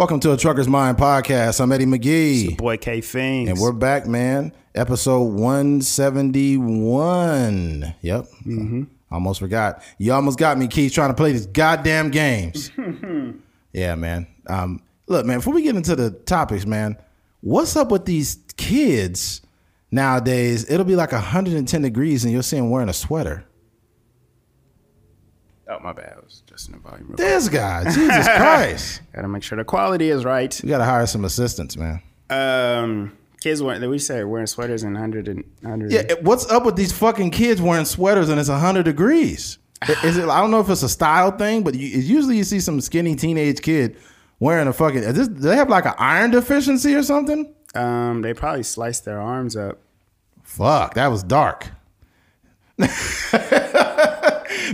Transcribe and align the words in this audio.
Welcome 0.00 0.20
to 0.20 0.32
a 0.32 0.36
Trucker's 0.38 0.66
Mind 0.66 0.96
podcast. 0.96 1.60
I'm 1.60 1.70
Eddie 1.72 1.84
McGee. 1.84 2.56
Boy 2.56 2.78
K 2.78 3.02
Things. 3.02 3.50
And 3.50 3.58
we're 3.58 3.70
back, 3.70 4.06
man. 4.06 4.54
Episode 4.74 5.24
171. 5.24 7.94
Yep. 8.00 8.24
Mm-hmm. 8.24 8.84
Almost 9.10 9.40
forgot. 9.40 9.82
You 9.98 10.14
almost 10.14 10.38
got 10.38 10.56
me, 10.56 10.68
Keith, 10.68 10.94
trying 10.94 11.10
to 11.10 11.14
play 11.14 11.32
these 11.32 11.44
goddamn 11.44 12.10
games. 12.10 12.70
yeah, 13.74 13.94
man. 13.94 14.26
Um, 14.46 14.82
look, 15.06 15.26
man, 15.26 15.40
before 15.40 15.52
we 15.52 15.60
get 15.60 15.76
into 15.76 15.94
the 15.94 16.12
topics, 16.12 16.64
man, 16.64 16.96
what's 17.42 17.76
up 17.76 17.90
with 17.90 18.06
these 18.06 18.38
kids 18.56 19.42
nowadays? 19.90 20.64
It'll 20.70 20.86
be 20.86 20.96
like 20.96 21.12
110 21.12 21.82
degrees 21.82 22.24
and 22.24 22.32
you'll 22.32 22.42
see 22.42 22.56
them 22.56 22.70
wearing 22.70 22.88
a 22.88 22.94
sweater. 22.94 23.44
Oh, 25.70 25.78
my 25.78 25.92
bad. 25.92 26.14
I 26.16 26.20
was 26.24 26.42
just 26.48 26.68
in 26.68 26.74
the 26.74 26.80
volume. 26.80 27.14
This 27.16 27.48
guy, 27.48 27.84
Jesus 27.92 28.26
Christ. 28.26 29.02
Gotta 29.14 29.28
make 29.28 29.44
sure 29.44 29.56
the 29.56 29.64
quality 29.64 30.10
is 30.10 30.24
right. 30.24 30.58
We 30.64 30.68
gotta 30.68 30.84
hire 30.84 31.06
some 31.06 31.24
assistants, 31.24 31.76
man. 31.76 32.02
Um, 32.28 33.16
kids 33.40 33.62
wearing, 33.62 33.88
we 33.88 34.00
say 34.00 34.24
wearing 34.24 34.48
sweaters 34.48 34.82
in 34.82 34.94
100 34.94 35.28
and 35.28 35.44
100. 35.60 35.92
Yeah, 35.92 36.14
what's 36.22 36.50
up 36.50 36.64
with 36.64 36.74
these 36.74 36.90
fucking 36.90 37.30
kids 37.30 37.62
wearing 37.62 37.84
sweaters 37.84 38.28
and 38.30 38.40
it's 38.40 38.48
100 38.48 38.82
degrees? 38.82 39.58
Is 40.04 40.16
it? 40.16 40.28
I 40.28 40.40
don't 40.40 40.50
know 40.50 40.60
if 40.60 40.68
it's 40.68 40.82
a 40.82 40.88
style 40.88 41.30
thing, 41.30 41.62
but 41.62 41.74
you, 41.74 41.86
usually 41.86 42.36
you 42.36 42.44
see 42.44 42.58
some 42.58 42.80
skinny 42.80 43.14
teenage 43.14 43.62
kid 43.62 43.96
wearing 44.40 44.66
a 44.66 44.72
fucking. 44.72 45.04
Is 45.04 45.14
this, 45.14 45.28
do 45.28 45.40
they 45.40 45.56
have 45.56 45.68
like 45.68 45.86
an 45.86 45.94
iron 45.98 46.32
deficiency 46.32 46.96
or 46.96 47.04
something? 47.04 47.54
Um, 47.76 48.22
they 48.22 48.34
probably 48.34 48.64
sliced 48.64 49.04
their 49.04 49.20
arms 49.20 49.54
up. 49.54 49.78
Fuck, 50.42 50.94
that 50.94 51.06
was 51.06 51.22
dark. 51.22 51.68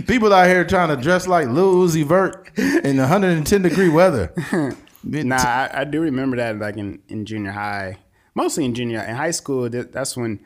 People 0.05 0.33
out 0.33 0.47
here 0.47 0.65
trying 0.65 0.95
to 0.95 1.01
dress 1.01 1.27
like 1.27 1.47
Lil 1.47 1.75
Uzi 1.75 2.03
Vert 2.03 2.49
in 2.57 2.97
110 2.97 3.61
degree 3.61 3.89
weather. 3.89 4.33
nah, 5.03 5.35
I, 5.35 5.69
I, 5.73 5.83
do 5.83 6.01
remember 6.01 6.37
that 6.37 6.59
like 6.59 6.77
in, 6.77 7.01
in 7.07 7.25
junior 7.25 7.51
high, 7.51 7.97
mostly 8.35 8.65
in 8.65 8.73
junior 8.75 9.01
in 9.01 9.15
high 9.15 9.31
school. 9.31 9.69
That's 9.69 10.15
when 10.15 10.39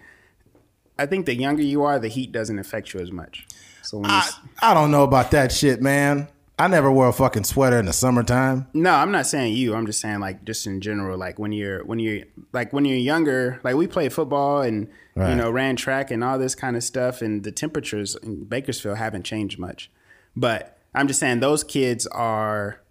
I 0.97 1.05
think 1.05 1.25
the 1.25 1.35
younger 1.35 1.63
you 1.63 1.83
are, 1.83 1.99
the 1.99 2.07
heat 2.07 2.31
doesn't 2.31 2.59
affect 2.59 2.94
you 2.94 2.99
as 2.99 3.11
much. 3.11 3.47
So 3.81 3.97
when 3.97 4.11
I, 4.11 4.29
I 4.61 4.73
don't 4.73 4.91
know 4.91 5.03
about 5.03 5.31
that 5.31 5.52
shit, 5.52 5.81
man. 5.81 6.27
I 6.59 6.67
never 6.67 6.91
wore 6.91 7.07
a 7.07 7.13
fucking 7.13 7.45
sweater 7.45 7.79
in 7.79 7.88
the 7.88 7.94
summertime. 7.94 8.67
No, 8.75 8.94
I'm 8.94 9.11
not 9.11 9.25
saying 9.25 9.53
you. 9.53 9.73
I'm 9.73 9.88
just 9.88 9.99
saying 9.99 10.19
like 10.19 10.45
just 10.45 10.67
in 10.67 10.79
general. 10.79 11.17
Like 11.17 11.39
when 11.39 11.52
you're 11.52 11.83
when 11.85 11.97
you're 11.97 12.25
like 12.53 12.72
when 12.72 12.85
you're 12.85 12.99
younger, 12.99 13.59
like 13.63 13.75
we 13.75 13.88
played 13.88 14.13
football 14.13 14.61
and 14.61 14.88
right. 15.16 15.31
you 15.31 15.36
know 15.36 15.50
ran 15.50 15.76
track 15.76 16.12
and 16.12 16.23
all 16.23 16.38
this 16.38 16.56
kind 16.56 16.76
of 16.76 16.84
stuff, 16.84 17.22
and 17.22 17.44
the 17.44 17.52
temperatures 17.52 18.16
in 18.22 18.45
Bakersfield 18.45 18.98
haven't 18.98 19.23
changed 19.23 19.59
much. 19.59 19.92
But 20.36 20.78
I'm 20.94 21.08
just 21.08 21.20
saying 21.20 21.40
those 21.40 21.64
kids 21.64 22.08
are 22.08 22.81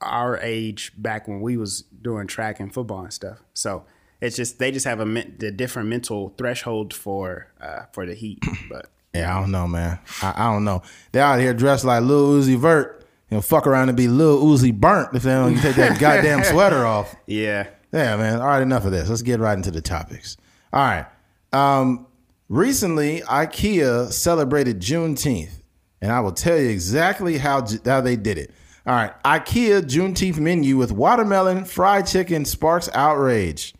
our 0.00 0.38
age 0.38 0.92
back 0.96 1.26
when 1.26 1.40
we 1.40 1.56
was 1.56 1.82
doing 1.82 2.26
track 2.26 2.60
and 2.60 2.72
football 2.72 3.00
and 3.00 3.12
stuff. 3.12 3.38
So 3.54 3.84
it's 4.20 4.36
just 4.36 4.58
they 4.58 4.70
just 4.70 4.86
have 4.86 5.00
a, 5.00 5.24
a 5.40 5.50
different 5.50 5.88
mental 5.88 6.34
threshold 6.38 6.94
for 6.94 7.48
uh, 7.60 7.84
for 7.92 8.06
the 8.06 8.14
heat. 8.14 8.42
But 8.68 8.86
yeah, 9.14 9.34
I 9.34 9.40
don't 9.40 9.50
know, 9.50 9.66
man. 9.66 9.98
I, 10.22 10.34
I 10.36 10.52
don't 10.52 10.64
know. 10.64 10.82
They're 11.12 11.22
out 11.22 11.40
here 11.40 11.54
dressed 11.54 11.84
like 11.84 12.02
Lil 12.02 12.40
Uzi 12.40 12.58
Vert 12.58 12.98
you 13.30 13.36
know, 13.36 13.42
fuck 13.42 13.66
around 13.66 13.88
and 13.88 13.96
be 13.96 14.08
Lil 14.08 14.42
Uzi 14.42 14.72
burnt 14.72 15.14
if 15.14 15.22
they 15.22 15.32
don't 15.32 15.58
take 15.58 15.76
that 15.76 15.98
goddamn 16.00 16.44
sweater 16.44 16.86
off. 16.86 17.14
Yeah. 17.26 17.68
Yeah, 17.92 18.16
man. 18.16 18.40
All 18.40 18.46
right, 18.46 18.62
enough 18.62 18.84
of 18.84 18.92
this. 18.92 19.08
Let's 19.08 19.22
get 19.22 19.40
right 19.40 19.56
into 19.56 19.70
the 19.70 19.80
topics. 19.80 20.36
All 20.72 20.80
right. 20.80 21.06
Um, 21.52 22.06
recently, 22.48 23.20
IKEA 23.22 24.12
celebrated 24.12 24.80
Juneteenth, 24.80 25.62
and 26.00 26.12
I 26.12 26.20
will 26.20 26.32
tell 26.32 26.58
you 26.58 26.68
exactly 26.68 27.38
how 27.38 27.66
how 27.84 28.00
they 28.00 28.16
did 28.16 28.38
it. 28.38 28.52
All 28.86 28.94
right, 28.94 29.12
IKEA 29.24 29.82
Juneteenth 29.82 30.38
menu 30.38 30.76
with 30.76 30.92
watermelon, 30.92 31.64
fried 31.64 32.06
chicken 32.06 32.44
sparks 32.44 32.88
outrage. 32.94 33.74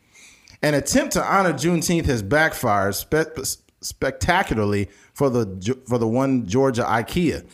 An 0.63 0.75
attempt 0.75 1.13
to 1.13 1.23
honor 1.23 1.53
Juneteenth 1.53 2.07
has 2.07 2.23
backfired 2.23 2.95
spe- 2.95 3.39
spectacularly 3.81 4.89
for 5.15 5.31
the 5.31 5.79
for 5.89 5.99
the 5.99 6.09
one 6.09 6.47
Georgia 6.47 6.83
IKEA 6.83 7.47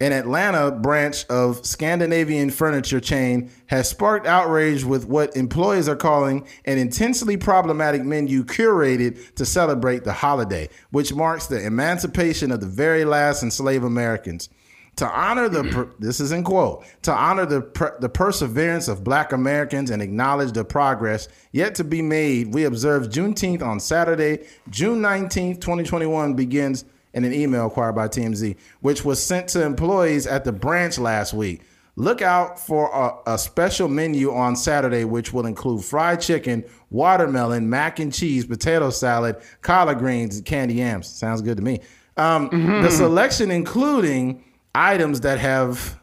an 0.00 0.12
Atlanta 0.12 0.70
branch 0.70 1.26
of 1.26 1.64
Scandinavian 1.64 2.50
furniture 2.50 3.00
chain 3.00 3.50
has 3.66 3.88
sparked 3.88 4.26
outrage 4.26 4.82
with 4.82 5.06
what 5.06 5.36
employees 5.36 5.88
are 5.88 5.96
calling 5.96 6.46
an 6.64 6.78
intensely 6.78 7.36
problematic 7.36 8.02
menu 8.02 8.42
curated 8.42 9.34
to 9.34 9.44
celebrate 9.44 10.04
the 10.04 10.12
holiday, 10.12 10.68
which 10.90 11.14
marks 11.14 11.46
the 11.46 11.64
emancipation 11.64 12.50
of 12.50 12.60
the 12.60 12.66
very 12.66 13.04
last 13.04 13.42
enslaved 13.42 13.84
Americans. 13.84 14.48
To 14.96 15.06
honor 15.06 15.48
the 15.48 15.90
this 15.98 16.18
is 16.18 16.32
in 16.32 16.44
quote 16.44 16.84
to 17.02 17.12
honor 17.12 17.46
the 17.46 17.94
the 18.00 18.08
perseverance 18.08 18.88
of 18.88 19.04
Black 19.04 19.32
Americans 19.32 19.90
and 19.90 20.02
acknowledge 20.02 20.52
the 20.52 20.64
progress 20.64 21.28
yet 21.52 21.74
to 21.76 21.84
be 21.84 22.02
made, 22.02 22.54
we 22.54 22.64
observe 22.64 23.08
Juneteenth 23.08 23.62
on 23.62 23.80
Saturday, 23.80 24.46
June 24.70 25.00
nineteenth, 25.00 25.60
twenty 25.60 25.84
twenty 25.84 26.06
one 26.06 26.34
begins 26.34 26.84
in 27.14 27.24
an 27.24 27.32
email 27.32 27.66
acquired 27.66 27.94
by 27.94 28.08
TMZ, 28.08 28.56
which 28.80 29.04
was 29.04 29.24
sent 29.24 29.48
to 29.48 29.64
employees 29.64 30.26
at 30.26 30.44
the 30.44 30.52
branch 30.52 30.98
last 30.98 31.34
week. 31.34 31.62
Look 31.96 32.22
out 32.22 32.58
for 32.58 32.90
a, 33.26 33.34
a, 33.34 33.38
special 33.38 33.88
menu 33.88 34.32
on 34.32 34.56
Saturday, 34.56 35.04
which 35.04 35.32
will 35.32 35.44
include 35.44 35.84
fried 35.84 36.20
chicken, 36.20 36.64
watermelon, 36.88 37.68
mac 37.68 37.98
and 37.98 38.12
cheese, 38.12 38.46
potato 38.46 38.90
salad, 38.90 39.36
collard 39.60 39.98
greens, 39.98 40.36
and 40.36 40.46
candy 40.46 40.74
yams. 40.74 41.08
Sounds 41.08 41.42
good 41.42 41.58
to 41.58 41.62
me. 41.62 41.80
Um, 42.16 42.48
mm-hmm. 42.48 42.82
The 42.82 42.90
selection 42.90 43.50
including 43.50 44.42
items 44.74 45.20
that 45.22 45.38
have 45.40 45.99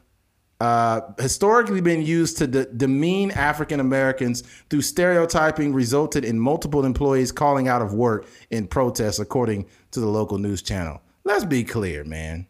uh, 0.59 1.01
historically 1.19 1.81
been 1.81 2.01
used 2.01 2.37
to 2.37 2.47
de- 2.47 2.65
demean 2.65 3.31
African 3.31 3.79
Americans 3.79 4.41
through 4.69 4.81
stereotyping 4.81 5.73
resulted 5.73 6.25
in 6.25 6.39
multiple 6.39 6.85
employees 6.85 7.31
calling 7.31 7.67
out 7.67 7.81
of 7.81 7.93
work 7.93 8.27
in 8.49 8.67
protest, 8.67 9.19
according 9.19 9.67
to 9.91 9.99
the 9.99 10.07
local 10.07 10.37
news 10.37 10.61
channel. 10.61 11.01
Let's 11.23 11.45
be 11.45 11.63
clear, 11.63 12.03
man. 12.03 12.47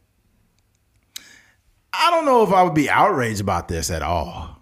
I 1.94 2.12
don't 2.12 2.25
know 2.25 2.44
if 2.44 2.53
I 2.53 2.63
would 2.63 2.75
be 2.75 2.90
outraged 2.90 3.41
about 3.41 3.68
this 3.68 3.90
at 3.90 4.03
all. 4.03 4.56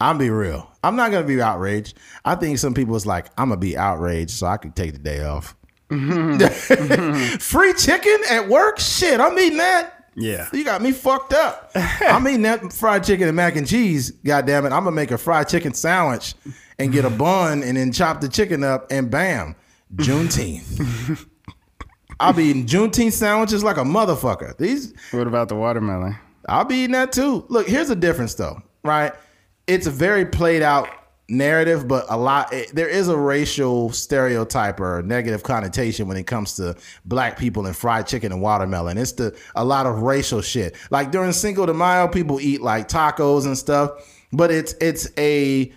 I'm 0.00 0.16
be 0.16 0.30
real. 0.30 0.70
I'm 0.84 0.94
not 0.94 1.10
gonna 1.10 1.26
be 1.26 1.42
outraged. 1.42 1.98
I 2.24 2.36
think 2.36 2.58
some 2.58 2.72
people 2.72 2.94
is 2.94 3.04
like, 3.04 3.26
I'm 3.36 3.48
gonna 3.48 3.60
be 3.60 3.76
outraged 3.76 4.30
so 4.30 4.46
I 4.46 4.56
can 4.56 4.72
take 4.72 4.92
the 4.92 4.98
day 4.98 5.24
off. 5.24 5.56
Mm-hmm. 5.90 7.36
Free 7.38 7.72
chicken 7.72 8.18
at 8.30 8.48
work? 8.48 8.78
Shit, 8.78 9.20
I'm 9.20 9.36
eating 9.38 9.58
that. 9.58 9.97
Yeah. 10.14 10.48
You 10.52 10.64
got 10.64 10.82
me 10.82 10.92
fucked 10.92 11.32
up. 11.32 11.70
I'm 11.74 12.26
eating 12.28 12.42
that 12.42 12.72
fried 12.72 13.04
chicken 13.04 13.28
and 13.28 13.36
mac 13.36 13.56
and 13.56 13.66
cheese. 13.66 14.10
God 14.10 14.46
damn 14.46 14.64
it. 14.66 14.72
I'm 14.72 14.84
gonna 14.84 14.92
make 14.92 15.10
a 15.10 15.18
fried 15.18 15.48
chicken 15.48 15.74
sandwich 15.74 16.34
and 16.78 16.92
get 16.92 17.04
a 17.04 17.10
bun 17.24 17.62
and 17.62 17.76
then 17.76 17.92
chop 17.92 18.20
the 18.20 18.28
chicken 18.28 18.64
up 18.64 18.86
and 18.90 19.10
bam. 19.10 19.54
Juneteenth. 19.96 21.26
I'll 22.20 22.32
be 22.32 22.44
eating 22.44 22.66
Juneteenth 22.66 23.12
sandwiches 23.12 23.62
like 23.62 23.76
a 23.76 23.84
motherfucker. 23.84 24.56
These 24.58 24.92
What 25.12 25.26
about 25.26 25.48
the 25.48 25.54
watermelon? 25.54 26.16
I'll 26.48 26.64
be 26.64 26.76
eating 26.76 26.92
that 26.92 27.12
too. 27.12 27.44
Look, 27.48 27.68
here's 27.68 27.88
the 27.88 27.96
difference 27.96 28.34
though, 28.34 28.60
right? 28.82 29.12
It's 29.66 29.86
a 29.86 29.90
very 29.90 30.24
played 30.24 30.62
out 30.62 30.88
narrative, 31.28 31.86
but 31.86 32.06
a 32.08 32.16
lot 32.16 32.52
it, 32.52 32.74
there 32.74 32.88
is 32.88 33.08
a 33.08 33.16
racial 33.16 33.90
stereotype 33.90 34.80
or 34.80 35.02
negative 35.02 35.42
connotation 35.42 36.08
when 36.08 36.16
it 36.16 36.26
comes 36.26 36.54
to 36.56 36.74
black 37.04 37.38
people 37.38 37.66
and 37.66 37.76
fried 37.76 38.06
chicken 38.06 38.32
and 38.32 38.40
watermelon. 38.40 38.96
It's 38.98 39.12
the 39.12 39.36
a 39.54 39.64
lot 39.64 39.86
of 39.86 40.02
racial 40.02 40.40
shit. 40.40 40.76
Like 40.90 41.10
during 41.10 41.32
Cinco 41.32 41.66
de 41.66 41.74
Mayo, 41.74 42.08
people 42.08 42.40
eat 42.40 42.62
like 42.62 42.88
tacos 42.88 43.44
and 43.44 43.56
stuff, 43.56 43.90
but 44.32 44.50
it's 44.50 44.74
it's 44.80 45.10
a 45.18 45.72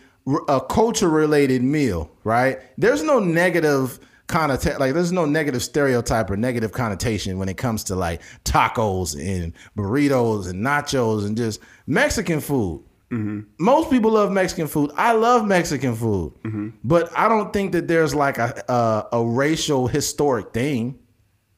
a 0.47 0.61
culture 0.61 1.09
related 1.09 1.63
meal, 1.63 2.09
right? 2.23 2.59
There's 2.77 3.03
no 3.03 3.19
negative 3.19 3.99
connotation 4.27 4.79
like 4.79 4.93
there's 4.93 5.11
no 5.11 5.25
negative 5.25 5.61
stereotype 5.61 6.29
or 6.29 6.37
negative 6.37 6.71
connotation 6.71 7.37
when 7.37 7.49
it 7.49 7.57
comes 7.57 7.83
to 7.83 7.95
like 7.95 8.21
tacos 8.45 9.19
and 9.19 9.51
burritos 9.75 10.49
and 10.49 10.65
nachos 10.65 11.25
and 11.25 11.35
just 11.35 11.59
Mexican 11.85 12.39
food 12.39 12.81
Mm-hmm. 13.11 13.41
Most 13.59 13.89
people 13.89 14.11
love 14.11 14.31
Mexican 14.31 14.67
food. 14.67 14.91
I 14.95 15.11
love 15.11 15.45
Mexican 15.45 15.95
food, 15.95 16.33
mm-hmm. 16.43 16.69
but 16.83 17.11
I 17.17 17.27
don't 17.27 17.51
think 17.51 17.73
that 17.73 17.87
there's 17.87 18.15
like 18.15 18.37
a 18.37 18.63
a, 18.69 19.17
a 19.17 19.25
racial 19.25 19.87
historic 19.87 20.53
thing 20.53 20.97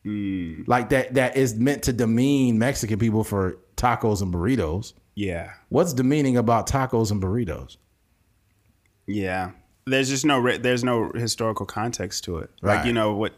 mm. 0.05 0.67
like 0.67 0.89
that 0.89 1.13
that 1.13 1.37
is 1.37 1.55
meant 1.55 1.83
to 1.83 1.93
demean 1.93 2.57
Mexican 2.57 2.97
people 2.97 3.23
for 3.23 3.59
tacos 3.77 4.21
and 4.21 4.33
burritos. 4.33 4.93
Yeah, 5.15 5.51
what's 5.69 5.93
demeaning 5.93 6.37
about 6.37 6.67
tacos 6.67 7.11
and 7.11 7.21
burritos? 7.21 7.77
Yeah, 9.05 9.51
there's 9.85 10.09
just 10.09 10.25
no 10.25 10.57
there's 10.57 10.83
no 10.83 11.11
historical 11.11 11.65
context 11.65 12.23
to 12.23 12.39
it. 12.39 12.49
Right. 12.61 12.77
Like 12.77 12.85
you 12.85 12.93
know 12.93 13.13
what, 13.13 13.33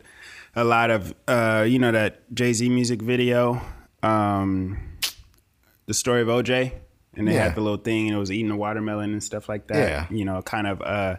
a 0.55 0.63
lot 0.63 0.89
of 0.89 1.13
uh, 1.27 1.65
you 1.67 1.79
know 1.79 1.91
that 1.91 2.33
Jay 2.33 2.53
Z 2.53 2.69
music 2.69 3.01
video, 3.01 3.61
um, 4.03 4.77
the 5.85 5.93
story 5.93 6.21
of 6.21 6.29
OJ 6.29 6.71
and 7.15 7.27
they 7.27 7.33
yeah. 7.33 7.43
had 7.43 7.55
the 7.55 7.61
little 7.61 7.77
thing 7.77 8.07
and 8.07 8.15
it 8.15 8.19
was 8.19 8.31
eating 8.31 8.49
the 8.49 8.55
watermelon 8.55 9.11
and 9.11 9.23
stuff 9.23 9.49
like 9.49 9.67
that. 9.67 9.77
Yeah. 9.77 10.07
You 10.09 10.25
know, 10.25 10.41
kind 10.41 10.67
of 10.67 10.81
uh, 10.81 11.17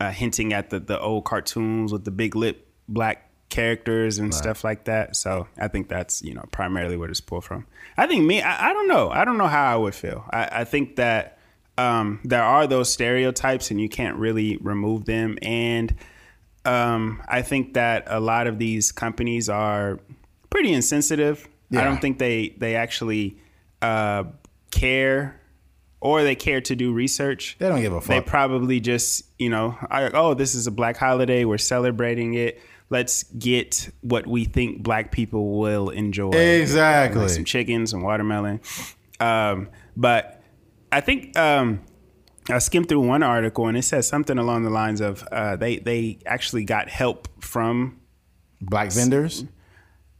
uh, 0.00 0.10
hinting 0.10 0.52
at 0.52 0.70
the, 0.70 0.80
the 0.80 1.00
old 1.00 1.24
cartoons 1.24 1.92
with 1.92 2.04
the 2.04 2.10
big 2.10 2.36
lip 2.36 2.66
black 2.88 3.30
characters 3.48 4.18
and 4.18 4.28
right. 4.28 4.34
stuff 4.34 4.64
like 4.64 4.84
that. 4.84 5.16
So 5.16 5.46
I 5.58 5.68
think 5.68 5.88
that's, 5.88 6.22
you 6.22 6.34
know, 6.34 6.44
primarily 6.50 6.96
where 6.96 7.08
it's 7.08 7.20
pulled 7.20 7.44
from. 7.44 7.66
I 7.96 8.06
think 8.06 8.24
me, 8.24 8.42
I, 8.42 8.70
I, 8.70 8.72
don't 8.72 8.88
know. 8.88 9.10
I 9.10 9.24
don't 9.24 9.38
know 9.38 9.46
how 9.46 9.72
I 9.72 9.76
would 9.76 9.94
feel. 9.94 10.24
I, 10.30 10.60
I 10.60 10.64
think 10.64 10.96
that 10.96 11.38
um, 11.78 12.20
there 12.24 12.42
are 12.42 12.66
those 12.66 12.90
stereotypes, 12.90 13.70
and 13.70 13.80
you 13.80 13.88
can't 13.88 14.16
really 14.16 14.56
remove 14.58 15.04
them. 15.04 15.38
And 15.42 15.94
um, 16.64 17.22
I 17.28 17.42
think 17.42 17.74
that 17.74 18.04
a 18.06 18.20
lot 18.20 18.46
of 18.46 18.58
these 18.58 18.92
companies 18.92 19.48
are 19.48 20.00
pretty 20.50 20.72
insensitive. 20.72 21.46
Yeah. 21.70 21.80
I 21.80 21.84
don't 21.84 22.00
think 22.00 22.18
they 22.18 22.54
they 22.58 22.76
actually 22.76 23.38
uh, 23.82 24.24
care 24.70 25.40
or 26.00 26.22
they 26.22 26.34
care 26.34 26.60
to 26.60 26.76
do 26.76 26.92
research. 26.92 27.56
They 27.58 27.68
don't 27.68 27.80
give 27.80 27.92
a 27.92 28.00
fuck. 28.00 28.08
They 28.08 28.20
probably 28.20 28.80
just, 28.80 29.24
you 29.38 29.50
know, 29.50 29.76
I, 29.90 30.10
oh, 30.10 30.34
this 30.34 30.54
is 30.54 30.66
a 30.66 30.70
black 30.70 30.96
holiday. 30.96 31.44
We're 31.44 31.58
celebrating 31.58 32.34
it. 32.34 32.60
Let's 32.90 33.24
get 33.24 33.90
what 34.02 34.26
we 34.26 34.44
think 34.44 34.82
black 34.82 35.10
people 35.10 35.58
will 35.58 35.88
enjoy. 35.90 36.30
exactly. 36.30 37.22
Like 37.22 37.30
some 37.30 37.44
chicken, 37.44 37.86
some 37.86 38.02
watermelon. 38.02 38.60
Um, 39.18 39.70
but 39.96 40.40
I 40.92 41.00
think 41.00 41.36
um, 41.36 41.80
I 42.48 42.58
skimmed 42.58 42.88
through 42.88 43.00
one 43.00 43.22
article 43.24 43.66
and 43.66 43.76
it 43.76 43.82
says 43.82 44.06
something 44.06 44.38
along 44.38 44.62
the 44.62 44.70
lines 44.70 45.00
of 45.00 45.24
uh, 45.32 45.56
they 45.56 45.78
they 45.78 46.18
actually 46.26 46.64
got 46.64 46.88
help 46.88 47.28
from 47.42 47.98
Black 48.60 48.92
vendors. 48.92 49.44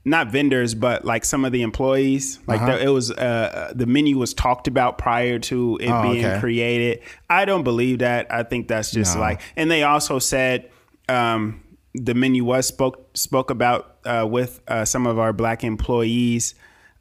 Not 0.06 0.30
vendors, 0.30 0.74
but 0.74 1.04
like 1.04 1.24
some 1.24 1.44
of 1.44 1.50
the 1.52 1.60
employees. 1.62 2.38
Like 2.46 2.60
Uh-huh. 2.62 2.76
the, 2.78 2.84
it 2.84 2.88
was 2.88 3.10
uh, 3.10 3.72
the 3.74 3.86
menu 3.86 4.16
was 4.16 4.32
talked 4.32 4.68
about 4.68 4.96
prior 4.98 5.38
to 5.40 5.78
it 5.82 5.90
Oh, 5.90 6.02
being 6.12 6.24
okay. 6.24 6.38
created. 6.40 7.00
I 7.28 7.44
don't 7.44 7.64
believe 7.64 7.98
that. 7.98 8.32
I 8.32 8.44
think 8.44 8.68
that's 8.68 8.92
just 8.92 9.16
No. 9.16 9.20
like, 9.20 9.40
and 9.56 9.68
they 9.70 9.82
also 9.82 10.18
said 10.20 10.70
um, 11.08 11.60
the 11.94 12.14
menu 12.14 12.44
was 12.44 12.66
spoke 12.68 13.16
spoke 13.16 13.50
about 13.50 13.96
uh, 14.04 14.26
with 14.30 14.60
uh, 14.68 14.84
some 14.84 15.06
of 15.06 15.18
our 15.18 15.32
black 15.32 15.64
employees. 15.64 16.54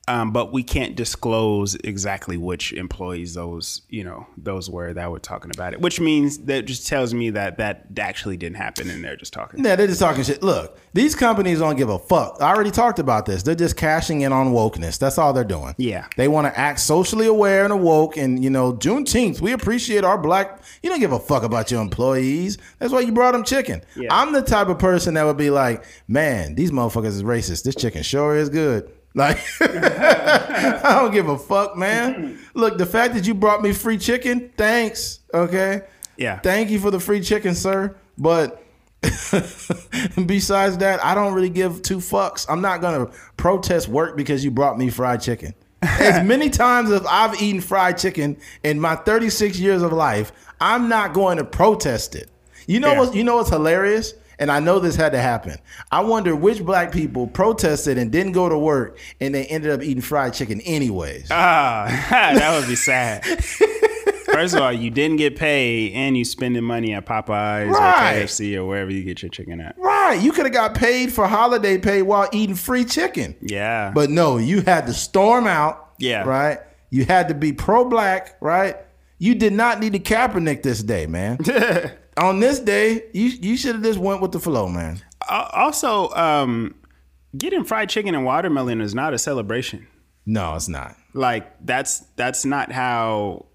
Um, 0.07 0.31
but 0.31 0.53
we 0.53 0.63
can't 0.63 0.95
disclose 0.95 1.75
exactly 1.75 2.37
which 2.37 2.73
employees 2.73 3.33
those 3.33 3.81
you 3.89 4.03
know 4.03 4.27
those 4.37 4.69
were 4.69 4.93
that 4.93 5.11
were 5.11 5.19
talking 5.19 5.51
about 5.51 5.73
it, 5.73 5.81
which 5.81 5.99
means 5.99 6.39
that 6.39 6.65
just 6.65 6.87
tells 6.87 7.13
me 7.13 7.31
that 7.31 7.57
that 7.57 7.87
actually 7.97 8.37
didn't 8.37 8.57
happen 8.57 8.89
and 8.89 9.03
they're 9.03 9.15
just 9.15 9.33
talking. 9.33 9.63
Yeah, 9.63 9.75
they're 9.75 9.87
just 9.87 9.99
talking 9.99 10.23
shit. 10.23 10.43
Look, 10.43 10.77
these 10.93 11.15
companies 11.15 11.59
don't 11.59 11.75
give 11.75 11.89
a 11.89 11.99
fuck. 11.99 12.37
I 12.39 12.53
already 12.53 12.71
talked 12.71 12.99
about 12.99 13.25
this. 13.25 13.43
They're 13.43 13.55
just 13.55 13.75
cashing 13.77 14.21
in 14.21 14.31
on 14.31 14.53
wokeness. 14.53 14.97
That's 14.97 15.17
all 15.17 15.33
they're 15.33 15.43
doing. 15.43 15.75
Yeah. 15.77 16.07
They 16.15 16.27
want 16.27 16.47
to 16.47 16.57
act 16.57 16.79
socially 16.79 17.27
aware 17.27 17.63
and 17.63 17.73
awoke. 17.73 18.17
And, 18.17 18.43
you 18.43 18.49
know, 18.49 18.73
Juneteenth, 18.73 19.41
we 19.41 19.51
appreciate 19.51 20.03
our 20.03 20.17
black. 20.17 20.61
You 20.83 20.89
don't 20.89 20.99
give 20.99 21.11
a 21.11 21.19
fuck 21.19 21.43
about 21.43 21.71
your 21.71 21.81
employees. 21.81 22.57
That's 22.79 22.93
why 22.93 23.01
you 23.01 23.11
brought 23.11 23.33
them 23.33 23.43
chicken. 23.43 23.81
Yeah. 23.95 24.07
I'm 24.11 24.31
the 24.31 24.41
type 24.41 24.67
of 24.67 24.79
person 24.79 25.15
that 25.15 25.23
would 25.25 25.37
be 25.37 25.49
like, 25.49 25.83
man, 26.07 26.55
these 26.55 26.71
motherfuckers 26.71 27.07
is 27.07 27.23
racist. 27.23 27.63
This 27.63 27.75
chicken 27.75 28.03
sure 28.03 28.35
is 28.35 28.49
good. 28.49 28.89
Like, 29.15 29.39
I 29.61 30.99
don't 31.01 31.11
give 31.13 31.29
a 31.29 31.37
fuck, 31.37 31.75
man. 31.77 32.13
Mm-hmm. 32.13 32.59
Look, 32.59 32.77
the 32.77 32.85
fact 32.85 33.13
that 33.15 33.25
you 33.25 33.33
brought 33.33 33.61
me 33.63 33.71
free 33.73 33.97
chicken, 33.97 34.51
thanks. 34.57 35.21
Okay. 35.33 35.83
Yeah. 36.17 36.39
Thank 36.39 36.69
you 36.69 36.79
for 36.79 36.91
the 36.91 36.99
free 36.99 37.21
chicken, 37.21 37.55
sir. 37.55 37.95
But 38.17 38.61
besides 40.25 40.77
that, 40.79 41.03
I 41.03 41.15
don't 41.15 41.33
really 41.33 41.49
give 41.49 41.81
two 41.81 41.97
fucks. 41.97 42.45
I'm 42.49 42.61
not 42.61 42.81
gonna 42.81 43.09
protest 43.37 43.87
work 43.87 44.15
because 44.17 44.43
you 44.43 44.51
brought 44.51 44.77
me 44.77 44.89
fried 44.89 45.21
chicken. 45.21 45.53
as 45.81 46.23
many 46.27 46.49
times 46.49 46.91
as 46.91 47.05
I've 47.09 47.41
eaten 47.41 47.61
fried 47.61 47.97
chicken 47.97 48.37
in 48.63 48.79
my 48.79 48.95
36 48.95 49.59
years 49.59 49.81
of 49.81 49.91
life, 49.93 50.31
I'm 50.59 50.89
not 50.89 51.13
going 51.13 51.37
to 51.37 51.43
protest 51.43 52.15
it. 52.15 52.29
You 52.67 52.79
know 52.79 52.93
Yeah. 52.93 52.99
what? 52.99 53.15
You 53.15 53.23
know 53.23 53.35
what's 53.37 53.49
hilarious? 53.49 54.13
And 54.39 54.51
I 54.51 54.59
know 54.59 54.79
this 54.79 54.95
had 54.95 55.11
to 55.13 55.19
happen. 55.21 55.57
I 55.91 56.01
wonder 56.01 56.35
which 56.35 56.63
black 56.63 56.91
people 56.91 57.27
protested 57.27 57.97
and 57.97 58.11
didn't 58.11 58.33
go 58.33 58.49
to 58.49 58.57
work, 58.57 58.97
and 59.21 59.33
they 59.33 59.45
ended 59.45 59.71
up 59.71 59.81
eating 59.81 60.01
fried 60.01 60.33
chicken 60.33 60.61
anyways. 60.61 61.27
Ah, 61.31 61.85
that 62.09 62.57
would 62.59 62.67
be 62.67 62.75
sad. 62.75 63.23
First 64.25 64.53
of 64.55 64.61
all, 64.61 64.73
you 64.73 64.89
didn't 64.89 65.15
get 65.17 65.37
paid, 65.37 65.93
and 65.93 66.17
you 66.17 66.25
spending 66.25 66.63
money 66.63 66.93
at 66.93 67.05
Popeyes 67.05 67.71
Right. 67.71 68.17
or 68.17 68.23
KFC 68.25 68.55
or 68.57 68.65
wherever 68.65 68.91
you 68.91 69.03
get 69.03 69.21
your 69.21 69.29
chicken 69.29 69.61
at. 69.61 69.77
right? 69.77 70.19
You 70.21 70.33
could 70.33 70.45
have 70.45 70.53
got 70.53 70.75
paid 70.75 71.13
for 71.13 71.25
holiday 71.25 71.77
pay 71.77 72.01
while 72.01 72.27
eating 72.33 72.55
free 72.55 72.83
chicken. 72.83 73.35
Yeah, 73.41 73.91
But 73.95 74.09
no, 74.09 74.37
you 74.37 74.61
had 74.61 74.87
to 74.87 74.93
storm 74.93 75.47
out. 75.47 75.91
Yeah. 75.99 76.23
Right? 76.23 76.59
You 76.89 77.05
had 77.05 77.29
to 77.29 77.33
be 77.33 77.53
pro 77.53 77.85
black, 77.85 78.35
right? 78.41 78.75
You 79.19 79.35
did 79.35 79.53
not 79.53 79.79
need 79.79 79.93
to 79.93 79.99
Kaepernick 79.99 80.61
this 80.63 80.83
day, 80.83 81.05
man. 81.07 81.37
On 82.17 82.39
this 82.39 82.59
day, 82.59 83.03
you 83.13 83.25
you 83.41 83.57
should 83.57 83.75
have 83.75 83.83
just 83.83 83.99
went 83.99 84.21
with 84.21 84.31
the 84.31 84.39
flow, 84.39 84.67
man. 84.69 85.01
Al- 85.29 85.49
also, 85.53 86.09
um, 86.11 86.75
getting 87.37 87.63
fried 87.63 87.89
chicken 87.89 88.15
and 88.15 88.23
watermelon 88.25 88.79
is 88.81 88.95
not 88.95 89.13
a 89.13 89.17
celebration. 89.17 89.87
No, 90.25 90.55
it's 90.55 90.69
not. 90.69 90.95
Like 91.13 91.51
that's 91.65 91.99
that's 92.15 92.45
not 92.45 92.71
how 92.71 93.45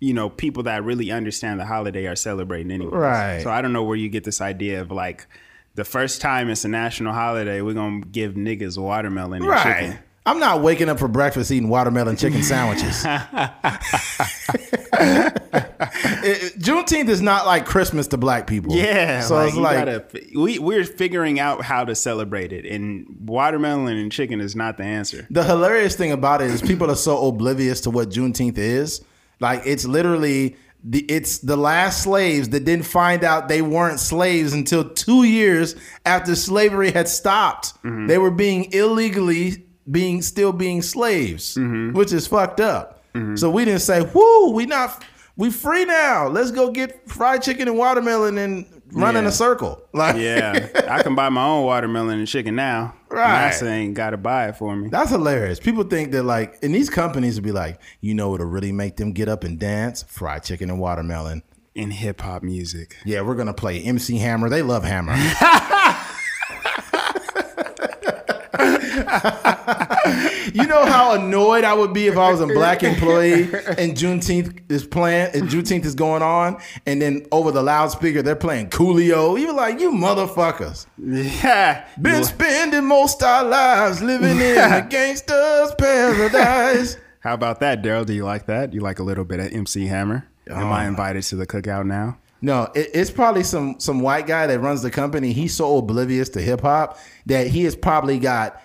you 0.00 0.14
know 0.14 0.30
people 0.30 0.62
that 0.64 0.84
really 0.84 1.10
understand 1.10 1.60
the 1.60 1.66
holiday 1.66 2.06
are 2.06 2.16
celebrating 2.16 2.70
anyway. 2.72 2.96
Right. 2.96 3.42
So 3.42 3.50
I 3.50 3.60
don't 3.62 3.72
know 3.72 3.84
where 3.84 3.96
you 3.96 4.08
get 4.08 4.24
this 4.24 4.40
idea 4.40 4.80
of 4.80 4.90
like 4.90 5.26
the 5.74 5.84
first 5.84 6.20
time 6.20 6.48
it's 6.50 6.64
a 6.64 6.68
national 6.68 7.12
holiday, 7.12 7.60
we're 7.62 7.74
gonna 7.74 8.00
give 8.06 8.34
niggas 8.34 8.78
watermelon 8.78 9.42
and 9.42 9.50
Right. 9.50 9.62
chicken. 9.80 9.98
I'm 10.24 10.38
not 10.38 10.62
waking 10.62 10.88
up 10.88 10.98
for 10.98 11.08
breakfast 11.08 11.50
eating 11.50 11.68
watermelon 11.68 12.16
chicken 12.16 12.42
sandwiches. 12.42 13.04
It- 16.24 16.58
Juneteenth 16.58 17.08
is 17.08 17.20
not 17.20 17.46
like 17.46 17.66
Christmas 17.66 18.06
to 18.08 18.16
black 18.16 18.46
people. 18.46 18.74
Yeah, 18.74 19.20
So 19.22 19.34
like, 19.34 19.48
it's 19.48 19.56
like 19.56 19.76
gotta, 19.78 20.04
we 20.36 20.58
we're 20.58 20.84
figuring 20.84 21.40
out 21.40 21.62
how 21.62 21.84
to 21.84 21.94
celebrate 21.94 22.52
it, 22.52 22.64
and 22.64 23.06
watermelon 23.20 23.96
and 23.96 24.12
chicken 24.12 24.40
is 24.40 24.54
not 24.54 24.76
the 24.76 24.84
answer. 24.84 25.26
The 25.30 25.44
hilarious 25.44 25.96
thing 25.96 26.12
about 26.12 26.40
it 26.40 26.50
is 26.50 26.62
people 26.62 26.90
are 26.90 26.96
so 26.96 27.26
oblivious 27.26 27.80
to 27.82 27.90
what 27.90 28.10
Juneteenth 28.10 28.58
is. 28.58 29.02
Like 29.40 29.62
it's 29.66 29.84
literally 29.84 30.56
the 30.84 31.00
it's 31.08 31.38
the 31.38 31.56
last 31.56 32.02
slaves 32.04 32.50
that 32.50 32.64
didn't 32.64 32.86
find 32.86 33.24
out 33.24 33.48
they 33.48 33.62
weren't 33.62 33.98
slaves 34.00 34.52
until 34.52 34.88
two 34.88 35.24
years 35.24 35.74
after 36.06 36.36
slavery 36.36 36.92
had 36.92 37.08
stopped. 37.08 37.74
Mm-hmm. 37.82 38.06
They 38.06 38.18
were 38.18 38.30
being 38.30 38.72
illegally 38.72 39.66
being 39.90 40.22
still 40.22 40.52
being 40.52 40.82
slaves, 40.82 41.56
mm-hmm. 41.56 41.96
which 41.96 42.12
is 42.12 42.26
fucked 42.26 42.60
up. 42.60 43.02
Mm-hmm. 43.14 43.36
So 43.36 43.50
we 43.50 43.64
didn't 43.64 43.80
say, 43.80 44.02
"Whoo, 44.02 44.50
we 44.52 44.66
not 44.66 45.04
we 45.36 45.50
free 45.50 45.84
now. 45.84 46.28
Let's 46.28 46.50
go 46.50 46.70
get 46.70 47.08
fried 47.08 47.42
chicken 47.42 47.68
and 47.68 47.76
watermelon 47.76 48.38
and 48.38 48.82
run 48.92 49.16
in 49.16 49.26
a 49.26 49.32
circle." 49.32 49.80
Like 49.94 50.16
Yeah, 50.16 50.68
I 50.88 51.02
can 51.02 51.14
buy 51.14 51.28
my 51.28 51.44
own 51.44 51.64
watermelon 51.64 52.18
and 52.18 52.26
chicken 52.26 52.54
now. 52.54 52.94
Right. 53.10 53.46
Massa 53.46 53.68
ain't 53.68 53.92
got 53.92 54.10
to 54.10 54.16
buy 54.16 54.48
it 54.48 54.56
for 54.56 54.74
me. 54.74 54.88
That's 54.88 55.10
hilarious. 55.10 55.60
People 55.60 55.84
think 55.84 56.12
that 56.12 56.22
like, 56.22 56.58
and 56.62 56.74
these 56.74 56.88
companies 56.88 57.34
would 57.34 57.44
be 57.44 57.52
like, 57.52 57.78
you 58.00 58.14
know, 58.14 58.30
what'll 58.30 58.46
really 58.46 58.72
make 58.72 58.96
them 58.96 59.12
get 59.12 59.28
up 59.28 59.44
and 59.44 59.58
dance? 59.58 60.02
Fried 60.04 60.44
chicken 60.44 60.70
and 60.70 60.80
watermelon. 60.80 61.42
In 61.74 61.90
hip 61.90 62.20
hop 62.20 62.42
music, 62.42 62.96
Yeah, 63.04 63.22
we're 63.22 63.34
gonna 63.34 63.54
play 63.54 63.82
MC 63.82 64.18
Hammer. 64.18 64.50
They 64.50 64.62
love 64.62 64.84
Hammer. 64.84 65.14
you 70.54 70.66
know 70.66 70.84
how 70.84 71.14
annoyed 71.14 71.64
I 71.64 71.74
would 71.74 71.92
be 71.92 72.06
if 72.06 72.16
I 72.16 72.30
was 72.30 72.40
a 72.40 72.46
black 72.46 72.82
employee 72.82 73.44
and 73.44 73.96
Juneteenth 73.96 74.70
is 74.70 74.86
playing, 74.86 75.30
and 75.34 75.48
Juneteenth 75.48 75.84
is 75.84 75.94
going 75.94 76.22
on, 76.22 76.60
and 76.86 77.00
then 77.00 77.26
over 77.32 77.50
the 77.50 77.62
loudspeaker 77.62 78.22
they're 78.22 78.36
playing 78.36 78.70
Coolio. 78.70 79.38
You 79.40 79.48
were 79.48 79.52
like, 79.52 79.80
you 79.80 79.90
motherfuckers. 79.92 80.86
yeah, 80.98 81.86
Been 82.00 82.24
spending 82.24 82.86
most 82.86 83.22
our 83.22 83.44
lives 83.44 84.02
living 84.02 84.38
in 84.38 84.58
a 84.58 84.86
gangster's 84.90 85.74
paradise. 85.78 86.96
How 87.20 87.34
about 87.34 87.60
that, 87.60 87.82
Daryl? 87.82 88.04
Do 88.04 88.12
you 88.14 88.24
like 88.24 88.46
that? 88.46 88.72
You 88.72 88.80
like 88.80 88.98
a 88.98 89.02
little 89.04 89.24
bit 89.24 89.38
of 89.40 89.52
MC 89.52 89.86
Hammer? 89.86 90.26
Am 90.48 90.66
Oh. 90.66 90.70
I 90.70 90.86
invited 90.86 91.22
to 91.24 91.36
the 91.36 91.46
cookout 91.46 91.86
now? 91.86 92.18
No, 92.44 92.64
it, 92.74 92.90
it's 92.92 93.12
probably 93.12 93.44
some 93.44 93.76
some 93.78 94.00
white 94.00 94.26
guy 94.26 94.48
that 94.48 94.58
runs 94.58 94.82
the 94.82 94.90
company. 94.90 95.32
He's 95.32 95.54
so 95.54 95.78
oblivious 95.78 96.28
to 96.30 96.40
hip 96.40 96.62
hop 96.62 96.98
that 97.26 97.46
he 97.46 97.62
has 97.62 97.76
probably 97.76 98.18
got 98.18 98.60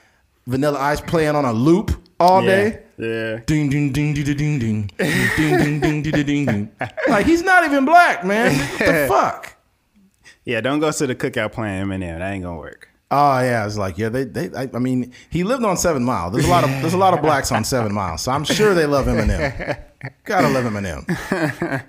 Vanilla 0.48 0.80
Ice 0.80 1.02
playing 1.02 1.36
on 1.36 1.46
a 1.46 1.54
loop 1.54 1.92
all 2.20 2.42
day. 2.42 2.80
Yeah. 2.98 3.42
Ding 3.46 3.70
ding 3.70 3.92
ding 3.92 4.14
ding 4.14 4.24
ding 4.24 4.38
ding 4.38 4.58
ding 4.58 4.92
ding 4.98 5.60
ding 5.60 5.80
ding 5.80 6.02
ding 6.02 6.26
ding 6.26 6.46
ding. 6.46 6.72
Like 7.08 7.26
he's 7.26 7.44
not 7.44 7.64
even 7.66 7.86
black, 7.86 8.26
man. 8.26 8.58
What 8.58 8.80
the 8.80 9.06
fuck? 9.10 9.56
Yeah, 10.46 10.62
don't 10.62 10.80
go 10.80 10.92
to 10.92 11.06
the 11.06 11.14
cookout 11.14 11.52
playing 11.52 11.86
Eminem. 11.86 12.20
That 12.20 12.32
ain't 12.32 12.44
gonna 12.44 12.58
work. 12.58 12.90
Oh 13.12 13.40
yeah, 13.40 13.66
it's 13.66 13.78
like 13.78 13.98
yeah, 13.98 14.10
they 14.10 14.24
they. 14.24 14.50
I, 14.56 14.70
I 14.74 14.80
mean, 14.80 15.14
he 15.30 15.44
lived 15.44 15.64
on 15.64 15.78
Seven 15.78 16.04
Mile. 16.04 16.32
There's 16.32 16.46
a 16.46 16.50
lot 16.50 16.64
of 16.64 16.70
there's 16.82 16.94
a 16.94 16.98
lot 16.98 17.14
of 17.14 17.22
blacks 17.22 17.52
on 17.52 17.64
Seven 17.64 17.94
Mile, 17.94 18.18
so 18.18 18.32
I'm 18.32 18.44
sure 18.44 18.74
they 18.74 18.86
love 18.86 19.06
Eminem. 19.06 19.78
Gotta 20.24 20.50
love 20.50 20.64
Eminem. 20.66 21.84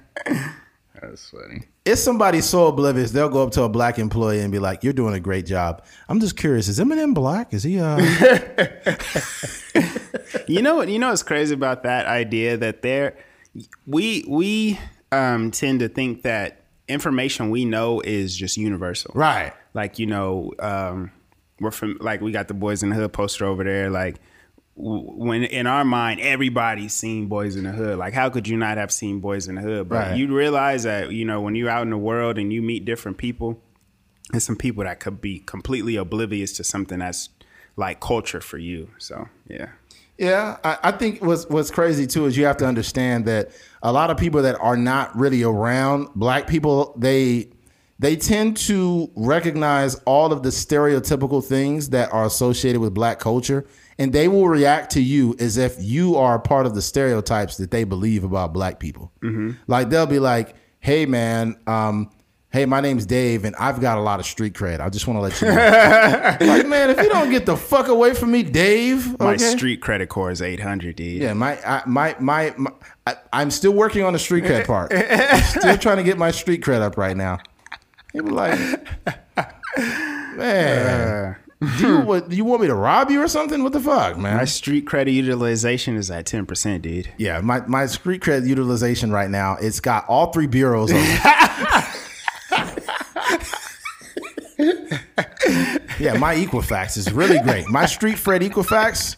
That's 1.18 1.30
funny. 1.30 1.62
If 1.84 1.98
somebody's 1.98 2.44
so 2.44 2.68
oblivious, 2.68 3.10
they'll 3.10 3.28
go 3.28 3.42
up 3.42 3.50
to 3.52 3.62
a 3.62 3.68
black 3.68 3.98
employee 3.98 4.40
and 4.40 4.52
be 4.52 4.58
like, 4.58 4.84
"You're 4.84 4.92
doing 4.92 5.14
a 5.14 5.20
great 5.20 5.46
job." 5.46 5.84
I'm 6.08 6.20
just 6.20 6.36
curious, 6.36 6.68
is 6.68 6.78
Eminem 6.78 7.14
black? 7.14 7.52
Is 7.52 7.64
he? 7.64 7.80
uh 7.80 7.98
You 10.48 10.62
know 10.62 10.76
what? 10.76 10.88
You 10.88 10.98
know 10.98 11.08
what's 11.08 11.22
crazy 11.22 11.54
about 11.54 11.82
that 11.82 12.06
idea 12.06 12.56
that 12.58 12.82
there, 12.82 13.16
we 13.86 14.24
we 14.28 14.78
um, 15.10 15.50
tend 15.50 15.80
to 15.80 15.88
think 15.88 16.22
that 16.22 16.62
information 16.86 17.50
we 17.50 17.64
know 17.64 18.00
is 18.00 18.36
just 18.36 18.56
universal. 18.56 19.12
Right. 19.14 19.52
Like 19.74 19.98
you 19.98 20.06
know, 20.06 20.52
um, 20.60 21.10
we're 21.58 21.70
from 21.70 21.98
like 22.00 22.20
we 22.20 22.32
got 22.32 22.48
the 22.48 22.54
boys 22.54 22.82
in 22.82 22.90
the 22.90 22.96
hood 22.96 23.12
poster 23.12 23.44
over 23.44 23.64
there. 23.64 23.90
Like 23.90 24.16
when 24.80 25.42
in 25.42 25.66
our 25.66 25.84
mind 25.84 26.20
everybody's 26.20 26.94
seen 26.94 27.26
boys 27.26 27.56
in 27.56 27.64
the 27.64 27.72
hood. 27.72 27.98
Like 27.98 28.14
how 28.14 28.30
could 28.30 28.46
you 28.46 28.56
not 28.56 28.78
have 28.78 28.92
seen 28.92 29.18
boys 29.20 29.48
in 29.48 29.56
the 29.56 29.60
hood? 29.60 29.88
But 29.88 29.96
Right. 29.96 30.16
you 30.16 30.34
realize 30.34 30.84
that 30.84 31.10
you 31.12 31.24
know 31.24 31.40
when 31.40 31.54
you're 31.56 31.68
out 31.70 31.82
in 31.82 31.90
the 31.90 31.98
world 31.98 32.38
and 32.38 32.52
you 32.52 32.62
meet 32.62 32.84
different 32.84 33.18
people 33.18 33.60
there's 34.30 34.44
some 34.44 34.56
people 34.56 34.84
that 34.84 35.00
could 35.00 35.20
be 35.20 35.38
completely 35.40 35.96
oblivious 35.96 36.52
to 36.52 36.62
something 36.64 36.98
that's 36.98 37.30
like 37.76 37.98
culture 38.00 38.40
for 38.40 38.58
you. 38.58 38.90
So 38.98 39.28
yeah. 39.48 39.68
Yeah, 40.18 40.56
I, 40.64 40.78
I 40.82 40.90
think 40.92 41.22
what's 41.24 41.46
what's 41.48 41.70
crazy 41.70 42.06
too 42.06 42.26
is 42.26 42.36
you 42.36 42.44
have 42.44 42.56
to 42.58 42.66
understand 42.66 43.24
that 43.26 43.50
a 43.82 43.92
lot 43.92 44.10
of 44.10 44.16
people 44.16 44.42
that 44.42 44.56
are 44.60 44.76
not 44.76 45.16
really 45.16 45.42
around 45.44 46.08
black 46.14 46.46
people, 46.48 46.92
they 46.98 47.48
they 48.00 48.16
tend 48.16 48.56
to 48.58 49.10
recognize 49.16 49.94
all 50.06 50.32
of 50.32 50.42
the 50.42 50.48
stereotypical 50.50 51.42
things 51.42 51.90
that 51.90 52.12
are 52.12 52.26
associated 52.26 52.80
with 52.80 52.92
black 52.94 53.18
culture, 53.20 53.64
and 53.98 54.12
they 54.12 54.28
will 54.28 54.48
react 54.48 54.92
to 54.92 55.02
you 55.02 55.34
as 55.38 55.56
if 55.56 55.76
you 55.78 56.16
are 56.16 56.38
part 56.38 56.66
of 56.66 56.74
the 56.74 56.82
stereotypes 56.82 57.56
that 57.56 57.70
they 57.70 57.84
believe 57.84 58.24
about 58.24 58.52
black 58.52 58.78
people. 58.78 59.12
Like 59.66 59.90
they'll 59.90 60.06
be 60.06 60.18
like, 60.20 60.54
"Hey, 60.80 61.06
man." 61.06 61.56
Um, 61.66 62.10
Hey, 62.50 62.64
my 62.64 62.80
name's 62.80 63.04
Dave, 63.04 63.44
and 63.44 63.54
I've 63.56 63.78
got 63.78 63.98
a 63.98 64.00
lot 64.00 64.20
of 64.20 64.26
street 64.26 64.54
cred. 64.54 64.80
I 64.80 64.88
just 64.88 65.06
want 65.06 65.18
to 65.18 65.20
let 65.20 65.38
you 65.42 65.48
know. 65.48 65.54
like, 66.54 66.66
man, 66.66 66.88
if 66.88 66.96
you 66.96 67.10
don't 67.10 67.28
get 67.28 67.44
the 67.44 67.58
fuck 67.58 67.88
away 67.88 68.14
from 68.14 68.30
me, 68.30 68.42
Dave. 68.42 69.18
my 69.20 69.36
street 69.36 69.82
credit 69.82 70.08
core 70.08 70.30
is 70.30 70.40
800 70.40 70.96
dude 70.96 71.20
Yeah, 71.20 71.34
my 71.34 71.58
I, 71.62 71.82
my 71.86 72.16
my, 72.18 72.54
my 72.56 72.70
I, 73.06 73.16
I'm 73.34 73.50
still 73.50 73.72
working 73.72 74.02
on 74.02 74.14
the 74.14 74.18
street 74.18 74.44
cred 74.44 74.66
part. 74.66 74.90
still 75.44 75.76
trying 75.84 75.98
to 75.98 76.02
get 76.02 76.16
my 76.16 76.30
street 76.30 76.62
cred 76.62 76.80
up 76.80 76.96
right 76.96 77.18
now. 77.18 77.38
He 78.14 78.22
was 78.22 78.32
like, 78.32 78.58
man, 80.38 81.36
do 81.60 81.88
you, 81.88 82.00
what, 82.00 82.28
do 82.28 82.36
you 82.36 82.44
want 82.44 82.60
me 82.60 82.68
to 82.68 82.74
rob 82.74 83.10
you 83.10 83.20
or 83.20 83.26
something? 83.26 83.64
What 83.64 83.72
the 83.72 83.80
fuck, 83.80 84.16
man? 84.16 84.36
my 84.36 84.44
street 84.44 84.86
credit 84.86 85.10
utilization 85.10 85.96
is 85.96 86.08
at 86.10 86.26
10% 86.26 86.82
dude 86.82 87.08
yeah, 87.16 87.40
my, 87.40 87.66
my 87.66 87.86
street 87.86 88.22
credit 88.22 88.48
utilization 88.48 89.10
right 89.10 89.30
now, 89.30 89.56
it's 89.60 89.80
got 89.80 90.08
all 90.08 90.32
three 90.32 90.46
bureaus. 90.46 90.92
On 90.92 90.98
it. 90.98 91.04
yeah, 95.98 96.16
my 96.16 96.36
Equifax 96.36 96.96
is 96.96 97.12
really 97.12 97.40
great. 97.40 97.68
My 97.68 97.86
street 97.86 98.18
Fred 98.18 98.42
Equifax, 98.42 99.16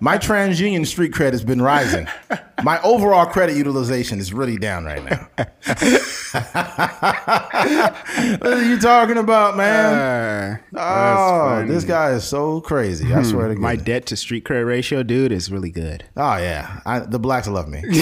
my 0.00 0.18
TransUnion 0.18 0.86
street 0.86 1.12
cred 1.12 1.32
has 1.32 1.44
been 1.44 1.62
rising. 1.62 2.06
My 2.62 2.80
overall 2.82 3.26
credit 3.26 3.56
utilization 3.56 4.18
is 4.18 4.32
really 4.32 4.58
down 4.58 4.84
right 4.84 5.02
now. 5.02 5.28
what 8.38 8.52
are 8.52 8.64
you 8.64 8.78
talking 8.78 9.16
about, 9.16 9.56
man? 9.56 10.60
Uh, 10.74 10.78
oh, 10.78 11.64
this 11.66 11.84
guy 11.84 12.10
is 12.10 12.24
so 12.24 12.60
crazy. 12.60 13.14
I 13.14 13.22
swear 13.22 13.48
to 13.48 13.54
God. 13.54 13.62
my 13.62 13.76
debt 13.76 14.06
to 14.06 14.16
street 14.16 14.44
credit 14.44 14.66
ratio 14.66 15.02
dude 15.02 15.32
is 15.32 15.50
really 15.50 15.70
good 15.70 16.04
Oh 16.16 16.36
yeah, 16.36 16.80
I, 16.84 17.00
the 17.00 17.18
blacks 17.18 17.48
love 17.48 17.68
me. 17.68 17.82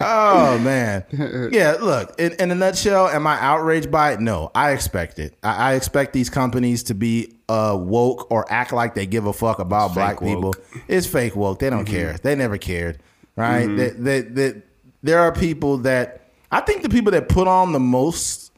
oh 0.00 0.58
man, 0.58 1.04
yeah. 1.52 1.76
Look, 1.80 2.18
in, 2.18 2.32
in 2.34 2.50
a 2.50 2.54
nutshell, 2.54 3.08
am 3.08 3.26
I 3.26 3.40
outraged 3.40 3.90
by 3.90 4.12
it? 4.12 4.20
No, 4.20 4.50
I 4.54 4.72
expect 4.72 5.18
it. 5.18 5.36
I, 5.42 5.72
I 5.72 5.74
expect 5.74 6.12
these 6.12 6.30
companies 6.30 6.84
to 6.84 6.94
be 6.94 7.34
uh, 7.48 7.76
woke 7.78 8.30
or 8.30 8.50
act 8.50 8.72
like 8.72 8.94
they 8.94 9.06
give 9.06 9.26
a 9.26 9.32
fuck 9.32 9.58
about 9.58 9.94
black 9.94 10.20
people. 10.20 10.54
It's 10.86 11.06
fake 11.06 11.36
woke. 11.36 11.58
They 11.58 11.70
don't 11.70 11.84
mm-hmm. 11.84 11.94
care. 11.94 12.18
They 12.22 12.34
never 12.34 12.58
cared, 12.58 13.00
right? 13.36 13.66
Mm-hmm. 13.66 14.04
They, 14.04 14.20
they, 14.20 14.50
they, 14.50 14.62
there 15.02 15.20
are 15.20 15.32
people 15.32 15.78
that 15.78 16.28
I 16.50 16.60
think 16.60 16.82
the 16.82 16.88
people 16.88 17.12
that 17.12 17.28
put 17.28 17.48
on 17.48 17.72
the 17.72 17.80
most 17.80 18.52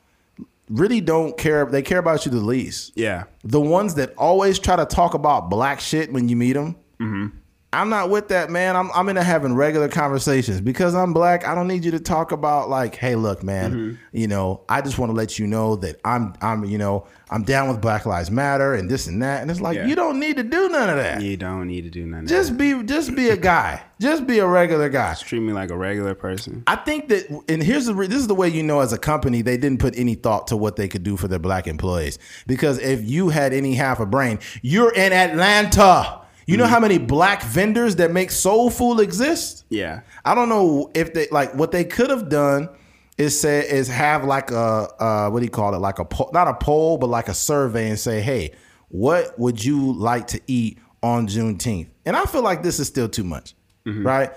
really 0.68 1.00
don't 1.00 1.36
care. 1.36 1.64
They 1.64 1.82
care 1.82 1.98
about 1.98 2.24
you 2.24 2.30
the 2.30 2.38
least 2.38 2.92
yeah 2.96 3.24
the 3.44 3.60
ones 3.60 3.94
that 3.94 4.14
always 4.16 4.58
try 4.58 4.76
to 4.76 4.86
talk 4.86 5.14
about 5.14 5.50
black 5.50 5.80
shit 5.80 6.12
when 6.12 6.28
you 6.28 6.36
meet 6.36 6.52
them. 6.52 6.76
Mm-hmm. 7.00 7.36
I'm 7.72 7.88
not 7.88 8.10
with 8.10 8.28
that, 8.28 8.50
man. 8.50 8.74
I'm 8.74 8.90
I'm 8.92 9.08
into 9.08 9.22
having 9.22 9.54
regular 9.54 9.88
conversations 9.88 10.60
because 10.60 10.92
I'm 10.94 11.12
black. 11.12 11.46
I 11.46 11.54
don't 11.54 11.68
need 11.68 11.84
you 11.84 11.92
to 11.92 12.00
talk 12.00 12.32
about 12.32 12.68
like, 12.68 12.96
hey, 12.96 13.14
look, 13.14 13.44
man. 13.44 13.72
Mm-hmm. 13.72 13.94
You 14.16 14.26
know, 14.26 14.62
I 14.68 14.80
just 14.80 14.98
want 14.98 15.10
to 15.10 15.14
let 15.14 15.38
you 15.38 15.46
know 15.46 15.76
that 15.76 16.00
I'm 16.04 16.34
I'm 16.42 16.64
you 16.64 16.78
know 16.78 17.06
I'm 17.30 17.44
down 17.44 17.68
with 17.68 17.80
Black 17.80 18.06
Lives 18.06 18.28
Matter 18.28 18.74
and 18.74 18.90
this 18.90 19.06
and 19.06 19.22
that. 19.22 19.42
And 19.42 19.50
it's 19.52 19.60
like 19.60 19.76
Yeah. 19.76 19.86
you 19.86 19.94
don't 19.94 20.18
need 20.18 20.36
to 20.38 20.42
do 20.42 20.68
none 20.68 20.90
of 20.90 20.96
that. 20.96 21.22
you 21.22 21.36
don't 21.36 21.68
need 21.68 21.82
to 21.82 21.90
do 21.90 22.04
nothing 22.06 22.26
Just 22.26 22.58
be 22.58 22.82
just 22.82 23.14
be 23.14 23.28
a 23.28 23.36
guy. 23.36 23.80
just 24.00 24.26
be 24.26 24.40
a 24.40 24.46
regular 24.48 24.88
guy. 24.88 25.14
treat 25.14 25.38
me 25.38 25.52
like 25.52 25.70
a 25.70 25.76
regular 25.76 26.16
person 26.16 26.64
I 26.66 26.74
think 26.74 27.08
that, 27.10 27.28
and 27.48 27.62
here's 27.62 27.86
the 27.86 27.94
this 27.94 28.18
is 28.18 28.26
the 28.26 28.34
way 28.34 28.48
you 28.48 28.64
know 28.64 28.80
as 28.80 28.92
a 28.92 28.98
company 28.98 29.42
they 29.42 29.56
didn't 29.56 29.78
put 29.78 29.96
any 29.96 30.16
thought 30.16 30.48
to 30.48 30.56
what 30.56 30.74
they 30.74 30.88
could 30.88 31.04
do 31.04 31.16
for 31.16 31.28
their 31.28 31.38
black 31.38 31.68
employees. 31.68 32.18
Because 32.48 32.80
if 32.80 33.08
you 33.08 33.28
had 33.28 33.52
any 33.52 33.74
half 33.76 34.00
a 34.00 34.06
brain, 34.06 34.40
you're 34.60 34.92
in 34.92 35.12
Atlanta. 35.12 36.16
You 36.50 36.56
know 36.56 36.66
how 36.66 36.80
many 36.80 36.98
black 36.98 37.42
vendors 37.42 37.96
that 37.96 38.10
make 38.10 38.30
soul 38.30 38.70
food 38.70 39.00
exist? 39.00 39.64
yeah. 39.70 40.00
I 40.24 40.34
don't 40.34 40.48
know 40.48 40.90
if 40.94 41.14
they 41.14 41.28
like 41.30 41.54
what 41.54 41.70
they 41.72 41.84
could 41.84 42.10
have 42.10 42.28
done 42.28 42.68
is 43.16 43.38
say 43.38 43.60
is 43.68 43.88
have 43.88 44.24
like 44.24 44.50
a 44.50 44.88
uh, 44.98 45.30
what 45.30 45.40
do 45.40 45.44
you 45.44 45.50
call 45.50 45.74
it? 45.74 45.78
Like 45.78 45.98
a 45.98 46.04
po- 46.04 46.30
not 46.32 46.48
a 46.48 46.54
poll 46.54 46.98
but 46.98 47.08
like 47.08 47.28
a 47.28 47.34
survey 47.34 47.88
and 47.88 47.98
say 47.98 48.20
hey 48.20 48.52
what 48.88 49.38
would 49.38 49.64
you 49.64 49.92
like 49.92 50.26
to 50.28 50.40
eat 50.46 50.78
on 51.02 51.26
Juneteenth? 51.28 51.88
And 52.04 52.16
I 52.16 52.24
feel 52.24 52.42
like 52.42 52.62
this 52.62 52.80
is 52.80 52.88
still 52.88 53.08
too 53.08 53.24
much 53.24 53.54
right? 53.86 54.30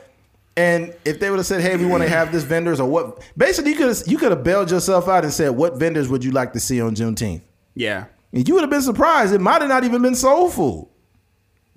And 0.56 0.96
if 1.06 1.20
they 1.20 1.30
would 1.30 1.38
have 1.40 1.46
said 1.46 1.62
hey 1.62 1.76
we 1.78 1.86
want 1.86 2.04
to 2.04 2.10
have 2.10 2.32
this 2.32 2.44
vendors 2.44 2.80
or 2.80 2.88
what 2.90 3.22
basically 3.36 3.72
you 3.72 3.78
could 3.78 3.88
have 3.88 4.04
you 4.08 4.18
could 4.18 4.32
have 4.32 4.44
bailed 4.44 4.70
yourself 4.72 5.08
out 5.08 5.24
and 5.24 5.34
said 5.34 5.50
what 5.50 5.78
vendors 5.78 6.08
would 6.10 6.24
you 6.24 6.32
like 6.32 6.54
to 6.54 6.60
see 6.60 6.80
on 6.82 6.94
Juneteenth? 6.96 7.42
Yeah. 7.76 8.06
And 8.32 8.48
you 8.48 8.54
would 8.56 8.62
have 8.62 8.70
been 8.70 8.82
surprised. 8.82 9.34
It 9.34 9.42
might 9.42 9.62
have 9.62 9.70
not 9.70 9.84
even 9.84 10.02
been 10.02 10.16
soul 10.16 10.50
food 10.50 10.88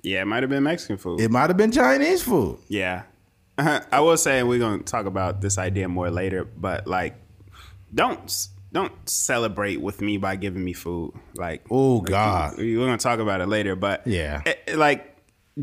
yeah 0.06 0.22
it 0.22 0.26
might 0.26 0.42
have 0.42 0.50
been 0.50 0.62
mexican 0.62 0.96
food 0.96 1.20
it 1.20 1.30
might 1.30 1.48
have 1.50 1.56
been 1.56 1.72
Chinese 1.72 2.22
food 2.22 2.58
Yeah. 2.68 3.02
I 3.58 4.00
will 4.00 4.16
say 4.18 4.42
we're 4.42 4.58
going 4.66 4.80
to 4.80 4.84
talk 4.84 5.06
about 5.06 5.40
this 5.40 5.56
idea 5.56 5.88
more 5.88 6.10
later, 6.10 6.44
but 6.44 6.86
like 6.86 7.14
don't 7.94 8.28
don't 8.72 8.92
celebrate 9.08 9.80
with 9.80 10.02
me 10.02 10.18
by 10.18 10.36
giving 10.36 10.62
me 10.62 10.74
food. 10.74 11.12
Like 11.34 11.64
Oh, 11.70 12.00
God. 12.02 12.58
we- 12.58 12.76
we're 12.76 12.84
going 12.86 12.98
to 12.98 13.02
talk 13.02 13.18
about 13.18 13.40
it 13.40 13.46
later, 13.48 13.74
but 13.74 14.06
Yeah. 14.06 14.42
it- 14.44 14.60
it, 14.66 14.76
like 14.76 15.16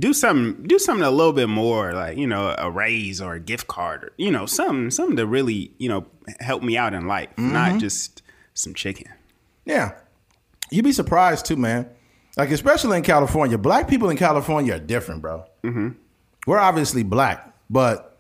do 0.06 0.12
something 0.12 0.64
do 0.66 0.80
something 0.80 1.06
a 1.06 1.12
little 1.12 1.34
bit 1.34 1.50
more 1.50 1.94
like, 1.94 2.18
you 2.18 2.26
know, 2.26 2.56
a 2.58 2.72
raise 2.72 3.22
or 3.22 3.36
a 3.36 3.40
gift 3.40 3.68
card 3.68 4.04
or 4.06 4.12
you 4.18 4.32
know, 4.32 4.48
something 4.48 4.90
something 4.90 5.18
to 5.18 5.28
really, 5.28 5.72
you 5.78 5.88
know, 5.90 6.08
help 6.40 6.64
me 6.64 6.76
out 6.76 6.94
in 6.96 7.06
life, 7.08 7.30
Mm-hmm. 7.38 7.54
not 7.54 7.80
just 7.80 8.24
some 8.56 8.74
chicken. 8.74 9.08
Yeah. 9.66 9.92
You'd 10.72 10.86
be 10.86 10.92
surprised 10.94 11.46
too, 11.46 11.58
man. 11.58 11.88
Like, 12.38 12.52
especially 12.52 12.98
in 12.98 13.04
California. 13.04 13.58
Black 13.58 13.88
people 13.88 14.10
in 14.10 14.18
California 14.18 14.76
are 14.76 14.80
different, 14.80 15.22
bro. 15.22 15.46
Mm-hmm. 15.64 15.90
We're 16.48 16.60
obviously 16.60 17.04
black, 17.04 17.54
but 17.70 18.18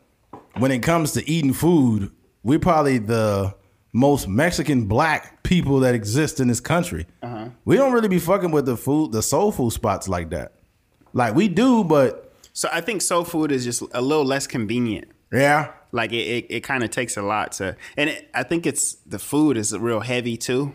when 0.58 0.72
it 0.72 0.84
comes 0.84 1.12
to 1.14 1.28
eating 1.30 1.54
food, 1.54 2.12
we're 2.44 2.60
probably 2.60 3.00
the 3.00 3.56
most 3.92 4.28
Mexican 4.28 4.86
black 4.86 5.44
people 5.44 5.80
that 5.82 5.94
exist 5.96 6.40
in 6.40 6.48
this 6.48 6.60
country. 6.60 7.06
We 7.66 7.76
don't 7.76 7.92
really 7.94 8.08
be 8.08 8.20
fucking 8.20 8.52
with 8.52 8.66
the 8.66 8.78
food, 8.78 9.12
the 9.12 9.22
soul 9.22 9.52
food 9.52 9.72
spots 9.74 10.08
like 10.08 10.30
that. 10.30 10.54
Like, 11.14 11.36
we 11.36 11.48
do, 11.48 11.84
but 11.84 12.34
So 12.54 12.70
I 12.72 12.82
think 12.82 13.02
soul 13.02 13.24
food 13.24 13.52
is 13.52 13.64
just 13.66 13.84
a 13.94 14.02
little 14.02 14.26
less 14.26 14.48
convenient. 14.48 15.10
yeah. 15.32 15.72
Like 15.92 16.12
it, 16.12 16.16
it, 16.28 16.46
it 16.50 16.60
kind 16.64 16.84
of 16.84 16.90
takes 16.90 17.18
a 17.18 17.22
lot 17.22 17.52
to, 17.54 17.76
and 17.98 18.10
it, 18.10 18.28
I 18.34 18.42
think 18.42 18.66
it's 18.66 18.94
the 19.06 19.20
food 19.20 19.58
is 19.58 19.78
real 19.78 20.00
heavy 20.00 20.38
too. 20.38 20.74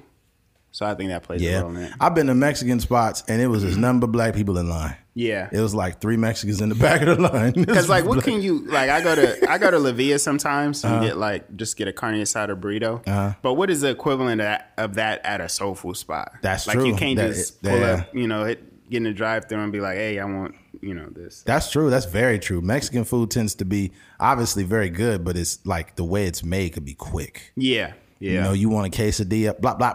So 0.71 0.87
I 0.87 0.95
think 0.95 1.11
that 1.11 1.23
plays 1.23 1.43
a 1.43 1.61
role 1.63 1.71
in 1.71 1.77
Yeah. 1.83 1.87
it. 1.89 1.93
I've 2.01 2.15
been 2.15 2.27
to 2.29 2.35
Mexican 2.35 2.79
spots 2.81 3.25
and 3.27 3.41
it 3.43 3.47
was 3.49 3.63
just 3.63 3.79
nothing 3.79 4.01
but 4.01 4.09
black 4.09 4.35
people 4.35 4.59
in 4.59 4.69
line. 4.69 4.97
Yeah. 5.15 5.49
It 5.51 5.61
was 5.61 5.75
like 5.75 6.01
three 6.01 6.17
Mexicans 6.17 6.61
in 6.61 6.69
the 6.69 6.75
back 6.87 7.01
of 7.03 7.17
the 7.17 7.23
line. 7.23 7.53
Because 7.55 7.89
like, 7.89 8.05
what 8.05 8.23
can 8.23 8.41
you 8.43 8.65
like? 8.67 8.89
I 8.91 9.03
go 9.03 9.15
to 9.17 9.51
I 9.51 9.59
go 9.59 9.71
to 9.71 9.79
La 9.79 9.93
Villa 9.93 10.19
sometimes 10.19 10.85
Uh-huh. 10.85 10.95
and 10.97 11.05
get 11.05 11.17
like 11.17 11.57
just 11.57 11.77
get 11.77 11.89
a 11.89 11.93
carne 11.93 12.15
asada 12.21 12.55
burrito. 12.61 13.03
But 13.43 13.55
what 13.55 13.71
is 13.71 13.81
the 13.81 13.89
equivalent 13.91 14.41
of 14.41 14.45
that, 14.47 14.73
of 14.77 14.95
that 14.95 15.25
at 15.25 15.41
a 15.41 15.49
soul 15.49 15.75
food 15.75 15.97
spot? 15.97 16.33
That's 16.43 16.67
like 16.67 16.77
true. 16.77 16.87
you 16.87 16.95
can't 16.95 17.17
That- 17.17 17.35
just 17.35 17.59
yeah. 17.63 17.71
pull 17.71 17.85
up, 17.85 18.15
you 18.15 18.29
know, 18.29 18.45
get 18.47 18.59
in 18.91 19.03
the 19.05 19.13
drive 19.13 19.47
through 19.49 19.59
and 19.61 19.73
be 19.73 19.81
like, 19.81 19.97
hey, 19.97 20.19
I 20.21 20.25
want 20.27 20.55
you 20.81 20.95
know 20.95 21.09
this. 21.11 21.43
That's 21.45 21.73
true. 21.73 21.91
That's 21.91 22.07
very 22.07 22.39
true. 22.39 22.61
Mexican 22.61 23.03
food 23.05 23.33
tends 23.33 23.57
to 23.57 23.65
be 23.65 23.91
obviously 24.21 24.63
very 24.63 24.91
good, 24.91 25.25
but 25.25 25.37
it's 25.37 25.59
like 25.67 25.97
the 25.97 26.05
way 26.05 26.27
it's 26.27 26.45
made 26.45 26.75
could 26.75 26.85
be 26.85 26.95
quick. 26.95 27.53
Yeah, 27.57 27.95
yeah, 28.21 28.33
You 28.33 28.41
know, 28.43 28.53
you 28.53 28.69
want 28.69 28.87
a 28.95 28.97
quesadilla, 28.97 29.61
blah 29.61 29.75
blah, 29.75 29.95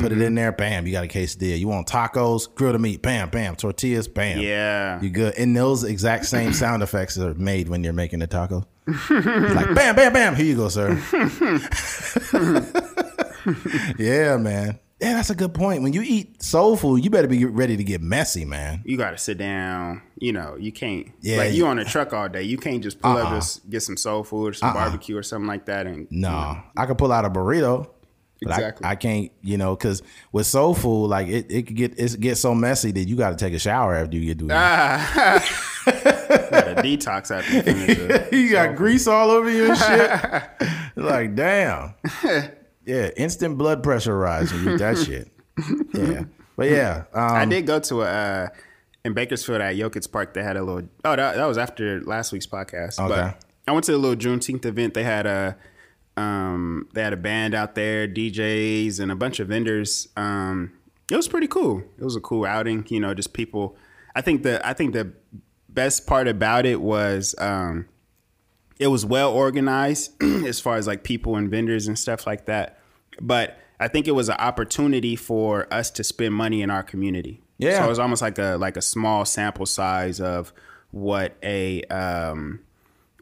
put 0.00 0.12
it 0.12 0.16
mm-hmm. 0.16 0.22
in 0.22 0.34
there, 0.34 0.52
bam, 0.52 0.86
you 0.86 0.92
got 0.92 1.04
a 1.04 1.08
quesadilla. 1.08 1.58
You 1.58 1.68
want 1.68 1.86
tacos, 1.86 2.52
grill 2.54 2.72
the 2.72 2.78
meat, 2.78 3.02
bam, 3.02 3.30
bam, 3.30 3.56
tortillas, 3.56 4.08
bam. 4.08 4.40
yeah. 4.40 5.00
You 5.00 5.10
good. 5.10 5.34
And 5.38 5.56
those 5.56 5.84
exact 5.84 6.26
same 6.26 6.52
sound 6.52 6.82
effects 6.82 7.18
are 7.18 7.34
made 7.34 7.68
when 7.68 7.84
you're 7.84 7.92
making 7.92 8.20
the 8.20 8.26
taco. 8.26 8.66
It's 8.86 9.10
like 9.54 9.74
bam, 9.74 9.96
bam, 9.96 10.12
bam. 10.12 10.36
Here 10.36 10.46
you 10.46 10.56
go, 10.56 10.68
sir. 10.68 10.90
yeah, 13.98 14.36
man. 14.36 14.78
Yeah, 15.00 15.14
that's 15.14 15.28
a 15.28 15.34
good 15.34 15.52
point. 15.52 15.82
When 15.82 15.92
you 15.92 16.02
eat 16.02 16.42
soul 16.42 16.76
food, 16.76 17.04
you 17.04 17.10
better 17.10 17.28
be 17.28 17.44
ready 17.44 17.76
to 17.76 17.84
get 17.84 18.00
messy, 18.00 18.44
man. 18.44 18.82
you 18.86 18.96
got 18.96 19.10
to 19.10 19.18
sit 19.18 19.38
down. 19.38 20.00
You 20.16 20.32
know, 20.32 20.56
you 20.58 20.72
can't. 20.72 21.08
Yeah, 21.20 21.38
like 21.38 21.50
you- 21.52 21.58
you 21.58 21.66
on 21.66 21.78
a 21.78 21.84
truck 21.84 22.12
all 22.12 22.28
day. 22.28 22.44
You 22.44 22.56
can't 22.56 22.82
just 22.82 23.00
pull 23.00 23.10
up 23.12 23.30
Uh-uh. 23.30 23.34
and 23.34 23.70
get 23.70 23.82
some 23.82 23.96
soul 23.96 24.24
food 24.24 24.50
or 24.50 24.52
some 24.54 24.68
uh-uh. 24.70 24.74
barbecue 24.74 25.16
or 25.16 25.22
something 25.22 25.48
like 25.48 25.66
that. 25.66 25.86
And 25.86 26.06
No, 26.10 26.62
I 26.76 26.86
could 26.86 26.96
pull 26.96 27.12
out 27.12 27.24
a 27.24 27.30
burrito. 27.30 27.88
But 28.44 28.54
Exactly. 28.54 28.86
I, 28.86 28.90
I 28.90 28.94
can't, 28.94 29.32
you 29.42 29.56
know, 29.56 29.74
because 29.76 30.02
with 30.32 30.46
soul 30.46 30.74
food, 30.74 31.06
like 31.06 31.28
it, 31.28 31.46
it 31.50 31.66
could 31.66 31.76
get 31.76 31.98
it 31.98 32.20
get 32.20 32.36
so 32.36 32.54
messy 32.54 32.92
that 32.92 33.08
you 33.08 33.16
got 33.16 33.30
to 33.30 33.36
take 33.36 33.54
a 33.54 33.58
shower 33.58 33.94
after 33.94 34.16
you 34.16 34.26
get 34.26 34.38
through. 34.38 34.48
Got 35.84 36.68
a 36.68 36.82
detox 36.82 37.30
after 37.30 37.52
you 37.52 37.62
finish 37.62 37.98
it. 37.98 38.32
you 38.32 38.50
got 38.50 38.74
grease 38.76 39.06
all 39.06 39.30
over 39.30 39.50
you 39.50 39.70
and 39.70 39.78
shit. 39.78 40.10
like, 40.96 41.34
damn. 41.34 41.94
Yeah, 42.86 43.10
instant 43.16 43.58
blood 43.58 43.82
pressure 43.82 44.16
rise 44.16 44.52
when 44.52 44.64
you 44.64 44.74
eat 44.74 44.78
that 44.78 44.98
shit. 44.98 45.30
Yeah, 45.92 46.24
but 46.56 46.70
yeah, 46.70 47.04
um, 47.12 47.32
I 47.32 47.44
did 47.44 47.66
go 47.66 47.80
to 47.80 48.02
a 48.02 48.06
uh, 48.06 48.48
in 49.04 49.12
Bakersfield 49.12 49.60
at 49.60 49.76
Yokuts 49.76 50.10
Park. 50.10 50.34
They 50.34 50.42
had 50.42 50.56
a 50.56 50.62
little. 50.62 50.88
Oh, 51.04 51.16
that, 51.16 51.36
that 51.36 51.44
was 51.44 51.58
after 51.58 52.00
last 52.02 52.32
week's 52.32 52.46
podcast. 52.46 52.98
Okay. 52.98 53.08
But 53.08 53.44
I 53.66 53.72
went 53.72 53.84
to 53.84 53.94
a 53.94 53.98
little 53.98 54.16
Juneteenth 54.16 54.64
event. 54.64 54.94
They 54.94 55.04
had 55.04 55.26
a 55.26 55.56
um, 56.16 56.88
they 56.92 57.02
had 57.02 57.12
a 57.12 57.18
band 57.18 57.54
out 57.54 57.74
there, 57.74 58.06
DJs, 58.06 59.00
and 59.00 59.10
a 59.10 59.16
bunch 59.16 59.40
of 59.40 59.48
vendors. 59.48 60.08
Um, 60.16 60.72
it 61.10 61.16
was 61.16 61.28
pretty 61.28 61.48
cool. 61.48 61.82
It 61.98 62.04
was 62.04 62.16
a 62.16 62.20
cool 62.20 62.44
outing. 62.44 62.86
You 62.88 63.00
know, 63.00 63.14
just 63.14 63.32
people. 63.32 63.76
I 64.14 64.20
think 64.20 64.42
the 64.42 64.66
I 64.66 64.74
think 64.74 64.92
the 64.92 65.12
best 65.68 66.06
part 66.06 66.28
about 66.28 66.66
it 66.66 66.80
was 66.80 67.34
um, 67.38 67.86
it 68.78 68.88
was 68.88 69.04
well 69.04 69.32
organized 69.32 70.22
as 70.22 70.60
far 70.60 70.76
as 70.76 70.86
like 70.86 71.04
people 71.04 71.36
and 71.36 71.50
vendors 71.50 71.86
and 71.86 71.98
stuff 71.98 72.26
like 72.26 72.46
that. 72.46 72.78
But 73.20 73.58
I 73.80 73.88
think 73.88 74.06
it 74.06 74.12
was 74.12 74.28
an 74.28 74.36
opportunity 74.38 75.16
for 75.16 75.72
us 75.72 75.90
to 75.92 76.04
spend 76.04 76.34
money 76.34 76.62
in 76.62 76.70
our 76.70 76.82
community. 76.82 77.42
Yeah. 77.58 77.78
So 77.78 77.86
it 77.86 77.88
was 77.88 77.98
almost 77.98 78.22
like 78.22 78.38
a 78.38 78.56
like 78.56 78.76
a 78.76 78.82
small 78.82 79.24
sample 79.24 79.66
size 79.66 80.20
of 80.20 80.52
what 80.90 81.36
a 81.42 81.82
um 81.84 82.60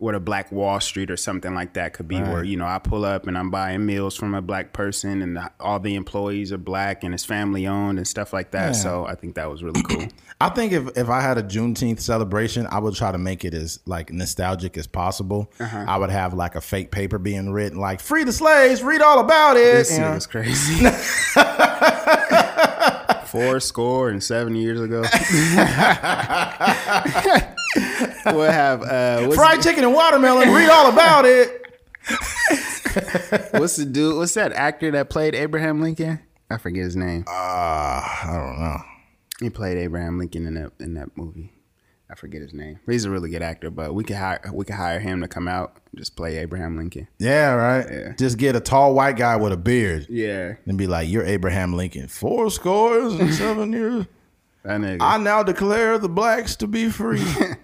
what 0.02 0.16
a 0.16 0.21
black 0.21 0.50
Wall 0.50 0.80
Street 0.80 1.12
or 1.12 1.16
something 1.16 1.54
like 1.54 1.75
that 1.75 1.92
could 1.92 2.09
be 2.09 2.21
where, 2.21 2.42
you 2.42 2.56
know, 2.56 2.66
I 2.66 2.80
pull 2.80 3.04
up 3.04 3.28
and 3.28 3.38
I'm 3.38 3.50
buying 3.50 3.87
meals 3.87 4.16
from 4.16 4.35
a 4.35 4.42
black 4.42 4.73
person 4.73 5.23
and 5.23 5.37
the, 5.37 5.49
all 5.61 5.78
the 5.78 5.94
employees 5.94 6.52
are 6.52 6.59
black 6.59 7.04
and 7.04 7.14
it's 7.14 7.25
family 7.25 7.68
owned 7.68 7.99
and 7.99 8.09
stuff 8.09 8.32
like 8.32 8.50
that. 8.50 8.66
Yeah. 8.66 8.73
So 8.73 9.06
I 9.06 9.14
think 9.14 9.37
that 9.37 9.49
was 9.49 9.62
really 9.62 9.80
cool. 9.85 10.09
I 10.40 10.49
think 10.49 10.73
if, 10.73 10.99
if 10.99 11.09
I 11.09 11.21
had 11.21 11.38
a 11.38 11.42
Juneteenth 11.44 12.00
celebration, 12.00 12.66
I 12.68 12.80
would 12.80 12.97
try 12.97 13.12
to 13.12 13.18
make 13.18 13.44
it 13.44 13.54
as 13.54 13.78
like 13.87 14.12
nostalgic 14.12 14.76
as 14.76 14.88
possible. 14.88 15.52
Uh-huh. 15.61 15.85
I 15.87 15.99
would 15.99 16.11
have 16.11 16.35
like 16.35 16.56
a 16.56 16.61
fake 16.61 16.90
paper 16.90 17.21
being 17.21 17.52
written 17.52 17.78
like 17.78 18.00
"Free 18.00 18.25
the 18.25 18.32
slaves, 18.32 18.82
read 18.82 19.02
all 19.02 19.21
about 19.21 19.56
it." 19.56 19.75
This 19.75 19.97
you 19.97 20.02
was 20.02 20.26
crazy. 20.26 20.85
Four 23.26 23.61
score 23.61 24.11
and 24.11 24.21
seven 24.21 24.56
years 24.56 24.80
ago. 24.80 25.04
we'll 28.26 28.50
have 28.50 28.83
uh, 28.83 29.23
what's, 29.23 29.37
Fried 29.37 29.62
chicken 29.62 29.85
and 29.85 29.95
watermelon, 29.95 30.52
read 30.52 30.69
all 30.69 30.93
about 30.93 31.25
it. 31.25 31.59
what's 33.52 33.76
the 33.76 33.87
dude? 33.91 34.17
What's 34.17 34.35
that 34.35 34.52
actor 34.52 34.91
that 34.93 35.11
played 35.11 35.35
Abraham 35.35 35.81
Lincoln? 35.81 36.21
I 36.50 36.59
forget 36.59 36.85
his 36.85 36.97
name. 36.97 37.25
Uh, 37.26 37.31
I 37.31 38.23
don't 38.26 38.61
know. 38.61 38.79
He 39.41 39.50
played 39.50 39.79
Abraham 39.79 40.19
Lincoln 40.19 40.47
in 40.47 40.55
that 40.55 40.73
in 40.81 40.95
that 40.95 41.17
movie. 41.17 41.52
I 42.11 42.14
forget 42.14 42.43
his 42.43 42.52
name. 42.52 42.79
He's 42.87 43.07
a 43.07 43.11
really 43.11 43.31
good 43.31 43.41
actor, 43.41 43.71
but 43.71 43.95
we 43.95 44.05
could 44.05 44.17
hire 44.17 44.38
we 44.52 44.67
could 44.67 44.75
hire 44.75 45.00
him 45.00 45.23
to 45.23 45.29
come 45.29 45.49
out 45.49 45.79
and 45.91 45.99
just 45.99 46.14
play 46.14 46.37
Abraham 46.38 46.76
Lincoln. 46.76 47.09
Yeah, 47.19 47.55
right. 47.55 47.87
Yeah. 47.91 48.12
Just 48.19 48.37
get 48.37 48.55
a 48.55 48.61
tall 48.61 48.93
white 48.95 49.17
guy 49.17 49.37
with 49.37 49.52
a 49.52 49.57
beard 49.57 50.07
Yeah, 50.11 50.57
and 50.67 50.76
be 50.76 50.87
like, 50.87 51.09
"You're 51.09 51.25
Abraham 51.25 51.73
Lincoln. 51.73 52.09
Four 52.09 52.50
scores 52.50 53.14
and 53.14 53.33
seven 53.35 53.73
years. 53.73 54.05
That 54.64 54.81
nigga. 54.81 54.99
I 55.00 55.19
now 55.19 55.42
declare 55.42 55.99
the 55.99 56.09
blacks 56.09 56.57
to 56.57 56.66
be 56.66 56.88
free." 56.90 57.25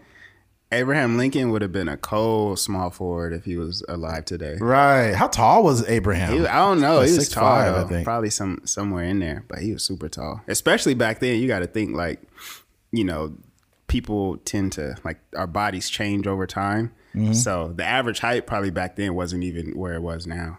Abraham 0.71 1.17
Lincoln 1.17 1.51
would 1.51 1.63
have 1.63 1.73
been 1.73 1.89
a 1.89 1.97
cold 1.97 2.59
small 2.59 2.91
forward 2.91 3.33
if 3.33 3.45
he 3.47 3.57
was 3.57 3.83
alive 3.89 4.27
today. 4.27 4.57
right. 4.61 5.15
How 5.15 5.27
tall 5.29 5.65
was 5.65 5.89
Abraham? 5.89 6.33
He, 6.41 6.47
I 6.47 6.57
don't 6.59 6.81
know. 6.83 6.99
Like 6.99 7.09
he 7.09 7.17
was 7.17 7.31
6'5", 7.31 7.33
tall, 7.33 7.47
I 7.85 7.85
think. 7.89 8.05
probably 8.05 8.29
some 8.29 8.61
somewhere 8.65 9.05
in 9.05 9.19
there, 9.19 9.45
but 9.49 9.61
he 9.61 9.73
was 9.73 9.83
super 9.83 10.11
tall. 10.11 10.43
Especially 10.47 10.93
back 10.93 11.21
then, 11.21 11.41
you 11.41 11.49
got 11.49 11.61
to 11.61 11.67
think 11.67 11.97
like, 11.97 12.21
you 12.93 13.03
know, 13.05 13.35
people 13.87 14.37
tend 14.39 14.73
to 14.73 14.95
like 15.05 15.19
our 15.35 15.47
bodies 15.47 15.89
change 15.89 16.27
over 16.27 16.47
time. 16.47 16.93
Mm-hmm. 17.15 17.33
So 17.33 17.73
the 17.75 17.85
average 17.85 18.19
height 18.19 18.47
probably 18.47 18.71
back 18.71 18.97
then 18.97 19.15
wasn't 19.15 19.45
even 19.45 19.71
where 19.75 19.95
it 19.95 20.03
was 20.03 20.27
now. 20.27 20.59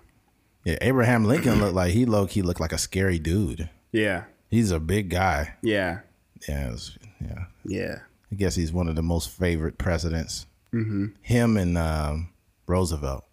yeah, 0.65 0.77
Abraham 0.81 1.25
Lincoln 1.25 1.59
looked 1.61 1.75
like 1.75 1.91
he 1.91 2.05
low 2.05 2.25
key 2.25 2.41
looked 2.41 2.59
like 2.59 2.73
a 2.73 2.79
scary 2.79 3.19
dude. 3.19 3.69
Yeah, 3.91 4.23
He's 4.49 4.71
a 4.71 4.79
big 4.79 5.09
guy. 5.11 5.53
yeah, 5.61 5.99
Yeah, 6.47 6.67
it's- 6.67 6.97
yeah. 7.21 7.45
yeah. 7.65 7.95
I 8.31 8.35
guess 8.35 8.55
he's 8.55 8.71
one 8.71 8.87
of 8.87 8.95
the 8.95 9.01
most 9.03 9.29
favorite 9.29 9.77
presidents. 9.77 10.45
Mm-hmm. 10.73 11.07
Him 11.21 11.57
and 11.57 11.77
um, 11.77 12.29
Roosevelt. 12.67 13.25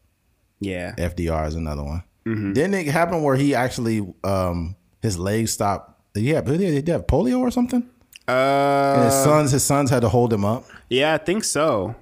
Yeah, 0.59 0.95
FDR 0.97 1.47
is 1.49 1.55
another 1.55 1.83
one. 1.85 2.03
Mm-hmm. 2.25 2.53
Didn't 2.55 2.75
it 2.75 2.87
happen 2.87 3.23
where 3.23 3.37
he 3.37 3.55
actually 3.55 4.07
um, 4.25 4.75
his 5.03 5.19
legs 5.19 5.53
stopped? 5.53 6.01
Yeah, 6.17 6.41
but 6.41 6.57
did 6.59 6.87
he 6.87 6.91
have 6.93 7.07
polio 7.07 7.41
or 7.41 7.51
something? 7.51 7.87
And 8.27 9.05
his 9.05 9.13
uh, 9.15 9.25
sons, 9.25 9.51
his 9.53 9.63
sons 9.63 9.91
had 9.91 10.01
to 10.01 10.09
hold 10.09 10.33
him 10.33 10.45
up. 10.45 10.65
yeah, 10.89 11.15
I 11.15 11.19
think 11.19 11.45
so. 11.45 11.95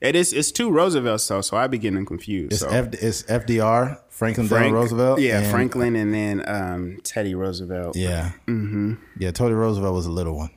It 0.00 0.16
is. 0.16 0.32
It's 0.32 0.50
two 0.50 0.70
Roosevelts 0.70 1.28
though, 1.28 1.42
so 1.42 1.56
I 1.58 1.66
be 1.68 1.78
getting 1.78 2.04
confused. 2.06 2.52
It's, 2.52 2.62
so. 2.62 2.68
F, 2.70 2.94
it's 2.94 3.22
FDR, 3.24 3.98
Franklin 4.22 4.48
Frank- 4.48 4.72
Roosevelt. 4.74 5.20
yeah, 5.20 5.40
and- 5.40 5.50
Franklin, 5.50 5.96
and 5.96 6.14
then 6.14 6.42
um, 6.48 6.98
Teddy 7.02 7.34
Roosevelt. 7.34 7.96
Yeah, 7.96 8.32
mm-hmm. 8.46 8.94
yeah. 9.18 9.30
Teddy 9.32 9.54
Roosevelt 9.54 9.94
was 9.94 10.06
a 10.06 10.10
little 10.10 10.36
one, 10.36 10.50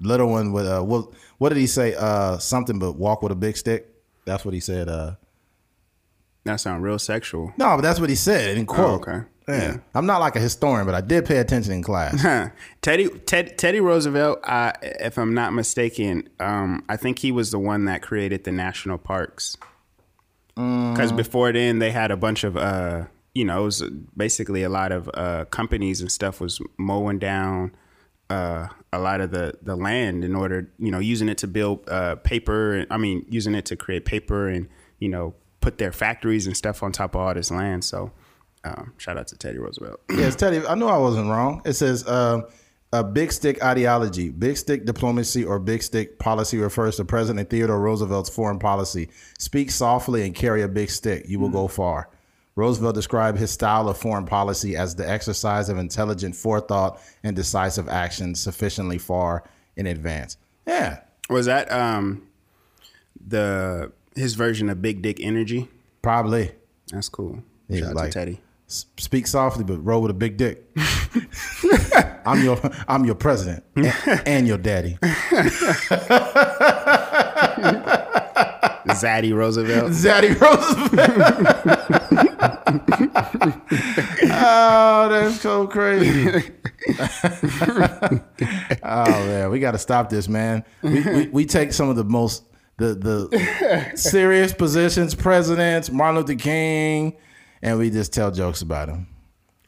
little 0.00 0.28
one 0.30 0.52
with 0.52 0.66
uh, 0.66 0.82
what? 0.82 1.08
What 1.38 1.48
did 1.50 1.58
he 1.58 1.66
say? 1.66 1.94
Uh, 1.94 2.38
something 2.38 2.78
but 2.78 2.92
walk 2.96 3.22
with 3.22 3.32
a 3.32 3.36
big 3.36 3.56
stick. 3.56 3.88
That's 4.24 4.44
what 4.44 4.54
he 4.54 4.60
said. 4.60 4.88
Uh, 4.88 5.16
That 6.44 6.56
sounds 6.60 6.82
real 6.82 6.98
sexual. 6.98 7.52
no, 7.56 7.76
but 7.76 7.82
that's 7.82 8.00
what 8.00 8.08
he 8.10 8.16
said 8.16 8.56
in 8.56 8.66
quote. 8.66 9.06
Oh, 9.08 9.12
okay. 9.12 9.26
Yeah. 9.46 9.76
I'm 9.94 10.06
not 10.06 10.20
like 10.20 10.36
a 10.36 10.40
historian, 10.40 10.86
but 10.86 10.94
I 10.94 11.02
did 11.02 11.26
pay 11.26 11.36
attention 11.36 11.72
in 11.74 11.82
class. 11.82 12.20
Huh. 12.22 12.48
Teddy 12.82 13.08
Ted, 13.10 13.58
Teddy 13.58 13.78
Roosevelt, 13.80 14.38
uh, 14.42 14.72
if 14.82 15.18
I'm 15.18 15.34
not 15.34 15.52
mistaken, 15.52 16.30
um, 16.40 16.82
I 16.88 16.96
think 16.96 17.18
he 17.18 17.30
was 17.30 17.50
the 17.50 17.58
one 17.58 17.84
that 17.84 18.00
created 18.00 18.44
the 18.44 18.52
national 18.52 18.96
parks. 18.96 19.56
Because 20.54 21.12
before 21.12 21.52
then, 21.52 21.80
they 21.80 21.90
had 21.90 22.10
a 22.10 22.16
bunch 22.16 22.44
of, 22.44 22.56
uh, 22.56 23.06
you 23.34 23.44
know, 23.44 23.62
it 23.62 23.64
was 23.64 23.82
basically 24.16 24.62
a 24.62 24.68
lot 24.68 24.92
of 24.92 25.10
uh, 25.14 25.46
companies 25.46 26.00
and 26.00 26.12
stuff 26.12 26.40
was 26.40 26.60
mowing 26.78 27.18
down 27.18 27.74
uh, 28.30 28.68
a 28.92 28.98
lot 28.98 29.20
of 29.20 29.30
the 29.30 29.54
the 29.62 29.76
land 29.76 30.24
in 30.24 30.34
order, 30.34 30.70
you 30.78 30.90
know, 30.90 30.98
using 30.98 31.28
it 31.28 31.38
to 31.38 31.46
build 31.46 31.88
uh, 31.88 32.16
paper. 32.16 32.74
And, 32.74 32.86
I 32.90 32.96
mean, 32.96 33.26
using 33.28 33.54
it 33.54 33.66
to 33.66 33.76
create 33.76 34.04
paper 34.04 34.48
and 34.48 34.68
you 34.98 35.08
know 35.08 35.34
put 35.60 35.78
their 35.78 35.92
factories 35.92 36.46
and 36.46 36.56
stuff 36.56 36.82
on 36.82 36.92
top 36.92 37.14
of 37.14 37.20
all 37.20 37.34
this 37.34 37.50
land. 37.50 37.84
So, 37.84 38.12
um, 38.64 38.92
shout 38.96 39.18
out 39.18 39.26
to 39.28 39.36
Teddy 39.36 39.58
Roosevelt. 39.58 40.00
Yes, 40.10 40.36
Teddy. 40.36 40.64
I 40.66 40.74
knew 40.74 40.86
I 40.86 40.98
wasn't 40.98 41.28
wrong. 41.28 41.62
It 41.64 41.74
says 41.74 42.06
um, 42.08 42.44
a 42.94 43.02
big 43.02 43.32
stick 43.32 43.60
ideology, 43.60 44.30
big 44.30 44.56
stick 44.56 44.84
diplomacy, 44.84 45.44
or 45.44 45.58
big 45.58 45.82
stick 45.82 46.16
policy 46.20 46.58
refers 46.58 46.96
to 46.96 47.04
President 47.04 47.50
Theodore 47.50 47.80
Roosevelt's 47.80 48.30
foreign 48.30 48.60
policy. 48.60 49.08
Speak 49.36 49.72
softly 49.72 50.24
and 50.24 50.32
carry 50.32 50.62
a 50.62 50.68
big 50.68 50.88
stick. 50.90 51.24
You 51.26 51.40
will 51.40 51.48
go 51.48 51.66
far. 51.66 52.08
Roosevelt 52.54 52.94
described 52.94 53.36
his 53.36 53.50
style 53.50 53.88
of 53.88 53.98
foreign 53.98 54.26
policy 54.26 54.76
as 54.76 54.94
the 54.94 55.08
exercise 55.10 55.68
of 55.68 55.76
intelligent 55.76 56.36
forethought 56.36 57.00
and 57.24 57.34
decisive 57.34 57.88
action 57.88 58.36
sufficiently 58.36 58.98
far 58.98 59.42
in 59.74 59.88
advance. 59.88 60.36
Yeah. 60.64 61.00
Was 61.28 61.46
that 61.46 61.72
um 61.72 62.28
the 63.26 63.90
his 64.14 64.34
version 64.34 64.68
of 64.70 64.80
Big 64.80 65.02
Dick 65.02 65.18
Energy? 65.20 65.68
Probably. 66.00 66.52
That's 66.92 67.08
cool. 67.08 67.42
Shout 67.68 67.88
out 67.88 67.94
like- 67.96 68.12
to 68.12 68.18
Teddy. 68.20 68.40
Speak 68.66 69.26
softly, 69.26 69.62
but 69.62 69.78
roll 69.84 70.00
with 70.00 70.10
a 70.10 70.14
big 70.14 70.36
dick. 70.38 70.66
I'm 72.26 72.42
your 72.42 72.58
I'm 72.88 73.04
your 73.04 73.14
president 73.14 73.62
and, 73.76 73.92
and 74.26 74.48
your 74.48 74.58
daddy. 74.58 74.98
Zaddy 78.94 79.34
Roosevelt. 79.34 79.90
Zaddy 79.92 80.38
Roosevelt. 80.40 81.10
oh, 84.32 85.08
that's 85.10 85.40
so 85.40 85.66
crazy. 85.66 86.52
oh 88.82 89.26
man, 89.26 89.50
we 89.50 89.60
got 89.60 89.72
to 89.72 89.78
stop 89.78 90.08
this, 90.08 90.28
man. 90.28 90.64
We, 90.82 91.00
we 91.02 91.28
we 91.28 91.44
take 91.46 91.72
some 91.74 91.90
of 91.90 91.96
the 91.96 92.04
most 92.04 92.44
the 92.78 92.94
the 92.94 93.92
serious 93.94 94.52
positions, 94.54 95.14
presidents, 95.14 95.90
Martin 95.90 96.20
Luther 96.20 96.34
King, 96.34 97.14
and 97.64 97.76
we 97.78 97.90
just 97.90 98.12
tell 98.12 98.30
jokes 98.30 98.62
about 98.62 98.88
him. 98.88 99.08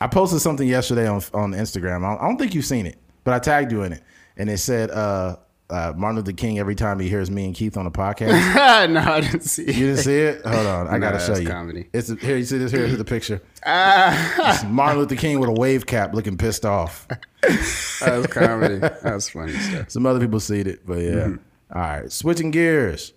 I 0.01 0.07
posted 0.07 0.41
something 0.41 0.69
yesterday 0.69 1.09
on 1.09 1.23
on 1.35 1.53
Instagram. 1.53 2.05
I 2.05 2.11
don't, 2.15 2.23
I 2.23 2.29
don't 2.29 2.37
think 2.39 2.55
you've 2.55 2.65
seen 2.67 2.87
it, 2.87 2.99
but 3.25 3.35
I 3.35 3.39
tagged 3.41 3.73
you 3.73 3.83
in 3.83 3.93
it, 3.95 4.03
and 4.37 4.49
it 4.51 4.59
said 4.59 4.91
uh, 4.91 5.37
uh, 5.71 5.95
Martin 5.97 6.17
Luther 6.19 6.33
King 6.33 6.59
every 6.59 6.75
time 6.75 7.01
he 7.01 7.09
hears 7.09 7.31
me 7.31 7.47
and 7.47 7.55
Keith 7.55 7.77
on 7.79 7.87
the 7.87 7.91
podcast. 7.91 8.91
no, 8.93 9.01
I 9.01 9.21
didn't 9.23 9.41
see 9.41 9.63
You 9.65 9.71
it. 9.71 9.75
didn't 9.75 9.97
see 9.97 10.19
it? 10.21 10.43
Hold 10.47 10.67
on, 10.67 10.89
I 10.89 10.99
gotta 10.99 11.19
show 11.19 11.37
you. 11.37 11.49
comedy. 11.49 11.89
It's 11.95 12.09
here. 12.21 12.37
You 12.37 12.45
see 12.45 12.59
this? 12.59 12.71
Here's 12.71 12.97
the 12.97 13.05
picture. 13.05 13.41
It's 13.67 14.65
Martin 14.65 14.99
Luther 15.01 15.17
King 15.17 15.41
with 15.41 15.49
a 15.49 15.53
wave 15.55 15.87
cap, 15.87 16.15
looking 16.15 16.37
pissed 16.37 16.67
off. 16.67 17.09
that 17.43 18.15
was 18.17 18.27
comedy. 18.29 18.77
That 18.79 19.03
was 19.15 19.31
funny 19.31 19.53
stuff. 19.55 19.91
Some 19.91 20.05
other 20.07 20.21
people 20.21 20.39
see 20.41 20.61
it, 20.61 20.87
but 20.87 20.99
yeah. 20.99 21.29
All 21.75 21.81
right, 21.81 22.13
switching 22.13 22.51
gears. 22.53 23.13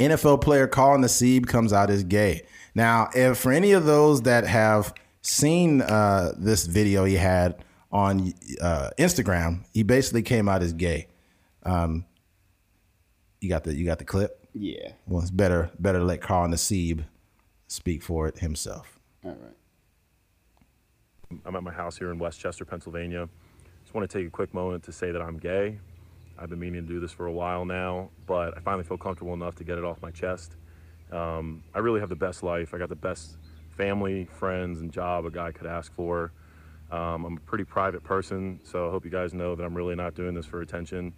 NFL 0.00 0.40
player 0.42 0.66
Colin 0.68 1.00
Nassib 1.02 1.46
comes 1.46 1.72
out 1.72 1.88
as 1.90 2.04
gay. 2.04 2.42
Now, 2.78 3.10
if 3.12 3.38
for 3.38 3.50
any 3.50 3.72
of 3.72 3.86
those 3.86 4.22
that 4.22 4.46
have 4.46 4.94
seen 5.20 5.82
uh, 5.82 6.32
this 6.38 6.64
video 6.64 7.04
he 7.04 7.16
had 7.16 7.56
on 7.90 8.32
uh, 8.60 8.90
Instagram, 8.96 9.64
he 9.74 9.82
basically 9.82 10.22
came 10.22 10.48
out 10.48 10.62
as 10.62 10.72
gay. 10.72 11.08
Um, 11.64 12.04
you 13.40 13.48
got 13.48 13.64
the 13.64 13.74
you 13.74 13.84
got 13.84 13.98
the 13.98 14.04
clip. 14.04 14.46
Yeah. 14.54 14.92
Well, 15.08 15.22
it's 15.22 15.32
better 15.32 15.72
better 15.80 15.98
to 15.98 16.04
let 16.04 16.20
Carl 16.20 16.48
Nassib 16.48 17.04
speak 17.66 18.00
for 18.00 18.28
it 18.28 18.38
himself. 18.38 19.00
All 19.24 19.32
right. 19.32 19.56
I'm 21.44 21.56
at 21.56 21.64
my 21.64 21.72
house 21.72 21.98
here 21.98 22.12
in 22.12 22.18
West 22.20 22.38
Chester, 22.38 22.64
Pennsylvania. 22.64 23.28
Just 23.82 23.92
want 23.92 24.08
to 24.08 24.18
take 24.18 24.28
a 24.28 24.30
quick 24.30 24.54
moment 24.54 24.84
to 24.84 24.92
say 24.92 25.10
that 25.10 25.20
I'm 25.20 25.36
gay. 25.36 25.80
I've 26.38 26.48
been 26.48 26.60
meaning 26.60 26.86
to 26.86 26.88
do 26.88 27.00
this 27.00 27.10
for 27.10 27.26
a 27.26 27.32
while 27.32 27.64
now, 27.64 28.10
but 28.28 28.56
I 28.56 28.60
finally 28.60 28.84
feel 28.84 28.98
comfortable 28.98 29.34
enough 29.34 29.56
to 29.56 29.64
get 29.64 29.78
it 29.78 29.84
off 29.84 30.00
my 30.00 30.12
chest. 30.12 30.54
Um, 31.12 31.62
I 31.74 31.78
really 31.78 32.00
have 32.00 32.08
the 32.08 32.16
best 32.16 32.42
life. 32.42 32.74
I 32.74 32.78
got 32.78 32.88
the 32.88 32.96
best 32.96 33.36
family, 33.76 34.24
friends, 34.24 34.80
and 34.80 34.92
job 34.92 35.24
a 35.24 35.30
guy 35.30 35.52
could 35.52 35.66
ask 35.66 35.92
for. 35.94 36.32
Um, 36.90 37.24
I'm 37.24 37.36
a 37.36 37.40
pretty 37.40 37.64
private 37.64 38.02
person, 38.02 38.60
so 38.64 38.88
I 38.88 38.90
hope 38.90 39.04
you 39.04 39.10
guys 39.10 39.34
know 39.34 39.54
that 39.54 39.62
I'm 39.62 39.74
really 39.74 39.94
not 39.94 40.14
doing 40.14 40.34
this 40.34 40.46
for 40.46 40.62
attention. 40.62 41.12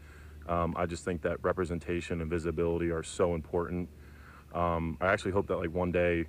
Um, 0.49 0.75
I 0.77 0.87
just 0.87 1.05
think 1.05 1.23
that 1.23 1.43
representation 1.43 2.21
and 2.21 2.29
visibility 2.29 2.91
are 2.91 3.03
so 3.03 3.35
important. 3.35 3.89
Um, 4.53 4.99
I 5.01 5.07
actually 5.07 5.31
hope 5.33 5.47
that 5.47 5.57
like 5.57 5.73
one 5.73 5.93
day 5.93 6.27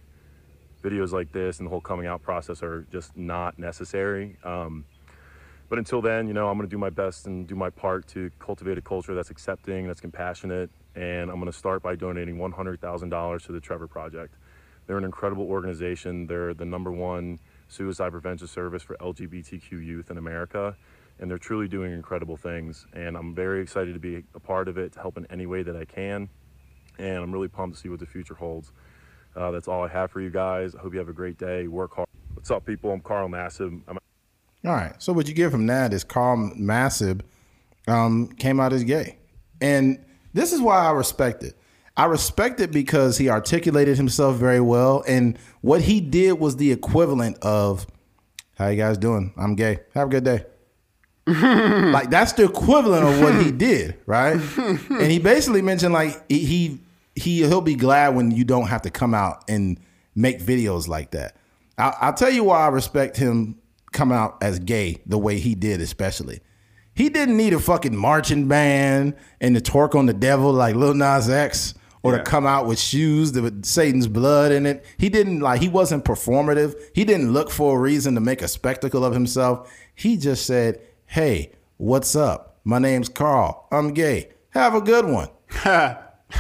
videos 0.83 1.11
like 1.11 1.31
this 1.31 1.59
and 1.59 1.67
the 1.67 1.69
whole 1.69 1.81
coming 1.81 2.07
out 2.07 2.21
process 2.21 2.61
are 2.61 2.85
just 2.91 3.15
not 3.17 3.57
necessary. 3.57 4.37
Um, 4.43 4.85
but 5.69 5.79
until 5.79 6.01
then, 6.01 6.27
you 6.27 6.33
know, 6.33 6.49
I'm 6.49 6.57
going 6.57 6.67
to 6.67 6.73
do 6.73 6.77
my 6.77 6.89
best 6.89 7.27
and 7.27 7.47
do 7.47 7.55
my 7.55 7.69
part 7.69 8.07
to 8.09 8.29
cultivate 8.39 8.77
a 8.77 8.81
culture 8.81 9.15
that's 9.15 9.29
accepting, 9.29 9.87
that's 9.87 10.01
compassionate, 10.01 10.69
and 10.95 11.29
I'm 11.29 11.39
going 11.39 11.51
to 11.51 11.57
start 11.57 11.81
by 11.81 11.95
donating 11.95 12.37
$100,000 12.37 13.45
to 13.45 13.51
the 13.51 13.59
Trevor 13.59 13.87
Project. 13.87 14.35
They're 14.87 14.97
an 14.97 15.03
incredible 15.03 15.45
organization. 15.45 16.27
They're 16.27 16.53
the 16.53 16.65
number 16.65 16.91
one 16.91 17.39
suicide 17.67 18.11
prevention 18.11 18.47
service 18.47 18.83
for 18.83 18.95
LGBTQ 18.97 19.71
youth 19.71 20.11
in 20.11 20.17
America, 20.17 20.75
and 21.19 21.29
they're 21.29 21.37
truly 21.37 21.67
doing 21.67 21.93
incredible 21.93 22.35
things. 22.35 22.85
And 22.93 23.15
I'm 23.15 23.33
very 23.33 23.61
excited 23.61 23.93
to 23.93 23.99
be 23.99 24.23
a 24.35 24.39
part 24.39 24.67
of 24.67 24.77
it, 24.77 24.93
to 24.93 24.99
help 24.99 25.17
in 25.17 25.25
any 25.27 25.45
way 25.45 25.63
that 25.63 25.75
I 25.75 25.85
can. 25.85 26.27
And 26.99 27.17
I'm 27.17 27.31
really 27.31 27.47
pumped 27.47 27.77
to 27.77 27.81
see 27.81 27.89
what 27.89 27.99
the 27.99 28.05
future 28.05 28.33
holds. 28.35 28.73
Uh, 29.35 29.51
that's 29.51 29.67
all 29.67 29.83
I 29.83 29.87
have 29.87 30.11
for 30.11 30.19
you 30.19 30.29
guys. 30.29 30.75
I 30.75 30.79
hope 30.79 30.93
you 30.93 30.99
have 30.99 31.09
a 31.09 31.13
great 31.13 31.37
day. 31.37 31.67
Work 31.67 31.95
hard. 31.95 32.07
What's 32.33 32.51
up, 32.51 32.65
people? 32.65 32.91
I'm 32.91 32.99
Carl 32.99 33.29
Nassib. 33.29 33.81
I'm 33.87 33.97
All 34.65 34.71
right. 34.73 35.01
So 35.01 35.13
what 35.13 35.27
you 35.27 35.33
get 35.33 35.51
from 35.51 35.67
that 35.67 35.93
is 35.93 36.03
Carl 36.03 36.51
Nassib 36.57 37.21
um, 37.87 38.27
came 38.33 38.59
out 38.59 38.73
as 38.73 38.83
gay, 38.83 39.17
and 39.61 40.03
this 40.33 40.53
is 40.53 40.61
why 40.61 40.77
I 40.85 40.91
respect 40.91 41.43
it. 41.43 41.55
I 41.97 42.05
respect 42.05 42.59
it 42.61 42.71
because 42.71 43.17
he 43.17 43.29
articulated 43.29 43.97
himself 43.97 44.37
very 44.37 44.61
well, 44.61 45.03
and 45.07 45.37
what 45.61 45.81
he 45.81 45.99
did 46.01 46.33
was 46.33 46.55
the 46.55 46.71
equivalent 46.71 47.37
of, 47.41 47.85
"How 48.57 48.67
you 48.69 48.77
guys 48.77 48.97
doing? 48.97 49.33
I'm 49.37 49.55
gay. 49.55 49.79
Have 49.93 50.07
a 50.07 50.11
good 50.11 50.23
day." 50.23 50.45
like 51.27 52.09
that's 52.09 52.33
the 52.33 52.45
equivalent 52.45 53.03
of 53.05 53.21
what 53.21 53.35
he 53.43 53.51
did, 53.67 53.97
right? 54.05 54.39
and 54.57 55.11
he 55.11 55.19
basically 55.19 55.61
mentioned 55.61 55.93
like 55.93 56.23
he 56.29 56.39
he 56.45 56.79
he- 57.15 57.37
he'll 57.47 57.61
be 57.61 57.75
glad 57.75 58.15
when 58.15 58.31
you 58.31 58.43
don't 58.43 58.67
have 58.67 58.81
to 58.83 58.89
come 58.89 59.13
out 59.13 59.43
and 59.49 59.79
make 60.15 60.39
videos 60.41 60.87
like 60.87 61.11
that. 61.11 61.35
I'll, 61.77 61.95
I'll 62.01 62.13
tell 62.13 62.31
you 62.31 62.45
why 62.45 62.61
I 62.65 62.67
respect 62.69 63.17
him 63.17 63.59
come 63.91 64.11
out 64.11 64.41
as 64.41 64.59
gay 64.59 65.01
the 65.05 65.17
way 65.17 65.39
he 65.39 65.53
did, 65.55 65.81
especially. 65.81 66.39
He 66.93 67.09
didn't 67.09 67.37
need 67.37 67.53
a 67.53 67.59
fucking 67.59 67.95
marching 67.95 68.47
band 68.47 69.15
and 69.39 69.55
to 69.55 69.61
twerk 69.61 69.95
on 69.95 70.05
the 70.05 70.13
devil 70.13 70.51
like 70.51 70.75
Lil 70.75 70.93
Nas 70.93 71.29
X 71.29 71.73
or 72.03 72.11
Yeah. 72.13 72.17
to 72.19 72.23
come 72.23 72.45
out 72.45 72.65
with 72.67 72.79
shoes 72.79 73.31
that 73.33 73.43
with 73.43 73.65
Satan's 73.65 74.07
blood 74.07 74.51
in 74.51 74.65
it. 74.65 74.83
He 74.97 75.09
didn't 75.09 75.39
like 75.39 75.61
he 75.61 75.69
wasn't 75.69 76.03
performative. 76.03 76.75
He 76.93 77.05
didn't 77.05 77.31
look 77.31 77.49
for 77.49 77.77
a 77.77 77.81
reason 77.81 78.15
to 78.15 78.21
make 78.21 78.41
a 78.41 78.47
spectacle 78.47 79.05
of 79.05 79.13
himself. 79.13 79.71
He 79.95 80.17
just 80.17 80.45
said, 80.45 80.79
"Hey, 81.05 81.51
what's 81.77 82.15
up? 82.15 82.59
My 82.63 82.79
name's 82.79 83.09
Carl. 83.09 83.67
I'm 83.71 83.93
gay. 83.93 84.29
Have 84.49 84.75
a 84.75 84.81
good 84.81 85.05
one." 85.05 85.29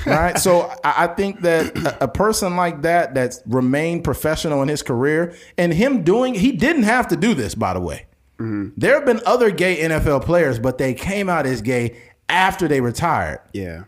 right? 0.05 0.37
So 0.37 0.71
I, 0.83 1.07
think 1.07 1.41
that 1.41 1.97
a 2.01 2.07
person 2.07 2.55
like 2.55 2.81
that 2.83 3.13
that's 3.13 3.41
remained 3.45 4.03
professional 4.03 4.61
in 4.61 4.67
his 4.67 4.81
career 4.81 5.35
and 5.57 5.73
him 5.73 6.03
doing 6.03 6.33
he 6.33 6.51
didn't 6.53 6.83
have 6.83 7.07
to 7.09 7.15
do 7.15 7.33
this, 7.33 7.55
by 7.55 7.73
the 7.73 7.81
way. 7.81 8.05
Mm-hmm. 8.41 8.69
There 8.77 8.95
have 8.95 9.05
been 9.05 9.21
other 9.25 9.51
gay 9.51 9.77
NFL 9.81 10.25
players, 10.25 10.59
but 10.59 10.77
they 10.77 10.93
came 10.93 11.29
out 11.29 11.45
as 11.45 11.61
gay 11.61 11.97
after 12.29 12.67
they 12.67 12.81
retired 12.81 13.41
Yeah. 13.53 13.83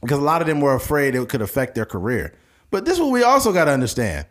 because 0.00 0.18
a 0.18 0.22
lot 0.22 0.40
of 0.40 0.46
them 0.46 0.60
were 0.60 0.74
afraid 0.74 1.14
it 1.14 1.28
could 1.28 1.42
affect 1.42 1.74
their 1.74 1.84
career. 1.84 2.34
But 2.70 2.84
this 2.84 2.94
is 2.94 3.00
what 3.00 3.10
we 3.10 3.22
also 3.22 3.52
got 3.52 3.66
to 3.66 3.72
understand. 3.72 4.26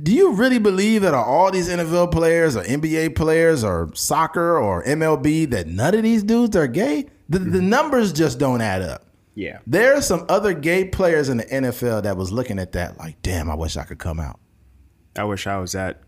Do 0.00 0.12
you 0.12 0.32
really 0.32 0.58
believe 0.58 1.02
that 1.02 1.14
all 1.14 1.50
these 1.50 1.68
NFL 1.68 2.12
players 2.12 2.54
or 2.54 2.62
NBA 2.62 3.16
players 3.16 3.64
or 3.64 3.90
soccer 3.94 4.58
or 4.58 4.84
MLB 4.84 5.50
that 5.50 5.66
none 5.66 5.94
of 5.94 6.02
these 6.02 6.22
dudes 6.22 6.54
are 6.54 6.66
gay? 6.66 7.06
The, 7.28 7.38
the 7.38 7.58
mm-hmm. 7.58 7.68
numbers 7.68 8.12
just 8.12 8.38
don't 8.38 8.60
add 8.60 8.82
up. 8.82 9.06
Yeah. 9.34 9.58
There 9.66 9.96
are 9.96 10.02
some 10.02 10.26
other 10.28 10.52
gay 10.52 10.84
players 10.84 11.28
in 11.28 11.38
the 11.38 11.44
NFL 11.44 12.02
that 12.04 12.16
was 12.16 12.30
looking 12.30 12.58
at 12.58 12.72
that 12.72 12.98
like, 12.98 13.20
damn, 13.22 13.50
I 13.50 13.54
wish 13.54 13.76
I 13.76 13.84
could 13.84 13.98
come 13.98 14.20
out. 14.20 14.38
I 15.16 15.24
wish 15.24 15.46
I 15.46 15.58
was 15.58 15.72
that 15.72 16.02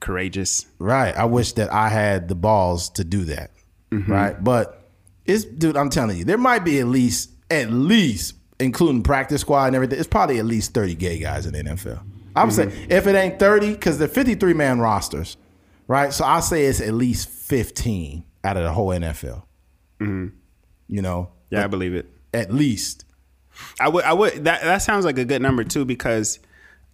courageous. 0.00 0.66
Right. 0.78 1.14
I 1.16 1.24
wish 1.24 1.52
that 1.54 1.72
I 1.72 1.88
had 1.88 2.28
the 2.28 2.34
balls 2.34 2.90
to 2.90 3.04
do 3.04 3.24
that. 3.26 3.50
Right. 3.90 4.42
But 4.42 4.90
it's 5.24 5.44
dude, 5.44 5.76
I'm 5.76 5.90
telling 5.90 6.18
you, 6.18 6.24
there 6.24 6.38
might 6.38 6.64
be 6.64 6.78
at 6.80 6.86
least 6.86 7.30
at 7.50 7.70
least 7.70 8.34
including 8.60 9.02
practice 9.02 9.40
squad 9.42 9.66
and 9.66 9.76
everything, 9.76 9.98
it's 9.98 10.08
probably 10.08 10.38
at 10.38 10.44
least 10.44 10.74
30 10.74 10.94
gay 10.96 11.18
guys 11.18 11.46
in 11.46 11.52
the 11.52 11.62
NFL. 11.62 12.00
I 12.36 12.44
would 12.44 12.52
say 12.52 12.64
if 12.90 13.06
it 13.06 13.14
ain't 13.14 13.38
30, 13.38 13.72
because 13.72 13.98
they're 13.98 14.06
53 14.08 14.52
man 14.54 14.78
rosters, 14.80 15.36
right? 15.86 16.12
So 16.12 16.24
I 16.24 16.40
say 16.40 16.66
it's 16.66 16.80
at 16.80 16.92
least 16.94 17.28
15 17.28 18.24
out 18.44 18.56
of 18.56 18.62
the 18.64 18.72
whole 18.72 18.88
NFL. 18.88 19.42
You 20.00 21.02
know, 21.02 21.30
Yeah, 21.50 21.64
I 21.64 21.66
believe 21.66 21.94
it. 21.94 22.06
at 22.32 22.52
least. 22.52 23.04
I 23.80 23.88
would. 23.88 24.04
I 24.04 24.12
would. 24.12 24.44
That 24.44 24.62
that 24.62 24.78
sounds 24.82 25.04
like 25.04 25.18
a 25.18 25.24
good 25.24 25.42
number 25.42 25.64
too, 25.64 25.84
because, 25.84 26.38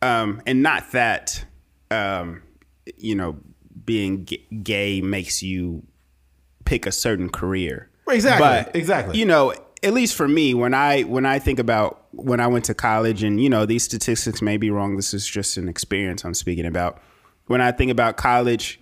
um, 0.01 0.40
and 0.47 0.62
not 0.62 0.93
that, 0.93 1.45
um, 1.90 2.43
you 2.97 3.14
know, 3.14 3.37
being 3.85 4.29
gay 4.62 5.01
makes 5.01 5.42
you 5.42 5.85
pick 6.64 6.87
a 6.87 6.92
certain 6.92 7.29
career. 7.29 7.90
Exactly, 8.09 8.44
But 8.44 8.77
exactly. 8.77 9.18
You 9.18 9.27
know, 9.27 9.55
at 9.83 9.92
least 9.92 10.14
for 10.14 10.29
me, 10.29 10.55
when 10.55 10.75
I 10.75 11.03
when 11.03 11.27
I 11.27 11.38
think 11.38 11.59
about 11.59 12.07
when 12.12 12.40
I 12.40 12.47
went 12.47 12.64
to 12.66 12.75
college, 12.75 13.23
and 13.23 13.40
you 13.40 13.49
know, 13.49 13.66
these 13.66 13.85
statistics 13.85 14.40
may 14.40 14.57
be 14.57 14.70
wrong. 14.70 14.97
This 14.97 15.14
is 15.14 15.27
just 15.27 15.57
an 15.57 15.68
experience 15.68 16.25
I'm 16.25 16.35
speaking 16.35 16.66
about. 16.66 17.01
When 17.47 17.61
I 17.61 17.73
think 17.73 17.90
about 17.90 18.16
college, 18.16 18.81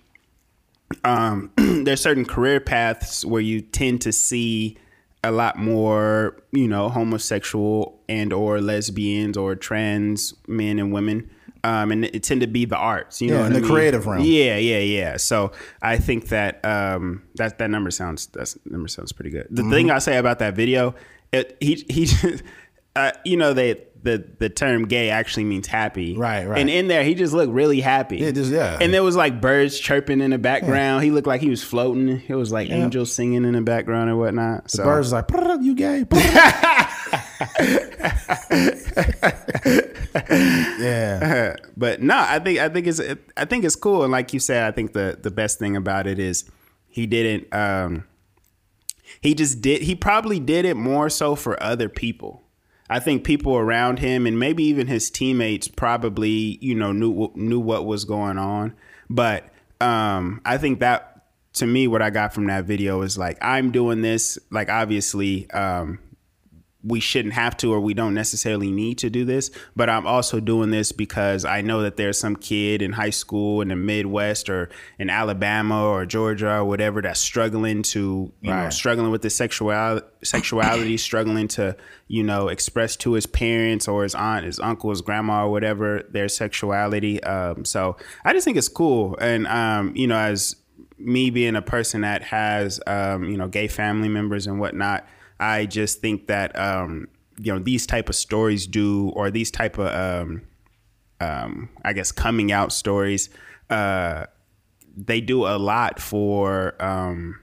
um, 1.03 1.51
there's 1.57 2.01
certain 2.01 2.25
career 2.25 2.59
paths 2.59 3.25
where 3.25 3.41
you 3.41 3.61
tend 3.61 4.01
to 4.01 4.11
see 4.11 4.77
a 5.23 5.31
lot 5.31 5.57
more, 5.57 6.37
you 6.51 6.67
know, 6.67 6.89
homosexual 6.89 8.01
and 8.09 8.33
or 8.33 8.59
lesbians 8.61 9.37
or 9.37 9.55
trans 9.55 10.33
men 10.47 10.79
and 10.79 10.91
women. 10.91 11.29
Um, 11.65 11.91
and 11.93 12.03
it 12.03 12.23
tend 12.23 12.41
to 12.41 12.47
be 12.47 12.65
the 12.65 12.75
arts, 12.75 13.21
you 13.21 13.29
Yeah, 13.29 13.35
know, 13.37 13.45
in 13.45 13.51
I 13.53 13.55
the 13.55 13.61
mean? 13.61 13.71
creative 13.71 14.05
realm. 14.05 14.21
Yeah, 14.25 14.57
yeah, 14.57 14.79
yeah. 14.79 15.15
So 15.17 15.53
I 15.81 15.95
think 15.97 16.27
that 16.27 16.63
um, 16.65 17.23
that 17.35 17.57
that 17.59 17.69
number 17.69 17.89
sounds 17.89 18.25
that 18.33 18.53
number 18.65 18.89
sounds 18.89 19.13
pretty 19.13 19.29
good. 19.29 19.47
The 19.49 19.61
Mm-hmm. 19.61 19.71
thing 19.71 19.89
I 19.91 19.99
say 19.99 20.17
about 20.17 20.39
that 20.39 20.55
video, 20.55 20.93
it, 21.31 21.55
he 21.61 21.85
he, 21.89 22.09
uh, 22.97 23.11
you 23.23 23.37
know, 23.37 23.53
they 23.53 23.81
the 24.01 24.25
the 24.39 24.49
term 24.49 24.89
gay 24.89 25.09
actually 25.09 25.45
means 25.45 25.65
happy, 25.65 26.17
Right, 26.17 26.45
right. 26.45 26.59
And 26.59 26.69
in 26.69 26.89
there, 26.89 27.05
he 27.05 27.15
just 27.15 27.33
looked 27.33 27.53
really 27.53 27.79
happy. 27.79 28.17
Yeah, 28.17 28.31
just- 28.31 28.51
yeah. 28.51 28.77
And 28.81 28.93
there 28.93 29.01
was 29.01 29.15
like 29.15 29.39
birds 29.39 29.79
chirping 29.79 30.19
in 30.19 30.31
the 30.31 30.37
background. 30.37 31.05
He 31.05 31.11
looked 31.11 31.27
like 31.27 31.39
he 31.39 31.49
was 31.49 31.63
floating. 31.63 32.21
It 32.27 32.35
was 32.35 32.51
like 32.51 32.69
angels 32.69 33.13
singing 33.13 33.45
in 33.45 33.53
the 33.53 33.61
background 33.61 34.09
and 34.09 34.19
whatnot. 34.19 34.69
So 34.69 34.83
Birds 34.83 35.13
like, 35.13 35.29
you 35.61 35.75
gay. 35.75 36.03
yeah. 40.15 41.55
but 41.77 42.01
no, 42.01 42.15
I 42.17 42.39
think 42.39 42.59
I 42.59 42.69
think 42.69 42.87
it's 42.87 43.01
I 43.37 43.45
think 43.45 43.63
it's 43.63 43.75
cool. 43.75 44.03
And 44.03 44.11
like 44.11 44.33
you 44.33 44.39
said, 44.39 44.63
I 44.63 44.71
think 44.71 44.93
the 44.93 45.17
the 45.21 45.31
best 45.31 45.59
thing 45.59 45.75
about 45.75 46.07
it 46.07 46.19
is 46.19 46.49
he 46.87 47.05
didn't. 47.05 47.53
Um, 47.53 48.05
he 49.21 49.33
just 49.33 49.61
did. 49.61 49.81
He 49.81 49.95
probably 49.95 50.39
did 50.39 50.65
it 50.65 50.75
more 50.75 51.09
so 51.09 51.35
for 51.35 51.61
other 51.61 51.89
people. 51.89 52.43
I 52.89 52.99
think 52.99 53.23
people 53.23 53.55
around 53.55 53.99
him 53.99 54.27
and 54.27 54.37
maybe 54.37 54.63
even 54.65 54.87
his 54.87 55.09
teammates 55.09 55.67
probably 55.67 56.57
you 56.61 56.75
know 56.75 56.91
knew 56.91 57.31
knew 57.35 57.59
what 57.59 57.85
was 57.85 58.05
going 58.05 58.37
on. 58.37 58.75
But 59.09 59.45
um, 59.81 60.41
I 60.45 60.57
think 60.57 60.79
that 60.79 61.13
to 61.53 61.67
me, 61.67 61.87
what 61.87 62.01
I 62.01 62.09
got 62.09 62.33
from 62.33 62.47
that 62.47 62.65
video 62.65 63.01
is 63.01 63.17
like 63.17 63.37
I'm 63.41 63.71
doing 63.71 64.01
this. 64.01 64.37
Like 64.51 64.69
obviously, 64.69 65.49
um, 65.51 65.99
we 66.83 66.99
shouldn't 66.99 67.33
have 67.33 67.55
to 67.57 67.73
or 67.73 67.79
we 67.79 67.93
don't 67.93 68.13
necessarily 68.13 68.69
need 68.69 68.97
to 68.97 69.09
do 69.09 69.23
this 69.23 69.49
but 69.75 69.89
i'm 69.89 70.05
also 70.05 70.39
doing 70.39 70.69
this 70.69 70.91
because 70.91 71.45
i 71.45 71.61
know 71.61 71.81
that 71.81 71.95
there's 71.97 72.19
some 72.19 72.35
kid 72.35 72.81
in 72.81 72.91
high 72.91 73.09
school 73.09 73.61
in 73.61 73.69
the 73.69 73.75
midwest 73.75 74.49
or 74.49 74.69
in 74.99 75.09
alabama 75.09 75.85
or 75.85 76.05
georgia 76.05 76.51
or 76.51 76.65
whatever 76.65 77.01
that's 77.01 77.19
struggling 77.19 77.81
to 77.81 78.31
you 78.41 78.51
right. 78.51 78.63
know 78.65 78.69
struggling 78.69 79.11
with 79.11 79.21
the 79.21 79.29
sexuality 79.29 80.05
sexuality 80.23 80.97
struggling 81.09 81.47
to 81.47 81.75
you 82.07 82.23
know 82.23 82.47
express 82.49 82.95
to 82.95 83.13
his 83.13 83.25
parents 83.25 83.87
or 83.87 84.03
his 84.03 84.15
aunt 84.15 84.45
his 84.45 84.59
uncle 84.59 84.89
his 84.89 85.01
grandma 85.01 85.45
or 85.45 85.51
whatever 85.51 86.03
their 86.11 86.27
sexuality 86.27 87.23
um, 87.23 87.63
so 87.63 87.95
i 88.25 88.33
just 88.33 88.45
think 88.45 88.57
it's 88.57 88.67
cool 88.67 89.17
and 89.21 89.47
um, 89.47 89.95
you 89.95 90.07
know 90.07 90.17
as 90.17 90.55
me 90.97 91.29
being 91.29 91.55
a 91.55 91.61
person 91.61 92.01
that 92.01 92.21
has 92.21 92.79
um, 92.87 93.25
you 93.25 93.37
know 93.37 93.47
gay 93.47 93.67
family 93.67 94.09
members 94.09 94.47
and 94.47 94.59
whatnot 94.59 95.05
I 95.39 95.65
just 95.65 95.99
think 96.01 96.27
that 96.27 96.57
um, 96.57 97.07
you 97.37 97.53
know 97.53 97.59
these 97.59 97.85
type 97.85 98.09
of 98.09 98.15
stories 98.15 98.67
do, 98.67 99.09
or 99.09 99.31
these 99.31 99.51
type 99.51 99.77
of 99.77 99.93
um, 99.93 100.43
um, 101.19 101.69
I 101.83 101.93
guess 101.93 102.11
coming 102.11 102.51
out 102.51 102.71
stories, 102.71 103.29
uh, 103.69 104.25
they 104.95 105.21
do 105.21 105.45
a 105.45 105.57
lot 105.57 105.99
for 105.99 106.81
um, 106.83 107.39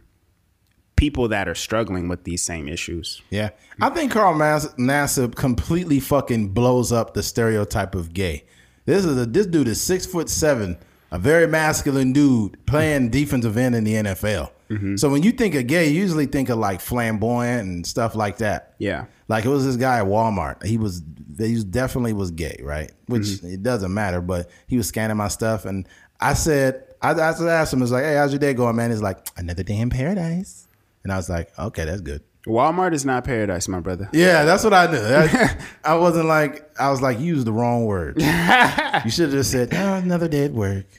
people 0.97 1.29
that 1.29 1.49
are 1.49 1.55
struggling 1.55 2.09
with 2.09 2.25
these 2.25 2.43
same 2.43 2.69
issues. 2.69 3.23
Yeah, 3.31 3.51
I 3.81 3.91
think 3.91 4.13
Carl 4.13 4.35
Nassib 4.35 5.35
completely 5.35 6.01
fucking 6.01 6.49
blows 6.49 6.93
up 6.93 7.15
the 7.15 7.23
stereotype 7.23 7.95
of 7.95 8.13
gay. 8.13 8.45
This 8.85 9.05
is 9.05 9.17
a 9.19 9.27
this 9.27 9.47
dude 9.47 9.69
is 9.69 9.81
six 9.81 10.07
foot 10.07 10.29
seven, 10.29 10.79
a 11.11 11.19
very 11.19 11.47
masculine 11.47 12.13
dude 12.13 12.65
playing 12.67 13.11
defensive 13.11 13.57
end 13.57 13.75
in 13.75 13.85
the 13.85 13.95
NFL. 13.95 14.51
Mm-hmm. 14.71 14.97
So 14.97 15.11
when 15.11 15.23
you 15.23 15.33
think 15.33 15.55
of 15.55 15.67
gay, 15.67 15.89
you 15.89 16.01
usually 16.01 16.27
think 16.27 16.49
of 16.49 16.59
like 16.59 16.81
flamboyant 16.81 17.67
and 17.69 17.87
stuff 17.87 18.15
like 18.15 18.39
that. 18.39 18.75
Yeah. 18.79 19.07
Like 19.29 19.45
it 19.45 19.49
was 19.49 19.65
this 19.67 19.77
guy 19.77 19.99
at 19.99 20.07
Walmart. 20.07 20.65
He 20.65 20.79
was 20.79 21.03
he 21.39 21.63
definitely 21.65 22.13
was 22.13 22.31
gay, 22.31 22.61
right? 22.63 22.93
Which 23.07 23.23
mm-hmm. 23.23 23.55
it 23.55 23.63
doesn't 23.63 23.93
matter, 23.93 24.21
but 24.21 24.49
he 24.67 24.77
was 24.77 24.87
scanning 24.87 25.17
my 25.17 25.29
stuff 25.29 25.65
and 25.65 25.89
I 26.21 26.35
said 26.35 26.85
I, 27.03 27.13
I 27.13 27.29
asked 27.31 27.73
him, 27.73 27.81
I 27.81 27.83
was 27.83 27.93
like, 27.93 28.05
Hey, 28.05 28.15
how's 28.15 28.33
your 28.33 28.39
day 28.39 28.55
going, 28.55 28.77
man? 28.77 28.91
He's 28.91 29.03
like, 29.03 29.27
Another 29.37 29.63
day 29.63 29.79
in 29.79 29.91
paradise. 29.91 30.69
And 31.03 31.13
I 31.13 31.17
was 31.17 31.29
like, 31.29 31.51
Okay, 31.59 31.85
that's 31.85 32.01
good. 32.01 32.23
Walmart 32.47 32.95
is 32.95 33.05
not 33.05 33.25
paradise, 33.25 33.69
my 33.69 33.81
brother. 33.81 34.09
Yeah, 34.13 34.45
that's 34.45 34.65
what 34.65 34.73
I 34.73 34.91
knew. 34.91 34.99
I, 34.99 35.57
I 35.93 35.95
wasn't 35.97 36.27
like 36.27 36.71
I 36.79 36.91
was 36.91 37.03
like, 37.03 37.19
you 37.19 37.27
used 37.27 37.47
the 37.47 37.53
wrong 37.53 37.85
word. 37.85 38.17
you 39.05 39.11
should 39.11 39.27
have 39.27 39.33
just 39.33 39.51
said, 39.51 39.75
oh, 39.75 39.95
another 39.95 40.29
day 40.29 40.47
at 40.47 40.53
work. 40.53 40.87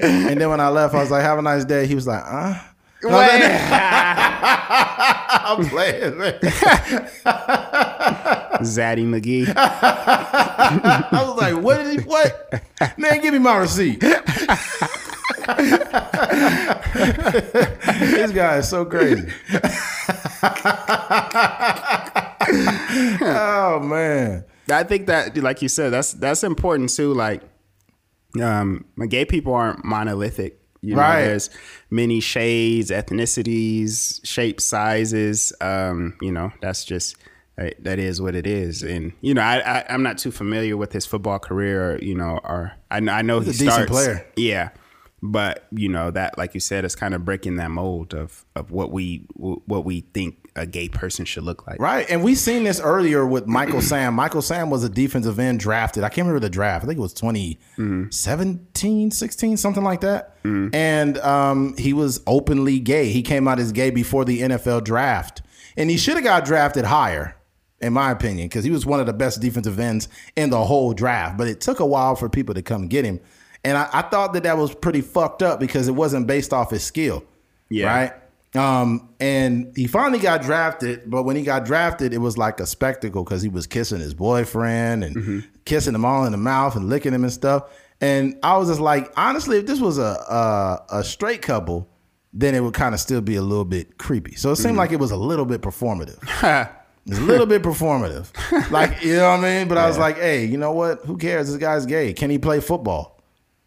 and 0.00 0.40
then 0.40 0.48
when 0.50 0.60
I 0.60 0.68
left, 0.68 0.94
I 0.94 1.00
was 1.00 1.10
like, 1.10 1.22
have 1.22 1.38
a 1.38 1.42
nice 1.42 1.64
day. 1.64 1.86
He 1.86 1.94
was 1.94 2.06
like, 2.06 2.22
uh. 2.24 2.54
I'm 5.50 5.66
playing, 5.68 6.18
man. 6.18 6.34
Zaddy 8.60 9.06
McGee. 9.06 9.50
I 9.56 11.24
was 11.26 11.36
like, 11.36 11.56
what 11.62 11.78
did 11.78 12.00
he, 12.00 12.06
what? 12.06 12.62
Man, 12.98 13.22
give 13.22 13.32
me 13.32 13.38
my 13.38 13.56
receipt. 13.56 14.00
this 14.00 14.20
guy 18.32 18.58
is 18.58 18.68
so 18.68 18.84
crazy. 18.84 19.32
oh 23.22 23.80
man. 23.82 24.44
I 24.70 24.84
think 24.84 25.06
that 25.06 25.36
like 25.38 25.62
you 25.62 25.68
said, 25.68 25.90
that's 25.90 26.12
that's 26.12 26.44
important 26.44 26.90
too. 26.90 27.14
Like 27.14 27.42
um 28.40 28.84
gay 29.08 29.24
people 29.24 29.54
aren't 29.54 29.84
monolithic. 29.84 30.58
You 30.82 30.94
know, 30.94 31.02
right. 31.02 31.24
there's 31.24 31.50
many 31.90 32.20
shades, 32.20 32.90
ethnicities, 32.90 34.24
shapes, 34.24 34.64
sizes. 34.64 35.52
Um, 35.60 36.16
you 36.22 36.32
know, 36.32 36.52
that's 36.62 36.86
just 36.86 37.16
that 37.56 37.98
is 37.98 38.22
what 38.22 38.34
it 38.34 38.46
is. 38.46 38.82
And 38.82 39.12
you 39.20 39.34
know, 39.34 39.42
I, 39.42 39.58
I 39.58 39.84
am 39.94 40.02
not 40.02 40.16
too 40.16 40.30
familiar 40.30 40.76
with 40.76 40.92
his 40.92 41.04
football 41.04 41.38
career. 41.38 41.92
Or, 41.92 41.98
you 41.98 42.14
know, 42.14 42.40
or 42.44 42.72
I, 42.90 42.96
I 42.96 43.22
know 43.22 43.40
He's 43.40 43.60
he 43.60 43.66
a 43.66 43.70
starts. 43.70 43.90
Decent 43.90 44.06
player. 44.06 44.26
Yeah, 44.36 44.70
but 45.22 45.66
you 45.70 45.88
know 45.88 46.10
that 46.10 46.38
like 46.38 46.54
you 46.54 46.60
said 46.60 46.84
it's 46.84 46.94
kind 46.94 47.14
of 47.14 47.24
breaking 47.24 47.56
that 47.56 47.70
mold 47.70 48.14
of 48.14 48.44
of 48.56 48.70
what 48.70 48.90
we 48.90 49.26
what 49.34 49.84
we 49.84 50.00
think 50.14 50.39
a 50.56 50.66
gay 50.66 50.88
person 50.88 51.24
should 51.24 51.44
look 51.44 51.66
like 51.66 51.80
right 51.80 52.06
and 52.10 52.22
we 52.22 52.34
seen 52.34 52.64
this 52.64 52.80
earlier 52.80 53.26
with 53.26 53.46
michael 53.46 53.80
sam 53.82 54.14
michael 54.14 54.42
sam 54.42 54.70
was 54.70 54.84
a 54.84 54.88
defensive 54.88 55.38
end 55.38 55.60
drafted 55.60 56.04
i 56.04 56.08
can't 56.08 56.26
remember 56.26 56.40
the 56.40 56.50
draft 56.50 56.84
i 56.84 56.86
think 56.86 56.98
it 56.98 57.02
was 57.02 57.12
2017 57.12 58.10
mm-hmm. 58.10 59.10
16 59.10 59.56
something 59.56 59.84
like 59.84 60.00
that 60.00 60.42
mm-hmm. 60.42 60.74
and 60.74 61.18
um, 61.18 61.76
he 61.76 61.92
was 61.92 62.20
openly 62.26 62.78
gay 62.78 63.10
he 63.10 63.22
came 63.22 63.46
out 63.46 63.58
as 63.58 63.72
gay 63.72 63.90
before 63.90 64.24
the 64.24 64.40
nfl 64.42 64.82
draft 64.82 65.42
and 65.76 65.90
he 65.90 65.96
should 65.96 66.14
have 66.14 66.24
got 66.24 66.44
drafted 66.44 66.84
higher 66.84 67.36
in 67.80 67.92
my 67.92 68.10
opinion 68.10 68.48
because 68.48 68.64
he 68.64 68.70
was 68.70 68.84
one 68.84 69.00
of 69.00 69.06
the 69.06 69.12
best 69.12 69.40
defensive 69.40 69.78
ends 69.78 70.08
in 70.36 70.50
the 70.50 70.64
whole 70.64 70.92
draft 70.92 71.38
but 71.38 71.46
it 71.46 71.60
took 71.60 71.80
a 71.80 71.86
while 71.86 72.16
for 72.16 72.28
people 72.28 72.54
to 72.54 72.62
come 72.62 72.88
get 72.88 73.04
him 73.04 73.20
and 73.64 73.76
I, 73.76 73.88
I, 73.92 74.02
thought 74.02 74.32
that 74.32 74.44
that 74.44 74.56
was 74.56 74.74
pretty 74.74 75.00
fucked 75.00 75.42
up 75.42 75.60
because 75.60 75.88
it 75.88 75.92
wasn't 75.92 76.26
based 76.26 76.52
off 76.52 76.70
his 76.70 76.82
skill. 76.82 77.24
Yeah. 77.68 77.86
Right. 77.86 78.12
Um, 78.54 79.14
and 79.20 79.72
he 79.76 79.86
finally 79.86 80.18
got 80.18 80.42
drafted, 80.42 81.08
but 81.08 81.22
when 81.22 81.36
he 81.36 81.42
got 81.42 81.64
drafted, 81.64 82.12
it 82.12 82.18
was 82.18 82.36
like 82.36 82.58
a 82.58 82.66
spectacle 82.66 83.22
because 83.22 83.42
he 83.42 83.48
was 83.48 83.66
kissing 83.66 84.00
his 84.00 84.12
boyfriend 84.12 85.04
and 85.04 85.16
mm-hmm. 85.16 85.38
kissing 85.64 85.92
them 85.92 86.04
all 86.04 86.24
in 86.24 86.32
the 86.32 86.38
mouth 86.38 86.74
and 86.74 86.88
licking 86.88 87.12
him 87.12 87.22
and 87.22 87.32
stuff. 87.32 87.70
And 88.00 88.38
I 88.42 88.56
was 88.56 88.68
just 88.68 88.80
like, 88.80 89.12
honestly, 89.16 89.58
if 89.58 89.66
this 89.66 89.78
was 89.78 89.98
a 89.98 90.02
a, 90.02 90.98
a 90.98 91.04
straight 91.04 91.42
couple, 91.42 91.88
then 92.32 92.54
it 92.54 92.60
would 92.60 92.74
kind 92.74 92.94
of 92.94 93.00
still 93.00 93.20
be 93.20 93.36
a 93.36 93.42
little 93.42 93.64
bit 93.64 93.98
creepy. 93.98 94.34
So 94.34 94.50
it 94.50 94.56
seemed 94.56 94.70
mm-hmm. 94.70 94.78
like 94.78 94.92
it 94.92 95.00
was 95.00 95.10
a 95.10 95.16
little 95.16 95.46
bit 95.46 95.60
performative. 95.60 96.18
It's 97.06 97.18
a 97.18 97.22
little 97.22 97.46
bit 97.46 97.62
performative. 97.62 98.28
Like, 98.70 99.02
you 99.02 99.16
know 99.16 99.30
what 99.30 99.40
I 99.40 99.58
mean? 99.58 99.68
But 99.68 99.76
yeah. 99.76 99.84
I 99.84 99.88
was 99.88 99.98
like, 99.98 100.16
hey, 100.16 100.44
you 100.44 100.56
know 100.56 100.70
what? 100.70 101.00
Who 101.06 101.16
cares? 101.16 101.48
This 101.48 101.56
guy's 101.56 101.86
gay. 101.86 102.12
Can 102.12 102.30
he 102.30 102.38
play 102.38 102.60
football? 102.60 103.20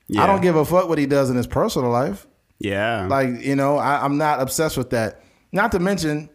Yeah. 0.07 0.23
I 0.23 0.27
don't 0.27 0.41
give 0.41 0.55
a 0.55 0.63
fuck 0.63 0.87
what 0.87 0.97
he 0.97 1.05
does 1.05 1.29
in 1.29 1.35
his 1.35 1.47
personal 1.47 1.89
life. 1.89 2.25
Yeah. 2.59 3.07
Like, 3.07 3.41
you 3.41 3.55
know, 3.55 3.77
I, 3.77 4.03
I'm 4.03 4.17
not 4.17 4.41
obsessed 4.41 4.77
with 4.77 4.91
that. 4.91 5.21
Not 5.51 5.71
to 5.73 5.79
mention, 5.79 6.29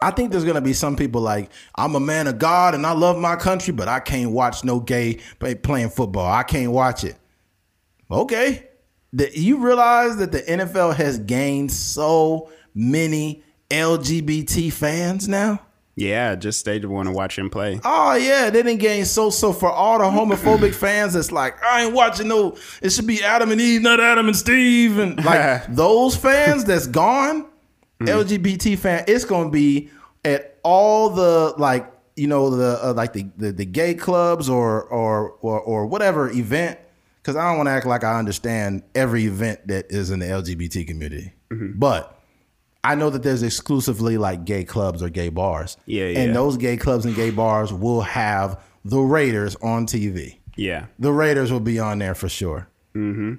I 0.00 0.10
think 0.10 0.30
there's 0.30 0.44
gonna 0.44 0.60
be 0.60 0.72
some 0.72 0.96
people 0.96 1.20
like 1.20 1.50
I'm 1.74 1.94
a 1.94 2.00
man 2.00 2.26
of 2.26 2.38
God 2.38 2.74
and 2.74 2.86
I 2.86 2.92
love 2.92 3.18
my 3.18 3.36
country, 3.36 3.72
but 3.72 3.88
I 3.88 4.00
can't 4.00 4.32
watch 4.32 4.64
no 4.64 4.80
gay 4.80 5.20
playing 5.62 5.90
football. 5.90 6.30
I 6.30 6.42
can't 6.42 6.72
watch 6.72 7.04
it. 7.04 7.16
Okay, 8.10 8.68
the, 9.12 9.30
you 9.38 9.58
realize 9.58 10.16
that 10.18 10.32
the 10.32 10.42
NFL 10.42 10.94
has 10.96 11.18
gained 11.18 11.72
so 11.72 12.50
many 12.74 13.42
LGBT 13.70 14.72
fans 14.72 15.28
now. 15.28 15.60
Yeah, 15.96 16.34
just 16.34 16.64
they 16.64 16.80
want 16.80 17.06
to 17.06 17.12
watch 17.12 17.38
him 17.38 17.50
play. 17.50 17.80
Oh 17.84 18.14
yeah, 18.14 18.50
they 18.50 18.62
didn't 18.62 18.80
gain 18.80 19.04
so 19.04 19.30
so 19.30 19.52
for 19.52 19.70
all 19.70 19.98
the 19.98 20.04
homophobic 20.04 20.74
fans. 20.74 21.14
It's 21.14 21.30
like 21.30 21.62
I 21.62 21.84
ain't 21.84 21.94
watching 21.94 22.26
no. 22.26 22.56
It 22.82 22.90
should 22.90 23.06
be 23.06 23.22
Adam 23.22 23.52
and 23.52 23.60
Eve, 23.60 23.82
not 23.82 24.00
Adam 24.00 24.26
and 24.26 24.36
Steve, 24.36 24.98
and 24.98 25.24
like 25.24 25.66
those 25.68 26.16
fans 26.16 26.64
that's 26.64 26.88
gone. 26.88 27.44
Mm-hmm. 28.00 28.06
LGBT 28.06 28.76
fan, 28.76 29.04
it's 29.06 29.24
gonna 29.24 29.50
be 29.50 29.88
at 30.24 30.58
all 30.64 31.10
the 31.10 31.54
like 31.58 31.92
you 32.16 32.26
know 32.26 32.50
the 32.50 32.80
uh, 32.82 32.92
like 32.92 33.12
the, 33.12 33.28
the, 33.36 33.52
the 33.52 33.64
gay 33.64 33.94
clubs 33.94 34.48
or 34.48 34.82
or 34.84 35.30
or 35.42 35.60
or 35.60 35.86
whatever 35.86 36.28
event. 36.30 36.78
Because 37.22 37.36
I 37.36 37.48
don't 37.48 37.56
want 37.56 37.68
to 37.68 37.70
act 37.70 37.86
like 37.86 38.04
I 38.04 38.18
understand 38.18 38.82
every 38.94 39.24
event 39.24 39.68
that 39.68 39.86
is 39.88 40.10
in 40.10 40.18
the 40.18 40.26
LGBT 40.26 40.86
community, 40.86 41.32
mm-hmm. 41.50 41.78
but 41.78 42.20
I 42.84 42.94
know 42.94 43.08
that 43.10 43.22
there's 43.22 43.42
exclusively 43.42 44.18
like 44.18 44.44
gay 44.44 44.62
clubs 44.62 45.02
or 45.02 45.08
gay 45.08 45.30
bars. 45.30 45.78
Yeah, 45.86 46.08
yeah. 46.08 46.20
And 46.20 46.36
those 46.36 46.58
gay 46.58 46.76
clubs 46.76 47.06
and 47.06 47.16
gay 47.16 47.30
bars 47.30 47.72
will 47.72 48.02
have 48.02 48.62
the 48.84 49.00
Raiders 49.00 49.56
on 49.56 49.86
TV. 49.86 50.38
Yeah. 50.56 50.86
The 50.98 51.10
Raiders 51.10 51.50
will 51.50 51.60
be 51.60 51.78
on 51.78 51.98
there 51.98 52.14
for 52.14 52.28
sure. 52.28 52.68
Mm-hmm. 52.94 53.34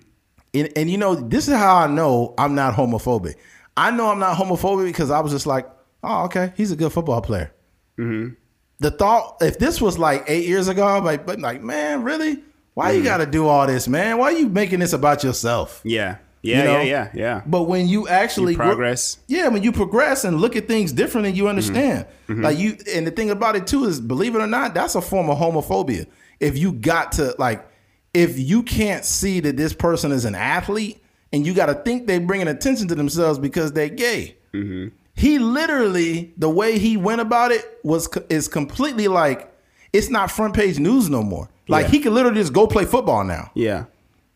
And, 0.56 0.70
and 0.76 0.90
you 0.90 0.98
know, 0.98 1.16
this 1.16 1.48
is 1.48 1.54
how 1.54 1.78
I 1.78 1.88
know 1.88 2.34
I'm 2.38 2.56
not 2.56 2.74
homophobic. 2.74 3.36
I 3.78 3.92
know 3.92 4.10
I'm 4.10 4.20
not 4.20 4.36
homophobic 4.36 4.86
because 4.86 5.12
I 5.12 5.20
was 5.20 5.32
just 5.32 5.46
like, 5.46 5.70
oh, 6.04 6.26
okay, 6.26 6.52
he's 6.58 6.72
a 6.72 6.76
good 6.76 6.92
football 6.92 7.22
player. 7.22 7.54
Mm-hmm. 8.00 8.34
The 8.80 8.92
thought, 8.92 9.38
if 9.42 9.60
this 9.60 9.80
was 9.80 10.00
like 10.00 10.26
eight 10.28 10.48
years 10.48 10.68
ago, 10.68 10.86
I'm 10.86 11.06
like, 11.06 11.26
but 11.26 11.40
like, 11.40 11.62
man, 11.62 12.04
really? 12.04 12.42
Why 12.74 12.90
mm-hmm. 12.90 12.98
you 12.98 13.04
got 13.04 13.18
to 13.18 13.26
do 13.26 13.48
all 13.48 13.68
this, 13.68 13.88
man? 13.88 14.18
Why 14.18 14.34
are 14.34 14.38
you 14.38 14.50
making 14.50 14.80
this 14.80 14.94
about 14.94 15.24
yourself? 15.24 15.82
Yeah. 15.84 16.18
Yeah, 16.46 16.58
you 16.60 16.64
know? 16.66 16.82
yeah, 16.82 16.84
yeah, 16.84 17.10
yeah. 17.14 17.42
But 17.46 17.64
when 17.64 17.88
you 17.88 18.08
actually 18.08 18.54
you 18.54 18.58
progress, 18.58 19.18
yeah, 19.28 19.48
when 19.48 19.64
you 19.64 19.72
progress 19.72 20.24
and 20.24 20.40
look 20.40 20.56
at 20.56 20.68
things 20.68 20.92
different 20.92 21.26
and 21.26 21.36
you 21.36 21.48
understand, 21.48 22.06
mm-hmm. 22.06 22.34
mm-hmm. 22.34 22.44
like 22.44 22.58
you, 22.60 22.78
and 22.94 23.08
the 23.08 23.12
thing 23.12 23.32
about 23.32 23.56
it 23.56 23.66
too 23.66 23.86
is, 23.86 24.00
believe 24.00 24.36
it 24.36 24.40
or 24.40 24.48
not, 24.48 24.76
that's 24.76 24.94
a 24.94 25.02
form 25.02 25.30
of 25.30 25.40
homophobia. 25.40 26.06
If 26.40 26.58
you 26.58 26.72
got 26.72 27.14
to 27.14 27.34
like, 27.40 27.68
if 28.14 28.38
you 28.38 28.62
can't 28.62 29.04
see 29.04 29.40
that 29.40 29.58
this 29.58 29.74
person 29.74 30.12
is 30.12 30.24
an 30.26 30.36
athlete, 30.36 31.02
and 31.34 31.46
you 31.46 31.54
got 31.56 31.66
to 31.66 31.74
think 31.74 32.06
they're 32.06 32.22
bringing 32.22 32.48
attention 32.48 32.88
to 32.90 32.96
themselves 32.96 33.40
because 33.40 33.74
they're 33.74 33.90
gay. 33.90 34.38
Mm-hmm. 34.54 34.96
He 35.16 35.40
literally, 35.40 36.34
the 36.38 36.50
way 36.50 36.78
he 36.78 36.96
went 36.96 37.22
about 37.22 37.52
it 37.52 37.80
was 37.84 38.08
is 38.30 38.48
completely 38.48 39.08
like, 39.08 39.52
it's 39.92 40.10
not 40.10 40.30
front 40.30 40.54
page 40.54 40.78
news 40.78 41.10
no 41.10 41.24
more. 41.24 41.50
Like 41.68 41.86
yeah. 41.86 41.92
he 41.92 42.00
could 42.02 42.14
literally 42.14 42.40
just 42.40 42.54
go 42.54 42.68
play 42.68 42.86
football 42.86 43.24
now. 43.24 43.50
Yeah 43.56 43.86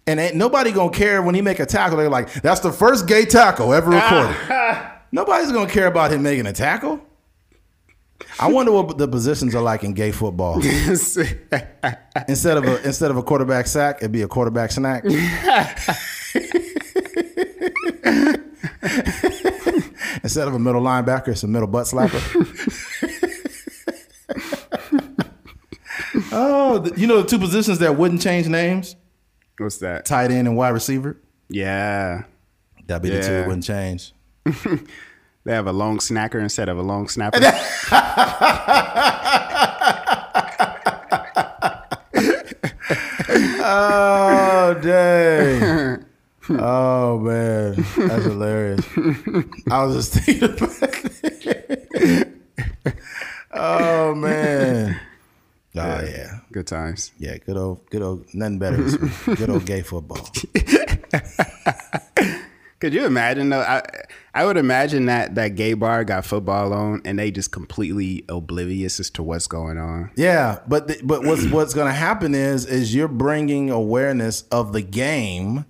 and 0.09 0.19
ain't 0.19 0.35
nobody 0.35 0.71
gonna 0.71 0.89
care 0.89 1.21
when 1.21 1.35
he 1.35 1.41
make 1.41 1.59
a 1.59 1.67
tackle. 1.67 1.97
They're 1.97 2.09
like, 2.09 2.33
that's 2.41 2.61
the 2.61 2.71
first 2.71 3.07
gay 3.07 3.25
tackle 3.25 3.75
ever 3.75 3.91
ah. 3.93 3.95
recorded. 3.95 4.35
Nobody's 5.11 5.51
gonna 5.51 5.69
care 5.69 5.85
about 5.85 6.11
him 6.11 6.23
making 6.23 6.47
a 6.47 6.53
tackle. 6.53 6.99
I 8.39 8.51
wonder 8.51 8.71
what 8.71 8.97
the 8.97 9.07
positions 9.07 9.53
are 9.53 9.61
like 9.61 9.83
in 9.83 9.93
gay 9.93 10.11
football. 10.11 10.55
instead 10.65 11.37
of 12.57 12.63
a 12.65 12.81
instead 12.83 13.11
of 13.11 13.17
a 13.17 13.23
quarterback 13.23 13.67
sack, 13.67 13.97
it'd 13.97 14.11
be 14.11 14.23
a 14.23 14.27
quarterback 14.27 14.71
snack. 14.71 15.03
instead 20.23 20.47
of 20.47 20.55
a 20.55 20.59
middle 20.59 20.81
linebacker, 20.81 21.27
it's 21.29 21.43
a 21.43 21.47
middle 21.47 21.67
butt 21.67 21.85
slapper. 21.85 22.19
oh, 26.31 26.91
you 26.97 27.05
know 27.05 27.21
the 27.21 27.27
two 27.27 27.37
positions 27.37 27.77
that 27.77 27.95
wouldn't 27.95 28.21
change 28.21 28.47
names: 28.47 28.95
What's 29.59 29.77
that? 29.77 30.05
tight 30.05 30.31
end 30.31 30.47
and 30.47 30.55
wide 30.57 30.69
receiver. 30.69 31.17
Yeah. 31.49 32.23
That'd 32.87 33.03
be 33.03 33.09
the 33.09 33.21
two 33.21 33.31
Yeah. 33.31 33.39
that 33.41 33.47
wouldn't 33.47 33.65
change. 33.65 34.13
They 35.45 35.53
have 35.55 35.67
a 35.67 35.71
long 35.73 35.99
snacker 35.99 36.39
instead 36.41 36.67
of 36.69 36.77
a 36.77 36.81
long 36.81 37.07
snapper. 37.07 37.39
Oh 43.71 44.79
dang. 44.81 46.05
Oh 46.49 47.19
man, 47.19 47.75
that's 47.75 48.23
hilarious. 48.25 48.85
I 49.69 49.83
was 49.83 49.95
just 49.95 50.13
thinking 50.13 50.49
about 50.49 50.79
it. 51.93 52.27
Oh 53.51 54.13
man. 54.15 54.99
Oh 55.79 56.05
yeah. 56.05 56.39
Good 56.51 56.67
times. 56.67 57.11
Yeah, 57.17 57.37
good 57.37 57.57
old 57.57 57.89
good 57.89 58.01
old 58.01 58.25
nothing 58.33 58.59
better 58.59 58.77
good 59.35 59.49
old 59.49 59.65
gay 59.65 59.81
football. 59.81 60.29
Could 62.79 62.93
you 62.93 63.05
imagine 63.05 63.49
though? 63.49 63.59
I 63.59 63.81
I 64.33 64.45
would 64.45 64.55
imagine 64.55 65.07
that 65.07 65.35
that 65.35 65.55
gay 65.55 65.73
bar 65.73 66.05
got 66.05 66.25
football 66.25 66.71
on 66.71 67.01
and 67.03 67.19
they 67.19 67.29
just 67.29 67.51
completely 67.51 68.23
oblivious 68.29 69.01
as 69.01 69.09
to 69.11 69.23
what's 69.23 69.47
going 69.47 69.77
on. 69.77 70.11
Yeah, 70.15 70.59
but 70.67 70.87
the, 70.87 70.99
but 71.03 71.25
what's 71.25 71.45
what's 71.51 71.73
going 71.73 71.87
to 71.87 71.93
happen 71.93 72.33
is 72.33 72.65
is 72.65 72.95
you're 72.95 73.09
bringing 73.09 73.69
awareness 73.69 74.43
of 74.43 74.71
the 74.71 74.81
game 74.81 75.65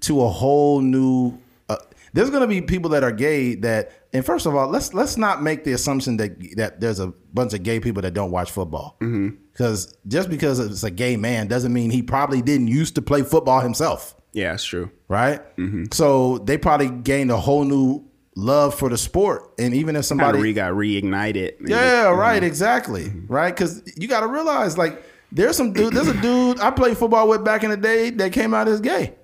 to 0.00 0.22
a 0.22 0.28
whole 0.28 0.80
new. 0.80 1.38
Uh, 1.68 1.76
there's 2.14 2.30
going 2.30 2.40
to 2.42 2.46
be 2.46 2.62
people 2.62 2.90
that 2.90 3.04
are 3.04 3.12
gay 3.12 3.54
that, 3.56 4.05
and 4.16 4.24
first 4.26 4.46
of 4.46 4.54
all, 4.54 4.68
let's 4.68 4.94
let's 4.94 5.16
not 5.16 5.42
make 5.42 5.64
the 5.64 5.72
assumption 5.72 6.16
that 6.16 6.56
that 6.56 6.80
there's 6.80 6.98
a 7.00 7.08
bunch 7.32 7.52
of 7.54 7.62
gay 7.62 7.78
people 7.80 8.02
that 8.02 8.14
don't 8.14 8.30
watch 8.30 8.50
football. 8.50 8.96
Mm-hmm. 9.00 9.36
Because 9.52 9.96
just 10.08 10.28
because 10.28 10.58
it's 10.58 10.82
a 10.82 10.90
gay 10.90 11.16
man 11.16 11.46
doesn't 11.46 11.72
mean 11.72 11.90
he 11.90 12.02
probably 12.02 12.42
didn't 12.42 12.68
used 12.68 12.94
to 12.96 13.02
play 13.02 13.22
football 13.22 13.60
himself 13.60 14.14
Yeah, 14.32 14.52
it's 14.54 14.64
true. 14.64 14.90
right? 15.08 15.40
Mm-hmm. 15.56 15.84
So 15.92 16.38
they 16.38 16.58
probably 16.58 16.90
gained 16.90 17.30
a 17.30 17.36
whole 17.38 17.64
new 17.64 18.04
love 18.36 18.74
for 18.74 18.90
the 18.90 18.98
sport, 18.98 19.52
and 19.58 19.72
even 19.72 19.96
if 19.96 20.04
somebody 20.04 20.38
re 20.40 20.52
got 20.52 20.72
reignited. 20.72 21.54
yeah, 21.66 22.04
mm-hmm. 22.04 22.18
right, 22.18 22.42
exactly, 22.44 23.10
right. 23.28 23.54
Because 23.54 23.82
you 23.96 24.08
got 24.08 24.20
to 24.20 24.26
realize, 24.26 24.76
like, 24.76 25.02
there's 25.32 25.56
some 25.56 25.72
dude, 25.72 25.94
there's 25.94 26.08
a 26.08 26.20
dude 26.20 26.60
I 26.60 26.70
played 26.70 26.98
football 26.98 27.28
with 27.28 27.42
back 27.44 27.64
in 27.64 27.70
the 27.70 27.76
day 27.78 28.10
that 28.10 28.32
came 28.32 28.52
out 28.54 28.68
as 28.68 28.80
gay. 28.80 29.14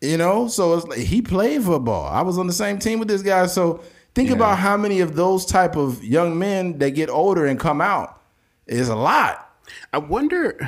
You 0.00 0.18
know, 0.18 0.48
so 0.48 0.74
it's 0.76 0.86
like 0.86 0.98
he 0.98 1.22
played 1.22 1.62
football. 1.62 2.06
I 2.06 2.20
was 2.20 2.36
on 2.36 2.46
the 2.46 2.52
same 2.52 2.78
team 2.78 2.98
with 2.98 3.08
this 3.08 3.22
guy. 3.22 3.46
So 3.46 3.80
think 4.14 4.30
about 4.30 4.58
how 4.58 4.76
many 4.76 5.00
of 5.00 5.16
those 5.16 5.44
type 5.46 5.76
of 5.76 6.02
young 6.04 6.38
men 6.38 6.78
that 6.78 6.90
get 6.90 7.08
older 7.10 7.46
and 7.46 7.58
come 7.58 7.80
out 7.80 8.20
is 8.66 8.88
a 8.88 8.96
lot. 8.96 9.50
I 9.92 9.98
wonder 9.98 10.58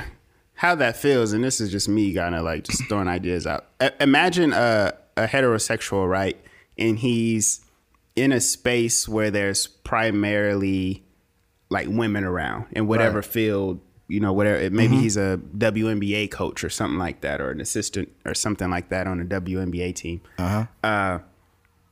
how 0.55 0.75
that 0.77 0.97
feels, 0.97 1.33
and 1.33 1.45
this 1.45 1.61
is 1.61 1.71
just 1.71 1.89
me 1.89 2.13
kind 2.15 2.35
of 2.35 2.45
like 2.45 2.65
just 2.65 2.85
throwing 2.89 3.09
ideas 3.09 3.47
out. 3.47 3.67
I- 3.81 3.93
imagine 4.01 4.53
a, 4.53 4.93
a 5.17 5.27
heterosexual, 5.27 6.09
right? 6.09 6.37
And 6.79 6.99
he's 6.99 7.61
in 8.17 8.33
a 8.33 8.41
space 8.41 9.07
where 9.09 9.31
there's 9.31 9.67
primarily 9.67 11.05
like 11.69 11.89
women 11.89 12.25
around 12.25 12.67
in 12.73 12.87
whatever 12.87 13.17
Right. 13.19 13.25
field, 13.25 13.81
you 14.09 14.21
know, 14.21 14.33
whatever. 14.33 14.71
Maybe 14.71 14.97
he's 14.97 15.17
a 15.17 15.39
WNBA 15.59 16.31
coach 16.31 16.63
or 16.65 16.71
something 16.71 16.99
like 16.99 17.21
that, 17.23 17.41
or 17.41 17.51
an 17.51 17.61
assistant 17.61 18.09
or 18.25 18.35
something 18.35 18.71
like 18.71 18.89
that 18.91 19.07
on 19.07 19.21
a 19.21 19.25
WNBA 19.25 19.95
team. 19.95 20.21
Uh-huh. 20.39 21.19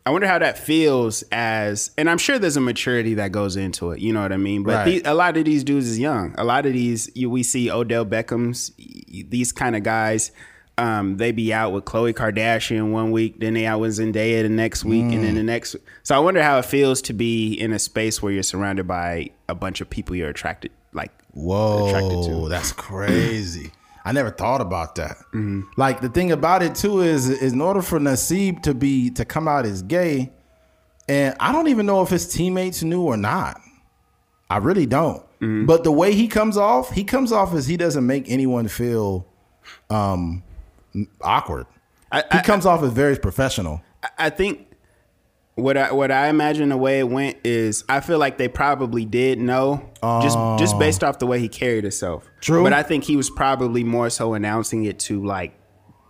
I 0.06 0.10
wonder 0.10 0.26
how 0.26 0.38
that 0.38 0.58
feels 0.58 1.24
as, 1.32 1.90
and 1.96 2.10
I'm 2.10 2.18
sure 2.18 2.38
there's 2.38 2.58
a 2.58 2.60
maturity 2.60 3.14
that 3.14 3.32
goes 3.32 3.56
into 3.56 3.90
it. 3.92 4.00
You 4.00 4.12
know 4.12 4.20
what 4.20 4.32
I 4.32 4.36
mean? 4.36 4.62
But 4.62 4.74
Right. 4.74 4.84
these, 4.84 5.02
a 5.06 5.14
lot 5.14 5.36
of 5.38 5.46
these 5.46 5.64
dudes 5.64 5.86
is 5.88 5.98
young. 5.98 6.34
A 6.36 6.44
lot 6.44 6.66
of 6.66 6.74
these, 6.74 7.10
you, 7.14 7.30
we 7.30 7.42
see 7.42 7.70
Odell 7.70 8.04
Beckham's, 8.04 8.70
these 8.76 9.50
kind 9.50 9.74
of 9.76 9.82
guys. 9.82 10.30
Um, 10.76 11.16
they 11.18 11.30
be 11.32 11.54
out 11.54 11.72
with 11.72 11.84
Khloe 11.84 12.12
Kardashian 12.12 12.90
one 12.90 13.12
week, 13.12 13.38
then 13.40 13.54
they 13.54 13.64
out 13.64 13.78
with 13.80 13.92
Zendaya 13.92 14.42
the 14.42 14.48
next 14.48 14.84
week, 14.84 15.04
and 15.04 15.22
then 15.24 15.36
the 15.36 15.42
next. 15.42 15.76
So 16.02 16.16
I 16.16 16.18
wonder 16.18 16.42
how 16.42 16.58
it 16.58 16.64
feels 16.64 17.00
to 17.02 17.12
be 17.14 17.54
in 17.54 17.72
a 17.72 17.78
space 17.78 18.20
where 18.20 18.32
you're 18.32 18.42
surrounded 18.42 18.86
by 18.88 19.30
a 19.48 19.54
bunch 19.54 19.80
of 19.80 19.88
people 19.88 20.16
you're 20.16 20.28
attracted, 20.28 20.72
like 20.92 21.12
whoa, 21.30 21.86
attracted 21.86 22.24
to. 22.24 22.48
that's 22.48 22.72
crazy. 22.72 23.70
I 24.04 24.12
never 24.12 24.30
thought 24.30 24.60
about 24.60 24.96
that. 24.96 25.16
Like 25.76 26.00
the 26.00 26.08
thing 26.10 26.30
about 26.32 26.62
it 26.62 26.74
too 26.74 27.00
is, 27.00 27.28
is 27.30 27.52
in 27.54 27.60
order 27.60 27.80
for 27.82 27.98
Nassib 27.98 28.62
to 28.62 28.74
be 28.74 29.10
to 29.10 29.24
come 29.24 29.48
out 29.48 29.64
as 29.64 29.82
gay, 29.82 30.30
and 31.08 31.34
I 31.40 31.52
don't 31.52 31.68
even 31.68 31.86
know 31.86 32.02
if 32.02 32.10
his 32.10 32.28
teammates 32.28 32.82
knew 32.82 33.02
or 33.02 33.16
not. 33.16 33.60
I 34.50 34.58
really 34.58 34.86
don't. 34.86 35.22
But 35.66 35.84
the 35.84 35.92
way 35.92 36.14
he 36.14 36.26
comes 36.28 36.56
off, 36.56 36.90
he 36.90 37.04
comes 37.04 37.30
off 37.32 37.52
as 37.54 37.66
he 37.66 37.76
doesn't 37.76 38.06
make 38.06 38.30
anyone 38.30 38.68
feel 38.68 39.26
um 39.90 40.42
awkward. 41.20 41.66
I, 42.12 42.20
He 42.32 42.38
I, 42.38 42.42
comes 42.42 42.64
off 42.66 42.82
as 42.82 42.92
very 42.92 43.16
professional. 43.18 43.82
I 44.18 44.30
think 44.30 44.68
what 45.56 45.76
I 45.76 45.92
what 45.92 46.10
I 46.10 46.28
imagine 46.28 46.70
the 46.70 46.76
way 46.76 46.98
it 46.98 47.08
went 47.08 47.38
is 47.44 47.84
I 47.88 48.00
feel 48.00 48.18
like 48.18 48.38
they 48.38 48.48
probably 48.48 49.04
did 49.04 49.38
know 49.38 49.88
just 50.22 50.36
just 50.58 50.78
based 50.78 51.04
oh. 51.04 51.08
off 51.08 51.18
the 51.18 51.26
way 51.26 51.38
he 51.38 51.48
carried 51.48 51.84
himself. 51.84 52.28
True. 52.40 52.62
But 52.62 52.72
I 52.72 52.82
think 52.82 53.04
he 53.04 53.16
was 53.16 53.30
probably 53.30 53.84
more 53.84 54.10
so 54.10 54.34
announcing 54.34 54.84
it 54.84 54.98
to 55.00 55.24
like 55.24 55.56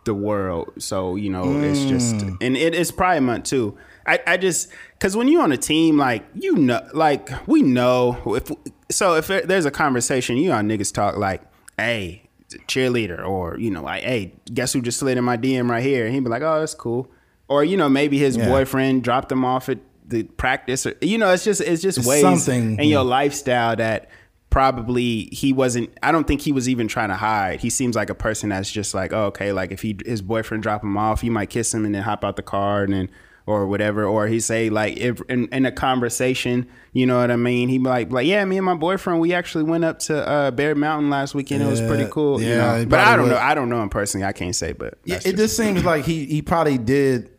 the 0.04 0.14
world. 0.14 0.72
So 0.78 1.16
you 1.16 1.30
know, 1.30 1.60
it's 1.62 1.84
just 1.84 2.16
mm. 2.16 2.36
and 2.40 2.56
it 2.56 2.74
is 2.74 2.90
Pride 2.90 3.20
Month 3.20 3.44
too. 3.44 3.76
I, 4.06 4.20
I 4.26 4.36
just 4.38 4.70
because 4.92 5.16
when 5.16 5.28
you're 5.28 5.42
on 5.42 5.52
a 5.52 5.58
team, 5.58 5.98
like 5.98 6.24
you 6.34 6.56
know, 6.56 6.80
like 6.94 7.28
we 7.46 7.62
know 7.62 8.18
if 8.34 8.50
so 8.90 9.16
if 9.16 9.26
there's 9.26 9.66
a 9.66 9.70
conversation, 9.70 10.38
you 10.38 10.48
know, 10.48 10.56
niggas 10.56 10.92
talk 10.92 11.16
like, 11.16 11.42
hey. 11.78 12.22
Cheerleader, 12.68 13.26
or 13.26 13.58
you 13.58 13.68
know, 13.68 13.82
like, 13.82 14.04
hey, 14.04 14.32
guess 14.52 14.72
who 14.72 14.80
just 14.80 15.00
slid 15.00 15.18
in 15.18 15.24
my 15.24 15.36
DM 15.36 15.68
right 15.68 15.82
here? 15.82 16.04
And 16.04 16.14
he'd 16.14 16.22
be 16.22 16.30
like, 16.30 16.42
oh, 16.42 16.60
that's 16.60 16.74
cool. 16.74 17.10
Or 17.48 17.62
you 17.64 17.76
know, 17.76 17.88
maybe 17.88 18.18
his 18.18 18.36
Yeah. 18.36 18.48
boyfriend 18.48 19.02
dropped 19.04 19.30
him 19.30 19.44
off 19.44 19.68
at 19.68 19.78
the 20.06 20.22
practice, 20.24 20.86
or 20.86 20.94
you 21.00 21.18
know, 21.18 21.30
it's 21.30 21.44
just 21.44 21.60
it's 21.60 21.82
just 21.82 21.98
It's 21.98 22.06
ways 22.06 22.22
something, 22.22 22.78
in 22.78 22.88
your 22.88 23.04
lifestyle 23.04 23.76
that 23.76 24.08
probably 24.50 25.28
he 25.32 25.52
wasn't 25.52 25.90
I 26.02 26.12
don't 26.12 26.26
think 26.28 26.40
he 26.40 26.52
was 26.52 26.68
even 26.68 26.86
trying 26.88 27.08
to 27.08 27.16
hide. 27.16 27.60
He 27.60 27.70
seems 27.70 27.96
like 27.96 28.08
a 28.10 28.14
person 28.14 28.50
that's 28.50 28.70
just 28.70 28.94
like, 28.94 29.12
oh, 29.12 29.24
okay, 29.26 29.52
like 29.52 29.72
if 29.72 29.82
he 29.82 29.96
his 30.06 30.22
boyfriend 30.22 30.62
drop 30.62 30.82
him 30.82 30.96
off, 30.96 31.20
he 31.22 31.30
might 31.30 31.50
kiss 31.50 31.74
him 31.74 31.84
and 31.84 31.94
then 31.94 32.02
hop 32.02 32.24
out 32.24 32.36
the 32.36 32.42
car 32.42 32.84
and 32.84 32.92
then 32.92 33.10
or 33.46 33.66
whatever. 33.66 34.04
Or 34.04 34.26
he 34.28 34.38
say 34.40 34.70
like 34.70 34.96
if 34.96 35.20
in, 35.28 35.48
in 35.48 35.66
a 35.66 35.72
conversation, 35.72 36.66
you 36.92 37.04
know 37.04 37.18
what 37.18 37.30
I 37.32 37.36
mean? 37.36 37.68
He 37.68 37.78
like 37.80 38.12
like, 38.12 38.26
yeah, 38.26 38.44
me 38.44 38.56
and 38.56 38.64
my 38.64 38.74
boyfriend, 38.74 39.18
we 39.20 39.32
actually 39.34 39.64
went 39.64 39.84
up 39.84 39.98
to 40.00 40.26
uh, 40.26 40.50
Bear 40.52 40.74
Mountain 40.76 41.10
last 41.10 41.34
weekend. 41.34 41.62
it 41.62 41.66
was 41.66 41.80
pretty 41.80 42.04
Yeah, 42.04 42.08
cool. 42.10 42.40
you 42.40 42.48
yeah, 42.50 42.76
know? 42.78 42.86
But 42.86 43.00
I 43.00 43.16
don't 43.16 43.28
know. 43.28 43.36
I 43.38 43.54
don't 43.54 43.68
know 43.68 43.82
him 43.82 43.88
personally. 43.88 44.24
I 44.26 44.32
can't 44.32 44.54
say, 44.54 44.72
but 44.72 44.98
Yeah, 45.04 45.16
it 45.16 45.22
just- 45.22 45.36
just 45.36 45.56
seems 45.56 45.84
like 45.84 46.04
he 46.04 46.26
he 46.26 46.42
probably 46.42 46.78
did 46.78 47.30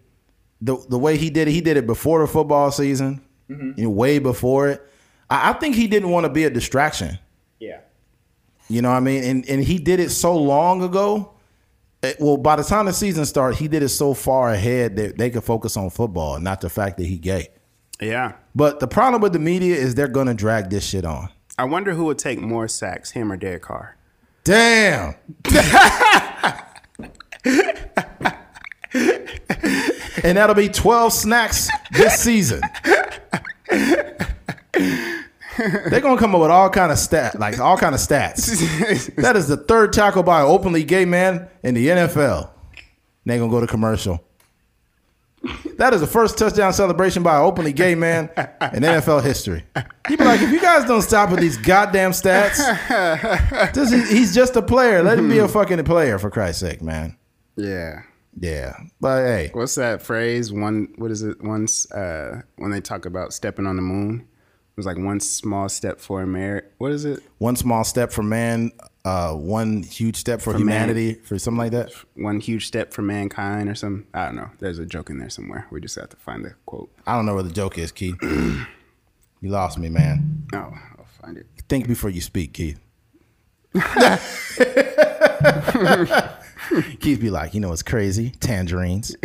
the 0.66 0.76
the 0.90 0.98
way 1.00 1.18
he 1.18 1.30
did 1.30 1.48
it. 1.48 1.52
He 1.52 1.62
did 1.62 1.78
it 1.78 1.86
before 1.88 2.20
the 2.20 2.28
football 2.28 2.72
season, 2.72 3.22
Mm-hmm. 3.50 3.72
you 3.80 3.84
know, 3.86 3.90
way 3.92 4.20
before 4.20 4.70
it. 4.70 4.82
I, 5.30 5.52
I 5.52 5.54
think 5.54 5.76
he 5.76 5.88
didn't 5.88 6.10
want 6.10 6.26
to 6.26 6.30
be 6.32 6.44
a 6.46 6.50
distraction. 6.50 7.20
yeah. 7.60 7.80
You 8.68 8.82
know 8.82 8.90
what 8.90 8.98
I 8.98 9.00
mean? 9.02 9.24
And 9.24 9.46
and 9.48 9.64
he 9.64 9.78
did 9.78 10.00
it 10.00 10.10
so 10.10 10.36
long 10.36 10.82
ago. 10.84 11.34
eh, 12.02 12.14
Well, 12.20 12.38
by 12.38 12.56
the 12.56 12.64
time 12.64 12.88
the 12.88 12.94
season 12.94 13.26
started, 13.26 13.58
he 13.58 13.68
did 13.68 13.84
it 13.84 13.90
so 13.90 14.14
far 14.16 14.50
ahead 14.52 14.96
that 14.96 15.18
they 15.20 15.30
could 15.30 15.44
focus 15.44 15.78
on 15.78 15.92
football, 15.92 16.40
not 16.40 16.62
the 16.62 16.70
fact 16.70 16.98
that 16.98 17.06
he 17.06 17.18
gay. 17.20 17.50
Yeah. 18.02 18.34
But 18.56 18.80
the 18.80 18.88
problem 18.88 19.22
with 19.22 19.34
the 19.34 19.40
media 19.40 19.76
is 19.76 19.94
they're 19.94 20.08
gonna 20.08 20.34
drag 20.34 20.72
this 20.72 20.84
shit 20.86 21.06
on. 21.06 21.30
I 21.60 21.66
wonder 21.66 21.94
who 21.94 22.06
would 22.06 22.18
take 22.18 22.42
more 22.42 22.68
sacks, 22.68 23.12
him 23.12 23.32
or 23.32 23.38
Derek 23.38 23.62
Carr. 23.62 23.96
Damn. 24.44 25.14
and 30.26 30.38
that'll 30.38 30.56
be 30.56 30.70
12 30.70 31.14
snacks 31.14 31.70
this 31.92 32.20
season. 32.20 32.62
They're 35.58 36.02
gonna 36.02 36.20
come 36.20 36.36
up 36.36 36.42
with 36.42 36.52
all 36.52 36.70
kind 36.70 36.92
of 36.92 36.98
stat, 36.98 37.40
like 37.40 37.60
all 37.60 37.78
kind 37.78 37.96
of 37.96 38.02
stats. 38.02 39.16
that 39.16 39.36
is 39.36 39.48
the 39.48 39.56
third 39.56 39.94
tackle 39.94 40.24
by 40.24 40.42
an 40.42 40.48
openly 40.48 40.84
gay 40.84 41.06
man 41.06 41.48
in 41.64 41.76
the 41.76 41.88
NFL. 41.88 42.50
They 43.26 43.38
gonna 43.38 43.52
go 43.52 43.62
to 43.62 43.68
commercial. 43.68 44.22
That 45.78 45.94
is 45.94 46.02
the 46.02 46.08
first 46.08 46.40
touchdown 46.40 46.74
celebration 46.74 47.22
by 47.22 47.38
an 47.38 47.44
openly 47.44 47.72
gay 47.72 47.94
man 47.94 48.30
in 48.74 48.82
NFL 48.82 49.24
history. 49.24 49.64
You 50.10 50.18
be 50.18 50.24
like, 50.24 50.42
if 50.42 50.50
you 50.50 50.60
guys 50.60 50.86
don't 50.86 51.04
stop 51.04 51.30
with 51.30 51.40
these 51.40 51.58
goddamn 51.58 52.12
stats, 52.12 52.58
is, 53.78 54.10
he's 54.10 54.34
just 54.34 54.56
a 54.56 54.62
player. 54.62 55.04
Let 55.04 55.20
him 55.20 55.30
be 55.30 55.38
a 55.38 55.48
fucking 55.48 55.84
player 55.84 56.18
for 56.18 56.32
Christ's 56.32 56.62
sake, 56.62 56.82
man. 56.82 57.16
Yeah. 57.56 58.02
Yeah, 58.38 58.76
but 59.00 59.24
hey, 59.24 59.50
What's 59.54 59.76
that 59.76 60.02
phrase? 60.02 60.52
One, 60.52 60.94
what 60.98 61.10
is 61.10 61.24
it? 61.24 61.42
Once 61.42 61.90
uh, 61.92 62.42
when 62.58 62.72
they 62.72 62.82
talk 62.82 63.06
about 63.06 63.34
stepping 63.34 63.66
on 63.66 63.78
the 63.78 63.82
moon, 63.82 64.22
it 64.22 64.78
was 64.78 64.86
like 64.86 64.98
one 64.98 65.22
small 65.22 65.70
step 65.70 66.02
for 66.02 66.22
America. 66.22 66.68
What 66.78 66.92
is 66.92 67.06
it? 67.06 67.22
One 67.38 67.56
small 67.56 67.86
step 67.86 68.12
for 68.12 68.24
man, 68.24 68.74
uh, 69.06 69.34
one 69.34 69.84
huge 69.84 70.18
step 70.18 70.42
for, 70.42 70.52
For 70.52 70.58
humanity, 70.58 71.14
for 71.14 71.40
something 71.40 71.60
like 71.60 71.72
that. 71.72 71.94
One 72.16 72.42
huge 72.42 72.68
step 72.68 72.92
for 72.92 73.02
mankind, 73.02 73.70
or 73.70 73.76
some. 73.76 74.06
I 74.14 74.26
don't 74.26 74.36
know. 74.36 74.50
There's 74.60 74.80
a 74.80 74.86
joke 74.86 75.10
in 75.10 75.18
there 75.18 75.30
somewhere. 75.30 75.66
We 75.72 75.80
just 75.80 75.96
have 75.96 76.10
to 76.10 76.18
find 76.18 76.44
the 76.44 76.56
quote. 76.66 76.92
I 77.08 77.16
don't 77.16 77.26
know 77.26 77.36
where 77.36 77.44
the 77.44 77.54
joke 77.54 77.78
is, 77.78 77.94
Keith. 77.94 78.18
you 78.22 78.66
lost 79.44 79.78
me, 79.78 79.88
man. 79.88 80.46
Oh, 80.52 80.74
I'll 80.98 81.06
find 81.22 81.38
it. 81.38 81.46
Think 81.70 81.88
before 81.88 82.10
you 82.10 82.20
speak, 82.20 82.52
Keith. 82.52 82.82
Keith 87.00 87.20
be 87.22 87.30
like, 87.30 87.54
you 87.54 87.60
know 87.60 87.70
what's 87.70 87.84
crazy? 87.84 88.32
Tangerines. 88.40 89.16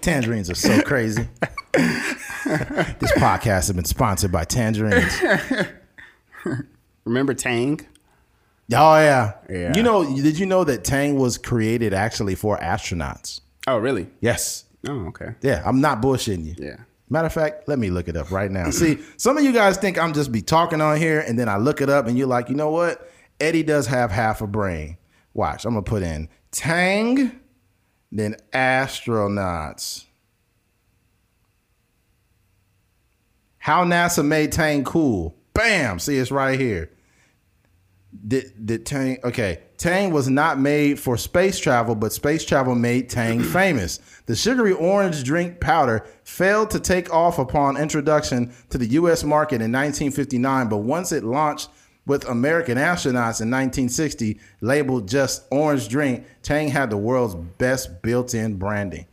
Tangerines 0.00 0.50
are 0.50 0.54
so 0.54 0.82
crazy. 0.82 1.28
this 1.72 3.12
podcast 3.12 3.66
has 3.66 3.72
been 3.72 3.84
sponsored 3.84 4.30
by 4.32 4.44
Tangerines. 4.44 5.12
Remember 7.04 7.34
Tang? 7.34 7.80
Oh 8.72 8.96
yeah. 8.96 9.32
Yeah. 9.48 9.72
You 9.74 9.82
know, 9.82 10.04
did 10.04 10.38
you 10.38 10.46
know 10.46 10.64
that 10.64 10.84
Tang 10.84 11.16
was 11.16 11.38
created 11.38 11.92
actually 11.94 12.34
for 12.34 12.56
astronauts? 12.58 13.40
Oh, 13.66 13.78
really? 13.78 14.08
Yes. 14.20 14.64
Oh, 14.86 15.06
okay. 15.08 15.34
Yeah, 15.40 15.62
I'm 15.64 15.80
not 15.80 16.02
bullshitting 16.02 16.44
you. 16.44 16.54
Yeah. 16.58 16.76
Matter 17.08 17.26
of 17.26 17.32
fact, 17.32 17.68
let 17.68 17.78
me 17.78 17.90
look 17.90 18.08
it 18.08 18.16
up 18.16 18.30
right 18.30 18.50
now. 18.50 18.70
See, 18.70 18.98
some 19.16 19.36
of 19.36 19.44
you 19.44 19.52
guys 19.52 19.76
think 19.76 19.98
I'm 19.98 20.12
just 20.14 20.32
be 20.32 20.42
talking 20.42 20.80
on 20.80 20.96
here 20.96 21.20
and 21.20 21.38
then 21.38 21.48
I 21.48 21.58
look 21.58 21.80
it 21.80 21.88
up 21.90 22.06
and 22.06 22.16
you're 22.18 22.26
like, 22.26 22.48
you 22.48 22.56
know 22.56 22.70
what? 22.70 23.10
Eddie 23.44 23.62
does 23.62 23.86
have 23.88 24.10
half 24.10 24.40
a 24.40 24.46
brain. 24.46 24.96
Watch, 25.34 25.64
I'm 25.64 25.74
gonna 25.74 25.82
put 25.82 26.02
in 26.02 26.28
Tang, 26.50 27.38
then 28.10 28.36
astronauts. 28.52 30.06
How 33.58 33.84
NASA 33.84 34.24
made 34.24 34.52
Tang 34.52 34.84
cool. 34.84 35.34
Bam! 35.52 35.98
See, 35.98 36.16
it's 36.16 36.30
right 36.30 36.58
here. 36.58 36.90
Did, 38.26 38.66
did 38.66 38.86
Tang 38.86 39.18
okay? 39.24 39.60
Tang 39.76 40.10
was 40.10 40.28
not 40.28 40.58
made 40.58 40.98
for 40.98 41.16
space 41.16 41.58
travel, 41.58 41.94
but 41.94 42.12
space 42.12 42.44
travel 42.44 42.74
made 42.74 43.10
Tang 43.10 43.42
famous. 43.42 43.98
The 44.26 44.36
sugary 44.36 44.72
orange 44.72 45.22
drink 45.24 45.60
powder 45.60 46.06
failed 46.22 46.70
to 46.70 46.80
take 46.80 47.12
off 47.12 47.38
upon 47.38 47.76
introduction 47.76 48.54
to 48.70 48.78
the 48.78 48.86
U.S. 48.86 49.24
market 49.24 49.56
in 49.56 49.72
1959, 49.72 50.68
but 50.68 50.78
once 50.78 51.12
it 51.12 51.24
launched 51.24 51.68
with 52.06 52.28
American 52.28 52.76
astronauts 52.76 53.40
in 53.40 53.50
1960, 53.50 54.38
labeled 54.60 55.08
just 55.08 55.44
orange 55.50 55.88
drink, 55.88 56.24
Tang 56.42 56.68
had 56.68 56.90
the 56.90 56.96
world's 56.96 57.34
best 57.34 58.02
built-in 58.02 58.56
branding. 58.56 59.06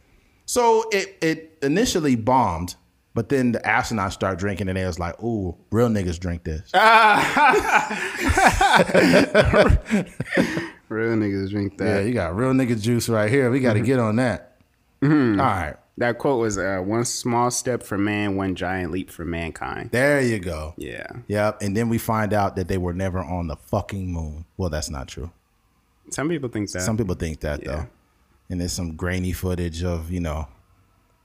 So 0.46 0.84
it 0.92 1.18
it 1.22 1.58
initially 1.62 2.16
bombed, 2.16 2.76
but 3.14 3.30
then 3.30 3.54
the 3.54 3.60
astronauts 3.60 4.14
start 4.14 4.38
drinking, 4.38 4.68
and 4.68 4.78
they 4.78 4.86
was 4.86 5.00
like, 5.00 5.22
"Ooh, 5.24 5.56
real 5.72 5.88
niggas 5.88 6.20
drink 6.20 6.44
this." 6.44 6.70
Real 10.92 11.16
niggas 11.16 11.52
drink 11.52 11.78
that. 11.78 11.86
Yeah, 11.86 12.00
you 12.02 12.14
got 12.14 12.36
real 12.36 12.52
nigga 12.52 12.80
juice 12.80 13.08
right 13.08 13.32
here. 13.32 13.50
We 13.50 13.62
got 13.62 13.74
to 13.74 13.80
mm-hmm. 13.80 13.86
get 13.86 14.00
on 14.00 14.18
that. 14.18 14.58
Mm-hmm. 15.02 15.40
All 15.40 15.46
right, 15.46 15.76
That 15.98 16.18
quote 16.18 16.40
was 16.40 16.58
uh, 16.58 16.80
one 16.84 17.06
small 17.06 17.52
step 17.52 17.84
for 17.84 17.98
man, 17.98 18.36
one 18.36 18.56
giant 18.56 18.92
leap 18.92 19.12
for 19.12 19.26
mankind. 19.26 19.90
there 19.92 20.22
you 20.22 20.40
go. 20.40 20.74
Yeah. 20.78 21.06
Yep, 21.28 21.62
and 21.62 21.76
then 21.78 21.90
we 21.90 21.98
find 21.98 22.34
out 22.34 22.56
that 22.56 22.68
they 22.68 22.78
were 22.78 22.94
never 22.94 23.20
on 23.20 23.48
the 23.48 23.56
fucking 23.58 24.12
moon. 24.12 24.46
Well, 24.58 24.70
that's 24.70 24.90
not 24.90 25.08
true. 25.10 25.32
Some 26.10 26.30
people 26.30 26.50
think 26.50 26.72
that. 26.72 26.82
Some 26.82 26.98
people 26.98 27.16
think 27.16 27.42
that 27.42 27.62
Yeah. 27.64 27.72
though, 27.72 27.88
and 28.50 28.60
there's 28.62 28.74
some 28.74 28.96
grainy 28.96 29.32
footage 29.34 29.84
of 29.84 30.10
you 30.12 30.22
know, 30.22 30.48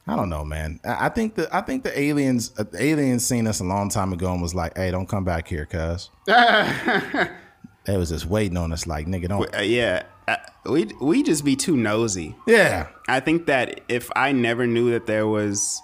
I 0.06 0.14
don't 0.16 0.28
know, 0.28 0.44
man. 0.44 0.80
I 0.84 1.06
I 1.06 1.08
think 1.10 1.36
the 1.36 1.48
I 1.56 1.60
think 1.62 1.82
the 1.84 1.98
aliens 1.98 2.52
uh, 2.58 2.64
the 2.64 2.82
aliens 2.82 3.24
seen 3.24 3.46
us 3.46 3.60
a 3.60 3.64
long 3.64 3.88
time 3.88 4.12
ago 4.12 4.32
and 4.32 4.42
was 4.42 4.54
like, 4.54 4.76
"Hey, 4.76 4.90
don't 4.90 5.08
come 5.08 5.24
back 5.24 5.48
here, 5.48 5.64
cuz." 5.66 6.10
they 6.26 7.96
was 7.96 8.08
just 8.10 8.26
waiting 8.26 8.56
on 8.56 8.72
us, 8.72 8.86
like, 8.86 9.06
"Nigga, 9.06 9.28
don't." 9.28 9.56
Uh, 9.56 9.60
yeah. 9.60 10.02
Uh, 10.28 10.36
we 10.64 10.86
we 11.00 11.22
just 11.22 11.44
be 11.44 11.54
too 11.54 11.76
nosy. 11.76 12.34
Yeah, 12.46 12.88
I 13.08 13.20
think 13.20 13.46
that 13.46 13.80
if 13.88 14.10
I 14.16 14.32
never 14.32 14.66
knew 14.66 14.90
that 14.90 15.06
there 15.06 15.26
was 15.26 15.80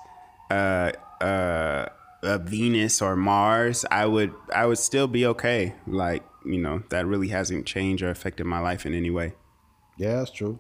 uh, 0.50 0.92
uh, 1.20 1.86
a 2.22 2.38
Venus 2.38 3.00
or 3.00 3.14
Mars, 3.14 3.84
I 3.90 4.06
would 4.06 4.34
I 4.52 4.66
would 4.66 4.78
still 4.78 5.06
be 5.06 5.26
okay. 5.26 5.74
Like 5.86 6.24
you 6.44 6.58
know, 6.58 6.82
that 6.88 7.06
really 7.06 7.28
hasn't 7.28 7.66
changed 7.66 8.02
or 8.02 8.10
affected 8.10 8.44
my 8.44 8.58
life 8.58 8.84
in 8.84 8.94
any 8.94 9.10
way. 9.10 9.34
yeah, 9.96 10.16
that's 10.16 10.32
true. 10.32 10.58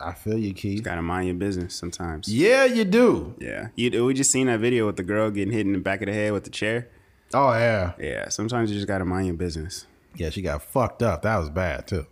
I 0.00 0.12
feel 0.12 0.36
you, 0.36 0.52
Keith. 0.52 0.82
Gotta 0.82 1.00
mind 1.02 1.26
your 1.28 1.36
business 1.36 1.74
sometimes. 1.74 2.28
Yeah, 2.28 2.64
you 2.64 2.84
do. 2.84 3.34
Yeah, 3.40 3.68
you, 3.76 4.04
we 4.04 4.12
just 4.12 4.30
seen 4.30 4.48
that 4.48 4.60
video 4.60 4.86
with 4.86 4.96
the 4.96 5.04
girl 5.04 5.30
getting 5.30 5.54
hit 5.54 5.64
in 5.66 5.72
the 5.72 5.78
back 5.78 6.02
of 6.02 6.06
the 6.08 6.12
head 6.12 6.32
with 6.32 6.44
the 6.44 6.50
chair. 6.50 6.90
Oh 7.32 7.52
yeah. 7.52 7.92
Yeah, 7.98 8.28
sometimes 8.28 8.70
you 8.70 8.76
just 8.76 8.88
gotta 8.88 9.04
mind 9.06 9.26
your 9.26 9.36
business. 9.36 9.86
Yeah, 10.16 10.30
she 10.30 10.42
got 10.42 10.62
fucked 10.62 11.02
up. 11.02 11.22
That 11.22 11.38
was 11.38 11.48
bad 11.48 11.86
too. 11.86 12.06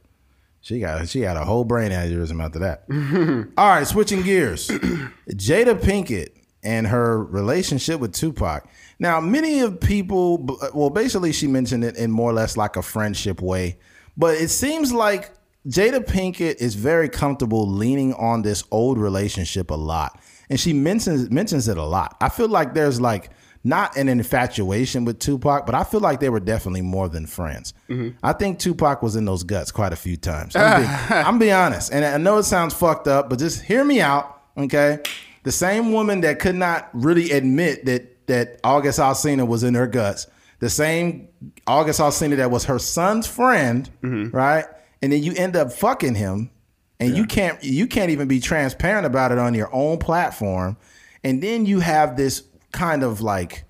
She 0.62 0.78
got 0.78 1.08
she 1.08 1.22
had 1.22 1.36
a 1.36 1.44
whole 1.44 1.64
brain 1.64 1.90
aneurysm 1.90 2.42
after 2.42 2.60
that. 2.60 2.84
All 3.58 3.68
right, 3.68 3.86
switching 3.86 4.22
gears. 4.22 4.68
Jada 5.28 5.78
Pinkett 5.78 6.28
and 6.62 6.86
her 6.86 7.22
relationship 7.24 7.98
with 7.98 8.12
Tupac. 8.12 8.68
Now, 9.00 9.20
many 9.20 9.58
of 9.58 9.80
people, 9.80 10.46
well, 10.72 10.90
basically, 10.90 11.32
she 11.32 11.48
mentioned 11.48 11.82
it 11.82 11.96
in 11.96 12.12
more 12.12 12.30
or 12.30 12.32
less 12.32 12.56
like 12.56 12.76
a 12.76 12.82
friendship 12.82 13.42
way, 13.42 13.76
but 14.16 14.36
it 14.36 14.50
seems 14.50 14.92
like 14.92 15.32
Jada 15.66 15.98
Pinkett 16.06 16.60
is 16.60 16.76
very 16.76 17.08
comfortable 17.08 17.68
leaning 17.68 18.14
on 18.14 18.42
this 18.42 18.62
old 18.70 18.98
relationship 18.98 19.70
a 19.70 19.74
lot, 19.74 20.20
and 20.48 20.60
she 20.60 20.72
mentions 20.72 21.28
mentions 21.28 21.66
it 21.66 21.76
a 21.76 21.84
lot. 21.84 22.16
I 22.20 22.28
feel 22.28 22.48
like 22.48 22.74
there's 22.74 23.00
like 23.00 23.30
not 23.64 23.96
an 23.96 24.08
infatuation 24.08 25.04
with 25.04 25.18
Tupac, 25.18 25.66
but 25.66 25.74
I 25.74 25.84
feel 25.84 26.00
like 26.00 26.20
they 26.20 26.28
were 26.28 26.40
definitely 26.40 26.82
more 26.82 27.08
than 27.08 27.26
friends. 27.26 27.74
Mm-hmm. 27.88 28.16
I 28.22 28.32
think 28.32 28.58
Tupac 28.58 29.02
was 29.02 29.14
in 29.14 29.24
those 29.24 29.44
guts 29.44 29.70
quite 29.70 29.92
a 29.92 29.96
few 29.96 30.16
times. 30.16 30.56
I'm 30.56 30.82
being, 30.82 30.96
I'm 31.10 31.38
being 31.38 31.52
honest, 31.52 31.92
and 31.92 32.04
I 32.04 32.16
know 32.16 32.38
it 32.38 32.44
sounds 32.44 32.74
fucked 32.74 33.06
up, 33.06 33.30
but 33.30 33.38
just 33.38 33.62
hear 33.62 33.84
me 33.84 34.00
out, 34.00 34.42
okay? 34.56 35.00
The 35.44 35.52
same 35.52 35.92
woman 35.92 36.22
that 36.22 36.38
could 36.38 36.56
not 36.56 36.88
really 36.92 37.30
admit 37.30 37.84
that 37.86 38.26
that 38.26 38.60
August 38.62 38.98
Alsina 38.98 39.46
was 39.46 39.64
in 39.64 39.74
her 39.74 39.86
guts, 39.86 40.26
the 40.60 40.70
same 40.70 41.28
August 41.66 42.00
Alsina 42.00 42.36
that 42.36 42.50
was 42.50 42.64
her 42.64 42.78
son's 42.78 43.26
friend, 43.26 43.90
mm-hmm. 44.02 44.34
right? 44.34 44.64
And 45.02 45.12
then 45.12 45.22
you 45.22 45.34
end 45.34 45.56
up 45.56 45.72
fucking 45.72 46.14
him, 46.14 46.50
and 47.00 47.16
you 47.16 47.26
can't 47.26 47.62
you 47.62 47.86
can't 47.86 48.10
even 48.10 48.28
be 48.28 48.40
transparent 48.40 49.06
about 49.06 49.32
it 49.32 49.38
on 49.38 49.54
your 49.54 49.68
own 49.74 49.98
platform, 49.98 50.76
and 51.24 51.42
then 51.42 51.66
you 51.66 51.80
have 51.80 52.16
this 52.16 52.44
kind 52.72 53.02
of 53.02 53.20
like 53.20 53.64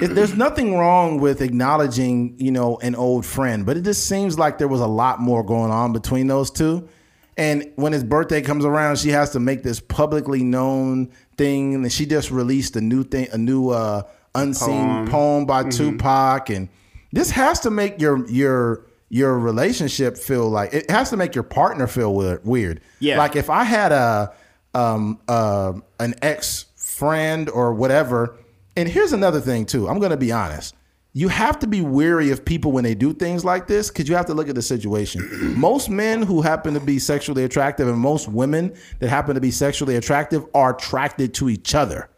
there's 0.00 0.34
nothing 0.34 0.76
wrong 0.76 1.20
with 1.20 1.42
acknowledging, 1.42 2.34
you 2.38 2.50
know, 2.50 2.78
an 2.78 2.94
old 2.94 3.26
friend, 3.26 3.66
but 3.66 3.76
it 3.76 3.82
just 3.82 4.06
seems 4.06 4.38
like 4.38 4.58
there 4.58 4.68
was 4.68 4.80
a 4.80 4.86
lot 4.86 5.20
more 5.20 5.42
going 5.42 5.70
on 5.70 5.92
between 5.92 6.26
those 6.26 6.50
two. 6.50 6.88
And 7.36 7.72
when 7.76 7.92
his 7.92 8.04
birthday 8.04 8.42
comes 8.42 8.64
around, 8.64 8.98
she 8.98 9.10
has 9.10 9.30
to 9.30 9.40
make 9.40 9.62
this 9.62 9.80
publicly 9.80 10.42
known 10.42 11.10
thing, 11.36 11.74
and 11.74 11.92
she 11.92 12.06
just 12.06 12.30
released 12.30 12.76
a 12.76 12.80
new 12.80 13.04
thing, 13.04 13.28
a 13.32 13.38
new 13.38 13.70
uh, 13.70 14.02
unseen 14.34 15.06
poem, 15.08 15.46
by 15.46 15.64
Tupac, 15.64 16.50
and 16.50 16.68
this 17.12 17.30
has 17.30 17.60
to 17.60 17.70
make 17.70 18.00
your 18.00 18.26
your 18.28 18.86
your 19.08 19.38
relationship 19.38 20.16
feel 20.16 20.48
like 20.48 20.72
it 20.72 20.90
has 20.90 21.10
to 21.10 21.16
make 21.16 21.34
your 21.34 21.44
partner 21.44 21.86
feel 21.86 22.14
weird. 22.14 22.44
weird. 22.44 22.80
Yeah. 22.98 23.18
like 23.18 23.36
if 23.36 23.50
I 23.50 23.64
had 23.64 23.92
a 23.92 24.32
um 24.74 25.18
uh, 25.28 25.72
an 26.00 26.14
ex 26.22 26.66
friend 27.02 27.50
or 27.50 27.74
whatever. 27.74 28.36
And 28.76 28.88
here's 28.88 29.12
another 29.12 29.40
thing 29.40 29.66
too. 29.66 29.88
I'm 29.88 29.98
going 29.98 30.12
to 30.12 30.16
be 30.16 30.30
honest. 30.30 30.76
You 31.14 31.26
have 31.28 31.58
to 31.58 31.66
be 31.66 31.80
wary 31.80 32.30
of 32.30 32.44
people 32.44 32.70
when 32.70 32.84
they 32.84 32.94
do 32.94 33.12
things 33.12 33.44
like 33.44 33.66
this 33.66 33.88
because 33.88 34.08
you 34.08 34.14
have 34.14 34.26
to 34.26 34.34
look 34.34 34.48
at 34.48 34.54
the 34.54 34.62
situation. 34.62 35.58
most 35.58 35.90
men 35.90 36.22
who 36.22 36.42
happen 36.42 36.74
to 36.74 36.80
be 36.80 37.00
sexually 37.00 37.42
attractive 37.42 37.88
and 37.88 37.98
most 37.98 38.28
women 38.28 38.72
that 39.00 39.08
happen 39.08 39.34
to 39.34 39.40
be 39.40 39.50
sexually 39.50 39.96
attractive 39.96 40.46
are 40.54 40.76
attracted 40.76 41.34
to 41.34 41.50
each 41.50 41.74
other. 41.74 42.08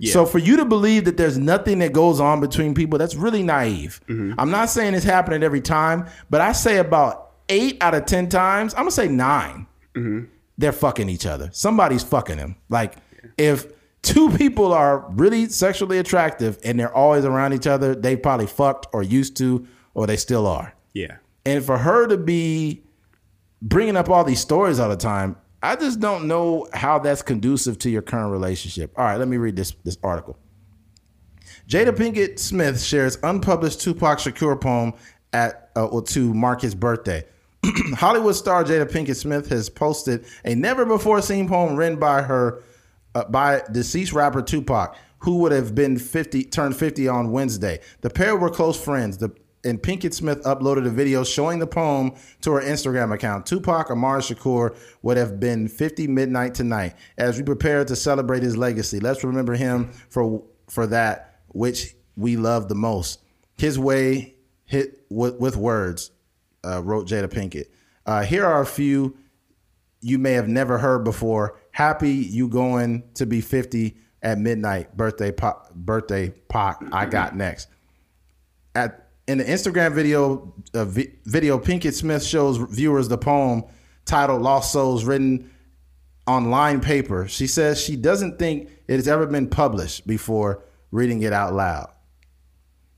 So 0.00 0.26
for 0.26 0.38
you 0.38 0.56
to 0.56 0.64
believe 0.64 1.04
that 1.04 1.16
there's 1.16 1.38
nothing 1.38 1.78
that 1.78 1.92
goes 1.92 2.20
on 2.20 2.40
between 2.40 2.74
people, 2.74 2.98
that's 2.98 3.14
really 3.14 3.42
naive. 3.42 4.00
Mm-hmm. 4.08 4.34
I'm 4.38 4.50
not 4.50 4.68
saying 4.68 4.94
it's 4.94 5.04
happening 5.04 5.42
every 5.42 5.60
time, 5.60 6.06
but 6.28 6.40
I 6.40 6.52
say 6.52 6.78
about 6.78 7.32
eight 7.48 7.78
out 7.80 7.94
of 7.94 8.04
ten 8.06 8.28
times, 8.28 8.74
I'm 8.74 8.82
gonna 8.82 8.90
say 8.90 9.08
9 9.08 9.66
mm-hmm. 9.94 10.24
they're 10.56 10.72
fucking 10.72 11.08
each 11.08 11.26
other. 11.26 11.50
Somebody's 11.52 12.02
fucking 12.02 12.36
them. 12.36 12.56
Like 12.68 12.94
if 13.36 13.72
two 14.02 14.30
people 14.30 14.72
are 14.72 15.06
really 15.10 15.48
sexually 15.48 15.98
attractive 15.98 16.58
and 16.64 16.78
they're 16.78 16.94
always 16.94 17.24
around 17.24 17.52
each 17.52 17.66
other, 17.66 17.94
they 17.94 18.16
probably 18.16 18.46
fucked 18.46 18.86
or 18.92 19.02
used 19.02 19.36
to, 19.38 19.66
or 19.94 20.06
they 20.06 20.16
still 20.16 20.46
are. 20.46 20.74
Yeah. 20.92 21.16
And 21.44 21.64
for 21.64 21.78
her 21.78 22.06
to 22.06 22.16
be 22.16 22.82
bringing 23.62 23.96
up 23.96 24.08
all 24.08 24.24
these 24.24 24.40
stories 24.40 24.78
all 24.78 24.88
the 24.88 24.96
time, 24.96 25.36
I 25.62 25.74
just 25.76 25.98
don't 25.98 26.28
know 26.28 26.68
how 26.72 26.98
that's 26.98 27.22
conducive 27.22 27.78
to 27.80 27.90
your 27.90 28.02
current 28.02 28.30
relationship. 28.30 28.92
All 28.96 29.04
right, 29.04 29.16
let 29.16 29.28
me 29.28 29.36
read 29.38 29.56
this 29.56 29.72
this 29.82 29.98
article. 30.02 30.36
Jada 31.66 31.90
Pinkett 31.90 32.38
Smith 32.38 32.80
shares 32.80 33.18
unpublished 33.22 33.80
Tupac 33.80 34.18
Shakur 34.18 34.60
poem 34.60 34.94
at 35.32 35.70
uh, 35.76 35.86
or 35.86 36.02
to 36.02 36.32
mark 36.32 36.60
his 36.60 36.74
birthday. 36.74 37.24
Hollywood 37.96 38.36
star 38.36 38.62
Jada 38.64 38.88
Pinkett 38.88 39.16
Smith 39.16 39.48
has 39.48 39.68
posted 39.68 40.24
a 40.44 40.54
never 40.54 40.86
before 40.86 41.20
seen 41.20 41.48
poem 41.48 41.74
written 41.74 41.98
by 41.98 42.22
her 42.22 42.62
uh, 43.18 43.24
by 43.28 43.62
deceased 43.72 44.12
rapper 44.12 44.42
Tupac. 44.42 44.96
who 45.20 45.38
would 45.38 45.50
have 45.50 45.74
been 45.74 45.98
50 45.98 46.44
turned 46.44 46.76
50 46.76 47.08
on 47.08 47.32
Wednesday. 47.32 47.80
The 48.02 48.10
pair 48.10 48.36
were 48.36 48.50
close 48.50 48.82
friends. 48.82 49.18
The 49.18 49.34
and 49.64 49.82
Pinkett 49.82 50.14
Smith 50.14 50.40
uploaded 50.44 50.86
a 50.86 50.90
video 50.90 51.24
showing 51.24 51.58
the 51.58 51.66
poem 51.66 52.12
to 52.42 52.52
her 52.52 52.60
Instagram 52.60 53.12
account. 53.12 53.44
Tupac 53.44 53.90
Amaru 53.90 54.20
Shakur 54.20 54.76
would 55.02 55.16
have 55.16 55.40
been 55.40 55.66
50 55.66 56.06
midnight 56.06 56.54
tonight. 56.54 56.94
As 57.16 57.36
we 57.36 57.42
prepare 57.42 57.84
to 57.84 57.96
celebrate 57.96 58.44
his 58.44 58.56
legacy, 58.56 59.00
let's 59.00 59.24
remember 59.24 59.54
him 59.54 59.90
for 60.08 60.44
for 60.68 60.86
that 60.86 61.40
which 61.48 61.96
we 62.16 62.36
love 62.36 62.68
the 62.68 62.76
most. 62.76 63.20
His 63.56 63.78
way 63.78 64.36
hit 64.64 65.04
with, 65.10 65.40
with 65.40 65.56
words, 65.56 66.12
uh, 66.64 66.80
wrote 66.82 67.08
Jada 67.08 67.28
Pinkett. 67.28 67.66
Uh, 68.06 68.22
here 68.22 68.46
are 68.46 68.60
a 68.60 68.66
few 68.66 69.16
you 70.00 70.18
may 70.18 70.32
have 70.32 70.48
never 70.48 70.78
heard 70.78 71.04
before. 71.04 71.58
Happy 71.70 72.10
you 72.10 72.48
going 72.48 73.04
to 73.14 73.26
be 73.26 73.40
50 73.40 73.96
at 74.22 74.38
midnight. 74.38 74.96
Birthday 74.96 75.32
pop, 75.32 75.72
birthday 75.74 76.30
Pac. 76.30 76.78
I 76.92 77.06
got 77.06 77.36
next. 77.36 77.68
At 78.74 79.08
in 79.26 79.38
the 79.38 79.44
Instagram 79.44 79.92
video, 79.94 80.54
uh, 80.74 80.84
vi- 80.84 81.12
video 81.24 81.58
Pinkett 81.58 81.94
Smith 81.94 82.24
shows 82.24 82.56
viewers 82.56 83.08
the 83.08 83.18
poem 83.18 83.64
titled 84.04 84.42
"Lost 84.42 84.72
Souls," 84.72 85.04
written 85.04 85.50
on 86.26 86.50
lined 86.50 86.82
paper. 86.82 87.28
She 87.28 87.46
says 87.46 87.80
she 87.80 87.96
doesn't 87.96 88.38
think 88.38 88.70
it 88.86 88.96
has 88.96 89.08
ever 89.08 89.26
been 89.26 89.48
published 89.48 90.06
before 90.06 90.64
reading 90.90 91.22
it 91.22 91.32
out 91.32 91.54
loud. 91.54 91.92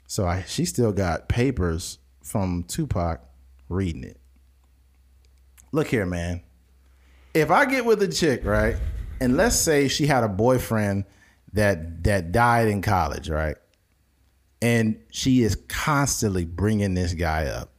So 0.06 0.26
I, 0.26 0.42
she 0.42 0.64
still 0.64 0.92
got 0.92 1.28
papers 1.28 1.98
from 2.22 2.64
Tupac 2.64 3.20
reading 3.68 4.04
it. 4.04 4.20
Look 5.72 5.86
here, 5.88 6.06
man. 6.06 6.42
If 7.34 7.50
I 7.50 7.64
get 7.64 7.84
with 7.84 8.02
a 8.02 8.08
chick, 8.08 8.44
right, 8.44 8.76
and 9.20 9.36
let's 9.36 9.56
say 9.56 9.88
she 9.88 10.06
had 10.06 10.24
a 10.24 10.28
boyfriend 10.28 11.04
that 11.52 12.04
that 12.04 12.32
died 12.32 12.68
in 12.68 12.82
college, 12.82 13.28
right? 13.28 13.56
and 14.62 15.00
she 15.10 15.42
is 15.42 15.56
constantly 15.68 16.44
bringing 16.44 16.94
this 16.94 17.14
guy 17.14 17.46
up. 17.46 17.70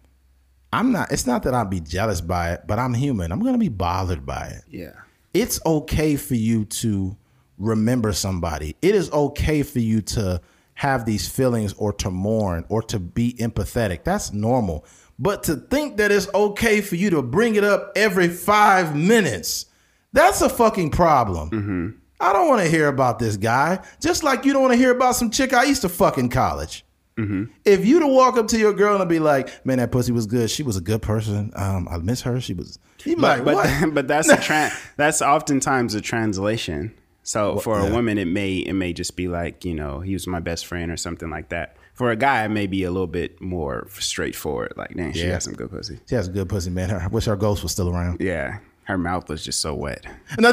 I'm 0.74 0.92
not. 0.92 1.12
It's 1.12 1.28
not 1.28 1.44
that 1.44 1.54
I'll 1.54 1.66
be 1.66 1.82
jealous 1.82 2.22
by 2.22 2.54
it, 2.54 2.62
but 2.66 2.80
I'm 2.80 2.94
human. 2.94 3.32
I'm 3.32 3.42
gonna 3.42 3.58
be 3.58 3.70
bothered 3.70 4.26
by 4.26 4.48
it. 4.48 4.64
Yeah. 4.70 4.94
It's 5.34 5.64
okay 5.66 6.16
for 6.16 6.36
you 6.36 6.66
to 6.66 7.18
remember 7.58 8.14
somebody. 8.14 8.76
It 8.82 8.96
is 8.96 9.12
okay 9.12 9.64
for 9.64 9.80
you 9.80 10.02
to 10.02 10.42
have 10.76 11.06
these 11.06 11.28
feelings 11.30 11.74
or 11.74 11.94
to 11.94 12.10
mourn 12.10 12.66
or 12.70 12.82
to 12.84 13.00
be 13.00 13.34
empathetic. 13.34 14.04
That's 14.04 14.34
normal. 14.34 14.86
But 15.20 15.44
to 15.44 15.56
think 15.56 15.98
that 15.98 16.12
it's 16.12 16.28
okay 16.34 16.82
for 16.82 16.96
you 16.96 17.10
to 17.12 17.22
bring 17.22 17.56
it 17.56 17.64
up 17.64 17.92
every 17.96 18.28
five 18.28 18.96
minutes, 18.96 19.68
that's 20.14 20.42
a 20.42 20.50
fucking 20.50 20.92
problem. 20.92 21.50
Mm-hmm. 21.50 21.90
I 22.20 22.34
don't 22.34 22.48
want 22.48 22.62
to 22.62 22.70
hear 22.70 22.88
about 22.88 23.20
this 23.20 23.38
guy. 23.38 23.80
Just 24.00 24.24
like 24.24 24.46
you 24.46 24.54
don't 24.54 24.62
want 24.62 24.74
to 24.74 24.78
hear 24.78 24.92
about 24.92 25.16
some 25.16 25.32
chick 25.32 25.54
I 25.54 25.64
used 25.64 25.82
to 25.82 25.90
fuck 25.90 26.18
in 26.18 26.30
college. 26.30 26.86
Mm-hmm. 27.18 27.46
If 27.66 27.86
you 27.86 28.00
to 28.00 28.08
walk 28.08 28.38
up 28.38 28.48
to 28.50 28.58
your 28.58 28.74
girl 28.74 29.00
and 29.00 29.10
be 29.10 29.20
like, 29.20 29.66
"Man, 29.66 29.80
that 29.80 29.92
pussy 29.92 30.12
was 30.12 30.26
good. 30.26 30.50
She 30.50 30.64
was 30.64 30.78
a 30.78 30.82
good 30.82 31.02
person. 31.02 31.52
Um, 31.56 31.88
I 31.90 31.98
miss 31.98 32.22
her. 32.22 32.40
She 32.40 32.54
was." 32.54 32.80
But 33.04 33.18
like, 33.18 33.46
but, 33.46 33.86
but 33.94 34.08
that's 34.08 34.30
a 34.30 34.38
tra- 34.38 34.72
that's 34.98 35.22
oftentimes 35.22 35.94
a 35.94 36.02
translation. 36.02 36.94
So 37.24 37.60
for 37.60 37.80
a 37.80 37.84
yeah. 37.84 37.92
woman, 37.92 38.18
it 38.18 38.26
may 38.26 38.58
it 38.58 38.74
may 38.74 38.94
just 38.94 39.16
be 39.16 39.28
like 39.28 39.66
you 39.66 39.76
know 39.76 40.00
he 40.00 40.14
was 40.14 40.26
my 40.26 40.40
best 40.40 40.66
friend 40.66 40.92
or 40.92 40.98
something 40.98 41.30
like 41.30 41.50
that. 41.50 41.76
For 42.02 42.10
a 42.10 42.16
guy, 42.16 42.44
it 42.46 42.50
may 42.50 42.66
be 42.66 42.84
a 42.84 42.90
little 42.90 43.06
bit 43.06 43.40
more 43.40 43.86
straightforward. 44.00 44.74
Like, 44.76 44.96
dang, 44.96 45.14
she 45.14 45.20
Yeah. 45.20 45.34
got 45.34 45.44
some 45.44 45.54
good 45.54 45.70
pussy. 45.70 46.00
She 46.10 46.16
has 46.16 46.28
a 46.28 46.32
good 46.32 46.50
pussy, 46.50 46.72
man. 46.72 46.90
I 46.90 47.06
wish 47.06 47.26
her 47.26 47.36
ghost 47.36 47.62
was 47.62 47.74
still 47.74 47.96
around. 47.96 48.20
Yeah, 48.20 48.58
her 48.86 48.98
mouth 48.98 49.30
was 49.30 49.46
just 49.46 49.60
so 49.62 49.76
wet. 49.76 50.04
No, 50.40 50.52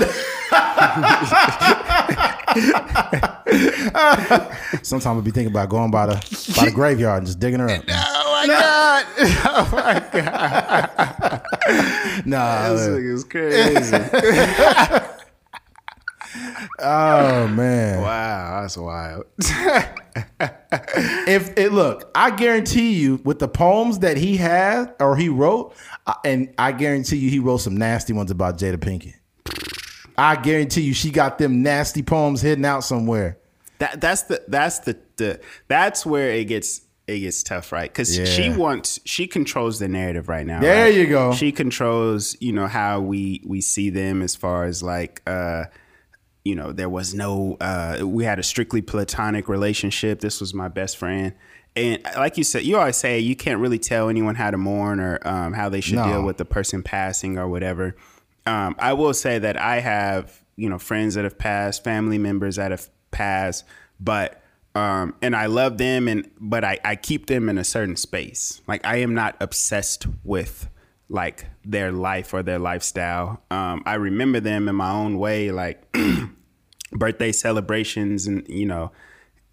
Sometimes 4.82 5.18
I'd 5.18 5.24
be 5.24 5.30
thinking 5.30 5.46
about 5.50 5.68
going 5.70 5.90
by 5.90 6.06
the 6.06 6.14
by 6.56 6.66
the 6.66 6.70
graveyard 6.70 7.18
and 7.18 7.26
just 7.26 7.38
digging 7.40 7.60
her 7.60 7.70
up. 7.70 7.82
Oh 8.30 8.40
my 8.40 8.46
god! 8.46 9.04
Oh 9.44 9.68
my 9.72 9.94
god! 10.12 11.42
Nah, 12.24 12.72
This 12.72 12.86
look. 12.86 13.00
nigga's 13.00 13.24
crazy. 13.24 13.96
oh 16.80 17.48
man. 17.48 18.00
wow, 18.00 18.62
that's 18.62 18.76
wild. 18.76 19.24
If 21.28 21.56
it 21.56 21.72
look, 21.72 22.10
I 22.14 22.30
guarantee 22.30 22.94
you, 22.94 23.20
with 23.24 23.38
the 23.38 23.48
poems 23.48 24.00
that 24.00 24.16
he 24.16 24.36
had 24.36 24.94
or 24.98 25.16
he 25.16 25.28
wrote, 25.28 25.74
uh, 26.06 26.14
and 26.24 26.52
I 26.58 26.72
guarantee 26.72 27.16
you, 27.16 27.30
he 27.30 27.38
wrote 27.38 27.58
some 27.58 27.76
nasty 27.76 28.12
ones 28.12 28.30
about 28.30 28.58
Jada 28.58 28.76
Pinkett. 28.76 29.14
I 30.16 30.36
guarantee 30.36 30.82
you, 30.82 30.94
she 30.94 31.10
got 31.10 31.38
them 31.38 31.62
nasty 31.62 32.02
poems 32.02 32.40
hidden 32.40 32.64
out 32.64 32.82
somewhere. 32.84 33.38
That 33.78 34.00
that's 34.00 34.22
the 34.22 34.42
that's 34.48 34.80
the, 34.80 34.98
the 35.16 35.40
that's 35.68 36.04
where 36.04 36.30
it 36.30 36.46
gets 36.46 36.82
it 37.06 37.20
gets 37.20 37.42
tough, 37.42 37.72
right? 37.72 37.90
Because 37.90 38.14
she 38.28 38.50
wants 38.50 39.00
she 39.04 39.26
controls 39.26 39.78
the 39.78 39.88
narrative 39.88 40.28
right 40.28 40.46
now. 40.46 40.60
There 40.60 40.84
right? 40.84 40.94
you 40.94 41.06
go. 41.06 41.32
She 41.32 41.52
controls 41.52 42.36
you 42.40 42.52
know 42.52 42.66
how 42.66 43.00
we 43.00 43.42
we 43.46 43.60
see 43.60 43.90
them 43.90 44.22
as 44.22 44.34
far 44.34 44.64
as 44.64 44.82
like 44.82 45.22
uh 45.26 45.66
you 46.44 46.54
know 46.54 46.72
there 46.72 46.88
was 46.88 47.14
no 47.14 47.56
uh 47.60 47.98
we 48.04 48.24
had 48.24 48.38
a 48.38 48.42
strictly 48.42 48.82
platonic 48.82 49.48
relationship. 49.48 50.20
This 50.20 50.40
was 50.40 50.54
my 50.54 50.68
best 50.68 50.96
friend. 50.96 51.34
And 51.76 52.02
like 52.16 52.36
you 52.36 52.42
said, 52.44 52.64
you 52.64 52.76
always 52.76 52.96
say 52.96 53.20
you 53.20 53.36
can't 53.36 53.60
really 53.60 53.78
tell 53.78 54.08
anyone 54.08 54.34
how 54.34 54.50
to 54.50 54.58
mourn 54.58 54.98
or 54.98 55.20
um, 55.28 55.52
how 55.52 55.68
they 55.68 55.80
should 55.80 55.96
No. 55.96 56.04
deal 56.04 56.22
with 56.24 56.36
the 56.38 56.44
person 56.44 56.82
passing 56.82 57.38
or 57.38 57.46
whatever. 57.48 57.94
Um, 58.46 58.74
I 58.80 58.94
will 58.94 59.14
say 59.14 59.38
that 59.38 59.56
I 59.60 59.78
have, 59.80 60.42
you 60.56 60.68
know, 60.68 60.78
friends 60.78 61.14
that 61.14 61.22
have 61.24 61.38
passed, 61.38 61.84
family 61.84 62.18
members 62.18 62.56
that 62.56 62.72
have 62.72 62.88
passed, 63.12 63.64
but 64.00 64.42
um, 64.74 65.14
and 65.22 65.36
I 65.36 65.46
love 65.46 65.78
them, 65.78 66.08
and 66.08 66.28
but 66.40 66.64
I, 66.64 66.78
I 66.84 66.96
keep 66.96 67.26
them 67.26 67.48
in 67.48 67.58
a 67.58 67.64
certain 67.64 67.96
space. 67.96 68.60
Like 68.66 68.84
I 68.84 68.96
am 68.96 69.14
not 69.14 69.36
obsessed 69.40 70.06
with 70.24 70.68
like 71.08 71.46
their 71.64 71.90
life 71.90 72.34
or 72.34 72.42
their 72.42 72.58
lifestyle. 72.58 73.42
Um, 73.50 73.82
I 73.86 73.94
remember 73.94 74.40
them 74.40 74.68
in 74.68 74.74
my 74.74 74.90
own 74.90 75.18
way, 75.18 75.50
like 75.50 75.82
birthday 76.92 77.32
celebrations, 77.32 78.26
and 78.26 78.46
you 78.48 78.66
know, 78.66 78.92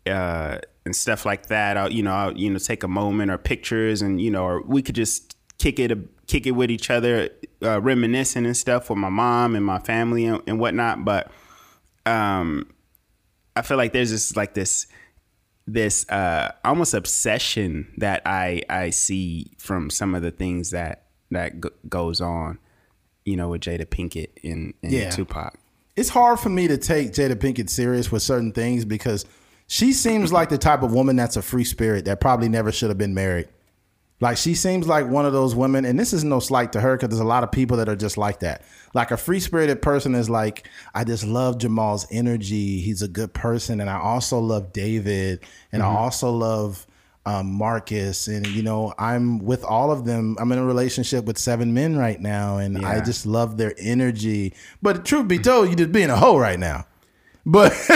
uh, 0.06 0.60
and 0.84 0.96
stuff 0.96 1.26
like 1.26 1.48
that. 1.48 1.78
I'll, 1.78 1.92
you 1.92 2.04
know, 2.04 2.14
I'll, 2.14 2.38
you 2.38 2.50
know, 2.50 2.60
take 2.60 2.84
a 2.84 2.88
moment 2.88 3.32
or 3.32 3.38
pictures, 3.38 4.02
and 4.02 4.20
you 4.20 4.32
know, 4.32 4.44
or 4.44 4.62
we 4.64 4.82
could 4.82 4.96
just 4.96 5.38
kick 5.58 5.80
it, 5.80 5.98
kick 6.28 6.46
it 6.46 6.52
with 6.52 6.70
each 6.70 6.90
other, 6.90 7.30
uh, 7.64 7.82
reminiscing 7.82 8.46
and 8.46 8.58
stuff 8.58 8.90
with 8.90 9.00
my 9.00 9.10
mom 9.10 9.56
and 9.56 9.66
my 9.66 9.80
family 9.80 10.26
and, 10.26 10.42
and 10.48 10.60
whatnot. 10.60 11.06
But 11.06 11.32
um, 12.06 12.70
I 13.56 13.62
feel 13.62 13.78
like 13.78 13.94
there's 13.94 14.12
just 14.12 14.36
like 14.36 14.54
this, 14.54 14.88
this 15.66 16.08
uh, 16.10 16.52
almost 16.66 16.94
obsession 16.94 17.94
that 17.98 18.24
I 18.26 18.62
I 18.70 18.90
see 18.90 19.54
from 19.58 19.90
some 19.90 20.14
of 20.14 20.22
the 20.22 20.32
things 20.32 20.72
that 20.72 21.05
that 21.32 21.62
g- 21.62 21.70
goes 21.90 22.22
on, 22.22 22.60
you 23.24 23.36
know, 23.36 23.50
with 23.50 23.62
Jada 23.62 23.86
Pinkett 23.86 24.30
and, 24.44 24.74
and 24.82 24.92
Yeah. 24.92 25.10
Tupac. 25.10 25.56
it's 25.96 26.10
hard 26.10 26.40
for 26.40 26.50
me 26.50 26.68
to 26.68 26.78
take 26.78 27.12
Jada 27.12 27.36
Pinkett 27.36 27.70
serious 27.70 28.12
with 28.12 28.22
certain 28.22 28.52
things 28.52 28.86
because 28.86 29.26
she 29.68 29.94
seems 29.94 30.32
like 30.32 30.50
the 30.50 30.58
type 30.58 30.84
of 30.84 30.94
woman 30.94 31.16
that's 31.16 31.38
a 31.38 31.42
free 31.42 31.64
spirit 31.64 32.06
that 32.06 32.20
probably 32.20 32.50
never 32.50 32.72
should 32.72 32.90
have 32.90 32.98
been 32.98 33.14
married. 33.14 33.48
Like 34.22 34.38
she 34.38 34.56
seems 34.56 34.88
like 34.88 35.08
one 35.08 35.26
of 35.26 35.34
those 35.34 35.56
women, 35.56 35.84
and 35.84 36.00
this 36.00 36.14
is 36.14 36.24
no 36.24 36.40
slight 36.40 36.72
to 36.74 36.82
her 36.82 36.96
because 36.96 37.10
there's 37.10 37.20
a 37.20 37.26
lot 37.26 37.44
of 37.44 37.52
people 37.52 37.78
that 37.78 37.90
are 37.90 37.98
just 37.98 38.18
like 38.18 38.40
that. 38.40 38.64
Like 38.94 39.12
a 39.12 39.18
free 39.18 39.42
spirited 39.42 39.82
person 39.82 40.16
is 40.16 40.30
like, 40.30 40.70
I 40.94 41.04
just 41.04 41.26
love 41.26 41.58
Jamal's 41.58 42.08
energy. 42.12 42.80
He's 42.80 43.02
a 43.02 43.10
good 43.10 43.34
person, 43.34 43.82
and 43.82 43.90
I 43.90 44.00
also 44.00 44.40
love 44.40 44.72
David, 44.72 45.42
and 45.74 45.84
I 45.84 45.88
mm-hmm. 45.88 45.98
also 45.98 46.32
love 46.32 46.88
um, 47.26 47.52
Marcus, 47.54 48.28
and 48.28 48.46
you 48.48 48.62
know, 48.62 48.94
I'm 49.00 49.40
with 49.40 49.64
all 49.64 49.92
of 49.92 50.06
them. 50.06 50.38
I'm 50.40 50.52
in 50.52 50.60
a 50.60 50.66
relationship 50.66 51.26
with 51.26 51.38
seven 51.38 51.74
men 51.74 51.98
right 51.98 52.20
now, 52.20 52.58
and 52.58 52.86
I 52.86 53.04
just 53.04 53.26
love 53.26 53.58
their 53.58 53.74
energy. 53.78 54.54
But 54.82 55.06
truth 55.06 55.28
be 55.28 55.40
told, 55.40 55.70
you 55.70 55.76
just 55.76 55.92
being 55.92 56.10
a 56.10 56.18
hoe 56.18 56.38
right 56.38 56.60
now. 56.60 56.86
But 57.46 57.74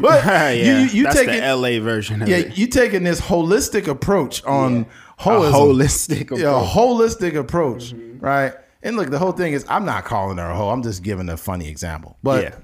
but 0.00 0.24
yeah, 0.24 0.50
you 0.50 0.86
you, 0.88 1.12
taking 1.12 1.40
the 1.40 1.54
LA 1.56 1.80
version 1.82 2.22
of 2.22 2.28
yeah 2.28 2.38
it. 2.38 2.58
you 2.58 2.66
taking 2.66 3.04
this 3.04 3.20
holistic 3.20 3.86
approach 3.86 4.44
on 4.44 4.86
A 5.18 5.22
holism. 5.22 5.52
holistic 5.52 6.36
Yeah, 6.38 6.50
a 6.50 6.56
approach. 6.56 6.70
holistic 6.70 7.36
approach, 7.36 7.94
right? 8.18 8.52
And 8.82 8.96
look, 8.96 9.10
the 9.10 9.18
whole 9.18 9.32
thing 9.32 9.52
is, 9.52 9.64
I'm 9.68 9.84
not 9.84 10.04
calling 10.04 10.38
her 10.38 10.50
a 10.50 10.56
hoe. 10.56 10.70
I'm 10.70 10.82
just 10.82 11.02
giving 11.02 11.28
a 11.28 11.36
funny 11.36 11.68
example. 11.68 12.16
But 12.22 12.42
yeah. 12.44 12.54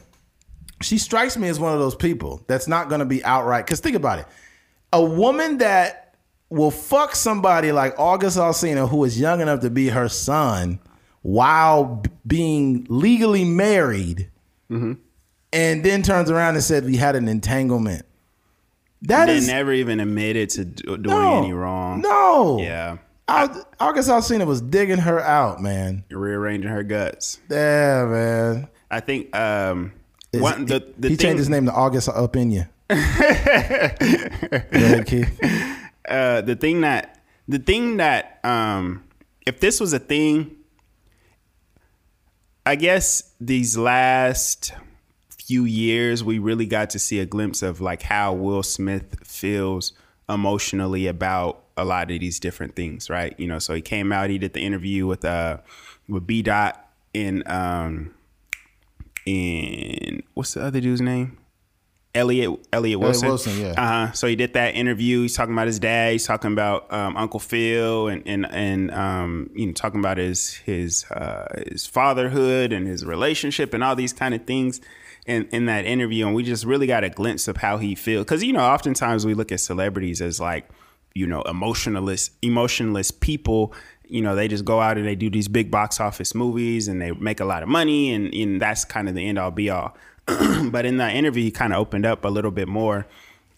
she 0.83 0.99
strikes 0.99 1.37
me 1.37 1.49
as 1.49 1.61
one 1.61 1.75
of 1.75 1.79
those 1.79 1.95
people 1.95 2.43
that's 2.49 2.67
not 2.67 2.89
going 2.89 3.01
to 3.01 3.05
be 3.05 3.23
outright. 3.25 3.67
Because 3.67 3.81
think 3.81 3.97
about 3.97 4.19
it, 4.21 4.27
a 4.97 5.03
woman 5.05 5.59
that 5.59 6.15
will 6.49 6.71
fuck 6.71 7.15
somebody 7.15 7.73
like 7.73 7.95
August 7.99 8.39
Alsina, 8.39 8.89
who 8.89 9.05
is 9.05 9.19
young 9.21 9.41
enough 9.41 9.61
to 9.61 9.71
be 9.71 9.89
her 9.89 10.09
son, 10.09 10.79
while 11.23 11.85
b- 11.85 12.11
being 12.27 12.87
legally 12.89 13.45
married, 13.45 14.31
Mm-hmm. 14.71 14.93
and 15.53 15.85
then 15.85 16.03
turns 16.03 16.31
around 16.31 16.55
and 16.55 16.65
said 16.65 16.85
we 16.85 16.97
had 16.97 17.15
an 17.17 17.29
entanglement. 17.29 18.05
That 19.03 19.27
They 19.27 19.37
is 19.37 19.47
never 19.47 19.73
even 19.73 20.01
admitted 20.01 20.51
to 20.51 20.65
do- 20.65 20.97
doing 20.97 21.03
no, 21.05 21.39
any 21.45 21.53
wrong. 21.53 22.01
No. 22.01 22.59
Yeah. 22.61 22.97
Au- 23.29 23.65
August 23.79 24.09
Alsina 24.09 24.47
was 24.47 24.61
digging 24.61 24.99
her 24.99 25.21
out, 25.21 25.61
man. 25.61 26.05
Rearranging 26.11 26.71
her 26.71 26.83
guts. 26.83 27.39
Yeah, 27.51 28.05
man. 28.07 28.69
I 28.91 29.01
think 29.01 29.35
um 29.37 29.93
Is- 30.33 30.41
one 30.41 30.65
the 30.67 30.81
the 30.99 31.09
he 31.11 31.17
thing, 31.17 31.25
changed 31.25 31.39
his 31.39 31.49
name 31.49 31.67
to 31.67 31.73
August 31.73 32.09
Alpina. 32.09 32.55
ahead, 32.55 32.67
Keith. 32.67 32.76
Uh, 36.09 36.41
the 36.41 36.55
thing 36.55 36.83
that 36.83 37.19
the 37.49 37.59
thing 37.59 37.97
that 37.97 38.39
um, 38.45 39.03
if 39.45 39.59
this 39.59 39.81
was 39.81 39.93
a 39.93 39.99
thing, 39.99 40.55
I 42.65 42.77
guess 42.77 43.35
these 43.41 43.77
last 43.77 44.73
few 45.31 45.65
years 45.65 46.23
we 46.23 46.39
really 46.39 46.67
got 46.67 46.91
to 46.91 46.99
see 46.99 47.19
a 47.19 47.27
glimpse 47.27 47.63
of 47.63 47.81
like 47.81 48.03
how 48.03 48.33
Will 48.33 48.63
Smith 48.63 49.17
feels 49.25 49.93
emotionally 50.29 51.07
about 51.07 51.65
a 51.77 51.85
lot 51.85 52.11
of 52.11 52.21
these 52.21 52.41
different 52.41 52.75
things, 52.75 53.11
right? 53.11 53.39
You 53.39 53.47
know, 53.47 53.59
so 53.59 53.75
he 53.75 53.83
came 53.83 54.13
out, 54.13 54.31
he 54.31 54.39
did 54.39 54.53
the 54.53 54.61
interview 54.61 55.07
with 55.07 55.25
uh 55.25 55.59
with 56.09 56.27
B 56.27 56.43
Dot 56.43 56.89
in 57.13 57.43
um 57.47 58.15
in 59.25 60.23
what's 60.35 60.55
the 60.55 60.63
other 60.63 60.81
dude's 60.81 61.01
name? 61.01 61.39
Elliott 62.17 62.67
Elliott 62.73 62.99
Wilson. 62.99 63.29
Wilson, 63.29 63.61
yeah. 63.61 63.73
Uh 63.73 63.87
huh. 64.07 64.13
So 64.13 64.27
he 64.27 64.37
did 64.37 64.55
that 64.55 64.75
interview. 64.75 65.23
He's 65.23 65.37
talking 65.37 65.53
about 65.53 65.67
his 65.67 65.79
dad. 65.79 66.13
He's 66.13 66.27
talking 66.27 66.53
about 66.53 66.93
um, 66.93 67.17
Uncle 67.17 67.41
Phil, 67.41 68.09
and 68.09 68.23
and 68.27 68.47
and 68.51 68.91
um, 68.93 69.51
you 69.55 69.67
know 69.67 69.73
talking 69.73 70.01
about 70.01 70.19
his 70.19 70.55
his 70.55 71.05
uh, 71.11 71.47
his 71.71 71.87
fatherhood 71.87 72.73
and 72.73 72.87
his 72.87 73.05
relationship 73.05 73.75
and 73.75 73.85
all 73.85 73.95
these 73.95 74.13
kind 74.13 74.35
of 74.35 74.45
things 74.47 74.81
in 75.27 75.47
in 75.53 75.67
that 75.67 75.85
interview. 75.85 76.27
And 76.27 76.35
we 76.35 76.43
just 76.43 76.65
really 76.65 76.87
got 76.87 77.05
a 77.05 77.11
glimpse 77.11 77.49
of 77.49 77.59
how 77.59 77.79
he 77.79 77.95
feels 77.95 78.25
because 78.25 78.43
you 78.43 78.53
know 78.53 78.65
oftentimes 78.65 79.27
we 79.27 79.35
look 79.35 79.53
at 79.53 79.61
celebrities 79.61 80.21
as 80.21 80.41
like 80.41 80.69
you 81.15 81.27
know 81.27 81.43
emotionless 81.43 82.31
emotionless 82.43 83.11
people 83.11 83.73
you 84.09 84.23
know 84.23 84.37
they 84.37 84.49
just 84.49 84.65
go 84.65 84.81
out 84.81 84.99
and 84.99 85.07
they 85.07 85.15
do 85.15 85.31
these 85.31 85.49
big 85.49 85.71
box 85.71 85.99
office 85.99 86.35
movies 86.35 86.89
and 86.89 87.01
they 87.01 87.11
make 87.13 87.41
a 87.41 87.45
lot 87.45 87.63
of 87.63 87.69
money 87.69 88.13
and, 88.13 88.33
and 88.35 88.61
that's 88.61 88.85
kind 88.85 89.09
of 89.09 89.15
the 89.15 89.27
end 89.27 89.39
all 89.39 89.51
be 89.51 89.71
all 89.71 89.97
but 90.71 90.85
in 90.87 90.97
that 90.99 91.15
interview 91.15 91.43
he 91.45 91.51
kind 91.51 91.73
of 91.73 91.79
opened 91.79 92.05
up 92.07 92.25
a 92.25 92.29
little 92.29 92.51
bit 92.51 92.69
more 92.69 93.07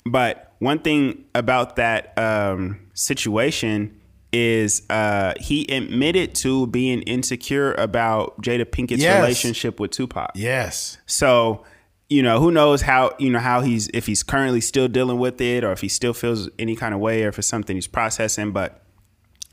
but 0.04 0.52
one 0.58 0.78
thing 0.80 1.24
about 1.34 1.76
that 1.76 2.16
um, 2.18 2.80
situation 2.94 3.94
is 4.32 4.82
uh, 4.90 5.32
he 5.38 5.66
admitted 5.74 6.34
to 6.34 6.66
being 6.66 7.02
insecure 7.02 7.74
about 7.74 8.40
Jada 8.42 8.64
Pinkett's 8.64 9.00
Yes. 9.02 9.20
relationship 9.20 9.80
with 9.80 9.90
Tupac. 9.90 10.30
Yes. 10.34 10.98
So, 11.06 11.64
you 12.10 12.22
know, 12.22 12.38
who 12.40 12.50
knows 12.50 12.82
how, 12.82 13.12
you 13.18 13.30
know, 13.30 13.38
how 13.38 13.60
he's, 13.62 13.88
if 13.94 14.06
he's 14.06 14.22
currently 14.22 14.60
still 14.60 14.88
dealing 14.88 15.18
with 15.18 15.40
it 15.40 15.64
or 15.64 15.72
if 15.72 15.80
he 15.80 15.88
still 15.88 16.12
feels 16.12 16.48
any 16.58 16.76
kind 16.76 16.92
of 16.94 17.00
way 17.00 17.24
or 17.24 17.28
if 17.28 17.38
it's 17.38 17.48
something 17.48 17.76
he's 17.76 17.86
processing. 17.86 18.52
But 18.52 18.82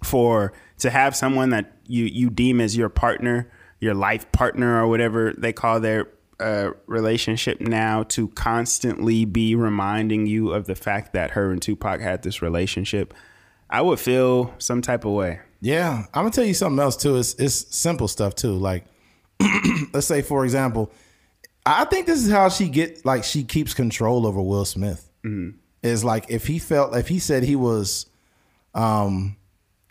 for, 0.03 0.51
to 0.80 0.89
have 0.89 1.16
someone 1.16 1.51
that 1.51 1.72
you, 1.88 2.05
you 2.05 2.30
deem 2.30 2.59
as 2.59 2.76
your 2.76 2.89
partner, 2.89 3.49
your 3.80 3.93
life 3.93 4.30
partner 4.32 4.82
or 4.82 4.88
whatever 4.88 5.34
they 5.38 5.53
call 5.53 5.80
their 5.80 6.07
uh, 6.40 6.72
relationship 6.86 7.62
now 7.62 8.04
to 8.04 8.28
constantly 8.30 9.26
be 9.26 9.56
reminding 9.56 10.26
you 10.26 10.52
of 10.52 10.66
the 10.66 10.76
fact 10.76 11.14
that 11.14 11.32
her 11.32 11.52
and 11.52 11.62
Tupac 11.62 12.02
had 12.02 12.24
this 12.24 12.42
relationship, 12.42 13.14
I 13.70 13.82
would 13.82 14.00
feel 14.00 14.54
some 14.58 14.82
type 14.82 15.06
of 15.06 15.12
way. 15.12 15.40
Yeah, 15.62 16.04
I'm 16.14 16.24
gonna 16.24 16.32
tell 16.32 16.46
you 16.46 16.54
something 16.54 16.80
else 16.80 16.98
too. 16.98 17.18
It's 17.18 17.34
it's 17.36 17.76
simple 17.76 18.08
stuff 18.08 18.36
too. 18.36 18.54
Like, 18.54 18.86
let's 19.94 20.08
say 20.08 20.22
for 20.22 20.44
example, 20.44 20.92
I 21.66 21.86
think 21.86 22.06
this 22.06 22.24
is 22.24 22.32
how 22.32 22.50
she 22.50 22.70
get 22.70 23.06
like 23.06 23.24
she 23.24 23.44
keeps 23.44 23.74
control 23.74 24.28
over 24.28 24.42
Will 24.42 24.66
Smith. 24.66 25.10
Is 25.82 26.04
like 26.04 26.26
if 26.30 26.48
he 26.48 26.60
felt 26.60 26.96
if 26.96 27.08
he 27.08 27.20
said 27.20 27.44
he 27.44 27.56
was 27.56 28.06
um 28.74 29.38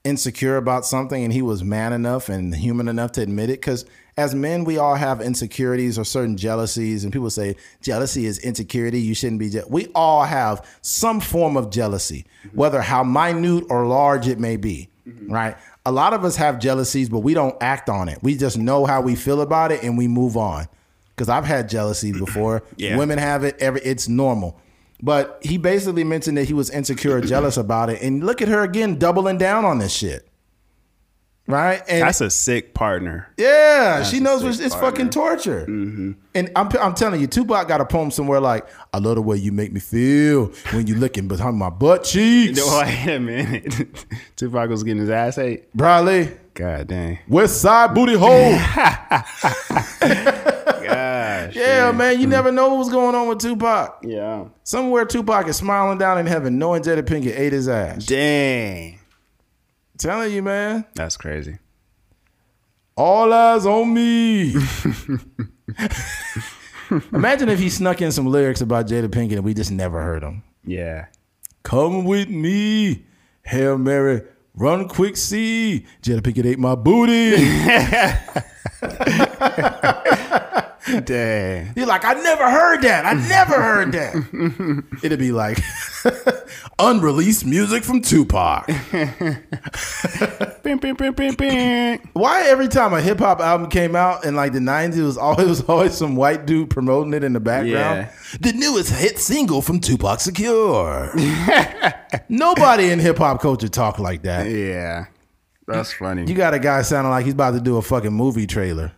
insecure 0.05 0.59
about 0.59 0.85
something 0.85 1.25
and 1.25 1.33
he 1.33 1.43
was 1.43 1.65
man 1.65 1.93
enough 1.93 2.29
and 2.29 2.55
human 2.55 2.89
enough 2.89 3.13
to 3.13 3.23
admit 3.23 3.49
it 3.49 3.61
because 3.61 3.87
as 4.17 4.35
men 4.35 4.65
we 4.65 4.79
all 4.79 4.95
have 4.95 5.21
insecurities 5.21 5.99
or 5.99 6.05
certain 6.05 6.37
jealousies 6.37 7.05
and 7.05 7.13
people 7.13 7.31
say 7.31 7.57
jealousy 7.81 8.27
is 8.27 8.39
insecurity 8.39 9.01
you 9.01 9.15
shouldn't 9.15 9.39
be 9.39 9.51
je-. 9.51 9.63
we 9.69 9.89
all 9.95 10.25
have 10.25 10.67
some 10.83 11.21
form 11.21 11.57
of 11.57 11.71
jealousy 11.71 12.25
mm-hmm. 12.45 12.57
whether 12.57 12.81
how 12.81 13.03
minute 13.03 13.65
or 13.71 13.87
large 13.87 14.29
it 14.29 14.39
may 14.39 14.57
be 14.57 14.89
mm-hmm. 15.07 15.33
right 15.33 15.57
a 15.87 15.93
lot 15.93 16.13
of 16.13 16.25
us 16.25 16.37
have 16.37 16.59
jealousies 16.59 17.09
but 17.09 17.21
we 17.21 17.35
don't 17.35 17.57
act 17.61 17.89
on 17.89 18.09
it 18.09 18.19
we 18.23 18.37
just 18.37 18.59
know 18.59 18.85
how 18.87 19.01
we 19.01 19.15
feel 19.15 19.41
about 19.41 19.73
it 19.73 19.83
and 19.83 19.99
we 19.99 20.09
move 20.09 20.37
on 20.37 20.67
because 21.11 21.29
i've 21.29 21.45
had 21.45 21.69
jealousy 21.69 22.11
mm-hmm. 22.11 22.25
before 22.25 22.63
Yeah. 22.77 22.97
women 22.97 23.19
have 23.19 23.45
it 23.45 23.57
every 23.61 23.81
it's 23.83 24.09
normal 24.09 24.61
but 25.05 25.39
he 25.43 25.59
basically 25.59 26.03
mentioned 26.03 26.39
that 26.39 26.45
he 26.45 26.55
was 26.55 26.71
insecure 26.71 27.17
or 27.17 27.21
jealous 27.21 27.59
about 27.59 27.91
it. 27.91 28.01
And 28.01 28.25
look 28.25 28.41
at 28.41 28.49
her 28.49 28.63
again 28.63 28.99
doubling 28.99 29.37
down 29.37 29.67
on 29.67 29.79
this 29.79 29.93
shit. 29.93 30.27
Right? 31.47 31.83
And 31.89 32.03
That's 32.03 32.23
a 32.23 32.31
sick 32.31 32.73
partner. 32.73 33.29
yeah, 33.37 34.03
she 34.03 34.19
knows 34.19 34.41
sick 34.41 34.65
it's, 34.65 34.75
partner. 34.75 34.91
fucking 34.91 35.11
torture. 35.11 35.67
Mm-hmm. 35.67 36.13
And 36.35 36.51
I'm, 36.57 36.71
I'm 36.81 36.95
telling 36.95 37.21
you, 37.21 37.27
Tupac 37.27 37.69
got 37.69 37.83
a 37.83 37.85
poem 37.85 38.11
somewhere 38.11 38.41
like, 38.41 38.67
I 38.95 38.99
love 38.99 39.17
the 39.17 39.23
way 39.23 39.37
you 39.37 39.53
make 39.53 39.71
me 39.71 39.81
feel 39.81 40.47
when 40.73 40.87
you 40.87 40.95
looking 40.95 41.29
behind 41.29 41.59
my 41.59 41.69
butt 41.69 42.05
cheeks. 42.05 42.59
No, 42.59 42.79
wait 42.83 43.15
a 43.15 43.21
minute. 43.21 44.07
Tupac 44.37 44.71
was 44.71 44.83
getting 44.85 45.01
his 45.01 45.11
ass 45.11 45.37
ate. 45.37 45.71
Bradley, 45.75 46.31
God 46.55 46.87
dang. 46.89 47.19
West 47.29 47.61
Side 47.61 47.95
Booty 47.95 48.15
Hole. 48.15 48.53
Gosh. 50.85 51.57
yeah, 51.57 51.93
man, 51.93 52.21
you 52.21 52.27
mm. 52.27 52.31
never 52.31 52.53
know 52.53 52.75
what's 52.75 52.91
going 52.91 53.15
on 53.15 53.29
with 53.29 53.41
Tupac. 53.41 53.99
Yeah. 54.03 54.47
Somewhere 54.63 55.05
Tupac 55.05 55.47
is 55.49 55.57
smiling 55.57 55.99
down 55.99 56.19
in 56.19 56.27
heaven 56.27 56.59
knowing 56.59 56.83
Jada 56.83 57.03
Pinkett 57.03 57.39
ate 57.39 57.53
his 57.53 57.69
ass. 57.69 58.07
Dang. 58.07 58.99
Telling 59.99 60.33
you, 60.33 60.43
man. 60.43 60.85
That's 60.95 61.17
crazy. 61.17 61.59
All 62.97 63.33
eyes 63.33 63.67
on 63.67 63.93
me. 63.93 64.55
Imagine 67.13 67.49
if 67.49 67.59
he 67.59 67.69
snuck 67.69 68.01
in 68.03 68.13
some 68.13 68.27
lyrics 68.27 68.61
about 68.61 68.87
Jada 68.87 69.09
Pinkett 69.09 69.33
and 69.37 69.45
we 69.45 69.55
just 69.55 69.73
never 69.73 70.01
heard 70.03 70.23
them. 70.23 70.45
Yeah. 70.65 71.07
Come 71.65 72.05
with 72.05 72.29
me, 72.29 73.05
Hail 73.43 73.79
Mary, 73.79 74.23
run 74.55 74.87
quick, 74.89 75.17
see. 75.17 75.87
Jada 76.03 76.21
Pinkett 76.21 76.47
ate 76.47 76.59
my 76.59 76.75
booty. 76.75 77.35
Dang. 81.05 81.73
You're 81.77 81.87
like, 81.87 82.05
I 82.05 82.15
never 82.15 82.51
heard 82.51 82.83
that. 82.83 83.07
I 83.07 83.15
never 83.15 83.55
heard 83.55 83.93
that. 83.93 84.85
It'd 85.03 85.19
be 85.19 85.33
like 85.33 85.59
unreleased 86.79 87.47
music 87.47 87.85
from 87.85 88.03
Tupac. 88.03 88.67
Bing, 90.63 90.79
bing, 90.79 91.35
bing. 91.35 92.09
Why 92.13 92.43
every 92.47 92.69
time 92.69 92.93
a 92.93 93.01
hip 93.01 93.19
hop 93.19 93.41
album 93.41 93.71
came 93.71 93.97
out 93.97 94.25
in 94.25 94.35
like 94.37 94.53
the 94.53 94.59
90s, 94.59 94.97
it 94.99 95.03
was 95.03 95.17
always, 95.17 95.47
it 95.47 95.49
was 95.49 95.63
always 95.63 95.95
some 95.95 96.17
white 96.17 96.45
dude 96.47 96.69
promoting 96.71 97.15
it 97.15 97.25
in 97.25 97.33
the 97.33 97.41
background? 97.41 98.09
The 98.41 98.53
newest 98.53 98.93
hit 98.93 99.19
single 99.19 99.63
from 99.63 99.81
Tupac 99.81 100.19
Shakur. 100.19 101.13
Nobody 102.29 102.91
in 102.91 102.99
hip 102.99 103.19
hop 103.19 103.41
culture 103.41 103.69
talk 103.69 103.99
like 103.99 104.23
that. 104.23 104.51
Yeah. 104.51 105.07
That's 105.67 105.95
funny. 105.95 106.27
You 106.27 106.35
got 106.35 106.53
a 106.53 106.59
guy 106.59 106.83
sounding 106.83 107.11
like 107.11 107.25
he's 107.25 107.33
about 107.33 107.53
to 107.53 107.61
do 107.61 107.79
a 107.79 107.83
fucking 107.83 108.13
movie 108.13 108.47
trailer. 108.47 108.93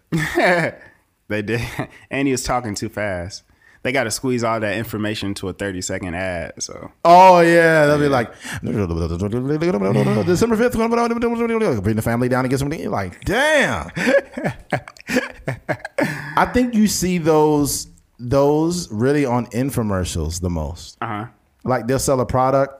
They 1.28 1.42
did. 1.42 1.60
And 2.10 2.26
he 2.28 2.32
was 2.32 2.42
talking 2.44 2.74
too 2.74 2.88
fast. 2.88 3.42
They 3.82 3.92
got 3.92 4.04
to 4.04 4.10
squeeze 4.10 4.42
all 4.42 4.58
that 4.58 4.76
information 4.76 5.32
to 5.34 5.48
a 5.48 5.52
30 5.52 5.80
second 5.80 6.14
ad. 6.16 6.60
So, 6.60 6.90
Oh 7.04 7.38
yeah, 7.40 7.86
they'll 7.86 7.98
be 8.00 8.08
like 8.08 8.32
December 10.24 10.56
fifth. 10.56 10.72
Bring 11.82 11.94
the 11.96 12.02
family 12.02 12.28
down 12.28 12.44
and 12.44 12.50
get 12.50 12.58
something. 12.58 12.90
Like, 12.90 13.24
damn. 13.24 13.90
I 16.36 16.46
think 16.52 16.74
you 16.74 16.86
see 16.88 17.18
those 17.18 17.88
those 18.18 18.90
really 18.90 19.24
on 19.24 19.46
infomercials 19.46 20.40
the 20.40 20.50
most. 20.50 20.96
uh 21.00 21.06
huh. 21.06 21.26
Like 21.64 21.86
they'll 21.86 21.98
sell 21.98 22.20
a 22.20 22.26
product. 22.26 22.74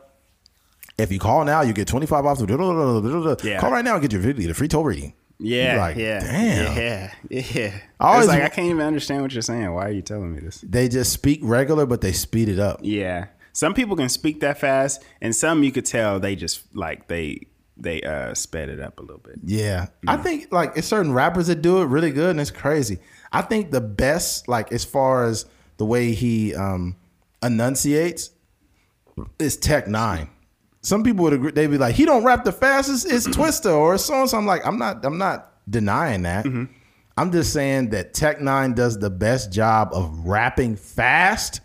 If 0.98 1.12
you 1.12 1.18
call 1.18 1.44
now, 1.44 1.60
you 1.62 1.72
get 1.72 1.86
twenty 1.88 2.06
five 2.06 2.24
off. 2.24 2.38
Yeah. 2.40 3.60
Call 3.60 3.70
right 3.70 3.84
now 3.84 3.94
and 3.94 4.02
get 4.02 4.12
your 4.12 4.20
video, 4.22 4.48
the 4.48 4.54
free 4.54 4.68
toll 4.68 4.84
reading. 4.84 5.12
Yeah. 5.38 5.76
Like, 5.78 5.96
yeah. 5.96 6.20
damn. 6.20 6.76
Yeah. 6.76 7.12
Yeah. 7.28 7.72
I 8.00 8.04
always- 8.06 8.26
was 8.26 8.28
like, 8.28 8.42
I 8.42 8.48
can't 8.48 8.68
even 8.68 8.80
understand 8.82 9.22
what 9.22 9.32
you're 9.32 9.42
saying. 9.42 9.72
Why 9.72 9.86
are 9.86 9.90
you 9.90 10.02
telling 10.02 10.34
me 10.34 10.40
this? 10.40 10.62
They 10.66 10.88
just 10.88 11.12
speak 11.12 11.40
regular, 11.42 11.86
but 11.86 12.00
they 12.00 12.12
speed 12.12 12.48
it 12.48 12.58
up. 12.58 12.80
Yeah. 12.82 13.26
Some 13.52 13.72
people 13.74 13.96
can 13.96 14.08
speak 14.10 14.40
that 14.40 14.58
fast, 14.58 15.02
and 15.22 15.34
some 15.34 15.62
you 15.62 15.72
could 15.72 15.86
tell 15.86 16.20
they 16.20 16.36
just 16.36 16.74
like 16.76 17.08
they 17.08 17.46
they 17.78 18.00
uh 18.02 18.32
sped 18.34 18.68
it 18.70 18.80
up 18.80 18.98
a 18.98 19.02
little 19.02 19.18
bit. 19.18 19.36
Yeah. 19.44 19.86
I 20.06 20.16
think 20.18 20.52
like 20.52 20.72
it's 20.76 20.86
certain 20.86 21.12
rappers 21.12 21.46
that 21.48 21.62
do 21.62 21.80
it 21.82 21.86
really 21.86 22.10
good 22.10 22.30
and 22.30 22.40
it's 22.40 22.50
crazy. 22.50 22.98
I 23.32 23.42
think 23.42 23.70
the 23.70 23.80
best, 23.80 24.46
like 24.48 24.72
as 24.72 24.84
far 24.84 25.24
as 25.24 25.46
the 25.78 25.84
way 25.86 26.12
he 26.12 26.54
um 26.54 26.96
enunciates, 27.42 28.30
is 29.38 29.56
Tech 29.56 29.86
N9ne. 29.86 30.28
Some 30.86 31.02
people 31.02 31.24
would 31.24 31.32
agree 31.32 31.50
they'd 31.50 31.66
be 31.66 31.78
like, 31.78 31.96
he 31.96 32.04
don't 32.04 32.22
rap 32.22 32.44
the 32.44 32.52
fastest, 32.52 33.10
it's 33.10 33.26
Twista 33.36 33.76
or 33.76 33.98
so 33.98 34.20
and 34.20 34.30
so. 34.30 34.38
I'm 34.38 34.46
like, 34.46 34.64
I'm 34.64 34.78
not 34.78 35.04
I'm 35.04 35.18
not 35.18 35.52
denying 35.68 36.22
that. 36.22 36.46
I'm 37.18 37.32
just 37.32 37.52
saying 37.52 37.90
that 37.90 38.14
Tech 38.14 38.38
N9ne 38.38 38.74
does 38.76 38.98
the 38.98 39.10
best 39.10 39.50
job 39.50 39.88
of 39.92 40.26
rapping 40.26 40.76
fast 40.76 41.60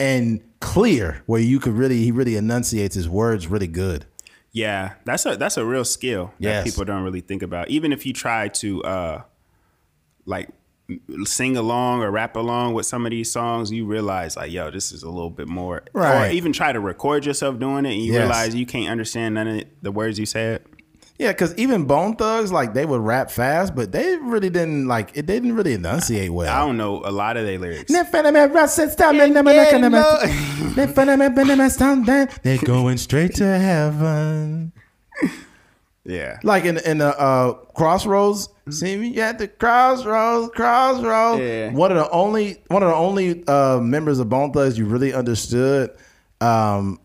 and 0.00 0.40
clear, 0.60 1.22
where 1.26 1.40
you 1.40 1.60
could 1.60 1.74
really 1.74 1.98
he 2.02 2.12
really 2.12 2.36
enunciates 2.36 2.94
his 2.94 3.08
words 3.10 3.46
really 3.46 3.66
good. 3.66 4.06
Yeah, 4.52 4.94
that's 5.04 5.26
a 5.26 5.36
that's 5.36 5.58
a 5.58 5.64
real 5.66 5.84
skill 5.84 6.26
that 6.40 6.64
Yes. 6.64 6.64
people 6.64 6.84
don't 6.86 7.02
really 7.02 7.20
think 7.20 7.42
about. 7.42 7.68
Even 7.68 7.92
if 7.92 8.06
you 8.06 8.12
try 8.14 8.48
to 8.48 8.82
uh 8.84 9.22
like 10.24 10.48
sing 11.24 11.56
along 11.56 12.02
or 12.02 12.10
rap 12.10 12.36
along 12.36 12.74
with 12.74 12.86
some 12.86 13.06
of 13.06 13.10
these 13.10 13.30
songs, 13.30 13.70
you 13.70 13.86
realize 13.86 14.36
like, 14.36 14.50
yo, 14.52 14.70
this 14.70 14.92
is 14.92 15.02
a 15.02 15.08
little 15.08 15.30
bit 15.30 15.48
more. 15.48 15.82
Right. 15.92 16.28
Or 16.28 16.32
even 16.32 16.52
try 16.52 16.72
to 16.72 16.80
record 16.80 17.24
yourself 17.24 17.58
doing 17.58 17.86
it, 17.86 17.92
and 17.92 18.02
you 18.02 18.12
Yes. 18.12 18.20
realize 18.20 18.54
you 18.54 18.66
can't 18.66 18.90
understand 18.90 19.34
none 19.34 19.48
of 19.48 19.64
the 19.80 19.92
words 19.92 20.18
you 20.18 20.26
said. 20.26 20.62
Yeah, 21.18 21.30
because 21.30 21.54
even 21.56 21.84
Bone 21.84 22.16
Thugs, 22.16 22.50
like 22.50 22.74
they 22.74 22.84
would 22.84 23.00
rap 23.00 23.30
fast, 23.30 23.76
but 23.76 23.92
they 23.92 24.16
really 24.16 24.50
didn't 24.50 24.88
like 24.88 25.12
it. 25.14 25.26
Didn't 25.26 25.54
really 25.54 25.74
enunciate 25.74 26.30
well. 26.32 26.52
I 26.52 26.66
don't 26.66 26.76
know 26.76 27.00
a 27.04 27.12
lot 27.12 27.36
of 27.36 27.44
their 27.46 27.58
lyrics. 27.58 27.92
They're 32.42 32.58
going 32.58 32.96
straight 32.96 33.34
to 33.36 33.46
heaven. 33.58 34.72
Yeah. 36.04 36.38
Like 36.42 36.64
in 36.64 36.78
in 36.78 36.98
the 36.98 37.18
uh, 37.18 37.52
crossroads, 37.74 38.48
see 38.70 38.96
me 38.96 39.20
at 39.20 39.38
the 39.38 39.46
crossroads, 39.46 40.52
crossroads. 40.54 41.40
Yeah. 41.40 41.72
One 41.72 41.92
of 41.92 41.98
the 41.98 42.10
only 42.10 42.62
one 42.68 42.82
of 42.82 42.88
the 42.88 42.94
only 42.94 43.46
uh, 43.46 43.78
members 43.78 44.18
of 44.18 44.28
Bone 44.28 44.52
Thugs 44.52 44.76
you 44.76 44.86
really 44.86 45.14
understood 45.14 45.90
um, 46.40 46.98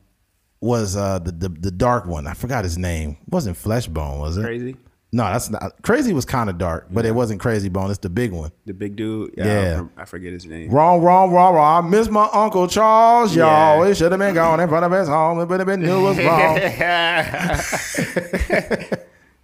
was 0.61 0.95
uh, 0.95 1.19
the, 1.19 1.31
the 1.31 1.49
the 1.49 1.71
dark 1.71 2.07
one. 2.07 2.25
I 2.25 2.33
forgot 2.33 2.63
his 2.63 2.77
name. 2.77 3.11
It 3.11 3.31
wasn't 3.31 3.57
Fleshbone, 3.57 4.19
was 4.19 4.37
it? 4.37 4.43
Crazy. 4.43 4.75
No, 5.17 5.23
that's 5.23 5.49
not. 5.49 5.81
Krayzie 5.81 6.13
was 6.13 6.25
kind 6.25 6.47
of 6.47 6.59
dark, 6.59 6.89
but 6.91 7.03
it 7.03 7.15
wasn't 7.15 7.41
Krayzie 7.41 7.73
Bone. 7.73 7.89
It's 7.89 7.97
the 7.97 8.07
big 8.07 8.31
one. 8.31 8.51
The 8.67 8.73
big 8.75 8.95
dude. 8.95 9.33
Yeah. 9.35 9.87
I 9.97 10.05
forget 10.05 10.31
his 10.31 10.45
name. 10.45 10.69
Wrong, 10.69 11.01
wrong, 11.01 11.31
wrong, 11.31 11.55
wrong. 11.55 11.83
I 11.83 11.87
miss 11.89 12.07
my 12.07 12.29
Uncle 12.31 12.67
Charles, 12.67 13.35
y'all. 13.35 13.83
Yeah. 13.83 13.89
It 13.89 13.97
should 13.97 14.11
have 14.11 14.19
been 14.19 14.35
gone 14.35 14.59
in 14.59 14.69
front 14.69 14.85
of 14.85 14.91
his 14.91 15.07
home. 15.07 15.39
It 15.39 15.47
would 15.49 15.59
have 15.59 15.65
been 15.65 15.81
knew 15.81 16.03
was 16.03 16.19
wrong. 16.19 16.55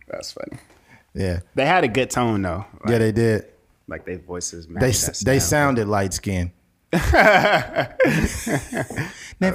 That's 0.07 0.31
funny. 0.31 0.59
yeah. 1.15 1.39
They 1.55 1.65
had 1.65 1.83
a 1.83 1.87
good 1.87 2.11
tone 2.11 2.43
though. 2.43 2.65
Like, 2.81 2.91
Yeah, 2.91 2.97
they 2.99 3.11
did. 3.11 3.45
like 3.87 4.05
their 4.05 4.19
voices. 4.19 4.67
They 4.67 4.91
they 5.25 5.39
sounded 5.39 5.87
light 5.87 6.13
skinned. 6.13 6.51
Next 6.93 7.09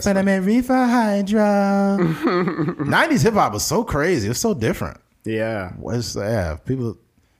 time 0.04 0.16
I'm 0.16 0.44
reefer 0.44 0.74
hydro. 0.74 1.98
90s 1.98 3.22
hip 3.22 3.34
hop 3.34 3.52
was 3.52 3.64
so 3.64 3.84
crazy. 3.84 4.26
It 4.26 4.30
was 4.30 4.40
so 4.40 4.52
different. 4.52 4.98
Yeah. 5.28 5.72
What's 5.78 6.16
yeah, 6.16 6.56
people 6.64 6.96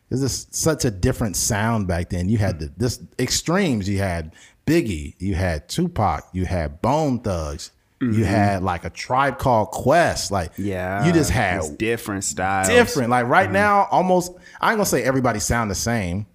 there's 0.09 0.23
just 0.23 0.55
such 0.55 0.85
a 0.85 0.91
different 0.91 1.37
sound 1.37 1.87
back 1.87 2.11
then. 2.11 2.29
You 2.29 2.39
had 2.39 2.59
the 2.61 2.73
this 2.77 3.01
extremes. 3.19 3.89
You 3.89 3.99
had 3.99 4.33
Biggie, 4.67 5.15
you 5.19 5.35
had 5.35 5.69
Tupac, 5.69 6.25
you 6.33 6.45
had 6.45 6.81
Bone 6.83 7.21
Thugs, 7.21 7.71
you 8.01 8.25
had 8.25 8.63
like 8.63 8.85
a 8.85 8.91
tribe 8.91 9.39
called 9.39 9.71
Quest. 9.71 10.31
Like 10.31 10.53
Yeah. 10.57 11.05
you 11.07 11.13
just 11.13 11.31
had 11.31 11.79
different 11.79 12.25
styles. 12.25 12.69
different. 12.69 13.11
Like 13.11 13.27
right 13.27 13.51
now, 13.51 13.89
almost 13.91 14.33
I 14.61 14.71
ain't 14.71 14.77
gonna 14.79 14.87
say 14.87 15.03
everybody 15.03 15.41
sound 15.41 15.71
the 15.71 15.75
same, 15.75 16.27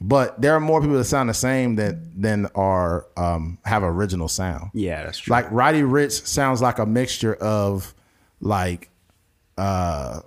but 0.00 0.40
there 0.40 0.54
are 0.54 0.60
more 0.60 0.80
people 0.80 0.96
that 0.96 1.04
sound 1.04 1.28
the 1.28 1.34
same 1.34 1.76
that 1.76 1.96
than 2.20 2.46
are 2.54 3.06
um 3.16 3.58
have 3.64 3.82
original 3.82 4.28
sound. 4.28 4.70
Yeah, 4.74 5.04
that's 5.04 5.18
true. 5.18 5.32
Like 5.32 5.50
Roddy 5.50 5.82
Ricch 5.82 6.26
sounds 6.26 6.62
like 6.62 6.78
a 6.78 6.86
mixture 6.86 7.34
of 7.34 7.94
like 8.40 8.90
uh 9.56 10.20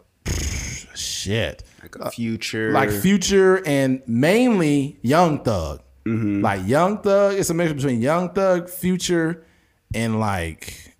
shit. 1.01 1.63
like 1.81 2.13
future. 2.13 2.71
Like 2.71 2.89
Future 2.89 3.65
and 3.65 4.01
mainly 4.07 4.99
Young 5.01 5.43
Thug. 5.43 5.81
Mm-hmm. 6.05 6.41
Like 6.41 6.67
Young 6.67 6.99
Thug, 6.99 7.35
it's 7.35 7.49
a 7.49 7.53
mix 7.53 7.73
between 7.73 8.01
Young 8.01 8.33
Thug, 8.33 8.69
Future, 8.69 9.45
and 9.93 10.19
like 10.19 10.91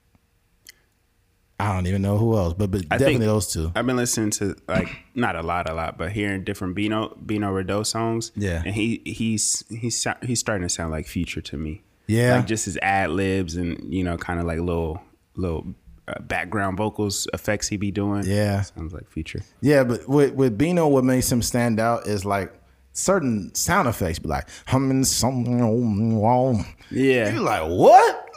I 1.62 1.74
don't 1.74 1.86
even 1.86 2.02
know 2.02 2.18
who 2.18 2.36
else, 2.36 2.56
but, 2.56 2.72
but 2.72 2.86
I 2.90 2.98
definitely 2.98 3.28
those 3.28 3.54
two. 3.54 3.72
I've 3.76 3.86
been 3.86 3.96
listening 3.96 4.32
to 4.32 4.56
like 4.68 4.90
not 5.14 5.36
a 5.36 5.44
lot, 5.44 5.70
a 5.70 5.74
lot, 5.76 5.96
but 5.96 6.12
hearing 6.12 6.44
different 6.44 6.74
Bino 6.74 7.16
Bino 7.24 7.52
Rideaux 7.52 7.84
songs. 7.84 8.32
Yeah. 8.36 8.64
and 8.66 8.74
he 8.74 9.02
he's 9.06 9.64
he's 9.70 10.08
he's 10.24 10.40
starting 10.40 10.68
to 10.68 10.74
sound 10.74 10.92
like 10.92 11.06
Future 11.06 11.42
to 11.42 11.58
me. 11.58 11.84
Yeah. 12.08 12.38
like 12.38 12.48
just 12.48 12.66
his 12.66 12.78
ad 12.82 13.12
libs 13.12 13.56
and 13.56 13.94
you 13.94 14.04
know, 14.04 14.18
kind 14.18 14.40
of 14.40 14.48
like 14.48 14.58
little 14.60 15.02
little 15.36 15.76
Uh, 16.12 16.20
background 16.22 16.78
vocals 16.78 17.28
effects 17.34 17.68
he 17.68 17.78
be 17.78 17.92
doing. 17.92 18.24
Yeah. 18.26 18.62
sounds 18.62 18.94
like 18.94 19.08
Future. 19.10 19.42
Yeah, 19.62 19.84
but 19.84 20.08
with 20.10 20.34
with 20.34 20.58
Bino, 20.58 20.88
what 20.88 21.04
makes 21.04 21.32
him 21.32 21.42
stand 21.42 21.80
out 21.80 22.08
is 22.08 22.26
like 22.26 22.54
certain 22.94 23.54
sound 23.56 23.88
effects. 23.88 24.20
Be 24.20 24.28
like 24.30 24.48
humming 24.68 25.04
something. 25.06 25.60
Yeah, 26.90 27.34
You 27.34 27.40
like 27.40 27.70
what? 27.70 28.30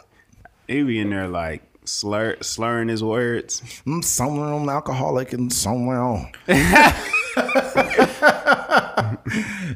he 0.68 0.82
be 0.82 0.98
in 1.00 1.10
there 1.10 1.28
like 1.28 1.62
slur 1.84 2.36
slurring 2.40 2.88
his 2.88 3.02
words. 3.02 3.60
Mm, 3.86 3.96
I'm 3.96 4.02
somewhere 4.02 4.46
on 4.52 4.68
alcoholic 4.68 5.32
and 5.32 5.52
somewhere 5.52 6.00
on. 6.00 6.32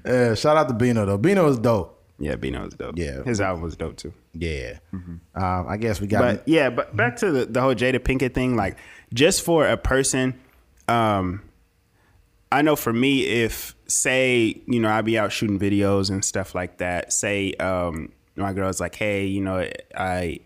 yeah, 0.05 0.35
shout 0.35 0.57
out 0.57 0.69
to 0.69 0.75
Bino 0.75 1.05
though. 1.05 1.19
Bino 1.19 1.49
is 1.49 1.59
dope. 1.59 1.98
Yeah, 2.21 2.35
Bino 2.37 2.65
was 2.65 2.75
dope. 2.75 2.99
Yeah. 2.99 3.23
his 3.23 3.41
album 3.41 3.63
was 3.63 3.77
dope 3.77 3.97
too. 3.97 4.13
Yeah. 4.35 4.79
Um, 4.93 5.21
I 5.37 5.77
guess 5.77 6.01
we 6.01 6.07
got. 6.09 6.21
but 6.21 6.49
yeah, 6.49 6.69
but 6.71 6.97
back 6.97 7.17
to 7.19 7.31
the, 7.31 7.47
the 7.47 7.61
whole 7.61 7.75
Jada 7.75 7.99
Pinkett 8.01 8.35
thing, 8.35 8.57
like 8.57 8.77
just 9.15 9.43
for 9.43 9.67
a 9.69 9.77
person, 9.77 10.39
um, 10.89 11.43
I 12.51 12.63
know 12.63 12.77
for 12.77 12.93
me, 12.93 13.25
if 13.27 13.75
say, 13.87 14.61
you 14.67 14.81
know, 14.81 14.89
I 14.91 15.03
be 15.03 15.19
out 15.19 15.33
shooting 15.33 15.59
videos 15.59 16.11
and 16.11 16.25
stuff 16.25 16.55
like 16.55 16.79
that, 16.79 17.13
say, 17.13 17.53
um, 17.55 18.11
my 18.37 18.53
girl's 18.53 18.81
like, 18.81 18.95
hey, 18.95 19.27
you 19.27 19.41
know, 19.41 19.69
I, 19.97 20.41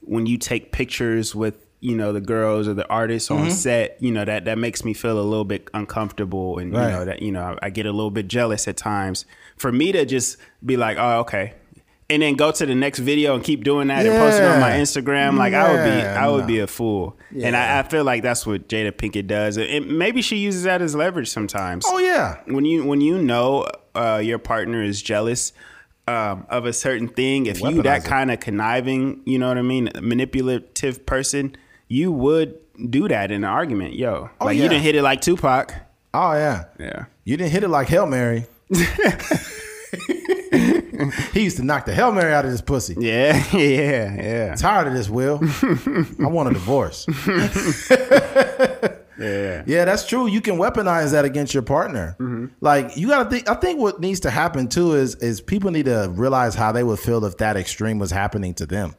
when 0.00 0.26
you 0.26 0.36
take 0.38 0.72
pictures 0.72 1.34
with, 1.34 1.54
you 1.80 1.96
know, 1.96 2.12
the 2.12 2.20
girls 2.20 2.68
or 2.68 2.74
the 2.74 2.86
artists 2.88 3.30
on 3.30 3.50
set, 3.50 3.96
you 4.00 4.12
know, 4.12 4.24
that, 4.24 4.44
that 4.44 4.58
makes 4.58 4.84
me 4.84 4.92
feel 4.94 5.18
a 5.18 5.22
little 5.22 5.44
bit 5.44 5.68
uncomfortable. 5.74 6.58
And, 6.58 6.72
Right. 6.72 6.86
you 6.86 6.92
know, 6.92 7.04
that, 7.06 7.22
you 7.22 7.32
know, 7.32 7.56
I 7.62 7.70
get 7.70 7.86
a 7.86 7.92
little 7.92 8.10
bit 8.10 8.28
jealous 8.28 8.68
at 8.68 8.76
times 8.76 9.24
for 9.62 9.72
me 9.72 9.92
to 9.92 10.04
just 10.04 10.36
be 10.64 10.76
like, 10.76 10.98
oh, 10.98 11.20
okay. 11.20 11.54
And 12.10 12.20
then 12.20 12.34
go 12.34 12.52
to 12.52 12.66
the 12.66 12.74
next 12.74 12.98
video 12.98 13.34
and 13.34 13.42
keep 13.42 13.64
doing 13.64 13.88
that 13.88 14.04
and 14.04 14.14
posting 14.18 14.44
on 14.44 14.60
my 14.60 14.72
Instagram. 14.72 15.38
Like 15.38 15.54
I 15.54 15.72
would 15.72 15.84
be, 15.84 16.06
I 16.06 16.28
would 16.28 16.46
be 16.46 16.58
a 16.58 16.66
fool. 16.66 17.16
And 17.34 17.56
I, 17.56 17.78
I 17.78 17.82
feel 17.84 18.04
like 18.04 18.22
that's 18.22 18.44
what 18.46 18.68
Jada 18.68 18.92
Pinkett 18.92 19.26
does. 19.26 19.56
And 19.56 19.98
maybe 19.98 20.20
she 20.20 20.36
uses 20.36 20.64
that 20.64 20.82
as 20.82 20.94
leverage 20.94 21.30
sometimes. 21.30 21.86
oh 21.88 21.96
yeah. 21.98 22.42
When 22.46 22.66
you 22.66 22.84
when 22.84 23.00
you 23.00 23.16
know 23.22 23.66
uh, 23.94 24.20
your 24.22 24.38
partner 24.38 24.82
is 24.82 25.00
jealous 25.00 25.54
um, 26.06 26.44
of 26.50 26.66
a 26.66 26.72
certain 26.74 27.08
thing, 27.08 27.46
if 27.46 27.62
you 27.62 27.80
that 27.82 28.04
kind 28.04 28.30
of 28.30 28.40
conniving, 28.40 29.22
you 29.24 29.38
know 29.38 29.48
what 29.48 29.56
I 29.56 29.62
mean, 29.62 29.88
manipulative 30.02 31.06
person, 31.06 31.56
you 31.88 32.12
would 32.12 32.58
do 32.90 33.08
that 33.08 33.30
in 33.30 33.38
an 33.44 33.44
argument. 33.44 33.94
Yo, 33.94 34.28
Oh, 34.40 34.44
like 34.44 34.56
yeah. 34.58 34.64
you 34.64 34.68
didn't 34.68 34.82
hit 34.82 34.96
it 34.96 35.02
like 35.02 35.22
Tupac. 35.22 35.72
Oh 36.12 36.32
yeah. 36.34 36.64
Yeah. 36.78 37.04
You 37.24 37.36
didn't 37.38 37.52
hit 37.52 37.62
it 37.64 37.68
like 37.68 37.88
Hail 37.88 38.04
Mary. 38.06 38.44
he 41.32 41.42
used 41.42 41.56
to 41.58 41.62
knock 41.62 41.84
the 41.84 41.94
Hail 41.94 42.12
Mary 42.12 42.32
out 42.32 42.44
of 42.44 42.50
his 42.50 42.62
pussy. 42.62 42.96
Yeah, 42.98 43.44
yeah, 43.52 44.14
yeah. 44.14 44.54
Tired 44.54 44.88
of 44.88 44.94
this, 44.94 45.10
Will. 45.10 45.40
I 46.22 46.28
want 46.28 46.50
a 46.50 46.52
divorce. 46.52 47.06
Yeah. 49.18 49.62
Yeah, 49.66 49.84
that's 49.84 50.06
true. 50.06 50.26
You 50.26 50.40
can 50.40 50.56
weaponize 50.56 51.12
that 51.12 51.24
against 51.24 51.54
your 51.54 51.62
partner. 51.62 52.16
Mm-hmm. 52.18 52.46
Like 52.60 52.96
you 52.96 53.08
got 53.08 53.24
to 53.24 53.30
think. 53.30 53.48
I 53.48 53.54
think 53.54 53.78
what 53.78 54.00
needs 54.00 54.20
to 54.20 54.30
happen 54.30 54.68
too 54.68 54.94
is 54.94 55.14
is 55.16 55.40
people 55.40 55.70
need 55.70 55.84
to 55.84 56.10
realize 56.12 56.54
how 56.54 56.72
they 56.72 56.82
would 56.82 56.98
feel 56.98 57.24
if 57.24 57.36
that 57.36 57.56
extreme 57.56 58.00
was 58.00 58.10
happening 58.10 58.54
to 58.54 58.66
them. 58.66 58.96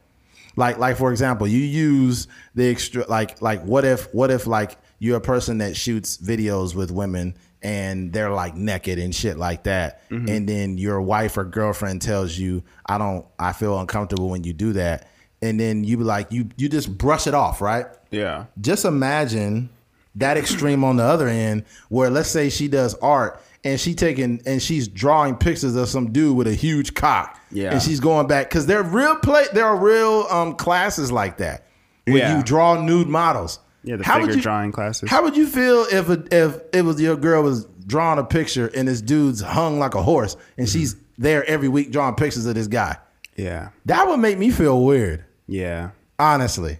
Like 0.56 0.78
like 0.78 0.98
for 0.98 1.12
example, 1.12 1.48
you 1.48 1.60
use 1.60 2.28
the 2.56 2.70
extra 2.70 3.06
like 3.08 3.42
like 3.42 3.64
what 3.64 3.86
if 3.86 4.14
what 4.14 4.32
if 4.32 4.48
like 4.48 4.78
you're 5.00 5.18
a 5.18 5.22
person 5.22 5.58
that 5.58 5.76
shoots 5.76 6.18
videos 6.18 6.76
with 6.76 6.92
women 6.92 7.36
and 7.64 8.12
they're 8.14 8.30
like 8.30 8.56
naked 8.56 9.00
and 9.00 9.16
shit 9.16 9.38
like 9.38 9.64
that, 9.64 10.08
Mm-hmm. 10.10 10.28
and 10.30 10.50
then 10.50 10.78
your 10.78 11.02
wife 11.02 11.38
or 11.38 11.44
girlfriend 11.46 12.02
tells 12.02 12.38
you, 12.38 12.64
"I 12.86 12.98
don't, 12.98 13.26
I 13.40 13.54
feel 13.54 13.80
uncomfortable 13.80 14.30
when 14.30 14.44
you 14.44 14.54
do 14.54 14.74
that," 14.74 15.08
and 15.42 15.60
then 15.60 15.84
you 15.84 15.98
be 15.98 16.04
like 16.04 16.32
you 16.32 16.50
you 16.58 16.70
just 16.70 16.96
brush 16.98 17.26
it 17.28 17.34
off, 17.34 17.62
right? 17.62 17.86
Yeah. 18.12 18.46
just 18.62 18.86
imagine 18.86 19.70
that 20.16 20.38
extreme 20.38 20.84
on 20.84 20.98
the 20.98 21.04
other 21.04 21.28
end 21.28 21.64
where 21.90 22.12
let's 22.12 22.30
say 22.30 22.50
she 22.52 22.68
does 22.68 22.94
art 22.96 23.42
and 23.64 23.80
she 23.80 23.96
taking 23.96 24.40
and 24.46 24.62
she's 24.62 24.88
drawing 24.88 25.36
pictures 25.36 25.76
of 25.76 25.90
some 25.90 26.12
dude 26.12 26.38
with 26.38 26.46
a 26.46 26.54
huge 26.54 26.94
cock 26.94 27.40
Yeah. 27.50 27.72
and 27.72 27.82
she's 27.82 28.00
going 28.00 28.28
back 28.28 28.48
because 28.50 28.68
there 28.68 28.80
are 28.82 28.84
real 28.84 29.16
play 29.16 29.46
there 29.54 29.66
are 29.66 29.76
real 29.76 30.28
um 30.30 30.54
classes 30.56 31.12
like 31.12 31.38
that 31.38 31.66
where 32.06 32.18
Yeah. 32.18 32.38
you 32.38 32.44
draw 32.44 32.80
nude 32.80 33.08
models 33.08 33.58
Yeah, 33.84 33.98
the 33.98 34.04
How 34.04 34.20
figure 34.20 34.36
you- 34.36 34.42
drawing 34.42 34.72
classes. 34.72 35.10
how 35.10 35.24
would 35.24 35.36
you 35.36 35.48
feel 35.48 35.86
if 35.92 36.10
a, 36.10 36.24
if 36.32 36.62
it 36.74 36.84
was 36.84 37.02
your 37.02 37.16
girl 37.16 37.44
was 37.44 37.66
drawing 37.86 38.18
a 38.20 38.24
picture 38.24 38.68
and 38.76 38.88
this 38.88 39.02
dude's 39.02 39.42
hung 39.42 39.78
like 39.80 39.94
a 39.94 40.02
horse 40.02 40.38
and 40.58 40.70
she's 40.70 40.96
mm-hmm. 40.96 41.24
there 41.24 41.44
every 41.46 41.68
week 41.68 41.92
drawing 41.92 42.16
pictures 42.16 42.46
of 42.46 42.56
this 42.56 42.68
guy 42.68 42.96
yeah. 43.36 43.70
that 43.86 44.08
would 44.08 44.22
make 44.22 44.38
me 44.38 44.50
feel 44.52 44.82
weird 44.82 45.26
Yeah. 45.48 45.90
honestly 46.18 46.80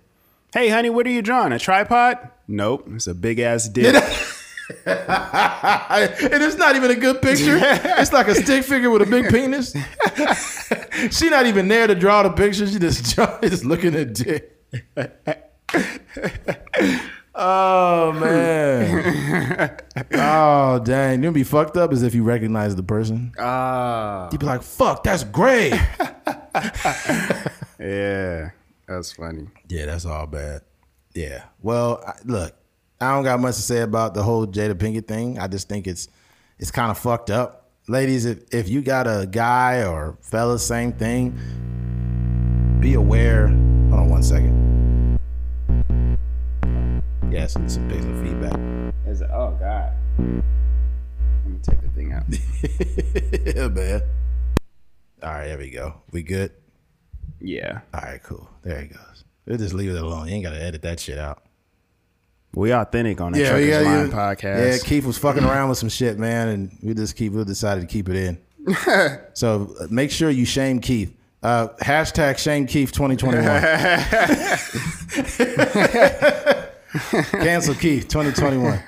Hey, 0.54 0.70
honey, 0.70 0.92
what 0.92 1.08
are 1.08 1.10
you 1.10 1.24
drawing? 1.24 1.52
A 1.52 1.58
tripod? 1.58 2.30
Nope. 2.48 2.88
It's 2.92 3.08
a 3.08 3.16
big 3.16 3.40
ass 3.40 3.68
dick. 3.68 3.96
and 3.96 4.04
it's 4.86 6.58
not 6.58 6.76
even 6.76 6.92
a 6.92 6.96
good 6.96 7.24
picture. 7.24 7.60
It's 8.04 8.14
like 8.14 8.28
a 8.28 8.36
stick 8.36 8.64
figure 8.64 8.92
with 8.92 9.02
a 9.02 9.08
big 9.08 9.30
penis. 9.30 9.74
She's 11.18 11.32
not 11.32 11.48
even 11.48 11.70
there 11.70 11.88
to 11.88 11.96
draw 11.96 12.22
the 12.22 12.30
picture. 12.30 12.68
She 12.68 12.78
just 12.78 13.18
just 13.42 13.66
looking 13.66 13.96
at 13.96 14.14
dick. 14.14 14.60
oh 17.36 18.12
man. 18.14 19.78
Oh 20.14 20.80
dang! 20.84 21.24
You'd 21.24 21.34
be 21.34 21.44
fucked 21.44 21.78
up 21.78 21.92
as 21.92 22.04
if 22.04 22.14
you 22.16 22.24
recognize 22.24 22.76
the 22.76 22.84
person. 22.84 23.32
Ah, 23.40 24.30
You'd 24.32 24.40
be 24.40 24.46
like, 24.46 24.62
"Fuck, 24.64 25.04
that's 25.04 25.24
great." 25.24 25.74
yeah, 27.80 28.52
that's 28.88 29.12
funny. 29.14 29.48
yeah, 29.70 29.86
that's 29.88 30.06
all 30.06 30.28
bad. 30.28 30.62
Yeah. 31.14 31.44
Well, 31.62 32.04
I, 32.06 32.14
look, 32.26 32.54
I 33.02 33.12
don't 33.14 33.24
got 33.24 33.40
much 33.40 33.56
to 33.56 33.62
say 33.62 33.82
about 33.82 34.14
the 34.14 34.24
whole 34.24 34.46
Jada 34.48 34.74
Pinkett 34.76 35.08
thing. 35.08 35.40
I 35.40 35.48
just 35.48 35.68
think 35.70 35.88
it's 35.88 36.08
it's 36.60 36.72
kind 36.72 36.92
of 36.92 36.98
fucked 36.98 37.30
up, 37.30 37.70
ladies. 37.88 38.26
If 38.26 38.54
if 38.54 38.70
you 38.70 38.82
got 38.82 39.08
a 39.08 39.28
guy 39.30 39.84
or 39.86 40.18
fellas, 40.22 40.66
same 40.66 40.94
thing. 40.94 41.38
Be 42.80 42.94
aware. 42.96 43.48
Hold 43.48 43.94
on 43.94 44.10
one 44.10 44.24
second. 44.24 44.73
Yes, 47.34 47.56
it's 47.56 47.74
some 47.74 47.88
basic 47.88 48.12
feedback. 48.24 48.54
Is 49.08 49.22
it, 49.22 49.30
oh 49.34 49.58
God. 49.60 49.92
Let 50.20 51.48
me 51.48 51.58
take 51.64 51.82
the 51.82 51.88
thing 51.90 52.14
out. 52.14 52.24
yeah, 53.56 53.68
man. 53.70 54.04
All 55.24 55.32
right, 55.32 55.48
there 55.48 55.58
we 55.58 55.72
go. 55.72 55.96
We 56.12 56.22
good? 56.22 56.52
yeah, 57.42 57.80
All 57.92 58.02
right, 58.02 58.22
cool. 58.22 58.48
There 58.62 58.80
he 58.82 58.88
goes. 58.88 59.24
We'll 59.48 59.58
just 59.58 59.74
leave 59.74 59.90
it 59.90 60.00
alone. 60.02 60.28
You 60.28 60.36
ain't 60.36 60.44
got 60.44 60.52
to 60.52 60.62
edit 60.62 60.84
that 60.84 61.00
shit 61.00 61.18
out. 61.18 61.42
we 62.54 62.72
authentic 62.72 63.20
on 63.20 63.32
the 63.32 63.40
Yeah, 63.40 63.50
Truckers 63.50 63.68
yeah, 63.68 63.82
Mind 63.84 64.12
yeah. 64.12 64.18
podcast. 64.18 64.72
Yeah, 64.72 64.78
Keith 64.88 65.06
was 65.06 65.18
fucking 65.18 65.44
around 65.50 65.70
with 65.70 65.80
some 65.80 65.90
shit, 65.90 66.20
man, 66.20 66.50
and 66.50 66.78
we 66.84 66.94
just 66.94 67.16
keep 67.16 67.34
we 67.34 67.44
decided 67.46 67.82
to 67.82 67.88
keep 67.88 68.10
it 68.10 68.16
in. 68.16 68.38
so 69.34 69.74
make 69.90 70.12
sure 70.12 70.30
you 70.30 70.46
shame 70.46 70.80
Keith. 70.80 71.18
Uh, 71.42 71.70
hashtag 71.82 72.38
shame 72.38 72.68
Keith 72.68 72.92
2021. 72.92 73.44
Cancel 77.32 77.76
Keith 77.76 78.08
2021. 78.08 78.84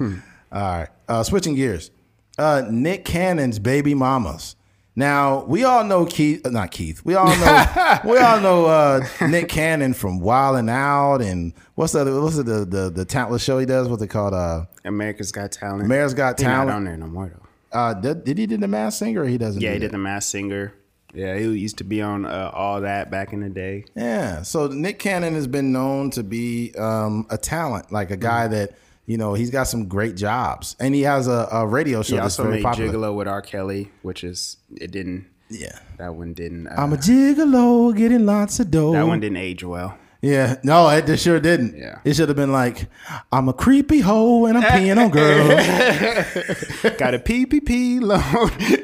All 0.00 0.16
right. 0.52 0.88
Uh, 1.08 1.22
switching 1.22 1.54
gears. 1.54 1.90
Uh, 2.38 2.62
Nick 2.70 3.04
Cannon's 3.04 3.58
baby 3.58 3.94
mamas. 3.94 4.56
Now 4.96 5.44
we 5.44 5.62
all 5.62 5.84
know 5.84 6.04
Keith, 6.04 6.44
uh, 6.44 6.50
not 6.50 6.72
Keith. 6.72 7.00
We 7.04 7.14
all 7.14 7.26
know 7.28 7.98
we 8.04 8.18
all 8.18 8.40
know 8.40 8.66
uh, 8.66 9.06
Nick 9.28 9.48
Cannon 9.48 9.94
from 9.94 10.18
Wild 10.18 10.56
and 10.56 10.68
Out 10.68 11.22
and 11.22 11.54
what's 11.76 11.92
the 11.92 12.00
other- 12.00 12.20
what's 12.20 12.36
the 12.36 12.42
the 12.42 12.64
the, 12.64 12.90
the 12.90 13.04
talentless 13.04 13.42
show 13.42 13.58
he 13.58 13.66
does? 13.66 13.88
What's 13.88 14.02
it 14.02 14.08
called? 14.08 14.34
Uh, 14.34 14.64
America's 14.84 15.30
Got 15.30 15.52
Talent. 15.52 15.86
Mayor's 15.86 16.12
Got 16.12 16.40
He 16.40 16.44
not 16.46 16.68
on 16.68 16.84
there 16.84 16.96
no 16.96 17.06
more 17.06 17.28
though. 17.28 17.78
uh, 17.78 17.94
did, 17.94 18.24
did 18.24 18.36
he 18.38 18.46
do 18.46 18.56
the 18.56 18.66
Masked 18.68 18.98
Singer? 18.98 19.22
or 19.22 19.26
He 19.26 19.38
doesn't. 19.38 19.62
Yeah, 19.62 19.68
do 19.70 19.72
he 19.74 19.78
that? 19.78 19.84
did 19.86 19.92
the 19.92 19.98
Masked 19.98 20.32
Singer. 20.32 20.74
Yeah, 21.12 21.36
he 21.36 21.44
used 21.44 21.78
to 21.78 21.84
be 21.84 22.00
on 22.02 22.24
uh, 22.24 22.50
all 22.54 22.80
that 22.82 23.10
back 23.10 23.32
in 23.32 23.40
the 23.40 23.48
day. 23.48 23.84
Yeah. 23.96 24.42
So 24.42 24.68
Nick 24.68 24.98
Cannon 24.98 25.34
has 25.34 25.46
been 25.46 25.72
known 25.72 26.10
to 26.10 26.22
be 26.22 26.72
um, 26.78 27.26
a 27.30 27.36
talent, 27.38 27.90
like 27.90 28.10
a 28.10 28.16
guy 28.16 28.44
Mm-hmm. 28.44 28.52
that 28.54 28.74
you 29.06 29.16
know 29.18 29.34
he's 29.34 29.50
got 29.50 29.64
some 29.64 29.88
great 29.88 30.14
jobs, 30.16 30.76
and 30.78 30.94
he 30.94 31.02
has 31.02 31.26
a, 31.26 31.48
a 31.50 31.66
radio 31.66 32.02
show 32.02 32.14
He 32.14 32.20
that's 32.20 32.38
also 32.38 32.44
very 32.44 32.56
made 32.56 32.62
popular. 32.62 32.92
Gigolo 32.92 33.16
with 33.16 33.26
R. 33.26 33.42
Kelly, 33.42 33.90
which 34.02 34.22
is 34.22 34.56
it 34.76 34.92
didn't. 34.92 35.26
Yeah. 35.48 35.76
That 35.98 36.14
one 36.14 36.32
didn't. 36.32 36.68
Uh, 36.68 36.74
I'm 36.78 36.92
a 36.92 36.96
gigolo, 36.96 37.96
getting 37.96 38.24
lots 38.24 38.60
of 38.60 38.70
dough. 38.70 38.92
that 38.92 39.06
one 39.06 39.18
didn't 39.18 39.38
age 39.38 39.64
well. 39.64 39.98
Yeah, 40.22 40.56
no, 40.62 40.86
it, 40.90 41.08
it 41.08 41.16
sure 41.16 41.40
didn't. 41.40 41.78
Yeah. 41.78 42.00
it 42.04 42.14
should 42.14 42.28
have 42.28 42.36
been 42.36 42.52
like, 42.52 42.88
I'm 43.32 43.48
a 43.48 43.54
creepy 43.54 44.00
hoe 44.00 44.44
and 44.44 44.58
I'm 44.58 44.64
peeing 44.64 45.02
on 45.02 45.10
girls. 45.10 45.48
Got 46.98 47.14
a 47.14 47.18
PPP 47.18 48.02
loan. 48.02 48.20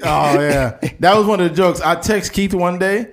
oh 0.02 0.40
yeah, 0.40 0.78
that 1.00 1.14
was 1.16 1.26
one 1.26 1.40
of 1.40 1.50
the 1.50 1.54
jokes. 1.54 1.82
I 1.82 1.96
text 1.96 2.32
Keith 2.32 2.54
one 2.54 2.78
day, 2.78 3.08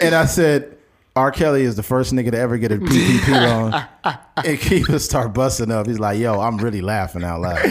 and 0.00 0.14
I 0.14 0.26
said, 0.26 0.76
R. 1.16 1.32
Kelly 1.32 1.62
is 1.62 1.74
the 1.74 1.82
first 1.82 2.12
nigga 2.14 2.30
to 2.30 2.38
ever 2.38 2.58
get 2.58 2.70
a 2.70 2.76
PPP 2.76 3.28
loan, 3.32 3.74
and 4.44 4.60
Keith 4.60 4.88
would 4.88 5.02
start 5.02 5.34
busting 5.34 5.72
up. 5.72 5.88
He's 5.88 5.98
like, 5.98 6.20
Yo, 6.20 6.38
I'm 6.40 6.58
really 6.58 6.80
laughing 6.80 7.24
out 7.24 7.40
loud. 7.40 7.58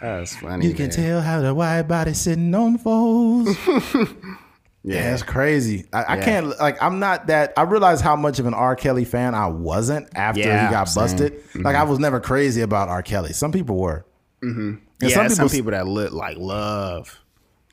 That's 0.00 0.34
funny. 0.36 0.66
You 0.66 0.72
can 0.72 0.86
man. 0.86 0.96
tell 0.96 1.20
how 1.20 1.42
the 1.42 1.52
white 1.54 1.82
body 1.82 2.14
sitting 2.14 2.54
on 2.54 2.78
foes. 2.78 3.54
Yeah, 4.82 4.96
Yeah. 4.96 5.10
that's 5.10 5.22
crazy. 5.22 5.86
I, 5.92 6.14
I 6.14 6.16
can't 6.18 6.46
like. 6.58 6.82
I'm 6.82 6.98
not 7.00 7.26
that. 7.26 7.52
I 7.56 7.62
realized 7.62 8.02
how 8.02 8.16
much 8.16 8.38
of 8.38 8.46
an 8.46 8.54
R. 8.54 8.74
Kelly 8.76 9.04
fan 9.04 9.34
I 9.34 9.46
wasn't 9.48 10.08
after 10.14 10.40
Yeah, 10.40 10.66
he 10.68 10.72
got 10.72 10.84
same. 10.84 11.02
busted. 11.04 11.42
Like 11.54 11.76
I 11.76 11.82
was 11.82 11.98
never 11.98 12.18
crazy 12.20 12.62
about 12.62 12.88
R. 12.88 13.02
Kelly. 13.02 13.32
Some 13.34 13.52
people 13.52 13.76
were. 13.76 14.06
Mm-hmm. 14.42 14.76
yeah, 15.02 15.08
some 15.10 15.28
some 15.28 15.48
people, 15.48 15.58
people, 15.58 15.70
that 15.72 15.86
look 15.86 16.12
like 16.12 16.38
love, 16.38 17.20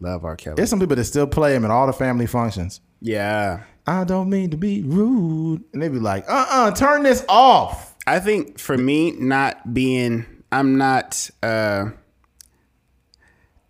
love 0.01 0.25
R. 0.25 0.35
Kelly. 0.35 0.55
there's 0.57 0.69
some 0.69 0.79
people 0.81 0.97
that 0.97 1.05
still 1.05 1.27
play 1.27 1.55
him 1.55 1.63
at 1.63 1.71
all 1.71 1.87
the 1.87 1.93
family 1.93 2.25
functions. 2.27 2.81
yeah, 2.99 3.63
I 3.85 4.03
don't 4.03 4.29
mean 4.29 4.49
to 4.51 4.57
be 4.57 4.83
rude, 4.83 5.63
and 5.71 5.81
they 5.81 5.87
be 5.87 5.99
like, 5.99 6.25
"Uh, 6.27 6.45
uh 6.49 6.71
turn 6.71 7.03
this 7.03 7.23
off." 7.29 7.95
I 8.05 8.19
think 8.19 8.59
for 8.59 8.77
me, 8.77 9.11
not 9.11 9.73
being, 9.73 10.25
I'm 10.51 10.77
not. 10.77 11.29
uh 11.41 11.91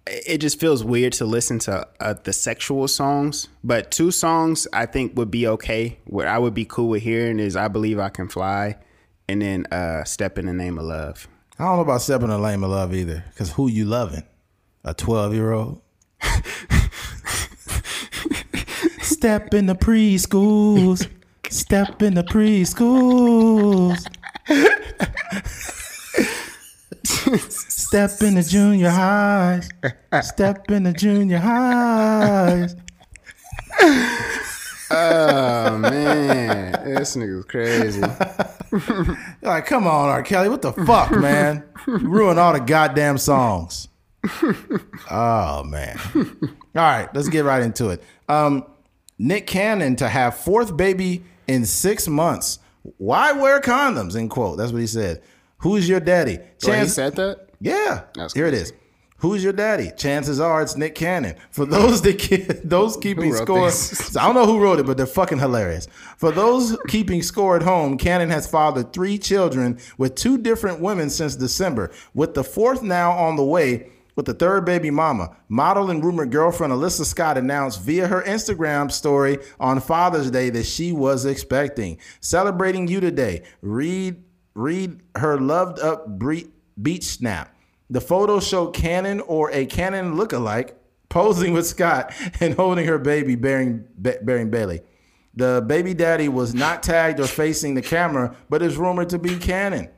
It 0.10 0.40
just 0.40 0.60
feels 0.60 0.84
weird 0.84 1.14
to 1.14 1.26
listen 1.26 1.60
to 1.60 1.88
uh, 2.00 2.16
the 2.24 2.34
sexual 2.34 2.88
songs, 2.88 3.48
but 3.64 3.92
two 3.92 4.12
songs 4.12 4.68
I 4.74 4.86
think 4.86 5.18
would 5.18 5.32
be 5.32 5.48
okay. 5.48 6.00
What 6.06 6.28
I 6.28 6.38
would 6.40 6.54
be 6.54 6.66
cool 6.66 6.90
with 6.90 7.04
hearing 7.04 7.40
is 7.40 7.56
"I 7.56 7.68
Believe 7.68 8.00
I 8.00 8.10
Can 8.10 8.28
Fly," 8.28 8.78
and 9.28 9.42
then 9.42 9.66
uh 9.68 10.04
"Step 10.04 10.38
in 10.38 10.46
the 10.46 10.54
Name 10.54 10.78
of 10.78 10.86
Love." 10.86 11.28
I 11.60 11.66
don't 11.66 11.78
know 11.78 11.82
about 11.82 12.02
"Step 12.02 12.22
in 12.22 12.30
the 12.30 12.38
Name 12.38 12.64
of 12.64 12.70
love 12.70 12.94
either, 12.94 13.24
because 13.30 13.52
who 13.52 13.68
you 13.68 13.86
loving? 13.86 14.24
A 14.84 14.94
12 14.94 15.34
year 15.34 15.52
old. 15.52 15.82
Step 19.02 19.54
in 19.54 19.66
the 19.66 19.76
preschools. 19.76 21.10
Step 21.50 22.02
in 22.02 22.14
the 22.14 22.24
preschools. 22.24 24.06
Step 27.50 28.22
in 28.22 28.36
the 28.36 28.44
junior 28.44 28.90
highs. 28.90 29.70
Step 30.22 30.70
in 30.72 30.84
the 30.84 30.94
junior 30.94 31.40
highs. 31.40 32.76
Oh 34.90 35.78
man, 35.78 36.72
this 36.86 37.16
nigga's 37.18 37.46
crazy. 37.46 38.02
Like, 39.42 39.66
come 39.66 39.86
on, 39.88 40.10
R. 40.10 40.24
Kelly, 40.24 40.48
what 40.50 40.62
the 40.62 40.72
fuck, 40.72 41.12
man? 41.12 41.64
You 41.86 41.98
ruined 41.98 42.40
all 42.40 42.54
the 42.54 42.60
goddamn 42.60 43.18
songs. 43.18 43.90
Oh 45.12 45.64
man. 45.66 46.00
All 46.16 46.32
right, 46.76 47.10
let's 47.14 47.30
get 47.30 47.44
right 47.44 47.62
into 47.62 47.90
it. 47.90 48.02
Um, 48.30 48.66
Nick 49.20 49.48
Cannon 49.48 49.96
to 49.98 50.08
have 50.08 50.38
fourth 50.38 50.78
baby 50.78 51.24
in 51.48 51.66
six 51.66 52.08
months. 52.08 52.60
Why 52.98 53.34
wear 53.34 53.60
condoms? 53.60 54.16
End 54.16 54.30
quote. 54.30 54.58
That's 54.58 54.72
what 54.72 54.80
he 54.80 54.88
said. 54.88 55.22
Who's 55.60 55.88
your 55.90 56.00
daddy? 56.00 56.38
Oh, 56.40 56.44
he 56.62 56.68
Chance- 56.68 56.94
said 56.94 57.16
that? 57.16 57.50
yeah. 57.60 58.04
That's 58.16 58.34
Here 58.34 58.46
it 58.48 58.54
is. 58.54 58.74
Who's 59.22 59.44
your 59.44 59.54
daddy? 59.54 59.90
Chances 59.98 60.40
are 60.40 60.62
it's 60.62 60.78
Nick 60.78 60.94
Cannon. 60.94 61.36
For 61.50 61.66
those 61.66 62.04
that 62.04 62.20
ke- 62.22 62.62
those 62.64 62.96
keeping 62.98 63.34
score, 63.34 63.66
this? 63.66 64.16
I 64.18 64.28
don't 64.28 64.36
know 64.36 64.46
who 64.46 64.60
wrote 64.62 64.80
it, 64.80 64.86
but 64.86 64.96
they're 64.96 65.08
fucking 65.08 65.40
hilarious. 65.40 65.88
For 66.18 66.32
those 66.32 66.78
keeping 66.88 67.24
score 67.24 67.56
at 67.56 67.64
home, 67.64 67.98
Cannon 67.98 68.30
has 68.30 68.46
fathered 68.46 68.94
three 68.94 69.18
children 69.18 69.80
with 69.98 70.14
two 70.14 70.38
different 70.38 70.82
women 70.82 71.10
since 71.10 71.36
December, 71.36 71.90
with 72.14 72.36
the 72.36 72.44
fourth 72.44 72.84
now 72.84 73.12
on 73.12 73.36
the 73.38 73.44
way. 73.44 73.90
With 74.16 74.26
the 74.26 74.34
third 74.34 74.66
baby 74.66 74.90
mama, 74.90 75.36
model 75.48 75.92
and 75.92 76.04
rumored 76.04 76.32
girlfriend 76.32 76.74
Alyssa 76.74 77.06
Scott 77.06 77.38
announced 77.38 77.82
via 77.84 78.08
her 78.08 78.24
Instagram 78.24 78.92
story 78.92 79.38
on 79.60 79.80
Father's 79.80 80.32
Day 80.32 80.50
that 80.50 80.66
she 80.66 80.92
was 80.92 81.24
expecting. 81.26 82.00
Celebrating 82.20 82.88
you 82.88 83.00
today. 83.00 83.44
Read 83.62 84.24
read 84.58 85.00
her 85.16 85.40
loved 85.40 85.80
up 85.80 86.20
beach 86.82 87.04
snap. 87.04 87.56
The 87.90 88.02
photo 88.02 88.40
showed 88.40 88.74
Cannon 88.74 89.22
or 89.22 89.52
a 89.52 89.66
Cannon 89.66 90.16
lookalike 90.16 90.74
posing 91.10 91.54
with 91.54 91.66
Scott 91.66 92.14
and 92.40 92.54
holding 92.56 92.88
her 92.88 92.98
baby 92.98 93.36
bearing, 93.36 93.86
bearing 93.98 94.50
Bailey. 94.50 94.82
The 95.36 95.64
baby 95.66 95.94
daddy 95.94 96.28
was 96.28 96.56
not 96.56 96.82
tagged 96.82 97.20
or 97.20 97.28
facing 97.28 97.76
the 97.76 97.82
camera, 97.82 98.36
but 98.50 98.64
is 98.64 98.76
rumored 98.76 99.10
to 99.10 99.20
be 99.20 99.38
Cannon. 99.38 99.90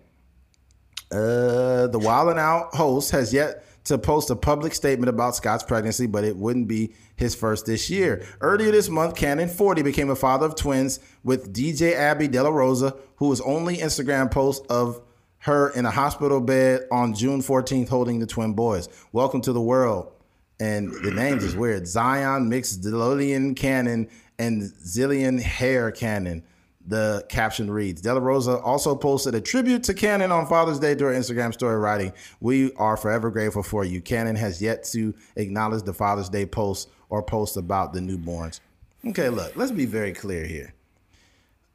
Uh, 1.12 1.88
the 1.88 2.00
Wild 2.00 2.30
and 2.30 2.40
Out 2.40 2.76
host 2.76 3.12
has 3.12 3.34
yet 3.34 3.64
to 3.86 3.98
post 3.98 4.30
a 4.30 4.36
public 4.36 4.74
statement 4.74 5.10
about 5.10 5.36
Scott's 5.36 5.64
pregnancy, 5.64 6.08
but 6.08 6.24
it 6.24 6.36
wouldn't 6.36 6.68
be 6.68 6.94
his 7.16 7.36
first 7.36 7.66
this 7.66 7.90
year. 7.90 8.26
Earlier 8.42 8.72
this 8.72 8.90
month, 8.90 9.16
Cannon 9.16 9.50
40 9.50 9.82
became 9.82 10.10
a 10.10 10.16
father 10.16 10.46
of 10.46 10.56
twins 10.56 11.00
with 11.24 11.54
DJ 11.54 11.94
Abby 11.94 12.28
De 12.28 12.42
La 12.42 12.50
Rosa, 12.50 12.96
who 13.18 13.28
was 13.28 13.42
only 13.42 13.78
Instagram 13.78 14.32
post 14.32 14.66
of 14.70 15.02
her 15.40 15.70
in 15.70 15.86
a 15.86 15.92
hospital 15.92 16.42
bed 16.42 16.82
on 16.92 17.14
June 17.14 17.42
14th 17.42 17.90
holding 17.90 18.20
the 18.20 18.28
twin 18.28 18.54
boys. 18.54 18.90
Welcome 19.12 19.42
to 19.42 19.54
the 19.54 19.62
world. 19.62 20.12
And 20.60 20.92
the 21.04 21.12
names 21.12 21.44
is 21.44 21.56
weird. 21.56 21.88
Zion 21.88 22.50
Mixolydian 22.50 23.56
Cannon 23.56 24.10
and 24.38 24.64
Zillion 24.64 25.42
Heir 25.62 25.92
Cannon. 25.92 26.44
The 26.90 27.24
caption 27.30 27.70
reads 27.70 28.02
De 28.02 28.12
La 28.12 28.20
Rosa 28.20 28.58
also 28.58 28.96
posted 28.96 29.36
a 29.36 29.42
tribute 29.42 29.84
to 29.84 29.94
Cannon 29.94 30.32
on 30.32 30.48
Father's 30.48 30.80
Day 30.80 30.96
during 30.96 31.20
Instagram 31.20 31.54
story, 31.54 31.78
writing, 31.78 32.12
We 32.40 32.74
are 32.74 32.98
forever 32.98 33.30
grateful 33.30 33.62
for 33.62 33.86
you. 33.86 34.02
Cannon 34.02 34.36
has 34.36 34.60
yet 34.60 34.86
to 34.86 35.14
acknowledge 35.36 35.84
the 35.84 35.94
Father's 35.94 36.30
Day 36.30 36.48
post 36.48 36.90
or 37.10 37.22
post 37.22 37.58
about 37.58 37.94
the 37.94 38.00
newborns. 38.00 38.60
Okay, 39.06 39.30
look, 39.30 39.56
let's 39.56 39.72
be 39.72 39.86
very 39.86 40.14
clear 40.14 40.48
here. 40.48 40.74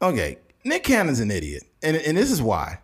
Okay, 0.01 0.37
Nick 0.65 0.83
Cannon's 0.83 1.21
an 1.21 1.31
idiot, 1.31 1.63
and 1.81 1.95
and 1.95 2.17
this 2.17 2.29
is 2.29 2.41
why. 2.41 2.79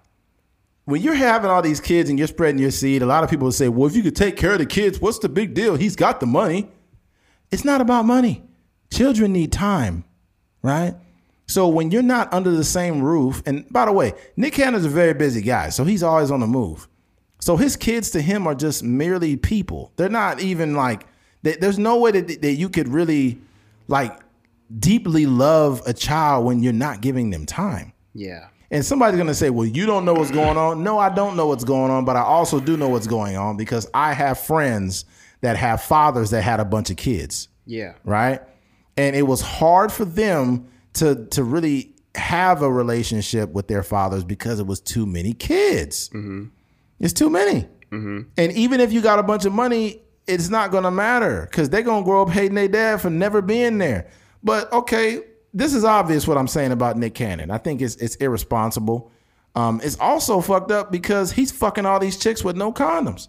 When 0.86 1.02
you're 1.02 1.14
having 1.14 1.52
all 1.52 1.62
these 1.62 1.82
kids 1.82 2.10
and 2.10 2.18
you're 2.18 2.30
spreading 2.30 2.62
your 2.62 2.72
seed, 2.72 3.02
a 3.02 3.06
lot 3.06 3.26
of 3.26 3.30
people 3.30 3.46
will 3.46 3.52
say, 3.52 3.68
"Well, 3.68 3.90
if 3.90 3.96
you 3.96 4.04
could 4.04 4.16
take 4.16 4.38
care 4.38 4.54
of 4.54 4.60
the 4.60 4.66
kids, 4.66 5.02
what's 5.02 5.20
the 5.20 5.28
big 5.28 5.54
deal? 5.54 5.76
He's 5.76 5.98
got 5.98 6.22
the 6.22 6.28
money." 6.28 6.72
It's 7.52 7.66
not 7.66 7.82
about 7.82 8.06
money. 8.06 8.44
Children 8.90 9.34
need 9.34 9.52
time, 9.52 10.06
right? 10.62 10.96
So 11.52 11.68
when 11.68 11.92
you're 11.92 12.02
not 12.02 12.34
under 12.34 12.50
the 12.52 12.64
same 12.64 13.02
roof, 13.02 13.44
and 13.46 13.68
by 13.70 13.86
the 13.86 13.92
way, 13.92 14.14
Nick 14.38 14.54
Cannon's 14.54 14.86
a 14.86 14.90
very 14.90 15.14
busy 15.14 15.42
guy, 15.42 15.68
so 15.68 15.84
he's 15.84 16.02
always 16.02 16.32
on 16.32 16.40
the 16.40 16.48
move. 16.48 16.88
So 17.42 17.58
his 17.58 17.76
kids 17.76 18.10
to 18.12 18.22
him 18.22 18.48
are 18.48 18.56
just 18.56 18.84
merely 18.84 19.36
people. 19.36 19.92
They're 19.98 20.08
not 20.08 20.40
even 20.40 20.76
like 20.76 21.06
there's 21.42 21.78
no 21.78 21.98
way 21.98 22.12
that, 22.12 22.42
that 22.42 22.54
you 22.54 22.70
could 22.70 22.88
really 22.88 23.42
like 23.90 24.18
deeply 24.80 25.26
love 25.26 25.82
a 25.86 25.94
child 25.94 26.46
when 26.46 26.64
you're 26.64 26.72
not 26.72 27.02
giving 27.02 27.32
them 27.32 27.46
time. 27.46 27.92
Yeah. 28.14 28.48
And 28.70 28.86
somebody's 28.86 29.18
gonna 29.18 29.34
say, 29.34 29.50
"Well, 29.50 29.68
you 29.68 29.86
don't 29.86 30.06
know 30.06 30.14
what's 30.14 30.32
going 30.32 30.56
on." 30.56 30.84
No, 30.84 31.00
I 31.00 31.10
don't 31.10 31.36
know 31.36 31.48
what's 31.48 31.66
going 31.66 31.92
on, 31.92 32.06
but 32.06 32.16
I 32.16 32.22
also 32.22 32.62
do 32.62 32.78
know 32.78 32.88
what's 32.88 33.08
going 33.08 33.36
on 33.36 33.58
because 33.58 33.90
I 33.94 34.14
have 34.14 34.40
friends 34.40 35.04
that 35.42 35.58
have 35.58 35.82
fathers 35.82 36.30
that 36.30 36.44
had 36.44 36.62
a 36.62 36.66
bunch 36.66 36.90
of 36.90 36.96
kids. 36.96 37.50
Yeah. 37.66 37.96
Right. 38.06 38.40
And 38.96 39.18
it 39.18 39.24
was 39.24 39.42
hard 39.42 39.92
for 39.92 40.06
them 40.06 40.68
to 40.94 41.26
to 41.28 41.44
really 41.44 41.94
have 42.16 42.62
a 42.62 42.72
relationship 42.72 43.52
with 43.52 43.68
their 43.68 43.84
fathers 43.84 44.24
because 44.24 44.60
it 44.60 44.68
was 44.68 44.80
too 44.80 45.06
many 45.06 45.34
kids. 45.34 46.10
Mm-hmm. 46.10 46.46
It's 47.00 47.14
too 47.14 47.30
many. 47.30 47.68
Mm-hmm. 47.92 48.22
And 48.38 48.52
even 48.54 48.80
if 48.80 48.92
you 48.94 49.02
got 49.02 49.20
a 49.20 49.24
bunch 49.24 49.46
of 49.46 49.54
money, 49.54 50.02
it's 50.28 50.50
not 50.50 50.72
going 50.72 50.84
to 50.84 50.92
matter 50.92 51.48
because 51.50 51.70
they're 51.70 51.82
going 51.82 52.04
to 52.04 52.06
grow 52.06 52.22
up 52.22 52.30
hating 52.30 52.56
their 52.56 52.68
dad 52.68 53.02
for 53.02 53.10
never 53.10 53.42
being 53.42 53.78
there. 53.78 54.10
But 54.44 54.72
okay, 54.72 55.22
this 55.54 55.74
is 55.74 55.84
obvious 55.84 56.28
what 56.28 56.38
I'm 56.38 56.48
saying 56.48 56.72
about 56.72 56.98
Nick 56.98 57.16
Cannon. 57.16 57.52
I 57.52 57.58
think 57.58 57.82
it's 57.82 57.96
it's 57.96 58.16
irresponsible. 58.16 59.12
Um, 59.56 59.82
it's 59.84 60.00
also 60.00 60.40
fucked 60.40 60.72
up 60.72 60.92
because 60.92 61.34
he's 61.34 61.52
fucking 61.52 61.86
all 61.86 62.00
these 62.00 62.18
chicks 62.18 62.44
with 62.44 62.56
no 62.56 62.72
condoms. 62.72 63.28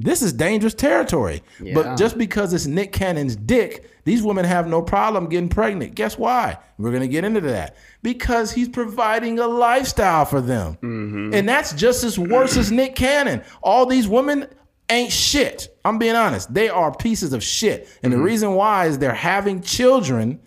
This 0.00 0.22
is 0.22 0.32
dangerous 0.32 0.74
territory. 0.74 1.42
Yeah. 1.60 1.74
But 1.74 1.96
just 1.96 2.18
because 2.18 2.52
it's 2.52 2.66
Nick 2.66 2.92
Cannon's 2.92 3.36
dick, 3.36 3.90
these 4.04 4.22
women 4.22 4.44
have 4.44 4.66
no 4.66 4.82
problem 4.82 5.28
getting 5.28 5.48
pregnant. 5.48 5.94
Guess 5.94 6.18
why? 6.18 6.58
We're 6.78 6.90
going 6.90 7.02
to 7.02 7.08
get 7.08 7.24
into 7.24 7.40
that. 7.42 7.76
Because 8.02 8.52
he's 8.52 8.68
providing 8.68 9.38
a 9.38 9.46
lifestyle 9.46 10.24
for 10.24 10.40
them. 10.40 10.74
Mm-hmm. 10.82 11.34
And 11.34 11.48
that's 11.48 11.72
just 11.74 12.04
as 12.04 12.18
worse 12.18 12.56
as 12.56 12.72
Nick 12.72 12.96
Cannon. 12.96 13.42
All 13.62 13.86
these 13.86 14.08
women 14.08 14.48
ain't 14.90 15.12
shit. 15.12 15.74
I'm 15.84 15.98
being 15.98 16.16
honest. 16.16 16.52
They 16.52 16.68
are 16.68 16.94
pieces 16.94 17.32
of 17.32 17.42
shit. 17.42 17.88
And 18.02 18.12
mm-hmm. 18.12 18.20
the 18.20 18.24
reason 18.24 18.52
why 18.54 18.86
is 18.86 18.98
they're 18.98 19.14
having 19.14 19.62
children 19.62 20.40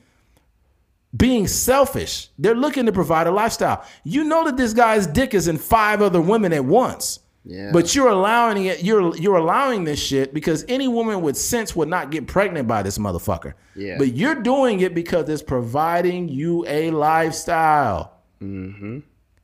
being 1.16 1.48
selfish. 1.48 2.30
They're 2.38 2.54
looking 2.54 2.86
to 2.86 2.92
provide 2.92 3.28
a 3.28 3.32
lifestyle. 3.32 3.84
You 4.04 4.26
know 4.26 4.44
that 4.44 4.58
this 4.58 4.74
guy's 4.74 5.08
dick 5.08 5.34
is 5.34 5.48
in 5.48 5.58
five 5.58 6.02
other 6.02 6.22
women 6.22 6.52
at 6.54 6.66
once. 6.66 7.20
Yeah. 7.48 7.72
But 7.72 7.96
you're 7.96 8.10
allowing 8.10 8.66
it. 8.66 8.84
You're 8.84 9.16
you're 9.16 9.38
allowing 9.38 9.86
this 9.86 10.00
shit 10.00 10.34
because 10.34 10.66
any 10.68 10.88
woman 10.90 11.22
with 11.22 11.38
sense 11.38 11.76
would 11.76 11.88
not 11.88 12.12
get 12.12 12.28
pregnant 12.28 12.68
by 12.68 12.84
this 12.84 12.98
motherfucker. 12.98 13.54
Yeah. 13.74 13.98
But 13.98 14.16
you're 14.16 14.36
doing 14.36 14.82
it 14.82 14.94
because 14.94 15.30
it's 15.30 15.42
providing 15.42 16.28
you 16.28 16.66
a 16.68 16.92
lifestyle. 16.92 18.18
Mm-hmm. 18.42 19.00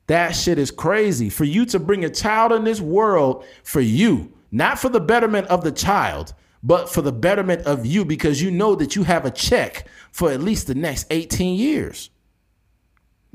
That 0.06 0.32
shit 0.32 0.58
is 0.58 0.70
crazy. 0.70 1.30
For 1.30 1.44
you 1.44 1.64
to 1.66 1.78
bring 1.78 2.04
a 2.04 2.10
child 2.10 2.52
in 2.52 2.64
this 2.64 2.80
world 2.80 3.46
for 3.62 3.80
you, 3.80 4.34
not 4.52 4.78
for 4.78 4.90
the 4.90 5.00
betterment 5.00 5.46
of 5.46 5.64
the 5.64 5.72
child, 5.72 6.34
but 6.62 6.90
for 6.90 7.00
the 7.00 7.12
betterment 7.12 7.62
of 7.62 7.86
you, 7.86 8.04
because 8.04 8.42
you 8.42 8.50
know 8.50 8.74
that 8.74 8.94
you 8.96 9.04
have 9.04 9.24
a 9.24 9.30
check 9.30 9.88
for 10.12 10.30
at 10.30 10.40
least 10.40 10.66
the 10.66 10.74
next 10.74 11.06
18 11.10 11.56
years. 11.56 12.10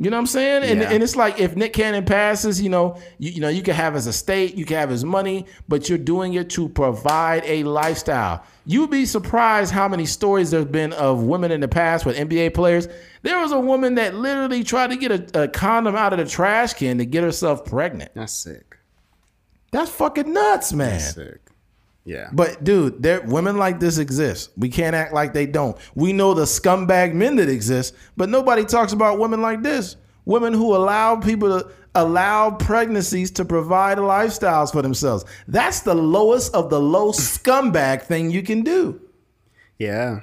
You 0.02 0.10
know 0.10 0.16
what 0.16 0.22
I'm 0.22 0.28
saying? 0.28 0.64
And, 0.64 0.80
yeah. 0.80 0.92
and 0.92 1.04
it's 1.04 1.18
like 1.18 1.42
if 1.42 1.58
Nick 1.58 1.74
Cannon 1.74 2.06
passes, 2.06 2.62
you 2.62 2.70
know, 2.70 2.98
you, 3.18 3.32
you 3.32 3.42
know, 3.42 3.50
you 3.50 3.62
can 3.62 3.76
have 3.76 3.96
his 3.96 4.08
estate, 4.08 4.56
you 4.56 4.64
can 4.64 4.78
have 4.78 4.90
his 4.90 5.04
money, 5.04 5.46
but 5.68 5.90
you're 5.90 5.98
doing 5.98 6.36
it 6.36 6.50
to 6.52 6.70
provide 6.70 7.44
a 7.44 7.66
lifestyle. 7.66 8.42
You'd 8.66 8.92
be 8.92 9.06
surprised 9.06 9.74
how 9.74 9.90
many 9.90 10.06
stories 10.06 10.52
there's 10.52 10.64
been 10.64 10.94
of 10.94 11.24
women 11.24 11.52
in 11.52 11.60
the 11.60 11.68
past 11.68 12.06
with 12.06 12.16
NBA 12.16 12.54
players. 12.54 12.88
There 13.24 13.40
was 13.42 13.52
a 13.52 13.60
woman 13.60 13.96
that 13.96 14.16
literally 14.16 14.64
tried 14.64 14.92
to 14.92 14.96
get 14.96 15.12
a, 15.12 15.44
a 15.44 15.48
condom 15.50 15.98
out 15.98 16.14
of 16.14 16.20
the 16.20 16.26
trash 16.26 16.76
can 16.76 16.98
to 17.00 17.06
get 17.06 17.26
herself 17.26 17.66
pregnant. 17.66 18.12
That's 18.14 18.32
sick. 18.32 18.78
That's 19.72 19.92
fucking 19.92 20.32
nuts, 20.32 20.72
man. 20.72 20.92
That's 20.92 21.14
sick. 21.14 21.49
Yeah. 22.06 22.30
But 22.32 22.64
dude, 22.64 23.04
there 23.04 23.22
women 23.22 23.58
like 23.58 23.80
this 23.80 23.98
exist. 23.98 24.52
We 24.58 24.70
can't 24.70 24.96
act 24.96 25.14
like 25.14 25.34
they 25.34 25.46
don't. 25.46 25.78
We 25.96 26.14
know 26.14 26.34
the 26.34 26.44
scumbag 26.44 27.14
men 27.14 27.36
that 27.36 27.50
exist, 27.50 27.96
but 28.18 28.30
nobody 28.30 28.66
talks 28.66 28.94
about 28.94 29.20
women 29.20 29.42
like 29.42 29.62
this. 29.62 29.96
Women 30.26 30.54
who 30.54 30.76
allow 30.76 31.16
people 31.18 31.60
to 31.60 31.72
allow 31.96 32.52
pregnancies 32.52 33.32
to 33.32 33.46
provide 33.46 33.98
lifestyles 33.98 34.72
for 34.72 34.82
themselves. 34.82 35.26
That's 35.48 35.82
the 35.82 35.96
lowest 35.96 36.54
of 36.54 36.70
the 36.70 36.80
low 36.80 37.12
scumbag 37.12 38.04
thing 38.04 38.30
you 38.30 38.44
can 38.44 38.62
do. 38.62 39.02
Yeah. 39.78 40.22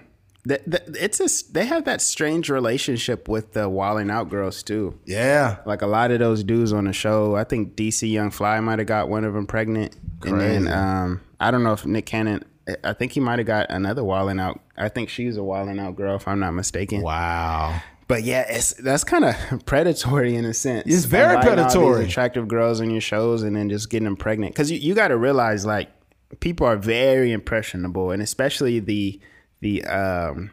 It's 0.48 1.20
a, 1.20 1.52
they 1.52 1.66
have 1.66 1.84
that 1.86 2.00
strange 2.00 2.48
relationship 2.48 3.28
with 3.28 3.52
the 3.52 3.68
Wild 3.68 4.00
'N 4.00 4.10
Out 4.10 4.30
girls 4.30 4.62
too. 4.62 4.98
Yeah, 5.04 5.56
like 5.66 5.82
a 5.82 5.86
lot 5.86 6.10
of 6.10 6.18
those 6.18 6.44
dudes 6.44 6.72
on 6.72 6.84
the 6.84 6.92
show. 6.92 7.34
I 7.36 7.44
think 7.44 7.74
DC 7.76 8.10
Young 8.10 8.30
Fly 8.30 8.60
might 8.60 8.78
have 8.78 8.88
got 8.88 9.08
one 9.08 9.24
of 9.24 9.34
them 9.34 9.46
pregnant, 9.46 9.96
Crazy. 10.20 10.34
and 10.34 10.66
then 10.66 10.72
um, 10.72 11.20
I 11.40 11.50
don't 11.50 11.62
know 11.62 11.72
if 11.72 11.84
Nick 11.86 12.06
Cannon. 12.06 12.44
I 12.82 12.94
think 12.94 13.12
he 13.12 13.20
might 13.20 13.38
have 13.38 13.46
got 13.46 13.66
another 13.70 14.02
Wild 14.04 14.30
'N 14.30 14.40
Out. 14.40 14.60
I 14.76 14.88
think 14.88 15.08
she's 15.08 15.36
a 15.36 15.42
Wild 15.42 15.68
'N 15.68 15.78
Out 15.78 15.96
girl, 15.96 16.16
if 16.16 16.26
I'm 16.28 16.40
not 16.40 16.52
mistaken. 16.52 17.02
Wow. 17.02 17.80
But 18.08 18.22
yeah, 18.22 18.44
it's 18.48 18.72
that's 18.74 19.02
kind 19.04 19.24
of 19.24 19.34
predatory 19.66 20.36
in 20.36 20.44
a 20.44 20.54
sense. 20.54 20.84
It's 20.86 21.06
very 21.06 21.40
predatory. 21.42 22.04
attractive 22.04 22.46
girls 22.46 22.80
on 22.80 22.90
your 22.90 23.00
shows 23.00 23.42
and 23.42 23.56
then 23.56 23.68
just 23.68 23.90
getting 23.90 24.04
them 24.04 24.16
pregnant 24.16 24.54
because 24.54 24.70
you, 24.70 24.78
you 24.78 24.94
got 24.94 25.08
to 25.08 25.16
realize 25.16 25.66
like 25.66 25.88
people 26.40 26.66
are 26.66 26.76
very 26.76 27.32
impressionable 27.32 28.10
and 28.12 28.22
especially 28.22 28.78
the 28.78 29.20
the 29.66 29.84
um 29.84 30.50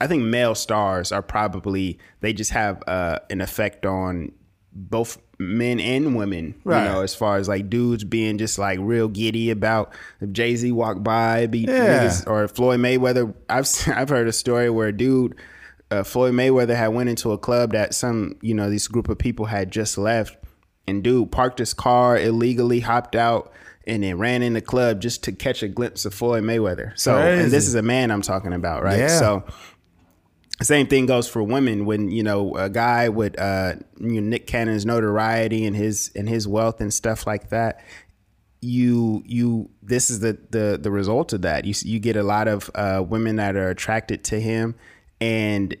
I 0.00 0.06
think 0.06 0.22
male 0.24 0.54
stars 0.54 1.10
are 1.10 1.22
probably 1.22 1.98
they 2.20 2.32
just 2.32 2.50
have 2.52 2.82
uh, 2.86 3.18
an 3.30 3.40
effect 3.40 3.86
on 3.86 4.32
both 4.72 5.18
men 5.38 5.80
and 5.80 6.16
women. 6.16 6.54
Right. 6.64 6.84
You 6.84 6.92
know, 6.92 7.00
as 7.00 7.14
far 7.14 7.38
as 7.38 7.48
like 7.48 7.70
dudes 7.70 8.04
being 8.04 8.36
just 8.36 8.58
like 8.58 8.78
real 8.80 9.08
giddy 9.08 9.50
about 9.50 9.94
if 10.20 10.32
Jay 10.32 10.54
Z 10.54 10.70
walked 10.72 11.02
by, 11.02 11.46
be 11.46 11.60
yeah. 11.60 12.04
niggas, 12.04 12.26
or 12.26 12.46
Floyd 12.48 12.80
Mayweather. 12.80 13.34
I've 13.48 13.68
I've 13.88 14.10
heard 14.10 14.28
a 14.28 14.32
story 14.32 14.70
where 14.70 14.88
a 14.88 14.96
dude. 14.96 15.34
Uh, 15.88 16.02
Floyd 16.02 16.34
Mayweather 16.34 16.74
had 16.74 16.88
went 16.88 17.08
into 17.08 17.30
a 17.30 17.38
club 17.38 17.70
that 17.70 17.94
some, 17.94 18.36
you 18.42 18.52
know, 18.52 18.68
this 18.68 18.88
group 18.88 19.08
of 19.08 19.18
people 19.18 19.46
had 19.46 19.70
just 19.70 19.96
left, 19.96 20.36
and 20.88 21.02
dude 21.02 21.30
parked 21.30 21.60
his 21.60 21.72
car 21.72 22.18
illegally, 22.18 22.80
hopped 22.80 23.14
out, 23.14 23.52
and 23.86 24.02
then 24.02 24.18
ran 24.18 24.42
in 24.42 24.52
the 24.54 24.60
club 24.60 25.00
just 25.00 25.22
to 25.24 25.32
catch 25.32 25.62
a 25.62 25.68
glimpse 25.68 26.04
of 26.04 26.14
Floyd 26.14 26.44
Mayweather. 26.44 26.98
So, 26.98 27.14
Crazy. 27.14 27.44
and 27.44 27.52
this 27.52 27.66
is 27.66 27.74
a 27.74 27.82
man 27.82 28.10
I'm 28.10 28.22
talking 28.22 28.52
about, 28.52 28.82
right? 28.82 28.98
Yeah. 28.98 29.18
So, 29.18 29.44
same 30.62 30.86
thing 30.86 31.06
goes 31.06 31.28
for 31.28 31.42
women 31.42 31.84
when 31.84 32.10
you 32.10 32.22
know 32.22 32.56
a 32.56 32.70
guy 32.70 33.08
with 33.08 33.38
uh, 33.38 33.74
you 34.00 34.20
know, 34.20 34.28
Nick 34.28 34.46
Cannon's 34.46 34.86
notoriety 34.86 35.66
and 35.66 35.76
his 35.76 36.10
and 36.16 36.28
his 36.28 36.48
wealth 36.48 36.80
and 36.80 36.92
stuff 36.92 37.26
like 37.26 37.50
that. 37.50 37.80
You 38.62 39.22
you 39.26 39.70
this 39.82 40.08
is 40.08 40.20
the 40.20 40.38
the 40.50 40.78
the 40.80 40.90
result 40.90 41.32
of 41.32 41.42
that. 41.42 41.66
You 41.66 41.74
you 41.84 41.98
get 41.98 42.16
a 42.16 42.22
lot 42.22 42.48
of 42.48 42.70
uh, 42.74 43.04
women 43.06 43.36
that 43.36 43.54
are 43.54 43.68
attracted 43.68 44.24
to 44.24 44.40
him, 44.40 44.74
and 45.20 45.76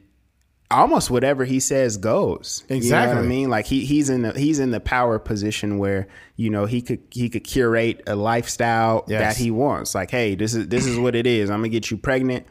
almost 0.70 1.10
whatever 1.10 1.44
he 1.44 1.60
says 1.60 1.96
goes. 1.96 2.64
Exactly. 2.68 3.10
You 3.10 3.14
know 3.14 3.20
I 3.20 3.28
mean? 3.28 3.50
Like 3.50 3.66
he 3.66 3.84
he's 3.84 4.10
in 4.10 4.22
the 4.22 4.32
he's 4.32 4.58
in 4.58 4.70
the 4.70 4.80
power 4.80 5.18
position 5.18 5.78
where, 5.78 6.08
you 6.36 6.50
know, 6.50 6.66
he 6.66 6.82
could 6.82 7.00
he 7.10 7.28
could 7.28 7.44
curate 7.44 8.02
a 8.06 8.16
lifestyle 8.16 9.04
yes. 9.06 9.20
that 9.20 9.42
he 9.42 9.50
wants. 9.50 9.94
Like, 9.94 10.10
hey, 10.10 10.34
this 10.34 10.54
is 10.54 10.68
this 10.68 10.86
is 10.86 10.98
what 10.98 11.14
it 11.14 11.26
is. 11.26 11.50
I'm 11.50 11.58
gonna 11.58 11.68
get 11.68 11.90
you 11.90 11.96
pregnant. 11.96 12.46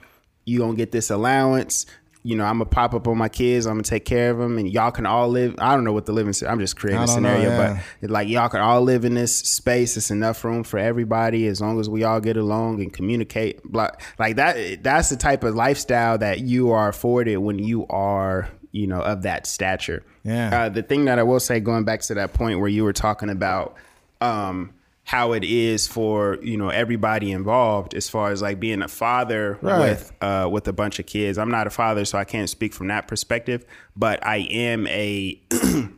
You 0.45 0.59
gonna 0.59 0.75
get 0.75 0.91
this 0.91 1.09
allowance 1.09 1.85
you 2.25 2.35
know, 2.35 2.43
I'm 2.43 2.57
gonna 2.57 2.65
pop 2.65 2.95
up 2.95 3.07
on 3.07 3.19
my 3.19 3.29
kids. 3.29 3.67
I'm 3.67 3.75
gonna 3.75 3.83
take 3.83 4.03
care 4.03 4.31
of 4.31 4.39
them, 4.39 4.57
and 4.57 4.67
y'all 4.67 4.89
can 4.89 5.05
all 5.05 5.29
live. 5.29 5.53
I 5.59 5.75
don't 5.75 5.83
know 5.83 5.93
what 5.93 6.07
the 6.07 6.11
living. 6.11 6.33
I'm 6.49 6.59
just 6.59 6.75
creating 6.75 7.03
a 7.03 7.07
scenario, 7.07 7.49
know, 7.49 7.55
yeah. 7.55 7.83
but 8.01 8.09
like 8.09 8.27
y'all 8.27 8.49
can 8.49 8.61
all 8.61 8.81
live 8.81 9.05
in 9.05 9.13
this 9.13 9.35
space. 9.35 9.95
It's 9.95 10.09
enough 10.09 10.43
room 10.43 10.63
for 10.63 10.79
everybody 10.79 11.45
as 11.45 11.61
long 11.61 11.79
as 11.79 11.87
we 11.87 12.03
all 12.03 12.19
get 12.19 12.35
along 12.35 12.81
and 12.81 12.91
communicate. 12.91 13.61
Like 13.71 14.37
that. 14.37 14.81
That's 14.81 15.09
the 15.09 15.17
type 15.17 15.43
of 15.43 15.53
lifestyle 15.53 16.17
that 16.17 16.39
you 16.39 16.71
are 16.71 16.89
afforded 16.89 17.37
when 17.37 17.59
you 17.59 17.85
are, 17.91 18.49
you 18.71 18.87
know, 18.87 19.01
of 19.01 19.21
that 19.21 19.45
stature. 19.45 20.03
Yeah. 20.23 20.61
Uh, 20.63 20.69
the 20.69 20.81
thing 20.81 21.05
that 21.05 21.19
I 21.19 21.23
will 21.23 21.39
say, 21.39 21.59
going 21.59 21.83
back 21.83 22.01
to 22.01 22.15
that 22.15 22.33
point 22.33 22.59
where 22.59 22.69
you 22.69 22.83
were 22.83 22.93
talking 22.93 23.29
about. 23.29 23.75
Um, 24.19 24.73
how 25.05 25.33
it 25.33 25.43
is 25.43 25.87
for 25.87 26.39
you 26.41 26.57
know 26.57 26.69
everybody 26.69 27.31
involved 27.31 27.93
as 27.93 28.09
far 28.09 28.31
as 28.31 28.41
like 28.41 28.59
being 28.59 28.81
a 28.81 28.87
father 28.87 29.57
right. 29.61 29.79
with 29.79 30.11
uh, 30.19 30.49
with 30.51 30.67
a 30.67 30.73
bunch 30.73 30.99
of 30.99 31.05
kids. 31.05 31.37
I'm 31.37 31.51
not 31.51 31.67
a 31.67 31.69
father, 31.69 32.03
so 32.05 32.17
I 32.17 32.25
can't 32.25 32.49
speak 32.49 32.73
from 32.73 32.87
that 32.87 33.07
perspective. 33.07 33.65
But 33.95 34.25
I 34.25 34.37
am 34.37 34.87
a 34.87 35.39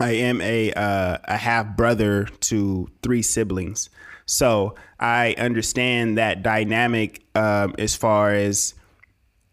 I 0.00 0.10
am 0.10 0.40
a 0.40 0.72
uh, 0.72 1.18
a 1.24 1.36
half 1.36 1.76
brother 1.76 2.24
to 2.40 2.88
three 3.02 3.22
siblings, 3.22 3.88
so 4.26 4.74
I 4.98 5.36
understand 5.38 6.18
that 6.18 6.42
dynamic 6.42 7.24
um, 7.36 7.76
as 7.78 7.94
far 7.94 8.34
as 8.34 8.74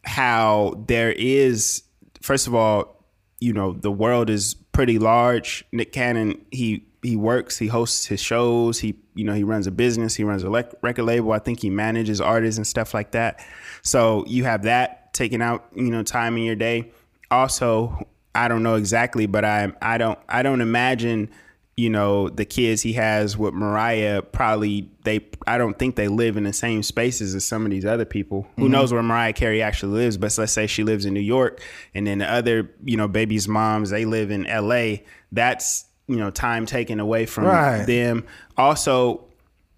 how 0.04 0.84
there 0.88 1.12
is. 1.12 1.84
First 2.24 2.48
of 2.48 2.56
all, 2.56 3.06
you 3.40 3.54
know 3.54 3.74
the 3.74 3.92
world 3.92 4.32
is 4.32 4.56
pretty 4.56 4.98
large. 4.98 5.64
Nick 5.72 5.92
Cannon 5.92 6.44
he 6.50 6.89
he 7.02 7.16
works, 7.16 7.58
he 7.58 7.68
hosts 7.68 8.06
his 8.06 8.22
shows, 8.22 8.80
he 8.80 8.96
you 9.14 9.24
know 9.24 9.34
he 9.34 9.44
runs 9.44 9.68
a 9.68 9.72
business, 9.72 10.16
he 10.16 10.24
runs 10.24 10.44
a 10.44 10.50
record 10.50 11.04
label. 11.04 11.32
I 11.32 11.40
think 11.40 11.62
he 11.62 11.70
manages 11.70 12.20
artists 12.20 12.58
and 12.58 12.68
stuff 12.68 12.94
like 12.94 13.12
that. 13.12 13.46
So 13.82 14.26
you 14.28 14.44
have 14.44 14.64
that 14.64 15.14
taking 15.14 15.42
out 15.42 15.68
you 15.76 15.90
know 15.90 16.04
time 16.04 16.38
in 16.38 16.44
your 16.44 16.56
day. 16.56 16.92
Also, 17.32 18.08
I 18.36 18.48
don't 18.48 18.64
know 18.64 18.76
exactly, 18.76 19.28
but 19.28 19.46
I 19.46 19.72
I 19.82 19.98
don't 19.98 20.20
I 20.28 20.44
don't 20.44 20.62
imagine 20.62 21.30
you 21.78 21.90
know 21.90 22.28
the 22.28 22.44
kids 22.44 22.82
he 22.82 22.94
has 22.94 23.38
with 23.38 23.54
Mariah 23.54 24.22
probably 24.22 24.90
they 25.04 25.26
I 25.48 25.58
don't 25.58 25.80
think 25.80 25.96
they 25.96 26.10
live 26.10 26.36
in 26.36 26.44
the 26.44 26.52
same 26.52 26.84
spaces 26.84 27.34
as 27.34 27.46
some 27.46 27.64
of 27.64 27.72
these 27.72 27.86
other 27.86 28.06
people. 28.06 28.48
Who 28.58 28.64
mm-hmm. 28.64 28.74
knows 28.74 28.92
where 28.92 29.02
Mariah 29.02 29.34
Carey 29.34 29.62
actually 29.62 29.94
lives? 29.94 30.18
But 30.18 30.38
let's 30.38 30.52
say 30.52 30.68
she 30.68 30.84
lives 30.84 31.06
in 31.06 31.14
New 31.14 31.22
York, 31.22 31.62
and 31.94 32.06
then 32.06 32.18
the 32.18 32.30
other 32.30 32.70
you 32.84 32.98
know 32.98 33.08
baby's 33.08 33.48
moms 33.48 33.90
they 33.90 34.04
live 34.04 34.32
in 34.32 34.46
L.A. 34.46 35.06
That's 35.32 35.86
you 36.10 36.18
know 36.18 36.32
time 36.32 36.66
taken 36.66 37.00
away 37.00 37.26
from 37.26 37.46
right. 37.46 37.86
them. 37.86 38.26
Also, 38.58 39.26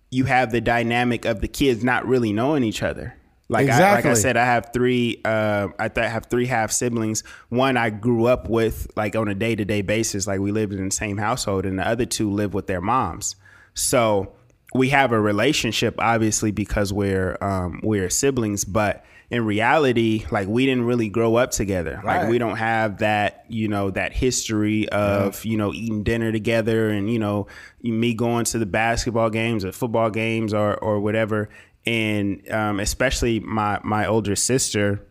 you 0.09 0.25
have 0.25 0.51
the 0.51 0.61
dynamic 0.61 1.25
of 1.25 1.41
the 1.41 1.47
kids 1.47 1.83
not 1.83 2.07
really 2.07 2.33
knowing 2.33 2.63
each 2.63 2.81
other. 2.81 3.15
Like 3.49 3.65
exactly. 3.65 3.85
I, 3.85 3.95
like 3.95 4.05
I 4.05 4.13
said, 4.13 4.37
I 4.37 4.45
have 4.45 4.69
three. 4.71 5.19
Uh, 5.25 5.67
I 5.77 5.89
th- 5.89 6.09
have 6.09 6.27
three 6.27 6.45
half 6.45 6.71
siblings. 6.71 7.23
One 7.49 7.75
I 7.75 7.89
grew 7.89 8.25
up 8.25 8.49
with, 8.49 8.87
like 8.95 9.15
on 9.17 9.27
a 9.27 9.35
day 9.35 9.55
to 9.55 9.65
day 9.65 9.81
basis. 9.81 10.25
Like 10.25 10.39
we 10.39 10.53
lived 10.53 10.71
in 10.71 10.85
the 10.85 10.91
same 10.91 11.17
household, 11.17 11.65
and 11.65 11.77
the 11.77 11.85
other 11.85 12.05
two 12.05 12.31
live 12.31 12.53
with 12.53 12.67
their 12.67 12.79
moms. 12.79 13.35
So 13.73 14.31
we 14.73 14.89
have 14.89 15.11
a 15.11 15.19
relationship, 15.19 15.95
obviously, 15.99 16.51
because 16.51 16.93
we're 16.93 17.37
um, 17.41 17.81
we're 17.83 18.09
siblings. 18.09 18.63
But 18.63 19.03
in 19.31 19.45
reality, 19.45 20.25
like 20.29 20.47
we 20.47 20.65
didn't 20.65 20.85
really 20.85 21.09
grow 21.09 21.35
up 21.35 21.51
together. 21.51 21.99
Right. 22.03 22.21
Like 22.21 22.29
we 22.29 22.37
don't 22.37 22.57
have 22.57 22.99
that, 22.99 23.45
you 23.47 23.67
know, 23.67 23.89
that 23.89 24.13
history 24.13 24.87
of 24.89 25.43
you 25.45 25.57
know 25.57 25.73
eating 25.73 26.03
dinner 26.03 26.31
together, 26.31 26.89
and 26.89 27.11
you 27.11 27.17
know 27.17 27.47
me 27.81 28.13
going 28.13 28.45
to 28.45 28.59
the 28.59 28.65
basketball 28.67 29.29
games 29.29 29.65
or 29.65 29.71
football 29.71 30.09
games 30.09 30.53
or 30.53 30.75
or 30.77 30.99
whatever 30.99 31.49
and 31.85 32.49
um, 32.51 32.79
especially 32.79 33.39
my 33.39 33.79
my 33.83 34.05
older 34.05 34.35
sister 34.35 35.05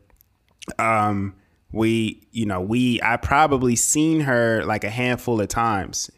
um, 0.79 1.35
we 1.73 2.27
you 2.33 2.47
know 2.47 2.61
we 2.61 3.01
i 3.03 3.17
probably 3.17 3.77
seen 3.77 4.21
her 4.21 4.65
like 4.65 4.85
a 4.85 4.91
handful 4.91 5.41
of 5.41 5.49
times 5.49 6.11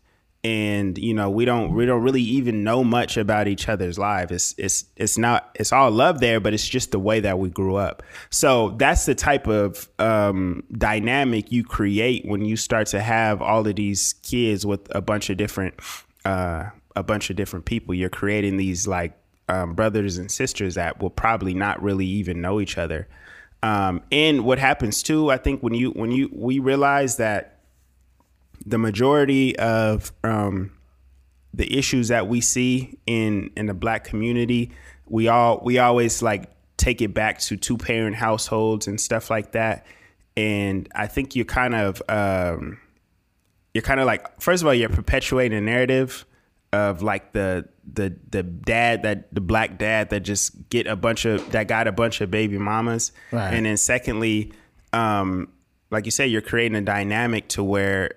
and 0.45 0.99
you 0.99 1.15
know 1.15 1.31
we 1.31 1.45
don't 1.45 1.73
we 1.73 1.87
don't 1.87 2.03
really 2.03 2.23
even 2.23 2.65
know 2.65 2.83
much 2.83 3.17
about 3.17 3.47
each 3.47 3.69
other's 3.69 3.97
lives 3.97 4.33
it's 4.33 4.55
it's 4.59 4.85
it's 4.97 5.17
not 5.17 5.51
it's 5.55 5.73
all 5.73 5.89
love 5.89 6.19
there 6.19 6.41
but 6.41 6.53
it's 6.53 6.69
just 6.69 6.91
the 6.91 6.99
way 6.99 7.21
that 7.21 7.39
we 7.39 7.51
grew 7.51 7.77
up. 7.77 8.03
So 8.31 8.71
that's 8.79 9.07
the 9.07 9.15
type 9.15 9.47
of 9.47 9.89
um, 9.99 10.65
dynamic 10.73 11.53
you 11.53 11.65
create 11.65 12.25
when 12.27 12.45
you 12.45 12.57
start 12.57 12.89
to 12.89 13.01
have 13.01 13.43
all 13.43 13.67
of 13.67 13.77
these 13.77 14.15
kids 14.23 14.67
with 14.67 14.95
a 14.95 15.01
bunch 15.01 15.31
of 15.31 15.37
different 15.37 15.75
uh, 16.25 16.67
a 16.95 17.03
bunch 17.03 17.31
of 17.31 17.37
different 17.37 17.65
people. 17.65 17.95
You're 17.95 18.11
creating 18.11 18.57
these 18.57 18.87
like 18.87 19.13
um, 19.49 19.75
brothers 19.75 20.19
and 20.19 20.31
sisters 20.31 20.75
that 20.75 21.01
will 21.01 21.11
probably 21.11 21.55
not 21.55 21.83
really 21.83 22.07
even 22.07 22.41
know 22.41 22.61
each 22.61 22.79
other. 22.79 23.09
Um, 23.63 24.03
and 24.11 24.45
what 24.45 24.59
happens 24.59 25.03
too, 25.03 25.31
I 25.31 25.37
think 25.37 25.63
when 25.63 25.75
you 25.75 25.91
when 25.91 26.11
you 26.11 26.31
we 26.33 26.59
realize 26.59 27.17
that 27.17 27.59
the 28.67 28.79
majority 28.79 29.59
of 29.59 30.13
um, 30.25 30.73
the 31.55 31.77
issues 31.77 32.09
that 32.09 32.29
we 32.29 32.41
see 32.41 32.99
in 33.07 33.51
in 33.57 33.67
the 33.67 33.75
black 33.75 34.05
community, 34.05 34.73
we 35.07 35.29
all 35.29 35.61
we 35.63 35.79
always 35.79 36.23
like 36.23 36.51
take 36.77 37.01
it 37.01 37.15
back 37.15 37.39
to 37.39 37.57
two 37.57 37.77
parent 37.77 38.17
households 38.17 38.87
and 38.87 39.01
stuff 39.01 39.31
like 39.31 39.53
that. 39.53 39.87
And 40.37 40.89
I 40.95 41.07
think 41.07 41.37
you're 41.37 41.45
kind 41.45 41.75
of 41.75 42.03
um, 42.09 42.79
you're 43.75 43.83
kind 43.83 44.01
of 44.01 44.07
like 44.07 44.41
first 44.41 44.63
of 44.63 44.67
all 44.67 44.75
you're 44.75 44.89
perpetuating 44.89 45.57
a 45.57 45.61
narrative 45.61 46.25
of 46.73 47.03
like 47.03 47.33
the 47.33 47.69
the 47.93 48.15
the 48.31 48.43
dad 48.43 49.03
that 49.03 49.33
the 49.35 49.41
black 49.41 49.79
dad 49.79 50.11
that 50.11 50.21
just 50.21 50.71
get 50.71 50.87
a 50.87 50.97
bunch 50.97 51.25
of 51.27 51.53
that 51.53 51.69
got 51.69 51.87
a 51.87 51.93
bunch 51.93 52.21
of 52.21 52.31
baby 52.31 52.57
mamas 52.57 53.13
right. 53.31 53.53
and 53.53 53.67
then 53.67 53.77
secondly 53.77 54.53
um 54.95 55.49
like 55.91 56.07
you 56.07 56.11
said 56.11 56.31
you're 56.31 56.41
creating 56.41 56.77
a 56.77 56.81
dynamic 56.81 57.47
to 57.49 57.63
where 57.63 58.15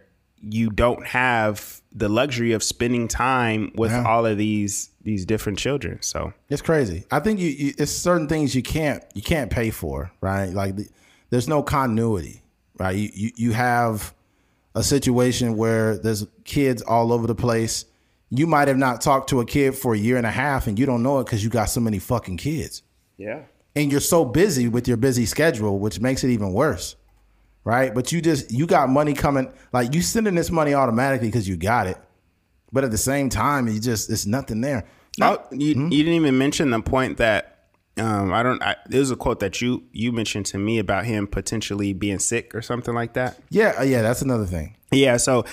you 0.47 0.69
don't 0.69 1.05
have 1.05 1.81
the 1.91 2.09
luxury 2.09 2.51
of 2.51 2.63
spending 2.63 3.07
time 3.07 3.71
with 3.75 3.91
yeah. 3.91 4.05
all 4.05 4.25
of 4.25 4.37
these 4.37 4.89
these 5.01 5.25
different 5.25 5.57
children 5.57 6.01
so 6.01 6.33
it's 6.49 6.61
crazy 6.61 7.05
i 7.11 7.19
think 7.19 7.39
you, 7.39 7.49
you, 7.49 7.73
it's 7.77 7.91
certain 7.91 8.27
things 8.27 8.55
you 8.55 8.63
can't 8.63 9.03
you 9.13 9.21
can't 9.21 9.51
pay 9.51 9.69
for 9.69 10.11
right 10.21 10.49
like 10.49 10.75
the, 10.75 10.87
there's 11.29 11.47
no 11.47 11.63
continuity 11.63 12.41
right 12.77 12.95
you, 12.95 13.09
you 13.13 13.31
you 13.35 13.51
have 13.53 14.13
a 14.75 14.83
situation 14.83 15.55
where 15.55 15.97
there's 15.97 16.27
kids 16.43 16.81
all 16.81 17.11
over 17.11 17.27
the 17.27 17.35
place 17.35 17.85
you 18.29 18.47
might 18.47 18.67
have 18.67 18.77
not 18.77 19.01
talked 19.01 19.29
to 19.29 19.39
a 19.39 19.45
kid 19.45 19.75
for 19.75 19.93
a 19.93 19.97
year 19.97 20.17
and 20.17 20.25
a 20.25 20.31
half 20.31 20.67
and 20.67 20.79
you 20.79 20.85
don't 20.85 21.03
know 21.03 21.19
it 21.19 21.25
because 21.25 21.43
you 21.43 21.49
got 21.49 21.65
so 21.65 21.79
many 21.79 21.99
fucking 21.99 22.37
kids. 22.37 22.81
Yeah. 23.17 23.43
And 23.75 23.91
you're 23.91 24.01
so 24.01 24.25
busy 24.25 24.67
with 24.67 24.87
your 24.87 24.97
busy 24.97 25.25
schedule, 25.25 25.79
which 25.79 25.99
makes 25.99 26.23
it 26.23 26.29
even 26.29 26.53
worse. 26.53 26.95
Right. 27.65 27.93
But 27.93 28.11
you 28.11 28.21
just, 28.21 28.51
you 28.51 28.67
got 28.67 28.89
money 28.89 29.13
coming, 29.13 29.51
like 29.73 29.93
you 29.93 30.01
sending 30.01 30.35
this 30.35 30.51
money 30.51 30.73
automatically 30.73 31.27
because 31.27 31.49
you 31.49 31.57
got 31.57 31.87
it. 31.87 31.97
But 32.71 32.83
at 32.83 32.91
the 32.91 32.97
same 32.97 33.29
time, 33.29 33.67
you 33.67 33.79
just, 33.79 34.09
it's 34.09 34.25
nothing 34.25 34.61
there. 34.61 34.85
No, 35.17 35.37
oh, 35.37 35.47
you, 35.51 35.73
hmm? 35.73 35.91
you 35.91 36.03
didn't 36.03 36.13
even 36.13 36.37
mention 36.37 36.69
the 36.69 36.81
point 36.81 37.17
that 37.17 37.55
um, 37.97 38.33
I 38.33 38.43
don't. 38.43 38.61
I, 38.61 38.75
was 38.89 39.11
a 39.11 39.15
quote 39.15 39.39
that 39.39 39.61
you 39.61 39.83
you 39.91 40.11
mentioned 40.11 40.45
to 40.47 40.57
me 40.57 40.79
about 40.79 41.05
him 41.05 41.27
potentially 41.27 41.93
being 41.93 42.19
sick 42.19 42.53
or 42.53 42.61
something 42.61 42.93
like 42.93 43.13
that. 43.13 43.39
Yeah, 43.49 43.75
uh, 43.79 43.83
yeah, 43.83 44.01
that's 44.01 44.21
another 44.21 44.45
thing. 44.45 44.75
Yeah, 44.91 45.17
so 45.17 45.45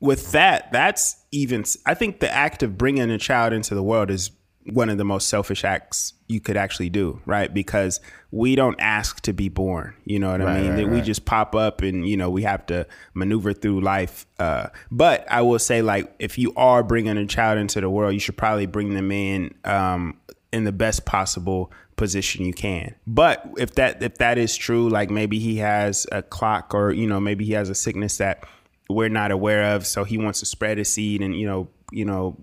with 0.00 0.32
that, 0.32 0.70
that's 0.72 1.16
even. 1.32 1.64
I 1.86 1.94
think 1.94 2.20
the 2.20 2.30
act 2.30 2.62
of 2.62 2.76
bringing 2.76 3.10
a 3.10 3.18
child 3.18 3.54
into 3.54 3.74
the 3.74 3.82
world 3.82 4.10
is 4.10 4.30
one 4.66 4.88
of 4.88 4.98
the 4.98 5.04
most 5.04 5.28
selfish 5.28 5.64
acts 5.64 6.14
you 6.26 6.40
could 6.40 6.56
actually 6.56 6.88
do, 6.88 7.20
right? 7.26 7.52
Because 7.52 8.00
we 8.30 8.56
don't 8.56 8.80
ask 8.80 9.20
to 9.22 9.32
be 9.32 9.48
born. 9.48 9.94
You 10.04 10.18
know 10.18 10.30
what 10.30 10.40
I 10.40 10.60
mean? 10.60 10.72
Right, 10.72 10.88
we 10.88 10.96
right. 10.96 11.04
just 11.04 11.24
pop 11.26 11.54
up 11.54 11.82
and 11.82 12.08
you 12.08 12.16
know 12.16 12.30
we 12.30 12.42
have 12.44 12.64
to 12.66 12.86
maneuver 13.12 13.52
through 13.52 13.80
life. 13.80 14.26
Uh, 14.38 14.68
but 14.90 15.30
I 15.30 15.42
will 15.42 15.58
say, 15.58 15.82
like, 15.82 16.14
if 16.18 16.38
you 16.38 16.52
are 16.56 16.82
bringing 16.82 17.16
a 17.18 17.26
child 17.26 17.58
into 17.58 17.80
the 17.80 17.90
world, 17.90 18.14
you 18.14 18.20
should 18.20 18.36
probably 18.36 18.66
bring 18.66 18.94
them 18.94 19.12
in 19.12 19.54
um, 19.64 20.18
in 20.52 20.64
the 20.64 20.72
best 20.72 21.04
possible 21.04 21.70
position 21.96 22.44
you 22.44 22.52
can. 22.52 22.94
But 23.06 23.46
if 23.58 23.74
that 23.74 24.02
if 24.02 24.18
that 24.18 24.38
is 24.38 24.56
true, 24.56 24.88
like 24.88 25.10
maybe 25.10 25.38
he 25.38 25.56
has 25.56 26.06
a 26.10 26.22
clock 26.22 26.74
or 26.74 26.92
you 26.92 27.06
know 27.06 27.20
maybe 27.20 27.44
he 27.44 27.52
has 27.52 27.68
a 27.68 27.74
sickness 27.74 28.18
that 28.18 28.44
we're 28.88 29.08
not 29.08 29.30
aware 29.30 29.74
of. 29.74 29.86
So 29.86 30.04
he 30.04 30.16
wants 30.16 30.40
to 30.40 30.46
spread 30.46 30.78
his 30.78 30.92
seed 30.92 31.20
and 31.20 31.38
you 31.38 31.46
know 31.46 31.68
you 31.92 32.04
know 32.04 32.36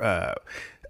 uh, 0.00 0.34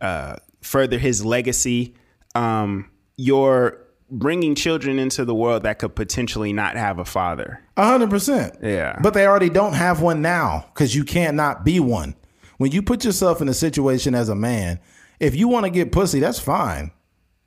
uh, 0.00 0.36
further 0.66 0.98
his 0.98 1.24
legacy. 1.24 1.94
Um, 2.34 2.90
you're 3.16 3.78
bringing 4.10 4.54
children 4.54 4.98
into 4.98 5.24
the 5.24 5.34
world 5.34 5.62
that 5.64 5.78
could 5.78 5.96
potentially 5.96 6.52
not 6.52 6.76
have 6.76 6.98
a 6.98 7.04
father. 7.04 7.62
A 7.76 7.86
hundred 7.86 8.10
percent. 8.10 8.56
Yeah, 8.62 8.98
but 9.02 9.14
they 9.14 9.26
already 9.26 9.50
don't 9.50 9.74
have 9.74 10.02
one 10.02 10.22
now 10.22 10.66
because 10.74 10.94
you 10.94 11.04
can't 11.04 11.36
not 11.36 11.64
be 11.64 11.80
one. 11.80 12.14
When 12.58 12.72
you 12.72 12.82
put 12.82 13.04
yourself 13.04 13.40
in 13.40 13.48
a 13.48 13.54
situation 13.54 14.14
as 14.14 14.28
a 14.28 14.34
man, 14.34 14.80
if 15.20 15.34
you 15.34 15.48
want 15.48 15.64
to 15.64 15.70
get 15.70 15.92
pussy, 15.92 16.20
that's 16.20 16.38
fine. 16.38 16.90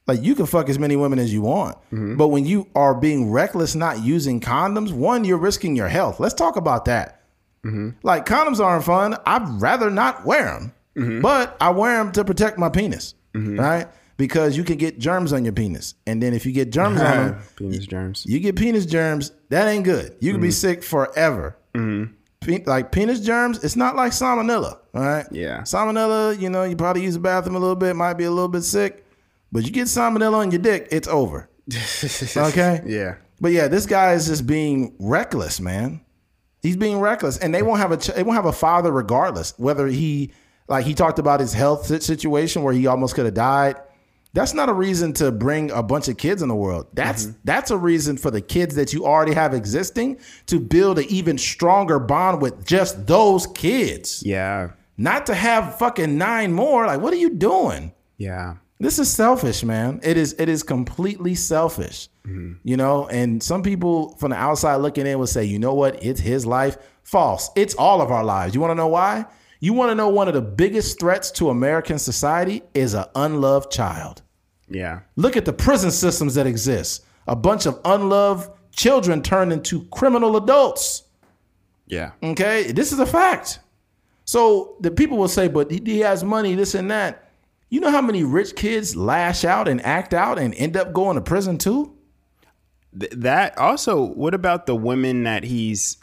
Like 0.07 0.23
you 0.23 0.33
can 0.33 0.47
fuck 0.47 0.69
as 0.69 0.79
many 0.79 0.95
women 0.95 1.19
as 1.19 1.31
you 1.31 1.43
want. 1.43 1.77
Mm-hmm. 1.91 2.17
But 2.17 2.29
when 2.29 2.45
you 2.45 2.67
are 2.73 2.95
being 2.95 3.29
reckless, 3.29 3.75
not 3.75 4.03
using 4.03 4.39
condoms, 4.39 4.91
one, 4.91 5.23
you're 5.23 5.37
risking 5.37 5.75
your 5.75 5.87
health. 5.87 6.19
Let's 6.19 6.33
talk 6.33 6.55
about 6.55 6.85
that. 6.85 7.21
Mm-hmm. 7.63 7.89
Like 8.01 8.25
condoms 8.25 8.59
aren't 8.59 8.85
fun. 8.85 9.17
I'd 9.25 9.61
rather 9.61 9.89
not 9.89 10.25
wear 10.25 10.45
them, 10.45 10.73
mm-hmm. 10.99 11.21
but 11.21 11.57
I 11.59 11.69
wear 11.69 12.03
them 12.03 12.11
to 12.13 12.25
protect 12.25 12.57
my 12.57 12.69
penis, 12.69 13.15
mm-hmm. 13.33 13.59
right? 13.59 13.87
Because 14.17 14.57
you 14.57 14.63
can 14.63 14.77
get 14.77 14.99
germs 14.99 15.31
on 15.31 15.45
your 15.45 15.53
penis, 15.53 15.95
and 16.05 16.21
then 16.21 16.33
if 16.33 16.45
you 16.45 16.51
get 16.51 16.71
germs 16.71 16.99
on 16.99 17.17
them, 17.17 17.41
penis 17.55 17.85
germs, 17.85 18.25
you 18.27 18.39
get 18.39 18.55
penis 18.55 18.85
germs. 18.85 19.31
That 19.49 19.67
ain't 19.67 19.85
good. 19.85 20.15
You 20.19 20.31
can 20.31 20.41
be 20.41 20.49
mm-hmm. 20.49 20.53
sick 20.53 20.83
forever. 20.83 21.57
Mm-hmm. 21.73 22.13
Pe- 22.41 22.63
like 22.65 22.91
penis 22.91 23.19
germs, 23.19 23.63
it's 23.63 23.75
not 23.75 23.95
like 23.95 24.11
salmonella, 24.11 24.79
all 24.93 25.01
right? 25.01 25.25
Yeah, 25.31 25.61
salmonella. 25.61 26.39
You 26.39 26.49
know, 26.49 26.63
you 26.63 26.75
probably 26.75 27.03
use 27.03 27.13
the 27.13 27.19
bathroom 27.19 27.55
a 27.55 27.59
little 27.59 27.75
bit, 27.75 27.95
might 27.95 28.13
be 28.15 28.25
a 28.25 28.31
little 28.31 28.47
bit 28.49 28.63
sick, 28.63 29.05
but 29.51 29.63
you 29.63 29.71
get 29.71 29.87
salmonella 29.87 30.35
on 30.35 30.51
your 30.51 30.61
dick, 30.61 30.87
it's 30.91 31.07
over. 31.07 31.49
okay. 32.37 32.81
Yeah. 32.85 33.15
But 33.41 33.51
yeah, 33.51 33.67
this 33.67 33.85
guy 33.85 34.13
is 34.13 34.27
just 34.27 34.45
being 34.45 34.95
reckless, 34.99 35.59
man. 35.59 36.01
He's 36.61 36.75
being 36.75 36.99
reckless, 36.99 37.37
and 37.37 37.53
they 37.55 37.61
won't 37.61 37.79
have 37.79 37.91
a 37.91 37.97
they 38.13 38.23
won't 38.23 38.35
have 38.35 38.45
a 38.45 38.51
father 38.51 38.91
regardless. 38.91 39.53
Whether 39.57 39.87
he 39.87 40.31
like 40.69 40.85
he 40.85 40.93
talked 40.93 41.19
about 41.19 41.39
his 41.39 41.51
health 41.51 41.85
situation 42.01 42.63
where 42.63 42.73
he 42.73 42.87
almost 42.87 43.15
could 43.15 43.25
have 43.25 43.33
died. 43.33 43.75
That's 44.33 44.53
not 44.53 44.69
a 44.69 44.73
reason 44.73 45.13
to 45.13 45.31
bring 45.31 45.71
a 45.71 45.81
bunch 45.81 46.07
of 46.07 46.17
kids 46.17 46.43
in 46.43 46.49
the 46.49 46.55
world. 46.55 46.87
That's 46.93 47.25
mm-hmm. 47.25 47.39
that's 47.43 47.71
a 47.71 47.77
reason 47.77 48.15
for 48.15 48.29
the 48.29 48.41
kids 48.41 48.75
that 48.75 48.93
you 48.93 49.05
already 49.05 49.33
have 49.33 49.55
existing 49.55 50.19
to 50.45 50.59
build 50.59 50.99
an 50.99 51.05
even 51.09 51.37
stronger 51.39 51.97
bond 51.97 52.39
with 52.39 52.63
just 52.63 53.07
those 53.07 53.47
kids. 53.47 54.21
Yeah. 54.23 54.71
Not 54.97 55.25
to 55.27 55.33
have 55.33 55.79
fucking 55.79 56.17
nine 56.17 56.53
more. 56.53 56.85
Like, 56.85 57.01
what 57.01 57.13
are 57.13 57.17
you 57.17 57.31
doing? 57.31 57.93
Yeah. 58.17 58.57
This 58.79 58.99
is 58.99 59.09
selfish, 59.11 59.63
man. 59.63 59.99
It 60.03 60.15
is 60.15 60.35
it 60.37 60.47
is 60.47 60.61
completely 60.61 61.33
selfish. 61.33 62.07
Mm-hmm. 62.27 62.53
You 62.63 62.77
know, 62.77 63.07
and 63.07 63.41
some 63.41 63.63
people 63.63 64.15
from 64.17 64.29
the 64.29 64.37
outside 64.37 64.75
looking 64.75 65.07
in 65.07 65.17
would 65.17 65.29
say, 65.29 65.43
you 65.43 65.57
know 65.57 65.73
what? 65.73 66.03
It's 66.03 66.19
his 66.19 66.45
life. 66.45 66.77
False. 67.01 67.49
It's 67.55 67.73
all 67.73 67.99
of 67.99 68.11
our 68.11 68.23
lives. 68.23 68.53
You 68.53 68.61
want 68.61 68.71
to 68.71 68.75
know 68.75 68.87
why? 68.87 69.25
You 69.59 69.73
want 69.73 69.91
to 69.91 69.95
know 69.95 70.09
one 70.09 70.27
of 70.27 70.33
the 70.33 70.41
biggest 70.41 70.99
threats 70.99 71.31
to 71.31 71.49
American 71.49 71.99
society 71.99 72.63
is 72.73 72.93
an 72.93 73.05
unloved 73.15 73.71
child. 73.71 74.21
Yeah. 74.69 75.01
Look 75.15 75.35
at 75.35 75.45
the 75.45 75.53
prison 75.53 75.91
systems 75.91 76.35
that 76.35 76.47
exist. 76.47 77.05
A 77.27 77.35
bunch 77.35 77.65
of 77.65 77.79
unloved 77.83 78.49
children 78.71 79.21
turned 79.21 79.51
into 79.51 79.85
criminal 79.85 80.37
adults. 80.37 81.03
Yeah. 81.87 82.11
Okay. 82.23 82.71
This 82.71 82.93
is 82.93 82.99
a 82.99 83.05
fact. 83.05 83.59
So 84.25 84.75
the 84.79 84.91
people 84.91 85.17
will 85.17 85.27
say, 85.27 85.47
but 85.47 85.71
he, 85.71 85.99
has 85.99 86.23
money, 86.23 86.55
this 86.55 86.75
and 86.75 86.89
that. 86.91 87.31
You 87.69 87.79
know 87.79 87.91
how 87.91 88.01
many 88.01 88.23
rich 88.23 88.55
kids 88.55 88.95
lash 88.95 89.43
out 89.43 89.67
and 89.67 89.83
act 89.85 90.13
out 90.13 90.39
and 90.39 90.53
end 90.55 90.77
up 90.77 90.93
going 90.93 91.15
to 91.15 91.21
prison 91.21 91.57
too? 91.57 91.95
Th- 92.97 93.11
that 93.17 93.57
also, 93.57 94.03
what 94.03 94.33
about 94.33 94.65
the 94.65 94.75
women 94.75 95.23
that 95.23 95.43
he's, 95.43 95.97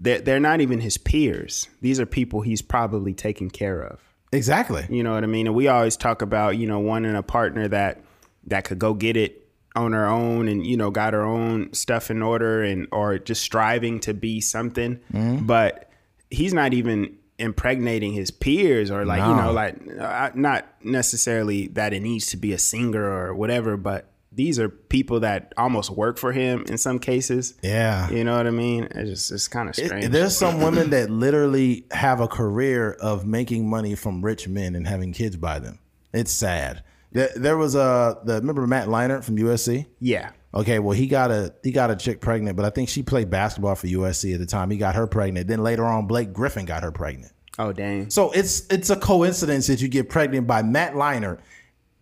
they're, 0.00 0.20
they're 0.20 0.40
not 0.40 0.60
even 0.60 0.80
his 0.80 0.98
peers. 0.98 1.68
These 1.80 2.00
are 2.00 2.06
people 2.06 2.40
he's 2.40 2.62
probably 2.62 3.14
taken 3.14 3.50
care 3.50 3.80
of. 3.80 4.00
Exactly. 4.32 4.86
You 4.90 5.02
know 5.02 5.14
what 5.14 5.24
I 5.24 5.26
mean? 5.26 5.46
And 5.46 5.56
we 5.56 5.68
always 5.68 5.96
talk 5.96 6.22
about, 6.22 6.56
you 6.56 6.66
know, 6.66 6.78
wanting 6.78 7.16
a 7.16 7.22
partner 7.22 7.68
that 7.68 8.02
that 8.46 8.64
could 8.64 8.78
go 8.78 8.94
get 8.94 9.16
it 9.16 9.48
on 9.76 9.92
her 9.92 10.06
own 10.06 10.48
and 10.48 10.66
you 10.66 10.76
know 10.76 10.90
got 10.90 11.12
her 11.12 11.24
own 11.24 11.72
stuff 11.72 12.10
in 12.10 12.22
order 12.22 12.62
and 12.62 12.88
or 12.90 13.18
just 13.18 13.42
striving 13.42 14.00
to 14.00 14.14
be 14.14 14.40
something. 14.40 14.96
Mm-hmm. 15.12 15.46
But 15.46 15.90
he's 16.30 16.52
not 16.52 16.74
even 16.74 17.16
impregnating 17.38 18.12
his 18.12 18.32
peers 18.32 18.90
or 18.90 19.04
like 19.04 19.20
no. 19.20 19.30
you 19.30 19.42
know 19.42 19.52
like 19.52 19.76
uh, 20.00 20.30
not 20.34 20.66
necessarily 20.82 21.68
that 21.68 21.92
it 21.92 22.00
needs 22.00 22.26
to 22.26 22.36
be 22.36 22.52
a 22.52 22.58
singer 22.58 23.04
or 23.04 23.34
whatever, 23.34 23.76
but 23.76 24.10
these 24.30 24.58
are 24.58 24.68
people 24.68 25.20
that 25.20 25.52
almost 25.56 25.90
work 25.90 26.18
for 26.18 26.32
him 26.32 26.64
in 26.68 26.78
some 26.78 26.98
cases. 26.98 27.54
Yeah. 27.62 28.10
You 28.10 28.24
know 28.24 28.36
what 28.36 28.46
I 28.46 28.50
mean? 28.50 28.84
It's 28.84 29.10
just 29.10 29.32
it's 29.32 29.48
kind 29.48 29.68
of 29.68 29.74
strange. 29.74 30.04
It, 30.04 30.12
there's 30.12 30.36
some 30.36 30.60
women 30.60 30.90
that 30.90 31.10
literally 31.10 31.86
have 31.90 32.20
a 32.20 32.28
career 32.28 32.92
of 33.00 33.26
making 33.26 33.68
money 33.68 33.94
from 33.94 34.24
rich 34.24 34.46
men 34.46 34.74
and 34.74 34.86
having 34.86 35.12
kids 35.12 35.36
by 35.36 35.58
them. 35.58 35.78
It's 36.12 36.32
sad. 36.32 36.82
There, 37.12 37.30
there 37.36 37.56
was 37.56 37.74
a 37.74 38.18
the 38.24 38.34
remember 38.34 38.66
Matt 38.66 38.88
Leinart 38.88 39.24
from 39.24 39.36
USC? 39.36 39.86
Yeah. 39.98 40.30
Okay, 40.54 40.78
well 40.78 40.96
he 40.96 41.06
got 41.06 41.30
a 41.30 41.54
he 41.62 41.72
got 41.72 41.90
a 41.90 41.96
chick 41.96 42.20
pregnant, 42.20 42.56
but 42.56 42.66
I 42.66 42.70
think 42.70 42.88
she 42.88 43.02
played 43.02 43.30
basketball 43.30 43.74
for 43.74 43.86
USC 43.86 44.34
at 44.34 44.40
the 44.40 44.46
time. 44.46 44.70
He 44.70 44.76
got 44.76 44.94
her 44.94 45.06
pregnant. 45.06 45.48
Then 45.48 45.62
later 45.62 45.84
on, 45.84 46.06
Blake 46.06 46.32
Griffin 46.32 46.64
got 46.64 46.82
her 46.82 46.92
pregnant. 46.92 47.32
Oh 47.58 47.72
dang! 47.72 48.08
So 48.10 48.30
it's 48.30 48.66
it's 48.70 48.90
a 48.90 48.96
coincidence 48.96 49.66
that 49.66 49.80
you 49.80 49.88
get 49.88 50.08
pregnant 50.08 50.46
by 50.46 50.62
Matt 50.62 50.94
Leinart 50.94 51.40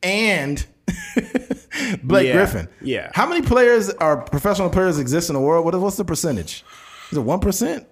and 0.02 0.64
Blake 2.02 2.26
Yeah, 2.28 2.32
Griffin. 2.34 2.68
yeah. 2.80 3.10
How 3.14 3.26
many 3.28 3.42
players 3.42 3.90
are 3.90 4.16
professional 4.22 4.70
players 4.70 4.98
exist 4.98 5.28
in 5.30 5.34
the 5.34 5.40
world? 5.40 5.64
What 5.64 5.74
is 5.74 5.80
what's 5.80 5.96
the 5.96 6.04
percentage? 6.04 6.64
Is 7.10 7.18
it 7.18 7.22
one 7.22 7.40
percent? 7.40 7.86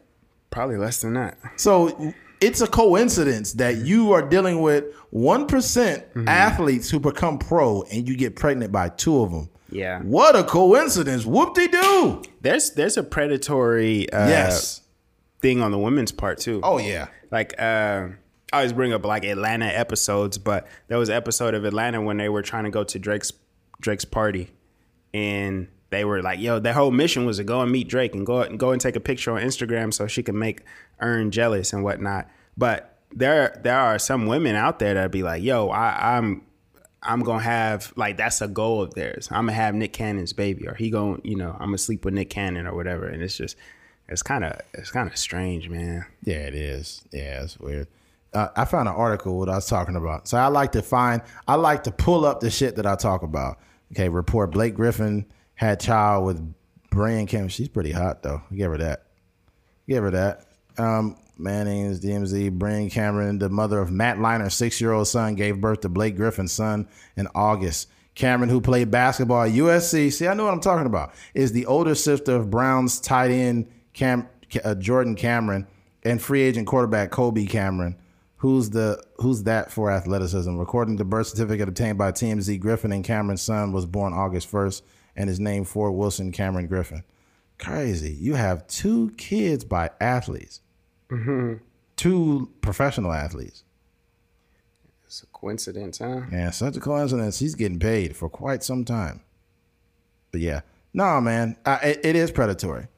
Probably 0.50 0.76
less 0.76 1.00
than 1.02 1.14
that. 1.14 1.38
So 1.56 2.12
it's 2.40 2.60
a 2.60 2.66
coincidence 2.66 3.54
that 3.54 3.76
you 3.78 4.12
are 4.12 4.22
dealing 4.22 4.60
with 4.60 4.84
one 5.10 5.46
Mm-hmm. 5.46 6.28
athletes 6.28 6.90
who 6.90 6.98
become 7.00 7.38
pro 7.38 7.82
and 7.84 8.08
you 8.08 8.16
get 8.16 8.36
pregnant 8.36 8.72
by 8.72 8.88
two 8.88 9.20
of 9.22 9.30
them. 9.32 9.48
Yeah. 9.70 10.00
What 10.02 10.36
a 10.36 10.44
coincidence. 10.44 11.24
Whoop 11.26 11.54
de 11.54 11.68
doo. 11.68 12.22
There's 12.40 12.70
there's 12.72 12.96
a 12.96 13.02
predatory 13.02 14.10
uh, 14.12 14.28
yes. 14.28 14.82
thing 15.40 15.60
on 15.60 15.70
the 15.72 15.78
women's 15.78 16.12
part 16.12 16.38
too. 16.38 16.60
Oh, 16.62 16.78
yeah. 16.78 17.08
like 17.32 17.54
uh, 17.60 18.08
I 18.54 18.58
always 18.58 18.72
bring 18.72 18.92
up 18.92 19.04
like 19.04 19.24
Atlanta 19.24 19.66
episodes, 19.66 20.38
but 20.38 20.68
there 20.86 20.96
was 20.96 21.08
an 21.08 21.16
episode 21.16 21.54
of 21.54 21.64
Atlanta 21.64 22.00
when 22.00 22.18
they 22.18 22.28
were 22.28 22.42
trying 22.42 22.62
to 22.64 22.70
go 22.70 22.84
to 22.84 22.98
Drake's 23.00 23.32
Drake's 23.80 24.04
party, 24.04 24.52
and 25.12 25.66
they 25.90 26.04
were 26.04 26.22
like, 26.22 26.38
"Yo, 26.38 26.60
their 26.60 26.72
whole 26.72 26.92
mission 26.92 27.26
was 27.26 27.38
to 27.38 27.44
go 27.44 27.62
and 27.62 27.72
meet 27.72 27.88
Drake 27.88 28.14
and 28.14 28.24
go 28.24 28.42
and 28.42 28.56
go 28.56 28.70
and 28.70 28.80
take 28.80 28.94
a 28.94 29.00
picture 29.00 29.32
on 29.32 29.42
Instagram 29.42 29.92
so 29.92 30.06
she 30.06 30.22
can 30.22 30.38
make 30.38 30.62
Earn 31.00 31.32
jealous 31.32 31.72
and 31.72 31.82
whatnot." 31.82 32.28
But 32.56 32.96
there 33.10 33.60
there 33.64 33.76
are 33.76 33.98
some 33.98 34.26
women 34.26 34.54
out 34.54 34.78
there 34.78 34.94
that 34.94 35.10
be 35.10 35.24
like, 35.24 35.42
"Yo, 35.42 35.68
I, 35.70 36.16
I'm." 36.16 36.42
I'm 37.06 37.20
gonna 37.20 37.42
have 37.42 37.92
like 37.96 38.16
that's 38.16 38.40
a 38.40 38.48
goal 38.48 38.80
of 38.80 38.94
theirs. 38.94 39.28
I'm 39.30 39.46
gonna 39.46 39.52
have 39.52 39.74
Nick 39.74 39.92
Cannon's 39.92 40.32
baby, 40.32 40.66
or 40.66 40.74
he 40.74 40.88
gonna, 40.88 41.18
you 41.22 41.36
know, 41.36 41.50
I'm 41.50 41.66
gonna 41.66 41.76
sleep 41.76 42.02
with 42.04 42.14
Nick 42.14 42.30
Cannon 42.30 42.66
or 42.66 42.74
whatever. 42.74 43.06
And 43.06 43.22
it's 43.22 43.36
just, 43.36 43.56
it's 44.08 44.22
kind 44.22 44.42
of, 44.42 44.58
it's 44.72 44.90
kind 44.90 45.06
of 45.06 45.14
strange, 45.18 45.68
man. 45.68 46.06
Yeah, 46.22 46.36
it 46.46 46.54
is. 46.54 47.02
Yeah, 47.12 47.42
it's 47.42 47.60
weird. 47.60 47.88
Uh, 48.34 48.48
I 48.56 48.64
found 48.64 48.88
an 48.88 48.94
article 48.94 49.38
what 49.38 49.48
I 49.48 49.54
was 49.54 49.66
talking 49.66 49.96
about. 49.96 50.28
So 50.28 50.36
I 50.36 50.48
like 50.48 50.72
to 50.72 50.82
find, 50.82 51.22
I 51.46 51.54
like 51.54 51.84
to 51.84 51.92
pull 51.92 52.24
up 52.24 52.40
the 52.40 52.50
shit 52.50 52.76
that 52.76 52.86
I 52.86 52.96
talk 52.96 53.22
about. 53.22 53.58
Okay, 53.92 54.08
report 54.08 54.50
Blake 54.50 54.74
Griffin 54.74 55.26
had 55.54 55.80
child 55.80 56.26
with 56.26 56.54
Brian 56.90 57.26
Kim. 57.26 57.48
She's 57.48 57.68
pretty 57.68 57.92
hot 57.92 58.22
though. 58.22 58.42
Give 58.54 58.70
her 58.70 58.78
that. 58.78 59.04
Give 59.88 60.02
her 60.02 60.10
that. 60.10 60.46
Um, 60.78 61.16
Manning's 61.36 62.00
DMZ. 62.00 62.58
Brynn 62.58 62.90
Cameron, 62.90 63.38
the 63.38 63.48
mother 63.48 63.78
of 63.78 63.90
Matt 63.90 64.18
Leinart's 64.18 64.54
six-year-old 64.54 65.08
son, 65.08 65.34
gave 65.34 65.60
birth 65.60 65.80
to 65.80 65.88
Blake 65.88 66.16
Griffin's 66.16 66.52
son 66.52 66.88
in 67.16 67.28
August. 67.34 67.88
Cameron, 68.14 68.48
who 68.48 68.60
played 68.60 68.90
basketball 68.90 69.42
at 69.42 69.52
USC, 69.52 70.12
see, 70.12 70.28
I 70.28 70.34
know 70.34 70.44
what 70.44 70.54
I'm 70.54 70.60
talking 70.60 70.86
about, 70.86 71.12
is 71.34 71.50
the 71.50 71.66
older 71.66 71.96
sister 71.96 72.36
of 72.36 72.50
Browns 72.50 73.00
tight 73.00 73.32
end 73.32 73.68
Cam, 73.92 74.28
uh, 74.64 74.74
Jordan 74.76 75.16
Cameron 75.16 75.66
and 76.04 76.22
free 76.22 76.42
agent 76.42 76.66
quarterback 76.66 77.10
Colby 77.10 77.46
Cameron. 77.46 77.96
Who's 78.44 78.68
the 78.68 79.02
who's 79.16 79.44
that 79.44 79.72
for 79.72 79.90
athleticism? 79.90 80.60
According 80.60 80.98
to 80.98 81.04
birth 81.06 81.28
certificate 81.28 81.66
obtained 81.66 81.96
by 81.96 82.12
TMZ, 82.12 82.60
Griffin 82.60 82.92
and 82.92 83.02
Cameron's 83.02 83.40
son 83.40 83.72
was 83.72 83.86
born 83.86 84.12
August 84.12 84.52
1st 84.52 84.82
and 85.16 85.30
is 85.30 85.40
named 85.40 85.66
Ford 85.66 85.94
Wilson 85.94 86.30
Cameron 86.30 86.66
Griffin. 86.66 87.04
Crazy. 87.58 88.12
You 88.12 88.34
have 88.34 88.66
two 88.66 89.12
kids 89.16 89.64
by 89.64 89.92
athletes. 89.98 90.60
Two 91.96 92.50
professional 92.60 93.14
athletes. 93.14 93.64
It's 95.06 95.22
a 95.22 95.26
coincidence, 95.28 95.96
huh? 95.96 96.24
Yeah, 96.30 96.50
such 96.50 96.76
a 96.76 96.80
coincidence. 96.80 97.38
He's 97.38 97.54
getting 97.54 97.78
paid 97.78 98.14
for 98.14 98.28
quite 98.28 98.62
some 98.62 98.84
time. 98.84 99.22
But 100.32 100.42
yeah, 100.42 100.60
no, 100.92 101.18
man, 101.22 101.56
uh, 101.64 101.78
it, 101.82 102.00
it 102.04 102.14
is 102.14 102.30
predatory. 102.30 102.88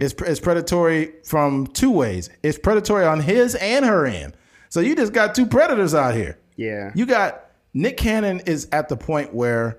It's 0.00 0.14
it's 0.22 0.38
predatory 0.38 1.14
from 1.24 1.66
two 1.66 1.90
ways. 1.90 2.30
It's 2.44 2.58
predatory 2.58 3.04
on 3.04 3.18
his 3.18 3.56
and 3.56 3.84
her 3.84 4.06
end. 4.06 4.36
So 4.74 4.80
you 4.80 4.96
just 4.96 5.12
got 5.12 5.36
two 5.36 5.46
predators 5.46 5.94
out 5.94 6.16
here. 6.16 6.36
Yeah. 6.56 6.90
You 6.96 7.06
got 7.06 7.44
Nick 7.74 7.96
Cannon 7.96 8.40
is 8.40 8.66
at 8.72 8.88
the 8.88 8.96
point 8.96 9.32
where, 9.32 9.78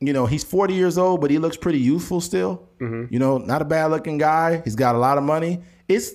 you 0.00 0.14
know, 0.14 0.24
he's 0.24 0.42
40 0.42 0.72
years 0.72 0.96
old, 0.96 1.20
but 1.20 1.30
he 1.30 1.38
looks 1.38 1.58
pretty 1.58 1.78
youthful 1.78 2.22
still. 2.22 2.66
Mm-hmm. 2.80 3.12
You 3.12 3.18
know, 3.18 3.36
not 3.36 3.60
a 3.60 3.66
bad 3.66 3.90
looking 3.90 4.16
guy. 4.16 4.62
He's 4.64 4.76
got 4.76 4.94
a 4.94 4.98
lot 4.98 5.18
of 5.18 5.24
money. 5.24 5.60
It's 5.88 6.12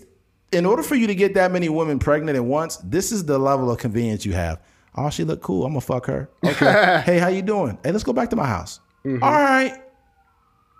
in 0.51 0.65
order 0.65 0.81
for 0.81 0.95
you 0.95 1.05
to 1.05 1.13
get 1.13 1.35
that 1.35 1.51
many 1.51 1.69
women 1.69 1.99
pregnant 1.99 2.35
at 2.35 2.43
once, 2.43 2.77
this 2.77 3.11
is 3.11 3.25
the 3.25 3.37
level 3.37 3.69
of 3.69 3.77
convenience 3.77 4.25
you 4.25 4.33
have. 4.33 4.59
Oh, 4.95 5.11
she 5.11 5.23
look 5.23 5.43
cool. 5.43 5.63
I'm 5.63 5.73
gonna 5.73 5.81
fuck 5.81 6.07
her. 6.07 6.27
Okay. 6.43 7.03
hey, 7.05 7.19
how 7.19 7.27
you 7.27 7.43
doing? 7.43 7.77
Hey, 7.83 7.91
let's 7.91 8.03
go 8.03 8.13
back 8.13 8.31
to 8.31 8.35
my 8.35 8.47
house. 8.47 8.79
Mm-hmm. 9.05 9.23
All 9.23 9.31
right. 9.31 9.83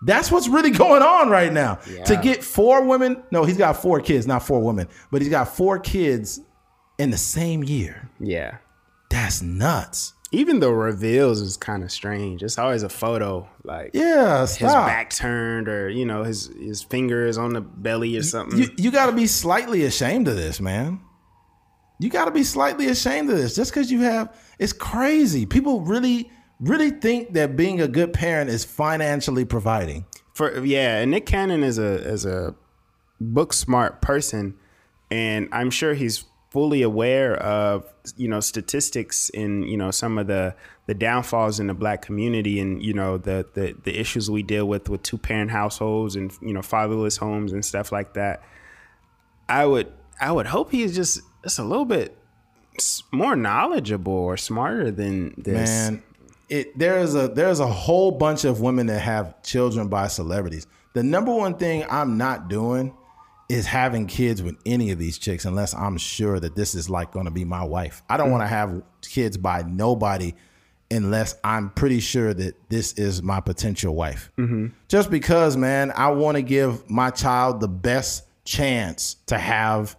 That's 0.02 0.32
what's 0.32 0.48
really 0.48 0.72
going 0.86 1.04
on 1.04 1.30
right 1.30 1.54
now. 1.54 1.76
To 2.06 2.18
get 2.18 2.44
four 2.44 2.84
women, 2.86 3.22
no, 3.30 3.44
he's 3.44 3.58
got 3.58 3.78
four 3.78 4.00
kids, 4.00 4.26
not 4.26 4.42
four 4.42 4.64
women, 4.64 4.88
but 5.12 5.22
he's 5.22 5.30
got 5.30 5.56
four 5.56 5.78
kids 5.78 6.40
in 6.98 7.10
the 7.12 7.18
same 7.18 7.64
year. 7.64 8.10
Yeah. 8.20 8.58
That's 9.10 9.42
nuts. 9.42 10.14
Even 10.32 10.60
the 10.60 10.72
reveals 10.74 11.40
is 11.40 11.56
kind 11.56 11.84
of 11.84 11.92
strange. 11.92 12.44
It's 12.44 12.58
always 12.58 12.84
a 12.84 12.90
photo, 12.90 13.48
like 13.64 13.92
Yeah, 13.94 14.42
his 14.42 14.58
back 14.58 15.12
turned, 15.12 15.70
or 15.70 15.88
you 15.88 16.06
know, 16.06 16.24
his 16.24 16.48
his 16.60 16.82
finger 16.82 17.26
is 17.26 17.38
on 17.38 17.54
the 17.54 17.62
belly 17.62 18.18
or 18.18 18.24
something. 18.24 18.60
You, 18.60 18.70
you 18.78 18.92
got 18.92 19.06
to 19.06 19.12
be 19.14 19.28
slightly 19.28 19.86
ashamed 19.86 20.28
of 20.28 20.36
this, 20.36 20.60
man. 20.60 21.00
You 22.00 22.10
got 22.10 22.26
to 22.26 22.32
be 22.32 22.44
slightly 22.44 22.88
ashamed 22.88 23.30
of 23.30 23.38
this 23.38 23.56
just 23.56 23.72
because 23.72 23.92
you 23.92 24.02
have. 24.02 24.36
It's 24.60 24.74
crazy. 24.74 25.46
People 25.46 25.82
really, 25.82 26.30
really 26.60 26.92
think 26.92 27.34
that 27.34 27.56
being 27.56 27.80
a 27.80 27.88
good 27.88 28.12
parent 28.12 28.50
is 28.50 28.66
financially 28.66 29.46
providing. 29.46 30.06
For 30.34 30.66
yeah, 30.66 30.98
and 31.00 31.12
Nick 31.12 31.26
Cannon 31.28 31.64
is 31.64 31.78
a 31.78 31.94
is 31.94 32.26
a 32.26 32.56
book 33.22 33.54
smart 33.54 34.02
person, 34.02 34.56
and 35.10 35.48
I'm 35.54 35.70
sure 35.70 35.94
he's 35.94 36.26
fully 36.56 36.84
aware 36.84 37.36
of 37.44 37.84
you 38.16 38.30
know 38.30 38.40
statistics 38.40 39.28
in 39.32 39.64
you 39.64 39.76
know 39.76 39.92
some 39.92 40.18
of 40.18 40.28
the 40.28 40.56
the 40.86 40.94
downfalls 40.94 41.60
in 41.60 41.68
the 41.68 41.74
black 41.74 42.02
community 42.02 42.62
and 42.62 42.82
you 42.82 42.94
know 42.94 43.18
the 43.18 43.46
the, 43.56 43.76
the 43.84 44.00
issues 44.00 44.32
we 44.32 44.42
deal 44.42 44.66
with 44.66 44.88
with 44.88 45.04
two 45.04 45.18
parent 45.18 45.52
households 45.52 46.16
and 46.16 46.32
you 46.42 46.54
know 46.54 46.62
fatherless 46.62 47.18
homes 47.18 47.52
and 47.52 47.66
stuff 47.66 47.92
like 47.92 48.14
that. 48.14 48.42
I 49.50 49.66
would 49.66 49.92
I 50.22 50.32
would 50.32 50.46
hope 50.46 50.72
he 50.72 50.84
is 50.84 50.96
just 50.96 51.20
just 51.44 51.60
a 51.60 51.64
little 51.64 51.84
bit 51.84 52.18
more 53.12 53.36
knowledgeable 53.36 54.14
or 54.14 54.38
smarter 54.38 54.92
than 54.92 55.34
this. 55.38 55.70
Man, 55.70 56.04
it 56.48 56.80
there's 56.80 57.16
a 57.16 57.28
there's 57.28 57.60
a 57.60 57.68
whole 57.68 58.12
bunch 58.12 58.46
of 58.46 58.62
women 58.62 58.88
that 58.88 59.00
have 59.02 59.44
children 59.44 59.90
by 59.90 60.08
celebrities. 60.08 60.68
The 60.94 61.04
number 61.04 61.36
one 61.36 61.56
thing 61.56 61.86
I'm 61.90 62.18
not 62.18 62.48
doing 62.48 62.96
is 63.48 63.66
having 63.68 64.08
kids 64.08 64.42
with 64.42 64.56
any 64.66 64.92
of 64.92 64.98
these 64.98 65.18
chicks 65.18 65.46
unless 65.46 65.74
I'm 65.76 65.98
sure 65.98 66.40
that 66.40 66.56
this 66.56 66.74
is 66.74 66.90
like 66.90 67.12
going 67.12 67.26
to 67.26 67.32
be 67.32 67.46
my 67.46 67.64
wife. 67.64 68.02
I 68.10 68.18
don't 68.18 68.32
want 68.32 68.42
to 68.42 68.48
have 68.48 68.82
kids 69.02 69.38
by 69.38 69.62
nobody 69.62 70.34
unless 70.90 71.36
I'm 71.44 71.70
pretty 71.72 72.00
sure 72.00 72.34
that 72.34 72.56
this 72.70 72.94
is 72.94 73.22
my 73.22 73.42
potential 73.42 73.96
wife. 73.96 74.32
Just 74.88 75.12
because, 75.12 75.58
man, 75.58 75.92
I 75.96 76.10
want 76.10 76.38
to 76.38 76.42
give 76.42 76.90
my 76.90 77.10
child 77.10 77.60
the 77.60 77.68
best 77.68 78.24
chance 78.46 79.16
to 79.28 79.38
have 79.38 79.96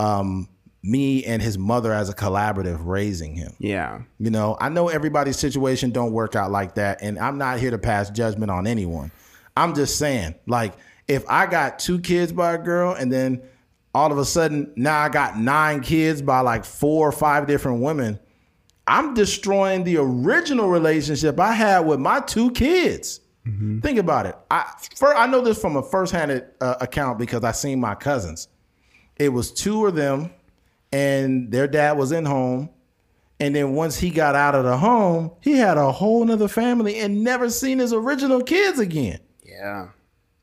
um, 0.00 0.48
me 0.82 1.24
and 1.24 1.40
his 1.40 1.56
mother 1.56 1.92
as 1.92 2.08
a 2.08 2.14
collaborative 2.14 2.80
raising 2.84 3.34
him. 3.34 3.54
Yeah. 3.58 4.02
You 4.18 4.30
know, 4.30 4.56
I 4.60 4.68
know 4.68 4.88
everybody's 4.88 5.38
situation 5.38 5.90
don't 5.90 6.12
work 6.12 6.36
out 6.36 6.50
like 6.50 6.74
that, 6.74 7.00
and 7.00 7.18
I'm 7.18 7.38
not 7.38 7.58
here 7.58 7.70
to 7.70 7.78
pass 7.78 8.10
judgment 8.10 8.50
on 8.50 8.66
anyone. 8.66 9.10
I'm 9.56 9.74
just 9.74 9.98
saying, 9.98 10.34
like, 10.46 10.74
if 11.08 11.24
I 11.28 11.46
got 11.46 11.78
two 11.78 12.00
kids 12.00 12.32
by 12.32 12.54
a 12.54 12.58
girl, 12.58 12.92
and 12.92 13.12
then 13.12 13.42
all 13.94 14.10
of 14.10 14.18
a 14.18 14.24
sudden 14.24 14.72
now 14.76 14.98
I 14.98 15.08
got 15.08 15.38
nine 15.38 15.80
kids 15.80 16.22
by 16.22 16.40
like 16.40 16.64
four 16.64 17.08
or 17.08 17.12
five 17.12 17.46
different 17.46 17.82
women, 17.82 18.18
I'm 18.86 19.14
destroying 19.14 19.84
the 19.84 19.96
original 19.98 20.68
relationship 20.68 21.40
I 21.40 21.52
had 21.52 21.80
with 21.80 22.00
my 22.00 22.20
two 22.20 22.50
kids. 22.50 23.20
Think 23.82 23.98
about 23.98 24.24
it. 24.26 24.34
I 24.50 24.72
first, 24.96 25.18
I 25.18 25.26
know 25.26 25.42
this 25.42 25.60
from 25.60 25.76
a 25.76 25.82
firsthand 25.82 26.44
uh, 26.60 26.76
account 26.80 27.18
because 27.18 27.44
I 27.44 27.52
seen 27.52 27.78
my 27.78 27.94
cousins. 27.94 28.48
It 29.16 29.28
was 29.28 29.52
two 29.52 29.86
of 29.86 29.94
them, 29.94 30.30
and 30.92 31.52
their 31.52 31.68
dad 31.68 31.98
was 31.98 32.10
in 32.10 32.24
home. 32.24 32.70
And 33.40 33.54
then 33.54 33.74
once 33.74 33.98
he 33.98 34.10
got 34.10 34.34
out 34.34 34.54
of 34.54 34.64
the 34.64 34.78
home, 34.78 35.32
he 35.40 35.52
had 35.58 35.76
a 35.76 35.92
whole 35.92 36.24
nother 36.24 36.48
family 36.48 36.98
and 37.00 37.22
never 37.22 37.50
seen 37.50 37.80
his 37.80 37.92
original 37.92 38.42
kids 38.42 38.78
again. 38.78 39.18
Yeah. 39.44 39.88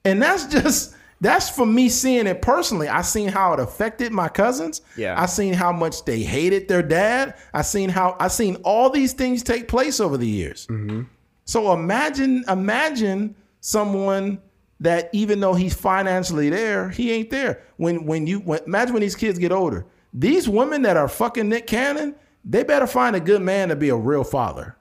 And 0.05 0.21
that's 0.21 0.45
just 0.47 0.95
that's 1.21 1.49
for 1.49 1.67
me 1.67 1.87
seeing 1.87 2.25
it 2.25 2.41
personally. 2.41 2.87
I 2.87 3.03
seen 3.03 3.29
how 3.29 3.53
it 3.53 3.59
affected 3.59 4.11
my 4.11 4.27
cousins. 4.27 4.81
Yeah. 4.97 5.21
I 5.21 5.27
seen 5.27 5.53
how 5.53 5.71
much 5.71 6.03
they 6.03 6.21
hated 6.21 6.67
their 6.67 6.81
dad. 6.81 7.35
I 7.53 7.61
seen 7.61 7.89
how 7.89 8.17
I 8.19 8.27
seen 8.27 8.55
all 8.63 8.89
these 8.89 9.13
things 9.13 9.43
take 9.43 9.67
place 9.67 9.99
over 9.99 10.17
the 10.17 10.27
years. 10.27 10.65
Mm-hmm. 10.67 11.03
So 11.45 11.73
imagine 11.73 12.43
imagine 12.47 13.35
someone 13.59 14.41
that 14.79 15.11
even 15.13 15.39
though 15.39 15.53
he's 15.53 15.75
financially 15.75 16.49
there, 16.49 16.89
he 16.89 17.11
ain't 17.11 17.29
there. 17.29 17.61
When 17.77 18.05
when 18.07 18.25
you 18.25 18.39
when, 18.39 18.59
imagine 18.65 18.93
when 18.93 19.01
these 19.01 19.15
kids 19.15 19.37
get 19.37 19.51
older, 19.51 19.85
these 20.11 20.49
women 20.49 20.81
that 20.81 20.97
are 20.97 21.07
fucking 21.07 21.47
Nick 21.47 21.67
Cannon, 21.67 22.15
they 22.43 22.63
better 22.63 22.87
find 22.87 23.15
a 23.15 23.19
good 23.19 23.43
man 23.43 23.69
to 23.69 23.75
be 23.75 23.89
a 23.89 23.95
real 23.95 24.23
father. 24.23 24.75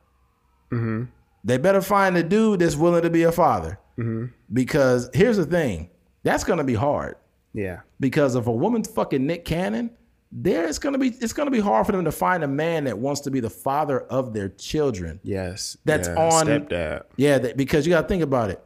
Mm-hmm. 0.73 1.05
They 1.45 1.57
better 1.59 1.81
find 1.81 2.17
a 2.17 2.23
dude 2.23 2.61
that's 2.61 2.77
willing 2.77 3.03
to 3.03 3.11
be 3.11 3.23
a 3.23 3.33
father. 3.33 3.79
Mm-hmm. 3.99 4.27
Because 4.53 5.09
here's 5.15 5.37
the 5.37 5.47
thing, 5.47 5.91
that's 6.23 6.45
gonna 6.45 6.65
be 6.65 6.75
hard. 6.75 7.17
Yeah. 7.53 7.81
Because 7.99 8.35
if 8.37 8.47
a 8.47 8.53
woman's 8.53 8.89
fucking 8.89 9.27
Nick 9.27 9.45
Cannon, 9.45 9.91
there 10.33 10.67
it's 10.69 10.79
gonna 10.79 10.99
be 10.99 11.09
it's 11.09 11.33
gonna 11.33 11.51
be 11.51 11.61
hard 11.61 11.87
for 11.87 11.93
them 11.93 12.05
to 12.05 12.13
find 12.13 12.45
a 12.45 12.49
man 12.49 12.85
that 12.85 12.99
wants 12.99 13.21
to 13.23 13.31
be 13.31 13.41
the 13.41 13.51
father 13.51 14.01
of 14.01 14.33
their 14.33 14.49
children. 14.51 15.19
Yes. 15.23 15.77
That's 15.85 16.09
Yeah. 16.09 16.15
on- 16.17 16.47
stepdad. 16.47 17.03
Yeah, 17.17 17.39
that, 17.39 17.57
because 17.57 17.87
you 17.87 17.91
got 17.91 18.03
to 18.03 18.09
think 18.09 18.23
about 18.23 18.51
it. 18.51 18.63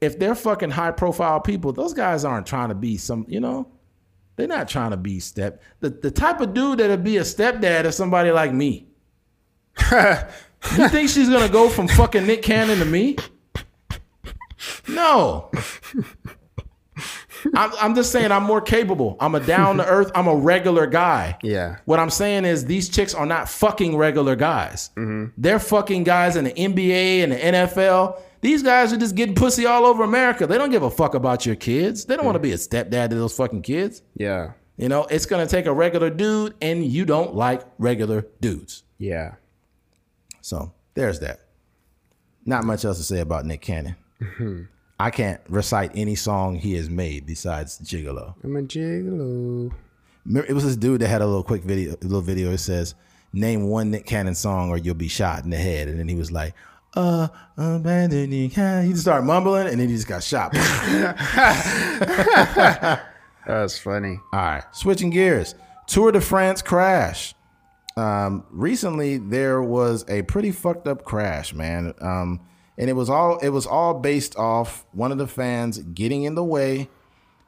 If 0.00 0.18
they're 0.18 0.36
fucking 0.36 0.70
high 0.70 0.92
profile 0.92 1.40
people, 1.40 1.72
those 1.72 1.92
guys 1.92 2.24
aren't 2.24 2.46
trying 2.46 2.68
to 2.68 2.74
be 2.76 2.96
some, 2.98 3.26
you 3.28 3.40
know, 3.40 3.66
they're 4.36 4.46
not 4.46 4.68
trying 4.68 4.92
to 4.92 4.96
be 4.96 5.18
step. 5.18 5.60
The, 5.80 5.90
the 5.90 6.12
type 6.12 6.40
of 6.40 6.54
dude 6.54 6.78
that'd 6.78 7.02
be 7.02 7.16
a 7.16 7.22
stepdad 7.22 7.84
is 7.84 7.96
somebody 7.96 8.30
like 8.30 8.52
me. 8.54 8.86
you 10.76 10.88
think 10.88 11.08
she's 11.08 11.28
gonna 11.28 11.48
go 11.48 11.68
from 11.68 11.88
fucking 11.88 12.26
Nick 12.26 12.42
Cannon 12.42 12.78
to 12.78 12.84
me? 12.84 13.16
No. 14.88 15.50
I'm, 17.54 17.70
I'm 17.80 17.94
just 17.94 18.10
saying 18.10 18.32
I'm 18.32 18.42
more 18.42 18.60
capable. 18.60 19.16
I'm 19.20 19.34
a 19.34 19.40
down 19.40 19.76
to 19.76 19.86
earth. 19.86 20.10
I'm 20.14 20.26
a 20.26 20.34
regular 20.34 20.86
guy. 20.86 21.38
Yeah. 21.42 21.76
What 21.84 22.00
I'm 22.00 22.10
saying 22.10 22.44
is 22.44 22.64
these 22.64 22.88
chicks 22.88 23.14
are 23.14 23.26
not 23.26 23.48
fucking 23.48 23.96
regular 23.96 24.34
guys. 24.34 24.90
Mm-hmm. 24.96 25.32
They're 25.36 25.60
fucking 25.60 26.04
guys 26.04 26.36
in 26.36 26.44
the 26.44 26.52
NBA 26.52 27.22
and 27.22 27.32
the 27.32 27.36
NFL. 27.36 28.20
These 28.40 28.62
guys 28.62 28.92
are 28.92 28.96
just 28.96 29.14
getting 29.14 29.34
pussy 29.34 29.66
all 29.66 29.84
over 29.84 30.02
America. 30.04 30.46
They 30.46 30.58
don't 30.58 30.70
give 30.70 30.82
a 30.82 30.90
fuck 30.90 31.14
about 31.14 31.44
your 31.44 31.56
kids. 31.56 32.04
They 32.04 32.16
don't 32.16 32.24
want 32.24 32.36
to 32.36 32.40
be 32.40 32.52
a 32.52 32.56
stepdad 32.56 33.10
to 33.10 33.16
those 33.16 33.36
fucking 33.36 33.62
kids. 33.62 34.02
Yeah. 34.16 34.52
You 34.76 34.88
know, 34.88 35.06
it's 35.06 35.26
gonna 35.26 35.46
take 35.46 35.66
a 35.66 35.72
regular 35.72 36.08
dude, 36.08 36.54
and 36.62 36.84
you 36.84 37.04
don't 37.04 37.34
like 37.34 37.62
regular 37.78 38.26
dudes. 38.40 38.84
Yeah. 38.98 39.34
So 40.48 40.72
there's 40.94 41.20
that. 41.20 41.40
Not 42.46 42.64
much 42.64 42.86
else 42.86 42.96
to 42.96 43.04
say 43.04 43.20
about 43.20 43.44
Nick 43.44 43.60
Cannon. 43.60 43.96
I 44.98 45.10
can't 45.10 45.42
recite 45.50 45.92
any 45.94 46.14
song 46.14 46.56
he 46.56 46.72
has 46.74 46.88
made 46.88 47.26
besides 47.26 47.78
Gigolo. 47.80 48.34
I'm 48.42 48.56
a 48.56 48.62
gigolo. 48.62 49.70
It 50.48 50.54
was 50.54 50.64
this 50.64 50.76
dude 50.76 51.02
that 51.02 51.08
had 51.08 51.20
a 51.20 51.26
little 51.26 51.42
quick 51.42 51.64
video. 51.64 51.90
Little 52.00 52.22
video. 52.22 52.50
It 52.50 52.58
says, 52.58 52.94
"Name 53.34 53.68
one 53.68 53.90
Nick 53.90 54.06
Cannon 54.06 54.34
song, 54.34 54.70
or 54.70 54.78
you'll 54.78 54.94
be 54.94 55.08
shot 55.08 55.44
in 55.44 55.50
the 55.50 55.58
head." 55.58 55.88
And 55.88 56.00
then 56.00 56.08
he 56.08 56.14
was 56.14 56.32
like, 56.32 56.54
"Uh, 56.94 57.28
abandon 57.58 58.32
you." 58.32 58.48
can-" 58.48 58.84
He 58.84 58.92
just 58.92 59.02
started 59.02 59.26
mumbling, 59.26 59.68
and 59.68 59.78
then 59.78 59.88
he 59.88 59.94
just 59.94 60.08
got 60.08 60.22
shot. 60.22 60.52
That's 63.46 63.78
funny. 63.78 64.18
All 64.32 64.40
right, 64.40 64.64
switching 64.72 65.10
gears. 65.10 65.54
Tour 65.86 66.12
de 66.12 66.22
France 66.22 66.62
crash. 66.62 67.34
Um, 67.98 68.44
recently, 68.50 69.18
there 69.18 69.60
was 69.62 70.04
a 70.08 70.22
pretty 70.22 70.52
fucked 70.52 70.86
up 70.86 71.04
crash, 71.04 71.52
man. 71.52 71.94
Um, 72.00 72.40
and 72.78 72.88
it 72.88 72.92
was 72.92 73.10
all 73.10 73.38
it 73.38 73.48
was 73.48 73.66
all 73.66 73.94
based 73.94 74.36
off 74.36 74.86
one 74.92 75.10
of 75.10 75.18
the 75.18 75.26
fans 75.26 75.78
getting 75.78 76.22
in 76.22 76.36
the 76.36 76.44
way, 76.44 76.88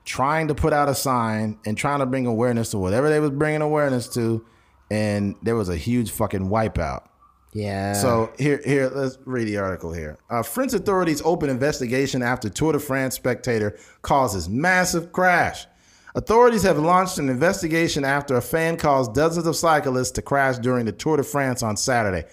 trying 0.04 0.48
to 0.48 0.54
put 0.54 0.72
out 0.72 0.88
a 0.88 0.94
sign 0.94 1.58
and 1.64 1.78
trying 1.78 2.00
to 2.00 2.06
bring 2.06 2.26
awareness 2.26 2.72
to 2.72 2.78
whatever 2.78 3.08
they 3.08 3.20
was 3.20 3.30
bringing 3.30 3.62
awareness 3.62 4.08
to, 4.14 4.44
and 4.90 5.36
there 5.42 5.54
was 5.54 5.68
a 5.68 5.76
huge 5.76 6.10
fucking 6.10 6.48
wipeout. 6.48 7.06
Yeah. 7.52 7.94
So 7.94 8.32
here, 8.38 8.60
here, 8.64 8.88
let's 8.88 9.18
read 9.24 9.44
the 9.44 9.58
article 9.58 9.92
here. 9.92 10.18
Uh, 10.28 10.42
French 10.42 10.72
authorities 10.72 11.22
open 11.24 11.50
investigation 11.50 12.22
after 12.22 12.48
Tour 12.48 12.72
de 12.72 12.80
France 12.80 13.14
spectator 13.14 13.78
causes 14.02 14.48
massive 14.48 15.12
crash. 15.12 15.66
Authorities 16.14 16.64
have 16.64 16.78
launched 16.78 17.18
an 17.18 17.28
investigation 17.28 18.04
after 18.04 18.36
a 18.36 18.42
fan 18.42 18.76
caused 18.76 19.14
dozens 19.14 19.46
of 19.46 19.54
cyclists 19.54 20.10
to 20.12 20.22
crash 20.22 20.58
during 20.58 20.84
the 20.84 20.92
Tour 20.92 21.18
de 21.18 21.22
France 21.22 21.62
on 21.62 21.76
Saturday. 21.76 22.24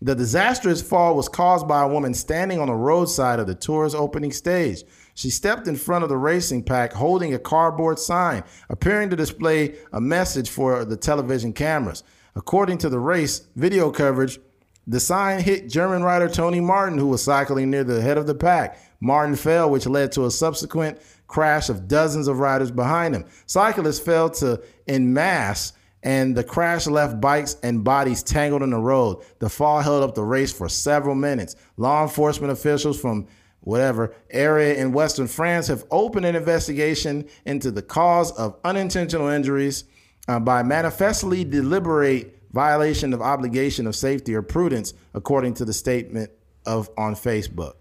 The 0.00 0.14
disastrous 0.14 0.80
fall 0.80 1.14
was 1.14 1.28
caused 1.28 1.68
by 1.68 1.82
a 1.82 1.88
woman 1.88 2.14
standing 2.14 2.60
on 2.60 2.68
the 2.68 2.74
roadside 2.74 3.38
of 3.38 3.46
the 3.46 3.54
tour's 3.54 3.94
opening 3.94 4.32
stage. 4.32 4.84
She 5.14 5.30
stepped 5.30 5.68
in 5.68 5.76
front 5.76 6.02
of 6.02 6.08
the 6.08 6.16
racing 6.16 6.64
pack 6.64 6.92
holding 6.92 7.34
a 7.34 7.38
cardboard 7.38 7.98
sign, 7.98 8.44
appearing 8.68 9.10
to 9.10 9.16
display 9.16 9.76
a 9.92 10.00
message 10.00 10.48
for 10.48 10.84
the 10.84 10.96
television 10.96 11.52
cameras. 11.52 12.04
According 12.34 12.78
to 12.78 12.88
the 12.88 12.98
race 12.98 13.46
video 13.54 13.90
coverage, 13.90 14.38
the 14.86 15.00
sign 15.00 15.40
hit 15.40 15.68
German 15.68 16.02
rider 16.02 16.28
Tony 16.28 16.60
Martin, 16.60 16.98
who 16.98 17.08
was 17.08 17.22
cycling 17.22 17.70
near 17.70 17.82
the 17.82 18.00
head 18.00 18.18
of 18.18 18.26
the 18.26 18.34
pack. 18.34 18.78
Martin 19.00 19.34
fell, 19.34 19.68
which 19.68 19.86
led 19.86 20.12
to 20.12 20.26
a 20.26 20.30
subsequent 20.30 20.98
crash 21.26 21.68
of 21.68 21.88
dozens 21.88 22.28
of 22.28 22.38
riders 22.38 22.70
behind 22.70 23.14
him. 23.14 23.24
Cyclists 23.46 24.00
fell 24.00 24.30
to 24.30 24.62
en 24.86 25.12
masse, 25.12 25.72
and 26.02 26.36
the 26.36 26.44
crash 26.44 26.86
left 26.86 27.20
bikes 27.20 27.56
and 27.62 27.82
bodies 27.82 28.22
tangled 28.22 28.62
in 28.62 28.70
the 28.70 28.78
road. 28.78 29.24
The 29.38 29.48
fall 29.48 29.80
held 29.80 30.02
up 30.02 30.14
the 30.14 30.22
race 30.22 30.52
for 30.52 30.68
several 30.68 31.14
minutes. 31.14 31.56
Law 31.76 32.02
enforcement 32.02 32.52
officials 32.52 33.00
from 33.00 33.26
whatever 33.60 34.14
area 34.30 34.76
in 34.76 34.92
Western 34.92 35.26
France 35.26 35.66
have 35.66 35.84
opened 35.90 36.24
an 36.24 36.36
investigation 36.36 37.28
into 37.44 37.72
the 37.72 37.82
cause 37.82 38.30
of 38.32 38.56
unintentional 38.64 39.26
injuries 39.28 39.84
uh, 40.28 40.38
by 40.38 40.62
manifestly 40.62 41.44
deliberate 41.44 42.38
violation 42.52 43.12
of 43.12 43.20
obligation 43.20 43.86
of 43.86 43.96
safety 43.96 44.34
or 44.34 44.42
prudence, 44.42 44.94
according 45.14 45.54
to 45.54 45.64
the 45.64 45.72
statement 45.72 46.30
of 46.64 46.88
on 46.96 47.14
Facebook. 47.14 47.74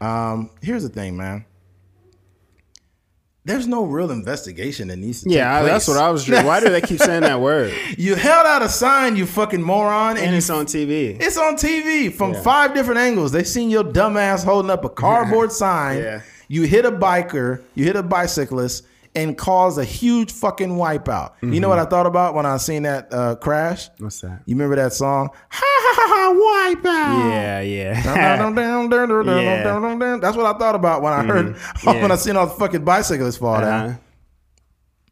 Um, 0.00 0.50
here's 0.60 0.82
the 0.82 0.88
thing, 0.88 1.16
man. 1.16 1.44
There's 3.44 3.66
no 3.66 3.84
real 3.84 4.10
investigation 4.10 4.88
that 4.88 4.98
needs 4.98 5.22
to 5.22 5.30
yeah, 5.30 5.52
take 5.54 5.60
place. 5.62 5.72
that's 5.72 5.88
what 5.88 5.96
I 5.96 6.10
was. 6.10 6.28
Why 6.28 6.60
do 6.60 6.68
they 6.68 6.82
keep 6.82 6.98
saying 7.00 7.22
that 7.22 7.40
word? 7.40 7.72
You 7.96 8.14
held 8.14 8.46
out 8.46 8.60
a 8.62 8.68
sign, 8.68 9.16
you 9.16 9.24
fucking 9.26 9.62
moron, 9.62 10.16
and, 10.16 10.18
And 10.18 10.30
you 10.32 10.38
it's 10.38 10.50
on 10.50 10.66
TV. 10.66 11.16
it's 11.20 11.38
on 11.38 11.54
TV 11.56 12.12
from 12.12 12.34
Yeah. 12.34 12.42
five 12.42 12.74
different 12.74 13.00
angles. 13.00 13.32
They 13.32 13.44
seen 13.44 13.70
your 13.70 13.84
dumb 13.84 14.16
ass 14.18 14.44
holding 14.44 14.70
up 14.70 14.84
a 14.84 14.88
cardboard 14.90 15.52
sign. 15.64 15.98
Yeah. 15.98 16.20
You 16.48 16.62
hit 16.62 16.84
a 16.84 16.92
biker, 16.92 17.62
you 17.74 17.84
hit 17.84 17.96
a 17.96 18.02
bicyclist, 18.02 18.84
and 19.14 19.36
cause 19.36 19.76
a 19.78 19.84
huge 19.84 20.30
fucking 20.32 20.70
wipeout. 20.70 21.32
You 21.42 21.58
know 21.60 21.68
what 21.68 21.78
I 21.78 21.84
thought 21.84 22.06
about 22.06 22.34
when 22.34 22.46
I 22.46 22.56
seen 22.58 22.84
that 22.84 23.12
uh, 23.12 23.34
crash? 23.36 23.88
What's 23.98 24.20
that? 24.20 24.42
You 24.46 24.54
remember 24.54 24.76
that 24.76 24.92
song? 24.92 25.30
Ha 25.48 25.64
ha 25.66 25.94
ha 25.96 26.06
ha 26.14 26.74
wipeout. 26.76 27.30
Yeah, 27.30 27.60
yeah. 27.60 28.02
Yeah. 29.24 30.18
That's 30.20 30.36
what 30.36 30.46
I 30.46 30.58
thought 30.58 30.74
about 30.74 31.02
when 31.02 31.12
I 31.12 31.24
heard 31.24 31.56
Yeah. 31.84 31.92
when 32.02 32.12
I 32.12 32.16
seen 32.16 32.36
all 32.36 32.46
the 32.46 32.54
fucking 32.54 32.84
bicyclists 32.84 33.36
fall 33.38 33.54
Uh-huh. 33.56 33.64
down. 33.64 33.98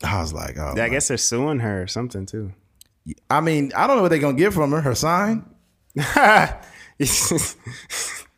I 0.04 0.20
was 0.20 0.32
like, 0.32 0.56
oh, 0.58 0.74
I 0.78 0.88
guess 0.88 1.08
they're 1.08 1.16
suing 1.16 1.58
her 1.58 1.82
or 1.82 1.86
something 1.88 2.24
too. 2.24 2.52
I 3.28 3.40
mean, 3.40 3.72
I 3.74 3.86
don't 3.88 3.96
know 3.96 4.02
what 4.02 4.10
they're 4.10 4.18
gonna 4.20 4.36
get 4.36 4.52
from 4.52 4.70
her. 4.70 4.80
Her 4.80 4.94
sign. 4.94 5.44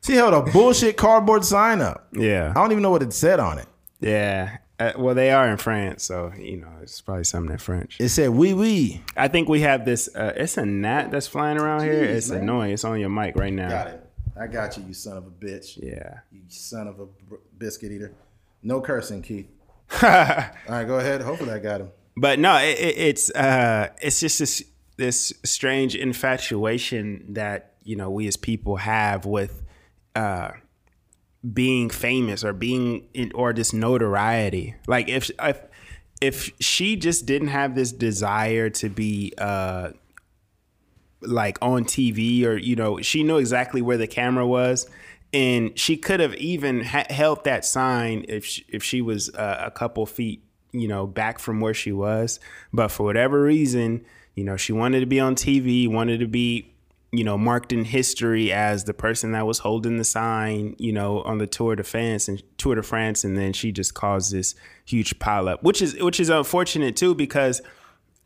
She 0.03 0.15
held 0.15 0.33
a 0.33 0.43
bullshit 0.51 0.97
cardboard 0.97 1.45
sign 1.45 1.81
up. 1.83 2.09
Yeah. 2.13 2.51
I 2.57 2.61
don't 2.61 2.73
even 2.73 2.83
know 2.83 2.91
what 2.91 3.03
it 3.03 3.13
said 3.13 3.39
on 3.39 3.59
it. 3.59 3.67
yeah. 4.01 4.57
Uh, 4.81 4.93
well, 4.97 5.15
they 5.15 5.31
are 5.31 5.51
in 5.51 5.59
France, 5.59 6.03
so 6.05 6.33
you 6.39 6.57
know 6.57 6.71
it's 6.81 7.03
probably 7.03 7.25
something 7.25 7.53
in 7.53 7.59
French. 7.59 7.99
It 8.01 8.09
said 8.09 8.31
wee 8.31 8.55
wee. 8.55 9.03
I 9.15 9.29
think 9.29 9.49
we 9.49 9.61
have 9.61 9.85
this. 9.85 10.09
Uh, 10.15 10.33
it's 10.35 10.57
a 10.57 10.65
gnat 10.65 11.11
that's 11.11 11.27
flying 11.27 11.59
around 11.59 11.83
here. 11.83 12.03
It's 12.03 12.31
man. 12.31 12.41
annoying. 12.41 12.73
It's 12.73 12.85
on 12.85 12.99
your 12.99 13.11
mic 13.11 13.37
right 13.37 13.53
now. 13.53 13.69
Got 13.69 13.87
it. 13.89 14.07
I 14.41 14.47
got 14.47 14.79
you, 14.79 14.85
you 14.89 14.95
son 14.95 15.19
of 15.19 15.27
a 15.27 15.31
bitch. 15.31 15.79
Yeah. 15.83 16.21
You 16.33 16.41
son 16.49 16.89
of 16.89 16.99
a 16.99 17.07
biscuit 17.59 17.93
eater. 17.93 18.15
No 18.63 18.81
cursing, 18.81 19.21
Keith. 19.21 19.49
All 20.03 20.09
right, 20.09 20.85
go 20.85 20.99
ahead. 20.99 21.21
Hopefully 21.21 21.51
I 21.51 21.59
got 21.59 21.83
him. 21.83 21.91
But 22.17 22.39
no, 22.39 22.57
it, 22.57 22.79
it, 22.79 22.99
it's 22.99 23.31
uh, 23.33 23.89
it's 24.01 24.19
just 24.19 24.39
this 24.39 24.65
this 24.97 25.35
strange 25.45 25.95
infatuation 25.95 27.35
that 27.35 27.75
you 27.83 27.97
know 27.97 28.11
we 28.11 28.27
as 28.29 28.39
people 28.39 28.77
have 28.77 29.27
with 29.27 29.63
uh, 30.15 30.53
being 31.53 31.89
famous 31.89 32.45
or 32.45 32.53
being 32.53 33.07
in, 33.15 33.33
or 33.35 33.53
this 33.53 33.73
notoriety. 33.73 34.75
Like 34.87 35.09
if 35.09 35.31
if 35.43 35.61
if 36.21 36.51
she 36.61 36.97
just 36.97 37.27
didn't 37.27 37.49
have 37.49 37.75
this 37.75 37.93
desire 37.93 38.69
to 38.69 38.89
be 38.89 39.33
uh, 39.39 39.91
like 41.23 41.59
on 41.63 41.85
TV 41.85 42.45
or 42.45 42.57
you 42.57 42.77
know 42.77 43.01
she 43.01 43.23
knew 43.23 43.39
exactly 43.39 43.83
where 43.83 43.97
the 43.97 44.07
camera 44.07 44.47
was 44.47 44.89
and 45.33 45.79
she 45.79 45.97
could 45.97 46.21
have 46.21 46.35
even 46.35 46.83
ha- 46.83 47.07
held 47.09 47.45
that 47.45 47.65
sign 47.65 48.25
if 48.29 48.45
she, 48.45 48.65
if 48.69 48.83
she 48.83 49.01
was 49.01 49.29
uh, 49.35 49.63
a 49.65 49.71
couple 49.71 50.07
feet 50.07 50.43
you 50.73 50.89
know 50.89 51.07
back 51.07 51.39
from 51.39 51.61
where 51.61 51.75
she 51.75 51.93
was 51.93 52.41
but 52.73 52.89
for 52.89 53.05
whatever 53.05 53.43
reason 53.43 54.05
you 54.35 54.45
know 54.45 54.57
she 54.57 54.73
wanted 54.73 55.01
to 55.01 55.07
be 55.07 55.21
on 55.21 55.35
TV 55.35 55.89
wanted 55.89 56.21
to 56.21 56.27
be 56.27 56.70
you 57.13 57.25
know 57.25 57.37
marked 57.37 57.73
in 57.73 57.85
history 57.85 58.53
as 58.53 58.85
the 58.85 58.95
person 58.95 59.33
that 59.33 59.47
was 59.47 59.59
holding 59.59 59.97
the 59.97 60.05
sign 60.05 60.77
you 60.79 60.93
know 60.93 61.23
on 61.23 61.39
the 61.39 61.47
Tour 61.47 61.77
de 61.77 61.83
France 61.83 62.29
and 62.29 62.43
Tour 62.59 62.77
de 62.77 62.83
France 62.83 63.25
and 63.25 63.37
then 63.37 63.53
she 63.53 63.73
just 63.73 63.95
caused 63.95 64.33
this 64.33 64.55
huge 64.85 65.19
pileup 65.19 65.63
which 65.63 65.83
is 65.83 66.01
which 66.01 66.21
is 66.21 66.29
unfortunate 66.29 66.97
too 66.97 67.15
because 67.15 67.63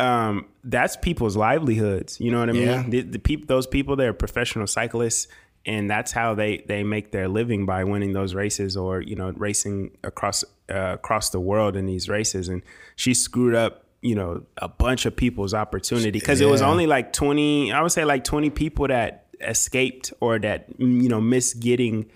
um, 0.00 0.46
that's 0.64 0.96
people's 0.96 1.36
livelihoods. 1.36 2.20
You 2.20 2.30
know 2.30 2.40
what 2.40 2.50
I 2.50 2.52
mean? 2.52 2.90
The, 2.90 3.00
the 3.02 3.18
people, 3.18 3.46
those 3.46 3.66
people, 3.66 3.96
they're 3.96 4.12
professional 4.12 4.66
cyclists, 4.66 5.28
and 5.66 5.88
that's 5.88 6.12
how 6.12 6.34
they 6.34 6.64
they 6.68 6.82
make 6.82 7.12
their 7.12 7.28
living 7.28 7.64
by 7.64 7.84
winning 7.84 8.12
those 8.12 8.34
races 8.34 8.76
or 8.76 9.00
you 9.00 9.16
know 9.16 9.30
racing 9.36 9.96
across 10.02 10.44
uh, 10.70 10.94
across 10.94 11.30
the 11.30 11.40
world 11.40 11.76
in 11.76 11.86
these 11.86 12.08
races. 12.08 12.48
And 12.48 12.62
she 12.96 13.14
screwed 13.14 13.54
up, 13.54 13.83
you 14.04 14.14
know, 14.14 14.42
a 14.58 14.68
bunch 14.68 15.06
of 15.06 15.16
people's 15.16 15.54
opportunity 15.54 16.10
because 16.20 16.40
it 16.40 16.46
was 16.48 16.62
only 16.62 16.86
like 16.86 17.12
twenty. 17.12 17.72
I 17.72 17.80
would 17.82 17.90
say 17.92 18.04
like 18.04 18.22
twenty 18.22 18.50
people 18.50 18.86
that 18.88 19.26
escaped 19.40 20.12
or 20.20 20.38
that 20.38 20.66
you 20.78 21.08
know 21.08 21.20
missed 21.20 21.58
getting. 21.60 22.06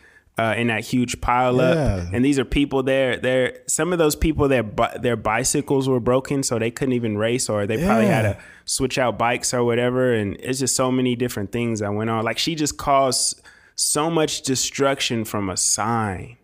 Uh, 0.41 0.55
in 0.57 0.69
that 0.69 0.85
huge 0.85 1.21
pile 1.21 1.61
up, 1.61 1.75
Yeah. 1.75 2.11
and 2.13 2.25
these 2.25 2.39
are 2.39 2.45
people. 2.45 2.85
They're 2.85 3.17
they're 3.17 3.59
some 3.67 3.93
of 3.93 3.99
those 3.99 4.15
people. 4.15 4.47
Their 4.47 4.63
their 5.01 5.17
bicycles 5.17 5.89
were 5.89 5.99
broken, 5.99 6.45
so 6.45 6.61
they 6.61 6.71
couldn't 6.71 6.93
even 6.95 7.19
race, 7.19 7.49
or 7.49 7.67
they 7.67 7.77
probably 7.85 8.07
had 8.07 8.23
to 8.23 8.39
switch 8.65 8.99
out 8.99 9.19
bikes 9.19 9.53
or 9.53 9.65
whatever. 9.65 10.15
And 10.15 10.37
it's 10.39 10.61
just 10.61 10.77
so 10.77 10.93
many 10.93 11.17
different 11.17 11.51
things 11.51 11.81
that 11.81 11.93
went 11.93 12.09
on. 12.09 12.25
Like 12.25 12.39
she 12.39 12.55
just 12.55 12.77
caused 12.79 13.43
so 13.75 14.09
much 14.11 14.43
destruction 14.43 15.25
from 15.25 15.51
a 15.51 15.57
sign. 15.57 16.37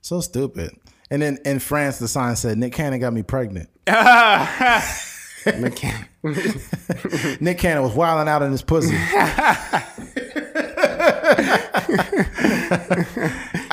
So 0.00 0.20
stupid. 0.20 0.70
And 1.10 1.20
then 1.20 1.38
in 1.44 1.58
France, 1.58 1.98
the 1.98 2.06
sign 2.08 2.36
said, 2.36 2.56
Nick 2.58 2.72
Cannon 2.72 3.00
got 3.00 3.12
me 3.12 3.22
pregnant. 3.22 3.68
McCann- 5.44 6.06
Nick 7.40 7.58
Cannon 7.58 7.82
was 7.82 7.94
wilding 7.94 8.28
out 8.28 8.42
in 8.42 8.52
his 8.52 8.62
pussy. 8.62 8.96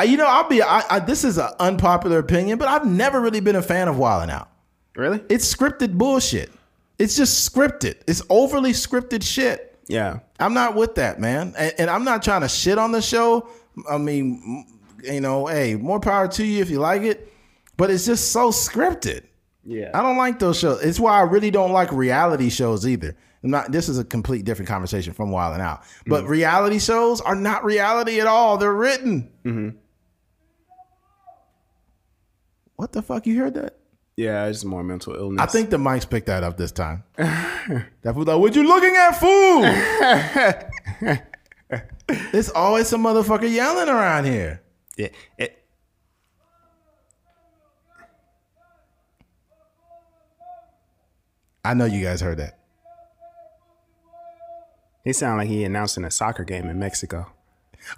You 0.06 0.16
know, 0.16 0.26
I'll 0.28 0.48
be. 0.48 0.62
I, 0.62 0.84
I, 0.90 1.00
this 1.00 1.24
is 1.26 1.38
an 1.38 1.50
unpopular 1.60 2.20
opinion, 2.20 2.58
but 2.58 2.68
I've 2.70 2.86
never 2.86 3.20
really 3.20 3.40
been 3.42 3.56
a 3.58 3.62
fan 3.62 3.88
of 3.90 3.98
wilding 3.98 4.30
out. 4.34 4.50
really? 4.96 5.22
It's 5.30 5.54
scripted 5.54 5.98
bullshit. 5.98 6.50
It's 6.98 7.16
just 7.16 7.54
scripted. 7.54 7.96
It's 8.08 8.22
overly 8.30 8.72
scripted 8.72 9.22
shit. 9.24 9.78
Yeah. 9.88 10.20
I'm 10.40 10.54
not 10.54 10.76
with 10.76 10.96
that, 10.96 11.20
man. 11.20 11.54
And, 11.58 11.74
and 11.78 11.90
I'm 11.90 12.04
not 12.06 12.24
trying 12.24 12.42
to 12.42 12.48
shit 12.48 12.78
on 12.78 12.92
the 12.94 13.02
show. 13.02 13.50
I 13.90 13.98
mean, 13.98 14.66
you 15.04 15.22
know, 15.22 15.48
hey, 15.48 15.76
more 15.76 16.00
power 16.00 16.28
to 16.28 16.46
you 16.46 16.62
if 16.62 16.70
you 16.70 16.80
like 16.80 17.02
it. 17.02 17.32
But 17.78 17.92
it's 17.92 18.06
just 18.06 18.32
so 18.32 18.50
scripted. 18.50 19.24
Yeah. 19.64 19.92
I 19.94 20.02
don't 20.02 20.18
like 20.18 20.40
those 20.40 20.58
shows. 20.58 20.82
It's 20.82 21.00
why 21.00 21.20
I 21.20 21.22
really 21.22 21.52
don't 21.52 21.72
like 21.72 21.92
reality 21.92 22.50
shows 22.50 22.88
either. 22.88 23.16
I'm 23.44 23.52
not. 23.52 23.72
This 23.72 23.88
is 23.88 24.00
a 24.00 24.04
complete 24.04 24.46
different 24.46 24.68
conversation 24.68 25.14
from 25.14 25.32
Wild 25.32 25.54
and 25.54 25.62
Out. 25.62 25.84
But 26.08 26.24
mm-hmm. 26.24 26.32
reality 26.32 26.80
shows 26.80 27.22
are 27.22 27.36
not 27.36 27.64
reality 27.64 28.20
at 28.20 28.28
all. 28.28 28.58
They're 28.58 28.74
written. 28.74 29.30
Mm-hmm. 29.46 29.78
What 32.78 32.94
the 32.94 33.02
fuck? 33.02 33.28
You 33.28 33.40
heard 33.40 33.54
that? 33.56 33.78
Yeah, 34.16 34.48
it's 34.48 34.66
more 34.66 34.84
mental 34.84 35.14
illness. 35.14 35.42
I 35.42 35.46
think 35.46 35.70
the 35.70 35.78
mics 35.78 36.10
picked 36.10 36.26
that 36.26 36.44
up 36.44 36.58
this 36.58 36.72
time. 36.72 37.04
that 37.18 38.14
fool 38.14 38.24
like, 38.24 38.40
what 38.40 38.56
you 38.56 38.68
looking 38.68 38.96
at, 38.96 39.12
fool? 39.12 39.62
There's 42.32 42.50
always 42.50 42.88
some 42.88 43.04
motherfucker 43.04 43.52
yelling 43.52 43.90
around 43.90 44.26
here. 44.26 44.64
Yeah. 44.98 45.10
It, 45.38 45.64
I 51.64 51.74
know 51.74 51.86
you 51.86 52.04
guys 52.04 52.22
heard 52.22 52.38
that. 52.38 52.58
he 55.04 55.14
sounded 55.14 55.38
like 55.44 55.50
he 55.50 55.64
announcing 55.64 56.04
a 56.06 56.12
soccer 56.12 56.44
game 56.44 56.70
in 56.70 56.78
Mexico. 56.80 57.28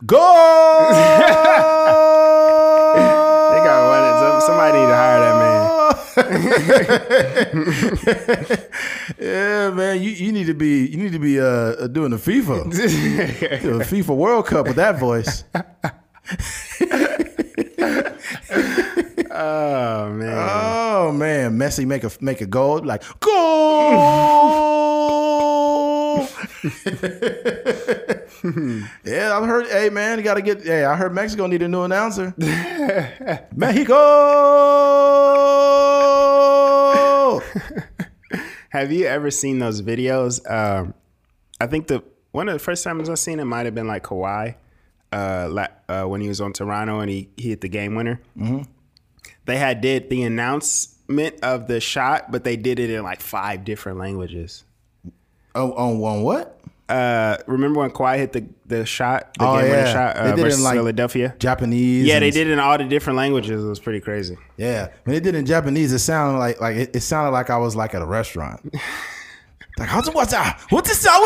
Go! 0.05 0.17
They 3.49 3.57
got 3.65 3.89
one. 3.89 4.19
some- 4.19 4.41
Somebody 4.41 4.77
need 4.79 4.87
to 4.87 4.95
hire 4.95 5.19
that 5.19 5.35
man. 8.39 8.65
yeah, 9.19 9.69
man, 9.71 10.01
you, 10.01 10.11
you 10.11 10.31
need 10.31 10.45
to 10.47 10.53
be 10.53 10.85
you 10.87 10.97
need 10.97 11.11
to 11.11 11.19
be 11.19 11.39
uh, 11.39 11.87
doing 11.87 12.11
the 12.11 12.17
FIFA, 12.17 12.71
the 12.71 13.83
FIFA 13.83 14.15
World 14.15 14.45
Cup 14.47 14.67
with 14.67 14.75
that 14.77 14.97
voice. 14.99 15.43
Oh 19.41 20.11
man. 20.11 20.35
Oh 20.37 21.13
man, 21.13 21.57
Messi 21.57 21.85
make 21.85 22.03
a 22.03 22.11
make 22.19 22.41
a 22.41 22.45
goal 22.45 22.83
like 22.83 23.03
goal. 23.21 24.59
yeah, 29.05 29.37
I've 29.37 29.45
heard. 29.45 29.67
Hey 29.67 29.89
man, 29.89 30.17
you 30.17 30.25
got 30.25 30.33
to 30.33 30.41
get. 30.41 30.61
Hey, 30.63 30.83
I 30.83 30.93
heard 30.97 31.13
Mexico 31.13 31.47
need 31.47 31.61
a 31.61 31.69
new 31.69 31.83
announcer. 31.83 32.33
Mexico. 33.55 33.95
Have 38.69 38.91
you 38.91 39.05
ever 39.05 39.31
seen 39.31 39.59
those 39.59 39.81
videos? 39.81 40.41
Um, 40.51 40.93
I 41.61 41.67
think 41.67 41.87
the 41.87 42.03
one 42.31 42.49
of 42.49 42.53
the 42.53 42.59
first 42.59 42.83
times 42.83 43.09
I 43.09 43.13
seen 43.13 43.39
it 43.39 43.45
might 43.45 43.65
have 43.65 43.73
been 43.73 43.87
like 43.87 44.03
Kawhi, 44.03 44.55
uh, 45.13 45.67
uh, 45.87 46.03
when 46.03 46.19
he 46.19 46.27
was 46.27 46.41
on 46.41 46.51
Toronto 46.51 46.99
and 46.99 47.09
he, 47.09 47.29
he 47.37 47.49
hit 47.49 47.61
the 47.61 47.69
game 47.69 47.95
winner. 47.95 48.19
Mm-hmm. 48.37 48.63
They 49.49 49.57
had 49.57 49.81
did 49.81 50.09
the 50.09 50.23
announcement 50.23 51.35
of 51.43 51.67
the 51.67 51.79
shot, 51.79 52.31
but 52.31 52.43
they 52.43 52.55
did 52.55 52.79
it 52.79 52.89
in 52.89 53.03
like 53.03 53.19
five 53.21 53.65
different 53.65 53.97
languages. 53.97 54.63
oh, 55.55 55.71
on 55.73 56.01
on 56.01 56.23
what? 56.23 56.55
Uh, 56.87 57.37
remember 57.45 57.81
when 57.81 57.91
Kawhi 57.91 58.17
hit 58.17 58.33
the 58.33 58.45
the 58.65 58.83
shot, 58.85 59.35
the 59.37 59.45
Oh, 59.47 59.59
game 59.61 59.69
yeah. 59.71 59.93
shot 59.93 60.15
They 60.15 60.21
uh, 60.31 60.35
did 60.35 60.45
it 60.47 60.53
in, 60.53 60.63
like, 60.63 60.73
Philadelphia? 60.75 61.35
Japanese. 61.37 62.05
Yeah, 62.07 62.19
they 62.19 62.31
did 62.31 62.47
it 62.47 62.51
in 62.53 62.59
all 62.59 62.77
the 62.79 62.83
different 62.83 63.17
languages. 63.17 63.63
It 63.63 63.67
was 63.67 63.79
pretty 63.79 63.99
crazy. 63.99 64.37
Yeah, 64.57 64.87
when 65.03 65.13
they 65.13 65.19
did 65.19 65.35
it 65.35 65.37
in 65.39 65.45
Japanese, 65.45 65.93
it 65.93 65.99
sounded 65.99 66.39
like 66.39 66.59
like 66.59 66.77
it, 66.77 66.95
it 66.95 67.01
sounded 67.01 67.29
like 67.31 67.49
I 67.51 67.57
was 67.57 67.75
like 67.75 67.93
at 67.93 68.01
a 68.01 68.05
restaurant. 68.07 68.73
like 69.77 69.87
how's 69.89 70.09
what's 70.09 70.31
that? 70.31 70.59
What's 70.69 70.89
this? 70.89 71.05
I 71.07 71.19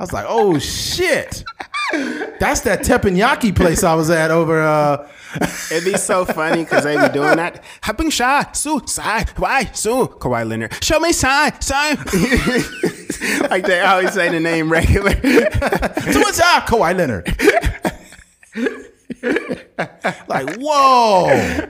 was 0.00 0.12
like, 0.12 0.26
oh 0.28 0.58
shit, 0.58 1.44
that's 1.92 2.62
that 2.62 2.80
teppanyaki 2.80 3.54
place 3.54 3.84
I 3.84 3.94
was 3.94 4.10
at 4.10 4.30
over. 4.32 4.60
uh 4.62 5.08
It'd 5.70 5.84
be 5.84 5.96
so 5.96 6.24
funny 6.24 6.64
because 6.64 6.84
they 6.84 6.96
be 6.96 7.08
doing 7.12 7.36
that. 7.36 7.62
Hopping 7.82 8.10
shy, 8.10 8.46
su, 8.52 8.80
sai, 8.86 9.24
why, 9.36 9.64
su, 9.72 10.06
Kawhi 10.18 10.46
Leonard. 10.46 10.72
Show 10.84 11.00
me 11.00 11.12
sign, 11.12 11.58
sign. 11.60 11.96
like 13.50 13.64
they 13.64 13.80
always 13.80 14.12
say 14.12 14.28
the 14.30 14.40
name 14.40 14.70
regular. 14.70 15.12
So 15.12 16.20
what's 16.20 16.38
that? 16.38 16.66
Kawhi 16.68 16.96
Leonard. 16.96 17.26
like 20.28 20.56
whoa, 20.58 21.66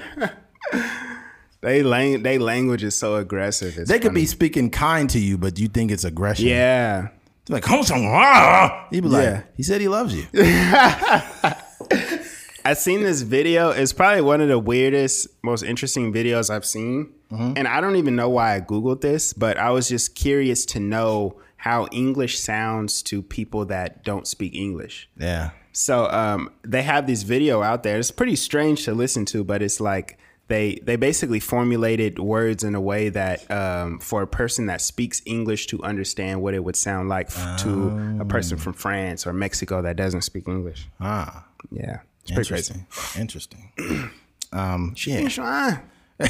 they 1.61 1.83
lang- 1.83 2.23
they 2.23 2.39
language 2.39 2.83
is 2.83 2.95
so 2.97 3.17
aggressive. 3.17 3.77
It's 3.79 3.89
they 3.91 3.99
could 3.99 4.09
funny. 4.13 4.23
be 4.23 4.27
speaking 4.27 4.71
kind 4.71 5.09
to 5.11 5.19
you, 5.19 5.39
but 5.39 5.59
you 5.59 5.69
think 5.69 5.91
it's 5.91 6.05
aggression. 6.05 6.47
Yeah. 6.49 7.09
It's 7.43 7.51
like 7.51 7.63
come 7.63 7.81
on, 7.81 7.87
ah." 8.07 8.87
He'd 8.91 9.03
be 9.03 9.09
like, 9.09 9.25
Yeah. 9.25 9.43
he 9.57 9.63
said 9.63 9.81
he 9.81 9.89
loves 9.89 10.15
you. 10.15 10.27
I 12.65 12.75
seen 12.75 13.03
this 13.03 13.23
video. 13.23 13.71
It's 13.71 13.93
probably 13.93 14.23
one 14.23 14.41
of 14.41 14.49
the 14.49 14.59
weirdest, 14.59 15.29
most 15.43 15.63
interesting 15.63 16.13
videos 16.13 16.51
I've 16.51 16.65
seen. 16.67 17.13
And 17.31 17.67
I 17.67 17.81
don't 17.81 17.97
even 17.97 18.15
know 18.15 18.29
why 18.29 18.55
I 18.57 18.61
Googled 18.61 19.01
this, 19.01 19.33
but 19.33 19.57
I 19.57 19.71
was 19.71 19.89
just 19.89 20.15
curious 20.15 20.67
to 20.67 20.81
know 20.81 21.41
how 21.57 21.87
English 21.91 22.39
sounds 22.39 23.03
to 23.05 23.23
people 23.23 23.65
that 23.67 24.05
don't 24.05 24.27
speak 24.27 24.55
English. 24.55 25.09
Yeah. 25.17 25.51
So 25.73 26.11
um, 26.11 26.51
they 26.63 26.83
have 26.83 27.07
this 27.07 27.23
video 27.23 27.63
out 27.63 27.85
there. 27.85 27.99
It's 27.99 28.11
pretty 28.11 28.37
strange 28.37 28.85
to 28.85 28.93
listen 28.93 29.25
to, 29.27 29.45
but 29.45 29.63
it's 29.63 29.81
like 29.81 30.19
they 30.49 30.75
they 30.83 30.97
basically 30.97 31.41
formulated 31.41 32.19
words 32.19 32.65
in 32.65 32.75
a 32.75 32.81
way 32.83 33.09
that 33.09 33.51
um, 33.51 33.99
for 33.99 34.21
a 34.21 34.27
person 34.27 34.67
that 34.67 34.83
speaks 34.83 35.23
English 35.25 35.69
to 35.69 35.83
understand 35.83 36.43
what 36.43 36.53
it 36.53 36.63
would 36.63 36.77
sound 36.77 37.09
like 37.09 37.29
f- 37.29 37.61
to 37.61 38.19
a 38.21 38.27
person 38.27 38.59
from 38.59 38.75
France 38.75 39.27
or 39.27 39.33
Mexico 39.33 39.81
that 39.81 39.97
doesn't 39.97 40.23
speak 40.23 40.47
English. 40.49 40.87
Ah, 41.01 41.47
Yeah, 41.71 42.01
it's 42.23 42.33
pretty 42.33 42.49
crazy. 42.49 42.75
interesting. 43.19 43.73
Um, 44.55 44.95
yeah, 45.07 45.79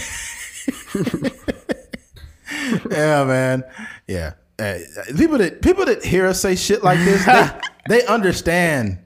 yeah, 2.90 3.24
man. 3.24 3.64
Yeah, 4.06 4.34
Uh, 4.60 4.78
people 5.16 5.38
that 5.38 5.60
people 5.62 5.84
that 5.86 6.04
hear 6.04 6.26
us 6.26 6.40
say 6.40 6.54
shit 6.54 6.84
like 6.84 6.98
this, 7.00 7.24
they, 7.26 7.50
they 7.88 8.06
understand. 8.06 8.98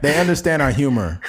They 0.00 0.18
understand 0.18 0.62
our 0.62 0.70
humor. 0.70 1.20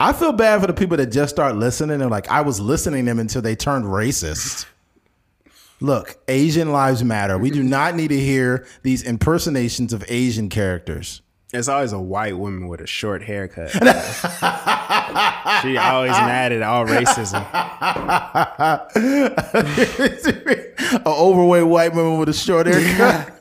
I 0.00 0.12
feel 0.12 0.32
bad 0.32 0.60
for 0.60 0.66
the 0.66 0.72
people 0.74 0.96
that 0.96 1.06
just 1.06 1.32
start 1.34 1.56
listening 1.56 2.00
and 2.02 2.10
like 2.10 2.28
I 2.28 2.40
was 2.40 2.60
listening 2.60 3.04
to 3.04 3.10
them 3.12 3.18
until 3.20 3.40
they 3.42 3.54
turned 3.56 3.84
racist. 3.84 4.66
Look, 5.80 6.18
Asian 6.28 6.72
lives 6.72 7.02
matter. 7.04 7.36
We 7.38 7.50
do 7.50 7.62
not 7.62 7.94
need 7.94 8.08
to 8.08 8.18
hear 8.18 8.66
these 8.82 9.02
impersonations 9.02 9.92
of 9.92 10.04
Asian 10.08 10.48
characters. 10.48 11.20
It's 11.54 11.68
always 11.68 11.92
a 11.92 12.00
white 12.00 12.36
woman 12.36 12.66
with 12.66 12.80
a 12.80 12.86
short 12.86 13.22
haircut. 13.22 13.70
she 13.70 13.78
always 15.76 16.10
mad 16.10 16.50
at 16.50 16.62
all 16.62 16.84
racism. 16.84 17.44
An 20.90 21.02
overweight 21.06 21.66
white 21.66 21.94
woman 21.94 22.18
with 22.18 22.28
a 22.28 22.32
short 22.32 22.66
haircut. 22.66 23.40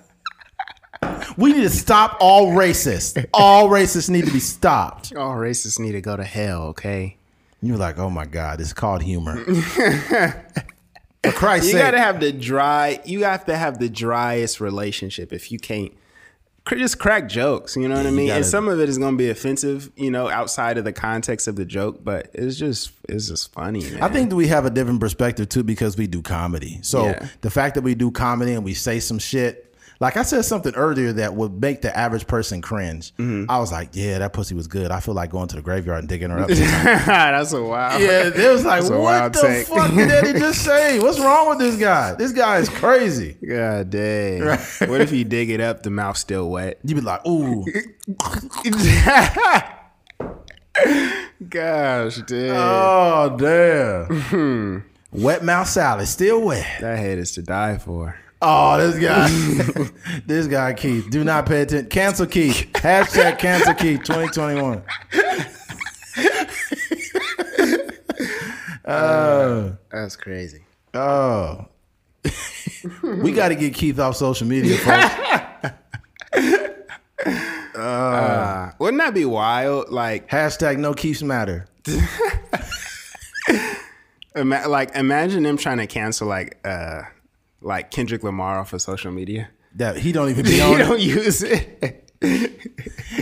we 1.37 1.53
need 1.53 1.61
to 1.61 1.69
stop 1.71 2.17
all 2.19 2.49
racists. 2.49 3.25
All 3.33 3.67
racists 3.67 4.11
need 4.11 4.27
to 4.27 4.31
be 4.31 4.39
stopped. 4.39 5.15
All 5.15 5.35
racists 5.35 5.79
need 5.79 5.93
to 5.93 6.01
go 6.01 6.15
to 6.15 6.23
hell, 6.23 6.67
okay? 6.67 7.17
You're 7.63 7.77
like, 7.77 7.97
oh 7.97 8.11
my 8.11 8.25
God, 8.25 8.61
it's 8.61 8.73
called 8.73 9.01
humor. 9.01 9.43
For 9.43 11.31
Christ's 11.31 11.67
You 11.67 11.73
sake. 11.73 11.81
gotta 11.81 11.99
have 11.99 12.19
the 12.19 12.31
dry. 12.31 12.99
You 13.05 13.23
have 13.23 13.45
to 13.45 13.57
have 13.57 13.79
the 13.79 13.89
driest 13.89 14.61
relationship 14.61 15.33
if 15.33 15.51
you 15.51 15.57
can't 15.57 15.91
just 16.71 16.97
crack 16.99 17.27
jokes. 17.29 17.75
You 17.75 17.87
know 17.87 17.95
what 17.95 18.05
I 18.07 18.11
mean? 18.11 18.27
gotta- 18.27 18.37
and 18.37 18.45
some 18.45 18.67
of 18.67 18.79
it 18.79 18.89
is 18.89 18.97
gonna 18.97 19.17
be 19.17 19.29
offensive, 19.29 19.91
you 19.95 20.09
know, 20.11 20.29
outside 20.29 20.77
of 20.77 20.83
the 20.85 20.93
context 20.93 21.47
of 21.47 21.55
the 21.55 21.65
joke. 21.65 22.03
But 22.03 22.29
it's 22.33 22.55
just 22.57 22.91
it's 23.09 23.27
just 23.27 23.51
funny, 23.53 23.81
man. 23.81 24.01
I 24.01 24.07
think 24.07 24.29
that 24.29 24.35
we 24.35 24.47
have 24.47 24.65
a 24.65 24.69
different 24.69 24.99
perspective 24.99 25.49
too 25.49 25.63
because 25.63 25.97
we 25.97 26.07
do 26.07 26.21
comedy. 26.21 26.79
So 26.81 27.05
Yeah. 27.07 27.27
the 27.41 27.49
fact 27.49 27.75
that 27.75 27.81
we 27.81 27.95
do 27.95 28.11
comedy 28.11 28.53
and 28.53 28.63
we 28.63 28.73
say 28.73 28.99
some 28.99 29.19
shit, 29.19 29.72
like 30.03 30.17
I 30.17 30.23
said 30.23 30.43
something 30.43 30.75
earlier 30.75 31.13
that 31.13 31.33
would 31.33 31.61
make 31.61 31.81
the 31.81 31.97
average 31.97 32.27
person 32.27 32.61
cringe. 32.61 33.15
Mm-hmm. 33.15 33.49
I 33.49 33.59
was 33.59 33.71
like, 33.71 33.91
yeah, 33.93 34.19
that 34.19 34.33
pussy 34.33 34.53
was 34.53 34.67
good. 34.67 34.91
I 34.91 34.99
feel 34.99 35.13
like 35.13 35.29
going 35.29 35.47
to 35.47 35.55
the 35.55 35.61
graveyard 35.61 35.99
and 35.99 36.09
digging 36.09 36.29
her 36.29 36.39
up. 36.39 36.49
that's 36.49 37.53
a 37.53 37.63
wild. 37.63 38.01
yeah, 38.01 38.27
it 38.27 38.51
was 38.51 38.65
like, 38.65 38.83
what 38.83 39.31
the 39.31 39.41
take." 39.41 39.65
fuck 39.65 39.91
did 39.91 40.11
Eddie 40.11 40.37
just 40.37 40.61
say? 40.65 40.99
What's 40.99 41.21
wrong 41.21 41.47
with 41.47 41.59
this 41.59 41.77
guy? 41.77 42.15
This 42.15 42.33
guy 42.33 42.57
is 42.57 42.67
crazy. 42.67 43.37
God 43.47 43.91
dang. 43.91 44.43
What 44.43 44.99
if 44.99 45.13
you 45.13 45.23
dig 45.23 45.49
it 45.49 45.61
up, 45.61 45.83
the 45.83 45.89
mouth's 45.89 46.19
still 46.19 46.49
wet? 46.49 46.79
You'd 46.83 46.95
be 46.95 47.01
like, 47.01 47.25
ooh, 47.25 47.63
Gosh, 51.47 52.17
damn. 52.27 52.55
oh 52.57 53.37
damn. 53.39 54.83
Wet 55.13 55.45
mouth 55.45 55.69
salad, 55.69 56.09
still 56.09 56.41
wet. 56.41 56.81
that 56.81 56.99
head 56.99 57.19
is 57.19 57.31
to 57.33 57.41
die 57.41 57.77
for. 57.77 58.17
Oh, 58.45 58.77
this 58.77 58.99
guy, 58.99 59.29
this 60.25 60.47
guy 60.47 60.73
Keith. 60.73 61.09
Do 61.09 61.23
not 61.23 61.45
pay 61.45 61.61
attention. 61.61 61.89
Cancel 61.89 62.25
Keith. 62.25 62.69
Hashtag 62.73 63.39
cancel 63.39 63.73
Keith 63.73 64.03
2021. 64.03 64.83
Oh, 68.85 69.77
That's 69.91 70.17
crazy. 70.17 70.65
oh. 70.93 71.67
we 73.01 73.31
got 73.31 73.47
to 73.49 73.55
get 73.55 73.73
Keith 73.73 73.97
off 73.97 74.17
social 74.17 74.45
media, 74.45 74.77
folks. 74.77 75.75
Uh, 77.75 78.71
wouldn't 78.77 79.01
that 79.01 79.13
be 79.13 79.23
wild? 79.25 79.89
Like, 79.89 80.29
Hashtag 80.29 80.77
no 80.79 80.93
Keiths 80.93 81.23
matter. 81.23 81.67
like 84.35 84.95
imagine 84.95 85.43
them 85.43 85.57
trying 85.57 85.77
to 85.77 85.87
cancel 85.87 86.27
like 86.27 86.57
uh 86.65 87.03
like 87.63 87.89
Kendrick 87.91 88.23
Lamar 88.23 88.59
off 88.59 88.73
of 88.73 88.81
social 88.81 89.11
media. 89.11 89.49
That 89.75 89.97
he 89.97 90.11
don't 90.11 90.29
even 90.29 90.45
be 90.53 90.61
on. 90.61 90.75
it. 90.79 90.83
don't 90.85 90.99
use 90.99 91.41
it. 91.43 92.09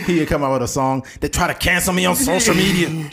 He 0.05 0.19
would 0.19 0.27
come 0.27 0.43
out 0.43 0.53
with 0.53 0.61
a 0.63 0.67
song 0.67 1.05
that 1.21 1.33
try 1.33 1.47
to 1.47 1.53
cancel 1.55 1.93
me 1.93 2.05
on 2.05 2.15
social 2.15 2.53
media, 2.53 3.09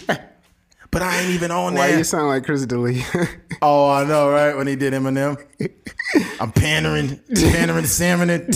but 0.90 1.02
I 1.02 1.20
ain't 1.20 1.30
even 1.30 1.50
on 1.50 1.74
that. 1.74 1.78
Why 1.80 1.88
there. 1.88 1.98
you 1.98 2.04
sound 2.04 2.28
like 2.28 2.44
Chris 2.44 2.66
D'Elia? 2.66 3.04
Oh, 3.62 3.90
I 3.90 4.04
know, 4.04 4.30
right? 4.30 4.54
When 4.56 4.66
he 4.68 4.76
did 4.76 4.92
Eminem, 4.92 5.36
I'm 6.40 6.52
pandering, 6.52 7.18
pandering 7.34 7.86
salmon. 7.86 8.48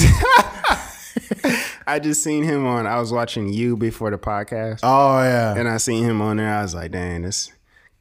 I 1.87 1.99
just 1.99 2.23
seen 2.23 2.45
him 2.45 2.65
on. 2.67 2.87
I 2.87 3.01
was 3.01 3.13
watching 3.13 3.53
you 3.53 3.77
before 3.77 4.11
the 4.13 4.19
podcast, 4.19 4.81
Oh 4.85 5.21
yeah, 5.23 5.57
and 5.57 5.69
I 5.69 5.79
seen 5.79 6.05
him 6.05 6.23
on 6.23 6.37
there. 6.37 6.55
I 6.55 6.63
was 6.63 6.75
like, 6.75 6.93
dang, 6.93 7.23
this. 7.23 7.51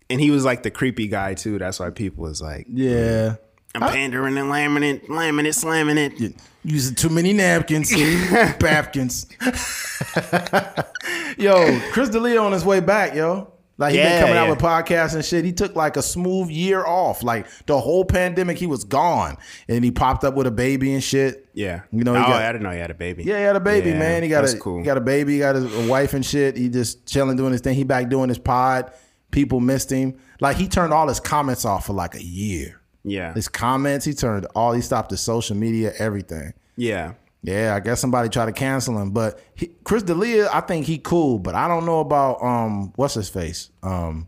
And 0.09 0.19
he 0.21 0.29
was 0.29 0.45
like 0.45 0.61
the 0.63 0.69
creepy 0.71 1.07
guy 1.07 1.33
too. 1.33 1.57
That's 1.57 1.79
why 1.79 1.89
people 1.89 2.23
was 2.23 2.41
like, 2.41 2.67
yeah. 2.69 3.37
I'm 3.73 3.81
pandering 3.81 4.37
and 4.37 4.49
lamming 4.49 4.83
it, 4.83 5.09
lamming 5.09 5.45
it, 5.45 5.53
slamming 5.53 5.97
it. 5.97 6.35
Using 6.63 6.93
too 6.95 7.09
many 7.09 7.33
napkins, 7.33 7.91
napkins. 8.61 9.27
yo, 11.37 11.79
Chris 11.91 12.09
D'Elia 12.09 12.41
on 12.41 12.51
his 12.51 12.65
way 12.65 12.79
back, 12.79 13.15
yo. 13.15 13.51
Like 13.77 13.93
he 13.93 13.97
Yeah, 13.97 14.09
been 14.19 14.21
coming 14.21 14.37
out 14.37 14.49
with 14.49 14.59
podcasts 14.59 15.15
and 15.15 15.25
shit. 15.25 15.43
He 15.43 15.53
took 15.53 15.75
like 15.75 15.97
a 15.97 16.03
smooth 16.03 16.49
year 16.51 16.85
off. 16.85 17.23
Like 17.23 17.47
the 17.65 17.79
whole 17.79 18.05
pandemic, 18.05 18.59
he 18.59 18.67
was 18.67 18.83
gone, 18.83 19.37
and 19.67 19.83
he 19.83 19.89
popped 19.89 20.23
up 20.23 20.35
with 20.35 20.45
a 20.45 20.51
baby 20.51 20.93
and 20.93 21.03
shit. 21.03 21.47
Yeah, 21.53 21.81
You 21.91 22.03
know, 22.03 22.13
he 22.13 22.19
oh, 22.19 22.23
got- 22.27 22.41
I 22.43 22.51
didn't 22.51 22.63
know 22.63 22.71
he 22.71 22.79
had 22.79 22.91
a 22.91 22.95
baby. 22.95 23.23
Yeah, 23.23 23.37
he 23.37 23.43
had 23.43 23.55
a 23.55 23.59
baby, 23.61 23.89
Yeah, 23.91 23.99
man. 23.99 24.21
He 24.23 24.29
got 24.29 24.47
a 24.47 24.55
cool. 24.57 24.77
he 24.79 24.83
got 24.83 24.97
a 24.97 25.01
baby. 25.01 25.33
He 25.33 25.39
got 25.39 25.55
his, 25.55 25.73
a 25.85 25.89
wife 25.89 26.13
and 26.13 26.23
shit. 26.25 26.57
He 26.57 26.69
just 26.69 27.07
chilling, 27.07 27.37
doing 27.37 27.53
his 27.53 27.61
thing. 27.61 27.75
He 27.75 27.83
back 27.83 28.09
doing 28.09 28.29
his 28.29 28.37
pod. 28.39 28.91
People 29.31 29.59
missed 29.61 29.89
him. 29.89 30.15
Like 30.41 30.57
he 30.57 30.67
turned 30.67 30.93
all 30.93 31.07
his 31.07 31.19
comments 31.21 31.65
off 31.65 31.85
for 31.87 31.93
like 31.93 32.13
a 32.15 32.23
year. 32.23 32.80
Yeah, 33.03 33.33
His 33.33 33.47
comments, 33.47 34.05
he 34.05 34.13
turned 34.13 34.45
all. 34.55 34.73
He 34.73 34.81
stopped 34.81 35.09
his 35.11 35.21
social 35.21 35.55
media, 35.57 35.93
everything. 35.97 36.53
yeah. 36.75 37.13
Yeah, 37.43 37.73
I 37.75 37.79
guess 37.79 37.99
somebody 37.99 38.29
tried 38.29 38.45
to 38.45 38.51
cancel 38.51 39.01
him, 39.01 39.09
but 39.09 39.39
he, 39.55 39.71
Chris 39.83 40.03
D'Elia, 40.03 40.47
I 40.53 40.61
think 40.61 40.85
he 40.85 40.99
cool, 40.99 41.39
but 41.39 41.55
I 41.55 41.67
don't 41.67 41.87
know 41.87 41.99
about 41.99 42.39
um 42.43 42.93
what's 42.97 43.15
his 43.15 43.29
face, 43.29 43.71
um 43.81 44.27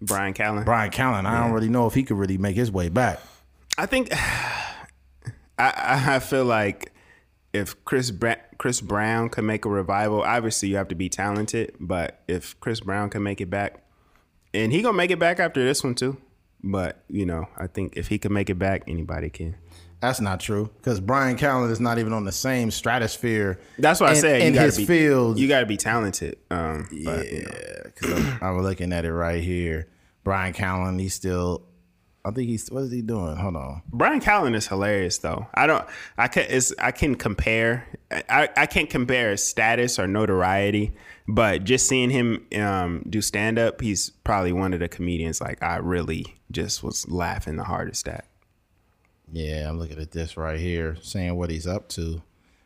Bryan 0.00 0.32
Callen. 0.32 0.64
Bryan 0.64 0.92
Callen. 0.92 1.26
I 1.26 1.42
don't 1.42 1.50
really 1.52 1.68
know 1.68 1.88
if 1.88 1.94
he 1.94 2.04
could 2.04 2.16
really 2.16 2.38
make 2.38 2.54
his 2.54 2.70
way 2.70 2.88
back. 2.88 3.18
I 3.76 3.86
think 3.86 4.10
I 5.58 6.12
I 6.16 6.18
feel 6.20 6.44
like 6.44 6.92
if 7.52 7.84
Chris 7.84 8.10
Bra- 8.12 8.36
Chris 8.58 8.80
Brown 8.80 9.28
could 9.28 9.42
make 9.44 9.64
a 9.64 9.68
revival, 9.68 10.22
obviously 10.22 10.68
you 10.68 10.76
have 10.76 10.88
to 10.88 10.94
be 10.94 11.08
talented. 11.08 11.74
But 11.80 12.20
if 12.28 12.58
Chris 12.60 12.78
Brown 12.80 13.10
can 13.10 13.22
make 13.24 13.40
it 13.40 13.50
back, 13.50 13.82
and 14.54 14.72
he 14.72 14.82
gonna 14.82 14.96
make 14.96 15.10
it 15.10 15.18
back 15.18 15.40
after 15.40 15.64
this 15.64 15.82
one 15.82 15.94
too. 15.96 16.16
But 16.64 17.04
you 17.08 17.26
know, 17.26 17.46
I 17.56 17.66
think 17.66 17.96
if 17.96 18.08
he 18.08 18.18
can 18.18 18.32
make 18.32 18.50
it 18.50 18.58
back, 18.58 18.84
anybody 18.86 19.30
can. 19.30 19.56
That's 20.00 20.20
not 20.20 20.40
true 20.40 20.68
because 20.78 20.98
Bryan 20.98 21.36
Callen 21.36 21.70
is 21.70 21.78
not 21.78 21.98
even 22.00 22.12
on 22.12 22.24
the 22.24 22.32
same 22.32 22.72
stratosphere. 22.72 23.60
That's 23.78 24.00
what 24.00 24.10
I 24.10 24.14
in- 24.14 24.20
said. 24.20 24.40
in 24.40 24.46
you 24.48 24.54
gotta 24.54 24.66
his 24.66 24.76
be, 24.78 24.86
field. 24.86 25.38
You 25.38 25.46
got 25.46 25.60
to 25.60 25.66
be 25.66 25.76
talented. 25.76 26.38
Um, 26.50 26.88
but, 27.04 27.30
you 27.30 27.42
know. 27.44 27.50
Yeah, 27.52 27.82
because 27.84 28.12
I'm, 28.12 28.38
I'm 28.42 28.62
looking 28.62 28.92
at 28.92 29.04
it 29.04 29.12
right 29.12 29.42
here. 29.42 29.88
Bryan 30.24 30.54
Callen, 30.54 31.00
he's 31.00 31.14
still. 31.14 31.66
I 32.24 32.30
think 32.32 32.48
he's. 32.48 32.68
What 32.68 32.82
is 32.84 32.92
he 32.92 33.00
doing? 33.02 33.36
Hold 33.36 33.54
on. 33.56 33.82
Bryan 33.92 34.20
Callen 34.20 34.56
is 34.56 34.66
hilarious 34.66 35.18
though. 35.18 35.46
I 35.54 35.66
don't 35.68 35.84
I 36.18 36.26
can 36.28 36.46
it's 36.48 36.72
I 36.78 36.90
can 36.90 37.14
compare 37.14 37.86
I, 38.28 38.48
I 38.56 38.66
can't 38.66 38.90
compare 38.90 39.30
his 39.30 39.44
status 39.44 39.98
or 39.98 40.06
notoriety, 40.06 40.94
but 41.28 41.64
just 41.64 41.86
seeing 41.86 42.10
him 42.10 42.46
um, 42.56 43.04
do 43.08 43.20
stand 43.20 43.58
up, 43.58 43.80
he's 43.80 44.10
probably 44.24 44.52
one 44.52 44.74
of 44.74 44.80
the 44.80 44.88
comedians 44.88 45.40
like 45.40 45.62
I 45.62 45.76
really 45.76 46.36
just 46.50 46.82
was 46.82 47.08
laughing 47.08 47.56
the 47.56 47.64
hardest 47.64 48.08
at. 48.08 48.26
Yeah, 49.30 49.68
I'm 49.68 49.78
looking 49.78 50.00
at 50.00 50.10
this 50.10 50.36
right 50.36 50.60
here, 50.60 50.96
saying 51.00 51.36
what 51.36 51.50
he's 51.50 51.66
up 51.66 51.88
to. 51.90 52.22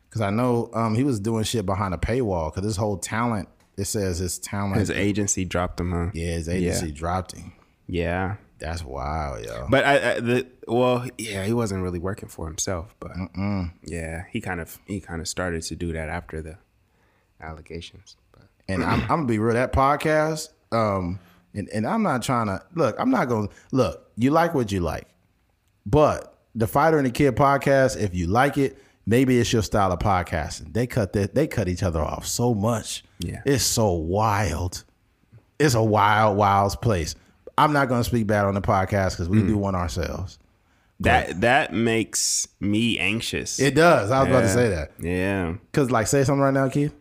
Because 0.08 0.20
I 0.20 0.30
know 0.30 0.70
um, 0.72 0.94
he 0.94 1.04
was 1.04 1.20
doing 1.20 1.44
shit 1.44 1.66
behind 1.66 1.94
a 1.94 1.98
paywall. 1.98 2.52
Because 2.52 2.66
his 2.66 2.76
whole 2.76 2.96
talent, 2.96 3.48
it 3.76 3.84
says 3.84 4.18
his 4.18 4.38
talent. 4.38 4.78
His 4.78 4.90
agency 4.90 5.44
dropped 5.44 5.78
him, 5.78 5.92
huh? 5.92 6.10
yeah, 6.12 6.32
his 6.32 6.48
agency 6.48 6.90
dropped 6.90 7.32
him. 7.36 7.52
Yeah. 7.86 8.36
That's 8.58 8.82
wild, 8.82 9.44
yo. 9.44 9.66
But 9.68 9.84
I, 9.84 10.12
I 10.12 10.20
the 10.20 10.46
well, 10.66 11.06
yeah, 11.18 11.44
he 11.44 11.52
wasn't 11.52 11.82
really 11.82 11.98
working 11.98 12.30
for 12.30 12.46
himself, 12.46 12.94
but 12.98 13.12
yeah, 13.84 14.24
he 14.30 14.40
kind 14.40 14.60
of 14.60 14.78
he 14.86 14.98
kind 14.98 15.20
of 15.20 15.28
started 15.28 15.62
to 15.64 15.76
do 15.76 15.92
that 15.92 16.08
after 16.08 16.40
the 16.40 16.56
allegations. 17.40 18.16
But 18.66 18.74
And 18.74 18.84
I'm, 18.84 19.00
I'm 19.02 19.08
gonna 19.08 19.26
be 19.26 19.38
real. 19.38 19.54
That 19.54 19.72
podcast, 19.72 20.48
um, 20.72 21.18
and, 21.54 21.68
and 21.70 21.86
I'm 21.86 22.02
not 22.02 22.22
trying 22.22 22.46
to 22.46 22.62
look. 22.74 22.96
I'm 22.98 23.10
not 23.10 23.28
gonna 23.28 23.48
look. 23.72 24.10
You 24.16 24.30
like 24.30 24.54
what 24.54 24.72
you 24.72 24.80
like, 24.80 25.06
but 25.84 26.36
the 26.54 26.66
Fighter 26.66 26.98
and 26.98 27.06
the 27.06 27.10
Kid 27.10 27.36
podcast, 27.36 28.00
if 28.00 28.14
you 28.14 28.26
like 28.26 28.56
it, 28.58 28.78
maybe 29.06 29.38
it's 29.38 29.52
your 29.52 29.62
style 29.62 29.92
of 29.92 29.98
podcasting. 29.98 30.72
They 30.72 30.86
cut 30.86 31.12
that. 31.12 31.34
They 31.34 31.46
cut 31.46 31.68
each 31.68 31.82
other 31.82 32.00
off 32.00 32.26
so 32.26 32.54
much. 32.54 33.04
Yeah. 33.18 33.42
it's 33.46 33.64
so 33.64 33.92
wild. 33.92 34.84
It's 35.58 35.74
a 35.74 35.82
wild, 35.82 36.36
wild 36.36 36.80
place. 36.82 37.14
I'm 37.56 37.72
not 37.72 37.88
going 37.88 38.00
to 38.00 38.04
speak 38.04 38.26
bad 38.26 38.44
on 38.44 38.52
the 38.54 38.60
podcast 38.60 39.12
because 39.12 39.30
we 39.30 39.38
Mm. 39.40 39.46
do 39.48 39.56
one 39.56 39.74
ourselves. 39.74 40.38
That 41.00 41.40
that 41.42 41.72
makes 41.72 42.46
me 42.60 42.98
anxious. 42.98 43.58
It 43.60 43.74
does. 43.74 44.10
I 44.10 44.20
was 44.20 44.28
about 44.28 44.40
to 44.42 44.48
say 44.50 44.68
that 44.70 44.92
Yeah. 44.98 45.52
because, 45.70 45.90
like, 45.90 46.06
say 46.08 46.24
something 46.24 46.40
right 46.42 46.52
now, 46.54 46.68
Keith. 46.68 46.94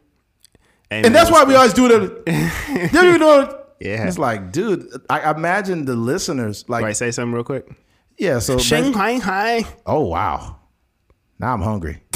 And 1.04 1.14
that's 1.16 1.32
why 1.32 1.44
we 1.44 1.56
always 1.56 1.74
do 1.74 1.88
the. 1.88 2.90
do 2.92 3.06
you 3.12 3.18
know? 3.18 3.64
Yeah. 3.80 4.08
It's 4.08 4.18
like, 4.18 4.52
dude, 4.54 4.88
I 5.10 5.32
imagine 5.32 5.86
the 5.86 5.96
listeners 5.96 6.64
like, 6.70 6.86
I 6.86 6.94
say 6.94 7.12
something 7.12 7.34
real 7.34 7.44
quick? 7.44 7.68
yeah. 8.18 8.40
So, 8.40 8.58
Shing 8.58 8.94
basi- 8.94 8.96
Hai 8.96 9.18
Hai. 9.62 9.66
oh 9.86 10.02
wow, 10.08 10.60
now 11.40 11.54
I'm 11.54 11.62
hungry. 11.62 12.02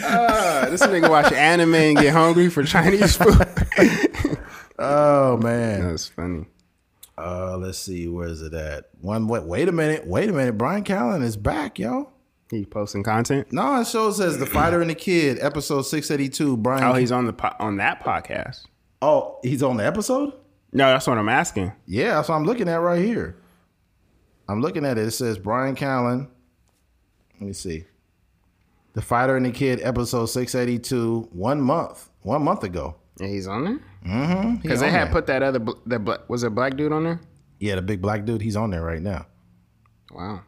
Uh, 0.00 0.70
this 0.70 0.82
nigga 0.82 1.08
watch 1.10 1.32
anime 1.32 1.74
and 1.74 1.98
get 1.98 2.12
hungry 2.12 2.48
for 2.48 2.62
Chinese 2.64 3.16
food. 3.16 3.46
Oh 4.80 5.36
man. 5.38 5.88
That's 5.88 6.06
funny. 6.06 6.46
Uh, 7.18 7.56
let's 7.56 7.78
see, 7.78 8.06
where 8.06 8.28
is 8.28 8.42
it 8.42 8.54
at? 8.54 8.84
One. 9.00 9.26
Wait, 9.26 9.42
wait 9.42 9.68
a 9.68 9.72
minute. 9.72 10.06
Wait 10.06 10.28
a 10.30 10.32
minute. 10.32 10.56
Bryan 10.56 10.84
Callen 10.84 11.20
is 11.24 11.36
back, 11.36 11.80
yo. 11.80 12.12
He 12.50 12.64
posting 12.64 13.02
content. 13.02 13.52
No, 13.52 13.80
it 13.80 13.86
shows 13.86 14.16
says 14.16 14.38
the 14.38 14.46
fighter 14.46 14.80
and 14.80 14.88
the 14.88 14.94
kid, 14.94 15.38
episode 15.40 15.82
six 15.82 16.10
eighty 16.10 16.28
two. 16.28 16.56
Bryan. 16.56 16.84
Oh, 16.84 16.94
he's 16.94 17.12
on 17.12 17.26
the 17.26 17.32
po- 17.32 17.54
on 17.58 17.76
that 17.76 18.02
podcast. 18.02 18.64
oh, 19.02 19.38
he's 19.42 19.62
on 19.62 19.76
the 19.76 19.86
episode. 19.86 20.32
No, 20.72 20.86
that's 20.88 21.06
what 21.06 21.18
I'm 21.18 21.28
asking. 21.28 21.72
Yeah, 21.86 22.14
that's 22.14 22.28
what 22.28 22.36
I'm 22.36 22.44
looking 22.44 22.68
at 22.68 22.76
right 22.76 23.04
here. 23.04 23.36
I'm 24.48 24.60
looking 24.62 24.84
at 24.84 24.96
it. 24.98 25.06
It 25.06 25.10
says 25.12 25.38
Bryan 25.38 25.76
Callen. 25.76 26.28
Let 27.34 27.46
me 27.46 27.52
see. 27.52 27.84
The 28.94 29.02
Fighter 29.02 29.36
and 29.36 29.46
the 29.46 29.50
Kid, 29.52 29.80
episode 29.82 30.26
682, 30.26 31.28
one 31.32 31.60
month, 31.60 32.08
one 32.22 32.42
month 32.42 32.64
ago. 32.64 32.96
Yeah, 33.20 33.28
he's 33.28 33.46
on 33.46 33.64
there. 33.64 33.80
Mm-hmm. 34.06 34.56
Because 34.56 34.80
they 34.80 34.90
had 34.90 35.10
put 35.12 35.26
that 35.26 35.42
other 35.42 35.60
that 35.86 36.28
was 36.28 36.42
it 36.42 36.54
black 36.54 36.76
dude 36.76 36.92
on 36.92 37.04
there. 37.04 37.20
Yeah, 37.60 37.74
the 37.76 37.82
big 37.82 38.00
black 38.00 38.24
dude, 38.24 38.40
he's 38.42 38.56
on 38.56 38.70
there 38.70 38.82
right 38.82 39.02
now. 39.02 39.26
Wow. 40.12 40.42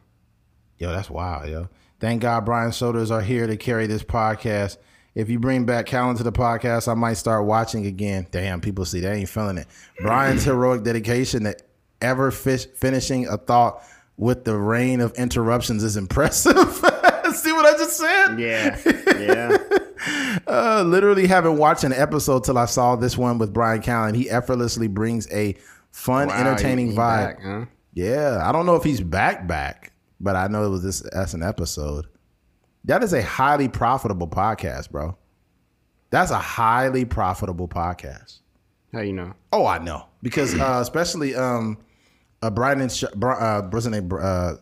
Yo, 0.77 0.91
that's 0.91 1.09
wild, 1.09 1.47
yo. 1.49 1.69
Thank 2.01 2.21
God 2.23 2.45
Bryan 2.45 2.71
Shoulders 2.71 3.11
are 3.11 3.21
here 3.21 3.47
to 3.47 3.55
carry 3.57 3.87
this 3.87 4.03
podcast. 4.03 4.77
If 5.13 5.29
you 5.29 5.39
bring 5.39 5.65
back 5.65 5.85
Callen 5.85 6.17
to 6.17 6.23
the 6.23 6.31
podcast, 6.31 6.87
I 6.87 6.93
might 6.95 7.13
start 7.13 7.45
watching 7.45 7.85
again. 7.85 8.27
Damn, 8.31 8.59
people 8.61 8.85
see 8.85 8.99
they 9.01 9.13
ain't 9.19 9.29
feeling 9.29 9.57
it. 9.57 9.67
Bryan's 9.99 10.43
heroic 10.45 10.83
dedication 10.83 11.43
to 11.43 11.55
ever 12.01 12.31
fish, 12.31 12.65
finishing 12.75 13.27
a 13.27 13.37
thought 13.37 13.83
with 14.17 14.45
the 14.45 14.55
rain 14.57 14.99
of 14.99 15.13
interruptions 15.13 15.83
is 15.83 15.95
impressive. 15.97 16.53
see 17.33 17.51
what 17.51 17.65
I 17.65 17.77
just 17.77 17.97
said? 17.97 18.39
Yeah. 18.39 18.79
Yeah. 19.21 19.57
Uh, 20.47 20.83
literally 20.85 21.27
haven't 21.27 21.57
watched 21.57 21.83
an 21.83 21.93
episode 21.93 22.43
till 22.43 22.57
I 22.57 22.65
saw 22.65 22.95
this 22.95 23.15
one 23.19 23.37
with 23.37 23.53
Bryan 23.53 23.81
Callen. 23.83 24.15
He 24.15 24.29
effortlessly 24.31 24.87
brings 24.87 25.31
a 25.31 25.55
fun, 25.91 26.29
Wow, 26.29 26.39
entertaining 26.39 26.93
vibe. 26.93 26.95
back, 26.95 27.41
huh? 27.43 27.65
Yeah, 27.93 28.41
I 28.43 28.51
don't 28.51 28.65
know 28.65 28.75
if 28.75 28.83
he's 28.83 28.99
back 28.99 29.45
back, 29.47 29.90
but 30.21 30.35
I 30.35 30.47
know 30.47 30.63
it 30.63 30.69
was 30.69 30.83
this 30.83 31.01
as 31.01 31.33
an 31.33 31.43
episode. 31.43 32.05
That 32.85 33.03
is 33.03 33.13
a 33.13 33.21
highly 33.21 33.67
profitable 33.67 34.27
podcast, 34.27 34.91
bro. 34.91 35.17
That's 36.09 36.31
a 36.31 36.37
highly 36.37 37.05
profitable 37.05 37.67
podcast. 37.67 38.39
How 38.93 39.01
you 39.01 39.13
know? 39.13 39.33
Oh, 39.51 39.65
I 39.65 39.79
know 39.79 40.05
because 40.21 40.53
uh, 40.59 40.79
especially 40.81 41.35
um, 41.35 41.77
uh, 42.41 42.49
Brandon, 42.49 42.89
Sh- 42.89 43.05
uh, 43.05 43.61
what's 43.61 43.85
his 43.85 43.87
name? 43.87 44.11
Uh, 44.11 44.53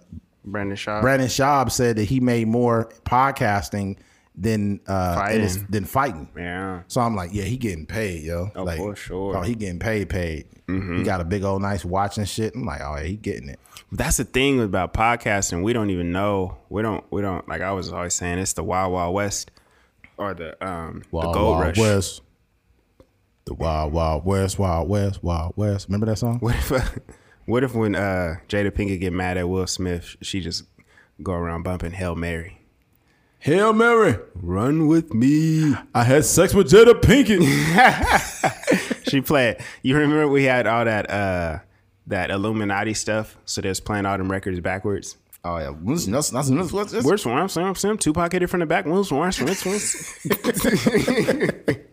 Brandon 0.46 0.78
Shaw. 0.78 1.02
Brandon 1.02 1.28
Schaub 1.28 1.72
said 1.72 1.96
that 1.98 2.06
he 2.06 2.20
made 2.20 2.48
more 2.48 2.92
podcasting 3.06 3.98
than 4.42 4.80
uh, 4.88 5.16
Fighting. 5.16 5.68
than 5.70 5.84
fighting. 5.86 6.30
yeah. 6.38 6.84
So 6.88 7.02
I'm 7.02 7.16
like, 7.16 7.32
yeah, 7.34 7.44
he 7.44 7.58
getting 7.58 7.86
paid, 7.86 8.24
yo. 8.24 8.50
Oh, 8.56 8.64
like, 8.64 8.78
for 8.78 8.96
sure. 8.96 9.34
Mm-hmm. 9.34 9.38
Oh, 9.40 9.44
he 9.44 9.54
getting 9.56 9.80
paid, 9.80 10.10
paid. 10.10 10.46
He 10.68 11.04
got 11.04 11.20
a 11.20 11.24
big 11.26 11.44
old 11.44 11.62
nice 11.64 11.84
watch 11.84 12.18
and 12.20 12.30
shit. 12.30 12.54
I'm 12.56 12.64
like, 12.64 12.80
oh, 12.82 12.96
yeah, 12.98 13.04
he 13.04 13.16
getting 13.16 13.50
it. 13.50 13.60
That's 13.92 14.18
the 14.18 14.24
thing 14.24 14.62
about 14.62 14.94
podcasting. 14.94 15.64
We 15.64 15.74
don't 15.74 15.90
even 15.90 16.12
know. 16.12 16.58
We 16.70 16.84
don't. 16.84 17.04
We 17.12 17.22
don't. 17.24 17.48
Like 17.50 17.62
I 17.62 17.72
was 17.72 17.92
always 17.92 18.14
saying, 18.14 18.38
it's 18.38 18.54
the 18.54 18.64
Wild 18.64 18.94
Wild 18.94 19.16
West 19.16 19.50
or 20.18 20.34
the 20.36 20.64
um 20.66 21.02
the 21.12 21.22
Gold 21.32 21.60
Rush. 21.60 21.78
West. 21.78 22.22
The 23.46 23.56
Wild 23.56 23.92
Wild 23.94 24.26
West, 24.26 24.60
Wild 24.60 24.88
West, 24.88 25.24
Wild 25.24 25.54
West. 25.56 25.88
Remember 25.88 26.06
that 26.06 26.18
song? 26.18 26.38
What 26.40 26.56
if? 26.56 26.72
What 27.46 27.64
if 27.64 27.74
when 27.74 27.96
uh, 27.96 28.36
Jada 28.48 28.70
Pinkett 28.70 29.00
get 29.00 29.12
mad 29.12 29.36
at 29.38 29.50
Will 29.50 29.66
Smith, 29.66 30.16
she 30.22 30.40
just 30.40 30.66
go 31.24 31.32
around 31.32 31.64
bumping 31.64 31.94
Hail 31.94 32.14
Mary? 32.14 32.59
Hail 33.40 33.74
Mary, 33.74 34.18
Run 34.36 34.88
with 34.88 35.14
me. 35.14 35.74
I 35.96 36.04
had 36.04 36.26
sex 36.26 36.54
with 36.54 36.70
Jada 36.70 36.94
Pinkett. 37.00 37.40
She 39.10 39.22
played. 39.22 39.58
You 39.82 39.96
remember 39.98 40.28
we 40.28 40.44
had 40.44 40.68
all 40.68 40.86
that 40.86 41.10
uh 41.10 41.60
that 42.08 42.30
Illuminati 42.30 42.94
stuff. 42.94 43.38
So 43.46 43.62
they 43.62 43.70
was 43.70 43.80
playing 43.80 44.06
all 44.06 44.18
them 44.18 44.30
records 44.32 44.60
backwards. 44.60 45.18
oh 45.44 45.58
yeah, 45.58 45.70
What's- 45.70 46.06
that's- 46.06 46.30
that's- 46.30 46.50
that's- 46.50 46.72
what's 46.72 46.92
this? 46.92 47.04
Where's 47.04 47.24
Swarm? 47.24 47.50
Swarm? 47.50 47.74
Swarm? 47.76 47.98
Tupac 47.98 48.32
hit 48.34 48.44
it 48.44 48.48
from 48.48 48.60
the 48.60 48.66
back. 48.68 48.86
Where's 48.86 49.08
Swarm? 49.08 49.32
Swarm? 49.32 49.54
Swarm? 49.56 49.80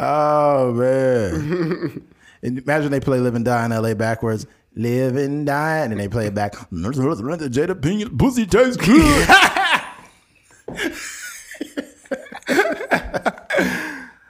Oh 0.00 0.72
man! 0.72 2.02
Imagine 2.42 2.90
they 2.90 2.98
play 3.00 3.20
"Live 3.20 3.34
and 3.36 3.44
Die" 3.44 3.64
in 3.64 3.70
L.A. 3.72 3.94
backwards. 3.94 4.46
Live 4.74 5.14
and 5.16 5.46
die, 5.46 5.78
and 5.78 5.92
then 5.92 5.98
they 5.98 6.08
play 6.08 6.26
it 6.26 6.34
back. 6.34 6.54
Jada 6.72 7.74
Pinkett, 7.80 8.18
pussy 8.18 8.46
tastes 8.46 8.76
good. 8.76 9.28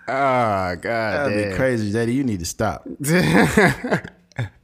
Oh 0.07 0.77
God, 0.77 1.31
That'd 1.31 1.51
be 1.51 1.57
crazy, 1.57 1.91
Jada. 1.93 2.13
You 2.13 2.25
need 2.25 2.41
to 2.41 2.47
stop. 2.47 2.87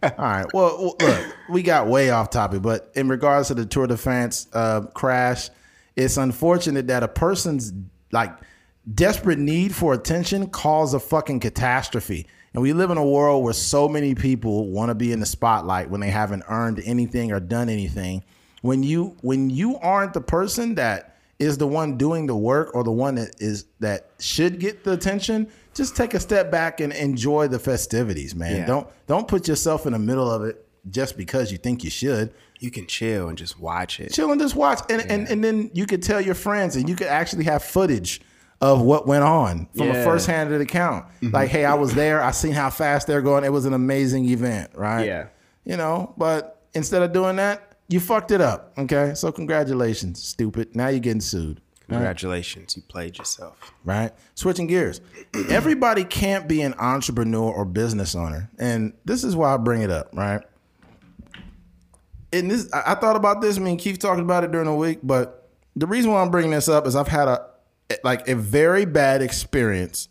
All 0.02 0.12
right. 0.18 0.46
Well, 0.52 0.76
well, 0.78 0.96
look, 1.00 1.36
we 1.48 1.62
got 1.62 1.86
way 1.86 2.10
off 2.10 2.30
topic, 2.30 2.60
but 2.60 2.90
in 2.94 3.08
regards 3.08 3.48
to 3.48 3.54
the 3.54 3.64
Tour 3.64 3.86
de 3.86 3.96
France 3.96 4.48
uh, 4.52 4.82
crash, 4.94 5.48
it's 5.96 6.16
unfortunate 6.16 6.88
that 6.88 7.02
a 7.02 7.08
person's 7.08 7.72
like 8.12 8.36
desperate 8.94 9.38
need 9.38 9.74
for 9.74 9.94
attention 9.94 10.48
caused 10.48 10.94
a 10.94 11.00
fucking 11.00 11.40
catastrophe. 11.40 12.26
And 12.52 12.62
we 12.62 12.72
live 12.72 12.90
in 12.90 12.98
a 12.98 13.06
world 13.06 13.44
where 13.44 13.52
so 13.52 13.88
many 13.88 14.14
people 14.14 14.68
want 14.68 14.90
to 14.90 14.94
be 14.94 15.12
in 15.12 15.20
the 15.20 15.26
spotlight 15.26 15.88
when 15.88 16.00
they 16.00 16.10
haven't 16.10 16.42
earned 16.48 16.82
anything 16.84 17.30
or 17.32 17.38
done 17.38 17.68
anything. 17.68 18.24
When 18.62 18.82
you 18.82 19.16
when 19.22 19.48
you 19.48 19.78
aren't 19.78 20.12
the 20.12 20.20
person 20.20 20.74
that 20.74 21.16
is 21.40 21.58
the 21.58 21.66
one 21.66 21.96
doing 21.96 22.26
the 22.26 22.36
work 22.36 22.74
or 22.74 22.84
the 22.84 22.92
one 22.92 23.16
that 23.16 23.34
is 23.40 23.64
that 23.80 24.10
should 24.20 24.60
get 24.60 24.84
the 24.84 24.92
attention, 24.92 25.48
just 25.74 25.96
take 25.96 26.14
a 26.14 26.20
step 26.20 26.50
back 26.52 26.80
and 26.80 26.92
enjoy 26.92 27.48
the 27.48 27.58
festivities, 27.58 28.34
man. 28.36 28.58
Yeah. 28.58 28.66
Don't 28.66 28.86
don't 29.08 29.26
put 29.26 29.48
yourself 29.48 29.86
in 29.86 29.92
the 29.94 29.98
middle 29.98 30.30
of 30.30 30.44
it 30.44 30.64
just 30.90 31.16
because 31.16 31.50
you 31.50 31.58
think 31.58 31.82
you 31.82 31.90
should. 31.90 32.32
You 32.60 32.70
can 32.70 32.86
chill 32.86 33.28
and 33.28 33.38
just 33.38 33.58
watch 33.58 33.98
it. 34.00 34.12
Chill 34.12 34.30
and 34.30 34.40
just 34.40 34.54
watch, 34.54 34.80
and 34.90 35.00
and, 35.10 35.26
and 35.28 35.42
then 35.42 35.70
you 35.72 35.86
could 35.86 36.02
tell 36.02 36.20
your 36.20 36.34
friends, 36.34 36.76
and 36.76 36.88
you 36.88 36.94
could 36.94 37.06
actually 37.06 37.44
have 37.44 37.64
footage 37.64 38.20
of 38.60 38.82
what 38.82 39.06
went 39.06 39.24
on 39.24 39.66
from 39.74 39.88
a 39.88 39.94
Yeah. 39.94 40.04
first-hand 40.04 40.52
account. 40.52 41.06
Mm-hmm. 41.22 41.34
Like, 41.34 41.48
hey, 41.48 41.64
I 41.64 41.72
was 41.72 41.94
there. 41.94 42.22
I 42.22 42.30
seen 42.32 42.52
how 42.52 42.68
fast 42.68 43.06
they're 43.06 43.22
going. 43.22 43.42
It 43.44 43.52
was 43.52 43.64
an 43.64 43.72
amazing 43.72 44.26
event, 44.28 44.72
right? 44.74 45.06
Yeah. 45.06 45.28
You 45.64 45.78
know, 45.78 46.12
but 46.18 46.60
instead 46.74 47.00
of 47.00 47.14
doing 47.14 47.36
that, 47.36 47.69
you 47.90 48.00
fucked 48.00 48.30
it 48.30 48.40
up. 48.40 48.72
Okay, 48.78 49.12
so 49.14 49.30
congratulations, 49.32 50.22
stupid. 50.22 50.74
Now 50.74 50.88
you're 50.88 51.00
getting 51.00 51.20
sued. 51.20 51.60
Congratulations, 51.88 52.76
you 52.76 52.82
played 52.82 53.18
yourself. 53.18 53.72
right? 53.84 54.12
Switching 54.36 54.68
gears. 54.68 55.00
Everybody 55.48 56.04
can't 56.04 56.46
be 56.48 56.62
an 56.62 56.72
entrepreneur 56.78 57.52
or 57.52 57.64
business 57.64 58.14
owner. 58.14 58.48
And 58.60 58.92
this 59.04 59.24
is 59.24 59.34
why 59.34 59.52
I 59.52 59.56
bring 59.56 59.82
it 59.82 59.90
up, 59.90 60.08
right? 60.12 60.40
And 62.32 62.48
this 62.48 62.72
I 62.72 62.94
thought 62.94 63.16
about 63.16 63.40
this, 63.40 63.58
I 63.58 63.60
mean 63.60 63.76
Keith 63.76 63.98
talked 63.98 64.20
about 64.20 64.44
it 64.44 64.52
during 64.52 64.66
the 64.66 64.74
week, 64.74 65.00
but 65.02 65.48
the 65.74 65.86
reason 65.88 66.12
why 66.12 66.22
I'm 66.22 66.30
bringing 66.30 66.52
this 66.52 66.68
up 66.68 66.86
is 66.86 66.94
I've 66.94 67.08
had 67.08 67.26
a 67.26 67.44
like 68.04 68.28
a 68.28 68.36
very 68.36 68.84
bad 68.84 69.20
experience 69.20 70.08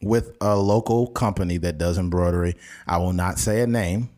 with 0.00 0.36
a 0.40 0.56
local 0.56 1.08
company 1.08 1.56
that 1.58 1.78
does 1.78 1.98
embroidery. 1.98 2.54
I 2.86 2.98
will 2.98 3.12
not 3.12 3.40
say 3.40 3.60
a 3.60 3.66
name 3.66 4.10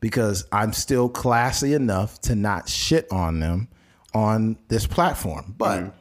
because 0.00 0.46
I'm 0.52 0.72
still 0.72 1.08
classy 1.08 1.74
enough 1.74 2.20
to 2.22 2.34
not 2.34 2.68
shit 2.68 3.10
on 3.10 3.40
them 3.40 3.68
on 4.14 4.58
this 4.68 4.86
platform. 4.86 5.54
But 5.56 5.80
mm-hmm. 5.80 5.96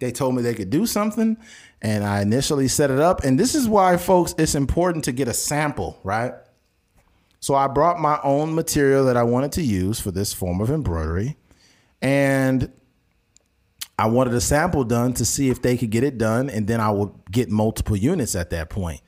they 0.00 0.12
told 0.12 0.34
me 0.34 0.42
they 0.42 0.54
could 0.54 0.70
do 0.70 0.86
something, 0.86 1.36
and 1.82 2.04
I 2.04 2.22
initially 2.22 2.68
set 2.68 2.90
it 2.90 3.00
up. 3.00 3.24
And 3.24 3.38
this 3.38 3.54
is 3.54 3.68
why, 3.68 3.96
folks, 3.96 4.34
it's 4.38 4.54
important 4.54 5.04
to 5.04 5.12
get 5.12 5.28
a 5.28 5.34
sample, 5.34 5.98
right? 6.02 6.32
So 7.40 7.54
I 7.54 7.66
brought 7.66 8.00
my 8.00 8.18
own 8.22 8.54
material 8.54 9.04
that 9.04 9.18
I 9.18 9.22
wanted 9.22 9.52
to 9.52 9.62
use 9.62 10.00
for 10.00 10.10
this 10.10 10.32
form 10.32 10.60
of 10.60 10.70
embroidery, 10.70 11.36
and 12.00 12.72
I 13.98 14.06
wanted 14.06 14.34
a 14.34 14.40
sample 14.40 14.82
done 14.84 15.12
to 15.14 15.24
see 15.24 15.50
if 15.50 15.62
they 15.62 15.76
could 15.76 15.90
get 15.90 16.02
it 16.04 16.16
done, 16.18 16.48
and 16.48 16.66
then 16.66 16.80
I 16.80 16.90
would 16.90 17.12
get 17.30 17.50
multiple 17.50 17.96
units 17.96 18.34
at 18.34 18.50
that 18.50 18.70
point. 18.70 19.02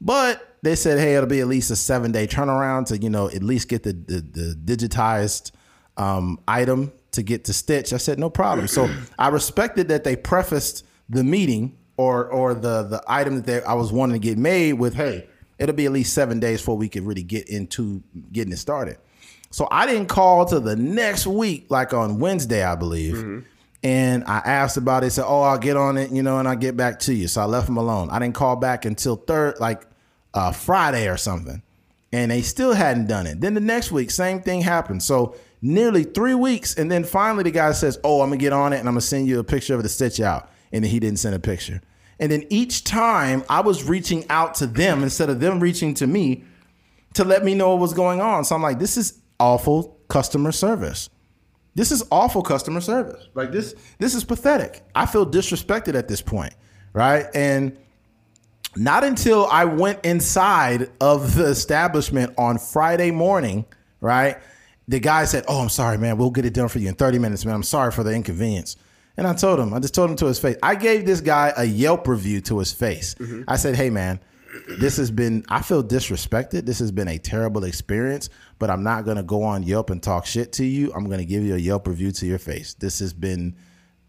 But 0.00 0.51
they 0.62 0.76
said, 0.76 0.98
hey, 0.98 1.16
it'll 1.16 1.28
be 1.28 1.40
at 1.40 1.48
least 1.48 1.70
a 1.70 1.76
seven 1.76 2.12
day 2.12 2.26
turnaround 2.26 2.86
to, 2.86 2.98
you 2.98 3.10
know, 3.10 3.28
at 3.28 3.42
least 3.42 3.68
get 3.68 3.82
the 3.82 3.92
the, 3.92 4.20
the 4.20 4.56
digitized 4.64 5.52
um, 5.96 6.38
item 6.46 6.92
to 7.12 7.22
get 7.22 7.44
to 7.44 7.52
stitch. 7.52 7.92
I 7.92 7.98
said, 7.98 8.18
no 8.18 8.30
problem. 8.30 8.68
So 8.68 8.88
I 9.18 9.28
respected 9.28 9.88
that 9.88 10.04
they 10.04 10.16
prefaced 10.16 10.86
the 11.08 11.24
meeting 11.24 11.76
or 11.96 12.26
or 12.26 12.54
the 12.54 12.84
the 12.84 13.02
item 13.06 13.36
that 13.36 13.46
they, 13.46 13.62
I 13.62 13.74
was 13.74 13.92
wanting 13.92 14.20
to 14.20 14.26
get 14.26 14.38
made 14.38 14.74
with, 14.74 14.94
hey, 14.94 15.28
it'll 15.58 15.74
be 15.74 15.86
at 15.86 15.92
least 15.92 16.14
seven 16.14 16.40
days 16.40 16.60
before 16.60 16.76
we 16.76 16.88
could 16.88 17.04
really 17.04 17.22
get 17.22 17.48
into 17.48 18.02
getting 18.32 18.52
it 18.52 18.58
started. 18.58 18.98
So 19.50 19.68
I 19.70 19.84
didn't 19.86 20.06
call 20.06 20.46
to 20.46 20.60
the 20.60 20.76
next 20.76 21.26
week, 21.26 21.66
like 21.68 21.92
on 21.92 22.18
Wednesday, 22.18 22.64
I 22.64 22.74
believe. 22.74 23.14
Mm-hmm. 23.14 23.40
And 23.84 24.24
I 24.24 24.38
asked 24.38 24.76
about 24.76 25.02
it. 25.02 25.10
Said, 25.10 25.24
"Oh, 25.26 25.42
I'll 25.42 25.58
get 25.58 25.76
on 25.76 25.98
it, 25.98 26.12
you 26.12 26.22
know, 26.22 26.38
and 26.38 26.48
I'll 26.48 26.56
get 26.56 26.76
back 26.76 27.00
to 27.00 27.12
you." 27.12 27.26
So 27.26 27.40
I 27.40 27.46
left 27.46 27.66
them 27.66 27.76
alone. 27.76 28.10
I 28.10 28.20
didn't 28.20 28.36
call 28.36 28.54
back 28.56 28.84
until 28.84 29.16
third, 29.16 29.58
like 29.58 29.82
uh, 30.34 30.52
Friday 30.52 31.08
or 31.08 31.16
something, 31.16 31.62
and 32.12 32.30
they 32.30 32.42
still 32.42 32.72
hadn't 32.72 33.06
done 33.06 33.26
it. 33.26 33.40
Then 33.40 33.54
the 33.54 33.60
next 33.60 33.92
week, 33.92 34.10
same 34.10 34.40
thing 34.40 34.62
happened. 34.62 35.02
So 35.02 35.36
nearly 35.60 36.04
three 36.04 36.34
weeks, 36.34 36.74
and 36.74 36.90
then 36.90 37.04
finally 37.04 37.44
the 37.44 37.50
guy 37.50 37.72
says, 37.72 37.98
"Oh, 38.04 38.20
I'm 38.20 38.28
gonna 38.28 38.38
get 38.38 38.52
on 38.52 38.72
it, 38.72 38.78
and 38.78 38.88
I'm 38.88 38.94
gonna 38.94 39.00
send 39.02 39.26
you 39.28 39.38
a 39.38 39.44
picture 39.44 39.74
of 39.74 39.82
the 39.82 39.88
stitch 39.88 40.20
out." 40.20 40.50
And 40.72 40.84
then 40.84 40.90
he 40.90 41.00
didn't 41.00 41.18
send 41.18 41.34
a 41.34 41.38
picture. 41.38 41.80
And 42.18 42.30
then 42.30 42.44
each 42.50 42.84
time 42.84 43.44
I 43.48 43.62
was 43.62 43.84
reaching 43.84 44.24
out 44.30 44.54
to 44.56 44.66
them 44.66 45.02
instead 45.02 45.28
of 45.28 45.40
them 45.40 45.60
reaching 45.60 45.94
to 45.94 46.06
me 46.06 46.44
to 47.14 47.24
let 47.24 47.44
me 47.44 47.54
know 47.54 47.70
what 47.70 47.80
was 47.80 47.94
going 47.94 48.20
on. 48.20 48.44
So 48.44 48.54
I'm 48.54 48.62
like, 48.62 48.78
this 48.78 48.96
is 48.96 49.18
awful 49.40 49.98
customer 50.08 50.52
service. 50.52 51.10
This 51.74 51.90
is 51.90 52.04
awful 52.10 52.42
customer 52.42 52.80
service. 52.80 53.28
Like 53.34 53.50
this, 53.50 53.74
this 53.98 54.14
is 54.14 54.24
pathetic. 54.24 54.82
I 54.94 55.06
feel 55.06 55.26
disrespected 55.26 55.94
at 55.94 56.06
this 56.06 56.22
point, 56.22 56.54
right? 56.92 57.26
And 57.34 57.76
not 58.76 59.04
until 59.04 59.46
I 59.46 59.64
went 59.64 60.04
inside 60.04 60.90
of 61.00 61.34
the 61.34 61.46
establishment 61.46 62.34
on 62.38 62.58
Friday 62.58 63.10
morning, 63.10 63.64
right? 64.00 64.38
The 64.88 64.98
guy 64.98 65.24
said, 65.26 65.44
"Oh, 65.46 65.60
I'm 65.60 65.68
sorry, 65.68 65.98
man. 65.98 66.18
We'll 66.18 66.30
get 66.30 66.44
it 66.44 66.54
done 66.54 66.68
for 66.68 66.78
you 66.78 66.88
in 66.88 66.94
30 66.94 67.18
minutes, 67.18 67.44
man. 67.44 67.54
I'm 67.54 67.62
sorry 67.62 67.92
for 67.92 68.02
the 68.02 68.12
inconvenience." 68.12 68.76
And 69.16 69.26
I 69.26 69.34
told 69.34 69.60
him, 69.60 69.74
I 69.74 69.78
just 69.78 69.94
told 69.94 70.10
him 70.10 70.16
to 70.16 70.26
his 70.26 70.38
face. 70.38 70.56
I 70.62 70.74
gave 70.74 71.04
this 71.04 71.20
guy 71.20 71.52
a 71.56 71.64
Yelp 71.64 72.08
review 72.08 72.40
to 72.42 72.58
his 72.58 72.72
face. 72.72 73.14
Mm-hmm. 73.16 73.42
I 73.46 73.56
said, 73.56 73.76
"Hey, 73.76 73.90
man, 73.90 74.20
this 74.78 74.96
has 74.96 75.10
been. 75.10 75.44
I 75.48 75.62
feel 75.62 75.84
disrespected. 75.84 76.64
This 76.64 76.78
has 76.78 76.90
been 76.90 77.08
a 77.08 77.18
terrible 77.18 77.64
experience. 77.64 78.30
But 78.58 78.70
I'm 78.70 78.82
not 78.82 79.04
gonna 79.04 79.22
go 79.22 79.42
on 79.42 79.62
Yelp 79.62 79.90
and 79.90 80.02
talk 80.02 80.24
shit 80.24 80.52
to 80.54 80.64
you. 80.64 80.92
I'm 80.94 81.08
gonna 81.08 81.24
give 81.24 81.42
you 81.42 81.54
a 81.54 81.58
Yelp 81.58 81.86
review 81.86 82.10
to 82.12 82.26
your 82.26 82.38
face. 82.38 82.74
This 82.74 83.00
has 83.00 83.12
been, 83.12 83.54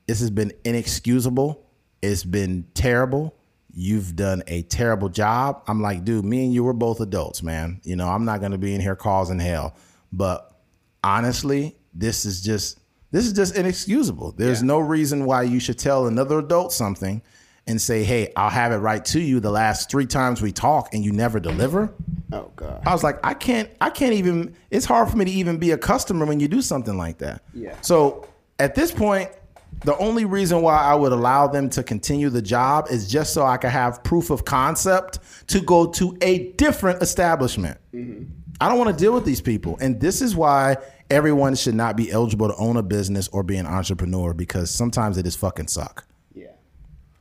this 0.07 0.21
has 0.21 0.29
been 0.29 0.53
inexcusable. 0.63 1.65
It's 2.01 2.23
been 2.23 2.65
terrible." 2.73 3.35
You've 3.73 4.15
done 4.15 4.43
a 4.47 4.61
terrible 4.63 5.09
job. 5.09 5.63
I'm 5.67 5.81
like, 5.81 6.05
dude, 6.05 6.25
me 6.25 6.45
and 6.45 6.53
you 6.53 6.63
were 6.63 6.73
both 6.73 6.99
adults, 6.99 7.41
man. 7.41 7.81
You 7.83 7.95
know, 7.95 8.07
I'm 8.07 8.25
not 8.25 8.41
gonna 8.41 8.57
be 8.57 8.73
in 8.73 8.81
here 8.81 8.95
causing 8.95 9.39
hell. 9.39 9.75
But 10.11 10.53
honestly, 11.03 11.75
this 11.93 12.25
is 12.25 12.41
just 12.41 12.79
this 13.11 13.25
is 13.25 13.33
just 13.33 13.55
inexcusable. 13.55 14.31
There's 14.31 14.63
no 14.63 14.79
reason 14.79 15.25
why 15.25 15.43
you 15.43 15.59
should 15.59 15.77
tell 15.77 16.07
another 16.07 16.39
adult 16.39 16.73
something 16.73 17.21
and 17.67 17.81
say, 17.81 18.03
hey, 18.03 18.33
I'll 18.35 18.49
have 18.49 18.71
it 18.71 18.77
right 18.77 19.03
to 19.05 19.19
you 19.19 19.39
the 19.39 19.51
last 19.51 19.89
three 19.89 20.05
times 20.05 20.41
we 20.41 20.51
talk 20.51 20.93
and 20.93 21.03
you 21.05 21.11
never 21.11 21.39
deliver. 21.39 21.93
Oh 22.31 22.51
god. 22.55 22.81
I 22.85 22.91
was 22.91 23.03
like, 23.03 23.19
I 23.23 23.33
can't, 23.33 23.69
I 23.79 23.89
can't 23.89 24.13
even. 24.13 24.55
It's 24.71 24.85
hard 24.85 25.09
for 25.09 25.17
me 25.17 25.25
to 25.25 25.31
even 25.31 25.57
be 25.57 25.71
a 25.71 25.77
customer 25.77 26.25
when 26.25 26.39
you 26.39 26.47
do 26.47 26.61
something 26.61 26.97
like 26.97 27.19
that. 27.19 27.43
Yeah. 27.53 27.75
So 27.81 28.27
at 28.59 28.75
this 28.75 28.91
point, 28.91 29.29
the 29.83 29.97
only 29.97 30.25
reason 30.25 30.61
why 30.61 30.77
I 30.77 30.95
would 30.95 31.11
allow 31.11 31.47
them 31.47 31.69
to 31.71 31.83
continue 31.83 32.29
the 32.29 32.41
job 32.41 32.87
is 32.89 33.09
just 33.09 33.33
so 33.33 33.45
I 33.45 33.57
could 33.57 33.71
have 33.71 34.03
proof 34.03 34.29
of 34.29 34.45
concept 34.45 35.19
to 35.47 35.59
go 35.59 35.87
to 35.91 36.17
a 36.21 36.51
different 36.53 37.01
establishment. 37.01 37.77
Mm-hmm. 37.93 38.23
I 38.61 38.69
don't 38.69 38.77
want 38.77 38.97
to 38.97 39.03
deal 39.03 39.13
with 39.13 39.25
these 39.25 39.41
people, 39.41 39.77
and 39.81 39.99
this 39.99 40.21
is 40.21 40.35
why 40.35 40.77
everyone 41.09 41.55
should 41.55 41.75
not 41.75 41.97
be 41.97 42.11
eligible 42.11 42.47
to 42.47 42.55
own 42.55 42.77
a 42.77 42.83
business 42.83 43.27
or 43.29 43.43
be 43.43 43.57
an 43.57 43.67
entrepreneur 43.67 44.33
because 44.33 44.71
sometimes 44.71 45.17
it 45.17 45.27
is 45.27 45.35
fucking 45.35 45.67
suck. 45.67 46.05
Yeah. 46.33 46.47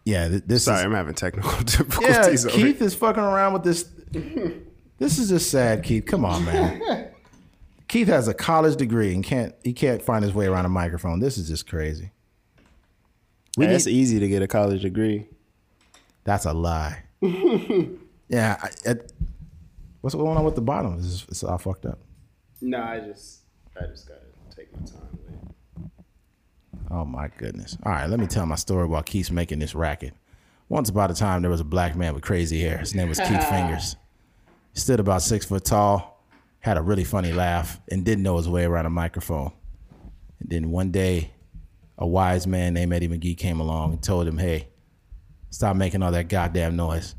Yeah, 0.04 0.28
th- 0.28 0.42
this 0.46 0.64
Sorry, 0.64 0.78
is 0.78 0.84
I'm 0.84 0.92
having 0.92 1.14
technical 1.14 1.50
yeah. 1.56 1.62
difficulties. 1.64 2.46
over 2.46 2.54
Keith 2.54 2.80
is 2.80 2.94
fucking 2.94 3.22
around 3.22 3.54
with 3.54 3.64
this. 3.64 3.90
this 4.98 5.18
is 5.18 5.30
just 5.30 5.50
sad, 5.50 5.82
Keith. 5.82 6.06
Come 6.06 6.24
on, 6.24 6.44
man. 6.44 7.08
Keith 7.88 8.08
has 8.08 8.28
a 8.28 8.34
college 8.34 8.76
degree 8.76 9.12
and 9.12 9.22
can't 9.22 9.54
he 9.62 9.74
can't 9.74 10.00
find 10.00 10.24
his 10.24 10.32
way 10.32 10.46
around 10.46 10.64
a 10.64 10.70
microphone. 10.70 11.20
This 11.20 11.36
is 11.36 11.48
just 11.48 11.68
crazy. 11.68 12.10
We 13.56 13.66
it's 13.66 13.86
need- 13.86 13.92
easy 13.92 14.18
to 14.20 14.28
get 14.28 14.42
a 14.42 14.48
college 14.48 14.82
degree. 14.82 15.28
that's 16.24 16.44
a 16.46 16.52
lie. 16.52 17.02
yeah, 18.28 18.56
I, 18.62 18.70
it, 18.84 19.12
what's 20.00 20.14
going 20.14 20.36
on 20.36 20.44
with 20.44 20.54
the 20.54 20.60
bottom? 20.62 20.98
Is 20.98 21.24
it's 21.28 21.44
all 21.44 21.58
fucked 21.58 21.86
up? 21.86 21.98
No, 22.60 22.78
I 22.82 23.00
just 23.00 23.40
I 23.80 23.86
just 23.86 24.08
gotta 24.08 24.20
take 24.56 24.72
my 24.72 24.84
time 24.86 25.08
with 25.12 25.34
it. 25.34 26.04
Oh 26.90 27.04
my 27.04 27.28
goodness. 27.38 27.76
All 27.84 27.92
right, 27.92 28.08
let 28.08 28.20
me 28.20 28.26
tell 28.26 28.46
my 28.46 28.54
story 28.56 28.86
while 28.86 29.02
Keith's 29.02 29.30
making 29.30 29.58
this 29.58 29.74
racket. 29.74 30.14
Once 30.68 30.88
upon 30.88 31.10
a 31.10 31.14
time, 31.14 31.42
there 31.42 31.50
was 31.50 31.60
a 31.60 31.64
black 31.64 31.94
man 31.96 32.14
with 32.14 32.22
crazy 32.22 32.60
hair. 32.60 32.78
His 32.78 32.94
name 32.94 33.08
was 33.08 33.18
Keith 33.20 33.44
Fingers. 33.50 33.96
He 34.72 34.80
stood 34.80 35.00
about 35.00 35.20
six 35.22 35.44
foot 35.44 35.64
tall, 35.64 36.24
had 36.60 36.78
a 36.78 36.82
really 36.82 37.04
funny 37.04 37.32
laugh, 37.32 37.78
and 37.90 38.04
didn't 38.04 38.22
know 38.22 38.36
his 38.38 38.48
way 38.48 38.64
around 38.64 38.86
a 38.86 38.90
microphone. 38.90 39.52
And 40.40 40.48
then 40.48 40.70
one 40.70 40.90
day, 40.90 41.31
a 42.02 42.06
wise 42.06 42.48
man 42.48 42.74
named 42.74 42.92
Eddie 42.92 43.06
McGee 43.06 43.38
came 43.38 43.60
along 43.60 43.92
and 43.92 44.02
told 44.02 44.26
him, 44.26 44.36
hey, 44.36 44.66
stop 45.50 45.76
making 45.76 46.02
all 46.02 46.10
that 46.10 46.28
goddamn 46.28 46.74
noise. 46.74 47.14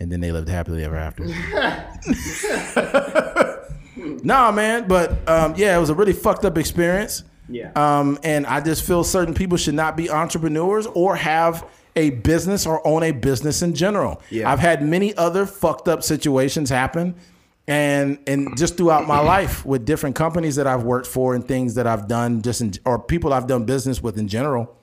And 0.00 0.10
then 0.10 0.20
they 0.20 0.32
lived 0.32 0.48
happily 0.48 0.82
ever 0.82 0.96
after. 0.96 1.24
nah, 4.24 4.50
man, 4.50 4.88
but 4.88 5.28
um, 5.28 5.52
yeah, 5.58 5.76
it 5.76 5.80
was 5.80 5.90
a 5.90 5.94
really 5.94 6.14
fucked 6.14 6.46
up 6.46 6.56
experience. 6.56 7.22
Yeah. 7.50 7.70
Um, 7.76 8.18
and 8.22 8.46
I 8.46 8.62
just 8.62 8.86
feel 8.86 9.04
certain 9.04 9.34
people 9.34 9.58
should 9.58 9.74
not 9.74 9.94
be 9.94 10.08
entrepreneurs 10.08 10.86
or 10.86 11.16
have 11.16 11.68
a 11.94 12.08
business 12.10 12.66
or 12.66 12.84
own 12.86 13.02
a 13.02 13.12
business 13.12 13.60
in 13.60 13.74
general. 13.74 14.22
Yeah. 14.30 14.50
I've 14.50 14.58
had 14.58 14.82
many 14.82 15.14
other 15.16 15.44
fucked 15.44 15.86
up 15.86 16.02
situations 16.02 16.70
happen. 16.70 17.14
And 17.66 18.18
and 18.26 18.48
just 18.56 18.76
throughout 18.76 19.06
my 19.06 19.20
life 19.20 19.64
with 19.64 19.84
different 19.84 20.16
companies 20.16 20.56
that 20.56 20.66
I've 20.66 20.82
worked 20.82 21.06
for 21.06 21.34
and 21.34 21.46
things 21.46 21.74
that 21.74 21.86
I've 21.86 22.08
done 22.08 22.42
just 22.42 22.60
in, 22.60 22.72
or 22.84 22.98
people 22.98 23.32
I've 23.32 23.46
done 23.46 23.64
business 23.64 24.02
with 24.02 24.18
in 24.18 24.28
general. 24.28 24.76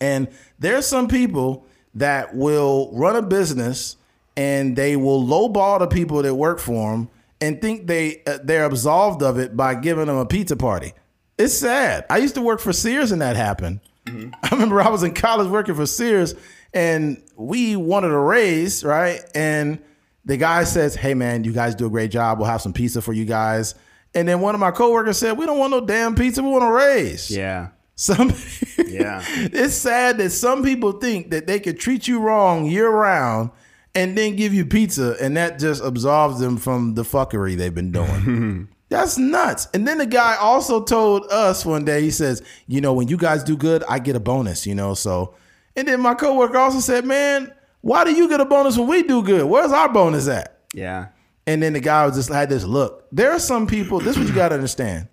And 0.00 0.28
there's 0.58 0.86
some 0.86 1.08
people 1.08 1.66
that 1.94 2.34
will 2.34 2.90
run 2.92 3.16
a 3.16 3.22
business 3.22 3.96
and 4.36 4.76
they 4.76 4.96
will 4.96 5.24
lowball 5.24 5.78
the 5.78 5.86
people 5.86 6.22
that 6.22 6.34
work 6.34 6.58
for 6.58 6.92
them 6.92 7.08
and 7.40 7.60
think 7.60 7.86
they 7.86 8.22
uh, 8.26 8.38
they're 8.42 8.64
absolved 8.64 9.22
of 9.22 9.38
it 9.38 9.56
by 9.56 9.74
giving 9.74 10.06
them 10.06 10.16
a 10.16 10.26
pizza 10.26 10.56
party. 10.56 10.92
It's 11.38 11.54
sad. 11.54 12.06
I 12.08 12.18
used 12.18 12.34
to 12.36 12.42
work 12.42 12.60
for 12.60 12.72
Sears 12.72 13.12
and 13.12 13.20
that 13.20 13.36
happened. 13.36 13.80
I 14.06 14.48
remember 14.52 14.80
I 14.80 14.88
was 14.88 15.02
in 15.02 15.14
college 15.14 15.48
working 15.48 15.74
for 15.74 15.86
Sears 15.86 16.34
and 16.72 17.22
we 17.36 17.76
wanted 17.76 18.10
a 18.10 18.18
raise, 18.18 18.84
right? 18.84 19.20
And 19.34 19.82
the 20.24 20.36
guy 20.36 20.64
says, 20.64 20.94
"Hey 20.94 21.14
man, 21.14 21.44
you 21.44 21.52
guys 21.52 21.74
do 21.74 21.86
a 21.86 21.90
great 21.90 22.10
job. 22.10 22.38
We'll 22.38 22.48
have 22.48 22.62
some 22.62 22.72
pizza 22.72 23.00
for 23.02 23.12
you 23.12 23.24
guys." 23.24 23.74
And 24.14 24.28
then 24.28 24.40
one 24.40 24.54
of 24.54 24.60
my 24.60 24.70
coworkers 24.70 25.18
said, 25.18 25.36
"We 25.36 25.46
don't 25.46 25.58
want 25.58 25.70
no 25.72 25.80
damn 25.80 26.14
pizza. 26.14 26.42
We 26.42 26.50
want 26.50 26.64
a 26.64 26.72
raise." 26.72 27.30
Yeah. 27.30 27.68
Some 27.96 28.28
Yeah. 28.86 29.22
it's 29.26 29.74
sad 29.74 30.18
that 30.18 30.30
some 30.30 30.62
people 30.64 30.92
think 30.92 31.30
that 31.30 31.46
they 31.46 31.60
could 31.60 31.78
treat 31.78 32.08
you 32.08 32.18
wrong 32.20 32.66
year 32.66 32.90
round 32.90 33.50
and 33.94 34.18
then 34.18 34.34
give 34.34 34.52
you 34.52 34.66
pizza 34.66 35.16
and 35.20 35.36
that 35.36 35.60
just 35.60 35.80
absolves 35.82 36.40
them 36.40 36.56
from 36.56 36.94
the 36.94 37.02
fuckery 37.04 37.56
they've 37.56 37.74
been 37.74 37.92
doing. 37.92 38.66
That's 38.88 39.16
nuts. 39.16 39.68
And 39.74 39.86
then 39.86 39.98
the 39.98 40.06
guy 40.06 40.36
also 40.36 40.82
told 40.82 41.24
us 41.30 41.64
one 41.64 41.84
day, 41.84 42.00
he 42.02 42.10
says, 42.10 42.42
you 42.66 42.80
know, 42.80 42.92
when 42.92 43.06
you 43.08 43.16
guys 43.16 43.42
do 43.44 43.56
good, 43.56 43.82
I 43.88 43.98
get 44.00 44.16
a 44.16 44.20
bonus, 44.20 44.66
you 44.66 44.74
know. 44.74 44.94
So 44.94 45.34
and 45.76 45.86
then 45.88 46.00
my 46.00 46.14
coworker 46.14 46.58
also 46.58 46.80
said, 46.80 47.04
Man, 47.04 47.52
why 47.84 48.04
do 48.04 48.12
you 48.12 48.28
get 48.28 48.40
a 48.40 48.44
bonus 48.44 48.76
when 48.78 48.88
we 48.88 49.02
do 49.02 49.22
good? 49.22 49.44
Where's 49.44 49.72
our 49.72 49.92
bonus 49.92 50.26
at? 50.26 50.58
Yeah. 50.72 51.08
And 51.46 51.62
then 51.62 51.74
the 51.74 51.80
guy 51.80 52.06
was 52.06 52.16
just 52.16 52.30
had 52.30 52.48
this 52.48 52.64
look. 52.64 53.06
There 53.12 53.30
are 53.32 53.38
some 53.38 53.66
people, 53.66 54.00
this 54.00 54.16
is 54.16 54.18
what 54.18 54.28
you 54.28 54.34
gotta 54.34 54.54
understand 54.54 55.08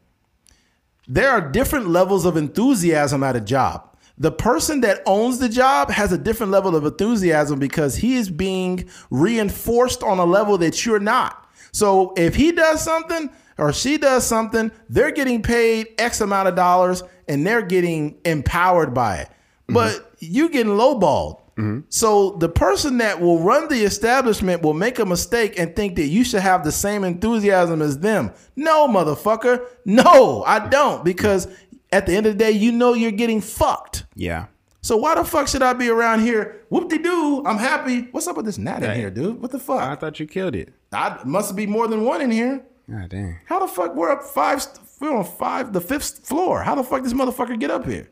there 1.07 1.29
are 1.29 1.41
different 1.41 1.89
levels 1.89 2.25
of 2.25 2.37
enthusiasm 2.37 3.21
at 3.21 3.35
a 3.35 3.41
job. 3.41 3.85
The 4.17 4.31
person 4.31 4.79
that 4.81 5.01
owns 5.05 5.39
the 5.39 5.49
job 5.49 5.89
has 5.89 6.13
a 6.13 6.17
different 6.17 6.53
level 6.53 6.73
of 6.73 6.85
enthusiasm 6.85 7.59
because 7.59 7.97
he 7.97 8.15
is 8.15 8.29
being 8.29 8.89
reinforced 9.09 10.03
on 10.03 10.19
a 10.19 10.25
level 10.25 10.57
that 10.59 10.85
you're 10.85 10.99
not. 10.99 11.49
So 11.73 12.13
if 12.15 12.35
he 12.35 12.53
does 12.53 12.81
something 12.81 13.29
or 13.57 13.73
she 13.73 13.97
does 13.97 14.25
something, 14.25 14.71
they're 14.87 15.11
getting 15.11 15.41
paid 15.41 15.87
X 15.97 16.21
amount 16.21 16.47
of 16.47 16.55
dollars 16.55 17.03
and 17.27 17.45
they're 17.45 17.61
getting 17.61 18.17
empowered 18.23 18.93
by 18.93 19.17
it. 19.17 19.29
But 19.67 19.91
mm-hmm. 19.93 20.15
you 20.19 20.49
getting 20.49 20.73
lowballed. 20.73 21.40
So 21.89 22.31
the 22.31 22.49
person 22.49 22.97
that 22.97 23.21
will 23.21 23.39
run 23.39 23.67
the 23.67 23.83
establishment 23.83 24.63
will 24.63 24.73
make 24.73 24.97
a 24.97 25.05
mistake 25.05 25.59
and 25.59 25.75
think 25.75 25.95
that 25.97 26.07
you 26.07 26.23
should 26.23 26.41
have 26.41 26.63
the 26.63 26.71
same 26.71 27.03
enthusiasm 27.03 27.81
as 27.81 27.99
them. 27.99 28.31
No, 28.55 28.87
motherfucker. 28.87 29.65
No, 29.85 30.43
I 30.43 30.67
don't. 30.67 31.05
Because 31.05 31.47
at 31.91 32.07
the 32.07 32.15
end 32.15 32.25
of 32.25 32.33
the 32.33 32.39
day, 32.39 32.51
you 32.51 32.71
know 32.71 32.93
you're 32.93 33.11
getting 33.11 33.41
fucked. 33.41 34.05
Yeah. 34.15 34.47
So 34.81 34.97
why 34.97 35.13
the 35.13 35.23
fuck 35.23 35.47
should 35.47 35.61
I 35.61 35.73
be 35.73 35.89
around 35.89 36.21
here? 36.21 36.65
Whoop 36.69 36.89
de 36.89 36.97
doo. 36.97 37.43
I'm 37.45 37.57
happy. 37.57 38.07
What's 38.11 38.27
up 38.27 38.35
with 38.37 38.45
this 38.45 38.57
gnat 38.57 38.81
in 38.81 38.95
here, 38.95 39.11
dude? 39.11 39.39
What 39.39 39.51
the 39.51 39.59
fuck? 39.59 39.81
I 39.81 39.95
thought 39.95 40.19
you 40.19 40.25
killed 40.25 40.55
it. 40.55 40.73
I 40.91 41.19
must 41.23 41.55
be 41.55 41.67
more 41.67 41.87
than 41.87 42.03
one 42.03 42.21
in 42.21 42.31
here. 42.31 42.65
God 42.89 43.09
dang. 43.09 43.39
How 43.45 43.59
the 43.59 43.67
fuck 43.67 43.95
we're 43.95 44.11
up 44.11 44.23
five? 44.23 44.65
We're 44.99 45.15
on 45.15 45.23
five, 45.23 45.73
the 45.73 45.81
fifth 45.81 46.25
floor. 46.25 46.63
How 46.63 46.73
the 46.75 46.83
fuck 46.83 47.03
this 47.03 47.13
motherfucker 47.13 47.59
get 47.59 47.69
up 47.69 47.85
here? 47.85 48.09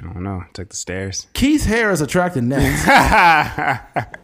I 0.00 0.12
don't 0.12 0.22
know. 0.22 0.44
Took 0.52 0.70
the 0.70 0.76
stairs. 0.76 1.26
Keith's 1.34 1.64
hair 1.64 1.90
is 1.90 2.00
attracting 2.00 2.48
next. 2.48 2.84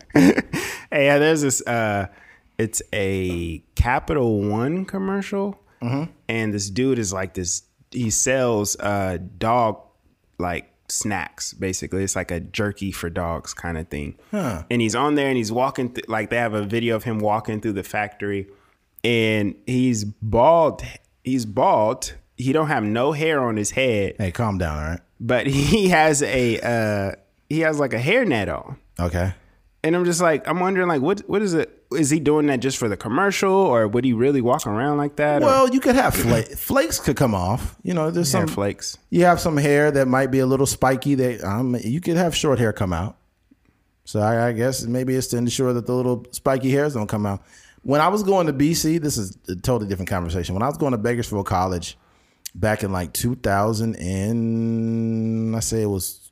Hey, 0.93 1.05
yeah, 1.05 1.19
there's 1.19 1.43
this. 1.43 1.65
Uh, 1.65 2.09
it's 2.59 2.83
a 2.93 3.63
Capital 3.77 4.43
One 4.43 4.85
commercial, 4.85 5.61
and 6.29 6.53
this 6.53 6.69
dude 6.69 6.99
is 6.99 7.13
like 7.13 7.35
this. 7.35 7.63
He 7.93 8.11
sells 8.11 8.77
uh, 8.81 9.19
dog 9.39 9.81
like 10.41 10.69
snacks. 10.89 11.53
Basically, 11.53 12.03
it's 12.03 12.17
like 12.17 12.33
a 12.33 12.41
jerky 12.41 12.91
for 12.91 13.09
dogs 13.09 13.55
kind 13.55 13.79
of 13.79 13.87
thing. 13.87 14.19
And 14.69 14.83
he's 14.83 14.97
on 14.97 15.15
there, 15.15 15.29
and 15.29 15.37
he's 15.37 15.53
walking. 15.53 15.93
Th- 15.95 16.09
like 16.09 16.31
they 16.31 16.37
have 16.39 16.55
a 16.55 16.65
video 16.65 16.97
of 16.97 17.05
him 17.05 17.21
walking 17.21 17.61
through 17.61 17.75
the 17.75 17.85
factory, 17.85 18.49
and 19.05 19.55
he's 19.65 20.03
bald. 20.05 20.83
He's 21.23 21.47
bald. 21.47 22.15
He 22.37 22.53
don't 22.53 22.67
have 22.69 22.83
no 22.83 23.13
hair 23.13 23.41
on 23.41 23.57
his 23.57 23.71
head, 23.71 24.17
hey, 24.19 24.33
calm 24.33 24.59
down, 24.59 24.77
all 24.77 24.91
right? 24.91 25.01
But 25.21 25.47
he 25.71 25.89
has 25.89 26.23
a 26.23 26.59
uh, 26.61 27.15
he 27.49 27.61
has 27.61 27.79
like 27.79 27.93
a 27.93 27.99
hairnet 27.99 28.49
on. 28.53 28.79
Okay. 28.99 29.35
And 29.83 29.97
I'm 29.97 30.05
just 30.05 30.21
like, 30.21 30.47
I'm 30.47 30.61
wondering, 30.61 30.89
like, 30.89 31.01
what 31.01 31.21
what 31.29 31.41
is 31.43 31.55
it? 31.55 31.77
Is 31.93 32.11
he 32.11 32.21
doing 32.21 32.47
that 32.47 32.61
just 32.61 32.77
for 32.79 32.89
the 32.89 32.97
commercial, 32.97 33.53
or 33.53 33.89
would 33.89 34.05
he 34.05 34.13
really 34.13 34.41
walk 34.41 34.67
around 34.67 34.99
like 34.99 35.17
that? 35.17 35.43
or, 35.43 35.47
Well, 35.47 35.71
you 35.71 35.81
could 35.81 35.97
have 35.97 36.15
fla- 36.15 36.43
flakes 36.57 37.01
could 37.01 37.17
come 37.17 37.35
off. 37.35 37.77
You 37.83 37.95
know, 37.95 38.11
there's 38.11 38.31
some 38.31 38.47
flakes. 38.47 38.97
you 39.11 39.25
have 39.25 39.41
some 39.41 39.57
hair 39.57 39.91
that 39.91 40.07
might 40.07 40.31
be 40.31 40.39
a 40.41 40.47
little 40.47 40.67
spiky. 40.67 41.15
That 41.15 41.43
um, 41.43 41.77
you 41.83 42.01
could 42.01 42.17
have 42.17 42.37
short 42.37 42.59
hair 42.59 42.73
come 42.73 42.93
out. 42.93 43.17
So 44.05 44.21
I, 44.21 44.49
I 44.49 44.53
guess 44.53 44.83
maybe 44.85 45.15
it's 45.15 45.29
to 45.29 45.37
ensure 45.39 45.73
that 45.73 45.87
the 45.87 45.95
little 45.95 46.27
spiky 46.33 46.71
hairs 46.71 46.95
don't 46.95 47.07
come 47.07 47.27
out. 47.27 47.43
When 47.83 48.01
I 48.01 48.09
was 48.09 48.23
going 48.23 48.47
to 48.49 48.53
BC, 48.53 49.01
this 49.01 49.17
is 49.17 49.39
a 49.49 49.57
totally 49.57 49.89
different 49.89 50.11
conversation. 50.11 50.55
When 50.55 50.63
I 50.63 50.69
was 50.69 50.77
going 50.77 50.93
to 50.93 50.99
Bakersfield 50.99 51.47
College 51.47 51.97
back 52.55 52.83
in 52.83 52.93
like 52.93 53.13
2000 53.13 53.97
and 53.97 55.57
I 55.57 55.61
say 55.61 55.83
it 55.83 55.87
was 55.87 56.31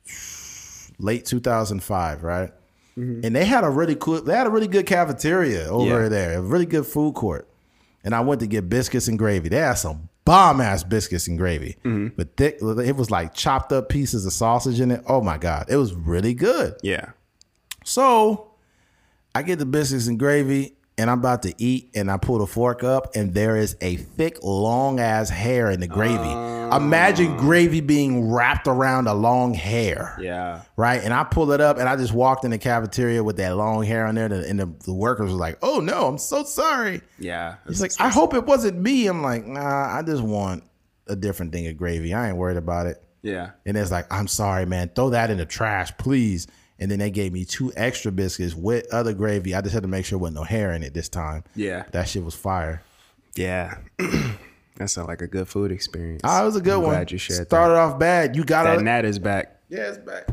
late 0.99 1.25
2005, 1.25 2.23
right? 2.23 2.51
Mm-hmm. 2.97 3.21
And 3.25 3.35
they 3.35 3.45
had 3.45 3.63
a 3.63 3.69
really 3.69 3.95
cool, 3.95 4.21
they 4.21 4.35
had 4.35 4.47
a 4.47 4.49
really 4.49 4.67
good 4.67 4.85
cafeteria 4.85 5.67
over 5.67 6.03
Yeah. 6.03 6.09
there, 6.09 6.39
a 6.39 6.41
really 6.41 6.65
good 6.65 6.85
food 6.85 7.15
court. 7.15 7.47
And 8.03 8.13
I 8.15 8.21
went 8.21 8.41
to 8.41 8.47
get 8.47 8.69
biscuits 8.69 9.07
and 9.07 9.17
gravy. 9.17 9.49
They 9.49 9.57
had 9.57 9.73
some 9.73 10.09
bomb 10.25 10.61
ass 10.61 10.83
biscuits 10.83 11.27
and 11.27 11.37
gravy, 11.37 11.77
mm-hmm. 11.83 12.15
but 12.15 12.35
thick. 12.37 12.59
It 12.61 12.95
was 12.95 13.11
like 13.11 13.33
chopped 13.33 13.71
up 13.71 13.89
pieces 13.89 14.25
of 14.25 14.33
sausage 14.33 14.79
in 14.79 14.91
it. 14.91 15.03
Oh 15.07 15.21
my 15.21 15.37
god, 15.37 15.67
it 15.69 15.75
was 15.77 15.93
really 15.93 16.33
good. 16.33 16.75
Yeah. 16.83 17.11
So 17.83 18.51
I 19.33 19.41
get 19.41 19.59
the 19.59 19.65
biscuits 19.65 20.07
and 20.07 20.19
gravy, 20.19 20.75
and 20.99 21.09
I'm 21.09 21.19
about 21.19 21.43
to 21.43 21.53
eat, 21.57 21.89
and 21.95 22.11
I 22.11 22.17
pull 22.17 22.39
the 22.39 22.45
fork 22.45 22.83
up, 22.83 23.15
and 23.15 23.33
there 23.33 23.55
is 23.55 23.77
a 23.81 23.95
thick, 23.95 24.37
long 24.43 24.99
ass 24.99 25.29
hair 25.29 25.71
in 25.71 25.79
the 25.79 25.87
gravy. 25.87 26.17
Oh. 26.17 26.75
Imagine 26.75 27.37
gravy 27.37 27.81
being 27.81 28.31
wrapped 28.31 28.67
around 28.67 29.07
a 29.07 29.13
long 29.13 29.53
hair. 29.53 30.17
Yeah. 30.21 30.61
Right. 30.75 31.01
And 31.01 31.13
I 31.13 31.23
pull 31.23 31.51
it 31.51 31.61
up, 31.61 31.77
and 31.77 31.87
I 31.87 31.95
just 31.95 32.13
walked 32.13 32.43
in 32.43 32.51
the 32.51 32.57
cafeteria 32.57 33.23
with 33.23 33.37
that 33.37 33.55
long 33.55 33.83
hair 33.83 34.05
on 34.05 34.15
there, 34.15 34.25
and 34.25 34.33
the, 34.33 34.47
and 34.47 34.59
the, 34.59 34.85
the 34.85 34.93
workers 34.93 35.31
were 35.31 35.37
like, 35.37 35.57
"Oh 35.61 35.79
no, 35.79 36.05
I'm 36.07 36.17
so 36.17 36.43
sorry." 36.43 37.01
Yeah. 37.17 37.55
He's 37.67 37.81
like, 37.81 37.93
"I 37.99 38.09
hope 38.09 38.33
it 38.33 38.45
wasn't 38.45 38.77
me." 38.79 39.07
I'm 39.07 39.21
like, 39.21 39.47
"Nah, 39.47 39.97
I 39.97 40.03
just 40.03 40.21
want 40.21 40.63
a 41.07 41.15
different 41.15 41.53
thing 41.53 41.65
of 41.67 41.77
gravy. 41.77 42.13
I 42.13 42.27
ain't 42.27 42.37
worried 42.37 42.57
about 42.57 42.87
it." 42.87 43.01
yeah. 43.21 43.51
And 43.65 43.77
it's 43.77 43.91
like, 43.91 44.11
I'm 44.11 44.27
sorry, 44.27 44.65
man. 44.65 44.91
Throw 44.95 45.09
that 45.11 45.29
in 45.29 45.37
the 45.37 45.45
trash, 45.45 45.95
please. 45.97 46.47
And 46.79 46.89
then 46.89 46.99
they 46.99 47.11
gave 47.11 47.33
me 47.33 47.43
two 47.45 47.71
extra 47.75 48.11
biscuits 48.11 48.55
with 48.55 48.91
other 48.93 49.13
gravy. 49.13 49.53
I 49.53 49.61
just 49.61 49.73
had 49.73 49.83
to 49.83 49.89
make 49.89 50.05
sure 50.05 50.17
there 50.17 50.21
wasn't 50.21 50.37
no 50.37 50.43
hair 50.43 50.71
in 50.71 50.81
it 50.83 50.93
this 50.93 51.09
time. 51.09 51.43
Yeah. 51.55 51.83
That 51.91 52.07
shit 52.07 52.23
was 52.23 52.35
fire. 52.35 52.81
Yeah. 53.35 53.79
that 53.97 54.89
sounds 54.89 55.07
like 55.07 55.21
a 55.21 55.27
good 55.27 55.47
food 55.47 55.71
experience. 55.71 56.21
Ah, 56.23 56.41
it 56.41 56.45
was 56.45 56.55
a 56.55 56.61
good 56.61 56.75
I'm 56.75 56.83
one. 56.83 56.91
Glad 56.91 57.11
you 57.11 57.17
shared 57.17 57.47
Started 57.47 57.75
off 57.75 57.99
bad. 57.99 58.35
You 58.35 58.43
got 58.45 58.63
that. 58.63 58.71
That 58.75 58.79
it. 58.79 58.83
Gnat 58.83 59.05
is 59.05 59.19
back. 59.19 59.59
Yeah, 59.69 59.89
it's 59.89 59.97
back. 59.97 60.27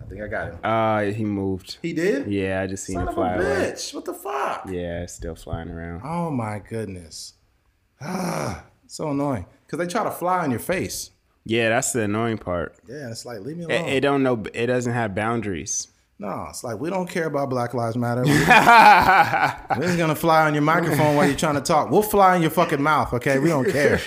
I 0.00 0.08
think 0.08 0.22
I 0.22 0.28
got 0.28 0.52
him. 0.52 0.58
Uh, 0.62 1.00
he 1.16 1.24
moved. 1.24 1.78
He 1.82 1.92
did? 1.92 2.28
Yeah, 2.28 2.60
I 2.62 2.68
just 2.68 2.84
seen 2.84 2.94
Son 2.94 3.02
it 3.08 3.08
of 3.08 3.14
a 3.14 3.16
fly 3.16 3.34
away. 3.34 3.44
bitch. 3.44 3.92
What 3.92 4.04
the 4.04 4.14
fuck? 4.14 4.66
Yeah, 4.70 5.02
it's 5.02 5.14
still 5.14 5.34
flying 5.34 5.68
around. 5.68 6.02
Oh 6.04 6.30
my 6.30 6.60
goodness. 6.60 7.34
Ah, 8.00 8.64
so 8.86 9.10
annoying. 9.10 9.46
Because 9.66 9.80
they 9.84 9.90
try 9.90 10.04
to 10.04 10.12
fly 10.12 10.44
on 10.44 10.50
your 10.52 10.60
face. 10.60 11.10
Yeah, 11.48 11.68
that's 11.68 11.92
the 11.92 12.02
annoying 12.02 12.38
part. 12.38 12.74
Yeah, 12.88 13.08
it's 13.10 13.24
like, 13.24 13.38
leave 13.40 13.56
me 13.56 13.64
alone. 13.64 13.86
it 13.88 14.00
don't 14.00 14.22
know. 14.24 14.42
It 14.52 14.66
doesn't 14.66 14.92
have 14.92 15.14
boundaries. 15.14 15.86
no, 16.18 16.46
it's 16.50 16.64
like, 16.64 16.80
we 16.80 16.90
don't 16.90 17.08
care 17.08 17.26
about 17.26 17.50
Black 17.50 17.72
Lives 17.72 17.96
Matter. 17.96 18.22
We- 18.26 18.30
We're 18.30 19.86
just 19.86 19.96
gonna 19.98 20.14
fly 20.16 20.44
on 20.46 20.54
your 20.54 20.62
microphone 20.64 21.14
while 21.14 21.26
you're 21.26 21.36
trying 21.36 21.54
to 21.54 21.60
talk. 21.60 21.90
We'll 21.90 22.02
fly 22.02 22.34
in 22.36 22.42
your 22.42 22.50
fucking 22.50 22.82
mouth, 22.82 23.12
okay? 23.14 23.38
We 23.38 23.48
don't 23.50 23.70
care. 23.70 24.00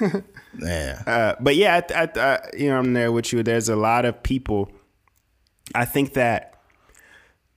yeah. 0.58 1.02
Uh, 1.06 1.34
but 1.40 1.54
yeah, 1.56 1.80
I, 1.90 2.02
I, 2.02 2.08
I, 2.16 2.38
you 2.56 2.68
know, 2.70 2.78
I'm 2.78 2.92
there 2.92 3.12
with 3.12 3.32
you. 3.32 3.42
There's 3.42 3.68
a 3.68 3.76
lot 3.76 4.04
of 4.04 4.22
people. 4.22 4.70
I 5.74 5.84
think 5.84 6.14
that 6.14 6.54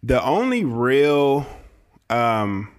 the 0.03 0.23
only 0.23 0.63
real 0.63 1.45
um, 2.09 2.69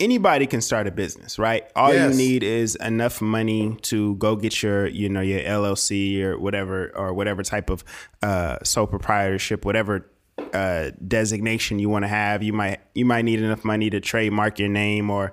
anybody 0.00 0.46
can 0.46 0.60
start 0.60 0.86
a 0.86 0.90
business, 0.90 1.38
right? 1.38 1.64
All 1.76 1.92
Yes. 1.92 2.12
you 2.12 2.16
need 2.18 2.42
is 2.42 2.74
enough 2.76 3.20
money 3.20 3.76
to 3.82 4.14
go 4.16 4.34
get 4.34 4.62
your, 4.62 4.86
you 4.88 5.08
know, 5.08 5.20
your 5.20 5.40
LLC 5.40 6.22
or 6.22 6.38
whatever, 6.38 6.90
or 6.96 7.12
whatever 7.12 7.42
type 7.42 7.70
of 7.70 7.84
uh, 8.22 8.56
sole 8.64 8.86
proprietorship, 8.86 9.64
whatever 9.64 10.10
uh, 10.54 10.90
designation 11.06 11.78
you 11.78 11.88
want 11.88 12.04
to 12.04 12.08
have. 12.08 12.42
You 12.42 12.52
might 12.54 12.80
you 12.94 13.04
might 13.04 13.24
need 13.24 13.40
enough 13.40 13.64
money 13.64 13.90
to 13.90 14.00
trademark 14.00 14.58
your 14.58 14.68
name 14.70 15.10
or, 15.10 15.32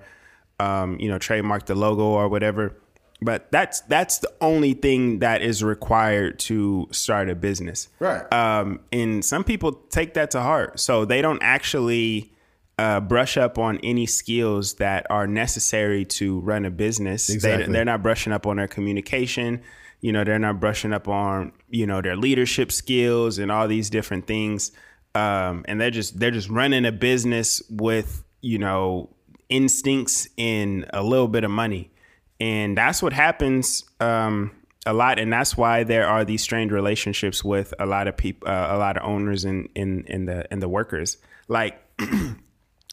um, 0.59 0.99
you 0.99 1.07
know, 1.09 1.17
trademark 1.17 1.65
the 1.65 1.75
logo 1.75 2.03
or 2.03 2.27
whatever. 2.27 2.75
But 3.19 3.51
that's 3.51 3.81
that's 3.81 4.19
the 4.19 4.31
only 4.41 4.73
thing 4.73 5.19
that 5.19 5.41
is 5.41 5.63
required 5.63 6.37
to 6.39 6.87
start 6.91 7.29
a 7.31 7.35
business. 7.35 7.87
Right. 7.99 8.31
Um, 8.31 8.81
and 8.91 9.25
some 9.25 9.43
people 9.43 9.71
take 9.89 10.13
that 10.13 10.29
to 10.31 10.41
heart, 10.41 10.79
so 10.79 11.03
they 11.05 11.21
don't 11.23 11.41
actually 11.41 12.31
uh, 12.79 12.99
brush 12.99 13.37
up 13.37 13.57
on 13.57 13.79
any 13.81 14.05
skills 14.05 14.75
that 14.75 15.07
are 15.09 15.25
necessary 15.25 16.05
to 16.05 16.39
run 16.41 16.65
a 16.65 16.69
business. 16.69 17.29
Exactly. 17.29 17.65
They, 17.65 17.71
they're 17.71 17.85
not 17.85 18.03
brushing 18.03 18.33
up 18.33 18.45
on 18.45 18.57
their 18.57 18.67
communication. 18.67 19.61
You 20.01 20.11
know, 20.11 20.23
they're 20.23 20.37
not 20.37 20.59
brushing 20.59 20.93
up 20.93 21.07
on 21.07 21.53
you 21.69 21.87
know 21.87 22.01
their 22.01 22.15
leadership 22.15 22.71
skills 22.71 23.39
and 23.39 23.51
all 23.51 23.67
these 23.67 23.89
different 23.89 24.27
things. 24.27 24.71
Um, 25.15 25.65
and 25.67 25.81
they're 25.81 25.91
just 25.91 26.19
they're 26.19 26.31
just 26.31 26.49
running 26.49 26.85
a 26.85 26.91
business 26.91 27.61
with 27.69 28.23
you 28.41 28.59
know 28.59 29.09
instincts 29.49 30.27
and 30.37 30.85
a 30.93 31.01
little 31.01 31.27
bit 31.27 31.43
of 31.43 31.49
money, 31.49 31.91
and 32.39 32.77
that's 32.77 33.01
what 33.01 33.13
happens. 33.13 33.83
Um, 33.99 34.51
a 34.85 34.93
lot, 34.93 35.19
and 35.19 35.33
that's 35.33 35.57
why 35.57 35.83
there 35.83 36.07
are 36.07 36.23
these 36.23 36.43
strained 36.43 36.71
relationships 36.71 37.43
with 37.43 37.73
a 37.79 37.85
lot 37.85 38.07
of 38.07 38.15
people, 38.15 38.47
uh, 38.47 38.67
a 38.69 38.77
lot 38.77 38.95
of 38.97 39.03
owners 39.03 39.43
and 39.43 39.67
in, 39.73 40.05
in 40.05 40.25
the 40.25 40.45
and 40.51 40.61
the 40.61 40.69
workers. 40.69 41.17
Like 41.47 41.81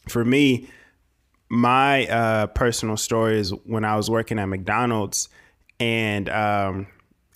for 0.07 0.23
me, 0.23 0.69
my 1.49 2.07
uh, 2.07 2.47
personal 2.47 2.97
story 2.97 3.39
is 3.39 3.51
when 3.65 3.85
I 3.85 3.95
was 3.95 4.09
working 4.09 4.39
at 4.39 4.45
McDonald's, 4.45 5.29
and 5.79 6.29
um, 6.29 6.87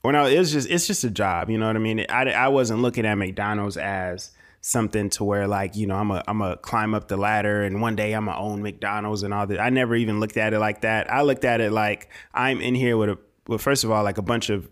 when 0.01 0.15
I 0.15 0.29
it 0.29 0.39
was 0.39 0.51
just 0.51 0.69
it's 0.69 0.87
just 0.87 1.03
a 1.03 1.09
job, 1.09 1.49
you 1.49 1.57
know 1.57 1.67
what 1.67 1.75
I 1.75 1.79
mean. 1.79 2.05
I, 2.09 2.31
I 2.31 2.47
wasn't 2.47 2.81
looking 2.81 3.05
at 3.05 3.15
McDonald's 3.15 3.77
as 3.77 4.31
something 4.61 5.09
to 5.09 5.23
where 5.23 5.47
like 5.47 5.75
you 5.75 5.87
know 5.87 5.95
I'm 5.95 6.11
a 6.11 6.23
I'm 6.27 6.41
a 6.41 6.57
climb 6.57 6.93
up 6.93 7.07
the 7.07 7.17
ladder 7.17 7.63
and 7.63 7.81
one 7.81 7.95
day 7.95 8.13
I'm 8.13 8.25
gonna 8.25 8.39
own 8.39 8.61
McDonald's 8.61 9.23
and 9.23 9.33
all 9.33 9.47
that. 9.47 9.59
I 9.59 9.69
never 9.69 9.95
even 9.95 10.19
looked 10.19 10.37
at 10.37 10.53
it 10.53 10.59
like 10.59 10.81
that. 10.81 11.11
I 11.11 11.21
looked 11.21 11.45
at 11.45 11.61
it 11.61 11.71
like 11.71 12.09
I'm 12.33 12.61
in 12.61 12.75
here 12.75 12.97
with 12.97 13.09
a 13.09 13.17
well 13.47 13.57
first 13.57 13.83
of 13.83 13.91
all 13.91 14.03
like 14.03 14.17
a 14.17 14.23
bunch 14.23 14.49
of 14.49 14.69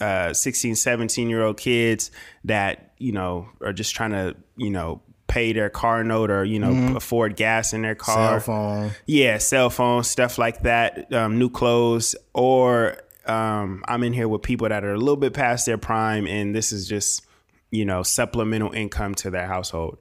uh 0.00 0.32
16 0.32 0.74
17 0.74 1.30
year 1.30 1.42
old 1.42 1.56
kids 1.56 2.10
that 2.44 2.94
you 2.98 3.12
know 3.12 3.48
are 3.60 3.72
just 3.72 3.94
trying 3.94 4.10
to 4.10 4.36
you 4.56 4.70
know 4.70 5.02
pay 5.26 5.52
their 5.52 5.70
car 5.70 6.04
note 6.04 6.30
or 6.30 6.44
you 6.44 6.58
know 6.58 6.96
afford 6.96 7.36
gas 7.36 7.72
in 7.72 7.82
their 7.82 7.94
car 7.94 8.40
Cell 8.40 8.40
phone. 8.40 8.90
yeah, 9.06 9.38
cell 9.38 9.70
phones, 9.70 10.08
stuff 10.08 10.38
like 10.38 10.62
that, 10.62 11.12
um, 11.12 11.38
new 11.38 11.50
clothes, 11.50 12.14
or 12.32 12.96
um, 13.26 13.82
I'm 13.88 14.02
in 14.02 14.12
here 14.12 14.28
with 14.28 14.42
people 14.42 14.68
that 14.68 14.84
are 14.84 14.92
a 14.92 14.98
little 14.98 15.16
bit 15.16 15.32
past 15.32 15.66
their 15.66 15.78
prime, 15.78 16.26
and 16.26 16.54
this 16.54 16.72
is 16.72 16.88
just 16.88 17.24
you 17.70 17.84
know 17.84 18.02
supplemental 18.02 18.72
income 18.72 19.14
to 19.16 19.30
their 19.30 19.46
household. 19.46 19.98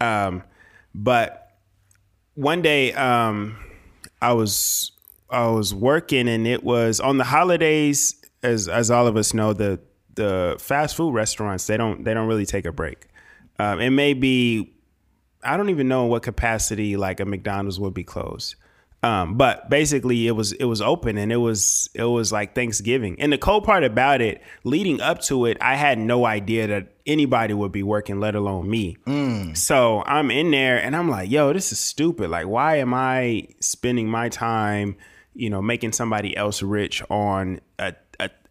Um, 0.00 0.42
but 0.94 1.52
one 2.34 2.62
day, 2.62 2.92
um, 2.92 3.56
I 4.20 4.32
was 4.32 4.92
I 5.30 5.48
was 5.48 5.74
working, 5.74 6.28
and 6.28 6.46
it 6.46 6.64
was 6.64 7.00
on 7.00 7.18
the 7.18 7.24
holidays, 7.24 8.14
as 8.42 8.68
as 8.68 8.90
all 8.90 9.06
of 9.06 9.16
us 9.16 9.34
know, 9.34 9.52
the 9.52 9.80
the 10.14 10.56
fast 10.60 10.94
food 10.96 11.12
restaurants 11.12 11.66
they 11.66 11.76
don't 11.76 12.04
they 12.04 12.14
don't 12.14 12.28
really 12.28 12.46
take 12.46 12.66
a 12.66 12.72
break. 12.72 13.06
Um, 13.58 13.80
it 13.80 13.90
may 13.90 14.14
be 14.14 14.74
I 15.42 15.56
don't 15.56 15.70
even 15.70 15.88
know 15.88 16.04
in 16.04 16.10
what 16.10 16.22
capacity 16.22 16.96
like 16.96 17.20
a 17.20 17.24
McDonald's 17.24 17.78
would 17.78 17.94
be 17.94 18.04
closed. 18.04 18.56
Um, 19.02 19.36
but 19.36 19.68
basically 19.68 20.26
it 20.26 20.30
was 20.30 20.52
it 20.52 20.64
was 20.64 20.80
open 20.80 21.18
and 21.18 21.30
it 21.30 21.36
was 21.36 21.90
it 21.92 22.04
was 22.04 22.32
like 22.32 22.54
Thanksgiving. 22.54 23.20
And 23.20 23.30
the 23.30 23.36
cool 23.36 23.60
part 23.60 23.84
about 23.84 24.22
it, 24.22 24.40
leading 24.64 25.02
up 25.02 25.20
to 25.22 25.44
it, 25.44 25.58
I 25.60 25.74
had 25.74 25.98
no 25.98 26.24
idea 26.24 26.68
that 26.68 26.94
anybody 27.04 27.52
would 27.52 27.70
be 27.70 27.82
working, 27.82 28.18
let 28.18 28.34
alone 28.34 28.70
me. 28.70 28.96
So 29.54 30.02
I'm 30.06 30.30
in 30.30 30.50
there 30.52 30.82
and 30.82 30.96
I'm 30.96 31.10
like, 31.10 31.30
yo, 31.30 31.52
this 31.52 31.70
is 31.70 31.78
stupid. 31.78 32.30
Like, 32.30 32.46
why 32.46 32.76
am 32.76 32.94
I 32.94 33.48
spending 33.60 34.08
my 34.08 34.30
time, 34.30 34.96
you 35.34 35.50
know, 35.50 35.60
making 35.60 35.92
somebody 35.92 36.34
else 36.34 36.62
rich 36.62 37.02
on 37.10 37.60
a, 37.78 37.94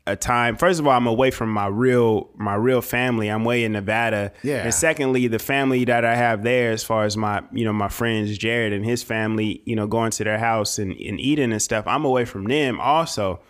a, 0.06 0.16
time. 0.16 0.58
First 0.58 0.80
of 0.80 0.88
all, 0.88 0.94
I'm 0.94 1.08
away 1.08 1.32
from 1.32 1.50
my 1.52 1.68
real 1.68 2.30
my 2.36 2.56
real 2.56 2.82
family. 2.82 3.30
I'm 3.30 3.44
way 3.44 3.64
in 3.64 3.74
Nevada. 3.74 4.32
Yeah. 4.44 4.64
And 4.64 4.74
secondly, 4.74 5.28
the 5.28 5.40
family 5.40 5.86
that 5.86 6.06
I 6.06 6.16
have 6.16 6.44
there, 6.44 6.72
as 6.72 6.84
far 6.84 7.06
as 7.06 7.16
my 7.18 7.44
you 7.52 7.66
know 7.66 7.74
my 7.74 7.90
friends 7.90 8.38
Jared 8.38 8.74
and 8.74 8.86
his 8.86 9.04
family, 9.04 9.62
you 9.66 9.76
know, 9.76 9.88
going 9.88 10.12
to 10.12 10.24
their 10.24 10.40
house 10.40 10.80
and, 10.80 10.92
and 10.94 11.20
eating 11.20 11.52
and 11.52 11.62
stuff. 11.62 11.86
I'm 11.88 12.06
away 12.06 12.26
from 12.26 12.46
them 12.46 12.80
also. 12.80 13.42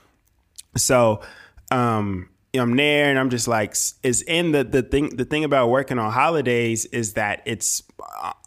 So, 0.76 1.22
um, 1.72 2.30
I'm 2.56 2.76
there 2.76 3.10
and 3.10 3.18
I'm 3.18 3.30
just 3.30 3.48
like, 3.48 3.76
is 4.04 4.22
in 4.22 4.52
the 4.52 4.64
the 4.64 4.84
thing. 4.84 5.16
The 5.16 5.26
thing 5.26 5.44
about 5.44 5.70
working 5.70 5.98
on 5.98 6.12
holidays 6.12 6.86
is 6.86 7.14
that 7.14 7.42
it's 7.46 7.84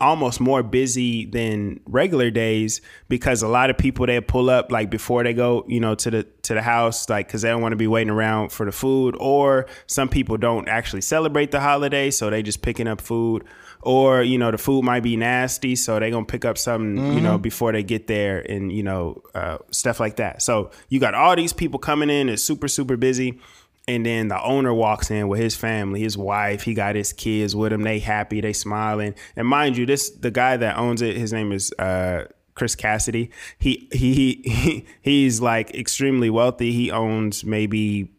almost 0.00 0.40
more 0.40 0.62
busy 0.62 1.24
than 1.24 1.80
regular 1.86 2.30
days 2.30 2.80
because 3.08 3.42
a 3.42 3.48
lot 3.48 3.70
of 3.70 3.78
people 3.78 4.06
they 4.06 4.20
pull 4.20 4.50
up 4.50 4.70
like 4.70 4.90
before 4.90 5.22
they 5.22 5.34
go, 5.34 5.64
you 5.68 5.80
know, 5.80 5.94
to 5.94 6.10
the 6.10 6.22
to 6.42 6.54
the 6.54 6.62
house, 6.62 7.08
like 7.08 7.26
because 7.26 7.42
they 7.42 7.48
don't 7.48 7.62
want 7.62 7.72
to 7.72 7.76
be 7.76 7.86
waiting 7.86 8.10
around 8.10 8.50
for 8.50 8.66
the 8.66 8.72
food. 8.72 9.16
Or 9.18 9.66
some 9.86 10.08
people 10.08 10.36
don't 10.36 10.68
actually 10.68 11.02
celebrate 11.02 11.50
the 11.50 11.60
holiday, 11.60 12.10
so 12.10 12.30
they 12.30 12.42
just 12.42 12.62
picking 12.62 12.86
up 12.86 13.00
food. 13.00 13.44
Or 13.82 14.22
you 14.22 14.38
know, 14.38 14.50
the 14.50 14.58
food 14.58 14.82
might 14.82 15.02
be 15.02 15.16
nasty, 15.16 15.76
so 15.76 15.98
they 15.98 16.10
gonna 16.10 16.26
pick 16.26 16.44
up 16.44 16.58
something, 16.58 16.96
mm-hmm. 16.96 17.12
you 17.14 17.20
know, 17.20 17.38
before 17.38 17.72
they 17.72 17.82
get 17.82 18.06
there, 18.06 18.40
and 18.40 18.72
you 18.72 18.82
know, 18.82 19.22
uh, 19.34 19.58
stuff 19.70 20.00
like 20.00 20.16
that. 20.16 20.42
So 20.42 20.70
you 20.88 21.00
got 21.00 21.14
all 21.14 21.36
these 21.36 21.52
people 21.52 21.78
coming 21.78 22.10
in. 22.10 22.28
It's 22.28 22.42
super 22.42 22.68
super 22.68 22.96
busy 22.96 23.40
and 23.88 24.04
then 24.04 24.28
the 24.28 24.42
owner 24.42 24.74
walks 24.74 25.10
in 25.10 25.28
with 25.28 25.40
his 25.40 25.56
family, 25.56 26.00
his 26.00 26.18
wife. 26.18 26.62
He 26.62 26.74
got 26.74 26.96
his 26.96 27.12
kids 27.12 27.54
with 27.54 27.72
him. 27.72 27.82
They 27.82 28.00
happy. 28.00 28.40
They 28.40 28.52
smiling. 28.52 29.14
And 29.36 29.46
mind 29.46 29.76
you, 29.76 29.86
this 29.86 30.10
the 30.10 30.30
guy 30.30 30.56
that 30.56 30.76
owns 30.76 31.02
it. 31.02 31.16
His 31.16 31.32
name 31.32 31.52
is 31.52 31.72
uh, 31.78 32.24
Chris 32.54 32.74
Cassidy. 32.74 33.30
He, 33.58 33.88
he 33.92 34.42
he 34.44 34.86
he's 35.02 35.40
like 35.40 35.74
extremely 35.74 36.30
wealthy. 36.30 36.72
He 36.72 36.90
owns 36.90 37.44
maybe 37.44 38.10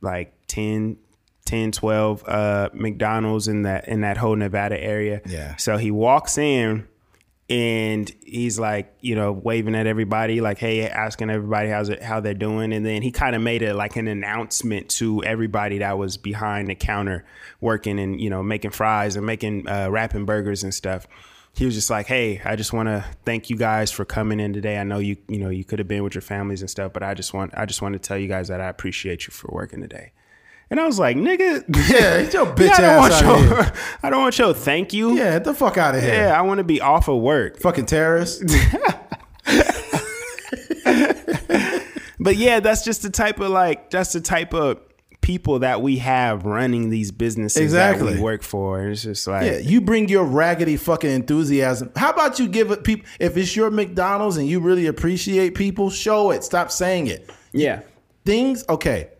like 0.00 0.34
10, 0.48 0.96
10 1.44 1.70
12 1.70 2.28
uh, 2.28 2.70
McDonald's 2.72 3.46
in 3.46 3.62
that 3.62 3.86
in 3.86 4.00
that 4.00 4.16
whole 4.16 4.34
Nevada 4.34 4.82
area. 4.82 5.20
Yeah. 5.26 5.54
So 5.56 5.76
he 5.76 5.92
walks 5.92 6.36
in 6.36 6.88
and 7.52 8.10
he's 8.24 8.58
like, 8.58 8.94
you 9.02 9.14
know, 9.14 9.30
waving 9.30 9.74
at 9.74 9.86
everybody, 9.86 10.40
like, 10.40 10.56
hey, 10.56 10.88
asking 10.88 11.28
everybody 11.28 11.68
how's 11.68 11.90
it, 11.90 12.02
how 12.02 12.18
they're 12.18 12.32
doing, 12.32 12.72
and 12.72 12.86
then 12.86 13.02
he 13.02 13.12
kind 13.12 13.36
of 13.36 13.42
made 13.42 13.60
it 13.60 13.74
like 13.74 13.96
an 13.96 14.08
announcement 14.08 14.88
to 14.88 15.22
everybody 15.22 15.76
that 15.78 15.98
was 15.98 16.16
behind 16.16 16.68
the 16.68 16.74
counter 16.74 17.26
working 17.60 17.98
and 17.98 18.18
you 18.18 18.30
know 18.30 18.42
making 18.42 18.70
fries 18.70 19.16
and 19.16 19.26
making 19.26 19.68
uh, 19.68 19.90
wrapping 19.90 20.24
burgers 20.24 20.62
and 20.62 20.72
stuff. 20.72 21.06
He 21.54 21.66
was 21.66 21.74
just 21.74 21.90
like, 21.90 22.06
hey, 22.06 22.40
I 22.42 22.56
just 22.56 22.72
want 22.72 22.88
to 22.88 23.04
thank 23.26 23.50
you 23.50 23.56
guys 23.56 23.90
for 23.90 24.06
coming 24.06 24.40
in 24.40 24.54
today. 24.54 24.78
I 24.78 24.84
know 24.84 24.98
you, 24.98 25.18
you 25.28 25.36
know, 25.36 25.50
you 25.50 25.64
could 25.64 25.78
have 25.78 25.88
been 25.88 26.02
with 26.02 26.14
your 26.14 26.22
families 26.22 26.62
and 26.62 26.70
stuff, 26.70 26.94
but 26.94 27.02
I 27.02 27.12
just 27.12 27.34
want, 27.34 27.52
I 27.54 27.66
just 27.66 27.82
want 27.82 27.92
to 27.92 27.98
tell 27.98 28.16
you 28.16 28.26
guys 28.26 28.48
that 28.48 28.62
I 28.62 28.68
appreciate 28.68 29.26
you 29.26 29.32
for 29.32 29.50
working 29.52 29.82
today. 29.82 30.12
And 30.72 30.80
I 30.80 30.86
was 30.86 30.98
like, 30.98 31.18
nigga, 31.18 31.64
yeah, 31.90 32.22
get 32.22 32.32
your 32.32 32.46
bitch 32.46 32.66
yeah, 32.68 32.72
I 32.72 32.80
don't 32.80 32.84
ass 32.84 33.00
want 33.00 33.12
out 33.12 33.24
your, 33.24 33.62
here. 33.62 33.72
I 34.02 34.08
don't 34.08 34.22
want 34.22 34.38
your 34.38 34.54
thank 34.54 34.94
you. 34.94 35.12
Yeah, 35.12 35.32
get 35.32 35.44
the 35.44 35.52
fuck 35.52 35.76
out 35.76 35.94
of 35.94 36.00
here. 36.00 36.14
Yeah, 36.14 36.38
I 36.38 36.40
want 36.40 36.58
to 36.58 36.64
be 36.64 36.80
off 36.80 37.08
of 37.08 37.20
work. 37.20 37.60
Fucking 37.60 37.84
terrorist. 37.84 38.42
but 42.18 42.36
yeah, 42.36 42.60
that's 42.60 42.86
just 42.86 43.02
the 43.02 43.10
type 43.10 43.38
of 43.38 43.50
like 43.50 43.90
that's 43.90 44.14
the 44.14 44.22
type 44.22 44.54
of 44.54 44.80
people 45.20 45.58
that 45.58 45.82
we 45.82 45.98
have 45.98 46.46
running 46.46 46.88
these 46.88 47.10
businesses 47.10 47.60
exactly. 47.60 48.12
that 48.12 48.16
we 48.16 48.22
work 48.22 48.42
for. 48.42 48.80
And 48.80 48.92
it's 48.92 49.02
just 49.02 49.26
like 49.26 49.44
Yeah, 49.44 49.58
you 49.58 49.82
bring 49.82 50.08
your 50.08 50.24
raggedy 50.24 50.78
fucking 50.78 51.10
enthusiasm. 51.10 51.92
How 51.96 52.12
about 52.12 52.38
you 52.38 52.48
give 52.48 52.70
it 52.70 52.82
people 52.82 53.06
if 53.20 53.36
it's 53.36 53.54
your 53.54 53.70
McDonald's 53.70 54.38
and 54.38 54.48
you 54.48 54.58
really 54.58 54.86
appreciate 54.86 55.54
people, 55.54 55.90
show 55.90 56.30
it. 56.30 56.44
Stop 56.44 56.70
saying 56.70 57.08
it. 57.08 57.30
Yeah. 57.52 57.82
Things 58.24 58.64
okay 58.70 59.10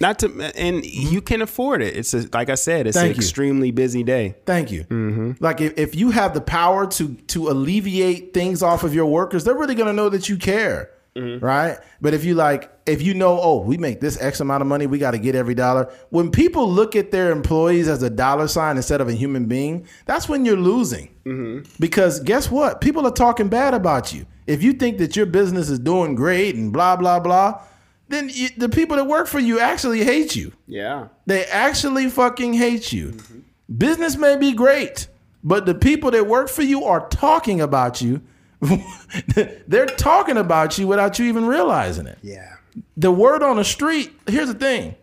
not 0.00 0.20
to, 0.20 0.52
and 0.56 0.84
you 0.84 1.20
can 1.20 1.42
afford 1.42 1.82
it. 1.82 1.96
It's 1.96 2.14
a, 2.14 2.28
like 2.32 2.50
I 2.50 2.54
said, 2.54 2.86
it's 2.86 2.96
Thank 2.96 3.10
an 3.10 3.16
you. 3.16 3.18
extremely 3.18 3.70
busy 3.72 4.04
day. 4.04 4.36
Thank 4.46 4.70
you. 4.70 4.84
Mm-hmm. 4.84 5.32
Like 5.40 5.60
if, 5.60 5.76
if 5.76 5.94
you 5.96 6.10
have 6.10 6.34
the 6.34 6.40
power 6.40 6.86
to 6.86 7.14
to 7.14 7.48
alleviate 7.48 8.32
things 8.32 8.62
off 8.62 8.84
of 8.84 8.94
your 8.94 9.06
workers, 9.06 9.44
they're 9.44 9.56
really 9.56 9.74
gonna 9.74 9.92
know 9.92 10.08
that 10.08 10.28
you 10.28 10.36
care, 10.36 10.90
mm-hmm. 11.16 11.44
right? 11.44 11.78
But 12.00 12.14
if 12.14 12.24
you 12.24 12.36
like, 12.36 12.70
if 12.86 13.02
you 13.02 13.12
know, 13.12 13.40
oh, 13.40 13.60
we 13.60 13.76
make 13.76 14.00
this 14.00 14.20
X 14.20 14.38
amount 14.38 14.60
of 14.60 14.68
money, 14.68 14.86
we 14.86 14.98
got 14.98 15.10
to 15.12 15.18
get 15.18 15.34
every 15.34 15.54
dollar. 15.54 15.92
When 16.10 16.30
people 16.30 16.70
look 16.70 16.94
at 16.94 17.10
their 17.10 17.32
employees 17.32 17.88
as 17.88 18.02
a 18.04 18.10
dollar 18.10 18.46
sign 18.46 18.76
instead 18.76 19.00
of 19.00 19.08
a 19.08 19.14
human 19.14 19.46
being, 19.46 19.86
that's 20.06 20.28
when 20.28 20.44
you're 20.44 20.56
losing. 20.56 21.08
Mm-hmm. 21.24 21.72
Because 21.80 22.20
guess 22.20 22.52
what? 22.52 22.80
People 22.80 23.04
are 23.04 23.12
talking 23.12 23.48
bad 23.48 23.74
about 23.74 24.14
you. 24.14 24.26
If 24.46 24.62
you 24.62 24.74
think 24.74 24.98
that 24.98 25.16
your 25.16 25.26
business 25.26 25.68
is 25.68 25.80
doing 25.80 26.14
great 26.14 26.54
and 26.54 26.72
blah 26.72 26.94
blah 26.94 27.18
blah 27.18 27.62
then 28.08 28.30
you, 28.32 28.48
the 28.56 28.68
people 28.68 28.96
that 28.96 29.04
work 29.04 29.26
for 29.26 29.38
you 29.38 29.60
actually 29.60 30.02
hate 30.02 30.34
you. 30.34 30.52
Yeah. 30.66 31.08
They 31.26 31.44
actually 31.44 32.08
fucking 32.08 32.54
hate 32.54 32.92
you. 32.92 33.08
Mm-hmm. 33.08 33.38
Business 33.76 34.16
may 34.16 34.36
be 34.36 34.52
great, 34.52 35.08
but 35.44 35.66
the 35.66 35.74
people 35.74 36.10
that 36.12 36.26
work 36.26 36.48
for 36.48 36.62
you 36.62 36.84
are 36.84 37.06
talking 37.08 37.60
about 37.60 38.00
you. 38.00 38.22
They're 39.66 39.86
talking 39.86 40.36
about 40.36 40.78
you 40.78 40.88
without 40.88 41.18
you 41.18 41.26
even 41.26 41.46
realizing 41.46 42.06
it. 42.06 42.18
Yeah. 42.22 42.56
The 42.96 43.12
word 43.12 43.42
on 43.42 43.56
the 43.56 43.64
street, 43.64 44.12
here's 44.26 44.48
the 44.48 44.58
thing. 44.58 44.96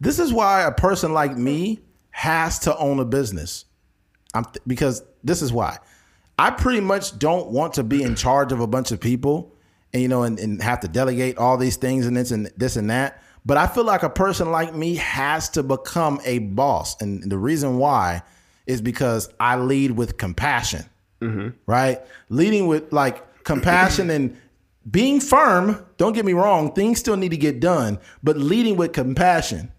This 0.00 0.18
is 0.18 0.32
why 0.32 0.62
a 0.62 0.72
person 0.72 1.12
like 1.12 1.36
me 1.36 1.80
has 2.10 2.58
to 2.60 2.76
own 2.76 2.98
a 2.98 3.04
business. 3.04 3.66
I'm 4.32 4.44
th- 4.44 4.62
because 4.66 5.02
this 5.22 5.42
is 5.42 5.52
why. 5.52 5.78
I 6.38 6.50
pretty 6.50 6.80
much 6.80 7.18
don't 7.18 7.50
want 7.50 7.74
to 7.74 7.84
be 7.84 8.02
in 8.02 8.16
charge 8.16 8.50
of 8.52 8.60
a 8.60 8.66
bunch 8.66 8.90
of 8.90 9.00
people 9.00 9.53
and 9.94 10.02
you 10.02 10.08
know, 10.08 10.24
and, 10.24 10.38
and 10.40 10.60
have 10.60 10.80
to 10.80 10.88
delegate 10.88 11.38
all 11.38 11.56
these 11.56 11.76
things 11.76 12.06
and 12.06 12.16
this 12.16 12.32
and 12.32 12.50
this 12.56 12.76
and 12.76 12.90
that. 12.90 13.22
But 13.46 13.56
I 13.56 13.66
feel 13.68 13.84
like 13.84 14.02
a 14.02 14.10
person 14.10 14.50
like 14.50 14.74
me 14.74 14.96
has 14.96 15.48
to 15.50 15.62
become 15.62 16.20
a 16.24 16.40
boss, 16.40 17.00
and 17.00 17.22
the 17.30 17.38
reason 17.38 17.78
why 17.78 18.22
is 18.66 18.82
because 18.82 19.32
I 19.38 19.56
lead 19.56 19.92
with 19.92 20.16
compassion, 20.16 20.84
mm-hmm. 21.20 21.50
right? 21.66 22.00
Leading 22.28 22.66
with 22.66 22.92
like 22.92 23.44
compassion 23.44 24.10
and 24.10 24.36
being 24.90 25.20
firm. 25.20 25.86
Don't 25.96 26.12
get 26.12 26.24
me 26.24 26.32
wrong; 26.32 26.72
things 26.72 26.98
still 26.98 27.16
need 27.16 27.30
to 27.30 27.36
get 27.36 27.60
done, 27.60 28.00
but 28.22 28.36
leading 28.36 28.76
with 28.76 28.92
compassion 28.92 29.70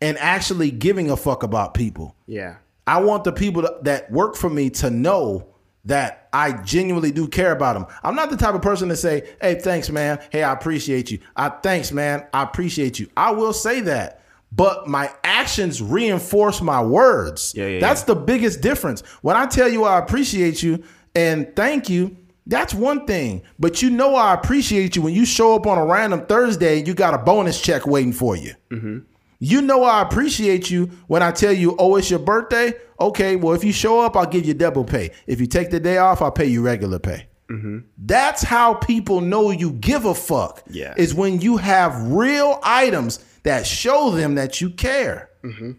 and 0.00 0.16
actually 0.18 0.70
giving 0.70 1.10
a 1.10 1.16
fuck 1.16 1.42
about 1.42 1.74
people. 1.74 2.14
Yeah, 2.26 2.56
I 2.86 3.00
want 3.00 3.24
the 3.24 3.32
people 3.32 3.68
that 3.82 4.12
work 4.12 4.36
for 4.36 4.50
me 4.50 4.70
to 4.70 4.90
know 4.90 5.48
that 5.86 6.28
I 6.32 6.52
genuinely 6.52 7.10
do 7.10 7.26
care 7.26 7.52
about 7.52 7.74
them. 7.74 7.86
I'm 8.02 8.14
not 8.14 8.30
the 8.30 8.36
type 8.36 8.54
of 8.54 8.62
person 8.62 8.88
to 8.90 8.96
say, 8.96 9.22
"Hey, 9.40 9.54
thanks, 9.54 9.88
man. 9.90 10.18
Hey, 10.30 10.42
I 10.42 10.52
appreciate 10.52 11.10
you. 11.10 11.18
I 11.34 11.48
thanks, 11.48 11.92
man. 11.92 12.26
I 12.34 12.42
appreciate 12.42 12.98
you." 12.98 13.08
I 13.16 13.30
will 13.30 13.52
say 13.52 13.80
that, 13.80 14.20
but 14.52 14.88
my 14.88 15.10
actions 15.24 15.80
reinforce 15.82 16.60
my 16.60 16.82
words. 16.82 17.52
Yeah, 17.56 17.66
yeah, 17.66 17.80
That's 17.80 18.02
yeah. 18.02 18.14
the 18.14 18.16
biggest 18.16 18.60
difference. 18.60 19.02
When 19.22 19.36
I 19.36 19.46
tell 19.46 19.68
you 19.68 19.84
I 19.84 19.98
appreciate 19.98 20.62
you 20.62 20.82
and 21.14 21.54
thank 21.56 21.88
you, 21.88 22.16
that's 22.46 22.74
one 22.74 23.06
thing. 23.06 23.42
But 23.58 23.82
you 23.82 23.90
know 23.90 24.14
I 24.14 24.34
appreciate 24.34 24.96
you 24.96 25.02
when 25.02 25.14
you 25.14 25.24
show 25.24 25.54
up 25.54 25.66
on 25.66 25.78
a 25.78 25.84
random 25.84 26.26
Thursday 26.26 26.78
and 26.78 26.86
you 26.88 26.94
got 26.94 27.14
a 27.14 27.18
bonus 27.18 27.60
check 27.60 27.86
waiting 27.86 28.12
for 28.12 28.36
you. 28.36 28.54
Mm-hmm. 28.70 28.98
You 29.38 29.62
know 29.62 29.84
I 29.84 30.02
appreciate 30.02 30.70
you 30.70 30.86
when 31.06 31.22
I 31.22 31.30
tell 31.30 31.52
you, 31.52 31.76
oh, 31.78 31.96
it's 31.96 32.10
your 32.10 32.18
birthday. 32.18 32.74
Okay, 32.98 33.36
well, 33.36 33.54
if 33.54 33.62
you 33.62 33.72
show 33.72 34.00
up, 34.00 34.16
I'll 34.16 34.26
give 34.26 34.46
you 34.46 34.54
double 34.54 34.84
pay. 34.84 35.10
If 35.26 35.40
you 35.40 35.46
take 35.46 35.70
the 35.70 35.80
day 35.80 35.98
off, 35.98 36.22
I'll 36.22 36.32
pay 36.32 36.46
you 36.46 36.62
regular 36.62 36.98
pay. 36.98 37.28
Mm-hmm. 37.50 37.78
That's 37.98 38.42
how 38.42 38.74
people 38.74 39.20
know 39.20 39.50
you 39.50 39.72
give 39.72 40.04
a 40.04 40.14
fuck. 40.14 40.62
Yeah. 40.68 40.94
Is 40.96 41.14
when 41.14 41.40
you 41.40 41.58
have 41.58 42.10
real 42.10 42.58
items 42.62 43.24
that 43.42 43.66
show 43.66 44.10
them 44.10 44.34
that 44.36 44.60
you 44.60 44.70
care. 44.70 45.30
Mm-hmm. 45.44 45.72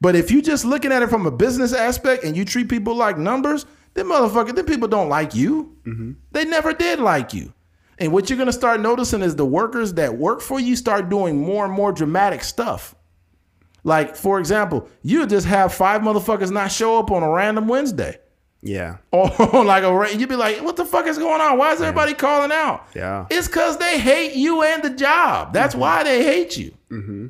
But 0.00 0.16
if 0.16 0.30
you 0.30 0.40
just 0.40 0.64
looking 0.64 0.92
at 0.92 1.02
it 1.02 1.10
from 1.10 1.26
a 1.26 1.30
business 1.30 1.74
aspect 1.74 2.24
and 2.24 2.36
you 2.36 2.44
treat 2.44 2.68
people 2.68 2.94
like 2.94 3.18
numbers, 3.18 3.66
then 3.92 4.06
motherfucker, 4.06 4.54
then 4.54 4.64
people 4.64 4.88
don't 4.88 5.08
like 5.08 5.34
you. 5.34 5.76
Mm-hmm. 5.84 6.12
They 6.32 6.44
never 6.44 6.72
did 6.72 7.00
like 7.00 7.34
you. 7.34 7.52
And 7.98 8.12
what 8.12 8.30
you're 8.30 8.38
gonna 8.38 8.52
start 8.52 8.80
noticing 8.80 9.20
is 9.20 9.36
the 9.36 9.44
workers 9.44 9.92
that 9.94 10.16
work 10.16 10.40
for 10.40 10.58
you 10.58 10.74
start 10.74 11.10
doing 11.10 11.36
more 11.36 11.66
and 11.66 11.74
more 11.74 11.92
dramatic 11.92 12.42
stuff. 12.42 12.94
Like, 13.84 14.16
for 14.16 14.38
example, 14.38 14.88
you 15.02 15.26
just 15.26 15.46
have 15.46 15.72
five 15.72 16.02
motherfuckers 16.02 16.50
not 16.50 16.70
show 16.70 16.98
up 16.98 17.10
on 17.10 17.22
a 17.22 17.30
random 17.30 17.68
Wednesday. 17.68 18.18
Yeah. 18.62 18.98
Or 19.12 19.64
like 19.64 19.84
a 19.84 20.18
you'd 20.18 20.28
be 20.28 20.36
like, 20.36 20.62
what 20.62 20.76
the 20.76 20.84
fuck 20.84 21.06
is 21.06 21.18
going 21.18 21.40
on? 21.40 21.58
Why 21.58 21.72
is 21.72 21.80
everybody 21.80 22.14
calling 22.14 22.52
out? 22.52 22.86
Yeah. 22.94 23.26
It's 23.30 23.48
because 23.48 23.78
they 23.78 23.98
hate 23.98 24.34
you 24.34 24.62
and 24.62 24.82
the 24.82 24.90
job. 24.90 25.52
That's 25.52 25.72
mm-hmm. 25.72 25.80
why 25.80 26.04
they 26.04 26.22
hate 26.22 26.56
you. 26.56 26.74
Mm-hmm. 26.90 27.28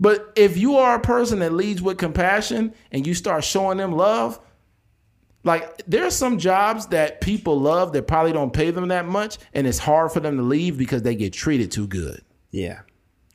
But 0.00 0.32
if 0.36 0.56
you 0.56 0.76
are 0.76 0.96
a 0.96 1.00
person 1.00 1.38
that 1.40 1.52
leads 1.52 1.80
with 1.80 1.98
compassion 1.98 2.74
and 2.90 3.06
you 3.06 3.14
start 3.14 3.44
showing 3.44 3.78
them 3.78 3.92
love, 3.92 4.40
like 5.44 5.82
there's 5.86 6.16
some 6.16 6.38
jobs 6.38 6.86
that 6.88 7.20
people 7.20 7.60
love 7.60 7.92
that 7.92 8.06
probably 8.06 8.32
don't 8.32 8.52
pay 8.52 8.70
them 8.70 8.88
that 8.88 9.06
much, 9.06 9.38
and 9.52 9.66
it's 9.66 9.78
hard 9.78 10.10
for 10.12 10.20
them 10.20 10.38
to 10.38 10.42
leave 10.42 10.78
because 10.78 11.02
they 11.02 11.14
get 11.14 11.32
treated 11.32 11.70
too 11.70 11.86
good. 11.86 12.22
Yeah 12.50 12.80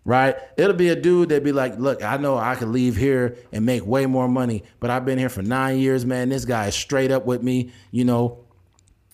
right? 0.10 0.36
It'll 0.58 0.74
be 0.76 0.90
a 0.90 0.96
dude 0.96 1.30
that 1.30 1.44
be 1.44 1.52
like, 1.52 1.78
look, 1.78 2.04
I 2.04 2.18
know 2.18 2.38
I 2.38 2.56
could 2.56 2.70
leave 2.70 2.96
here 2.98 3.38
and 3.54 3.66
make 3.66 3.86
way 3.86 4.06
more 4.08 4.28
money, 4.28 4.64
but 4.80 4.90
I've 4.90 5.06
been 5.06 5.20
here 5.20 5.30
for 5.30 5.44
nine 5.44 5.78
years, 5.80 6.06
man. 6.06 6.30
This 6.30 6.46
guy 6.46 6.68
is 6.68 6.76
straight 6.76 7.12
up 7.12 7.26
with 7.26 7.44
me, 7.44 7.72
you 7.92 8.04
know. 8.04 8.40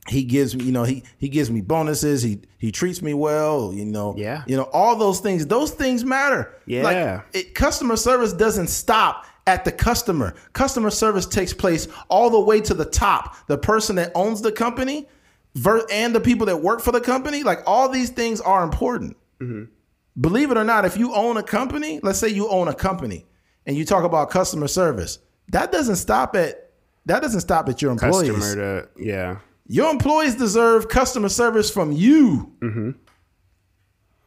he 0.07 0.23
gives 0.23 0.55
me, 0.55 0.63
you 0.63 0.71
know, 0.71 0.83
he 0.83 1.03
he 1.17 1.29
gives 1.29 1.49
me 1.51 1.61
bonuses. 1.61 2.21
He 2.23 2.39
he 2.59 2.71
treats 2.71 3.01
me 3.01 3.13
well. 3.13 3.73
You 3.73 3.85
know, 3.85 4.15
Yeah. 4.17 4.43
You 4.47 4.55
know, 4.55 4.69
all 4.71 4.95
those 4.95 5.19
things. 5.19 5.45
Those 5.47 5.71
things 5.71 6.05
matter. 6.05 6.53
Yeah. 6.65 6.83
Like 6.83 7.23
it, 7.33 7.55
customer 7.55 7.95
service 7.97 8.31
doesn't 8.31 8.67
stop 8.67 9.25
at 9.47 9.65
the 9.65 9.71
customer. 9.71 10.33
Customer 10.53 10.89
service 10.91 11.25
takes 11.25 11.53
place 11.53 11.87
all 12.07 12.29
the 12.29 12.39
way 12.39 12.61
to 12.61 12.73
the 12.73 12.85
top. 12.85 13.35
The 13.47 13.57
person 13.57 13.95
that 13.97 14.11
owns 14.15 14.41
the 14.41 14.51
company, 14.51 15.07
ver- 15.55 15.85
and 15.91 16.15
the 16.15 16.21
people 16.21 16.45
that 16.47 16.61
work 16.61 16.81
for 16.81 16.91
the 16.91 17.01
company. 17.01 17.43
Like 17.43 17.59
all 17.67 17.89
these 17.89 18.11
things 18.11 18.39
are 18.41 18.63
important. 18.63 19.17
Mm-hmm. 19.41 19.71
Believe 20.19 20.51
it 20.51 20.57
or 20.57 20.63
not, 20.63 20.85
if 20.85 20.97
you 20.97 21.13
own 21.13 21.37
a 21.37 21.43
company, 21.43 21.99
let's 22.01 22.19
say 22.19 22.29
you 22.29 22.47
own 22.47 22.67
a 22.67 22.73
company, 22.73 23.25
and 23.65 23.75
you 23.75 23.83
talk 23.85 24.03
about 24.03 24.29
customer 24.29 24.67
service, 24.67 25.19
that 25.49 25.71
doesn't 25.71 25.97
stop 25.97 26.35
at 26.35 26.71
that 27.05 27.21
doesn't 27.21 27.41
stop 27.41 27.69
at 27.69 27.81
your 27.81 27.91
employees. 27.91 28.31
Customer 28.31 28.81
to 28.81 28.89
yeah. 28.97 29.37
Your 29.67 29.91
employees 29.91 30.35
deserve 30.35 30.89
customer 30.89 31.29
service 31.29 31.71
from 31.71 31.91
you. 31.91 32.53
Mm-hmm. 32.59 32.91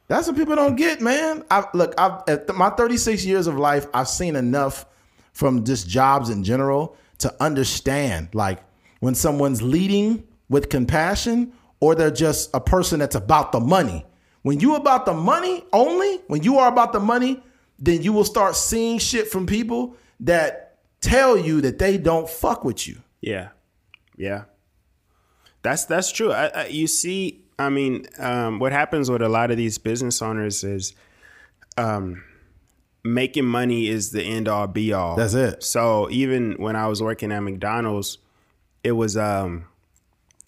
That's 0.09 0.27
what 0.27 0.37
people 0.37 0.57
don't 0.57 0.77
get, 0.77 1.01
man. 1.01 1.45
I 1.51 1.65
look, 1.75 1.95
I've 1.99 2.23
at 2.29 2.55
my 2.55 2.71
36 2.71 3.25
years 3.25 3.47
of 3.47 3.57
life, 3.57 3.87
I've 3.93 4.09
seen 4.09 4.37
enough 4.37 4.87
from 5.33 5.65
just 5.65 5.89
jobs 5.89 6.31
in 6.31 6.43
general 6.43 6.97
to 7.19 7.35
understand 7.43 8.29
like 8.33 8.61
when 9.01 9.15
someone's 9.15 9.63
leading 9.63 10.25
with 10.49 10.69
compassion 10.69 11.53
or 11.81 11.95
they're 11.95 12.11
just 12.11 12.51
a 12.55 12.61
person 12.61 12.99
that's 13.01 13.15
about 13.15 13.53
the 13.53 13.61
money. 13.61 14.05
When 14.49 14.61
you 14.61 14.77
about 14.77 15.05
the 15.05 15.13
money 15.13 15.63
only, 15.75 16.23
when 16.29 16.43
you 16.43 16.57
are 16.57 16.69
about 16.69 16.95
the 16.95 17.01
money, 17.01 17.43
then 17.79 18.01
you 18.01 18.15
will 18.15 18.25
start 18.25 18.57
seeing 18.57 18.99
shit 18.99 19.29
from 19.29 19.45
people 19.45 19.95
that 20.21 20.79
tell 21.03 21.37
you 21.37 21.61
that 21.61 21.79
they 21.79 21.99
don't 21.99 22.27
fuck 22.27 22.65
with 22.65 22.89
you. 22.89 23.03
Yeah, 23.21 23.49
yeah, 24.17 24.45
that's 25.61 25.85
that's 25.85 26.11
true. 26.11 26.33
I, 26.33 26.47
I, 26.47 26.67
you 26.69 26.87
see, 26.87 27.45
I 27.59 27.69
mean, 27.69 28.07
um, 28.19 28.59
what 28.59 28.73
happens 28.73 29.11
with 29.11 29.21
a 29.21 29.29
lot 29.29 29.51
of 29.51 29.59
these 29.59 29.77
business 29.77 30.23
owners 30.23 30.65
is, 30.65 30.95
um, 31.77 32.25
making 33.05 33.45
money 33.45 33.89
is 33.89 34.13
the 34.13 34.23
end 34.23 34.49
all 34.49 34.67
be 34.67 34.95
all. 34.95 35.15
That's 35.15 35.35
it. 35.35 35.63
So 35.63 36.09
even 36.11 36.55
when 36.55 36.75
I 36.75 36.87
was 36.87 37.03
working 37.03 37.33
at 37.33 37.41
McDonald's, 37.41 38.17
it 38.83 38.93
was 38.93 39.15
um, 39.15 39.67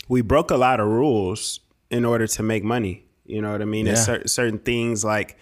we 0.08 0.22
broke 0.22 0.50
a 0.50 0.56
lot 0.56 0.80
of 0.80 0.88
rules 0.88 1.60
in 1.90 2.06
order 2.06 2.26
to 2.28 2.42
make 2.42 2.64
money. 2.64 3.04
You 3.30 3.40
know 3.42 3.52
what 3.52 3.62
I 3.62 3.66
mean? 3.66 3.86
There's 3.86 4.00
Yeah. 4.00 4.18
cer- 4.18 4.26
certain 4.28 4.58
things 4.58 5.04
like 5.04 5.36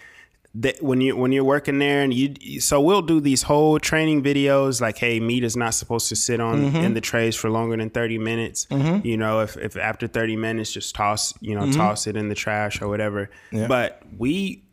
that 0.55 0.81
when 0.81 0.99
you 0.99 1.15
when 1.15 1.31
you're 1.31 1.43
working 1.43 1.77
there 1.77 2.01
and 2.01 2.11
you 2.11 2.59
so 2.59 2.81
we'll 2.81 3.03
do 3.03 3.19
these 3.19 3.43
whole 3.43 3.77
training 3.79 4.23
videos 4.23 4.81
like 4.81 4.97
hey 4.97 5.19
meat 5.19 5.43
is 5.43 5.55
not 5.55 5.75
supposed 5.75 6.09
to 6.09 6.15
sit 6.15 6.39
on 6.39 6.55
Mm-hmm. 6.63 6.77
in 6.77 6.93
the 6.95 7.01
trays 7.01 7.35
for 7.35 7.51
longer 7.51 7.77
than 7.77 7.91
30 7.91 8.17
minutes 8.17 8.65
you 9.03 9.15
know 9.15 9.41
if, 9.41 9.55
if 9.57 9.77
after 9.77 10.07
30 10.07 10.37
minutes 10.37 10.73
just 10.73 10.95
toss 10.95 11.35
you 11.39 11.53
know 11.53 11.71
toss 11.71 12.07
it 12.07 12.15
in 12.17 12.29
the 12.29 12.35
trash 12.35 12.81
or 12.81 12.87
whatever 12.87 13.29
Mm-hmm. 13.51 13.57
Yeah. 13.57 13.67
but 13.67 14.01
we 14.17 14.63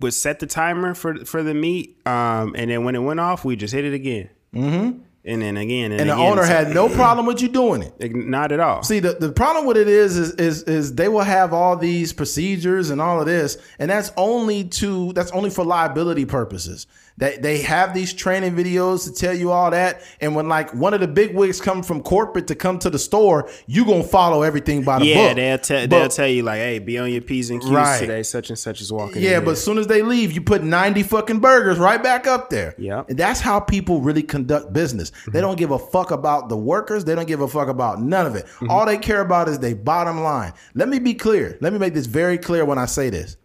would 0.00 0.14
set 0.14 0.38
the 0.38 0.46
timer 0.46 0.94
for 0.94 1.16
for 1.24 1.42
the 1.42 1.54
meat 1.54 1.96
um 2.06 2.54
and 2.56 2.70
then 2.70 2.84
when 2.84 2.94
it 2.94 3.00
went 3.02 3.18
off 3.18 3.44
we 3.44 3.56
just 3.56 3.74
hit 3.74 3.84
it 3.84 3.94
again 3.94 4.30
mm-hmm. 4.54 5.00
And 5.26 5.42
then 5.42 5.56
again 5.56 5.92
and, 5.92 6.00
And 6.02 6.10
the 6.10 6.14
owner 6.14 6.42
So- 6.42 6.48
had 6.48 6.70
no 6.70 6.88
problem 7.00 7.26
with 7.26 7.42
you 7.42 7.48
doing 7.48 7.82
it. 7.82 8.14
not 8.14 8.52
at 8.52 8.60
all 8.60 8.82
See, 8.82 9.00
the, 9.00 9.14
the 9.14 9.32
problem 9.32 9.66
with 9.66 9.76
it 9.76 9.88
is, 9.88 10.16
is 10.16 10.32
is 10.34 10.62
is 10.64 10.94
they 10.94 11.08
will 11.08 11.22
have 11.22 11.52
all 11.52 11.76
these 11.76 12.12
procedures 12.12 12.90
and 12.90 13.00
all 13.00 13.20
of 13.20 13.26
this, 13.26 13.58
and 13.78 13.90
that's 13.90 14.12
only 14.16 14.64
to 14.64 15.12
that's 15.14 15.30
only 15.32 15.50
for 15.50 15.64
liability 15.64 16.24
purposes. 16.24 16.86
They 17.18 17.38
they 17.38 17.62
have 17.62 17.94
these 17.94 18.12
training 18.12 18.54
videos 18.54 19.04
to 19.04 19.12
tell 19.12 19.34
you 19.34 19.50
all 19.50 19.70
that, 19.70 20.02
and 20.20 20.34
when 20.36 20.48
like 20.48 20.74
one 20.74 20.92
of 20.92 21.00
the 21.00 21.08
big 21.08 21.34
wigs 21.34 21.60
come 21.60 21.82
from 21.82 22.02
corporate 22.02 22.46
to 22.48 22.54
come 22.54 22.78
to 22.80 22.90
the 22.90 22.98
store, 22.98 23.48
you 23.66 23.84
gonna 23.86 24.02
follow 24.02 24.42
everything 24.42 24.82
by 24.82 24.98
the 24.98 25.06
yeah 25.06 25.28
book. 25.28 25.36
they'll, 25.36 25.58
te- 25.58 25.86
But- 25.86 25.90
they'll 25.90 26.08
tell 26.08 26.28
you 26.28 26.42
like 26.42 26.58
hey 26.58 26.78
be 26.78 26.98
on 26.98 27.10
your 27.10 27.22
p's 27.22 27.50
and 27.50 27.60
q's 27.60 27.70
Right. 27.70 28.00
today 28.00 28.22
such 28.22 28.50
and 28.50 28.58
such 28.58 28.80
is 28.80 28.92
walking 28.92 29.16
in. 29.16 29.22
Yeah, 29.22 29.40
but 29.40 29.52
as 29.52 29.64
soon 29.64 29.78
as 29.78 29.86
they 29.86 30.02
leave, 30.02 30.32
you 30.32 30.40
put 30.40 30.62
90 30.62 31.02
fucking 31.04 31.40
burgers 31.40 31.78
right 31.78 32.02
back 32.02 32.26
up 32.26 32.50
there. 32.50 32.74
Yep. 32.78 33.10
And 33.10 33.18
that's 33.18 33.40
how 33.40 33.60
people 33.60 34.00
really 34.00 34.22
conduct 34.22 34.72
business. 34.72 35.10
They 35.10 35.16
mm-hmm. 35.16 35.40
don't 35.40 35.58
give 35.58 35.70
a 35.70 35.78
fuck 35.78 36.10
about 36.10 36.48
the 36.48 36.56
workers. 36.56 37.04
They 37.04 37.14
don't 37.14 37.28
give 37.28 37.40
a 37.40 37.48
fuck 37.48 37.68
about 37.68 38.00
none 38.00 38.26
of 38.26 38.34
it. 38.34 38.46
Mm-hmm. 38.46 38.70
All 38.70 38.86
they 38.86 38.98
care 38.98 39.20
about 39.20 39.48
is 39.48 39.58
their 39.58 39.74
bottom 39.74 40.22
line. 40.22 40.52
Let 40.74 40.88
me 40.88 40.98
be 40.98 41.14
clear. 41.14 41.56
Let 41.60 41.72
me 41.72 41.78
make 41.78 41.94
this 41.94 42.06
very 42.06 42.38
clear 42.38 42.64
when 42.64 42.78
I 42.78 42.86
say 42.86 43.10
this. 43.10 43.36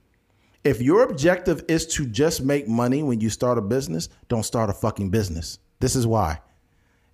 If 0.64 0.82
your 0.82 1.04
objective 1.04 1.64
is 1.68 1.88
to 1.96 2.06
just 2.06 2.44
make 2.44 2.68
money 2.68 3.02
when 3.02 3.20
you 3.20 3.30
start 3.30 3.58
a 3.58 3.62
business, 3.62 4.10
don't 4.28 4.44
start 4.44 4.70
a 4.70 4.74
fucking 4.74 5.10
business. 5.10 5.58
This 5.80 5.96
is 5.96 6.06
why. 6.06 6.40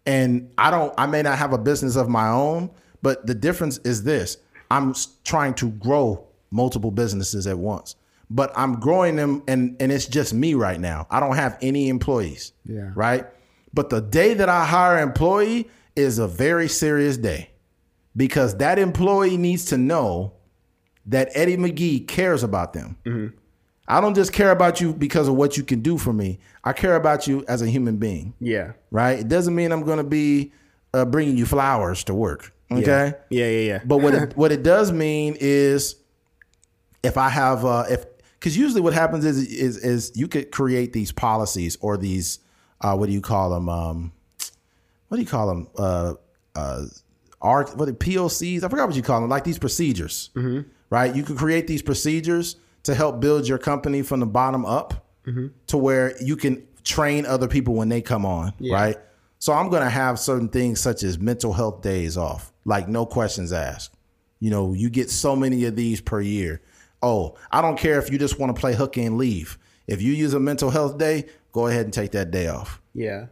And 0.06 0.52
I 0.58 0.72
don't, 0.72 0.94
I 0.98 1.06
may 1.06 1.22
not 1.22 1.38
have 1.38 1.54
a 1.54 1.58
business 1.58 1.96
of 1.96 2.10
my 2.10 2.30
own, 2.30 2.72
but 3.02 3.26
the 3.26 3.36
difference 3.36 3.78
is 3.80 4.04
this 4.04 4.38
I'm 4.70 4.94
trying 5.24 5.54
to 5.56 5.70
grow 5.72 6.28
multiple 6.52 6.92
businesses 6.92 7.48
at 7.48 7.58
once, 7.58 7.96
but 8.30 8.52
I'm 8.56 8.80
growing 8.80 9.16
them 9.16 9.44
and, 9.48 9.76
and 9.82 9.92
it's 9.92 10.06
just 10.06 10.34
me 10.34 10.54
right 10.54 10.80
now. 10.80 11.08
I 11.10 11.20
don't 11.20 11.36
have 11.36 11.58
any 11.62 11.90
employees. 11.90 12.54
Yeah. 12.66 12.92
Right. 12.96 13.26
But 13.74 13.90
the 13.90 14.02
day 14.02 14.34
that 14.34 14.50
I 14.50 14.66
hire 14.66 14.98
an 14.98 15.04
employee 15.04 15.70
is 15.96 16.20
a 16.20 16.28
very 16.28 16.68
serious 16.68 17.18
day 17.18 17.52
because 18.16 18.58
that 18.58 18.80
employee 18.80 19.38
needs 19.38 19.66
to 19.66 19.78
know 19.78 20.34
that 21.08 21.30
Eddie 21.34 21.58
McGee 21.58 22.08
cares 22.08 22.44
about 22.44 22.74
them. 22.74 22.98
I 23.88 24.02
don't 24.02 24.16
just 24.16 24.34
care 24.34 24.52
about 24.52 24.82
you 24.82 24.94
because 24.94 25.28
of 25.30 25.36
what 25.36 25.56
you 25.58 25.64
can 25.64 25.80
do 25.82 25.98
for 25.98 26.12
me. 26.12 26.40
I 26.64 26.74
care 26.74 26.96
about 26.96 27.26
you 27.28 27.46
as 27.48 27.62
a 27.62 27.68
human 27.68 27.96
being 27.98 28.34
yeah 28.40 28.74
right? 28.92 29.20
It 29.20 29.30
doesn't 29.30 29.56
mean 29.56 29.72
I'm 29.72 29.84
going 29.84 30.00
to 30.00 30.04
be 30.04 30.52
uh, 30.94 31.06
bringing 31.06 31.38
you 31.38 31.46
flowers 31.46 32.04
to 32.06 32.14
work. 32.14 32.54
Okay. 32.70 33.14
yeah 33.30 33.48
yeah 33.48 33.60
yeah 33.60 33.80
But 33.86 33.98
what 34.00 34.14
it, 34.14 34.36
what 34.38 34.52
it 34.52 34.62
does 34.64 34.92
mean 34.92 35.38
is 35.40 35.96
if 37.04 37.18
I 37.18 37.30
have 37.30 37.64
uh, 37.64 37.86
if 37.90 38.06
because 38.34 38.58
usually 38.58 38.82
what 38.82 38.94
happens 38.94 39.24
is 39.24 39.38
is 39.48 39.78
is 39.78 40.12
you 40.16 40.28
could 40.28 40.52
create 40.52 40.92
these 40.92 41.14
policies 41.14 41.78
or 41.80 41.96
these 41.98 42.40
uh, 42.82 42.96
what 42.96 43.06
do 43.08 43.14
you 43.14 43.22
call 43.22 43.50
them? 43.52 43.70
Um, 43.70 44.12
what 45.08 45.16
do 45.18 45.24
you 45.24 45.30
call 45.30 45.48
them? 45.48 45.68
Uh, 45.78 46.14
uh, 46.56 46.86
art 47.42 47.76
what 47.78 47.88
POCs? 48.00 48.64
I 48.64 48.70
forgot 48.70 48.88
what 48.88 48.96
you 48.98 49.02
call 49.02 49.22
them. 49.22 49.30
Like 49.30 49.46
these 49.46 49.58
procedures, 49.60 50.30
right? 50.90 51.16
You 51.16 51.24
could 51.24 51.38
create 51.38 51.68
these 51.68 51.82
procedures 51.82 52.56
to 52.84 52.94
help 52.96 53.20
build 53.20 53.48
your 53.48 53.58
company 53.58 54.02
from 54.02 54.20
the 54.22 54.26
bottom 54.26 54.66
up 54.66 55.06
to 55.68 55.78
where 55.78 56.16
you 56.24 56.38
can 56.38 56.66
train 56.84 57.26
other 57.26 57.48
people 57.50 57.74
when 57.76 57.90
they 57.90 58.02
come 58.02 58.26
on, 58.26 58.54
right? 58.74 58.98
So 59.40 59.52
I'm 59.54 59.70
gonna 59.70 59.90
have 59.90 60.18
certain 60.20 60.48
things 60.50 60.80
such 60.80 61.04
as 61.04 61.20
mental 61.20 61.52
health 61.54 61.82
days 61.82 62.16
off, 62.18 62.54
like 62.66 62.88
no 62.88 63.06
questions 63.06 63.52
asked. 63.52 63.94
You 64.40 64.50
know, 64.52 64.74
you 64.74 64.90
get 64.90 65.10
so 65.10 65.36
many 65.36 65.66
of 65.66 65.76
these 65.76 66.00
per 66.00 66.22
year. 66.22 66.62
Oh, 67.02 67.36
I 67.52 67.62
don't 67.62 67.78
care 67.78 68.00
if 68.00 68.10
you 68.12 68.18
just 68.18 68.40
want 68.40 68.56
to 68.56 68.60
play 68.60 68.74
hook 68.74 68.98
and 68.98 69.18
leave. 69.18 69.58
If 69.86 70.02
you 70.02 70.14
use 70.14 70.34
a 70.34 70.40
mental 70.40 70.70
health 70.70 70.98
day, 70.98 71.26
go 71.52 71.68
ahead 71.68 71.86
and 71.86 71.94
take 71.94 72.12
that 72.12 72.32
day 72.32 72.48
off. 72.48 72.82
yeah 72.94 73.28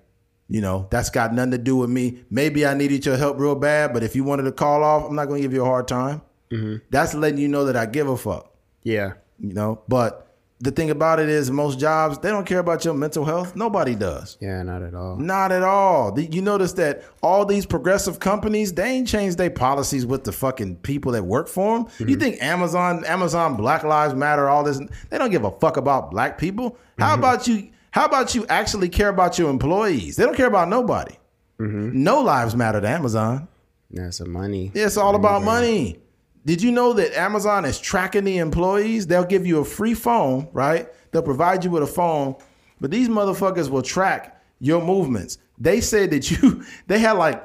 You 0.48 0.62
know, 0.62 0.88
that's 0.92 1.10
got 1.10 1.34
nothing 1.34 1.52
to 1.52 1.58
do 1.58 1.76
with 1.78 1.90
me. 1.90 2.24
Maybe 2.30 2.66
I 2.66 2.74
needed 2.76 3.06
your 3.06 3.18
help 3.18 3.40
real 3.40 3.56
bad, 3.56 3.94
but 3.94 4.04
if 4.04 4.16
you 4.16 4.24
wanted 4.24 4.44
to 4.44 4.52
call 4.52 4.84
off, 4.84 5.06
I'm 5.08 5.16
not 5.16 5.26
going 5.28 5.42
to 5.42 5.48
give 5.48 5.54
you 5.54 5.64
a 5.64 5.66
hard 5.66 5.88
time. 5.88 6.22
Mm-hmm. 6.52 6.78
That's 6.90 7.14
letting 7.14 7.40
you 7.40 7.48
know 7.48 7.66
that 7.66 7.76
I 7.76 7.86
give 7.86 8.08
a 8.08 8.18
fuck, 8.18 8.52
yeah 8.84 9.14
you 9.40 9.54
know? 9.54 9.82
But 9.88 10.22
the 10.60 10.72
thing 10.72 10.90
about 10.90 11.20
it 11.20 11.30
is, 11.30 11.52
most 11.52 11.80
jobs, 11.80 12.18
they 12.20 12.30
don't 12.30 12.46
care 12.46 12.60
about 12.60 12.86
your 12.86 12.94
mental 12.94 13.26
health. 13.26 13.56
Nobody 13.56 13.94
does. 13.96 14.38
yeah 14.40 14.64
not 14.64 14.82
at 14.82 14.94
all 14.94 15.18
Not 15.18 15.52
at 15.52 15.64
all. 15.64 16.18
You 16.20 16.42
notice 16.42 16.74
that 16.74 17.04
all 17.22 17.46
these 17.46 17.66
progressive 17.66 18.20
companies, 18.20 18.74
they 18.74 18.90
ain't 18.90 19.08
changed 19.08 19.38
their 19.38 19.50
policies 19.50 20.06
with 20.06 20.24
the 20.24 20.32
fucking 20.32 20.78
people 20.78 21.12
that 21.12 21.24
work 21.24 21.48
for 21.48 21.78
them. 21.78 21.88
You 22.00 22.06
mm-hmm. 22.06 22.20
think 22.20 22.42
Amazon, 22.42 23.04
Amazon 23.06 23.58
Black 23.58 23.84
Lives 23.84 24.14
Matter, 24.14 24.50
all 24.50 24.64
this, 24.64 24.80
they 25.10 25.18
don't 25.18 25.32
give 25.32 25.44
a 25.44 25.52
fuck 25.52 25.78
about 25.78 26.12
black 26.12 26.38
people. 26.38 26.78
How 26.98 27.12
mm-hmm. 27.12 27.20
about 27.20 27.48
you? 27.48 27.70
How 27.92 28.06
about 28.06 28.36
you 28.36 28.46
actually 28.48 28.90
care 28.90 29.08
about 29.08 29.40
your 29.40 29.50
employees? 29.50 30.18
They 30.18 30.26
don't 30.26 30.36
care 30.36 30.48
about 30.48 30.68
nobody. 30.68 31.16
No 31.58 32.22
lives 32.22 32.54
matter 32.54 32.82
to 32.82 32.88
Amazon. 32.90 33.48
that's 33.90 34.18
some 34.18 34.30
money 34.30 34.70
It's 34.74 34.98
all 34.98 35.16
about 35.16 35.44
money. 35.44 36.00
Did 36.46 36.62
you 36.62 36.72
know 36.72 36.94
that 36.94 37.18
Amazon 37.18 37.66
is 37.66 37.80
tracking 37.80 38.24
the 38.24 38.38
employees? 38.38 39.08
They'll 39.08 39.26
give 39.26 39.48
you 39.48 39.60
a 39.60 39.66
free 39.66 39.96
phone, 39.96 40.48
right? 40.54 40.88
They'll 41.12 41.24
provide 41.24 41.64
you 41.64 41.72
with 41.72 41.84
a 41.84 41.88
phone, 41.88 42.36
but 42.80 42.92
these 42.92 43.10
motherfuckers 43.10 43.70
will 43.70 43.82
track 43.82 44.42
your 44.60 44.84
movements. 44.84 45.40
They 45.58 45.82
said 45.82 46.12
that 46.12 46.30
you, 46.30 46.64
they 46.88 47.00
had 47.00 47.14
like 47.14 47.44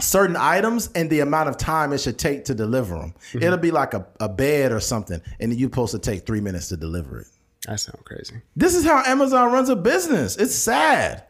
certain 0.00 0.36
items 0.36 0.90
and 0.94 1.08
the 1.08 1.20
amount 1.20 1.48
of 1.48 1.56
time 1.56 1.92
it 1.92 1.98
should 1.98 2.18
take 2.18 2.44
to 2.46 2.54
deliver 2.54 2.96
them. 2.96 3.14
Mm-hmm. 3.28 3.42
It'll 3.44 3.58
be 3.58 3.70
like 3.70 3.94
a, 3.94 4.06
a 4.20 4.28
bed 4.28 4.72
or 4.72 4.80
something, 4.80 5.20
and 5.40 5.54
you're 5.54 5.70
supposed 5.70 5.92
to 5.92 5.98
take 5.98 6.26
three 6.26 6.40
minutes 6.40 6.68
to 6.68 6.76
deliver 6.76 7.20
it. 7.20 7.28
that 7.66 7.80
sounds 7.80 8.02
crazy 8.04 8.42
This 8.56 8.74
is 8.74 8.84
how 8.84 9.02
Amazon 9.04 9.52
runs 9.52 9.68
a 9.68 9.76
business. 9.76 10.36
It's 10.36 10.54
sad. 10.54 11.24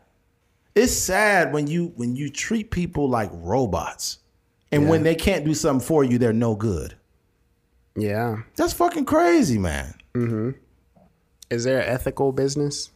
It's 0.75 0.93
sad 0.93 1.53
when 1.53 1.67
you 1.67 1.93
when 1.97 2.17
you 2.17 2.31
treat 2.31 2.71
people 2.71 3.09
like 3.09 3.31
robots. 3.33 4.19
And 4.73 4.89
when 4.89 5.03
they 5.03 5.15
can't 5.15 5.45
do 5.45 5.55
something 5.55 5.87
for 5.87 6.03
you, 6.03 6.19
they're 6.19 6.33
no 6.33 6.55
good. 6.55 6.97
yeah 7.97 8.39
That's 8.57 8.73
fucking 8.73 9.05
crazy, 9.05 9.59
man. 9.59 9.95
is 11.51 11.65
there 11.65 11.81
an 11.81 11.89
ethical 11.89 12.33
business 12.33 12.91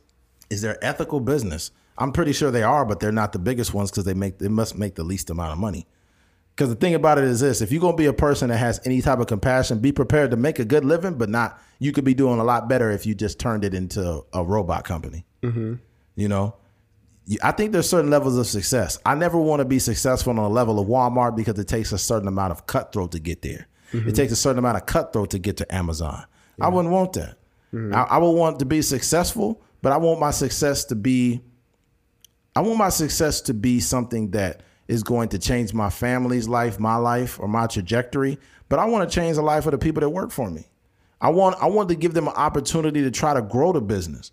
Is 0.50 0.62
there 0.62 0.82
ethical 0.82 1.20
business? 1.20 1.70
I'm 1.98 2.12
pretty 2.12 2.32
sure 2.32 2.50
they 2.50 2.62
are, 2.62 2.84
but 2.84 3.00
they're 3.00 3.12
not 3.12 3.32
the 3.32 3.38
biggest 3.38 3.72
ones 3.72 3.90
because 3.90 4.04
they 4.04 4.14
make 4.14 4.38
they 4.38 4.48
must 4.48 4.76
make 4.76 4.94
the 4.94 5.04
least 5.04 5.30
amount 5.30 5.52
of 5.52 5.58
money. 5.58 5.86
Because 6.54 6.70
the 6.70 6.76
thing 6.76 6.94
about 6.94 7.18
it 7.18 7.24
is 7.24 7.40
this: 7.40 7.60
if 7.60 7.70
you're 7.72 7.80
gonna 7.80 7.96
be 7.96 8.06
a 8.06 8.12
person 8.12 8.48
that 8.48 8.58
has 8.58 8.80
any 8.84 9.00
type 9.02 9.18
of 9.18 9.26
compassion, 9.26 9.78
be 9.78 9.92
prepared 9.92 10.30
to 10.30 10.36
make 10.36 10.58
a 10.58 10.64
good 10.64 10.84
living, 10.84 11.14
but 11.14 11.28
not. 11.28 11.60
You 11.78 11.92
could 11.92 12.04
be 12.04 12.14
doing 12.14 12.38
a 12.40 12.44
lot 12.44 12.68
better 12.68 12.90
if 12.90 13.04
you 13.04 13.14
just 13.14 13.38
turned 13.38 13.64
it 13.64 13.74
into 13.74 14.24
a 14.32 14.42
robot 14.42 14.84
company. 14.84 15.26
Mm-hmm. 15.42 15.74
You 16.14 16.28
know, 16.28 16.56
I 17.42 17.50
think 17.50 17.72
there's 17.72 17.88
certain 17.88 18.10
levels 18.10 18.36
of 18.36 18.46
success. 18.46 18.98
I 19.04 19.14
never 19.14 19.38
want 19.38 19.60
to 19.60 19.64
be 19.64 19.78
successful 19.78 20.30
on 20.30 20.38
a 20.38 20.48
level 20.48 20.78
of 20.78 20.86
Walmart 20.86 21.36
because 21.36 21.58
it 21.58 21.66
takes 21.66 21.92
a 21.92 21.98
certain 21.98 22.28
amount 22.28 22.52
of 22.52 22.66
cutthroat 22.66 23.12
to 23.12 23.18
get 23.18 23.42
there. 23.42 23.66
Mm-hmm. 23.92 24.08
It 24.08 24.14
takes 24.14 24.32
a 24.32 24.36
certain 24.36 24.58
amount 24.58 24.76
of 24.76 24.86
cutthroat 24.86 25.30
to 25.30 25.38
get 25.38 25.56
to 25.56 25.74
Amazon. 25.74 26.24
Yeah. 26.58 26.66
I 26.66 26.68
wouldn't 26.68 26.92
want 26.92 27.14
that. 27.14 27.36
Mm-hmm. 27.74 27.94
I, 27.94 28.02
I 28.02 28.18
would 28.18 28.30
want 28.30 28.60
to 28.60 28.64
be 28.64 28.80
successful, 28.80 29.60
but 29.82 29.92
I 29.92 29.96
want 29.96 30.20
my 30.20 30.30
success 30.30 30.84
to 30.86 30.94
be. 30.94 31.40
I 32.54 32.60
want 32.60 32.78
my 32.78 32.88
success 32.88 33.40
to 33.42 33.54
be 33.54 33.80
something 33.80 34.30
that 34.30 34.62
is 34.88 35.02
going 35.02 35.28
to 35.30 35.38
change 35.38 35.74
my 35.74 35.90
family's 35.90 36.48
life, 36.48 36.78
my 36.78 36.96
life, 36.96 37.38
or 37.40 37.48
my 37.48 37.66
trajectory. 37.66 38.38
But 38.68 38.78
I 38.78 38.86
want 38.86 39.08
to 39.08 39.14
change 39.14 39.36
the 39.36 39.42
life 39.42 39.66
of 39.66 39.72
the 39.72 39.78
people 39.78 40.00
that 40.00 40.10
work 40.10 40.30
for 40.30 40.48
me. 40.48 40.66
I 41.20 41.30
want 41.30 41.56
I 41.60 41.66
want 41.66 41.88
to 41.88 41.94
give 41.94 42.14
them 42.14 42.28
an 42.28 42.34
opportunity 42.34 43.02
to 43.02 43.10
try 43.10 43.34
to 43.34 43.42
grow 43.42 43.72
the 43.72 43.80
business. 43.80 44.32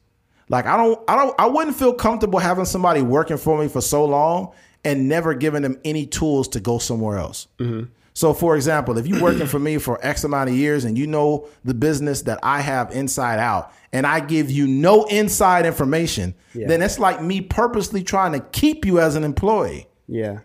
Like 0.53 0.67
I 0.67 0.77
don't 0.77 1.01
I 1.07 1.15
don't 1.15 1.35
I 1.39 1.47
wouldn't 1.47 1.75
feel 1.75 1.95
comfortable 1.95 2.37
having 2.37 2.65
somebody 2.65 3.01
working 3.01 3.37
for 3.37 3.59
me 3.59 3.67
for 3.67 3.81
so 3.81 4.05
long 4.05 4.53
and 4.85 5.09
never 5.09 5.33
giving 5.33 5.63
them 5.63 5.79
any 5.83 6.05
tools 6.05 6.47
to 6.49 6.59
go 6.59 6.77
somewhere 6.77 7.17
else. 7.17 7.47
Mm-hmm. 7.57 7.91
So, 8.13 8.35
for 8.35 8.55
example, 8.55 8.99
if 8.99 9.07
you're 9.07 9.19
working 9.19 9.47
for 9.47 9.57
me 9.57 9.79
for 9.79 9.97
X 10.05 10.23
amount 10.23 10.51
of 10.51 10.55
years 10.55 10.85
and 10.85 10.95
you 10.95 11.07
know 11.07 11.47
the 11.65 11.73
business 11.73 12.21
that 12.23 12.37
I 12.43 12.61
have 12.61 12.91
inside 12.91 13.39
out, 13.39 13.73
and 13.91 14.05
I 14.05 14.19
give 14.19 14.51
you 14.51 14.67
no 14.67 15.05
inside 15.05 15.65
information, 15.65 16.35
yeah. 16.53 16.67
then 16.67 16.83
it's 16.83 16.99
like 16.99 17.19
me 17.19 17.41
purposely 17.41 18.03
trying 18.03 18.33
to 18.33 18.39
keep 18.39 18.85
you 18.85 18.99
as 18.99 19.15
an 19.15 19.23
employee. 19.23 19.87
Yeah. 20.07 20.41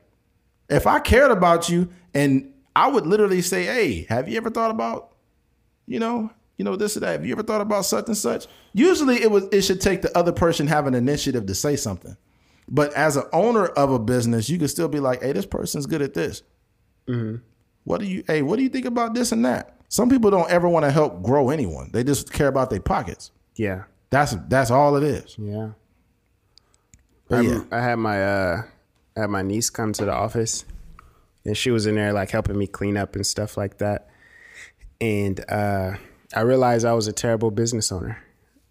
If 0.71 0.87
I 0.87 1.01
cared 1.01 1.33
about 1.33 1.69
you 1.69 1.91
and 2.15 2.55
I 2.75 2.89
would 2.89 3.07
literally 3.07 3.43
say, 3.43 3.67
"Hey, 3.67 4.07
have 4.09 4.27
you 4.27 4.39
ever 4.39 4.49
thought 4.49 4.71
about, 4.71 5.13
you 5.87 5.99
know, 5.99 6.31
you 6.59 6.65
know 6.65 6.77
this 6.77 6.97
or 6.97 7.01
that? 7.01 7.13
Have 7.13 7.25
you 7.25 7.33
ever 7.33 7.43
thought 7.43 7.63
about 7.63 7.87
such 7.87 8.07
and 8.09 8.17
such?" 8.17 8.47
Usually, 8.75 9.23
it 9.23 9.31
was 9.31 9.45
it 9.51 9.63
should 9.63 9.81
take 9.81 10.03
the 10.03 10.17
other 10.17 10.33
person 10.33 10.67
having 10.67 10.95
initiative 10.95 11.47
to 11.47 11.55
say 11.55 11.77
something. 11.77 12.17
But 12.69 12.93
as 12.93 13.17
an 13.17 13.25
owner 13.33 13.67
of 13.67 13.91
a 13.91 13.99
business, 13.99 14.51
you 14.51 14.59
can 14.59 14.69
still 14.69 14.89
be 14.89 15.01
like, 15.01 15.23
"Hey, 15.23 15.33
this 15.33 15.47
person's 15.47 15.87
good 15.87 16.03
at 16.03 16.13
this. 16.13 16.43
Mm-hmm. 17.09 17.37
What 17.85 18.01
do 18.01 18.07
you? 18.07 18.25
Hey, 18.27 18.43
what 18.43 18.57
do 18.57 18.63
you 18.63 18.69
think 18.69 18.85
about 18.85 19.15
this 19.15 19.33
and 19.33 19.45
that?" 19.47 19.77
Some 19.89 20.11
people 20.11 20.31
don't 20.31 20.51
ever 20.51 20.69
want 20.69 20.85
to 20.85 20.91
help 20.91 21.23
grow 21.23 21.49
anyone. 21.49 21.91
They 21.93 22.05
just 22.05 22.31
care 22.31 22.49
about 22.49 22.69
their 22.69 22.81
pockets. 22.81 23.31
Yeah, 23.55 23.85
that's 24.11 24.37
that's 24.49 24.71
all 24.71 24.97
it 24.97 25.03
is. 25.03 25.37
Yeah. 25.39 25.71
But 27.29 27.45
yeah. 27.45 27.63
I 27.71 27.81
had 27.81 27.97
my 27.97 28.23
uh 28.23 28.63
had 29.17 29.31
my 29.31 29.43
niece 29.43 29.71
come 29.71 29.93
to 29.95 30.05
the 30.05 30.13
office, 30.13 30.65
and 31.45 31.57
she 31.57 31.71
was 31.71 31.87
in 31.87 31.95
there 31.95 32.13
like 32.13 32.31
helping 32.31 32.59
me 32.59 32.67
clean 32.67 32.97
up 32.97 33.17
and 33.17 33.27
stuff 33.27 33.57
like 33.57 33.79
that. 33.79 34.09
And 35.01 35.45
uh, 35.49 35.95
I 36.35 36.41
realized 36.41 36.85
I 36.85 36.93
was 36.95 37.07
a 37.07 37.13
terrible 37.13 37.51
business 37.51 37.91
owner. 37.91 38.23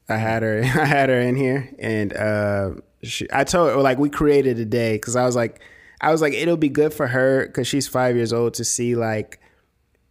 I 0.10 0.18
had 0.18 0.44
her, 0.44 0.62
I 0.64 0.86
had 0.86 1.10
her 1.10 1.20
in 1.20 1.36
here, 1.36 1.74
and 1.80 2.14
uh, 2.14 2.72
she, 3.04 3.28
I 3.32 3.44
told 3.44 3.72
her 3.72 3.78
like 3.82 3.98
we 3.98 4.10
created 4.10 4.60
a 4.60 4.66
day 4.66 4.96
because 4.96 5.16
I 5.16 5.26
was 5.26 5.36
like, 5.36 5.60
I 6.00 6.12
was 6.12 6.22
like, 6.22 6.34
it'll 6.34 6.58
be 6.58 6.70
good 6.70 6.94
for 6.94 7.08
her 7.08 7.48
because 7.48 7.68
she's 7.68 7.88
five 7.88 8.16
years 8.16 8.32
old 8.32 8.54
to 8.56 8.64
see 8.64 8.96
like 8.96 9.40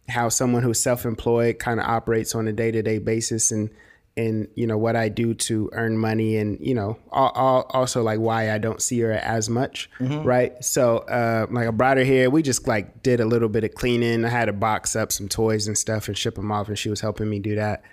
how 0.09 0.29
someone 0.29 0.63
who's 0.63 0.79
self-employed 0.79 1.59
kind 1.59 1.79
of 1.79 1.85
operates 1.85 2.35
on 2.35 2.47
a 2.47 2.53
day-to-day 2.53 2.99
basis 2.99 3.51
and 3.51 3.69
and 4.17 4.47
you 4.55 4.67
know 4.67 4.77
what 4.77 4.95
I 4.95 5.09
do 5.09 5.33
to 5.33 5.69
earn 5.73 5.97
money, 5.97 6.37
and 6.37 6.59
you 6.59 6.73
know 6.73 6.97
also 7.11 8.01
like 8.01 8.19
why 8.19 8.51
I 8.51 8.57
don't 8.57 8.81
see 8.81 8.99
her 9.01 9.13
as 9.13 9.49
much, 9.49 9.89
mm-hmm. 9.99 10.23
right? 10.23 10.63
So 10.63 10.99
uh, 10.99 11.45
like 11.49 11.67
I 11.67 11.71
brought 11.71 11.97
her 11.97 12.03
here. 12.03 12.29
We 12.29 12.41
just 12.41 12.67
like 12.67 13.03
did 13.03 13.19
a 13.19 13.25
little 13.25 13.49
bit 13.49 13.63
of 13.63 13.73
cleaning. 13.75 14.25
I 14.25 14.29
had 14.29 14.45
to 14.45 14.53
box 14.53 14.95
up 14.95 15.11
some 15.11 15.29
toys 15.29 15.67
and 15.67 15.77
stuff 15.77 16.07
and 16.07 16.17
ship 16.17 16.35
them 16.35 16.51
off, 16.51 16.67
and 16.67 16.77
she 16.77 16.89
was 16.89 16.99
helping 16.99 17.29
me 17.29 17.39
do 17.39 17.55
that. 17.55 17.83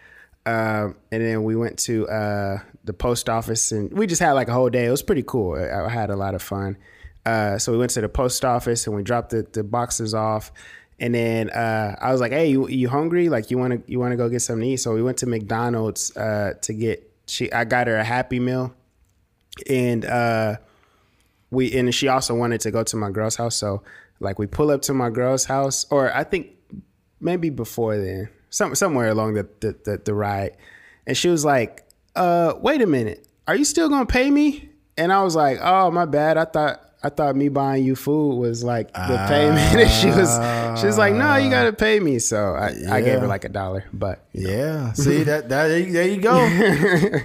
Uh, 0.46 0.88
and 1.12 1.22
then 1.22 1.44
we 1.44 1.56
went 1.56 1.78
to 1.80 2.08
uh, 2.08 2.58
the 2.84 2.92
post 2.92 3.28
office, 3.28 3.70
and 3.70 3.92
we 3.92 4.06
just 4.06 4.20
had 4.20 4.32
like 4.32 4.48
a 4.48 4.52
whole 4.52 4.70
day. 4.70 4.86
It 4.86 4.90
was 4.90 5.02
pretty 5.02 5.24
cool. 5.24 5.54
I, 5.54 5.84
I 5.84 5.88
had 5.88 6.10
a 6.10 6.16
lot 6.16 6.34
of 6.34 6.42
fun. 6.42 6.78
Uh, 7.26 7.58
so 7.58 7.72
we 7.72 7.78
went 7.78 7.90
to 7.90 8.02
the 8.02 8.08
post 8.08 8.44
office 8.44 8.86
and 8.86 8.94
we 8.94 9.02
dropped 9.02 9.30
the, 9.30 9.46
the 9.52 9.64
boxes 9.64 10.12
off 10.12 10.52
and 11.04 11.14
then 11.14 11.50
uh, 11.50 11.96
I 12.00 12.12
was 12.12 12.20
like, 12.22 12.32
"Hey, 12.32 12.48
you 12.48 12.66
you 12.66 12.88
hungry? 12.88 13.28
Like 13.28 13.50
you 13.50 13.58
want 13.58 13.74
to 13.74 13.92
you 13.92 14.00
want 14.00 14.12
to 14.12 14.16
go 14.16 14.30
get 14.30 14.40
something 14.40 14.62
to 14.62 14.68
eat?" 14.68 14.78
So 14.78 14.94
we 14.94 15.02
went 15.02 15.18
to 15.18 15.26
McDonald's 15.26 16.16
uh, 16.16 16.54
to 16.62 16.72
get. 16.72 17.12
She 17.26 17.52
I 17.52 17.64
got 17.64 17.88
her 17.88 17.96
a 17.96 18.04
Happy 18.04 18.40
Meal, 18.40 18.74
and 19.68 20.06
uh, 20.06 20.56
we 21.50 21.76
and 21.76 21.94
she 21.94 22.08
also 22.08 22.34
wanted 22.34 22.62
to 22.62 22.70
go 22.70 22.82
to 22.84 22.96
my 22.96 23.10
girl's 23.10 23.36
house. 23.36 23.54
So 23.54 23.82
like 24.18 24.38
we 24.38 24.46
pull 24.46 24.70
up 24.70 24.80
to 24.82 24.94
my 24.94 25.10
girl's 25.10 25.44
house, 25.44 25.84
or 25.90 26.10
I 26.10 26.24
think 26.24 26.52
maybe 27.20 27.50
before 27.50 27.98
then, 27.98 28.30
some 28.48 28.74
somewhere 28.74 29.10
along 29.10 29.34
the 29.34 29.46
the, 29.60 29.76
the, 29.84 30.00
the 30.02 30.14
ride, 30.14 30.56
and 31.06 31.14
she 31.14 31.28
was 31.28 31.44
like, 31.44 31.84
"Uh, 32.16 32.54
wait 32.62 32.80
a 32.80 32.86
minute, 32.86 33.28
are 33.46 33.56
you 33.56 33.66
still 33.66 33.90
gonna 33.90 34.06
pay 34.06 34.30
me?" 34.30 34.70
And 34.96 35.12
I 35.12 35.22
was 35.22 35.36
like, 35.36 35.58
"Oh, 35.60 35.90
my 35.90 36.06
bad. 36.06 36.38
I 36.38 36.46
thought 36.46 36.93
I 37.04 37.10
thought 37.10 37.36
me 37.36 37.50
buying 37.50 37.84
you 37.84 37.96
food 37.96 38.36
was 38.36 38.64
like 38.64 38.90
the 38.94 38.98
uh, 38.98 39.28
payment. 39.28 39.58
and 39.78 39.90
she 39.90 40.06
was 40.06 40.80
she 40.80 40.86
was 40.86 40.96
like, 40.96 41.12
no, 41.12 41.36
you 41.36 41.50
gotta 41.50 41.74
pay 41.74 42.00
me. 42.00 42.18
So 42.18 42.54
I, 42.54 42.70
yeah. 42.70 42.94
I 42.94 43.02
gave 43.02 43.20
her 43.20 43.26
like 43.26 43.44
a 43.44 43.50
dollar. 43.50 43.84
But 43.92 44.24
yeah, 44.32 44.92
see 44.94 45.22
that 45.24 45.50
that 45.50 45.68
there 45.68 46.08
you 46.08 46.16
go. 46.16 46.42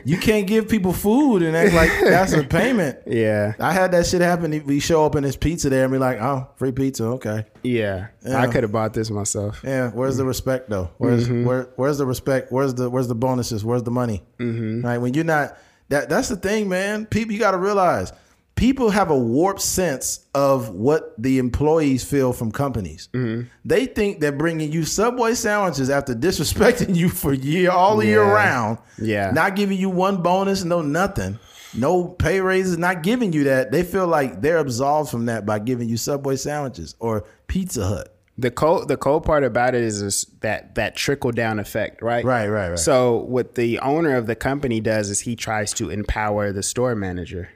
you 0.06 0.18
can't 0.18 0.48
give 0.48 0.68
people 0.68 0.92
food 0.92 1.44
and 1.44 1.56
act 1.56 1.74
like 1.74 1.92
that's 2.02 2.34
a 2.34 2.44
payment. 2.44 3.00
Yeah, 3.08 3.54
I 3.58 3.72
had 3.72 3.92
that 3.92 4.06
shit 4.06 4.20
happen. 4.20 4.66
We 4.66 4.82
show 4.82 5.06
up 5.06 5.16
in 5.16 5.24
this 5.24 5.38
pizza 5.38 5.70
there 5.70 5.86
and 5.86 5.94
be 5.94 5.98
like, 5.98 6.20
oh, 6.20 6.50
free 6.58 6.74
pizza, 6.74 7.06
okay. 7.06 7.46
Yeah, 7.64 8.08
yeah. 8.26 8.38
I 8.38 8.48
could 8.48 8.64
have 8.64 8.74
bought 8.74 8.94
this 8.94 9.10
myself. 9.10 9.62
Yeah, 9.64 9.92
where's 9.92 10.18
the 10.18 10.26
respect 10.26 10.70
though? 10.70 10.90
Where's 10.98 11.26
mm-hmm. 11.26 11.46
where 11.46 11.70
where's 11.78 12.00
the 12.00 12.06
respect? 12.06 12.52
Where's 12.52 12.74
the 12.74 12.90
where's 12.90 13.08
the 13.08 13.16
bonuses? 13.16 13.64
Where's 13.64 13.84
the 13.84 13.92
money? 13.92 14.24
Mm-hmm. 14.40 14.86
Right 14.86 14.98
when 14.98 15.14
you're 15.14 15.24
not 15.24 15.58
that 15.88 16.10
that's 16.10 16.28
the 16.28 16.36
thing, 16.36 16.70
man. 16.70 17.06
People, 17.06 17.34
you 17.34 17.40
got 17.40 17.52
to 17.52 17.58
realize 17.58 18.12
people 18.60 18.90
have 18.90 19.10
a 19.10 19.18
warped 19.18 19.62
sense 19.62 20.26
of 20.36 20.70
what 20.72 21.14
the 21.18 21.40
employees 21.40 22.04
feel 22.04 22.34
from 22.34 22.52
companies. 22.52 23.08
Mm-hmm. 23.14 23.48
They 23.64 23.86
think 23.86 24.20
that 24.20 24.38
bringing 24.38 24.70
you 24.70 24.84
Subway 24.84 25.34
sandwiches 25.34 25.90
after 25.90 26.14
disrespecting 26.14 26.94
you 26.96 27.08
for 27.08 27.34
year 27.34 27.72
all 27.72 28.04
yeah. 28.04 28.10
year 28.10 28.24
round, 28.24 28.80
yeah, 28.98 29.32
not 29.32 29.56
giving 29.56 29.78
you 29.78 29.90
one 29.90 30.22
bonus, 30.22 30.66
no 30.66 30.82
nothing, 30.82 31.40
no 31.74 32.10
pay 32.10 32.42
raises, 32.42 32.78
not 32.78 33.02
giving 33.02 33.32
you 33.32 33.46
that. 33.46 33.72
They 33.72 33.84
feel 33.84 34.08
like 34.08 34.42
they're 34.42 34.58
absolved 34.58 35.10
from 35.10 35.28
that 35.28 35.46
by 35.46 35.60
giving 35.60 35.88
you 35.88 35.96
Subway 35.96 36.36
sandwiches 36.36 36.96
or 37.00 37.24
Pizza 37.48 37.88
Hut. 37.88 38.14
The 38.38 38.52
cold 38.52 38.90
the 38.90 38.98
cold 38.98 39.24
part 39.24 39.46
about 39.46 39.74
it 39.74 39.84
is, 39.84 40.02
is 40.02 40.26
that 40.42 40.76
that 40.76 40.98
trickle 40.98 41.32
down 41.32 41.60
effect, 41.60 42.02
right? 42.02 42.26
Right, 42.26 42.48
right, 42.48 42.70
right. 42.70 42.80
So 42.80 43.18
what 43.20 43.56
the 43.56 43.80
owner 43.80 44.18
of 44.18 44.28
the 44.28 44.36
company 44.36 44.82
does 44.82 45.10
is 45.10 45.22
he 45.22 45.38
tries 45.38 45.74
to 45.76 45.90
empower 45.90 46.52
the 46.52 46.64
store 46.64 46.96
manager 46.96 47.50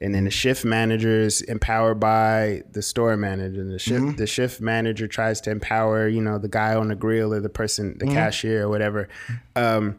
and 0.00 0.14
then 0.14 0.24
the 0.24 0.30
shift 0.30 0.64
manager 0.64 1.20
is 1.20 1.42
empowered 1.42 1.98
by 1.98 2.62
the 2.72 2.82
store 2.82 3.16
manager 3.16 3.60
and 3.60 3.72
the 3.72 3.78
shift 3.78 4.02
mm-hmm. 4.02 4.16
the 4.16 4.26
shift 4.26 4.60
manager 4.60 5.08
tries 5.08 5.40
to 5.40 5.50
empower 5.50 6.08
you 6.08 6.20
know 6.20 6.38
the 6.38 6.48
guy 6.48 6.74
on 6.74 6.88
the 6.88 6.94
grill 6.94 7.34
or 7.34 7.40
the 7.40 7.48
person 7.48 7.96
the 7.98 8.04
mm-hmm. 8.04 8.14
cashier 8.14 8.64
or 8.64 8.68
whatever 8.68 9.08
um, 9.56 9.98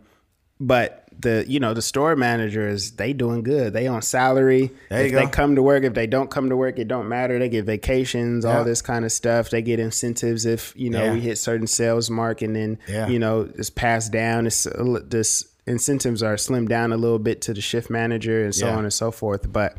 but 0.59 1.05
the 1.19 1.43
you 1.47 1.59
know 1.59 1.73
the 1.73 1.81
store 1.81 2.15
managers 2.15 2.91
they 2.91 3.11
doing 3.11 3.43
good 3.43 3.73
they 3.73 3.87
on 3.87 4.01
salary 4.01 4.71
there 4.89 5.05
if 5.05 5.11
they 5.11 5.27
come 5.27 5.55
to 5.55 5.61
work 5.61 5.83
if 5.83 5.93
they 5.93 6.07
don't 6.07 6.31
come 6.31 6.49
to 6.49 6.55
work 6.55 6.79
it 6.79 6.87
don't 6.87 7.09
matter 7.09 7.37
they 7.39 7.49
get 7.49 7.65
vacations 7.65 8.45
yeah. 8.45 8.57
all 8.57 8.63
this 8.63 8.81
kind 8.81 9.03
of 9.03 9.11
stuff 9.11 9.49
they 9.49 9.61
get 9.61 9.79
incentives 9.79 10.45
if 10.45 10.73
you 10.77 10.89
know 10.89 11.05
yeah. 11.05 11.13
we 11.13 11.19
hit 11.19 11.37
certain 11.37 11.67
sales 11.67 12.09
mark 12.09 12.41
and 12.41 12.55
then 12.55 12.79
yeah. 12.87 13.07
you 13.07 13.19
know 13.19 13.49
it's 13.57 13.69
passed 13.69 14.13
down 14.13 14.47
it's 14.47 14.65
this 15.05 15.45
incentives 15.67 16.23
are 16.23 16.35
slimmed 16.35 16.69
down 16.69 16.93
a 16.93 16.97
little 16.97 17.19
bit 17.19 17.41
to 17.41 17.53
the 17.53 17.61
shift 17.61 17.89
manager 17.89 18.43
and 18.43 18.55
so 18.55 18.69
on 18.69 18.85
and 18.85 18.93
so 18.93 19.11
forth 19.11 19.51
but 19.51 19.77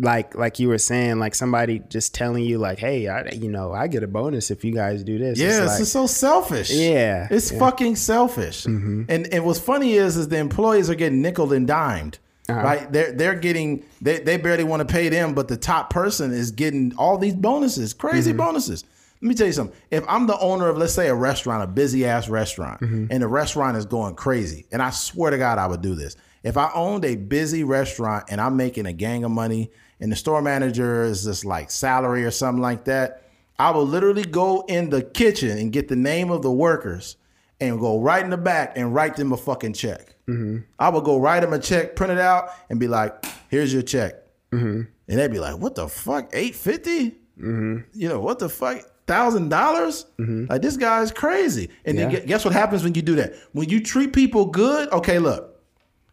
like 0.00 0.34
like 0.34 0.58
you 0.58 0.68
were 0.68 0.78
saying, 0.78 1.18
like 1.18 1.34
somebody 1.34 1.80
just 1.88 2.14
telling 2.14 2.42
you, 2.44 2.58
like, 2.58 2.78
hey, 2.78 3.06
I 3.06 3.28
you 3.30 3.50
know, 3.50 3.72
I 3.72 3.86
get 3.86 4.02
a 4.02 4.06
bonus 4.08 4.50
if 4.50 4.64
you 4.64 4.72
guys 4.72 5.04
do 5.04 5.18
this. 5.18 5.38
Yeah, 5.38 5.64
it's, 5.64 5.78
like, 5.78 5.86
so 5.86 6.06
selfish. 6.06 6.70
Yeah, 6.70 7.28
it's 7.30 7.52
yeah. 7.52 7.58
fucking 7.58 7.96
selfish. 7.96 8.64
Mm-hmm. 8.64 9.04
And 9.08 9.32
and 9.32 9.44
what's 9.44 9.60
funny 9.60 9.94
is 9.94 10.16
is 10.16 10.28
the 10.28 10.38
employees 10.38 10.88
are 10.88 10.94
getting 10.94 11.20
nickel 11.20 11.52
and 11.52 11.66
dimed. 11.66 12.18
Uh-huh. 12.48 12.60
Right, 12.62 12.92
they're 12.92 13.12
they're 13.12 13.34
getting 13.34 13.84
they, 14.00 14.18
they 14.18 14.36
barely 14.36 14.64
want 14.64 14.86
to 14.86 14.92
pay 14.92 15.08
them, 15.08 15.34
but 15.34 15.48
the 15.48 15.56
top 15.56 15.90
person 15.90 16.32
is 16.32 16.50
getting 16.50 16.94
all 16.96 17.18
these 17.18 17.34
bonuses, 17.34 17.92
crazy 17.92 18.30
mm-hmm. 18.30 18.38
bonuses. 18.38 18.84
Let 19.22 19.28
me 19.28 19.34
tell 19.34 19.46
you 19.46 19.52
something. 19.52 19.76
If 19.90 20.02
I'm 20.08 20.26
the 20.26 20.38
owner 20.38 20.68
of, 20.68 20.78
let's 20.78 20.94
say, 20.94 21.08
a 21.08 21.14
restaurant, 21.14 21.62
a 21.62 21.66
busy 21.66 22.06
ass 22.06 22.30
restaurant, 22.30 22.80
mm-hmm. 22.80 23.08
and 23.10 23.22
the 23.22 23.28
restaurant 23.28 23.76
is 23.76 23.84
going 23.84 24.14
crazy, 24.14 24.64
and 24.72 24.80
I 24.80 24.90
swear 24.90 25.30
to 25.30 25.36
God, 25.36 25.58
I 25.58 25.66
would 25.66 25.82
do 25.82 25.94
this. 25.94 26.16
If 26.42 26.56
I 26.56 26.70
owned 26.74 27.04
a 27.04 27.16
busy 27.16 27.64
restaurant 27.64 28.24
and 28.30 28.40
I'm 28.40 28.56
making 28.56 28.86
a 28.86 28.94
gang 28.94 29.24
of 29.24 29.30
money 29.30 29.70
and 30.00 30.10
the 30.10 30.16
store 30.16 30.42
manager 30.42 31.04
is 31.04 31.24
just 31.24 31.44
like 31.44 31.70
salary 31.70 32.24
or 32.24 32.30
something 32.30 32.62
like 32.62 32.84
that, 32.84 33.22
I 33.58 33.70
will 33.70 33.86
literally 33.86 34.24
go 34.24 34.64
in 34.68 34.90
the 34.90 35.02
kitchen 35.02 35.58
and 35.58 35.72
get 35.72 35.88
the 35.88 35.96
name 35.96 36.30
of 36.30 36.42
the 36.42 36.50
workers 36.50 37.16
and 37.60 37.78
go 37.78 38.00
right 38.00 38.24
in 38.24 38.30
the 38.30 38.38
back 38.38 38.72
and 38.76 38.94
write 38.94 39.16
them 39.16 39.32
a 39.32 39.36
fucking 39.36 39.74
check. 39.74 40.14
Mm-hmm. 40.26 40.58
I 40.78 40.88
would 40.88 41.04
go 41.04 41.18
write 41.18 41.40
them 41.40 41.52
a 41.52 41.58
check, 41.58 41.94
print 41.96 42.12
it 42.12 42.18
out, 42.18 42.50
and 42.70 42.80
be 42.80 42.88
like, 42.88 43.24
"Here's 43.48 43.72
your 43.72 43.82
check," 43.82 44.14
mm-hmm. 44.52 44.82
and 45.08 45.18
they'd 45.18 45.30
be 45.30 45.40
like, 45.40 45.58
"What 45.58 45.74
the 45.74 45.88
fuck? 45.88 46.30
Eight 46.32 46.54
fifty? 46.54 47.10
Mm-hmm. 47.38 47.78
You 47.92 48.08
know 48.08 48.20
what 48.20 48.38
the 48.38 48.48
fuck?" 48.48 48.82
thousand 49.06 49.48
dollars. 49.48 50.06
Like 50.18 50.62
this 50.62 50.76
guy's 50.76 51.10
crazy. 51.10 51.68
And 51.84 51.98
then 51.98 52.12
Yeah. 52.12 52.20
gu- 52.20 52.26
guess 52.26 52.44
what 52.44 52.54
happens 52.54 52.84
when 52.84 52.94
you 52.94 53.02
do 53.02 53.16
that? 53.16 53.34
When 53.50 53.68
you 53.68 53.80
treat 53.82 54.12
people 54.12 54.46
good, 54.46 54.88
okay, 54.92 55.18
look. 55.18 55.60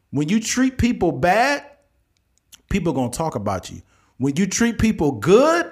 When 0.09 0.30
you 0.30 0.39
treat 0.39 0.80
people 0.80 1.11
bad, 1.11 1.64
people 2.69 2.94
gonna 2.94 3.10
talk 3.10 3.35
about 3.35 3.72
you. 3.72 3.81
When 4.18 4.35
you 4.35 4.48
treat 4.48 4.80
people 4.80 5.11
good, 5.11 5.72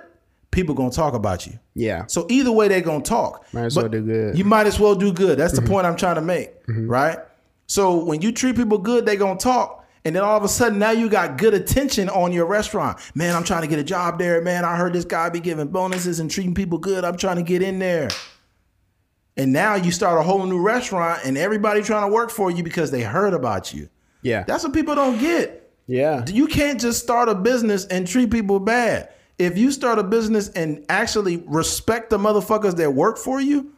people 0.51 0.75
gonna 0.75 0.91
talk 0.91 1.13
about 1.13 1.45
you. 1.45 1.59
Yeah. 1.73 2.05
So 2.07 2.25
either 2.29 2.51
way, 2.51 2.67
they're 2.67 2.81
gonna 2.81 3.03
talk. 3.03 3.45
Might 3.53 3.65
as 3.65 3.75
But 3.75 3.83
well 3.83 3.89
do 3.89 4.01
good. 4.01 4.37
You 4.37 4.45
might 4.45 4.67
as 4.67 4.79
well 4.79 4.95
do 4.95 5.11
good. 5.11 5.37
That's 5.37 5.53
the 5.53 5.61
mm-hmm. 5.61 5.71
point 5.71 5.87
I'm 5.87 5.95
trying 5.95 6.15
to 6.15 6.21
make, 6.21 6.65
mm-hmm. 6.65 6.89
right? 6.89 7.19
So 7.67 8.03
when 8.03 8.21
you 8.21 8.31
treat 8.31 8.55
people 8.55 8.77
good, 8.77 9.05
they 9.05 9.15
gonna 9.15 9.39
talk. 9.39 9.85
And 10.05 10.15
then 10.15 10.23
all 10.23 10.37
of 10.37 10.43
a 10.43 10.47
sudden, 10.47 10.77
now 10.77 10.91
you 10.91 11.09
got 11.09 11.39
good 11.39 11.55
attention 11.55 12.09
on 12.09 12.31
your 12.31 12.45
restaurant. 12.45 12.99
Man, 13.15 13.35
I'm 13.35 13.43
trying 13.43 13.63
to 13.63 13.67
get 13.67 13.79
a 13.79 13.83
job 13.83 14.19
there. 14.19 14.39
Man, 14.39 14.63
I 14.63 14.77
heard 14.77 14.93
this 14.93 15.03
guy 15.03 15.29
be 15.29 15.39
giving 15.39 15.67
bonuses 15.67 16.19
and 16.19 16.29
treating 16.29 16.53
people 16.53 16.77
good. 16.77 17.03
I'm 17.03 17.17
trying 17.17 17.37
to 17.37 17.43
get 17.43 17.63
in 17.63 17.79
there. 17.79 18.09
And 19.35 19.51
now 19.51 19.73
you 19.73 19.91
start 19.91 20.19
a 20.19 20.23
whole 20.23 20.45
new 20.45 20.61
restaurant, 20.61 21.21
and 21.25 21.37
everybody 21.37 21.81
trying 21.81 22.07
to 22.07 22.13
work 22.13 22.29
for 22.29 22.51
you 22.51 22.63
because 22.63 22.91
they 22.91 23.01
heard 23.01 23.33
about 23.33 23.73
you. 23.73 23.89
Yeah. 24.21 24.43
That's 24.43 24.63
what 24.63 24.73
people 24.73 24.95
don't 24.95 25.19
get. 25.19 25.64
Yeah. 25.87 26.25
You 26.27 26.47
can't 26.47 26.79
just 26.79 27.01
start 27.01 27.29
a 27.29 27.35
business 27.35 27.85
and 27.85 28.07
treat 28.07 28.31
people 28.31 28.59
bad. 28.59 29.09
If 29.37 29.57
you 29.57 29.71
start 29.71 29.99
a 29.99 30.03
business 30.03 30.49
and 30.49 30.85
actually 30.89 31.37
respect 31.45 32.09
the 32.09 32.17
motherfuckers 32.17 32.75
that 32.77 32.93
work 32.93 33.17
for 33.17 33.41
you, 33.41 33.73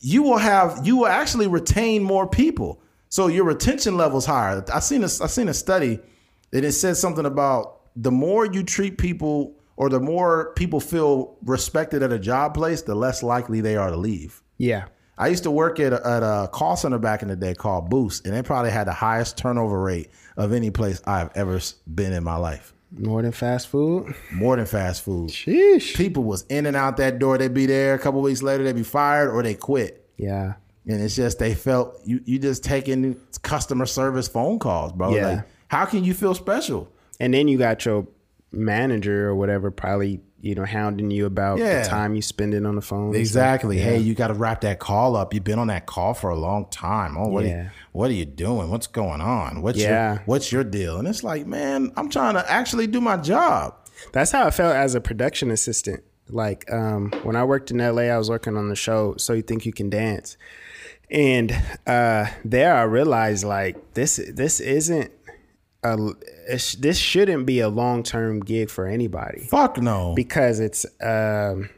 you 0.00 0.22
will 0.22 0.38
have 0.38 0.86
you 0.86 0.98
will 0.98 1.06
actually 1.06 1.46
retain 1.46 2.02
more 2.02 2.26
people. 2.26 2.82
So 3.08 3.26
your 3.26 3.44
retention 3.44 3.96
level's 3.96 4.26
higher. 4.26 4.64
I 4.72 4.80
seen 4.80 5.02
a 5.02 5.06
I 5.06 5.26
seen 5.26 5.48
a 5.48 5.54
study 5.54 5.98
that 6.50 6.64
it 6.64 6.72
said 6.72 6.96
something 6.96 7.26
about 7.26 7.80
the 7.96 8.10
more 8.10 8.46
you 8.46 8.62
treat 8.62 8.98
people 8.98 9.56
or 9.76 9.88
the 9.88 10.00
more 10.00 10.52
people 10.54 10.78
feel 10.78 11.36
respected 11.42 12.02
at 12.02 12.12
a 12.12 12.18
job 12.18 12.54
place, 12.54 12.82
the 12.82 12.94
less 12.94 13.22
likely 13.22 13.60
they 13.60 13.76
are 13.76 13.90
to 13.90 13.96
leave. 13.96 14.42
Yeah. 14.58 14.86
I 15.20 15.28
used 15.28 15.42
to 15.42 15.50
work 15.50 15.78
at 15.78 15.92
a, 15.92 16.06
at 16.06 16.22
a 16.22 16.48
call 16.50 16.76
center 16.76 16.98
back 16.98 17.22
in 17.22 17.28
the 17.28 17.36
day 17.36 17.54
called 17.54 17.90
Boost, 17.90 18.26
and 18.26 18.34
they 18.34 18.42
probably 18.42 18.70
had 18.70 18.86
the 18.86 18.92
highest 18.92 19.36
turnover 19.36 19.80
rate 19.80 20.10
of 20.36 20.52
any 20.54 20.70
place 20.70 21.02
I've 21.04 21.30
ever 21.36 21.60
been 21.94 22.14
in 22.14 22.24
my 22.24 22.36
life. 22.36 22.72
More 22.90 23.20
than 23.20 23.32
fast 23.32 23.68
food. 23.68 24.14
More 24.32 24.56
than 24.56 24.64
fast 24.64 25.02
food. 25.02 25.28
Sheesh. 25.28 25.94
People 25.94 26.24
was 26.24 26.42
in 26.48 26.64
and 26.64 26.74
out 26.74 26.96
that 26.96 27.18
door. 27.18 27.36
They'd 27.36 27.52
be 27.52 27.66
there 27.66 27.94
a 27.94 27.98
couple 27.98 28.22
weeks 28.22 28.42
later. 28.42 28.64
They'd 28.64 28.74
be 28.74 28.82
fired 28.82 29.30
or 29.30 29.42
they 29.42 29.54
quit. 29.54 30.08
Yeah. 30.16 30.54
And 30.86 31.00
it's 31.02 31.14
just 31.14 31.38
they 31.38 31.54
felt 31.54 32.00
you 32.04 32.20
you 32.24 32.38
just 32.38 32.64
taking 32.64 33.20
customer 33.42 33.86
service 33.86 34.26
phone 34.26 34.58
calls, 34.58 34.92
bro. 34.92 35.14
Yeah. 35.14 35.28
Like, 35.28 35.44
how 35.68 35.84
can 35.84 36.02
you 36.02 36.14
feel 36.14 36.34
special? 36.34 36.90
And 37.20 37.32
then 37.34 37.46
you 37.46 37.58
got 37.58 37.84
your 37.84 38.08
manager 38.50 39.28
or 39.28 39.36
whatever 39.36 39.70
probably, 39.70 40.20
you 40.42 40.54
know, 40.54 40.64
hounding 40.64 41.10
you 41.10 41.26
about 41.26 41.58
Yeah. 41.58 41.82
the 41.82 41.88
time 41.88 42.14
you 42.14 42.22
spend 42.22 42.54
it 42.54 42.64
on 42.64 42.74
the 42.74 42.80
phone. 42.82 43.14
Exactly. 43.14 43.78
Hey, 43.78 43.98
you 43.98 44.14
got 44.14 44.28
to 44.28 44.34
wrap 44.34 44.62
that 44.62 44.78
call 44.78 45.16
up. 45.16 45.34
You've 45.34 45.44
been 45.44 45.58
on 45.58 45.66
that 45.68 45.86
call 45.86 46.14
for 46.14 46.30
a 46.30 46.36
long 46.36 46.66
time. 46.70 47.16
Oh, 47.18 47.28
what, 47.28 47.44
are, 47.44 47.48
you, 47.48 47.70
what 47.92 48.10
are 48.10 48.14
you 48.14 48.24
doing? 48.24 48.70
What's 48.70 48.86
going 48.86 49.20
on? 49.20 49.62
What's 49.62 49.78
Yeah. 49.78 50.14
your 50.14 50.22
What's 50.26 50.50
your 50.52 50.64
deal? 50.64 50.98
And 50.98 51.06
it's 51.06 51.22
like, 51.22 51.46
man, 51.46 51.92
I'm 51.96 52.08
trying 52.08 52.34
to 52.34 52.50
actually 52.50 52.86
do 52.86 53.00
my 53.00 53.16
job. 53.16 53.74
That's 54.12 54.32
how 54.32 54.46
I 54.46 54.50
felt 54.50 54.74
as 54.74 54.94
a 54.94 55.00
production 55.00 55.50
assistant. 55.50 56.02
Like 56.28 56.70
um, 56.72 57.10
when 57.22 57.36
I 57.36 57.44
worked 57.44 57.70
in 57.70 57.78
LA, 57.78 58.02
I 58.02 58.16
was 58.16 58.30
working 58.30 58.56
on 58.56 58.68
the 58.68 58.76
show 58.76 59.14
So 59.18 59.32
You 59.34 59.42
Think 59.42 59.66
You 59.66 59.72
Can 59.72 59.90
Dance. 59.90 60.36
And 61.10 61.50
uh, 61.88 62.26
there 62.44 62.74
I 62.74 62.82
realized 62.82 63.42
like 63.44 63.94
this 63.94 64.20
this 64.32 64.60
isn't 64.60 65.10
a 65.82 65.96
this 66.78 66.98
shouldn't 66.98 67.46
be 67.46 67.60
a 67.60 67.68
long-term 67.68 68.40
gig 68.40 68.70
for 68.70 68.86
anybody. 68.86 69.46
Fuck 69.50 69.78
no. 69.78 70.14
because 70.14 70.60
it's 70.60 70.84
um 71.00 71.70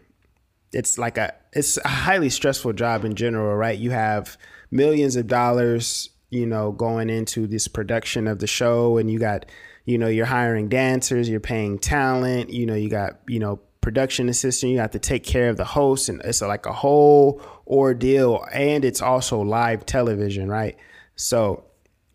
it's 0.72 0.98
like 0.98 1.18
a 1.18 1.34
it's 1.52 1.76
a 1.78 1.88
highly 1.88 2.30
stressful 2.30 2.72
job 2.72 3.04
in 3.04 3.14
general, 3.14 3.54
right? 3.54 3.78
You 3.78 3.90
have 3.90 4.36
millions 4.70 5.16
of 5.16 5.26
dollars, 5.26 6.10
you 6.30 6.46
know, 6.46 6.72
going 6.72 7.10
into 7.10 7.46
this 7.46 7.68
production 7.68 8.26
of 8.26 8.38
the 8.38 8.46
show 8.46 8.96
and 8.96 9.10
you 9.10 9.18
got 9.18 9.46
you 9.84 9.98
know, 9.98 10.06
you're 10.06 10.26
hiring 10.26 10.68
dancers, 10.68 11.28
you're 11.28 11.40
paying 11.40 11.78
talent, 11.78 12.50
you 12.50 12.66
know, 12.66 12.74
you 12.74 12.88
got, 12.88 13.18
you 13.26 13.40
know, 13.40 13.58
production 13.80 14.28
assistant, 14.28 14.70
you 14.72 14.78
have 14.78 14.92
to 14.92 14.98
take 15.00 15.24
care 15.24 15.48
of 15.48 15.56
the 15.56 15.64
host 15.64 16.08
and 16.08 16.20
it's 16.22 16.40
like 16.40 16.66
a 16.66 16.72
whole 16.72 17.42
ordeal 17.66 18.46
and 18.52 18.84
it's 18.84 19.02
also 19.02 19.42
live 19.42 19.84
television, 19.84 20.48
right? 20.48 20.76
So 21.16 21.64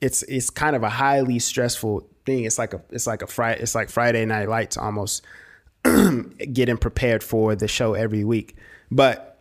it's 0.02 0.24
it's 0.24 0.50
kind 0.50 0.76
of 0.76 0.84
a 0.84 0.90
highly 0.90 1.40
stressful 1.40 2.08
thing. 2.26 2.44
It's 2.46 2.58
like 2.58 2.74
a 2.74 2.82
it's 2.92 3.08
like 3.08 3.22
a 3.22 3.28
Friday 3.28 3.62
it's 3.62 3.76
like 3.76 3.90
Friday 3.90 4.26
night 4.26 4.50
lights 4.50 4.78
almost 4.78 5.26
getting 6.54 6.78
prepared 6.78 7.24
for 7.24 7.56
the 7.56 7.68
show 7.68 7.94
every 7.94 8.24
week. 8.24 8.56
But 8.92 9.34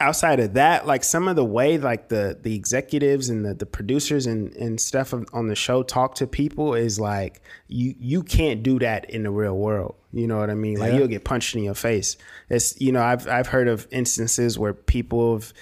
outside 0.00 0.40
of 0.40 0.54
that, 0.54 0.86
like 0.86 1.04
some 1.04 1.28
of 1.28 1.36
the 1.36 1.44
way 1.44 1.78
like 1.78 2.08
the 2.08 2.38
the 2.40 2.54
executives 2.54 3.28
and 3.28 3.44
the, 3.44 3.54
the 3.54 3.66
producers 3.66 4.26
and, 4.26 4.52
and 4.56 4.80
stuff 4.80 5.14
on 5.32 5.48
the 5.48 5.54
show 5.54 5.82
talk 5.82 6.14
to 6.16 6.26
people 6.26 6.74
is 6.74 6.98
like 7.00 7.40
you 7.68 7.94
you 7.98 8.22
can't 8.22 8.62
do 8.62 8.78
that 8.80 9.08
in 9.10 9.22
the 9.22 9.30
real 9.30 9.56
world. 9.56 9.94
You 10.12 10.26
know 10.26 10.38
what 10.38 10.50
I 10.50 10.54
mean? 10.54 10.78
Like 10.78 10.92
Yeah. 10.92 10.98
you'll 10.98 11.08
get 11.08 11.24
punched 11.24 11.54
in 11.56 11.62
your 11.64 11.74
face. 11.74 12.16
It's 12.48 12.80
you 12.80 12.92
know, 12.92 13.02
I've 13.02 13.26
I've 13.28 13.48
heard 13.48 13.68
of 13.68 13.86
instances 13.90 14.58
where 14.58 14.74
people 14.74 15.34
have, 15.34 15.52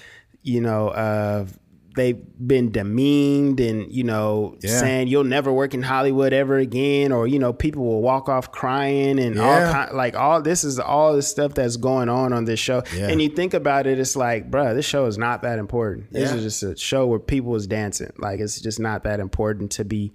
you 0.42 0.60
know, 0.60 0.88
uh 0.88 1.46
they've 1.94 2.20
been 2.46 2.70
demeaned 2.70 3.60
and 3.60 3.92
you 3.92 4.02
know 4.04 4.56
Yeah. 4.62 4.78
saying 4.78 5.08
you'll 5.08 5.24
never 5.24 5.52
work 5.52 5.74
in 5.74 5.82
Hollywood 5.82 6.32
ever 6.32 6.56
again 6.58 7.12
or 7.12 7.26
you 7.26 7.38
know 7.38 7.52
people 7.52 7.84
will 7.84 8.00
walk 8.02 8.28
off 8.28 8.50
crying 8.50 9.18
and 9.18 9.38
all 9.38 9.72
kind 9.72 9.94
like 9.94 10.16
all 10.16 10.40
this 10.40 10.64
is 10.64 10.78
all 10.78 11.14
the 11.14 11.22
stuff 11.22 11.54
that's 11.54 11.76
going 11.76 12.08
on 12.08 12.32
on 12.32 12.44
this 12.46 12.58
show. 12.60 12.82
Yeah. 12.96 13.08
and 13.08 13.20
you 13.20 13.28
think 13.28 13.52
about 13.54 13.86
it 13.86 13.98
it's 13.98 14.16
like 14.16 14.50
bruh 14.50 14.74
this 14.74 14.86
show 14.86 15.06
is 15.06 15.18
not 15.18 15.42
that 15.42 15.58
important. 15.58 16.12
This 16.12 16.32
is 16.32 16.42
just 16.42 16.62
a 16.62 16.76
show 16.76 17.06
where 17.06 17.18
people 17.18 17.54
is 17.56 17.66
dancing. 17.66 18.12
Like 18.18 18.40
it's 18.40 18.60
just 18.60 18.80
not 18.80 19.04
that 19.04 19.20
important 19.20 19.72
to 19.72 19.84
be 19.84 20.12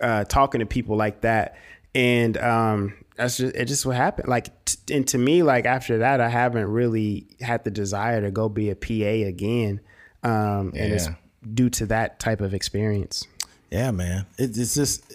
uh, 0.00 0.24
talking 0.24 0.58
to 0.58 0.66
people 0.66 0.96
like 0.96 1.22
that. 1.22 1.56
And 1.94 2.36
um 2.38 2.94
that's 3.16 3.38
just 3.38 3.54
it 3.56 3.64
just 3.64 3.86
what 3.86 3.96
happened. 3.96 4.28
Like 4.28 4.48
t- 4.66 4.94
and 4.94 5.06
to 5.08 5.18
me 5.18 5.42
like 5.42 5.64
after 5.64 5.98
that 5.98 6.20
I 6.20 6.28
haven't 6.28 6.66
really 6.66 7.28
had 7.40 7.64
the 7.64 7.70
desire 7.70 8.20
to 8.20 8.30
go 8.30 8.48
be 8.48 8.70
a 8.70 8.76
PA 8.76 9.26
again 9.28 9.80
um 10.26 10.72
and 10.74 10.92
it's 10.92 11.08
due 11.54 11.70
to 11.70 11.86
that 11.86 12.18
type 12.18 12.40
of 12.40 12.52
experience 12.54 13.26
Yeah, 13.70 13.90
man. 13.90 14.26
It, 14.38 14.56
it's 14.56 14.74
just 14.74 15.14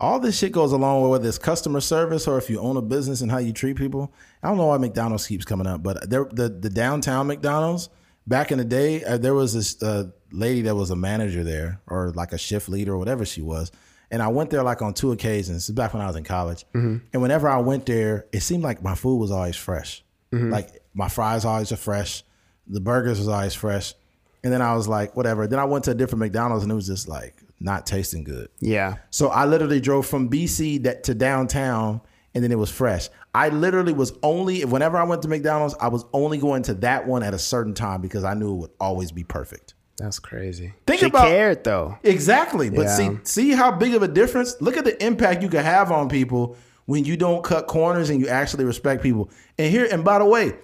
all 0.00 0.18
this 0.18 0.38
shit 0.38 0.52
goes 0.52 0.72
along 0.72 1.02
with 1.02 1.10
whether 1.10 1.28
it's 1.28 1.38
customer 1.38 1.80
service 1.80 2.26
or 2.26 2.38
if 2.38 2.48
you 2.48 2.58
own 2.60 2.76
a 2.76 2.82
business 2.82 3.20
and 3.20 3.30
how 3.30 3.38
you 3.38 3.52
treat 3.52 3.76
people. 3.76 4.10
I 4.42 4.48
don't 4.48 4.56
know 4.56 4.66
why 4.66 4.78
McDonald's 4.78 5.26
keeps 5.26 5.44
coming 5.44 5.66
up, 5.66 5.82
but 5.82 6.08
there, 6.08 6.24
the 6.24 6.48
the 6.48 6.70
downtown 6.70 7.26
McDonald's 7.26 7.90
back 8.26 8.50
in 8.52 8.58
the 8.58 8.64
day, 8.64 9.04
uh, 9.04 9.18
there 9.18 9.34
was 9.34 9.52
this 9.52 9.82
uh, 9.82 10.04
lady 10.32 10.62
that 10.62 10.74
was 10.74 10.90
a 10.90 10.96
manager 10.96 11.44
there 11.44 11.80
or 11.86 12.10
like 12.12 12.32
a 12.32 12.38
shift 12.38 12.68
leader 12.68 12.92
or 12.94 12.98
whatever 12.98 13.24
she 13.26 13.42
was. 13.42 13.70
And 14.10 14.22
I 14.22 14.28
went 14.28 14.50
there 14.50 14.62
like 14.62 14.80
on 14.82 14.92
two 14.94 15.12
occasions. 15.12 15.66
This 15.66 15.74
back 15.74 15.92
when 15.94 16.02
I 16.02 16.06
was 16.06 16.16
in 16.16 16.24
college. 16.24 16.64
And 17.12 17.22
whenever 17.22 17.48
I 17.48 17.58
went 17.60 17.84
there, 17.86 18.26
it 18.32 18.40
seemed 18.40 18.62
like 18.64 18.82
my 18.82 18.94
food 18.94 19.18
was 19.18 19.30
always 19.30 19.56
fresh. 19.56 20.02
Like 20.50 20.68
my 20.94 21.08
fries 21.08 21.44
always 21.44 21.70
are 21.72 21.76
fresh. 21.76 22.24
The 22.66 22.80
burgers 22.80 23.18
was 23.18 23.28
always 23.28 23.54
fresh. 23.54 23.94
And 24.42 24.52
then 24.52 24.62
I 24.62 24.74
was 24.74 24.88
like, 24.88 25.14
whatever. 25.16 25.46
Then 25.46 25.58
I 25.58 25.64
went 25.64 25.84
to 25.84 25.90
a 25.90 25.94
different 25.94 26.20
McDonald's 26.20 26.62
and 26.64 26.72
it 26.72 26.74
was 26.74 26.86
just 26.86 27.08
like 27.08 27.42
not 27.60 27.84
tasting 27.86 28.24
good. 28.24 28.48
yeah 28.60 28.96
So 29.10 29.28
I 29.28 29.44
literally 29.44 29.80
drove 29.80 30.06
from 30.06 30.30
BC 30.30 30.82
that 30.84 31.04
to 31.04 31.14
downtown 31.14 32.00
and 32.34 32.42
then 32.44 32.50
it 32.52 32.58
was 32.58 32.70
fresh. 32.70 33.08
I 33.34 33.48
literally 33.50 33.92
was 33.92 34.12
only 34.22 34.64
whenever 34.64 34.96
I 34.96 35.02
went 35.04 35.22
to 35.22 35.28
McDonald's, 35.28 35.74
I 35.80 35.88
was 35.88 36.04
only 36.12 36.38
going 36.38 36.62
to 36.64 36.74
that 36.74 37.06
one 37.06 37.22
at 37.22 37.34
a 37.34 37.38
certain 37.38 37.74
time 37.74 38.00
because 38.00 38.24
I 38.24 38.34
knew 38.34 38.52
it 38.54 38.56
would 38.56 38.70
always 38.80 39.12
be 39.12 39.24
perfect. 39.24 39.74
that's 39.98 40.18
crazy 40.18 40.72
Think 40.86 41.00
she 41.00 41.06
about- 41.06 41.26
cared 41.28 41.62
though 41.64 41.98
Exactly. 42.02 42.70
But 42.70 42.82
Yeah. 42.86 42.96
see 42.96 43.18
see 43.24 43.50
how 43.50 43.70
big 43.72 43.94
of 43.94 44.02
a 44.02 44.08
difference? 44.08 44.56
Look 44.60 44.76
at 44.78 44.84
the 44.86 44.96
impact 45.04 45.42
you 45.42 45.50
can 45.50 45.62
have 45.64 45.92
on 45.92 46.08
people 46.08 46.56
when 46.86 47.04
you 47.04 47.16
don't 47.18 47.44
cut 47.44 47.66
corners 47.66 48.08
and 48.10 48.18
you 48.20 48.26
actually 48.28 48.64
respect 48.64 49.02
people. 49.02 49.28
And 49.58 49.70
here 49.70 49.86
and 49.92 50.02
by 50.02 50.18
the 50.18 50.24
way, 50.24 50.54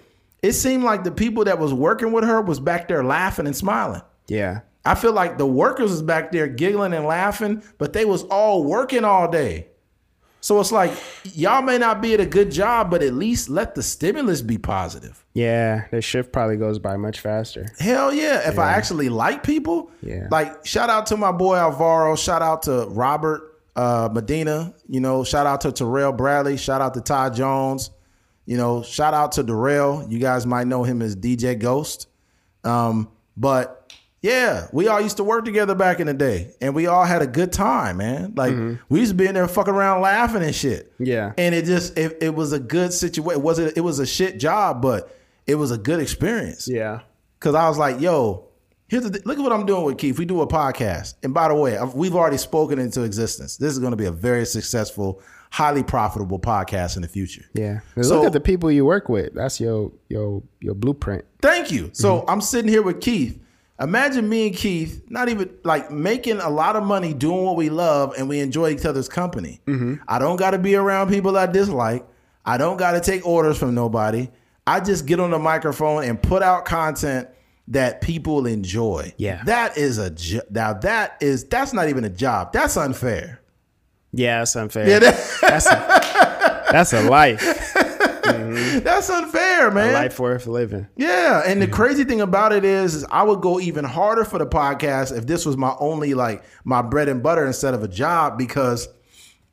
it 0.41 0.53
seemed 0.53 0.83
like 0.83 1.03
the 1.03 1.11
people 1.11 1.43
that 1.45 1.59
was 1.59 1.73
working 1.73 2.11
with 2.11 2.23
her 2.23 2.41
was 2.41 2.59
back 2.59 2.87
there 2.87 3.03
laughing 3.03 3.45
and 3.47 3.55
smiling. 3.55 4.01
yeah 4.27 4.61
I 4.85 4.95
feel 4.95 5.11
like 5.11 5.37
the 5.37 5.45
workers 5.45 5.91
was 5.91 6.01
back 6.01 6.31
there 6.31 6.47
giggling 6.47 6.93
and 6.93 7.05
laughing, 7.05 7.61
but 7.77 7.91
they 7.91 8.05
was 8.05 8.23
all 8.23 8.63
working 8.63 9.03
all 9.03 9.29
day. 9.29 9.67
So 10.39 10.61
it's 10.61 10.71
like 10.71 10.93
y'all 11.23 11.61
may 11.61 11.77
not 11.77 12.01
be 12.01 12.13
at 12.13 12.21
a 12.21 12.25
good 12.25 12.51
job, 12.51 12.89
but 12.89 13.03
at 13.03 13.13
least 13.13 13.49
let 13.49 13.75
the 13.75 13.83
stimulus 13.83 14.41
be 14.41 14.57
positive. 14.57 15.25
Yeah, 15.33 15.87
the 15.91 16.01
shift 16.01 16.31
probably 16.31 16.55
goes 16.55 16.79
by 16.79 16.95
much 16.95 17.19
faster. 17.19 17.65
Hell 17.79 18.13
yeah. 18.13 18.47
If 18.47 18.57
I 18.59 18.71
actually 18.71 19.09
like 19.09 19.43
people, 19.43 19.91
Yeah. 20.01 20.27
like 20.31 20.65
shout 20.65 20.89
out 20.89 21.07
to 21.07 21.17
my 21.17 21.33
boy 21.33 21.57
Alvaro, 21.57 22.15
shout 22.15 22.41
out 22.41 22.63
to 22.63 22.85
Robert 22.89 23.59
uh, 23.75 24.07
Medina, 24.13 24.73
you 24.87 25.01
know, 25.01 25.25
shout 25.25 25.45
out 25.45 25.59
to 25.61 25.71
Terrell 25.73 26.13
Bradley, 26.13 26.55
shout 26.55 26.79
out 26.81 26.93
to 26.93 27.01
Todd 27.01 27.35
Jones, 27.35 27.89
you 28.47 28.57
know, 28.57 28.81
shout 28.81 29.13
out 29.13 29.33
to 29.33 29.43
Darrell. 29.43 30.07
You 30.09 30.17
guys 30.17 30.47
might 30.47 30.65
know 30.65 30.83
him 30.83 31.03
as 31.03 31.15
DJ 31.15 31.59
Ghost. 31.59 32.07
Um, 32.63 33.11
but 33.35 33.91
yeah, 34.21 34.67
we 34.71 34.87
all 34.87 34.99
used 34.99 35.17
to 35.17 35.23
work 35.23 35.45
together 35.45 35.75
back 35.75 35.99
in 35.99 36.07
the 36.07 36.13
day 36.13 36.55
and 36.59 36.73
we 36.73 36.87
all 36.87 37.03
had 37.03 37.21
a 37.21 37.27
good 37.27 37.51
time, 37.51 37.97
man. 37.97 38.33
Like 38.35 38.55
we 38.89 39.01
used 39.01 39.11
to 39.11 39.15
be 39.15 39.27
in 39.27 39.35
there 39.35 39.47
fucking 39.47 39.73
around 39.73 40.01
laughing 40.01 40.41
and 40.41 40.55
shit. 40.55 40.91
Yeah. 40.97 41.33
And 41.37 41.53
it 41.53 41.65
just 41.65 41.97
it, 41.97 42.17
it 42.21 42.33
was 42.33 42.53
a 42.53 42.59
good 42.59 42.93
situation. 42.93 43.39
It 43.39 43.43
wasn't 43.43 43.77
it 43.77 43.81
was 43.81 43.99
a 43.99 44.07
shit 44.07 44.39
job, 44.39 44.81
but 44.81 45.15
it 45.45 45.55
was 45.55 45.71
a 45.71 45.77
good 45.77 45.99
experience. 45.99 46.67
Yeah. 46.67 47.01
Cause 47.39 47.53
I 47.53 47.67
was 47.67 47.77
like, 47.77 47.99
yo, 47.99 48.47
here's 48.87 49.03
the 49.03 49.11
th- 49.11 49.25
look 49.25 49.37
at 49.37 49.43
what 49.43 49.51
I'm 49.51 49.65
doing 49.65 49.83
with 49.83 49.97
Keith. 49.97 50.17
We 50.17 50.25
do 50.25 50.41
a 50.41 50.47
podcast, 50.47 51.15
and 51.21 51.33
by 51.33 51.49
the 51.49 51.55
way, 51.55 51.77
I've, 51.77 51.93
we've 51.93 52.15
already 52.15 52.37
spoken 52.37 52.79
into 52.79 53.03
existence. 53.03 53.57
This 53.57 53.73
is 53.73 53.79
going 53.79 53.91
to 53.91 53.97
be 53.97 54.05
a 54.05 54.11
very 54.11 54.45
successful, 54.45 55.21
highly 55.57 55.81
profitable 55.83 56.37
podcast 56.39 56.95
in 56.97 57.01
the 57.01 57.07
future. 57.07 57.45
Yeah. 57.53 57.79
So- 58.01 58.17
Look 58.17 58.25
at 58.27 58.33
the 58.33 58.39
people 58.39 58.71
you 58.71 58.85
work 58.85 59.09
with. 59.09 59.33
That's 59.33 59.59
your 59.59 59.91
your 60.09 60.43
your 60.59 60.75
blueprint. 60.75 61.25
Thank 61.41 61.71
you. 61.71 61.89
So 61.93 62.19
Mm-hmm. 62.21 62.29
I'm 62.29 62.41
sitting 62.41 62.69
here 62.69 62.81
with 62.83 63.01
Keith. 63.01 63.39
Imagine 63.79 64.27
me 64.29 64.47
and 64.47 64.55
Keith 64.55 65.03
not 65.09 65.29
even 65.29 65.49
like 65.63 65.91
making 65.91 66.39
a 66.39 66.49
lot 66.49 66.75
of 66.75 66.83
money 66.83 67.13
doing 67.13 67.43
what 67.43 67.55
we 67.55 67.69
love 67.69 68.13
and 68.17 68.27
we 68.29 68.39
enjoy 68.39 68.69
each 68.69 68.85
other's 68.85 69.09
company. 69.09 69.59
Mm-hmm. 69.67 69.95
I 70.07 70.19
don't 70.19 70.35
got 70.37 70.51
to 70.51 70.57
be 70.59 70.75
around 70.75 71.09
people 71.09 71.35
I 71.37 71.45
dislike. 71.47 72.05
I 72.45 72.57
don't 72.57 72.77
got 72.77 72.91
to 72.93 73.01
take 73.01 73.25
orders 73.25 73.57
from 73.57 73.73
nobody. 73.75 74.29
I 74.65 74.79
just 74.79 75.05
get 75.05 75.19
on 75.19 75.31
the 75.31 75.39
microphone 75.39 76.03
and 76.03 76.21
put 76.21 76.41
out 76.43 76.65
content 76.65 77.29
that 77.69 78.01
people 78.01 78.45
enjoy. 78.47 79.13
Yeah. 79.17 79.43
That 79.45 79.77
is 79.77 79.97
a 79.97 80.09
jo- 80.11 80.41
now 80.49 80.73
that 80.73 81.17
is 81.21 81.43
that's 81.45 81.73
not 81.73 81.89
even 81.89 82.03
a 82.03 82.09
job. 82.09 82.53
That's 82.53 82.77
unfair. 82.77 83.41
Yeah, 84.17 84.39
that's 84.39 84.55
unfair. 84.55 84.89
Yeah, 84.89 84.99
that- 84.99 85.37
that's 85.41 85.65
a, 85.67 86.71
that's 86.71 86.93
a 86.93 87.03
life. 87.03 87.73
that's 88.83 89.09
unfair, 89.09 89.69
man. 89.71 89.91
A 89.91 89.93
life 89.93 90.19
worth 90.19 90.47
living. 90.47 90.87
Yeah, 90.95 91.43
and 91.45 91.61
the 91.61 91.67
crazy 91.67 92.03
thing 92.03 92.21
about 92.21 92.51
it 92.51 92.65
is, 92.65 92.95
is 92.95 93.05
I 93.11 93.21
would 93.21 93.41
go 93.41 93.59
even 93.59 93.85
harder 93.85 94.25
for 94.25 94.39
the 94.39 94.47
podcast 94.47 95.15
if 95.15 95.27
this 95.27 95.45
was 95.45 95.55
my 95.55 95.75
only 95.79 96.15
like 96.15 96.43
my 96.63 96.81
bread 96.81 97.09
and 97.09 97.21
butter 97.21 97.45
instead 97.45 97.75
of 97.75 97.83
a 97.83 97.87
job 97.87 98.37
because 98.37 98.87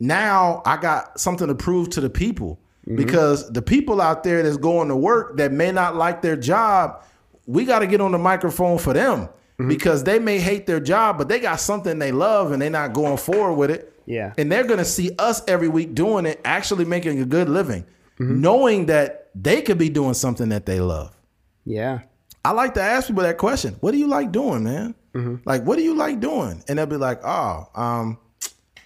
now 0.01 0.63
I 0.65 0.79
got 0.79 1.21
something 1.21 1.47
to 1.49 1.55
prove 1.55 1.91
to 1.91 2.01
the 2.01 2.11
people. 2.11 2.59
Mm-hmm. 2.87 2.97
Because 2.97 3.51
the 3.51 3.63
people 3.63 4.01
out 4.01 4.25
there 4.25 4.43
that's 4.43 4.59
going 4.59 4.89
to 4.89 4.97
work 4.97 5.39
that 5.39 5.53
may 5.53 5.73
not 5.73 5.95
like 5.95 6.21
their 6.21 6.37
job, 6.37 7.03
we 7.47 7.65
got 7.65 7.79
to 7.81 7.87
get 7.87 8.01
on 8.01 8.13
the 8.13 8.19
microphone 8.19 8.79
for 8.79 8.93
them 8.93 9.21
mm-hmm. 9.21 9.69
because 9.69 10.05
they 10.05 10.19
may 10.19 10.39
hate 10.39 10.67
their 10.67 10.81
job, 10.81 11.17
but 11.17 11.29
they 11.29 11.41
got 11.41 11.61
something 11.61 11.99
they 11.99 12.13
love 12.13 12.53
and 12.53 12.61
they're 12.61 12.71
not 12.71 12.93
going 12.93 13.17
forward 13.17 13.55
with 13.55 13.71
it. 13.71 13.94
Yeah. 14.07 14.33
And 14.39 14.51
they're 14.51 14.65
going 14.65 14.79
to 14.79 14.85
see 14.85 15.13
us 15.19 15.43
every 15.49 15.69
week 15.69 15.95
doing 15.95 16.27
it, 16.27 16.41
actually 16.45 16.85
making 16.85 17.21
a 17.21 17.25
good 17.25 17.49
living, 17.49 17.85
knowing 18.19 18.87
that 18.87 19.31
they 19.35 19.63
could 19.63 19.79
be 19.79 19.89
doing 19.89 20.15
something 20.15 20.51
that 20.51 20.67
they 20.67 20.81
love. 20.81 21.17
Yeah. 21.65 22.01
I 22.45 22.53
like 22.53 22.75
to 22.75 22.83
ask 22.83 23.09
people 23.09 23.23
that 23.23 23.39
question. 23.39 23.77
What 23.81 23.93
do 23.93 23.99
you 23.99 24.07
like 24.07 24.31
doing, 24.31 24.65
man? 24.65 24.95
Like, 25.45 25.63
what 25.65 25.77
do 25.79 25.85
you 25.85 25.95
like 25.95 26.21
doing? 26.21 26.63
And 26.69 26.79
they'll 26.79 26.87
be 26.87 26.97
like, 26.97 27.21
oh, 27.25 27.69
um, 27.75 28.19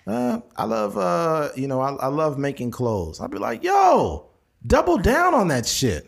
uh, 0.06 0.40
I 0.56 0.64
love, 0.64 0.96
uh, 0.96 1.48
you 1.56 1.66
know, 1.66 1.80
I, 1.80 1.92
I 1.94 2.06
love 2.06 2.38
making 2.38 2.70
clothes. 2.70 3.20
I'll 3.20 3.28
be 3.28 3.38
like, 3.38 3.64
yo, 3.64 4.28
double 4.66 4.98
down 4.98 5.34
on 5.34 5.48
that 5.48 5.66
shit. 5.66 6.06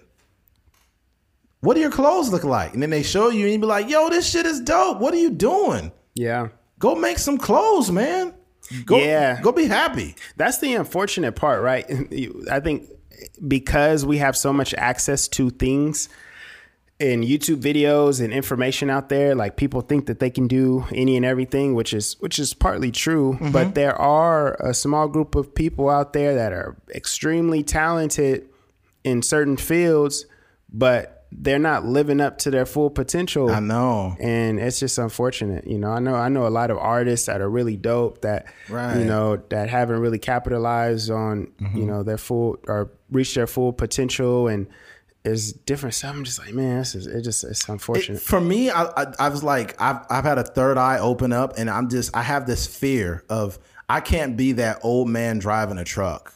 What 1.61 1.75
do 1.75 1.81
your 1.81 1.91
clothes 1.91 2.31
look 2.31 2.45
like? 2.45 2.73
And 2.73 2.83
then 2.83 2.91
they 2.91 3.03
show 3.03 3.29
you, 3.29 3.45
and 3.45 3.53
you 3.53 3.59
be 3.59 3.67
like, 3.67 3.89
yo, 3.91 4.09
this 4.09 4.29
shit 4.31 4.47
is 4.47 4.61
dope. 4.61 5.01
What 5.01 5.13
are 5.13 5.19
you 5.19 5.31
doing? 5.31 5.93
Yeah. 6.15 6.49
Go 6.79 6.95
make 6.95 7.19
some 7.19 7.37
clothes, 7.37 7.91
man. 7.91 8.33
Go, 8.85 8.99
Yeah. 8.99 9.41
go 9.41 9.53
be 9.53 9.67
happy. 9.67 10.15
That's 10.37 10.59
the 10.59 10.75
unfortunate 10.75 11.33
part, 11.33 11.63
right? 11.63 11.85
I 12.51 12.61
think 12.61 12.89
because 13.47 14.07
we 14.07 14.19
have 14.19 14.37
so 14.37 14.53
much 14.53 14.75
access 14.75 15.29
to 15.29 15.51
things 15.51 16.09
and 17.01 17.25
YouTube 17.25 17.63
videos 17.63 18.23
and 18.23 18.33
information 18.33 18.91
out 18.91 19.09
there, 19.09 19.35
like 19.35 19.57
people 19.57 19.81
think 19.81 20.07
that 20.07 20.21
they 20.21 20.29
can 20.29 20.47
do 20.47 20.85
any 20.93 21.17
and 21.17 21.25
everything, 21.25 21.75
which 21.75 21.95
is 21.95 22.17
which 22.21 22.39
is 22.39 22.53
partly 22.53 22.91
true. 22.91 23.39
But 23.41 23.49
mm-hmm. 23.53 23.73
there 23.73 23.97
are 23.97 24.55
a 24.61 24.75
small 24.75 25.09
group 25.09 25.35
of 25.35 25.55
people 25.55 25.89
out 25.89 26.13
there 26.13 26.35
that 26.35 26.53
are 26.53 26.77
extremely 26.95 27.63
talented 27.63 28.49
in 29.03 29.23
certain 29.23 29.57
fields, 29.57 30.27
but 30.71 31.20
they're 31.33 31.59
not 31.61 31.85
living 31.87 32.21
up 32.21 32.39
to 32.39 32.51
their 32.51 32.67
full 32.67 32.91
potential 32.91 33.51
I 33.51 33.61
know. 33.61 34.17
and 34.19 34.59
it's 34.59 34.81
just 34.81 34.99
unfortunate 34.99 35.67
you 35.67 35.79
know 35.79 35.91
i 35.91 36.01
know 36.01 36.15
i 36.17 36.29
know 36.29 36.47
a 36.47 36.51
lot 36.51 36.71
of 36.71 36.79
artists 36.79 37.27
that 37.27 37.41
are 37.41 37.49
really 37.49 37.77
dope 37.77 38.23
that 38.23 38.47
Right. 38.69 38.99
you 38.99 39.05
know 39.05 39.37
that 39.51 39.69
haven't 39.71 40.01
really 40.01 40.19
capitalized 40.19 41.11
on 41.11 41.47
Mm-hmm. 41.61 41.79
you 41.79 41.87
know 41.87 42.03
their 42.03 42.19
full 42.19 42.59
or 42.67 42.91
reached 43.11 43.35
their 43.37 43.47
full 43.47 43.73
potential 43.73 44.49
and 44.49 44.67
it's 45.25 45.53
different 45.53 45.95
so 45.95 46.09
i'm 46.09 46.25
just 46.25 46.39
like 46.39 46.53
man 46.55 46.79
this 46.79 46.95
is 46.95 47.07
it 47.07 47.23
just 47.23 47.45
it's 47.45 47.63
It- 47.63 47.69
unfortunate 47.69 48.21
for 48.21 48.41
me, 48.41 48.71
I, 48.71 48.85
I, 48.97 49.07
I 49.21 49.29
was 49.29 49.45
like, 49.45 49.81
I've, 49.81 49.99
I've 50.11 50.25
had 50.25 50.39
a 50.39 50.43
third 50.45 50.79
eye 50.79 50.99
open 50.99 51.33
up, 51.33 51.55
and 51.59 51.69
I'm 51.71 51.89
just, 51.91 52.17
I 52.17 52.23
have 52.23 52.47
this 52.47 52.67
fear 52.67 53.23
of 53.29 53.59
I 53.89 54.01
can't 54.01 54.37
be 54.37 54.53
that 54.53 54.81
old 54.83 55.09
man 55.09 55.39
driving 55.39 55.77
a 55.79 55.85
truck. 55.85 56.35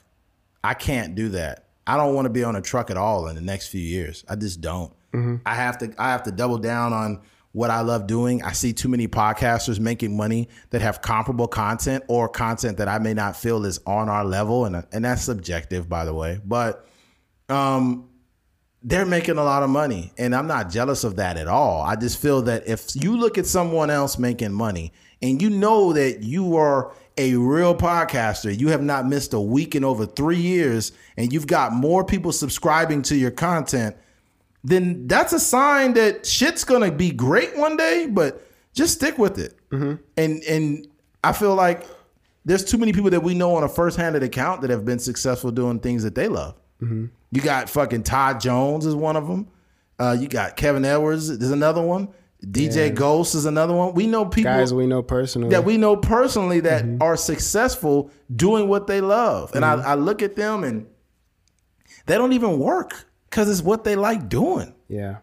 I 0.62 0.74
can't 0.74 1.14
do 1.14 1.30
that. 1.30 1.63
I 1.86 1.96
don't 1.96 2.14
want 2.14 2.26
to 2.26 2.30
be 2.30 2.44
on 2.44 2.56
a 2.56 2.62
truck 2.62 2.90
at 2.90 2.96
all 2.96 3.28
in 3.28 3.34
the 3.34 3.40
next 3.40 3.68
few 3.68 3.80
years. 3.80 4.24
I 4.28 4.36
just 4.36 4.60
don't. 4.60 4.92
Mm-hmm. 5.12 5.36
I 5.46 5.54
have 5.54 5.78
to, 5.78 5.94
I 5.98 6.10
have 6.10 6.22
to 6.24 6.32
double 6.32 6.58
down 6.58 6.92
on 6.92 7.20
what 7.52 7.70
I 7.70 7.82
love 7.82 8.06
doing. 8.06 8.42
I 8.42 8.52
see 8.52 8.72
too 8.72 8.88
many 8.88 9.06
podcasters 9.06 9.78
making 9.78 10.16
money 10.16 10.48
that 10.70 10.82
have 10.82 11.02
comparable 11.02 11.46
content 11.46 12.04
or 12.08 12.28
content 12.28 12.78
that 12.78 12.88
I 12.88 12.98
may 12.98 13.14
not 13.14 13.36
feel 13.36 13.64
is 13.64 13.78
on 13.86 14.08
our 14.08 14.24
level, 14.24 14.64
and 14.64 14.84
and 14.92 15.04
that's 15.04 15.22
subjective, 15.22 15.88
by 15.88 16.04
the 16.04 16.14
way, 16.14 16.40
but 16.44 16.88
um, 17.48 18.08
they're 18.84 19.06
making 19.06 19.38
a 19.38 19.44
lot 19.44 19.62
of 19.62 19.70
money 19.70 20.12
and 20.18 20.34
i'm 20.34 20.46
not 20.46 20.70
jealous 20.70 21.04
of 21.04 21.16
that 21.16 21.38
at 21.38 21.48
all 21.48 21.80
i 21.82 21.96
just 21.96 22.20
feel 22.20 22.42
that 22.42 22.68
if 22.68 22.94
you 22.94 23.16
look 23.16 23.38
at 23.38 23.46
someone 23.46 23.88
else 23.88 24.18
making 24.18 24.52
money 24.52 24.92
and 25.22 25.40
you 25.40 25.48
know 25.48 25.94
that 25.94 26.22
you 26.22 26.54
are 26.56 26.92
a 27.16 27.34
real 27.36 27.74
podcaster. 27.74 28.56
You 28.56 28.68
have 28.68 28.82
not 28.82 29.06
missed 29.06 29.34
a 29.34 29.40
week 29.40 29.74
in 29.74 29.84
over 29.84 30.04
three 30.06 30.38
years 30.40 30.92
and 31.16 31.32
you've 31.32 31.46
got 31.46 31.72
more 31.72 32.04
people 32.04 32.32
subscribing 32.32 33.02
to 33.02 33.16
your 33.16 33.30
content 33.30 33.96
then 34.66 35.06
that's 35.06 35.34
a 35.34 35.38
sign 35.38 35.92
that 35.92 36.24
shit's 36.24 36.64
gonna 36.64 36.90
be 36.90 37.10
great 37.10 37.54
one 37.56 37.76
day 37.76 38.06
but 38.10 38.46
just 38.72 38.94
stick 38.94 39.18
with 39.18 39.38
it. 39.38 39.56
And 40.16 40.42
and 40.44 40.86
i 41.22 41.32
feel 41.32 41.54
like 41.54 41.86
there's 42.46 42.64
too 42.64 42.78
many 42.78 42.92
people 42.92 43.10
that 43.10 43.22
we 43.22 43.34
know 43.34 43.54
on 43.56 43.62
a 43.62 43.68
first-handed 43.68 44.22
account 44.22 44.60
that 44.62 44.70
have 44.70 44.84
been 44.84 44.98
successful 44.98 45.50
doing 45.50 45.80
things 45.80 46.02
that 46.02 46.14
they 46.14 46.28
love. 46.28 46.54
You 47.30 47.40
got 47.40 47.70
fucking 47.70 48.02
Todd 48.02 48.40
Jones 48.40 48.84
is 48.86 48.94
one 48.94 49.16
of 49.16 49.26
them. 49.28 49.48
Uh, 49.98 50.16
you 50.18 50.28
got 50.28 50.56
Kevin 50.56 50.84
Edwards 50.84 51.30
is 51.30 51.50
another 51.50 51.80
one. 51.82 52.08
DJ 52.44 52.94
Ghost 52.94 53.34
is 53.34 53.46
another 53.46 53.74
one. 53.74 53.94
We 53.94 54.06
know 54.06 54.24
people 54.24 54.52
guys 54.52 54.72
we 54.72 54.86
know 54.86 55.02
personally 55.02 55.50
that 55.50 55.64
we 55.64 55.76
know 55.76 55.96
personally 55.96 56.60
that 56.60 56.84
mm-hmm. 56.84 57.02
are 57.02 57.16
successful 57.16 58.10
doing 58.34 58.68
what 58.68 58.86
they 58.86 59.00
love, 59.00 59.54
and 59.54 59.64
I, 59.64 59.76
mm-hmm. 59.76 59.88
I 59.88 59.94
look 59.94 60.22
at 60.22 60.36
them 60.36 60.64
and 60.64 60.86
they 62.06 62.16
don't 62.16 62.32
even 62.32 62.58
work 62.58 63.06
because 63.30 63.50
it's 63.50 63.62
what 63.62 63.84
they 63.84 63.96
like 63.96 64.28
doing. 64.28 64.74
yeah 64.88 65.16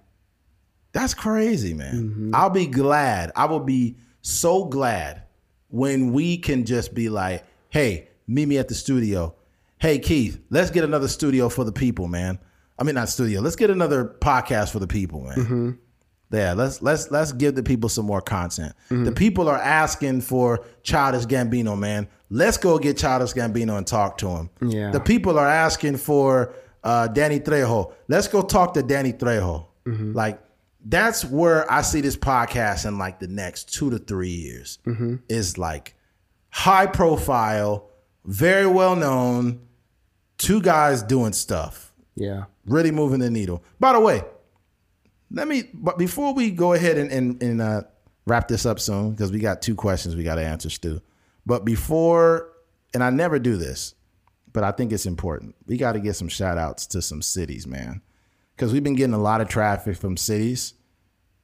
That's 0.91 1.14
crazy, 1.14 1.73
man. 1.73 1.93
Mm-hmm. 1.93 2.35
I'll 2.35 2.49
be 2.49 2.68
glad. 2.68 3.31
I 3.35 3.45
will 3.45 3.60
be 3.60 3.98
so 4.22 4.65
glad 4.65 5.23
when 5.69 6.11
we 6.11 6.38
can 6.38 6.65
just 6.65 6.93
be 6.93 7.10
like, 7.10 7.45
hey, 7.69 8.10
meet 8.27 8.48
me 8.48 8.57
at 8.57 8.68
the 8.68 8.76
studio. 8.76 9.35
Hey, 9.80 9.99
Keith, 9.99 10.39
let's 10.49 10.69
get 10.69 10.84
another 10.84 11.07
studio 11.07 11.49
for 11.49 11.64
the 11.64 11.72
people, 11.72 12.07
man. 12.07 12.39
I 12.77 12.84
mean, 12.84 12.95
not 12.95 13.10
studio. 13.10 13.41
Let's 13.41 13.56
get 13.56 13.69
another 13.69 14.06
podcast 14.06 14.72
for 14.72 14.80
the 14.80 14.88
people, 14.88 15.22
man. 15.22 15.80
Yeah, 16.31 16.53
let's 16.53 16.81
let's 16.81 17.11
let's 17.11 17.31
give 17.33 17.55
the 17.55 17.63
people 17.63 17.89
some 17.89 18.05
more 18.05 18.21
content. 18.21 18.73
The 18.89 18.95
mm-hmm. 18.95 19.13
people 19.13 19.49
are 19.49 19.57
asking 19.57 20.21
for 20.21 20.63
Childish 20.83 21.25
Gambino, 21.25 21.77
man. 21.77 22.07
Let's 22.29 22.57
go 22.57 22.79
get 22.79 22.97
Childish 22.97 23.33
Gambino 23.33 23.77
and 23.77 23.85
talk 23.85 24.17
to 24.19 24.29
him. 24.29 24.49
Yeah. 24.61 24.91
The 24.91 24.99
people 24.99 25.37
are 25.37 25.47
asking 25.47 25.97
for 25.97 26.53
uh, 26.83 27.07
Danny 27.07 27.39
Trejo. 27.39 27.93
Let's 28.07 28.27
go 28.27 28.41
talk 28.41 28.73
to 28.75 28.83
Danny 28.83 29.11
Trejo. 29.11 29.65
Mm-hmm. 29.85 30.13
Like 30.13 30.41
that's 30.85 31.25
where 31.25 31.69
I 31.71 31.81
see 31.81 32.01
this 32.01 32.15
podcast 32.15 32.87
in 32.87 32.97
like 32.97 33.19
the 33.19 33.27
next 33.27 33.73
two 33.73 33.89
to 33.89 33.97
three 33.99 34.29
years. 34.29 34.79
Mm-hmm. 34.85 35.15
Is 35.27 35.57
like 35.57 35.95
high 36.49 36.87
profile, 36.87 37.89
very 38.25 38.67
well 38.67 38.95
known, 38.95 39.67
two 40.37 40.61
guys 40.61 41.03
doing 41.03 41.33
stuff, 41.33 41.93
yeah 42.15 42.45
really 42.65 42.91
moving 42.91 43.19
the 43.19 43.29
needle. 43.29 43.63
By 43.79 43.93
the 43.93 43.99
way, 43.99 44.23
let 45.31 45.47
me. 45.47 45.63
But 45.73 45.97
before 45.97 46.33
we 46.33 46.51
go 46.51 46.73
ahead 46.73 46.97
and 46.97 47.11
and, 47.11 47.41
and 47.41 47.61
uh, 47.61 47.83
wrap 48.25 48.47
this 48.47 48.65
up 48.65 48.79
soon, 48.79 49.11
because 49.11 49.31
we 49.31 49.39
got 49.39 49.61
two 49.61 49.75
questions 49.75 50.15
we 50.15 50.23
got 50.23 50.35
to 50.35 50.45
answer, 50.45 50.69
Stu. 50.69 51.01
But 51.45 51.65
before, 51.65 52.49
and 52.93 53.03
I 53.03 53.09
never 53.09 53.39
do 53.39 53.57
this, 53.57 53.95
but 54.53 54.63
I 54.63 54.71
think 54.71 54.91
it's 54.91 55.05
important. 55.05 55.55
We 55.65 55.77
got 55.77 55.93
to 55.93 55.99
get 55.99 56.15
some 56.15 56.27
shout 56.27 56.57
outs 56.57 56.85
to 56.87 57.01
some 57.01 57.21
cities, 57.21 57.65
man, 57.65 58.01
because 58.55 58.73
we've 58.73 58.83
been 58.83 58.95
getting 58.95 59.13
a 59.13 59.21
lot 59.21 59.41
of 59.41 59.47
traffic 59.47 59.97
from 59.97 60.17
cities, 60.17 60.73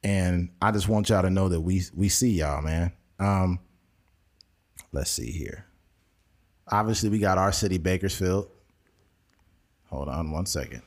and 0.04 0.50
I 0.62 0.70
just 0.70 0.88
want 0.88 1.08
y'all 1.08 1.22
to 1.22 1.30
know 1.30 1.48
that 1.48 1.60
we 1.60 1.82
we 1.94 2.08
see 2.08 2.30
y'all, 2.30 2.62
man. 2.62 2.92
Um, 3.18 3.60
let's 4.92 5.10
see 5.10 5.30
here. 5.30 5.66
Obviously, 6.70 7.08
we 7.08 7.18
got 7.18 7.38
our 7.38 7.52
city, 7.52 7.78
Bakersfield. 7.78 8.48
Hold 9.86 10.08
on 10.08 10.30
one 10.30 10.44
second. 10.44 10.82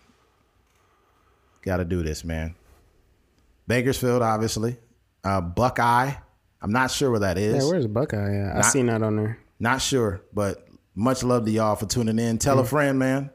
Got 1.64 1.78
to 1.78 1.86
do 1.86 2.04
this, 2.04 2.24
man. 2.24 2.56
Bakersfield, 3.72 4.22
obviously. 4.22 4.76
Uh, 5.24 5.40
Buckeye. 5.40 6.12
I'm 6.62 6.72
not 6.74 6.92
sure 6.92 7.10
where 7.10 7.22
that 7.22 7.38
is. 7.38 7.64
yeah 7.64 7.70
where's 7.72 7.88
buckeye 7.88 8.36
at? 8.36 8.58
i 8.58 8.62
seen 8.62 8.88
that 8.88 9.02
on 9.02 9.16
there 9.16 9.40
Not 9.60 9.82
sure, 9.82 10.22
but 10.34 10.68
much 10.94 11.24
love 11.24 11.46
to 11.46 11.52
y'all 11.52 11.78
for 11.78 11.86
tuning 11.86 12.20
in. 12.20 12.38
Tell 12.38 12.60
a 12.60 12.66
friend, 12.66 13.00
man. 13.00 13.30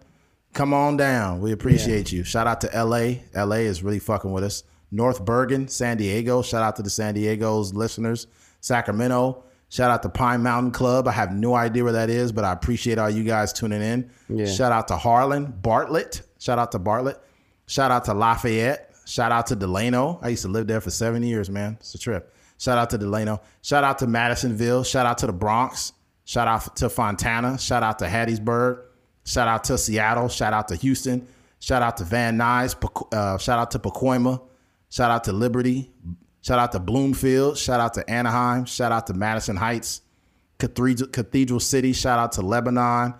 Come 0.53 0.75
on 0.75 0.99
down. 0.99 1.41
We 1.41 1.53
appreciate 1.53 2.13
you. 2.13 2.23
Shout 2.23 2.47
out 2.47 2.61
to 2.61 2.67
LA. 2.69 3.21
LA 3.35 3.57
is 3.57 3.83
really 3.83 3.99
fucking 3.99 4.31
with 4.31 4.45
us. 4.45 4.63
North 4.91 5.25
Bergen, 5.25 5.69
San 5.69 5.97
Diego. 5.97 6.43
Shout 6.43 6.63
out 6.63 6.77
to 6.77 6.83
the 6.83 6.91
San 6.91 7.15
Diego's 7.15 7.73
listeners. 7.73 8.27
Sacramento. 8.61 9.43
Shout 9.71 9.91
out 9.91 10.03
to 10.03 10.11
Pine 10.11 10.43
Mountain 10.43 10.73
Club. 10.73 11.09
I 11.09 11.13
have 11.13 11.33
no 11.33 11.55
idea 11.55 11.83
where 11.83 11.95
that 11.95 12.11
is, 12.11 12.31
but 12.31 12.45
I 12.45 12.53
appreciate 12.53 12.99
all 12.99 13.11
you 13.11 13.25
guys 13.25 13.55
tuning 13.55 13.83
in. 13.83 14.11
Yeah. 14.29 14.47
Shout 14.47 14.71
out 14.71 14.89
to 14.89 14.97
Harlan, 14.97 15.47
Bartlett. 15.63 16.21
Shout 16.39 16.59
out 16.59 16.73
to 16.73 16.79
Bartlett. 16.79 17.19
Shout 17.67 17.91
out 17.91 18.05
to 18.05 18.15
Lafayette. 18.15 18.95
Shout 19.07 19.31
out 19.31 19.47
to 19.47 19.57
Delano. 19.57 20.19
I 20.21 20.29
used 20.31 20.43
to 20.43 20.49
live 20.49 20.67
there 20.67 20.81
for 20.81 20.91
seven 20.91 21.23
years, 21.23 21.49
man. 21.49 21.77
It's 21.81 21.95
a 21.95 21.99
trip. 21.99 22.35
Shout 22.59 22.77
out 22.77 22.91
to 22.91 22.99
Delano. 22.99 23.41
Shout 23.63 23.85
out 23.85 23.99
to 24.01 24.07
Madisonville. 24.07 24.83
Shout 24.83 25.07
out 25.07 25.19
to 25.19 25.27
the 25.27 25.33
Bronx. 25.33 25.93
Shout 26.25 26.49
out 26.49 26.77
to 26.77 26.89
Fontana. 26.89 27.57
Shout 27.59 27.83
out 27.85 28.01
to 28.01 28.07
Hattiesburg. 28.07 28.83
Shout 29.25 29.47
out 29.47 29.65
to 29.65 29.79
Seattle. 29.79 30.29
Shout 30.29 30.53
out 30.53 30.69
to 30.69 30.77
Houston. 30.77 31.27
Shout 31.61 31.83
out 31.83 31.97
to 31.99 32.05
Van 32.05 32.37
Nuys. 32.37 32.75
Uh, 33.13 33.39
shout 33.39 33.59
out 33.59 33.71
to 33.73 33.79
Pacoima. 33.79 34.43
Shout 34.91 35.11
out 35.11 35.25
to 35.25 35.33
Liberty. 35.33 35.93
Shout 36.43 36.59
out 36.59 36.73
to 36.73 36.81
Bloomfield. 36.81 37.59
Shout 37.59 37.81
out 37.81 37.95
to 37.95 38.09
Anaheim. 38.11 38.65
Shout 38.65 38.93
out 38.93 39.07
to 39.09 39.15
Madison 39.15 39.57
Heights. 39.57 40.01
Cathedral, 40.59 41.09
Cathedral 41.11 41.61
City. 41.61 41.93
Shout 41.93 42.19
out 42.19 42.33
to 42.33 42.43
Lebanon. 42.43 43.15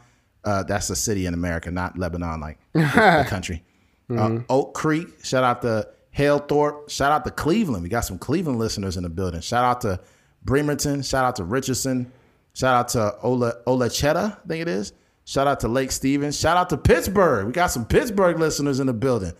Uh, 0.45 0.63
that's 0.63 0.91
a 0.91 0.97
city 0.97 1.27
in 1.27 1.35
America, 1.35 1.71
not 1.71 1.99
Lebanon, 1.99 2.41
like 2.41 2.59
the, 2.73 2.81
the 2.81 3.27
country. 3.29 3.65
Uh, 4.11 4.39
Oak 4.49 4.75
Creek. 4.75 5.09
Shout 5.25 5.43
out 5.45 5.63
to 5.63 5.89
Halethorpe. 6.17 6.89
Shout 6.91 7.13
out 7.13 7.25
to 7.25 7.31
Cleveland. 7.31 7.83
We 7.83 7.89
got 7.89 8.01
some 8.03 8.19
Cleveland 8.19 8.59
listeners 8.59 8.97
in 8.97 9.03
the 9.03 9.09
building. 9.09 9.41
Shout 9.41 9.65
out 9.65 9.81
to 9.83 10.01
Bremerton. 10.45 11.03
Shout 11.03 11.25
out 11.25 11.37
to 11.37 11.45
Richardson. 11.45 12.13
Shout 12.55 12.75
out 12.75 12.89
to 12.91 13.19
Ola 13.23 13.55
Olachetta, 13.67 14.39
I 14.43 14.49
think 14.49 14.63
it 14.63 14.69
is. 14.69 14.93
Shout 15.25 15.47
out 15.47 15.61
to 15.61 15.69
Lake 15.69 15.91
Stevens. 15.91 16.39
Shout 16.39 16.57
out 16.57 16.71
to 16.71 16.77
Pittsburgh. 16.79 17.47
We 17.47 17.53
got 17.53 17.67
some 17.67 17.85
Pittsburgh 17.85 18.39
listeners 18.39 18.81
in 18.81 18.87
the 18.87 18.95
building. 18.95 19.33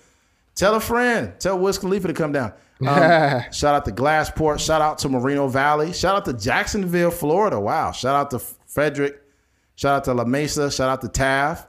Tell 0.57 0.75
a 0.75 0.81
friend. 0.81 1.33
Tell 1.39 1.59
Wiz 1.59 1.79
Khalifa 1.79 2.09
to 2.09 2.15
come 2.15 2.33
down. 2.33 2.53
Um, 2.87 3.43
shout 3.53 3.75
out 3.75 3.85
to 3.87 3.93
Glassport. 3.93 4.59
Shout 4.59 4.83
out 4.83 4.99
to 4.99 5.09
Moreno 5.09 5.49
Valley. 5.49 5.93
Shout 5.93 6.17
out 6.17 6.25
to 6.27 6.33
Jacksonville, 6.33 7.11
Florida. 7.11 7.59
Wow. 7.59 7.93
Shout 7.93 8.15
out 8.17 8.31
to 8.33 8.39
Frederick. 8.39 9.23
Shout 9.77 9.97
out 9.97 10.05
to 10.05 10.15
La 10.15 10.25
Mesa. 10.25 10.71
Shout 10.71 10.91
out 10.91 11.01
to 11.03 11.09
Taft. 11.09 11.69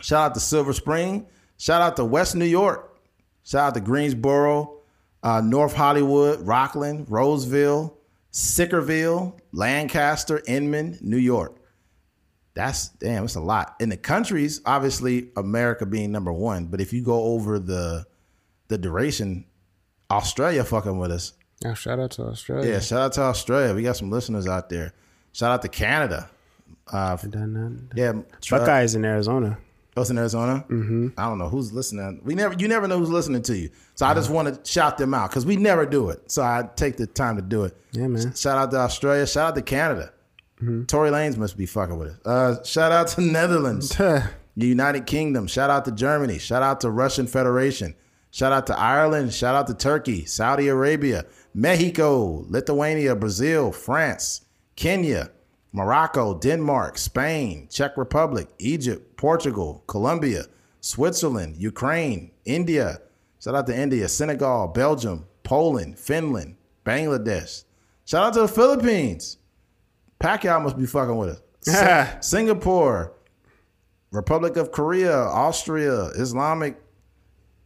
Shout 0.00 0.30
out 0.30 0.34
to 0.34 0.40
Silver 0.40 0.72
Spring. 0.72 1.26
Shout 1.58 1.82
out 1.82 1.96
to 1.96 2.04
West 2.04 2.34
New 2.34 2.44
York. 2.46 2.98
Shout 3.44 3.68
out 3.68 3.74
to 3.74 3.80
Greensboro, 3.80 4.78
uh, 5.22 5.40
North 5.40 5.74
Hollywood, 5.74 6.40
Rockland, 6.46 7.06
Roseville, 7.10 7.96
Sicklerville, 8.32 9.38
Lancaster, 9.52 10.42
Inman, 10.46 10.98
New 11.00 11.16
York. 11.16 11.56
That's 12.54 12.88
damn, 12.88 13.24
it's 13.24 13.36
a 13.36 13.40
lot. 13.40 13.76
In 13.80 13.88
the 13.88 13.96
countries, 13.96 14.60
obviously 14.66 15.30
America 15.36 15.86
being 15.86 16.10
number 16.10 16.32
one, 16.32 16.66
but 16.66 16.80
if 16.80 16.92
you 16.92 17.02
go 17.02 17.22
over 17.24 17.58
the 17.58 18.06
the 18.68 18.76
duration, 18.78 19.44
Australia 20.10 20.64
fucking 20.64 20.98
with 20.98 21.10
us. 21.12 21.32
Oh, 21.64 21.74
shout 21.74 21.98
out 21.98 22.10
to 22.12 22.22
Australia. 22.24 22.70
Yeah, 22.72 22.80
shout 22.80 23.00
out 23.00 23.12
to 23.14 23.22
Australia. 23.22 23.74
We 23.74 23.82
got 23.82 23.96
some 23.96 24.10
listeners 24.10 24.46
out 24.46 24.68
there. 24.68 24.92
Shout 25.32 25.50
out 25.52 25.62
to 25.62 25.68
Canada. 25.68 26.28
Uh, 26.90 27.16
Dun, 27.16 27.30
dun, 27.30 27.52
dun. 27.54 27.90
yeah, 27.94 28.12
Tra- 28.40 28.58
Buckeyes 28.60 28.94
in 28.94 29.04
Arizona. 29.04 29.58
In 30.10 30.18
Arizona. 30.18 30.64
Mm-hmm. 30.68 31.08
I 31.18 31.24
don't 31.28 31.38
know 31.38 31.48
who's 31.48 31.72
listening. 31.72 32.20
We 32.24 32.34
never, 32.34 32.54
you 32.54 32.68
never 32.68 32.86
know 32.88 32.98
who's 32.98 33.10
listening 33.10 33.42
to 33.42 33.56
you. 33.56 33.70
So 33.94 34.06
I 34.06 34.14
just 34.14 34.30
want 34.30 34.64
to 34.64 34.70
shout 34.70 34.96
them 34.98 35.12
out 35.14 35.30
because 35.30 35.44
we 35.44 35.56
never 35.56 35.84
do 35.84 36.10
it. 36.10 36.30
So 36.30 36.42
I 36.42 36.68
take 36.76 36.96
the 36.96 37.06
time 37.06 37.36
to 37.36 37.42
do 37.42 37.64
it. 37.64 37.76
Yeah, 37.92 38.06
man. 38.06 38.34
Shout 38.34 38.56
out 38.58 38.70
to 38.70 38.78
Australia. 38.78 39.26
Shout 39.26 39.48
out 39.48 39.54
to 39.56 39.62
Canada. 39.62 40.12
Tory 40.86 41.10
Lanez 41.10 41.36
must 41.36 41.56
be 41.56 41.66
fucking 41.66 41.98
with 41.98 42.08
us. 42.08 42.26
Uh, 42.26 42.64
shout 42.64 42.90
out 42.90 43.08
to 43.08 43.20
Netherlands, 43.38 43.90
the 43.90 44.24
United 44.56 45.06
Kingdom. 45.06 45.46
Shout 45.46 45.70
out 45.70 45.84
to 45.84 45.92
Germany. 45.92 46.38
Shout 46.38 46.62
out 46.62 46.80
to 46.80 46.90
Russian 46.90 47.26
Federation. 47.28 47.94
Shout 48.30 48.52
out 48.52 48.66
to 48.66 48.76
Ireland. 48.78 49.32
Shout 49.32 49.54
out 49.54 49.68
to 49.68 49.74
Turkey, 49.74 50.24
Saudi 50.24 50.68
Arabia, 50.68 51.24
Mexico, 51.54 52.44
Lithuania, 52.48 53.14
Brazil, 53.14 53.70
France, 53.72 54.44
Kenya, 54.76 55.30
Morocco, 55.72 56.38
Denmark, 56.38 56.98
Spain, 56.98 57.68
Czech 57.70 57.96
Republic, 57.96 58.48
Egypt, 58.58 59.16
Portugal, 59.16 59.82
Colombia, 59.86 60.44
Switzerland, 60.80 61.56
Ukraine, 61.56 62.30
India. 62.44 63.00
Shout 63.42 63.54
out 63.54 63.66
to 63.66 63.76
India, 63.78 64.08
Senegal, 64.08 64.68
Belgium, 64.68 65.26
Poland, 65.42 65.98
Finland, 65.98 66.56
Bangladesh. 66.84 67.64
Shout 68.04 68.24
out 68.24 68.34
to 68.34 68.40
the 68.40 68.48
Philippines. 68.48 69.36
Pacquiao 70.20 70.62
must 70.62 70.78
be 70.78 70.86
fucking 70.86 71.16
with 71.16 71.28
us. 71.30 71.40
Sing- 71.60 72.22
Singapore, 72.22 73.12
Republic 74.10 74.56
of 74.56 74.72
Korea, 74.72 75.14
Austria, 75.14 76.06
Islamic 76.16 76.76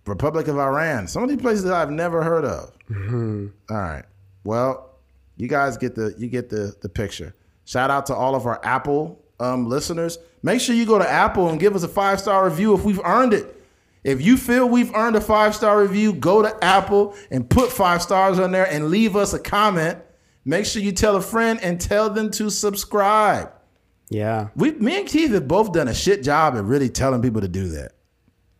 Republic 0.07 0.49
of 0.49 0.59
Iran. 0.59 1.07
Some 1.07 1.23
of 1.23 1.29
these 1.29 1.41
places 1.41 1.67
I've 1.67 1.91
never 1.91 2.23
heard 2.23 2.45
of. 2.45 2.77
Mm-hmm. 2.91 3.47
All 3.71 3.77
right. 3.77 4.05
Well, 4.45 4.97
you 5.37 5.47
guys 5.49 5.77
get 5.77 5.95
the 5.95 6.15
you 6.19 6.29
get 6.29 6.49
the 6.51 6.75
the 6.83 6.89
picture. 6.89 7.35
Shout 7.65 7.91
out 7.91 8.07
to 8.07 8.15
all 8.15 8.35
of 8.35 8.47
our 8.47 8.61
Apple 8.65 9.23
um, 9.41 9.69
listeners. 9.69 10.19
Make 10.43 10.61
sure 10.61 10.75
you 10.75 10.87
go 10.87 10.99
to 10.99 11.09
Apple 11.09 11.49
and 11.49 11.61
give 11.61 11.75
us 11.75 11.83
a 11.83 11.89
five 11.89 12.21
star 12.21 12.45
review 12.45 12.75
if 12.75 12.85
we've 12.85 13.01
earned 13.05 13.33
it. 13.33 13.59
If 14.05 14.21
you 14.21 14.37
feel 14.37 14.69
we've 14.69 14.95
earned 14.95 15.17
a 15.17 15.21
five 15.21 15.55
star 15.55 15.81
review, 15.81 16.13
go 16.13 16.43
to 16.43 16.65
Apple 16.65 17.15
and 17.31 17.49
put 17.49 17.71
five 17.71 18.03
stars 18.03 18.39
on 18.39 18.51
there 18.51 18.67
and 18.67 18.89
leave 18.89 19.15
us 19.15 19.33
a 19.33 19.39
comment. 19.39 19.99
Make 20.45 20.67
sure 20.67 20.83
you 20.83 20.91
tell 20.91 21.15
a 21.15 21.21
friend 21.21 21.61
and 21.63 21.81
tell 21.81 22.11
them 22.11 22.31
to 22.33 22.51
subscribe. 22.51 23.53
Yeah. 24.09 24.49
We, 24.57 24.73
me 24.73 24.99
and 24.99 25.09
Keith 25.09 25.31
have 25.31 25.47
both 25.47 25.73
done 25.73 25.89
a 25.89 25.95
shit 25.95 26.23
job 26.23 26.57
at 26.57 26.65
really 26.65 26.89
telling 26.89 27.23
people 27.23 27.41
to 27.41 27.49
do 27.49 27.69
that. 27.69 27.93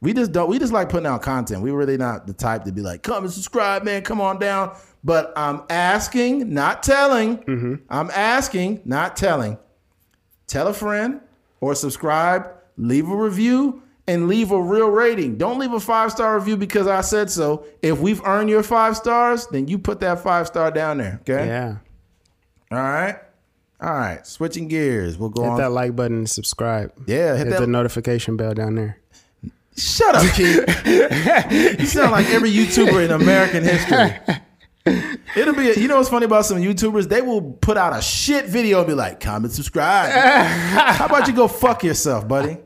We 0.03 0.13
just 0.13 0.33
don't. 0.33 0.51
We 0.51 0.59
just 0.59 0.73
like 0.73 0.89
putting 0.91 1.07
out 1.07 1.23
content. 1.23 1.63
We're 1.63 1.75
really 1.77 1.97
not 1.97 2.27
the 2.27 2.35
type 2.35 2.65
to 2.65 2.73
be 2.73 2.83
like, 2.83 3.03
come 3.03 3.25
and 3.25 3.33
subscribe, 3.33 3.85
man. 3.85 4.03
Come 4.03 4.21
on 4.21 4.39
down. 4.39 4.77
But 5.05 5.33
I'm 5.37 5.63
asking, 5.71 6.53
not 6.53 6.83
telling. 6.83 7.39
Mm-hmm. 7.39 7.75
I'm 7.89 8.11
asking, 8.11 8.83
not 8.85 9.17
telling. 9.17 9.59
Tell 10.49 10.67
a 10.69 10.75
friend 10.75 11.21
or 11.61 11.75
subscribe. 11.75 12.47
Leave 12.77 13.09
a 13.09 13.17
review 13.17 13.83
and 14.09 14.27
leave 14.29 14.51
a 14.51 14.61
real 14.61 14.89
rating. 14.91 15.39
Don't 15.39 15.59
leave 15.61 15.73
a 15.73 15.81
five 15.81 16.11
star 16.11 16.37
review 16.37 16.57
because 16.57 16.87
I 16.89 17.01
said 17.03 17.31
so. 17.31 17.65
If 17.81 18.01
we've 18.01 18.23
earned 18.25 18.51
your 18.51 18.63
five 18.65 18.97
stars, 18.97 19.47
then 19.49 19.69
you 19.69 19.79
put 19.79 20.01
that 20.01 20.21
five 20.21 20.47
star 20.49 20.71
down 20.73 20.99
there. 20.99 21.19
Okay. 21.23 21.47
Yeah. 21.47 21.77
All 22.73 22.79
right. 22.79 23.17
All 23.81 23.93
right. 23.95 24.27
Switching 24.27 24.67
gears. 24.69 25.17
We'll 25.17 25.29
go 25.29 25.43
Hit 25.43 25.51
on. 25.53 25.59
that 25.59 25.71
like 25.71 25.95
button 25.95 26.19
and 26.19 26.31
subscribe. 26.31 26.93
yeah. 27.07 27.37
Hit 27.37 27.47
Hit 27.47 27.51
that. 27.51 27.61
the 27.61 27.67
notification 27.69 28.37
bell 28.37 28.55
down 28.55 28.75
there. 28.75 28.99
Shut 29.77 30.15
up, 30.15 30.35
Keith. 30.35 30.67
you 31.81 31.87
sound 31.87 32.13
like 32.13 32.29
every 32.29 32.51
YouTuber 32.51 33.05
in 33.05 33.11
American 33.11 33.65
history. 33.65 34.37
It'll 35.37 35.55
be, 35.55 35.81
you 35.81 35.89
know 35.89 35.97
what's 35.97 36.09
funny 36.09 36.27
about 36.27 36.45
some 36.45 36.59
YouTubers? 36.59 37.09
They 37.09 37.23
will 37.23 37.41
put 37.41 37.77
out 37.77 37.97
a 37.97 38.03
shit 38.03 38.47
video 38.47 38.79
and 38.79 38.87
be 38.87 38.95
like, 38.95 39.21
comment, 39.21 39.53
subscribe. 39.53 40.11
How 40.11 41.07
about 41.07 41.27
you 41.27 41.33
go 41.33 41.49
fuck 41.49 41.85
yourself, 41.85 42.27
buddy? 42.29 42.59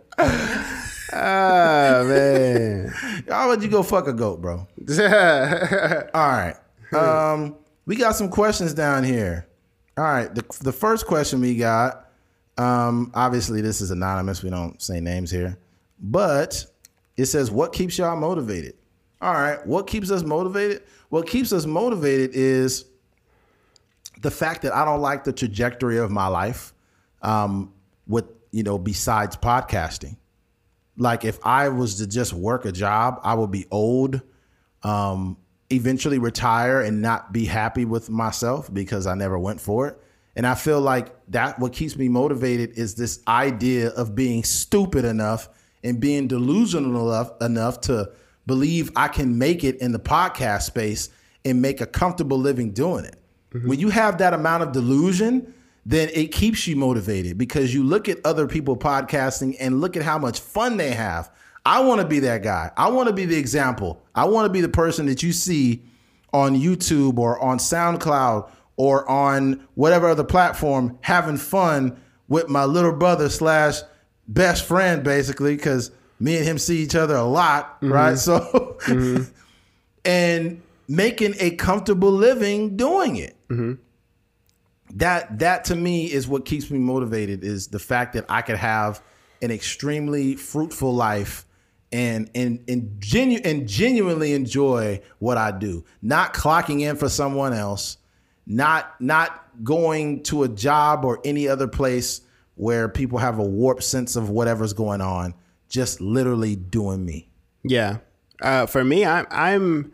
Ah, 1.13 2.03
man. 2.05 2.89
How 3.29 3.51
about 3.51 3.63
you 3.63 3.69
go 3.69 3.83
fuck 3.83 4.09
a 4.09 4.13
goat, 4.13 4.41
bro? 4.41 4.67
All 6.15 6.29
right. 6.29 6.57
Um, 6.93 7.57
we 7.85 7.97
got 7.97 8.17
some 8.17 8.29
questions 8.29 8.75
down 8.75 9.05
here. 9.05 9.47
All 9.97 10.05
right. 10.05 10.35
The, 10.35 10.45
the 10.63 10.73
first 10.73 11.07
question 11.07 11.41
we 11.41 11.57
got, 11.57 12.11
um, 12.59 13.13
obviously, 13.15 13.61
this 13.61 13.81
is 13.81 13.91
anonymous. 13.91 14.43
We 14.43 14.51
don't 14.51 14.81
say 14.83 15.01
names 15.01 15.31
here, 15.31 15.59
but 16.01 16.67
it 17.17 17.27
says, 17.27 17.51
What 17.51 17.73
keeps 17.73 17.99
y'all 17.99 18.17
motivated? 18.17 18.75
All 19.21 19.33
right. 19.33 19.65
What 19.67 19.87
keeps 19.87 20.11
us 20.11 20.23
motivated? 20.23 20.83
What 21.09 21.27
keeps 21.27 21.53
us 21.53 21.67
motivated 21.67 22.31
is 22.35 22.85
the 24.21 24.31
fact 24.31 24.63
that 24.63 24.75
I 24.75 24.85
don't 24.85 25.01
like 25.01 25.25
the 25.25 25.33
trajectory 25.33 25.99
of 25.99 26.11
my 26.11 26.27
life 26.27 26.75
um, 27.23 27.73
with, 28.07 28.27
you 28.51 28.63
know, 28.63 28.79
besides 28.79 29.37
podcasting 29.37 30.17
like 30.97 31.25
if 31.25 31.39
I 31.45 31.69
was 31.69 31.97
to 31.97 32.07
just 32.07 32.33
work 32.33 32.65
a 32.65 32.73
job, 32.73 33.21
I 33.23 33.35
would 33.35 33.51
be 33.51 33.67
old, 33.71 34.21
um, 34.83 35.37
eventually 35.71 36.19
retire 36.19 36.81
and 36.81 37.03
not 37.03 37.33
be 37.33 37.45
happy 37.45 37.85
with 37.85 38.09
myself 38.09 38.73
because 38.73 39.07
I 39.07 39.15
never 39.15 39.39
went 39.39 39.61
for 39.61 39.89
it. 39.89 40.01
And 40.35 40.47
I 40.47 40.55
feel 40.55 40.81
like 40.81 41.15
that 41.29 41.59
what 41.59 41.73
keeps 41.73 41.97
me 41.97 42.09
motivated 42.09 42.73
is 42.79 42.95
this 42.95 43.21
idea 43.27 43.89
of 43.91 44.15
being 44.15 44.45
stupid 44.45 45.05
enough 45.05 45.49
and 45.85 46.01
being 46.01 46.27
delusional 46.29 47.13
enough 47.13 47.31
enough 47.41 47.81
to 47.83 48.11
believe 48.47 48.91
I 48.97 49.09
can 49.09 49.39
make 49.39 49.65
it 49.65 49.77
in 49.81 49.93
the 49.93 49.99
podcast 49.99 50.63
space 50.63 51.11
and 51.45 51.61
make 51.63 51.81
a 51.81 51.87
comfortable 51.87 52.39
living 52.39 52.73
doing 52.73 53.05
it. 53.05 53.17
Mm-hmm. 53.53 53.69
When 53.69 53.79
you 53.79 53.91
have 53.91 54.19
that 54.19 54.35
amount 54.35 54.63
of 54.63 54.73
delusion, 54.73 55.55
then 55.85 56.09
it 56.13 56.33
keeps 56.33 56.67
you 56.67 56.77
motivated 56.77 57.39
because 57.39 57.73
you 57.73 57.85
look 57.85 58.09
at 58.09 58.19
other 58.25 58.47
people 58.47 58.77
podcasting 58.77 59.57
and 59.61 59.81
look 59.81 59.97
at 59.97 60.03
how 60.03 60.19
much 60.19 60.41
fun 60.41 60.77
they 60.77 60.91
have. 60.91 61.31
I 61.65 61.81
want 61.81 62.01
to 62.01 62.07
be 62.07 62.21
that 62.21 62.43
guy. 62.43 62.71
I 62.77 62.91
want 62.91 63.09
to 63.09 63.15
be 63.15 63.25
the 63.25 63.37
example. 63.37 64.03
I 64.15 64.25
want 64.25 64.47
to 64.47 64.53
be 64.53 64.61
the 64.61 64.69
person 64.69 65.07
that 65.07 65.23
you 65.23 65.33
see 65.33 65.83
on 66.33 66.57
YouTube 66.57 67.19
or 67.19 67.41
on 67.41 67.59
SoundCloud 67.59 68.51
or 68.77 69.09
on 69.09 69.67
whatever 69.75 70.09
other 70.09 70.25
platform 70.25 70.99
having 71.01 71.37
fun 71.37 71.97
with 72.29 72.49
my 72.49 72.65
little 72.65 72.93
brother 72.93 73.29
slash 73.29 73.81
best 74.29 74.65
friend, 74.65 75.03
basically, 75.03 75.57
because 75.57 75.91
Me 76.19 76.37
and 76.37 76.47
him 76.47 76.59
see 76.59 76.79
each 76.79 76.95
other 76.95 77.15
a 77.15 77.25
lot, 77.25 77.81
mm-hmm. 77.81 77.93
right? 77.93 78.17
So, 78.27 78.41
mm-hmm. 78.87 79.25
and 80.05 80.63
making 80.89 81.35
a 81.39 81.51
comfortable 81.51 82.11
living 82.11 82.77
doing 82.77 83.17
it. 83.17 83.37
Mm-hmm. 83.49 83.75
That 84.95 85.41
that 85.41 85.65
to 85.67 85.77
me 85.77 86.11
is 86.11 86.27
what 86.27 86.45
keeps 86.45 86.71
me 86.71 86.79
motivated. 86.79 87.45
Is 87.45 87.69
the 87.69 87.79
fact 87.79 88.15
that 88.15 88.25
I 88.29 88.41
could 88.41 88.57
have 88.57 89.03
an 89.43 89.51
extremely 89.51 90.37
fruitful 90.37 90.95
life 90.95 91.45
and 91.93 92.31
and 92.35 92.65
and, 92.69 93.01
genu- 93.01 93.41
and 93.45 93.69
genuinely 93.69 94.33
enjoy 94.33 95.03
what 95.19 95.37
I 95.37 95.51
do. 95.51 95.85
Not 96.01 96.33
clocking 96.33 96.81
in 96.81 96.97
for 96.97 97.09
someone 97.09 97.53
else, 97.53 97.99
not 98.47 98.99
not 99.01 99.43
going 99.65 100.23
to 100.25 100.45
a 100.45 100.49
job 100.49 101.05
or 101.05 101.21
any 101.25 101.49
other 101.49 101.67
place 101.67 102.21
where 102.57 102.89
people 102.89 103.19
have 103.19 103.39
a 103.39 103.45
warped 103.45 103.85
sense 103.85 104.17
of 104.17 104.29
whatever's 104.29 104.73
going 104.73 105.01
on. 105.01 105.35
Just 105.69 106.01
literally 106.01 106.57
doing 106.57 107.05
me. 107.05 107.31
Yeah. 107.63 107.99
Uh, 108.43 108.67
for 108.67 108.85
me, 108.85 109.05
I'm 109.05 109.27
I'm 109.31 109.93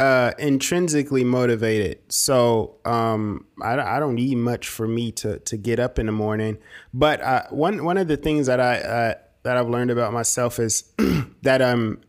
uh, 0.00 0.32
intrinsically 0.38 1.24
motivated. 1.24 2.00
So 2.08 2.76
um, 2.84 3.46
I, 3.62 3.78
I, 3.78 4.00
don't 4.00 4.14
need 4.14 4.36
much 4.36 4.68
for 4.68 4.88
me 4.88 5.12
to 5.12 5.38
to 5.40 5.56
get 5.56 5.78
up 5.78 5.98
in 5.98 6.06
the 6.06 6.12
morning. 6.12 6.58
But 6.94 7.20
uh, 7.20 7.42
one 7.50 7.84
one 7.84 7.98
of 7.98 8.08
the 8.08 8.16
things 8.16 8.46
that 8.46 8.60
I 8.60 8.78
uh, 8.78 9.14
that 9.42 9.56
I've 9.56 9.68
learned 9.68 9.90
about 9.90 10.12
myself 10.12 10.58
is 10.58 10.84
that 11.42 11.60
I'm 11.60 12.00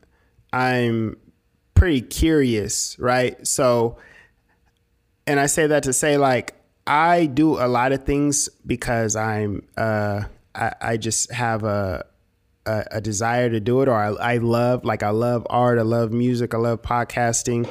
I'm 0.53 1.18
pretty 1.73 2.01
curious, 2.01 2.97
right? 2.99 3.45
So, 3.45 3.97
and 5.27 5.39
I 5.39 5.47
say 5.47 5.68
that 5.68 5.84
to 5.84 5.93
say 5.93 6.18
like 6.18 6.60
I 6.91 7.27
do 7.27 7.57
a 7.57 7.69
lot 7.69 7.93
of 7.93 8.03
things 8.03 8.49
because 8.68 9.15
I'm 9.15 9.65
uh, 9.77 10.23
I, 10.53 10.73
I 10.81 10.97
just 10.97 11.31
have 11.31 11.63
a, 11.63 12.05
a, 12.65 12.84
a 12.91 13.01
desire 13.01 13.49
to 13.49 13.61
do 13.61 13.81
it, 13.81 13.88
or 13.88 13.95
I, 13.95 14.09
I 14.09 14.38
love 14.38 14.84
like 14.84 15.01
I 15.01 15.11
love 15.11 15.47
art, 15.49 15.80
I 15.80 15.84
love 15.84 16.11
music, 16.11 16.53
I 16.53 16.57
love 16.57 16.81
podcasting, 16.81 17.65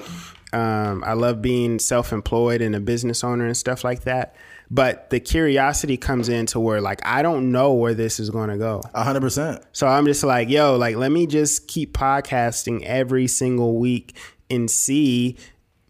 um, 0.54 1.04
I 1.04 1.12
love 1.12 1.42
being 1.42 1.78
self 1.78 2.14
employed 2.14 2.62
and 2.62 2.74
a 2.74 2.80
business 2.80 3.22
owner 3.22 3.44
and 3.44 3.54
stuff 3.54 3.84
like 3.84 4.04
that. 4.04 4.36
But 4.70 5.10
the 5.10 5.20
curiosity 5.20 5.98
comes 5.98 6.30
into 6.30 6.58
where 6.58 6.80
like 6.80 7.04
I 7.04 7.20
don't 7.20 7.52
know 7.52 7.74
where 7.74 7.92
this 7.92 8.20
is 8.20 8.30
going 8.30 8.48
to 8.48 8.56
go. 8.56 8.80
A 8.94 9.04
hundred 9.04 9.20
percent. 9.20 9.62
So 9.72 9.86
I'm 9.86 10.06
just 10.06 10.24
like, 10.24 10.48
yo, 10.48 10.76
like 10.76 10.96
let 10.96 11.12
me 11.12 11.26
just 11.26 11.68
keep 11.68 11.92
podcasting 11.92 12.84
every 12.84 13.26
single 13.26 13.76
week 13.78 14.16
and 14.48 14.70
see 14.70 15.36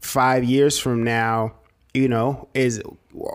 five 0.01 0.43
years 0.43 0.81
from 0.81 1.05
now, 1.05 1.60
you 1.95 2.09
know, 2.09 2.49
is 2.55 2.83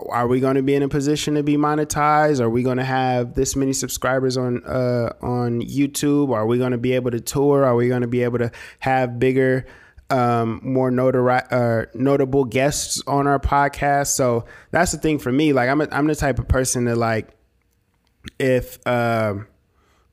are 0.08 0.26
we 0.26 0.40
going 0.40 0.54
to 0.54 0.62
be 0.62 0.74
in 0.74 0.82
a 0.82 0.88
position 0.88 1.34
to 1.34 1.42
be 1.42 1.56
monetized? 1.56 2.40
Are 2.40 2.48
we 2.48 2.62
going 2.62 2.78
to 2.78 2.84
have 2.84 3.34
this 3.34 3.54
many 3.54 3.72
subscribers 3.72 4.36
on 4.36 4.64
uh, 4.64 5.12
on 5.20 5.60
YouTube? 5.60 6.32
Are 6.32 6.46
we 6.46 6.58
going 6.58 6.72
to 6.72 6.78
be 6.78 6.92
able 6.92 7.10
to 7.10 7.20
tour? 7.20 7.64
Are 7.64 7.74
we 7.74 7.88
going 7.88 8.02
to 8.02 8.08
be 8.08 8.22
able 8.22 8.38
to 8.38 8.50
have 8.80 9.18
bigger 9.18 9.66
um, 10.10 10.60
more 10.62 10.90
notori- 10.90 11.46
uh, 11.50 11.86
notable 11.94 12.44
guests 12.44 13.02
on 13.06 13.26
our 13.26 13.38
podcast. 13.38 14.08
So 14.08 14.44
that's 14.70 14.92
the 14.92 14.98
thing 14.98 15.18
for 15.18 15.32
me. 15.32 15.52
Like 15.52 15.68
I'm, 15.68 15.80
a, 15.80 15.88
I'm 15.90 16.06
the 16.06 16.14
type 16.14 16.38
of 16.38 16.48
person 16.48 16.84
that 16.84 16.96
like, 16.96 17.28
if, 18.38 18.78
uh, 18.86 19.34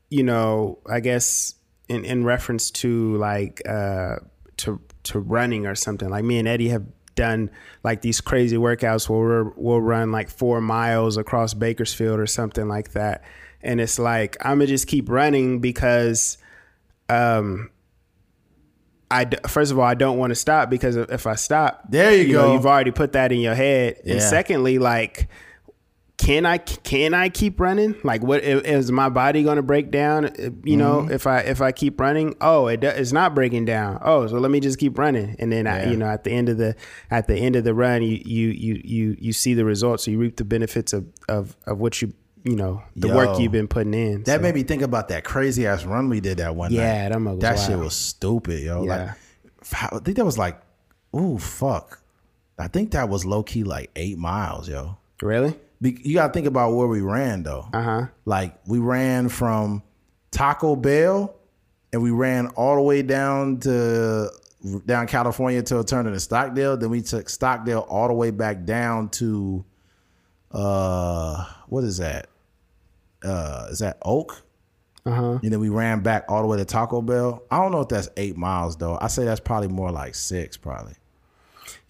you 0.09 0.23
know, 0.23 0.79
I 0.89 0.99
guess 0.99 1.55
in, 1.89 2.05
in 2.05 2.23
reference 2.23 2.71
to 2.71 3.17
like, 3.17 3.61
uh, 3.67 4.17
to, 4.57 4.81
to 5.03 5.19
running 5.19 5.65
or 5.65 5.75
something 5.75 6.09
like 6.09 6.23
me 6.23 6.39
and 6.39 6.47
Eddie 6.47 6.69
have 6.69 6.85
done 7.15 7.49
like 7.83 8.01
these 8.01 8.21
crazy 8.21 8.57
workouts 8.57 9.09
where 9.09 9.43
we 9.43 9.51
will 9.55 9.81
run 9.81 10.11
like 10.11 10.29
four 10.29 10.61
miles 10.61 11.17
across 11.17 11.53
Bakersfield 11.53 12.19
or 12.19 12.27
something 12.27 12.67
like 12.67 12.93
that. 12.93 13.23
And 13.61 13.79
it's 13.79 13.97
like, 13.99 14.37
I'm 14.41 14.57
gonna 14.57 14.67
just 14.67 14.87
keep 14.87 15.09
running 15.09 15.59
because, 15.59 16.37
um, 17.09 17.69
I 19.11 19.29
first 19.47 19.71
of 19.71 19.77
all 19.77 19.85
I 19.85 19.93
don't 19.93 20.17
want 20.17 20.31
to 20.31 20.35
stop 20.35 20.69
because 20.69 20.95
if 20.95 21.27
I 21.27 21.35
stop, 21.35 21.83
there 21.89 22.15
you, 22.15 22.23
you 22.23 22.33
go. 22.33 22.47
Know, 22.47 22.53
you've 22.53 22.65
already 22.65 22.91
put 22.91 23.13
that 23.13 23.31
in 23.31 23.39
your 23.39 23.55
head. 23.55 24.01
Yeah. 24.03 24.13
And 24.13 24.21
secondly, 24.23 24.79
like, 24.79 25.29
can 26.23 26.45
I 26.45 26.57
can 26.57 27.13
I 27.13 27.27
keep 27.27 27.59
running? 27.59 27.95
Like, 28.03 28.23
what 28.23 28.43
is 28.43 28.91
my 28.91 29.09
body 29.09 29.43
going 29.43 29.57
to 29.57 29.63
break 29.63 29.91
down? 29.91 30.25
Uh, 30.25 30.51
you 30.63 30.77
know, 30.77 31.01
mm-hmm. 31.01 31.11
if 31.11 31.27
I 31.27 31.39
if 31.39 31.61
I 31.61 31.71
keep 31.71 31.99
running, 31.99 32.35
oh, 32.39 32.67
it 32.67 32.83
it's 32.83 33.11
not 33.11 33.35
breaking 33.35 33.65
down. 33.65 33.99
Oh, 34.01 34.25
so 34.27 34.37
let 34.37 34.49
me 34.49 34.59
just 34.61 34.79
keep 34.79 34.97
running, 34.97 35.35
and 35.39 35.51
then 35.51 35.65
yeah. 35.65 35.75
I, 35.75 35.83
you 35.85 35.97
know, 35.97 36.07
at 36.07 36.23
the 36.23 36.31
end 36.31 36.47
of 36.47 36.57
the 36.57 36.75
at 37.11 37.27
the 37.27 37.35
end 37.35 37.57
of 37.57 37.65
the 37.65 37.73
run, 37.73 38.03
you 38.03 38.17
you 38.25 38.47
you 38.49 38.81
you 38.83 39.17
you 39.19 39.33
see 39.33 39.53
the 39.53 39.65
results. 39.65 40.05
So 40.05 40.11
you 40.11 40.17
reap 40.17 40.37
the 40.37 40.45
benefits 40.45 40.93
of 40.93 41.05
of 41.27 41.57
of 41.65 41.79
what 41.79 42.01
you 42.01 42.13
you 42.43 42.55
know 42.55 42.81
the 42.95 43.09
Yo, 43.09 43.15
work 43.15 43.39
you've 43.39 43.51
been 43.51 43.67
putting 43.67 43.93
in. 43.93 44.23
That 44.23 44.37
so. 44.37 44.43
made 44.43 44.55
me 44.55 44.63
think 44.63 44.81
about 44.81 45.09
that 45.09 45.25
crazy 45.25 45.67
ass 45.67 45.83
run 45.83 46.07
we 46.07 46.21
did 46.21 46.37
that 46.37 46.55
one 46.55 46.71
yeah, 46.71 47.09
night. 47.09 47.23
that, 47.23 47.39
that 47.41 47.55
shit 47.59 47.77
was 47.77 47.95
stupid, 47.95 48.61
yo. 48.61 48.85
Yeah. 48.85 49.15
Like, 49.71 49.93
I 49.93 49.99
think 49.99 50.17
that 50.17 50.25
was 50.25 50.37
like, 50.37 50.61
ooh, 51.15 51.37
fuck. 51.37 52.01
I 52.57 52.67
think 52.67 52.91
that 52.91 53.09
was 53.09 53.25
low 53.25 53.43
key 53.43 53.63
like 53.63 53.91
eight 53.95 54.17
miles, 54.17 54.69
yo. 54.69 54.97
Really? 55.21 55.57
You 55.89 56.13
got 56.15 56.27
to 56.27 56.33
think 56.33 56.47
about 56.47 56.73
where 56.73 56.87
we 56.87 57.01
ran 57.01 57.43
though. 57.43 57.67
Uh 57.73 57.81
huh. 57.81 58.05
Like 58.25 58.57
we 58.65 58.79
ran 58.79 59.29
from 59.29 59.83
Taco 60.31 60.75
Bell, 60.75 61.35
and 61.91 62.01
we 62.01 62.11
ran 62.11 62.47
all 62.47 62.75
the 62.75 62.81
way 62.81 63.01
down 63.01 63.59
to 63.61 64.29
down 64.85 65.07
California 65.07 65.61
to 65.63 65.79
a 65.79 65.83
turn 65.83 66.05
to 66.05 66.19
Stockdale. 66.19 66.77
Then 66.77 66.89
we 66.89 67.01
took 67.01 67.27
Stockdale 67.29 67.85
all 67.89 68.07
the 68.07 68.13
way 68.13 68.31
back 68.31 68.63
down 68.65 69.09
to 69.09 69.65
uh 70.51 71.45
what 71.67 71.83
is 71.83 71.97
that? 71.97 72.27
uh, 73.23 73.67
is 73.71 73.79
that 73.79 73.97
Oak? 74.03 74.41
Uh-huh. 75.05 75.39
And 75.43 75.51
then 75.51 75.59
we 75.59 75.69
ran 75.69 76.01
back 76.01 76.25
all 76.29 76.41
the 76.41 76.47
way 76.47 76.57
to 76.57 76.65
Taco 76.65 77.01
Bell. 77.01 77.43
I 77.51 77.57
don't 77.57 77.71
know 77.71 77.81
if 77.81 77.89
that's 77.89 78.09
eight 78.17 78.37
miles 78.37 78.77
though. 78.77 78.97
I 79.01 79.07
say 79.07 79.25
that's 79.25 79.39
probably 79.39 79.67
more 79.67 79.91
like 79.91 80.15
six, 80.15 80.55
probably. 80.57 80.93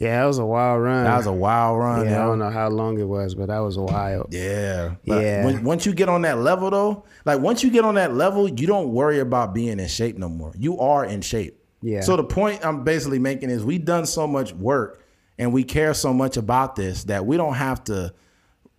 Yeah, 0.04 0.22
that 0.22 0.26
was 0.26 0.40
a 0.40 0.46
wild 0.46 0.82
run. 0.82 1.04
That 1.06 1.18
was 1.18 1.28
a 1.28 1.34
wild 1.34 1.80
run. 1.80 2.06
Yeah, 2.06 2.12
yo. 2.12 2.22
I 2.22 2.26
don't 2.26 2.40
know 2.40 2.50
how 2.50 2.70
long 2.70 3.00
it 3.00 3.08
was, 3.08 3.36
but 3.36 3.48
that 3.48 3.60
was 3.60 3.78
wild. 3.78 4.34
Yeah, 4.34 4.96
but 5.06 5.22
yeah. 5.24 5.46
When, 5.46 5.64
once 5.64 5.86
you 5.86 5.94
get 5.94 6.10
on 6.10 6.22
that 6.24 6.40
level 6.40 6.70
though, 6.70 7.06
like 7.26 7.40
once 7.40 7.64
you 7.64 7.72
get 7.72 7.86
on 7.86 7.96
that 7.96 8.14
level, 8.14 8.48
you 8.48 8.68
don't 8.68 8.90
worry 8.94 9.20
about 9.20 9.54
being 9.54 9.80
in 9.80 9.88
shape 9.88 10.18
no 10.18 10.30
more. 10.30 10.54
You 10.58 10.80
are 10.80 11.06
in 11.06 11.22
shape. 11.22 11.60
Yeah. 11.82 12.02
So 12.02 12.16
the 12.16 12.24
point 12.24 12.66
I'm 12.66 12.84
basically 12.84 13.20
making 13.20 13.50
is 13.50 13.64
we've 13.64 13.84
done 13.84 14.06
so 14.06 14.26
much 14.28 14.54
work 14.54 15.04
and 15.38 15.52
we 15.52 15.64
care 15.64 15.94
so 15.94 16.14
much 16.14 16.38
about 16.38 16.76
this 16.76 17.06
that 17.06 17.26
we 17.26 17.38
don't 17.38 17.56
have 17.56 17.84
to 17.86 18.14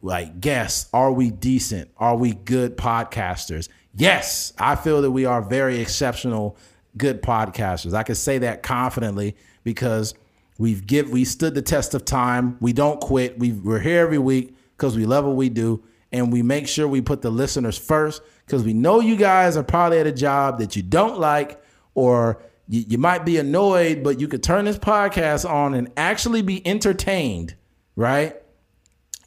like 0.03 0.41
guess 0.41 0.89
are 0.93 1.13
we 1.13 1.31
decent 1.31 1.91
are 1.97 2.17
we 2.17 2.35
good 2.35 2.77
podcasters 2.77 3.69
yes 3.97 4.53
i 4.59 4.77
feel 4.77 5.01
that 5.01 5.11
we 5.11 5.25
are 5.25 5.41
very 5.41 5.81
exceptional 5.81 6.57
good 6.97 7.23
podcasters 7.23 7.95
i 7.95 8.03
can 8.03 8.15
say 8.15 8.39
that 8.39 8.63
confidently 8.63 9.35
because 9.63 10.15
we've 10.59 10.87
give 10.87 11.11
we 11.11 11.25
stood 11.25 11.55
the 11.55 11.63
test 11.63 11.95
of 11.95 12.05
time 12.05 12.57
we 12.61 12.73
don't 12.73 13.01
quit 13.01 13.39
we, 13.39 13.53
we're 13.53 13.81
here 13.81 14.01
every 14.01 14.19
week 14.19 14.55
because 14.77 14.97
we 14.97 15.07
love 15.07 15.25
what 15.25 15.37
we 15.37 15.49
do 15.49 15.83
and 16.13 16.33
we 16.33 16.43
make 16.43 16.69
sure 16.69 16.87
we 16.87 17.01
put 17.01 17.23
the 17.23 17.31
listeners 17.31 17.77
first 17.77 18.23
because 18.47 18.63
we 18.63 18.73
know 18.73 19.01
you 19.01 19.17
guys 19.17 19.57
are 19.57 19.65
probably 19.65 19.99
at 19.99 20.07
a 20.07 20.13
job 20.13 20.59
that 20.59 20.77
you 20.77 20.83
don't 20.83 21.19
like 21.19 21.63
or 21.95 22.41
you, 22.69 22.85
you 22.89 22.99
might 22.99 23.25
be 23.25 23.39
annoyed 23.39 24.03
but 24.03 24.21
you 24.21 24.29
could 24.29 24.43
turn 24.43 24.65
this 24.65 24.79
podcast 24.79 25.49
on 25.49 25.75
and 25.75 25.91
actually 25.97 26.43
be 26.43 26.67
entertained 26.67 27.55
right 27.97 28.37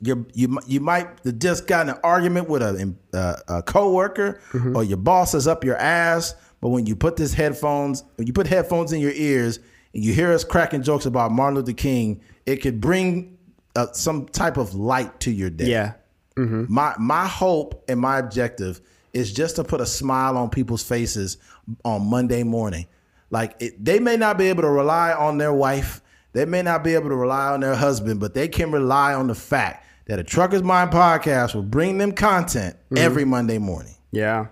you 0.02 0.28
you 0.34 0.60
you 0.68 0.80
might 0.80 1.08
just 1.40 1.68
got 1.68 1.90
an 1.90 1.96
argument 2.04 2.50
with 2.50 2.62
a, 2.62 2.96
a, 3.14 3.56
a 3.56 3.64
coworker 3.64 4.40
mm-hmm. 4.52 4.76
or 4.76 4.84
your 4.84 4.98
boss 4.98 5.34
is 5.34 5.48
up 5.48 5.64
your 5.64 5.78
ass. 5.78 6.36
But 6.62 6.70
when 6.70 6.86
you 6.86 6.96
put 6.96 7.18
this 7.18 7.34
headphones, 7.34 8.04
when 8.16 8.28
you 8.28 8.34
put 8.34 8.48
headphones 8.48 8.92
in 8.92 9.00
your 9.00 9.12
ears 9.12 9.60
you 9.98 10.14
hear 10.14 10.32
us 10.32 10.44
cracking 10.44 10.84
jokes 10.84 11.06
about 11.06 11.32
Martin 11.32 11.56
Luther 11.56 11.74
King, 11.74 12.22
it 12.46 12.58
could 12.58 12.80
bring 12.80 13.38
uh, 13.76 13.88
some 13.94 14.28
type 14.28 14.58
of 14.58 14.76
light 14.76 15.20
to 15.22 15.32
your 15.32 15.50
day. 15.50 15.66
Yeah. 15.66 15.94
Mm-hmm. 16.36 16.66
My 16.70 16.94
my 17.00 17.26
hope 17.26 17.84
and 17.88 18.00
my 18.00 18.20
objective 18.20 18.80
is 19.14 19.34
just 19.34 19.56
to 19.56 19.64
put 19.64 19.82
a 19.82 19.86
smile 19.86 20.38
on 20.38 20.50
people's 20.50 20.84
faces 20.84 21.38
on 21.84 22.06
Monday 22.06 22.44
morning. 22.44 22.86
Like 23.32 23.56
it, 23.60 23.84
they 23.84 24.00
may 24.00 24.18
not 24.18 24.38
be 24.38 24.48
able 24.48 24.62
to 24.62 24.70
rely 24.70 25.14
on 25.14 25.40
their 25.40 25.54
wife, 25.54 26.02
they 26.34 26.46
may 26.46 26.62
not 26.62 26.84
be 26.84 26.94
able 26.94 27.10
to 27.10 27.16
rely 27.16 27.48
on 27.48 27.62
their 27.62 27.76
husband, 27.76 28.20
but 28.20 28.36
they 28.36 28.48
can 28.48 28.72
rely 28.72 29.16
on 29.16 29.28
the 29.28 29.36
fact 29.36 29.86
that 30.06 30.20
a 30.20 30.24
Trucker's 30.24 30.64
Mind 30.64 30.92
podcast 30.92 31.56
will 31.56 31.64
bring 31.64 31.98
them 31.98 32.12
content 32.12 32.76
mm-hmm. 32.76 32.98
every 32.98 33.26
Monday 33.26 33.58
morning. 33.58 33.96
Yeah. 34.12 34.48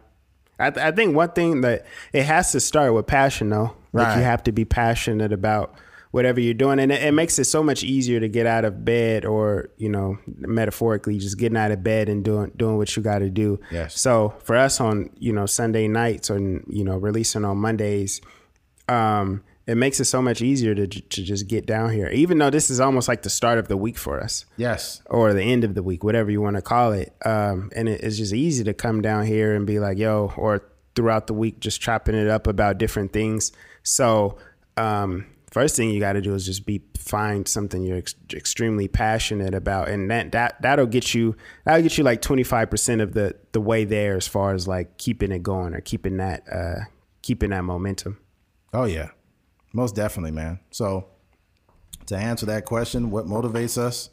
I, 0.58 0.70
th- 0.72 0.86
I, 0.86 0.92
think 0.92 1.16
one 1.16 1.32
thing 1.32 1.62
that 1.62 1.86
it 2.14 2.24
has 2.24 2.52
to 2.54 2.60
start 2.60 2.94
with 2.94 3.08
passion, 3.08 3.50
though. 3.50 3.76
Like 3.96 4.08
right. 4.08 4.18
you 4.18 4.24
have 4.24 4.44
to 4.44 4.52
be 4.52 4.66
passionate 4.66 5.32
about 5.32 5.74
whatever 6.12 6.42
you're 6.42 6.54
doing, 6.54 6.80
and 6.80 6.92
it, 6.92 7.02
it, 7.02 7.14
makes 7.14 7.40
it 7.40 7.46
so 7.46 7.64
much 7.64 7.82
easier 7.82 8.20
to 8.20 8.28
get 8.28 8.46
out 8.46 8.66
of 8.66 8.84
bed, 8.84 9.24
or 9.24 9.70
you 9.78 9.88
know, 9.88 10.18
metaphorically, 10.38 11.18
just 11.18 11.38
getting 11.38 11.58
out 11.58 11.72
of 11.72 11.82
bed 11.82 12.10
and 12.10 12.24
doing 12.26 12.52
doing 12.58 12.76
what 12.76 12.94
you 12.96 13.02
got 13.02 13.20
to 13.20 13.30
do. 13.30 13.58
Yes. 13.72 13.98
So 13.98 14.36
for 14.44 14.58
us 14.58 14.82
on 14.82 15.10
you 15.18 15.32
know 15.32 15.46
Sunday 15.46 15.88
nights 15.88 16.30
or 16.30 16.38
you 16.40 16.84
know 16.84 16.98
releasing 16.98 17.46
on 17.46 17.58
Mondays, 17.58 18.20
um, 18.90 19.44
it 19.66 19.76
makes 19.76 20.00
it 20.02 20.06
so 20.06 20.22
much 20.22 20.42
easier 20.42 20.76
to, 20.76 20.88
to 20.88 21.24
just 21.24 21.48
get 21.48 21.66
down 21.66 21.92
here, 21.92 22.10
even 22.10 22.38
though 22.38 22.50
this 22.50 22.70
is 22.70 22.82
almost 22.82 23.08
like 23.08 23.24
the 23.24 23.30
start 23.30 23.58
of 23.58 23.70
the 23.70 23.78
week 23.78 23.98
for 23.98 24.20
us. 24.20 24.46
Yes. 24.58 25.02
Or 25.08 25.34
the 25.34 25.42
end 25.42 25.64
of 25.64 25.74
the 25.74 25.82
week, 25.82 26.04
whatever 26.04 26.30
you 26.30 26.42
want 26.42 26.58
to 26.58 26.62
call 26.62 26.92
it. 26.92 27.16
Um, 27.26 27.72
and 27.76 27.90
it, 27.90 28.02
it's 28.02 28.18
just 28.18 28.34
easy 28.34 28.66
to 28.66 28.74
come 28.74 29.02
down 29.02 29.26
here 29.26 29.56
and 29.56 29.66
be 29.66 29.80
like, 29.80 29.98
yo, 29.98 30.34
or 30.38 30.62
throughout 30.96 31.28
the 31.28 31.34
week, 31.34 31.60
just 31.60 31.82
chopping 31.82 32.16
it 32.16 32.28
up 32.28 32.46
about 32.46 32.78
different 32.78 33.12
things. 33.12 33.52
So, 33.86 34.38
um, 34.78 35.28
first 35.52 35.78
thing 35.78 35.92
you 35.92 36.02
got 36.02 36.14
to 36.14 36.22
do 36.22 36.34
is 36.34 36.46
just 36.46 36.66
be 36.66 36.82
find 36.98 37.48
something 37.48 37.84
you're 37.84 38.00
ex- 38.00 38.16
extremely 38.34 38.88
passionate 38.88 39.54
about, 39.54 39.88
and 39.88 40.10
that 40.12 40.32
that 40.34 40.62
that'll 40.62 40.88
get 40.88 41.14
you 41.14 41.36
that'll 41.64 41.84
get 41.84 41.98
you 41.98 42.04
like 42.04 42.22
twenty 42.22 42.44
five 42.44 42.70
percent 42.70 43.00
of 43.00 43.14
the 43.14 43.36
the 43.54 43.62
way 43.62 43.86
there 43.86 44.18
as 44.18 44.28
far 44.28 44.54
as 44.54 44.68
like 44.68 44.98
keeping 44.98 45.32
it 45.32 45.44
going 45.44 45.74
or 45.74 45.82
keeping 45.82 46.18
that 46.18 46.44
uh, 46.52 46.86
keeping 47.22 47.52
that 47.52 47.64
momentum. 47.64 48.18
Oh 48.74 48.86
yeah, 48.86 49.10
most 49.72 49.96
definitely, 49.96 50.32
man. 50.32 50.60
So 50.72 51.08
to 52.08 52.18
answer 52.18 52.46
that 52.48 52.66
question, 52.66 53.12
what 53.12 53.26
motivates 53.26 53.78
us? 53.78 54.10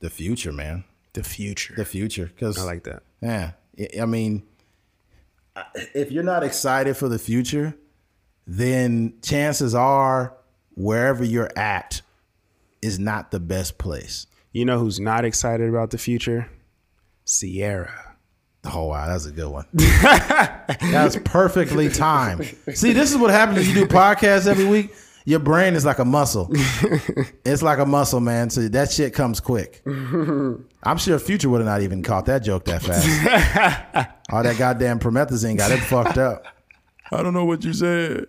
The 0.00 0.10
future, 0.10 0.52
man. 0.52 0.84
The 1.12 1.22
future. 1.22 1.74
The 1.76 1.84
future, 1.84 2.26
because 2.26 2.58
I 2.58 2.64
like 2.64 2.84
that. 2.84 3.02
Yeah, 3.20 3.52
I 4.00 4.06
mean, 4.06 4.42
if 5.94 6.10
you're 6.10 6.22
not 6.24 6.42
excited 6.42 6.96
for 6.96 7.08
the 7.08 7.18
future, 7.18 7.74
then 8.46 9.14
chances 9.22 9.74
are 9.74 10.34
wherever 10.74 11.24
you're 11.24 11.50
at 11.56 12.02
is 12.80 12.98
not 12.98 13.30
the 13.30 13.40
best 13.40 13.78
place. 13.78 14.26
You 14.52 14.64
know 14.64 14.78
who's 14.78 15.00
not 15.00 15.24
excited 15.24 15.68
about 15.68 15.90
the 15.90 15.98
future? 15.98 16.50
Ciara. 17.26 18.16
Oh 18.64 18.86
wow, 18.86 19.06
that's 19.06 19.26
a 19.26 19.32
good 19.32 19.48
one. 19.48 19.66
that's 19.72 21.16
perfectly 21.24 21.88
timed. 21.88 22.54
See, 22.74 22.92
this 22.92 23.10
is 23.10 23.16
what 23.16 23.30
happens 23.30 23.58
when 23.58 23.68
you 23.68 23.74
do 23.74 23.86
podcasts 23.86 24.46
every 24.46 24.66
week. 24.66 24.94
Your 25.24 25.38
brain 25.38 25.74
is 25.74 25.84
like 25.84 25.98
a 25.98 26.04
muscle. 26.04 26.48
it's 27.44 27.62
like 27.62 27.78
a 27.78 27.86
muscle, 27.86 28.20
man. 28.20 28.50
So 28.50 28.68
that 28.68 28.90
shit 28.90 29.14
comes 29.14 29.40
quick. 29.40 29.82
I'm 29.86 30.98
sure 30.98 31.18
Future 31.18 31.48
would 31.48 31.60
have 31.60 31.66
not 31.66 31.82
even 31.82 32.02
caught 32.02 32.26
that 32.26 32.40
joke 32.40 32.64
that 32.64 32.82
fast. 32.82 34.10
All 34.30 34.42
that 34.42 34.58
goddamn 34.58 34.98
promethazine 34.98 35.56
got 35.56 35.70
it 35.70 35.78
fucked 35.78 36.18
up. 36.18 36.44
I 37.12 37.22
don't 37.22 37.34
know 37.34 37.44
what 37.44 37.62
you 37.64 37.72
said. 37.72 38.26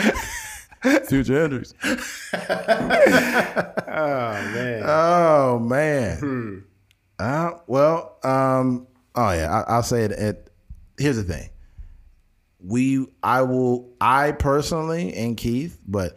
Future 1.08 1.40
Hendrix. 1.40 1.74
Oh 3.92 4.32
man. 4.54 4.82
Oh 4.86 5.58
man. 5.58 6.18
Hmm. 6.18 6.58
Uh, 7.18 7.50
well, 7.66 8.16
um, 8.22 8.86
oh 9.14 9.30
yeah, 9.32 9.64
I, 9.66 9.76
will 9.76 9.82
say 9.82 10.04
it. 10.04 10.50
Here's 10.96 11.16
the 11.16 11.24
thing. 11.24 11.50
We, 12.64 13.06
I 13.22 13.42
will, 13.42 13.90
I 14.00 14.32
personally 14.32 15.12
and 15.14 15.36
Keith, 15.36 15.78
but 15.86 16.16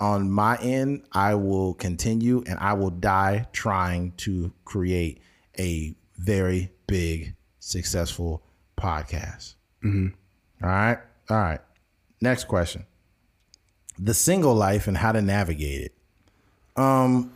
on 0.00 0.30
my 0.30 0.56
end, 0.58 1.04
I 1.12 1.34
will 1.34 1.74
continue 1.74 2.42
and 2.46 2.58
I 2.58 2.74
will 2.74 2.90
die 2.90 3.46
trying 3.52 4.12
to 4.18 4.52
create 4.64 5.20
a 5.58 5.94
very 6.18 6.70
big, 6.86 7.34
successful 7.58 8.42
podcast. 8.76 9.54
Mm-hmm. 9.84 10.08
All 10.62 10.70
right, 10.70 10.98
all 11.30 11.36
right. 11.36 11.60
Next 12.20 12.44
question: 12.44 12.84
the 13.98 14.14
single 14.14 14.54
life 14.54 14.86
and 14.86 14.96
how 14.96 15.12
to 15.12 15.22
navigate 15.22 15.82
it. 15.82 16.80
Um, 16.80 17.32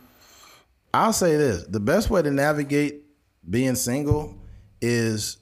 I'll 0.93 1.13
say 1.13 1.37
this: 1.37 1.63
the 1.63 1.79
best 1.79 2.09
way 2.09 2.21
to 2.21 2.31
navigate 2.31 3.03
being 3.49 3.75
single 3.75 4.35
is 4.81 5.37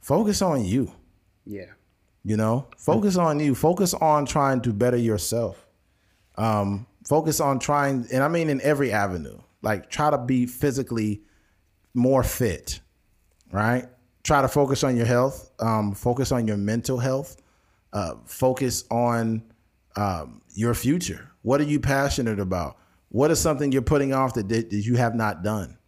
focus 0.00 0.42
on 0.42 0.64
you. 0.64 0.92
Yeah. 1.44 1.72
You 2.24 2.36
know, 2.36 2.66
focus 2.76 3.16
on 3.16 3.40
you. 3.40 3.54
Focus 3.54 3.94
on 3.94 4.26
trying 4.26 4.60
to 4.62 4.72
better 4.72 4.96
yourself. 4.96 5.66
Um, 6.36 6.86
focus 7.06 7.40
on 7.40 7.58
trying, 7.58 8.06
and 8.12 8.22
I 8.22 8.28
mean 8.28 8.50
in 8.50 8.60
every 8.60 8.92
avenue. 8.92 9.38
Like 9.62 9.90
try 9.90 10.10
to 10.10 10.18
be 10.18 10.46
physically 10.46 11.22
more 11.94 12.22
fit, 12.22 12.80
right? 13.50 13.86
Try 14.24 14.42
to 14.42 14.48
focus 14.48 14.84
on 14.84 14.96
your 14.96 15.06
health. 15.06 15.50
Um, 15.58 15.94
focus 15.94 16.32
on 16.32 16.46
your 16.46 16.56
mental 16.56 16.98
health. 16.98 17.36
Uh, 17.92 18.14
focus 18.26 18.84
on 18.90 19.42
um, 19.96 20.42
your 20.58 20.74
future. 20.74 21.30
What 21.42 21.60
are 21.60 21.64
you 21.64 21.78
passionate 21.78 22.40
about? 22.40 22.76
What 23.10 23.30
is 23.30 23.38
something 23.38 23.70
you're 23.70 23.80
putting 23.80 24.12
off 24.12 24.34
that, 24.34 24.48
that 24.48 24.72
you 24.72 24.96
have 24.96 25.14
not 25.14 25.44
done? 25.44 25.78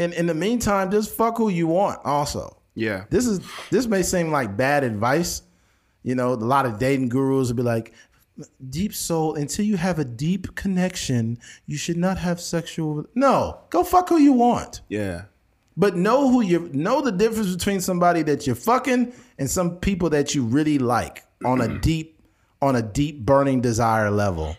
And 0.00 0.12
in 0.12 0.26
the 0.26 0.34
meantime, 0.34 0.90
just 0.90 1.16
fuck 1.16 1.38
who 1.38 1.48
you 1.48 1.68
want. 1.68 2.00
Also, 2.04 2.60
yeah. 2.74 3.04
This 3.08 3.28
is 3.28 3.40
this 3.70 3.86
may 3.86 4.02
seem 4.02 4.32
like 4.32 4.56
bad 4.56 4.82
advice. 4.82 5.42
You 6.02 6.16
know, 6.16 6.32
a 6.32 6.34
lot 6.34 6.66
of 6.66 6.80
dating 6.80 7.08
gurus 7.08 7.48
will 7.48 7.54
be 7.54 7.62
like, 7.62 7.94
deep 8.68 8.92
soul, 8.92 9.36
until 9.36 9.64
you 9.64 9.76
have 9.76 10.00
a 10.00 10.04
deep 10.04 10.56
connection, 10.56 11.38
you 11.66 11.76
should 11.76 11.96
not 11.96 12.18
have 12.18 12.40
sexual 12.40 13.06
No, 13.14 13.60
go 13.70 13.84
fuck 13.84 14.08
who 14.08 14.18
you 14.18 14.32
want. 14.32 14.80
Yeah. 14.88 15.26
But 15.76 15.96
know 15.96 16.30
who 16.30 16.40
you 16.40 16.68
know 16.72 17.00
the 17.00 17.12
difference 17.12 17.54
between 17.54 17.80
somebody 17.80 18.22
that 18.22 18.44
you're 18.44 18.56
fucking 18.56 19.12
and 19.38 19.48
some 19.48 19.76
people 19.76 20.10
that 20.10 20.34
you 20.34 20.42
really 20.42 20.80
like 20.80 21.22
on 21.44 21.60
a 21.60 21.78
deep 21.78 22.13
on 22.64 22.76
a 22.76 22.82
deep 22.82 23.20
burning 23.20 23.60
desire 23.60 24.10
level. 24.10 24.56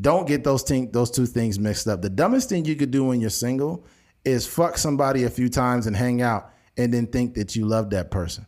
Don't 0.00 0.28
get 0.28 0.44
those 0.44 0.62
thing, 0.62 0.92
those 0.92 1.10
two 1.10 1.26
things 1.26 1.58
mixed 1.58 1.88
up. 1.88 2.02
The 2.02 2.10
dumbest 2.10 2.48
thing 2.48 2.64
you 2.64 2.76
could 2.76 2.90
do 2.90 3.04
when 3.04 3.20
you're 3.20 3.30
single 3.30 3.84
is 4.24 4.46
fuck 4.46 4.78
somebody 4.78 5.24
a 5.24 5.30
few 5.30 5.48
times 5.48 5.86
and 5.86 5.96
hang 5.96 6.22
out 6.22 6.52
and 6.76 6.92
then 6.94 7.06
think 7.06 7.34
that 7.34 7.56
you 7.56 7.66
love 7.66 7.90
that 7.90 8.10
person. 8.10 8.46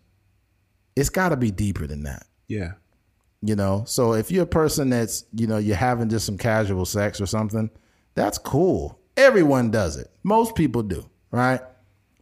It's 0.94 1.08
got 1.08 1.30
to 1.30 1.36
be 1.36 1.50
deeper 1.50 1.86
than 1.86 2.04
that. 2.04 2.26
Yeah. 2.46 2.72
You 3.40 3.56
know, 3.56 3.84
so 3.86 4.14
if 4.14 4.30
you're 4.30 4.44
a 4.44 4.46
person 4.46 4.90
that's, 4.90 5.24
you 5.32 5.46
know, 5.46 5.58
you're 5.58 5.76
having 5.76 6.08
just 6.08 6.26
some 6.26 6.38
casual 6.38 6.84
sex 6.84 7.20
or 7.20 7.26
something, 7.26 7.70
that's 8.14 8.38
cool. 8.38 8.98
Everyone 9.16 9.70
does 9.70 9.96
it. 9.96 10.08
Most 10.22 10.54
people 10.54 10.82
do, 10.82 11.08
right? 11.30 11.60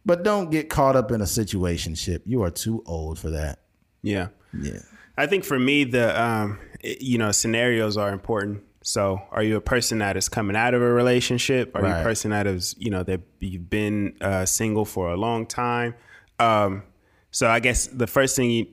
But 0.05 0.23
don't 0.23 0.51
get 0.51 0.69
caught 0.69 0.95
up 0.95 1.11
in 1.11 1.21
a 1.21 1.27
situation 1.27 1.95
ship. 1.95 2.23
You 2.25 2.43
are 2.43 2.51
too 2.51 2.83
old 2.85 3.19
for 3.19 3.31
that. 3.31 3.59
Yeah. 4.03 4.29
Yeah. 4.57 4.79
I 5.17 5.25
think 5.25 5.43
for 5.43 5.57
me, 5.57 5.83
the, 5.83 6.19
um, 6.21 6.59
you 6.81 7.17
know, 7.17 7.31
scenarios 7.31 7.97
are 7.97 8.11
important. 8.13 8.63
So, 8.83 9.21
are 9.31 9.43
you 9.43 9.57
a 9.57 9.61
person 9.61 9.97
that 9.99 10.15
is 10.15 10.29
coming 10.29 10.55
out 10.55 10.73
of 10.73 10.81
a 10.81 10.89
relationship? 10.89 11.75
Are 11.75 11.81
right. 11.81 11.95
you 11.95 12.01
a 12.01 12.03
person 12.03 12.31
that 12.31 12.47
is, 12.47 12.75
you 12.77 12.89
know, 12.89 13.03
that 13.03 13.21
you've 13.39 13.69
been 13.69 14.15
uh, 14.21 14.45
single 14.45 14.85
for 14.85 15.09
a 15.09 15.17
long 15.17 15.45
time? 15.45 15.95
Um, 16.39 16.83
so, 17.31 17.49
I 17.49 17.59
guess 17.59 17.87
the 17.87 18.07
first 18.07 18.35
thing 18.35 18.49
you, 18.49 18.67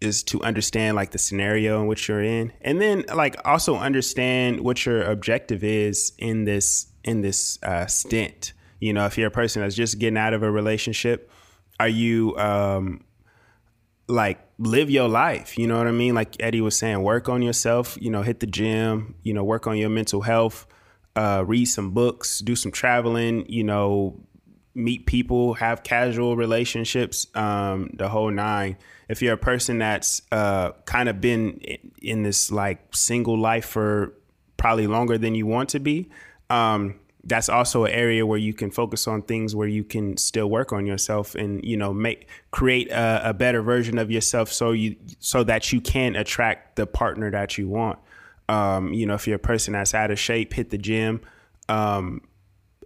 is 0.00 0.22
to 0.22 0.42
understand 0.42 0.96
like 0.96 1.10
the 1.10 1.18
scenario 1.18 1.80
in 1.82 1.88
which 1.88 2.08
you're 2.08 2.22
in, 2.22 2.52
and 2.62 2.80
then 2.80 3.04
like 3.14 3.36
also 3.44 3.76
understand 3.76 4.60
what 4.60 4.86
your 4.86 5.02
objective 5.02 5.62
is 5.62 6.12
in 6.16 6.44
this 6.44 6.86
in 7.04 7.20
this 7.20 7.58
uh, 7.62 7.84
stint. 7.84 8.54
You 8.78 8.94
know, 8.94 9.04
if 9.04 9.18
you're 9.18 9.28
a 9.28 9.32
person 9.32 9.60
that's 9.60 9.74
just 9.74 9.98
getting 9.98 10.16
out 10.16 10.32
of 10.32 10.42
a 10.42 10.50
relationship, 10.50 11.30
are 11.78 11.88
you 11.88 12.34
um, 12.38 13.04
like 14.08 14.38
live 14.60 14.90
your 14.90 15.08
life. 15.08 15.58
You 15.58 15.66
know 15.66 15.78
what 15.78 15.86
I 15.86 15.92
mean? 15.92 16.14
Like 16.14 16.36
Eddie 16.38 16.60
was 16.60 16.76
saying, 16.76 17.02
work 17.02 17.28
on 17.28 17.40
yourself, 17.42 17.96
you 18.00 18.10
know, 18.10 18.22
hit 18.22 18.40
the 18.40 18.46
gym, 18.46 19.14
you 19.22 19.32
know, 19.32 19.42
work 19.42 19.66
on 19.66 19.78
your 19.78 19.88
mental 19.88 20.20
health, 20.20 20.66
uh, 21.16 21.42
read 21.46 21.64
some 21.64 21.92
books, 21.92 22.40
do 22.40 22.54
some 22.54 22.70
traveling, 22.70 23.46
you 23.48 23.64
know, 23.64 24.20
meet 24.74 25.06
people, 25.06 25.54
have 25.54 25.82
casual 25.82 26.36
relationships, 26.36 27.26
um, 27.34 27.90
the 27.94 28.08
whole 28.08 28.30
nine. 28.30 28.76
If 29.08 29.22
you're 29.22 29.34
a 29.34 29.38
person 29.38 29.78
that's 29.78 30.22
uh, 30.30 30.72
kind 30.84 31.08
of 31.08 31.20
been 31.20 31.60
in 32.02 32.22
this 32.22 32.52
like 32.52 32.94
single 32.94 33.38
life 33.38 33.64
for 33.64 34.14
probably 34.58 34.86
longer 34.86 35.16
than 35.16 35.34
you 35.34 35.46
want 35.46 35.70
to 35.70 35.80
be, 35.80 36.10
um, 36.50 36.99
that's 37.24 37.48
also 37.48 37.84
an 37.84 37.92
area 37.92 38.24
where 38.24 38.38
you 38.38 38.54
can 38.54 38.70
focus 38.70 39.06
on 39.06 39.22
things 39.22 39.54
where 39.54 39.68
you 39.68 39.84
can 39.84 40.16
still 40.16 40.48
work 40.48 40.72
on 40.72 40.86
yourself 40.86 41.34
and 41.34 41.62
you 41.64 41.76
know 41.76 41.92
make 41.92 42.28
create 42.50 42.90
a, 42.90 43.30
a, 43.30 43.34
better 43.34 43.60
version 43.60 43.98
of 43.98 44.10
yourself 44.10 44.50
so 44.50 44.72
you 44.72 44.96
so 45.18 45.44
that 45.44 45.72
you 45.72 45.80
can 45.80 46.16
attract 46.16 46.76
the 46.76 46.86
partner 46.86 47.30
that 47.30 47.58
you 47.58 47.68
want. 47.68 47.98
Um, 48.48 48.92
you 48.92 49.06
know 49.06 49.14
if 49.14 49.26
you're 49.26 49.36
a 49.36 49.38
person 49.38 49.74
that's 49.74 49.94
out 49.94 50.10
of 50.10 50.18
shape 50.18 50.54
hit 50.54 50.70
the 50.70 50.78
gym. 50.78 51.20
Um, 51.68 52.22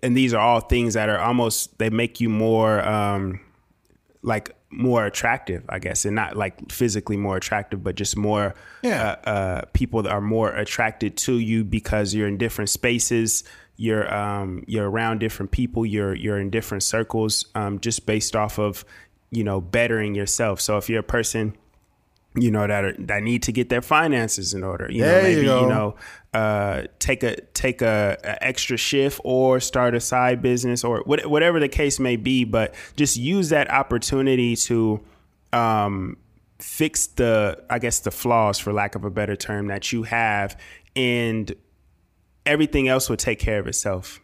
and 0.03 0.17
these 0.17 0.35
are 0.35 0.41
all 0.41 0.61
things 0.61 0.95
that 0.95 1.09
are 1.09 1.19
almost 1.19 1.79
they 1.79 1.91
make 1.91 2.21
you 2.21 2.29
more 2.29 2.87
um, 2.87 3.41
like 4.23 4.55
more 4.71 5.07
attractive 5.07 5.65
i 5.69 5.79
guess 5.79 6.05
and 6.05 6.17
not 6.17 6.37
like 6.37 6.71
physically 6.71 7.17
more 7.17 7.37
attractive 7.37 7.85
but 7.85 7.95
just 7.95 8.17
more 8.17 8.57
yeah. 8.83 9.17
uh, 9.25 9.29
uh, 9.29 9.63
people 9.73 10.03
that 10.03 10.11
are 10.11 10.21
more 10.21 10.51
attracted 10.51 11.17
to 11.17 11.39
you 11.39 11.63
because 11.63 12.13
you're 12.13 12.27
in 12.27 12.37
different 12.37 12.69
spaces 12.69 13.45
you're 13.77 14.13
um, 14.15 14.65
you're 14.67 14.89
around 14.89 15.19
different 15.19 15.51
people, 15.51 15.85
you're 15.85 16.15
you're 16.15 16.39
in 16.39 16.51
different 16.51 16.83
circles, 16.83 17.47
um, 17.55 17.81
just 17.81 18.07
based 18.07 18.37
off 18.37 18.59
of 18.59 18.85
you 19.31 19.45
know 19.45 19.61
bettering 19.61 20.15
yourself. 20.15 20.61
So 20.61 20.77
if 20.77 20.89
you're 20.89 21.01
a 21.01 21.03
person 21.03 21.57
you 22.37 22.51
know 22.51 22.67
that 22.67 22.85
are, 22.85 22.95
that 22.99 23.23
need 23.23 23.43
to 23.45 23.53
get 23.53 23.69
their 23.69 23.83
finances 23.83 24.55
in 24.55 24.65
order. 24.65 24.91
You 24.91 25.03
there 25.03 25.23
know, 25.23 25.29
maybe 25.29 25.47
you, 25.47 25.61
you, 25.61 25.69
know 25.69 25.95
uh, 26.33 26.83
take 26.99 27.23
a 27.23 27.37
take 27.55 27.81
a, 27.81 28.19
a, 28.25 28.45
extra 28.45 28.77
shift 28.77 29.21
or 29.23 29.61
start 29.61 29.95
a 29.95 30.01
side 30.01 30.43
business 30.43 30.83
or 30.83 31.03
what, 31.05 31.25
whatever 31.27 31.61
the 31.61 31.69
case 31.69 32.01
may 32.01 32.17
be. 32.17 32.45
But 32.45 32.75
just 32.97 33.17
use 33.17 33.51
that 33.51 33.71
opportunity 33.71 34.57
to 34.57 35.01
um, 35.53 36.17
fix 36.59 37.07
the 37.07 37.63
I 37.71 37.79
guess 37.79 38.01
the 38.01 38.11
flaws, 38.11 38.59
for 38.59 38.73
lack 38.73 38.97
of 38.97 39.05
a 39.05 39.11
better 39.11 39.37
term, 39.37 39.69
that 39.69 39.93
you 39.93 40.03
have, 40.03 40.61
and 40.97 41.55
everything 42.47 42.89
else 42.89 43.09
will 43.09 43.17
take 43.17 43.39
care 43.39 43.59
of 43.59 43.67
itself. 43.67 44.21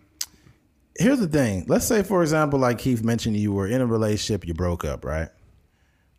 Here's 0.99 1.21
the 1.21 1.29
thing. 1.29 1.65
Let's 1.69 1.87
say, 1.87 2.03
for 2.03 2.23
example, 2.23 2.59
like 2.59 2.79
Keith 2.79 3.03
mentioned, 3.03 3.37
you 3.37 3.53
were 3.53 3.67
in 3.67 3.81
a 3.81 3.87
relationship, 3.87 4.47
you 4.47 4.55
broke 4.55 4.85
up, 4.85 5.05
right? 5.05 5.29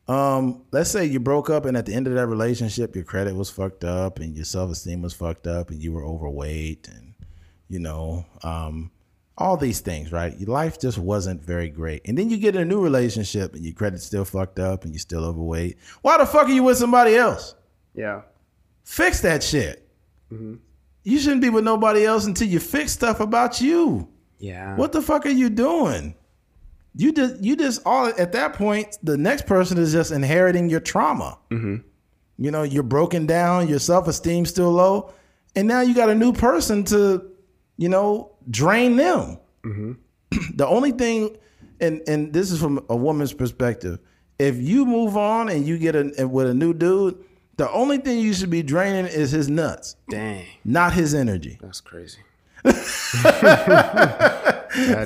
Um, 0.08 0.64
let's 0.72 0.90
say 0.90 1.06
you 1.06 1.20
broke 1.20 1.50
up 1.50 1.66
and 1.66 1.78
at 1.78 1.86
the 1.86 1.94
end 1.94 2.08
of 2.08 2.14
that 2.16 2.28
relationship, 2.28 2.96
your 2.96 3.06
credit 3.06 3.36
was 3.36 3.50
fucked 3.50 3.84
up 3.84 4.20
and 4.20 4.36
your 4.36 4.46
self 4.46 4.72
esteem 4.72 5.02
was 5.02 5.14
fucked 5.14 5.48
up 5.48 5.70
and 5.70 5.82
you 5.82 5.94
were 5.94 6.04
overweight 6.04 6.88
and 6.88 7.12
you 7.72 7.80
know, 7.80 8.26
um, 8.44 8.92
all 9.38 9.56
these 9.56 9.80
things, 9.80 10.12
right? 10.12 10.38
Your 10.38 10.50
life 10.50 10.78
just 10.80 10.98
wasn't 10.98 11.42
very 11.42 11.70
great. 11.70 12.02
And 12.06 12.18
then 12.18 12.30
you 12.30 12.38
get 12.38 12.56
in 12.56 12.62
a 12.62 12.66
new 12.66 12.82
relationship 12.82 13.56
and 13.56 13.64
your 13.64 13.74
credit's 13.74 14.04
still 14.04 14.26
fucked 14.26 14.60
up 14.60 14.84
and 14.84 14.94
you're 14.94 15.00
still 15.00 15.24
overweight. 15.24 15.78
Why 16.02 16.18
the 16.18 16.26
fuck 16.26 16.48
are 16.48 16.52
you 16.52 16.64
with 16.64 16.78
somebody 16.78 17.16
else? 17.16 17.56
Yeah. 17.96 18.24
Fix 18.84 19.22
that 19.22 19.42
shit. 19.42 19.88
You 21.04 21.20
shouldn't 21.20 21.42
be 21.42 21.50
with 21.50 21.64
nobody 21.64 22.06
else 22.06 22.26
until 22.26 22.48
you 22.48 22.60
fix 22.60 22.92
stuff 22.92 23.20
about 23.20 23.60
you. 23.60 24.08
Yeah. 24.40 24.76
What 24.76 24.92
the 24.92 25.02
fuck 25.02 25.26
are 25.26 25.30
you 25.30 25.50
doing? 25.50 26.16
You 26.96 27.14
just 27.14 27.42
you 27.42 27.56
just 27.56 27.82
all 27.86 28.08
at 28.08 28.34
that 28.34 28.54
point, 28.54 28.98
the 29.02 29.18
next 29.18 29.46
person 29.46 29.78
is 29.78 29.94
just 29.94 30.12
inheriting 30.12 30.70
your 30.70 30.82
trauma. 30.82 31.38
Mm-hmm. 31.50 31.78
You 32.38 32.52
know, 32.52 32.64
you're 32.64 32.84
broken 32.84 33.26
down, 33.26 33.68
your 33.70 33.80
self 33.80 34.08
esteem 34.08 34.46
still 34.46 34.72
low, 34.72 35.14
and 35.56 35.68
now 35.68 35.82
you 35.82 35.94
got 35.94 36.10
a 36.10 36.16
new 36.16 36.34
person 36.34 36.84
to, 36.86 37.32
you 37.78 37.88
know, 37.88 38.36
drain 38.50 38.98
them. 38.98 39.38
Mm-hmm. 39.64 39.92
the 40.56 40.68
only 40.68 40.92
thing, 40.92 41.38
and 41.80 42.02
and 42.08 42.34
this 42.34 42.52
is 42.52 42.60
from 42.60 42.84
a 42.90 42.96
woman's 42.96 43.32
perspective, 43.32 44.00
if 44.38 44.58
you 44.58 44.86
move 44.86 45.16
on 45.16 45.50
and 45.50 45.66
you 45.66 45.78
get 45.78 45.96
a 45.96 46.28
with 46.28 46.48
a 46.48 46.54
new 46.54 46.74
dude, 46.74 47.24
the 47.62 47.72
only 47.72 48.00
thing 48.00 48.18
you 48.18 48.34
should 48.34 48.50
be 48.50 48.64
draining 48.64 49.06
is 49.06 49.30
his 49.30 49.48
nuts, 49.48 49.96
Dang. 50.10 50.48
not 50.66 50.94
his 50.94 51.14
energy. 51.14 51.60
That's 51.62 51.80
crazy. 51.80 52.18
that 52.64 52.74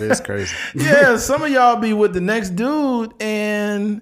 is 0.02 0.22
crazy. 0.22 0.56
yeah, 0.74 1.18
some 1.18 1.44
of 1.44 1.50
y'all 1.50 1.76
be 1.76 1.92
with 1.92 2.14
the 2.14 2.22
next 2.22 2.52
dude, 2.52 3.14
and 3.20 4.00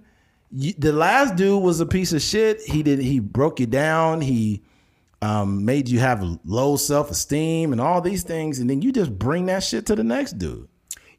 you, 0.52 0.74
the 0.78 0.94
last 0.94 1.36
dude 1.36 1.64
was 1.64 1.80
a 1.80 1.88
piece 1.88 2.14
of 2.14 2.22
shit. 2.22 2.62
He 2.62 2.84
did 2.84 3.00
he 3.00 3.20
broke 3.20 3.60
you 3.60 3.66
down. 3.66 4.22
He 4.22 4.62
um, 5.24 5.66
made 5.66 5.90
you 5.90 5.98
have 5.98 6.24
low 6.46 6.76
self 6.76 7.10
esteem 7.10 7.72
and 7.72 7.82
all 7.82 8.02
these 8.02 8.22
things, 8.22 8.60
and 8.60 8.70
then 8.70 8.84
you 8.84 8.92
just 8.92 9.18
bring 9.18 9.48
that 9.48 9.64
shit 9.64 9.88
to 9.88 9.96
the 9.96 10.04
next 10.04 10.34
dude. 10.34 10.68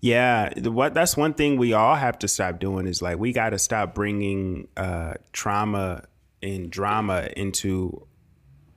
Yeah, 0.01 0.57
what 0.69 0.95
that's 0.95 1.17
one 1.17 1.35
thing 1.35 1.57
we 1.57 1.73
all 1.73 1.97
have 1.97 2.17
to 2.21 2.29
stop 2.29 2.61
doing 2.61 2.87
is 2.87 3.03
like 3.03 3.19
we 3.19 3.33
got 3.33 3.51
to 3.51 3.59
stop 3.59 3.93
bringing 3.93 4.69
uh, 4.77 5.15
trauma 5.33 6.05
and 6.45 6.71
drama 6.71 7.29
into 7.37 8.07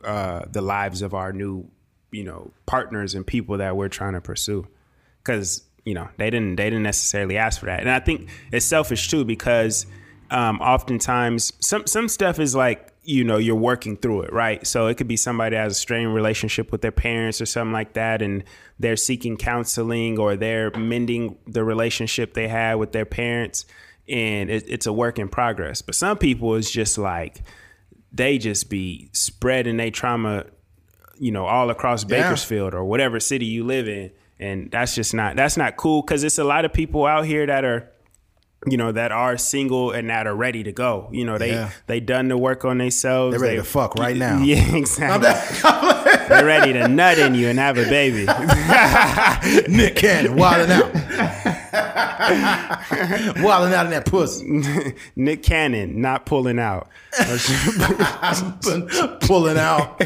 uh, 0.04 0.42
the 0.50 0.62
lives 0.62 1.02
of 1.02 1.14
our 1.14 1.34
new, 1.34 1.70
you 2.12 2.24
know, 2.24 2.52
partners 2.66 3.14
and 3.14 3.28
people 3.28 3.58
that 3.58 3.76
we're 3.76 3.90
trying 3.90 4.14
to 4.14 4.22
pursue, 4.22 4.66
because 5.22 5.64
you 5.86 5.94
know 5.94 6.08
they 6.18 6.30
didn't 6.30 6.56
they 6.56 6.70
didn't 6.70 6.84
necessarily 6.84 7.38
ask 7.38 7.60
for 7.60 7.66
that, 7.68 7.82
and 7.82 7.90
I 7.90 8.00
think 8.00 8.30
it's 8.52 8.66
selfish 8.66 9.10
too 9.10 9.26
because 9.26 9.86
um, 10.32 10.60
oftentimes 10.62 11.54
some 11.60 11.86
some 11.86 12.08
stuff 12.08 12.40
is 12.40 12.56
like 12.56 12.94
you 13.04 13.24
know 13.24 13.38
you're 13.38 13.56
working 13.56 13.98
through 13.98 14.24
it 14.24 14.34
right? 14.34 14.66
So 14.66 14.88
it 14.88 14.96
could 14.96 15.08
be 15.08 15.18
somebody 15.18 15.56
that 15.56 15.64
has 15.64 15.74
a 15.74 15.80
strained 15.80 16.14
relationship 16.14 16.72
with 16.72 16.82
their 16.82 16.92
parents 16.92 17.42
or 17.42 17.46
something 17.46 17.72
like 17.72 17.94
that 17.94 18.22
and 18.22 18.44
they're 18.80 18.98
seeking 18.98 19.38
counseling 19.38 20.20
or 20.20 20.36
they're 20.36 20.72
mending 20.72 21.38
the 21.48 21.64
relationship 21.64 22.34
they 22.34 22.50
had 22.50 22.76
with 22.76 22.92
their 22.92 23.06
parents 23.06 23.66
and 24.10 24.50
it, 24.50 24.64
it's 24.68 24.86
a 24.86 24.94
work 24.94 25.20
in 25.20 25.28
progress 25.30 25.82
but 25.82 25.96
some 25.96 26.18
people 26.18 26.56
it's 26.56 26.72
just 26.72 26.98
like 26.98 27.42
they 28.12 28.38
just 28.38 28.70
be 28.70 29.10
spreading 29.14 29.78
their 29.78 29.92
trauma 29.92 30.46
you 31.20 31.32
know 31.32 31.46
all 31.46 31.70
across 31.70 32.04
bakersfield 32.04 32.74
or 32.74 32.84
whatever 32.86 33.20
city 33.20 33.46
you 33.46 33.64
live 33.64 33.88
in 33.88 34.12
and 34.40 34.70
that's 34.72 34.94
just 34.96 35.14
not 35.14 35.36
that's 35.36 35.58
not 35.58 35.76
cool 35.78 36.02
because 36.02 36.24
it's 36.24 36.38
a 36.38 36.44
lot 36.44 36.64
of 36.66 36.72
people 36.72 37.06
out 37.06 37.26
here 37.26 37.46
that 37.46 37.66
are 37.66 37.92
you 38.68 38.76
know 38.78 38.92
that 38.92 39.12
are 39.12 39.38
single 39.38 39.92
and 39.92 40.10
that 40.10 40.26
are 40.26 40.36
ready 40.36 40.64
to 40.64 40.72
go. 40.72 41.10
You 41.12 41.26
know 41.26 41.38
they 41.38 41.52
Yeah. 41.52 41.70
they 41.86 42.00
done 42.00 42.28
the 42.28 42.38
work 42.38 42.66
on 42.66 42.80
themselves. 42.80 43.34
They're 43.34 43.40
ready 43.40 43.58
They- 43.58 43.62
to 43.62 43.68
fuck 43.70 43.94
right 43.96 44.18
now. 44.28 44.40
Yeah, 44.42 44.76
exactly. 44.76 45.30
They're 46.28 46.44
ready 46.46 46.74
to 46.74 46.88
nut 46.88 47.20
in 47.20 47.36
you 47.36 47.50
and 47.50 47.60
have 47.60 47.78
a 47.78 47.84
baby. 47.88 48.26
Nick 49.72 49.96
Cannon 49.96 50.36
wilding 50.36 50.72
out, 50.72 50.92
wilding 53.44 53.74
out 53.74 53.86
in 53.86 53.92
that 53.92 54.06
pussy, 54.06 54.94
Nick 55.16 55.42
Cannon 55.42 56.02
not 56.02 56.26
pulling 56.26 56.60
out. 56.60 56.90
pulling 59.22 59.58
out. 59.58 60.02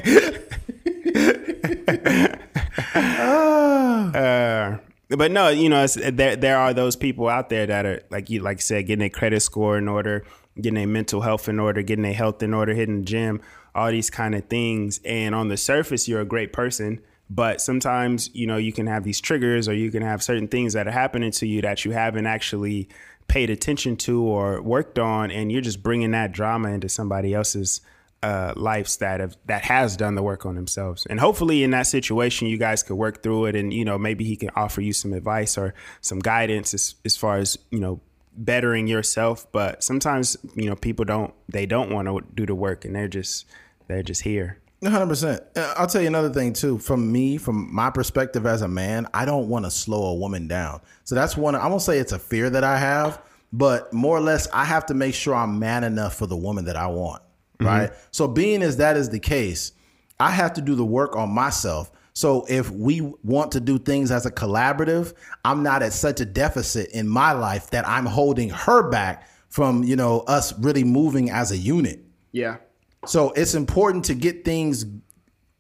Uh, 4.16 4.78
but 5.10 5.32
no, 5.32 5.50
you 5.50 5.70
know, 5.70 5.84
it's, 5.84 5.96
there 5.96 6.36
there 6.36 6.58
are 6.58 6.74
those 6.74 6.96
people 6.96 7.28
out 7.28 7.50
there 7.50 7.66
that 7.66 7.86
are 7.86 8.02
like 8.10 8.30
you 8.30 8.42
like 8.42 8.62
said, 8.62 8.88
getting 8.88 9.00
their 9.00 9.10
credit 9.10 9.42
score 9.42 9.78
in 9.78 9.88
order, 9.88 10.24
getting 10.56 10.76
their 10.76 10.88
mental 10.88 11.22
health 11.22 11.50
in 11.50 11.60
order, 11.60 11.82
getting 11.82 12.04
their 12.04 12.14
health 12.14 12.42
in 12.42 12.54
order, 12.54 12.74
hitting 12.74 13.00
the 13.00 13.06
gym, 13.06 13.42
all 13.76 13.92
these 13.92 14.10
kind 14.10 14.36
of 14.36 14.46
things. 14.46 15.02
And 15.04 15.36
on 15.36 15.50
the 15.50 15.58
surface, 15.58 16.08
you're 16.08 16.22
a 16.22 16.26
great 16.26 16.54
person, 16.54 17.02
but 17.34 17.62
sometimes 17.62 18.30
you 18.34 18.46
know 18.46 18.58
you 18.58 18.74
can 18.74 18.88
have 18.88 19.06
these 19.06 19.22
triggers, 19.22 19.70
or 19.70 19.74
you 19.74 19.90
can 19.90 20.04
have 20.04 20.22
certain 20.22 20.50
things 20.50 20.74
that 20.74 20.88
are 20.88 20.92
happening 20.92 21.32
to 21.32 21.48
you 21.48 21.62
that 21.62 21.86
you 21.86 21.92
haven't 21.92 22.28
actually 22.28 22.90
paid 23.28 23.50
attention 23.50 23.96
to 23.96 24.22
or 24.22 24.62
worked 24.62 25.00
on, 25.00 25.32
and 25.32 25.50
you're 25.50 25.62
just 25.62 25.82
bringing 25.82 26.12
that 26.12 26.34
drama 26.34 26.70
into 26.70 26.90
somebody 26.90 27.34
else's 27.34 27.80
uh, 28.22 28.54
that 29.00 29.18
have 29.22 29.38
that 29.46 29.64
has 29.64 29.96
done 29.96 30.16
the 30.16 30.22
work 30.22 30.46
on 30.46 30.56
themselves. 30.56 31.08
And 31.10 31.22
hopefully, 31.22 31.64
in 31.64 31.72
that 31.72 31.88
situation, 31.88 32.50
you 32.50 32.58
guys 32.58 32.84
could 32.84 32.98
work 32.98 33.24
through 33.24 33.46
it, 33.46 33.56
and 33.56 33.74
you 33.74 33.86
know 33.86 33.98
maybe 33.98 34.26
he 34.26 34.36
can 34.36 34.50
offer 34.58 34.82
you 34.82 34.92
some 34.92 35.14
advice 35.14 35.58
or 35.58 35.74
some 36.02 36.20
guidance 36.20 36.74
as 36.74 36.96
as 37.06 37.16
far 37.16 37.38
as 37.38 37.58
you 37.72 37.80
know 37.80 38.02
bettering 38.36 38.88
yourself. 38.88 39.50
But 39.54 39.84
sometimes 39.84 40.36
you 40.56 40.70
know 40.70 40.76
people 40.76 41.06
don't 41.06 41.34
they 41.48 41.66
don't 41.66 41.92
want 41.92 42.10
to 42.10 42.22
do 42.36 42.46
the 42.46 42.56
work, 42.56 42.84
and 42.84 42.94
they're 42.94 43.08
just 43.08 43.46
they're 43.88 44.04
just 44.04 44.24
here. 44.24 44.61
Hundred 44.90 45.08
percent. 45.08 45.44
Uh, 45.56 45.74
I'll 45.78 45.88
tell 45.88 46.02
you 46.02 46.08
another 46.08 46.32
thing 46.32 46.54
too. 46.54 46.80
From 46.80 47.12
me, 47.12 47.38
from 47.38 47.74
my 47.74 47.90
perspective 47.90 48.46
as 48.46 48.62
a 48.62 48.68
man, 48.68 49.08
I 49.14 49.26
don't 49.26 49.48
want 49.48 49.66
to 49.66 49.72
slow 49.72 50.06
a 50.08 50.16
woman 50.16 50.48
down. 50.48 50.82
So 51.04 51.14
that's 51.16 51.38
one. 51.38 51.56
I 51.56 51.68
won't 51.68 51.82
say 51.82 52.00
it's 52.00 52.14
a 52.14 52.20
fear 52.20 52.50
that 52.50 52.64
I 52.64 52.78
have, 52.78 53.22
but 53.54 53.94
more 53.94 54.18
or 54.18 54.22
less, 54.22 54.48
I 54.52 54.66
have 54.66 54.86
to 54.88 54.94
make 54.94 55.14
sure 55.14 55.36
I'm 55.36 55.60
man 55.60 55.84
enough 55.84 56.16
for 56.16 56.26
the 56.26 56.38
woman 56.38 56.66
that 56.66 56.76
I 56.76 56.88
want. 56.88 57.22
Mm-hmm. 57.60 57.66
Right. 57.66 57.92
So 58.10 58.28
being 58.28 58.64
as 58.64 58.78
that 58.78 58.98
is 58.98 59.10
the 59.10 59.20
case, 59.20 59.74
I 60.20 60.32
have 60.32 60.54
to 60.54 60.62
do 60.62 60.76
the 60.76 60.86
work 60.86 61.16
on 61.16 61.30
myself. 61.30 61.92
So 62.14 62.46
if 62.50 62.70
we 62.70 63.02
want 63.24 63.54
to 63.54 63.60
do 63.60 63.80
things 63.80 64.12
as 64.12 64.26
a 64.26 64.32
collaborative, 64.32 65.14
I'm 65.46 65.64
not 65.64 65.82
at 65.82 65.94
such 65.94 66.20
a 66.20 66.26
deficit 66.26 66.90
in 66.92 67.08
my 67.08 67.32
life 67.32 67.70
that 67.72 67.88
I'm 67.88 68.06
holding 68.06 68.50
her 68.50 68.90
back 68.90 69.28
from 69.50 69.84
you 69.84 69.96
know 69.96 70.22
us 70.22 70.58
really 70.60 70.84
moving 70.84 71.30
as 71.30 71.52
a 71.52 71.58
unit. 71.58 72.00
Yeah. 72.32 72.58
So 73.06 73.32
it's 73.32 73.56
important 73.56 74.06
to 74.06 74.14
get 74.14 74.46
things 74.46 74.86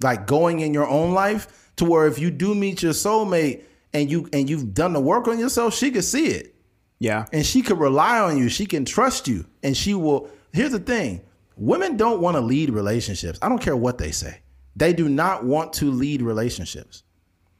like 0.03 0.27
going 0.27 0.59
in 0.59 0.73
your 0.73 0.87
own 0.87 1.13
life 1.13 1.71
to 1.77 1.85
where 1.85 2.07
if 2.07 2.19
you 2.19 2.31
do 2.31 2.53
meet 2.53 2.83
your 2.83 2.93
soulmate 2.93 3.63
and 3.93 4.09
you 4.09 4.29
and 4.33 4.49
you've 4.49 4.73
done 4.73 4.93
the 4.93 4.99
work 4.99 5.27
on 5.27 5.39
yourself, 5.39 5.73
she 5.73 5.91
could 5.91 6.03
see 6.03 6.27
it. 6.27 6.55
Yeah. 6.99 7.25
And 7.33 7.45
she 7.45 7.61
could 7.61 7.79
rely 7.79 8.19
on 8.19 8.37
you. 8.37 8.47
She 8.47 8.65
can 8.65 8.85
trust 8.85 9.27
you. 9.27 9.45
And 9.63 9.75
she 9.75 9.93
will 9.93 10.29
here's 10.53 10.71
the 10.71 10.79
thing. 10.79 11.21
Women 11.57 11.97
don't 11.97 12.21
want 12.21 12.35
to 12.35 12.41
lead 12.41 12.69
relationships. 12.69 13.39
I 13.41 13.49
don't 13.49 13.61
care 13.61 13.75
what 13.75 13.97
they 13.97 14.11
say. 14.11 14.39
They 14.75 14.93
do 14.93 15.09
not 15.09 15.43
want 15.43 15.73
to 15.73 15.91
lead 15.91 16.21
relationships. 16.21 17.03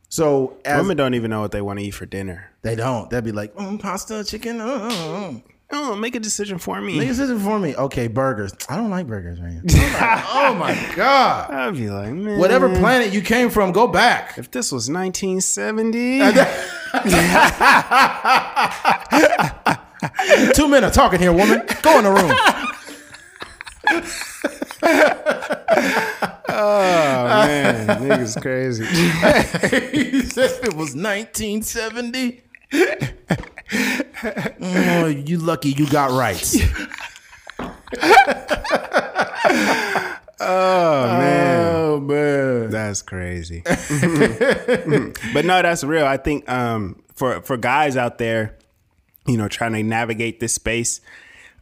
So 0.09 0.57
as 0.65 0.81
Women 0.81 0.97
don't 0.97 1.13
even 1.13 1.31
know 1.31 1.41
what 1.41 1.51
they 1.51 1.61
want 1.61 1.79
to 1.79 1.85
eat 1.85 1.91
for 1.91 2.05
dinner. 2.05 2.51
they 2.61 2.75
don't. 2.75 3.09
They'll 3.09 3.21
be 3.21 3.31
like, 3.31 3.55
mm, 3.55 3.79
pasta, 3.79 4.23
chicken. 4.23 4.59
Uh, 4.59 4.65
uh, 4.65 5.29
uh. 5.29 5.33
Oh, 5.73 5.95
make 5.95 6.15
a 6.15 6.19
decision 6.19 6.57
for 6.57 6.81
me. 6.81 6.97
Make 6.99 7.07
a 7.07 7.11
decision 7.11 7.39
for 7.39 7.57
me. 7.57 7.73
Okay, 7.75 8.07
burgers. 8.07 8.51
I 8.67 8.75
don't 8.75 8.89
like 8.89 9.07
burgers, 9.07 9.39
man. 9.39 9.61
Like, 9.65 10.23
oh 10.33 10.53
my 10.55 10.93
God. 10.95 11.49
I'd 11.51 11.75
be 11.75 11.89
like, 11.89 12.11
man, 12.11 12.39
Whatever 12.39 12.75
planet 12.77 13.13
you 13.13 13.21
came 13.21 13.49
from, 13.49 13.71
go 13.71 13.87
back. 13.87 14.37
If 14.37 14.51
this 14.51 14.71
was 14.71 14.89
1970, 14.89 16.19
Two 20.53 20.67
men 20.67 20.83
are 20.83 20.91
talking 20.91 21.19
here, 21.19 21.31
woman. 21.31 21.61
Go 21.81 21.97
in 21.99 22.03
the 22.03 22.11
room. 22.11 22.31
oh 26.49 26.51
man, 27.45 27.87
niggas 28.01 28.41
crazy. 28.41 28.85
he 28.85 30.21
said 30.23 30.51
it 30.63 30.73
was 30.73 30.95
1970. 30.95 32.41
Oh, 33.73 35.07
you 35.07 35.37
lucky 35.37 35.69
you 35.69 35.87
got 35.89 36.11
rights. 36.11 36.57
Oh 40.43 41.05
man. 41.05 41.65
Oh 41.67 41.99
man. 41.99 42.69
That's 42.71 43.03
crazy. 43.03 43.61
but 45.33 45.45
no, 45.45 45.61
that's 45.61 45.83
real. 45.83 46.05
I 46.05 46.17
think 46.17 46.49
um, 46.49 47.01
for 47.13 47.41
for 47.41 47.57
guys 47.57 47.95
out 47.95 48.17
there, 48.17 48.57
you 49.27 49.37
know, 49.37 49.47
trying 49.47 49.73
to 49.73 49.83
navigate 49.83 50.39
this 50.39 50.53
space, 50.55 50.99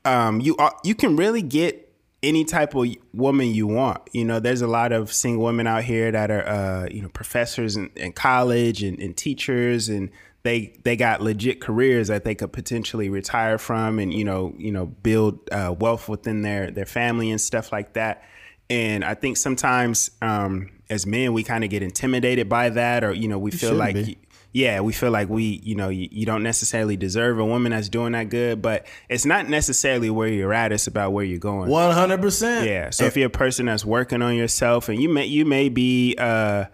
um, 0.05 0.39
you 0.39 0.55
are, 0.57 0.73
you 0.83 0.95
can 0.95 1.17
really 1.17 1.41
get 1.41 1.93
any 2.23 2.45
type 2.45 2.73
of 2.75 2.87
woman 3.13 3.53
you 3.53 3.67
want. 3.67 4.01
You 4.13 4.23
know, 4.25 4.39
there's 4.39 4.61
a 4.61 4.67
lot 4.67 4.91
of 4.91 5.11
single 5.11 5.43
women 5.43 5.67
out 5.67 5.83
here 5.83 6.11
that 6.11 6.31
are, 6.31 6.47
uh, 6.47 6.87
you 6.89 7.01
know, 7.01 7.09
professors 7.09 7.75
in, 7.75 7.89
in 7.95 8.13
college 8.13 8.83
and, 8.83 8.99
and, 8.99 9.15
teachers, 9.15 9.87
and 9.89 10.09
they 10.49 10.73
they 10.83 10.95
got 10.95 11.21
legit 11.21 11.61
careers 11.61 12.07
that 12.07 12.23
they 12.23 12.33
could 12.33 12.51
potentially 12.51 13.07
retire 13.09 13.59
from, 13.59 13.99
and 13.99 14.11
you 14.11 14.23
know, 14.23 14.55
you 14.57 14.71
know, 14.71 14.87
build 14.87 15.47
uh, 15.51 15.75
wealth 15.77 16.09
within 16.09 16.41
their 16.41 16.71
their 16.71 16.87
family 16.87 17.29
and 17.29 17.39
stuff 17.39 17.71
like 17.71 17.93
that. 17.93 18.23
And 18.67 19.05
I 19.05 19.13
think 19.13 19.37
sometimes 19.37 20.09
um, 20.23 20.71
as 20.89 21.05
men, 21.05 21.33
we 21.33 21.43
kind 21.43 21.63
of 21.63 21.69
get 21.69 21.83
intimidated 21.83 22.49
by 22.49 22.69
that, 22.69 23.03
or 23.03 23.13
you 23.13 23.27
know, 23.27 23.37
we 23.37 23.51
feel 23.51 23.75
like. 23.75 23.95
Be 23.95 24.17
yeah, 24.51 24.79
we 24.81 24.93
feel 24.93 25.11
like 25.11 25.29
we, 25.29 25.61
you 25.63 25.75
know, 25.75 25.89
you, 25.89 26.09
you, 26.11 26.25
don't 26.25 26.41
necessarily 26.41 26.97
deserve 26.97 27.37
a 27.37 27.45
woman 27.45 27.71
that's 27.71 27.87
doing 27.87 28.13
that 28.13 28.29
good, 28.29 28.63
but 28.63 28.87
it's 29.07 29.23
not 29.23 29.47
necessarily 29.47 30.09
where 30.09 30.27
you're 30.27 30.55
at. 30.55 30.71
It's 30.71 30.87
about 30.87 31.13
where 31.13 31.23
you're 31.23 31.37
going. 31.37 31.69
One 31.69 31.93
hundred 31.93 32.19
percent. 32.19 32.67
Yeah. 32.67 32.89
So 32.89 33.03
if, 33.03 33.09
if 33.09 33.17
you're 33.17 33.27
a 33.27 33.29
person 33.29 33.67
that's 33.67 33.85
working 33.85 34.23
on 34.23 34.33
yourself, 34.33 34.89
and 34.89 34.99
you 34.99 35.07
may 35.07 35.27
you 35.27 35.45
may 35.45 35.69
be 35.69 36.15
uh, 36.17 36.65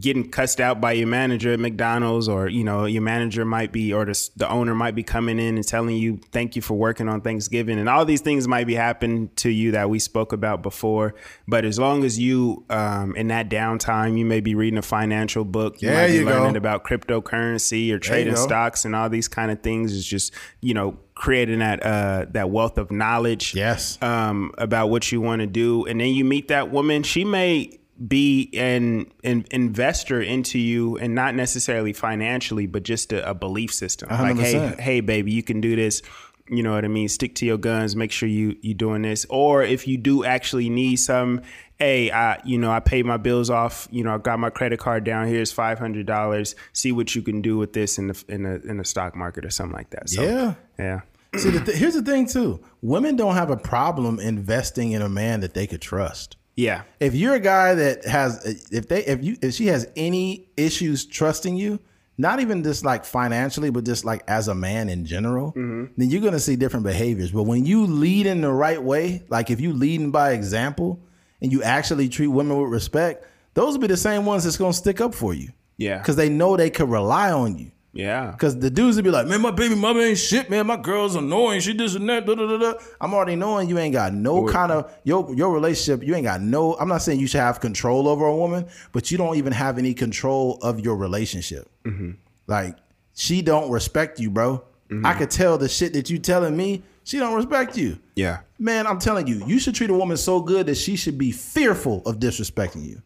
getting 0.00 0.30
cussed 0.30 0.60
out 0.60 0.80
by 0.80 0.92
your 0.92 1.06
manager 1.06 1.52
at 1.52 1.60
McDonald's, 1.60 2.28
or 2.28 2.48
you 2.48 2.64
know 2.64 2.84
your 2.84 3.02
manager 3.02 3.44
might 3.44 3.72
be, 3.72 3.92
or 3.92 4.04
the, 4.04 4.30
the 4.36 4.48
owner 4.48 4.74
might 4.74 4.94
be 4.94 5.02
coming 5.02 5.38
in 5.38 5.56
and 5.56 5.66
telling 5.66 5.96
you 5.96 6.20
thank 6.30 6.56
you 6.56 6.62
for 6.62 6.74
working 6.74 7.08
on 7.08 7.20
Thanksgiving, 7.20 7.78
and 7.78 7.88
all 7.88 8.04
these 8.04 8.20
things 8.20 8.48
might 8.48 8.66
be 8.66 8.74
happening 8.74 9.30
to 9.36 9.50
you 9.50 9.72
that 9.72 9.90
we 9.90 9.98
spoke 9.98 10.32
about 10.32 10.62
before. 10.62 11.14
But 11.46 11.64
as 11.64 11.78
long 11.78 12.04
as 12.04 12.18
you 12.18 12.64
um, 12.70 13.14
in 13.16 13.28
that 13.28 13.48
downtime, 13.48 14.18
you 14.18 14.24
may 14.24 14.40
be 14.40 14.54
reading 14.54 14.78
a 14.78 14.82
financial 14.82 15.44
book, 15.44 15.82
you 15.82 15.90
might 15.90 16.08
be 16.08 16.14
you 16.14 16.24
learning 16.24 16.54
go. 16.54 16.58
about 16.58 16.84
cryptocurrency 16.84 17.92
or 17.92 17.98
trading 17.98 18.36
stocks 18.36 18.84
and 18.84 18.96
all 18.96 19.08
these 19.08 19.28
kind 19.28 19.50
of 19.50 19.62
things. 19.62 19.92
Is 19.92 20.06
just 20.06 20.32
you 20.60 20.74
know 20.74 20.98
creating 21.14 21.60
that 21.60 21.82
uh, 21.82 22.26
that 22.30 22.50
wealth 22.50 22.78
of 22.78 22.90
knowledge, 22.90 23.54
yes, 23.54 24.00
um, 24.02 24.52
about 24.58 24.88
what 24.88 25.12
you 25.12 25.20
want 25.20 25.40
to 25.40 25.46
do, 25.46 25.84
and 25.86 26.00
then 26.00 26.08
you 26.08 26.24
meet 26.24 26.48
that 26.48 26.70
woman. 26.70 27.02
She 27.02 27.24
may 27.24 27.78
be 28.06 28.50
an, 28.54 29.10
an 29.22 29.44
investor 29.50 30.20
into 30.20 30.58
you 30.58 30.96
and 30.98 31.14
not 31.14 31.34
necessarily 31.34 31.92
financially, 31.92 32.66
but 32.66 32.82
just 32.82 33.12
a, 33.12 33.28
a 33.28 33.34
belief 33.34 33.72
system. 33.72 34.08
100%. 34.08 34.20
Like, 34.20 34.36
hey, 34.36 34.82
hey, 34.82 35.00
baby, 35.00 35.32
you 35.32 35.42
can 35.42 35.60
do 35.60 35.76
this. 35.76 36.02
You 36.48 36.62
know 36.62 36.72
what 36.72 36.84
I 36.84 36.88
mean? 36.88 37.08
Stick 37.08 37.34
to 37.36 37.46
your 37.46 37.56
guns. 37.56 37.94
Make 37.94 38.10
sure 38.10 38.28
you 38.28 38.56
you 38.60 38.74
doing 38.74 39.02
this. 39.02 39.24
Or 39.30 39.62
if 39.62 39.86
you 39.86 39.96
do 39.96 40.24
actually 40.24 40.68
need 40.68 40.96
some, 40.96 41.40
hey, 41.78 42.10
I 42.10 42.40
you 42.44 42.58
know 42.58 42.70
I 42.70 42.80
paid 42.80 43.06
my 43.06 43.16
bills 43.16 43.48
off. 43.48 43.86
You 43.90 44.02
know 44.02 44.14
I 44.14 44.18
got 44.18 44.40
my 44.40 44.50
credit 44.50 44.80
card 44.80 45.04
down. 45.04 45.28
Here's 45.28 45.52
five 45.52 45.78
hundred 45.78 46.06
dollars. 46.06 46.56
See 46.72 46.90
what 46.90 47.14
you 47.14 47.22
can 47.22 47.42
do 47.42 47.56
with 47.56 47.72
this 47.72 47.96
in 47.96 48.08
the 48.08 48.24
in 48.28 48.42
the 48.42 48.60
in 48.68 48.76
the 48.76 48.84
stock 48.84 49.14
market 49.14 49.46
or 49.46 49.50
something 49.50 49.74
like 49.74 49.90
that. 49.90 50.10
So, 50.10 50.22
yeah, 50.22 50.54
yeah. 50.78 51.00
See, 51.36 51.50
the 51.50 51.60
th- 51.60 51.78
here's 51.78 51.94
the 51.94 52.02
thing 52.02 52.26
too: 52.26 52.60
women 52.82 53.16
don't 53.16 53.34
have 53.34 53.48
a 53.48 53.56
problem 53.56 54.18
investing 54.18 54.92
in 54.92 55.00
a 55.00 55.08
man 55.08 55.40
that 55.40 55.54
they 55.54 55.68
could 55.68 55.80
trust. 55.80 56.36
Yeah. 56.56 56.82
If 57.00 57.14
you're 57.14 57.34
a 57.34 57.40
guy 57.40 57.74
that 57.74 58.04
has, 58.04 58.68
if 58.70 58.88
they, 58.88 59.04
if 59.04 59.24
you, 59.24 59.36
if 59.40 59.54
she 59.54 59.66
has 59.66 59.88
any 59.96 60.48
issues 60.56 61.06
trusting 61.06 61.56
you, 61.56 61.80
not 62.18 62.40
even 62.40 62.62
just 62.62 62.84
like 62.84 63.04
financially, 63.04 63.70
but 63.70 63.84
just 63.84 64.04
like 64.04 64.22
as 64.28 64.48
a 64.48 64.54
man 64.54 64.88
in 64.88 65.06
general, 65.06 65.48
mm-hmm. 65.48 65.86
then 65.96 66.10
you're 66.10 66.20
gonna 66.20 66.38
see 66.38 66.56
different 66.56 66.84
behaviors. 66.84 67.32
But 67.32 67.44
when 67.44 67.64
you 67.64 67.86
lead 67.86 68.26
in 68.26 68.42
the 68.42 68.52
right 68.52 68.82
way, 68.82 69.22
like 69.28 69.50
if 69.50 69.60
you 69.60 69.72
leading 69.72 70.10
by 70.10 70.32
example 70.32 71.00
and 71.40 71.50
you 71.50 71.62
actually 71.62 72.08
treat 72.08 72.28
women 72.28 72.60
with 72.60 72.70
respect, 72.70 73.26
those 73.54 73.74
will 73.74 73.80
be 73.80 73.86
the 73.86 73.96
same 73.96 74.26
ones 74.26 74.44
that's 74.44 74.58
gonna 74.58 74.72
stick 74.72 75.00
up 75.00 75.14
for 75.14 75.32
you. 75.32 75.50
Yeah. 75.78 75.98
Because 75.98 76.16
they 76.16 76.28
know 76.28 76.56
they 76.56 76.70
could 76.70 76.90
rely 76.90 77.32
on 77.32 77.58
you. 77.58 77.72
Yeah. 77.92 78.30
Because 78.30 78.58
the 78.58 78.70
dudes 78.70 78.96
would 78.96 79.04
be 79.04 79.10
like, 79.10 79.26
man, 79.26 79.42
my 79.42 79.50
baby 79.50 79.74
mama 79.74 80.00
ain't 80.00 80.18
shit, 80.18 80.48
man. 80.48 80.66
My 80.66 80.76
girl's 80.76 81.14
annoying. 81.14 81.60
She 81.60 81.74
this 81.74 81.94
and 81.94 82.08
that. 82.08 82.24
Da, 82.24 82.34
da, 82.34 82.46
da, 82.46 82.56
da. 82.56 82.78
I'm 83.00 83.12
already 83.12 83.36
knowing 83.36 83.68
you 83.68 83.78
ain't 83.78 83.92
got 83.92 84.14
no 84.14 84.46
kind 84.46 84.72
of 84.72 84.92
your 85.04 85.34
your 85.34 85.52
relationship. 85.52 86.06
You 86.06 86.14
ain't 86.14 86.24
got 86.24 86.40
no. 86.40 86.74
I'm 86.74 86.88
not 86.88 87.02
saying 87.02 87.20
you 87.20 87.26
should 87.26 87.40
have 87.40 87.60
control 87.60 88.08
over 88.08 88.26
a 88.26 88.34
woman, 88.34 88.66
but 88.92 89.10
you 89.10 89.18
don't 89.18 89.36
even 89.36 89.52
have 89.52 89.78
any 89.78 89.92
control 89.94 90.58
of 90.62 90.80
your 90.80 90.96
relationship. 90.96 91.68
Mm-hmm. 91.84 92.12
Like 92.46 92.76
she 93.14 93.42
don't 93.42 93.70
respect 93.70 94.18
you, 94.18 94.30
bro. 94.30 94.64
Mm-hmm. 94.88 95.04
I 95.04 95.14
could 95.14 95.30
tell 95.30 95.58
the 95.58 95.68
shit 95.68 95.92
that 95.92 96.10
you 96.10 96.18
telling 96.18 96.56
me. 96.56 96.82
She 97.04 97.18
don't 97.18 97.34
respect 97.34 97.76
you. 97.76 97.98
Yeah. 98.14 98.42
Man, 98.60 98.86
I'm 98.86 99.00
telling 99.00 99.26
you, 99.26 99.44
you 99.44 99.58
should 99.58 99.74
treat 99.74 99.90
a 99.90 99.94
woman 99.94 100.16
so 100.16 100.40
good 100.40 100.66
that 100.66 100.76
she 100.76 100.94
should 100.94 101.18
be 101.18 101.32
fearful 101.32 102.00
of 102.06 102.20
disrespecting 102.20 102.84
you. 102.84 103.02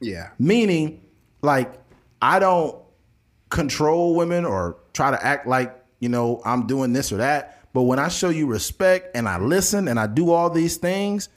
Yeah. 0.00 0.30
Meaning, 0.38 1.00
like, 1.42 1.74
I 2.22 2.38
don't 2.38 2.79
control 3.50 4.14
women 4.14 4.44
or 4.44 4.78
try 4.92 5.10
to 5.10 5.24
act 5.24 5.46
like, 5.46 5.76
you 5.98 6.08
know, 6.08 6.40
I'm 6.44 6.66
doing 6.66 6.92
this 6.92 7.12
or 7.12 7.18
that. 7.18 7.58
But 7.72 7.82
when 7.82 7.98
I 7.98 8.08
show 8.08 8.30
you 8.30 8.46
respect 8.46 9.14
and 9.14 9.28
I 9.28 9.38
listen 9.38 9.86
and 9.88 10.00
I 10.00 10.06
do 10.06 10.30
all 10.30 10.50
these 10.50 10.76
things, 10.76 11.28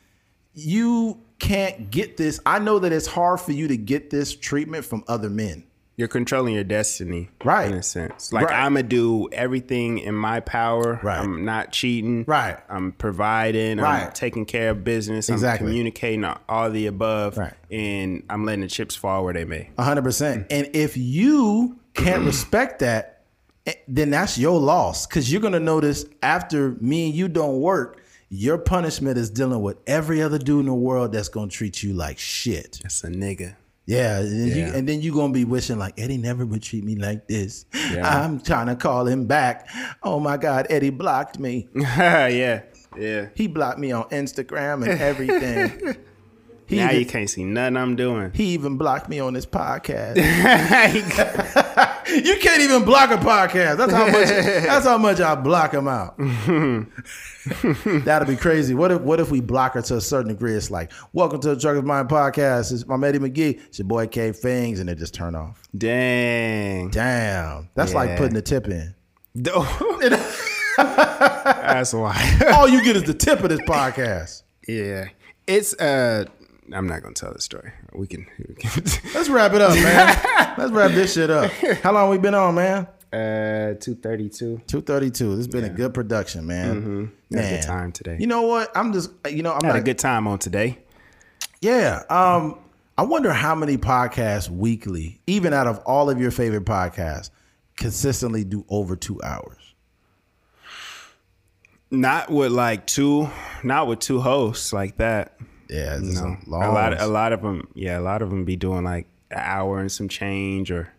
you 0.54 1.20
can't 1.40 1.92
get 1.92 2.18
this. 2.18 2.40
I 2.46 2.60
know 2.60 2.80
that 2.80 2.92
it's 2.92 3.08
hard 3.08 3.42
for 3.42 3.52
you 3.52 3.68
to 3.68 3.78
get 3.78 4.10
this 4.10 4.36
treatment 4.36 4.86
from 4.86 5.04
other 5.08 5.30
men. 5.30 5.66
You're 5.96 6.08
controlling 6.08 6.56
your 6.56 6.64
destiny, 6.64 7.30
right? 7.44 7.68
In 7.68 7.78
a 7.78 7.84
sense, 7.84 8.34
like 8.34 8.48
right. 8.48 8.64
I'm 8.64 8.74
gonna 8.74 8.82
do 8.82 9.30
everything 9.32 10.00
in 10.00 10.16
my 10.16 10.40
power. 10.40 11.00
Right. 11.04 11.20
I'm 11.20 11.46
not 11.46 11.72
cheating. 11.72 12.26
Right. 12.28 12.58
I'm 12.68 12.94
providing. 12.94 13.78
Right. 13.78 14.06
I'm 14.06 14.12
taking 14.12 14.46
care 14.46 14.72
of 14.72 14.84
business. 14.84 15.30
Exactly. 15.30 15.68
I'm 15.68 15.72
communicating 15.72 16.26
all 16.50 16.72
the 16.72 16.88
above. 16.88 17.38
Right. 17.38 17.54
And 17.70 18.24
I'm 18.28 18.44
letting 18.44 18.62
the 18.62 18.70
chips 18.70 18.96
fall 18.96 19.24
where 19.24 19.36
they 19.36 19.46
may. 19.46 19.70
hundred 19.78 20.02
percent. 20.02 20.50
Mm. 20.50 20.58
And 20.58 20.76
if 20.76 20.98
you 20.98 21.78
can't 21.94 22.24
respect 22.26 22.80
that, 22.80 23.24
eh, 23.66 23.74
then 23.88 24.10
that's 24.10 24.38
your 24.38 24.60
loss. 24.60 25.06
Cause 25.06 25.32
you're 25.32 25.42
gonna 25.42 25.60
notice 25.60 26.06
after 26.22 26.72
me 26.82 27.08
and 27.08 27.16
you 27.16 27.28
don't 27.28 27.60
work, 27.60 28.02
your 28.30 28.58
punishment 28.58 29.18
is 29.18 29.30
dealing 29.30 29.62
with 29.62 29.78
every 29.86 30.22
other 30.22 30.40
dude 30.40 30.62
in 30.62 30.66
the 30.66 30.74
world 30.74 31.12
that's 31.12 31.30
gonna 31.30 31.52
treat 31.52 31.84
you 31.84 31.94
like 31.94 32.18
shit. 32.18 32.80
That's 32.82 33.04
a 33.04 33.08
nigga. 33.08 33.56
Yeah, 33.86 34.20
and, 34.20 34.48
Yeah. 34.48 34.56
You, 34.56 34.74
and 34.74 34.88
then 34.88 35.02
you're 35.02 35.14
gonna 35.14 35.34
be 35.34 35.46
wishing 35.46 35.78
like 35.78 36.00
Eddie 36.00 36.18
never 36.18 36.46
would 36.46 36.64
treat 36.64 36.84
me 36.84 36.96
like 36.96 37.28
this. 37.28 37.66
Yeah. 37.74 38.24
I'm 38.24 38.40
trying 38.40 38.68
to 38.68 38.76
call 38.76 39.06
him 39.08 39.26
back. 39.26 39.70
Oh 40.02 40.20
my 40.20 40.38
God, 40.38 40.68
Eddie 40.70 40.90
blocked 40.90 41.38
me. 41.38 41.68
yeah. 41.76 42.64
Yeah. 42.98 43.28
He 43.36 43.48
blocked 43.48 43.80
me 43.80 43.92
on 43.92 44.04
Instagram 44.10 44.88
and 44.88 45.00
everything. 45.02 45.96
He 46.68 46.78
now 46.78 46.90
even, 46.90 47.00
you 47.00 47.06
can't 47.06 47.30
see 47.30 47.44
nothing 47.44 47.78
I'm 47.78 47.96
doing. 47.96 48.32
he 48.34 48.46
even 48.54 48.78
blocked 48.78 49.10
me 49.10 49.20
on 49.20 49.34
this 49.34 49.46
podcast. 49.46 50.16
you 52.08 52.38
can't 52.38 52.62
even 52.62 52.84
block 52.86 53.12
a 53.12 53.18
podcast. 53.18 53.78
That's 53.78 53.92
how 53.94 54.06
much. 54.06 54.28
that's 54.28 54.86
how 54.86 54.98
much 54.98 55.20
I 55.20 55.36
block 55.36 55.74
him 55.74 55.88
out. 55.88 56.18
That'll 58.06 58.28
be 58.28 58.36
crazy. 58.36 58.74
What 58.74 58.92
if 58.92 59.02
what 59.02 59.20
if 59.20 59.32
we 59.32 59.42
block 59.42 59.74
her 59.74 59.82
to 59.84 59.98
a 59.98 60.02
certain 60.02 60.30
degree? 60.30 60.54
It's 60.54 60.72
like, 60.72 60.92
welcome 61.12 61.40
to 61.42 61.56
the 61.56 61.60
Truckers 61.60 61.84
Mind 61.84 62.10
podcast. 62.10 62.72
It's 62.72 62.88
my 62.88 62.96
Eddie 63.08 63.20
McGee. 63.20 63.60
It's 63.68 63.80
your 63.80 63.88
boy 63.88 64.08
K 64.08 64.32
Fings, 64.32 64.80
and 64.80 64.90
it 64.90 64.98
just 64.98 65.14
turn 65.14 65.36
off. 65.36 65.62
Dang. 65.78 66.90
Damn, 66.90 67.70
that's 67.76 67.94
like 67.94 68.18
putting 68.18 68.36
the 68.36 68.42
tip 68.42 68.68
in. 68.68 68.96
That's 70.78 71.94
why. 71.94 72.40
All 72.54 72.68
you 72.68 72.84
get 72.84 72.96
is 72.96 73.04
the 73.04 73.14
tip 73.14 73.42
of 73.44 73.50
this 73.50 73.62
podcast. 73.62 74.44
yeah. 74.68 75.10
It's 75.46 75.74
uh 75.74 76.26
I'm 76.72 76.88
not 76.88 77.02
gonna 77.02 77.14
tell 77.14 77.34
the 77.34 77.42
story. 77.42 77.72
We 77.94 78.08
can, 78.08 78.26
we 78.48 78.56
can 78.56 78.84
Let's 79.14 79.30
wrap 79.30 79.54
it 79.54 79.62
up, 79.62 79.74
man. 79.74 80.56
Let's 80.58 80.72
wrap 80.72 80.92
this 80.92 81.14
shit 81.14 81.30
up. 81.30 81.52
How 81.82 81.92
long 81.92 82.10
we 82.10 82.18
been 82.18 82.36
on, 82.36 82.56
man? 82.56 82.88
uh 83.12 83.76
two 83.80 83.94
thirty 83.96 84.28
two. 84.30 84.60
Two 84.66 84.82
thirty 84.82 85.12
two. 85.12 85.30
This 85.36 85.46
has 85.46 85.48
been 85.48 85.66
a 85.66 85.70
good 85.70 85.94
production, 85.94 86.48
man. 86.48 86.82
Mm-hmm. 86.82 87.36
Had 87.36 87.46
a 87.46 87.50
Man. 87.50 87.60
good 87.60 87.66
time 87.68 87.92
today. 87.92 88.18
You 88.20 88.28
know 88.28 88.44
what? 88.44 88.76
I'm 88.76 88.92
just, 88.92 89.12
you 89.30 89.44
know, 89.44 89.52
I'm 89.52 89.62
had 89.64 89.74
not 89.74 89.76
a 89.78 89.82
good 89.84 90.00
time 90.00 90.26
on 90.28 90.40
today. 90.40 90.80
Yeah. 91.62 92.02
Um, 92.10 92.58
I 92.98 93.04
wonder 93.04 93.32
how 93.32 93.54
many 93.56 93.78
podcasts 93.78 94.50
weekly, 94.50 95.22
even 95.28 95.54
out 95.54 95.68
of 95.68 95.80
all 95.80 96.10
of 96.10 96.20
your 96.20 96.32
favorite 96.32 96.66
podcasts, 96.66 97.30
consistently 97.78 98.44
do 98.44 98.66
over 98.70 98.96
two 98.96 99.22
hours. 99.22 99.58
Not 101.92 102.32
with 102.32 102.52
like 102.52 102.88
two, 102.88 103.30
not 103.64 103.88
with 103.88 104.00
two 104.00 104.22
hosts 104.22 104.74
like 104.74 104.98
that. 104.98 105.38
Yeah, 105.74 105.98
No, 106.02 106.38
a 106.52 106.70
a 106.70 106.72
lot, 106.72 107.02
a 107.02 107.08
lot 107.08 107.34
of 107.34 107.42
them. 107.42 107.68
Yeah, 107.74 107.98
a 107.98 108.02
lot 108.02 108.22
of 108.22 108.30
them 108.30 108.46
be 108.46 108.56
doing 108.56 108.84
like 108.84 109.08
an 109.32 109.40
hour 109.42 109.80
and 109.80 109.92
some 109.92 110.08
change, 110.08 110.70
or 110.72 110.90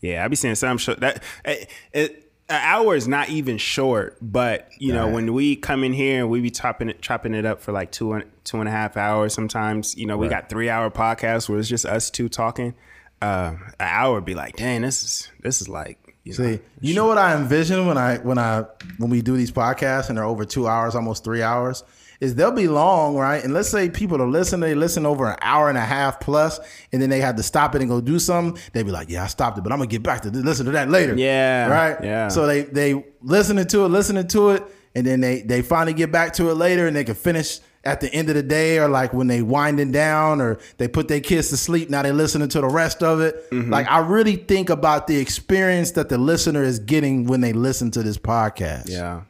yeah, 0.00 0.24
I 0.24 0.28
be 0.28 0.36
seeing 0.36 0.54
some 0.54 0.76
show 0.78 0.94
that 0.96 1.22
it, 1.44 1.70
it, 1.92 2.32
an 2.50 2.60
hour 2.62 2.94
is 2.94 3.08
not 3.08 3.30
even 3.30 3.56
short. 3.56 4.18
But 4.20 4.68
you 4.78 4.92
know, 4.92 5.06
Right. 5.06 5.14
when 5.14 5.32
we 5.32 5.56
come 5.56 5.82
in 5.84 5.94
here 5.94 6.20
and 6.20 6.28
we 6.30 6.40
be 6.42 6.50
chopping 6.50 6.90
it, 6.90 7.00
chopping 7.00 7.32
it 7.34 7.46
up 7.46 7.62
for 7.62 7.72
like 7.72 7.90
two 7.92 8.12
and 8.12 8.24
two 8.44 8.58
and 8.60 8.68
a 8.68 8.72
half 8.72 8.96
hours. 8.98 9.32
Sometimes 9.32 9.96
you 9.96 10.06
know 10.06 10.18
we 10.18 10.28
got 10.28 10.50
three 10.50 10.68
hour 10.68 10.90
podcasts 10.90 11.48
where 11.48 11.58
it's 11.58 11.68
just 11.68 11.86
us 11.86 12.10
two 12.10 12.28
talking. 12.28 12.74
Uh, 13.22 13.54
an 13.80 13.88
hour 13.88 14.20
be 14.20 14.34
like, 14.34 14.56
dang, 14.56 14.82
this 14.82 15.02
is 15.02 15.30
this 15.42 15.60
is 15.62 15.68
like. 15.68 15.98
You 16.24 16.32
know, 16.32 16.36
See, 16.36 16.60
you 16.80 16.94
know 16.94 17.06
what 17.06 17.18
I 17.18 17.34
envision 17.36 17.86
when 17.86 17.96
I 17.98 18.16
when 18.18 18.38
I 18.38 18.64
when 18.98 19.10
we 19.10 19.20
do 19.22 19.36
these 19.36 19.52
podcasts 19.52 20.08
and 20.08 20.16
they're 20.18 20.24
over 20.24 20.44
two 20.46 20.66
hours, 20.66 20.94
almost 20.94 21.22
three 21.24 21.42
hours, 21.42 21.84
is 22.20 22.34
they'll 22.34 22.52
be 22.52 22.68
long, 22.68 23.16
right? 23.16 23.42
And 23.42 23.52
let's 23.52 23.68
say 23.68 23.88
people 23.88 24.20
are 24.20 24.28
listening, 24.28 24.60
they 24.60 24.74
listen 24.74 25.06
over 25.06 25.30
an 25.30 25.36
hour 25.42 25.68
and 25.68 25.78
a 25.78 25.84
half 25.84 26.20
plus, 26.20 26.60
and 26.92 27.00
then 27.00 27.10
they 27.10 27.20
have 27.20 27.36
to 27.36 27.42
stop 27.42 27.74
it 27.74 27.80
and 27.80 27.90
go 27.90 28.00
do 28.00 28.18
something. 28.18 28.60
They'd 28.72 28.84
be 28.84 28.90
like, 28.90 29.08
"Yeah, 29.10 29.24
I 29.24 29.26
stopped 29.26 29.58
it, 29.58 29.62
but 29.62 29.72
I'm 29.72 29.78
gonna 29.78 29.88
get 29.88 30.02
back 30.02 30.22
to 30.22 30.30
listen 30.30 30.66
to 30.66 30.72
that 30.72 30.90
later." 30.90 31.14
Yeah, 31.14 31.68
right. 31.68 31.96
yeah. 32.02 32.28
So 32.28 32.46
they 32.46 32.62
they 32.62 33.04
listening 33.22 33.66
to 33.66 33.84
it, 33.84 33.88
listening 33.88 34.26
to 34.28 34.50
it, 34.50 34.64
and 34.94 35.06
then 35.06 35.20
they 35.20 35.42
they 35.42 35.62
finally 35.62 35.94
get 35.94 36.12
back 36.12 36.32
to 36.34 36.50
it 36.50 36.54
later, 36.54 36.86
and 36.86 36.96
they 36.96 37.04
can 37.04 37.14
finish 37.14 37.60
at 37.84 38.00
the 38.00 38.10
end 38.14 38.30
of 38.30 38.34
the 38.34 38.42
day, 38.42 38.78
or 38.78 38.88
like 38.88 39.12
when 39.12 39.26
they 39.26 39.42
winding 39.42 39.92
down, 39.92 40.40
or 40.40 40.58
they 40.78 40.88
put 40.88 41.08
their 41.08 41.20
kids 41.20 41.50
to 41.50 41.56
sleep. 41.56 41.90
Now 41.90 42.02
they 42.02 42.12
listening 42.12 42.48
to 42.48 42.60
the 42.60 42.68
rest 42.68 43.02
of 43.02 43.20
it. 43.20 43.50
Mm-hmm. 43.50 43.70
Like 43.70 43.86
I 43.90 43.98
really 43.98 44.36
think 44.36 44.70
about 44.70 45.06
the 45.06 45.18
experience 45.18 45.90
that 45.92 46.08
the 46.08 46.16
listener 46.16 46.62
is 46.62 46.78
getting 46.78 47.26
when 47.26 47.40
they 47.42 47.52
listen 47.52 47.90
to 47.92 48.02
this 48.02 48.16
podcast. 48.16 48.88
Yeah. 48.88 49.22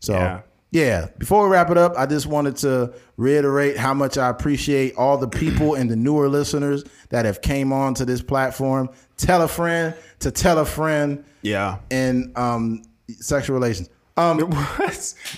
So 0.00 0.14
Yeah. 0.14 0.40
Yeah. 0.72 1.08
before 1.18 1.44
we 1.44 1.52
wrap 1.52 1.70
it 1.70 1.78
up, 1.78 1.94
I 1.96 2.06
just 2.06 2.26
wanted 2.26 2.56
to 2.58 2.94
reiterate 3.16 3.76
how 3.76 3.94
much 3.94 4.18
I 4.18 4.28
appreciate 4.28 4.96
all 4.96 5.18
the 5.18 5.28
people 5.28 5.74
and 5.74 5.90
the 5.90 5.96
newer 5.96 6.28
listeners 6.28 6.84
that 7.10 7.24
have 7.24 7.40
came 7.42 7.72
on 7.72 7.94
to 7.94 8.04
this 8.04 8.22
platform. 8.22 8.90
Tell 9.16 9.42
a 9.42 9.48
friend 9.48 9.94
to 10.20 10.30
tell 10.30 10.58
a 10.58 10.64
friend 10.64 11.24
Yeah. 11.42 11.78
And 11.90 12.36
um, 12.36 12.82
sexual 13.08 13.54
relations. 13.54 13.88
Um, 14.16 14.38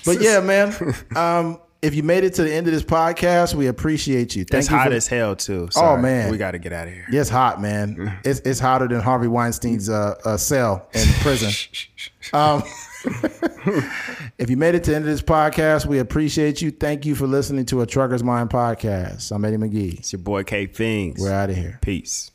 but 0.05 0.21
yeah, 0.21 0.41
man. 0.45 0.75
Um, 1.15 1.61
if 1.83 1.95
you 1.95 2.03
made 2.03 2.25
it 2.25 2.33
to 2.35 2.45
the 2.45 2.53
end 2.53 2.67
of 2.67 2.73
this 2.73 2.83
podcast, 2.83 3.55
we 3.55 3.67
appreciate 3.67 4.35
you. 4.35 4.45
Thank 4.45 4.63
it's 4.63 4.71
you 4.71 4.77
hot 4.77 4.89
for, 4.89 4.95
as 4.95 5.07
hell 5.07 5.37
too. 5.37 5.69
Oh, 5.77 5.99
man. 5.99 6.31
we 6.31 6.39
got 6.39 6.53
to 6.53 6.59
get 6.59 6.73
out 6.73 6.89
of 6.89 6.95
here. 6.95 7.05
It's 7.11 7.29
hot, 7.29 7.61
man. 7.61 8.19
It's 8.25 8.41
it's 8.41 8.59
hotter 8.59 8.89
than 8.89 9.01
Harvey 9.01 9.29
Weinstein's 9.29 9.91
uh, 9.91 10.15
uh, 10.25 10.37
cell 10.39 10.89
in 10.95 11.07
prison. 11.21 11.53
um, 12.33 12.63
if 14.39 14.49
you 14.49 14.57
made 14.57 14.75
it 14.75 14.85
to 14.85 14.91
the 14.91 14.97
end 14.97 15.05
of 15.05 15.11
this 15.11 15.23
podcast, 15.23 15.87
we 15.87 15.99
appreciate 15.99 16.63
you. 16.63 16.71
Thank 16.71 17.05
you 17.05 17.15
for 17.15 17.27
listening 17.27 17.67
to 17.67 17.83
a 17.83 17.87
Trucker's 17.87 18.23
Mind 18.23 18.51
podcast. 18.51 19.31
I'm 19.31 19.45
Eddie 19.45 19.57
McGee. 19.57 19.99
It's 19.99 20.13
your 20.13 20.21
boy 20.21 20.45
K 20.45 20.67
Things. 20.67 21.21
We're 21.21 21.33
out 21.33 21.51
of 21.51 21.57
here. 21.57 21.79
Peace. 21.83 22.31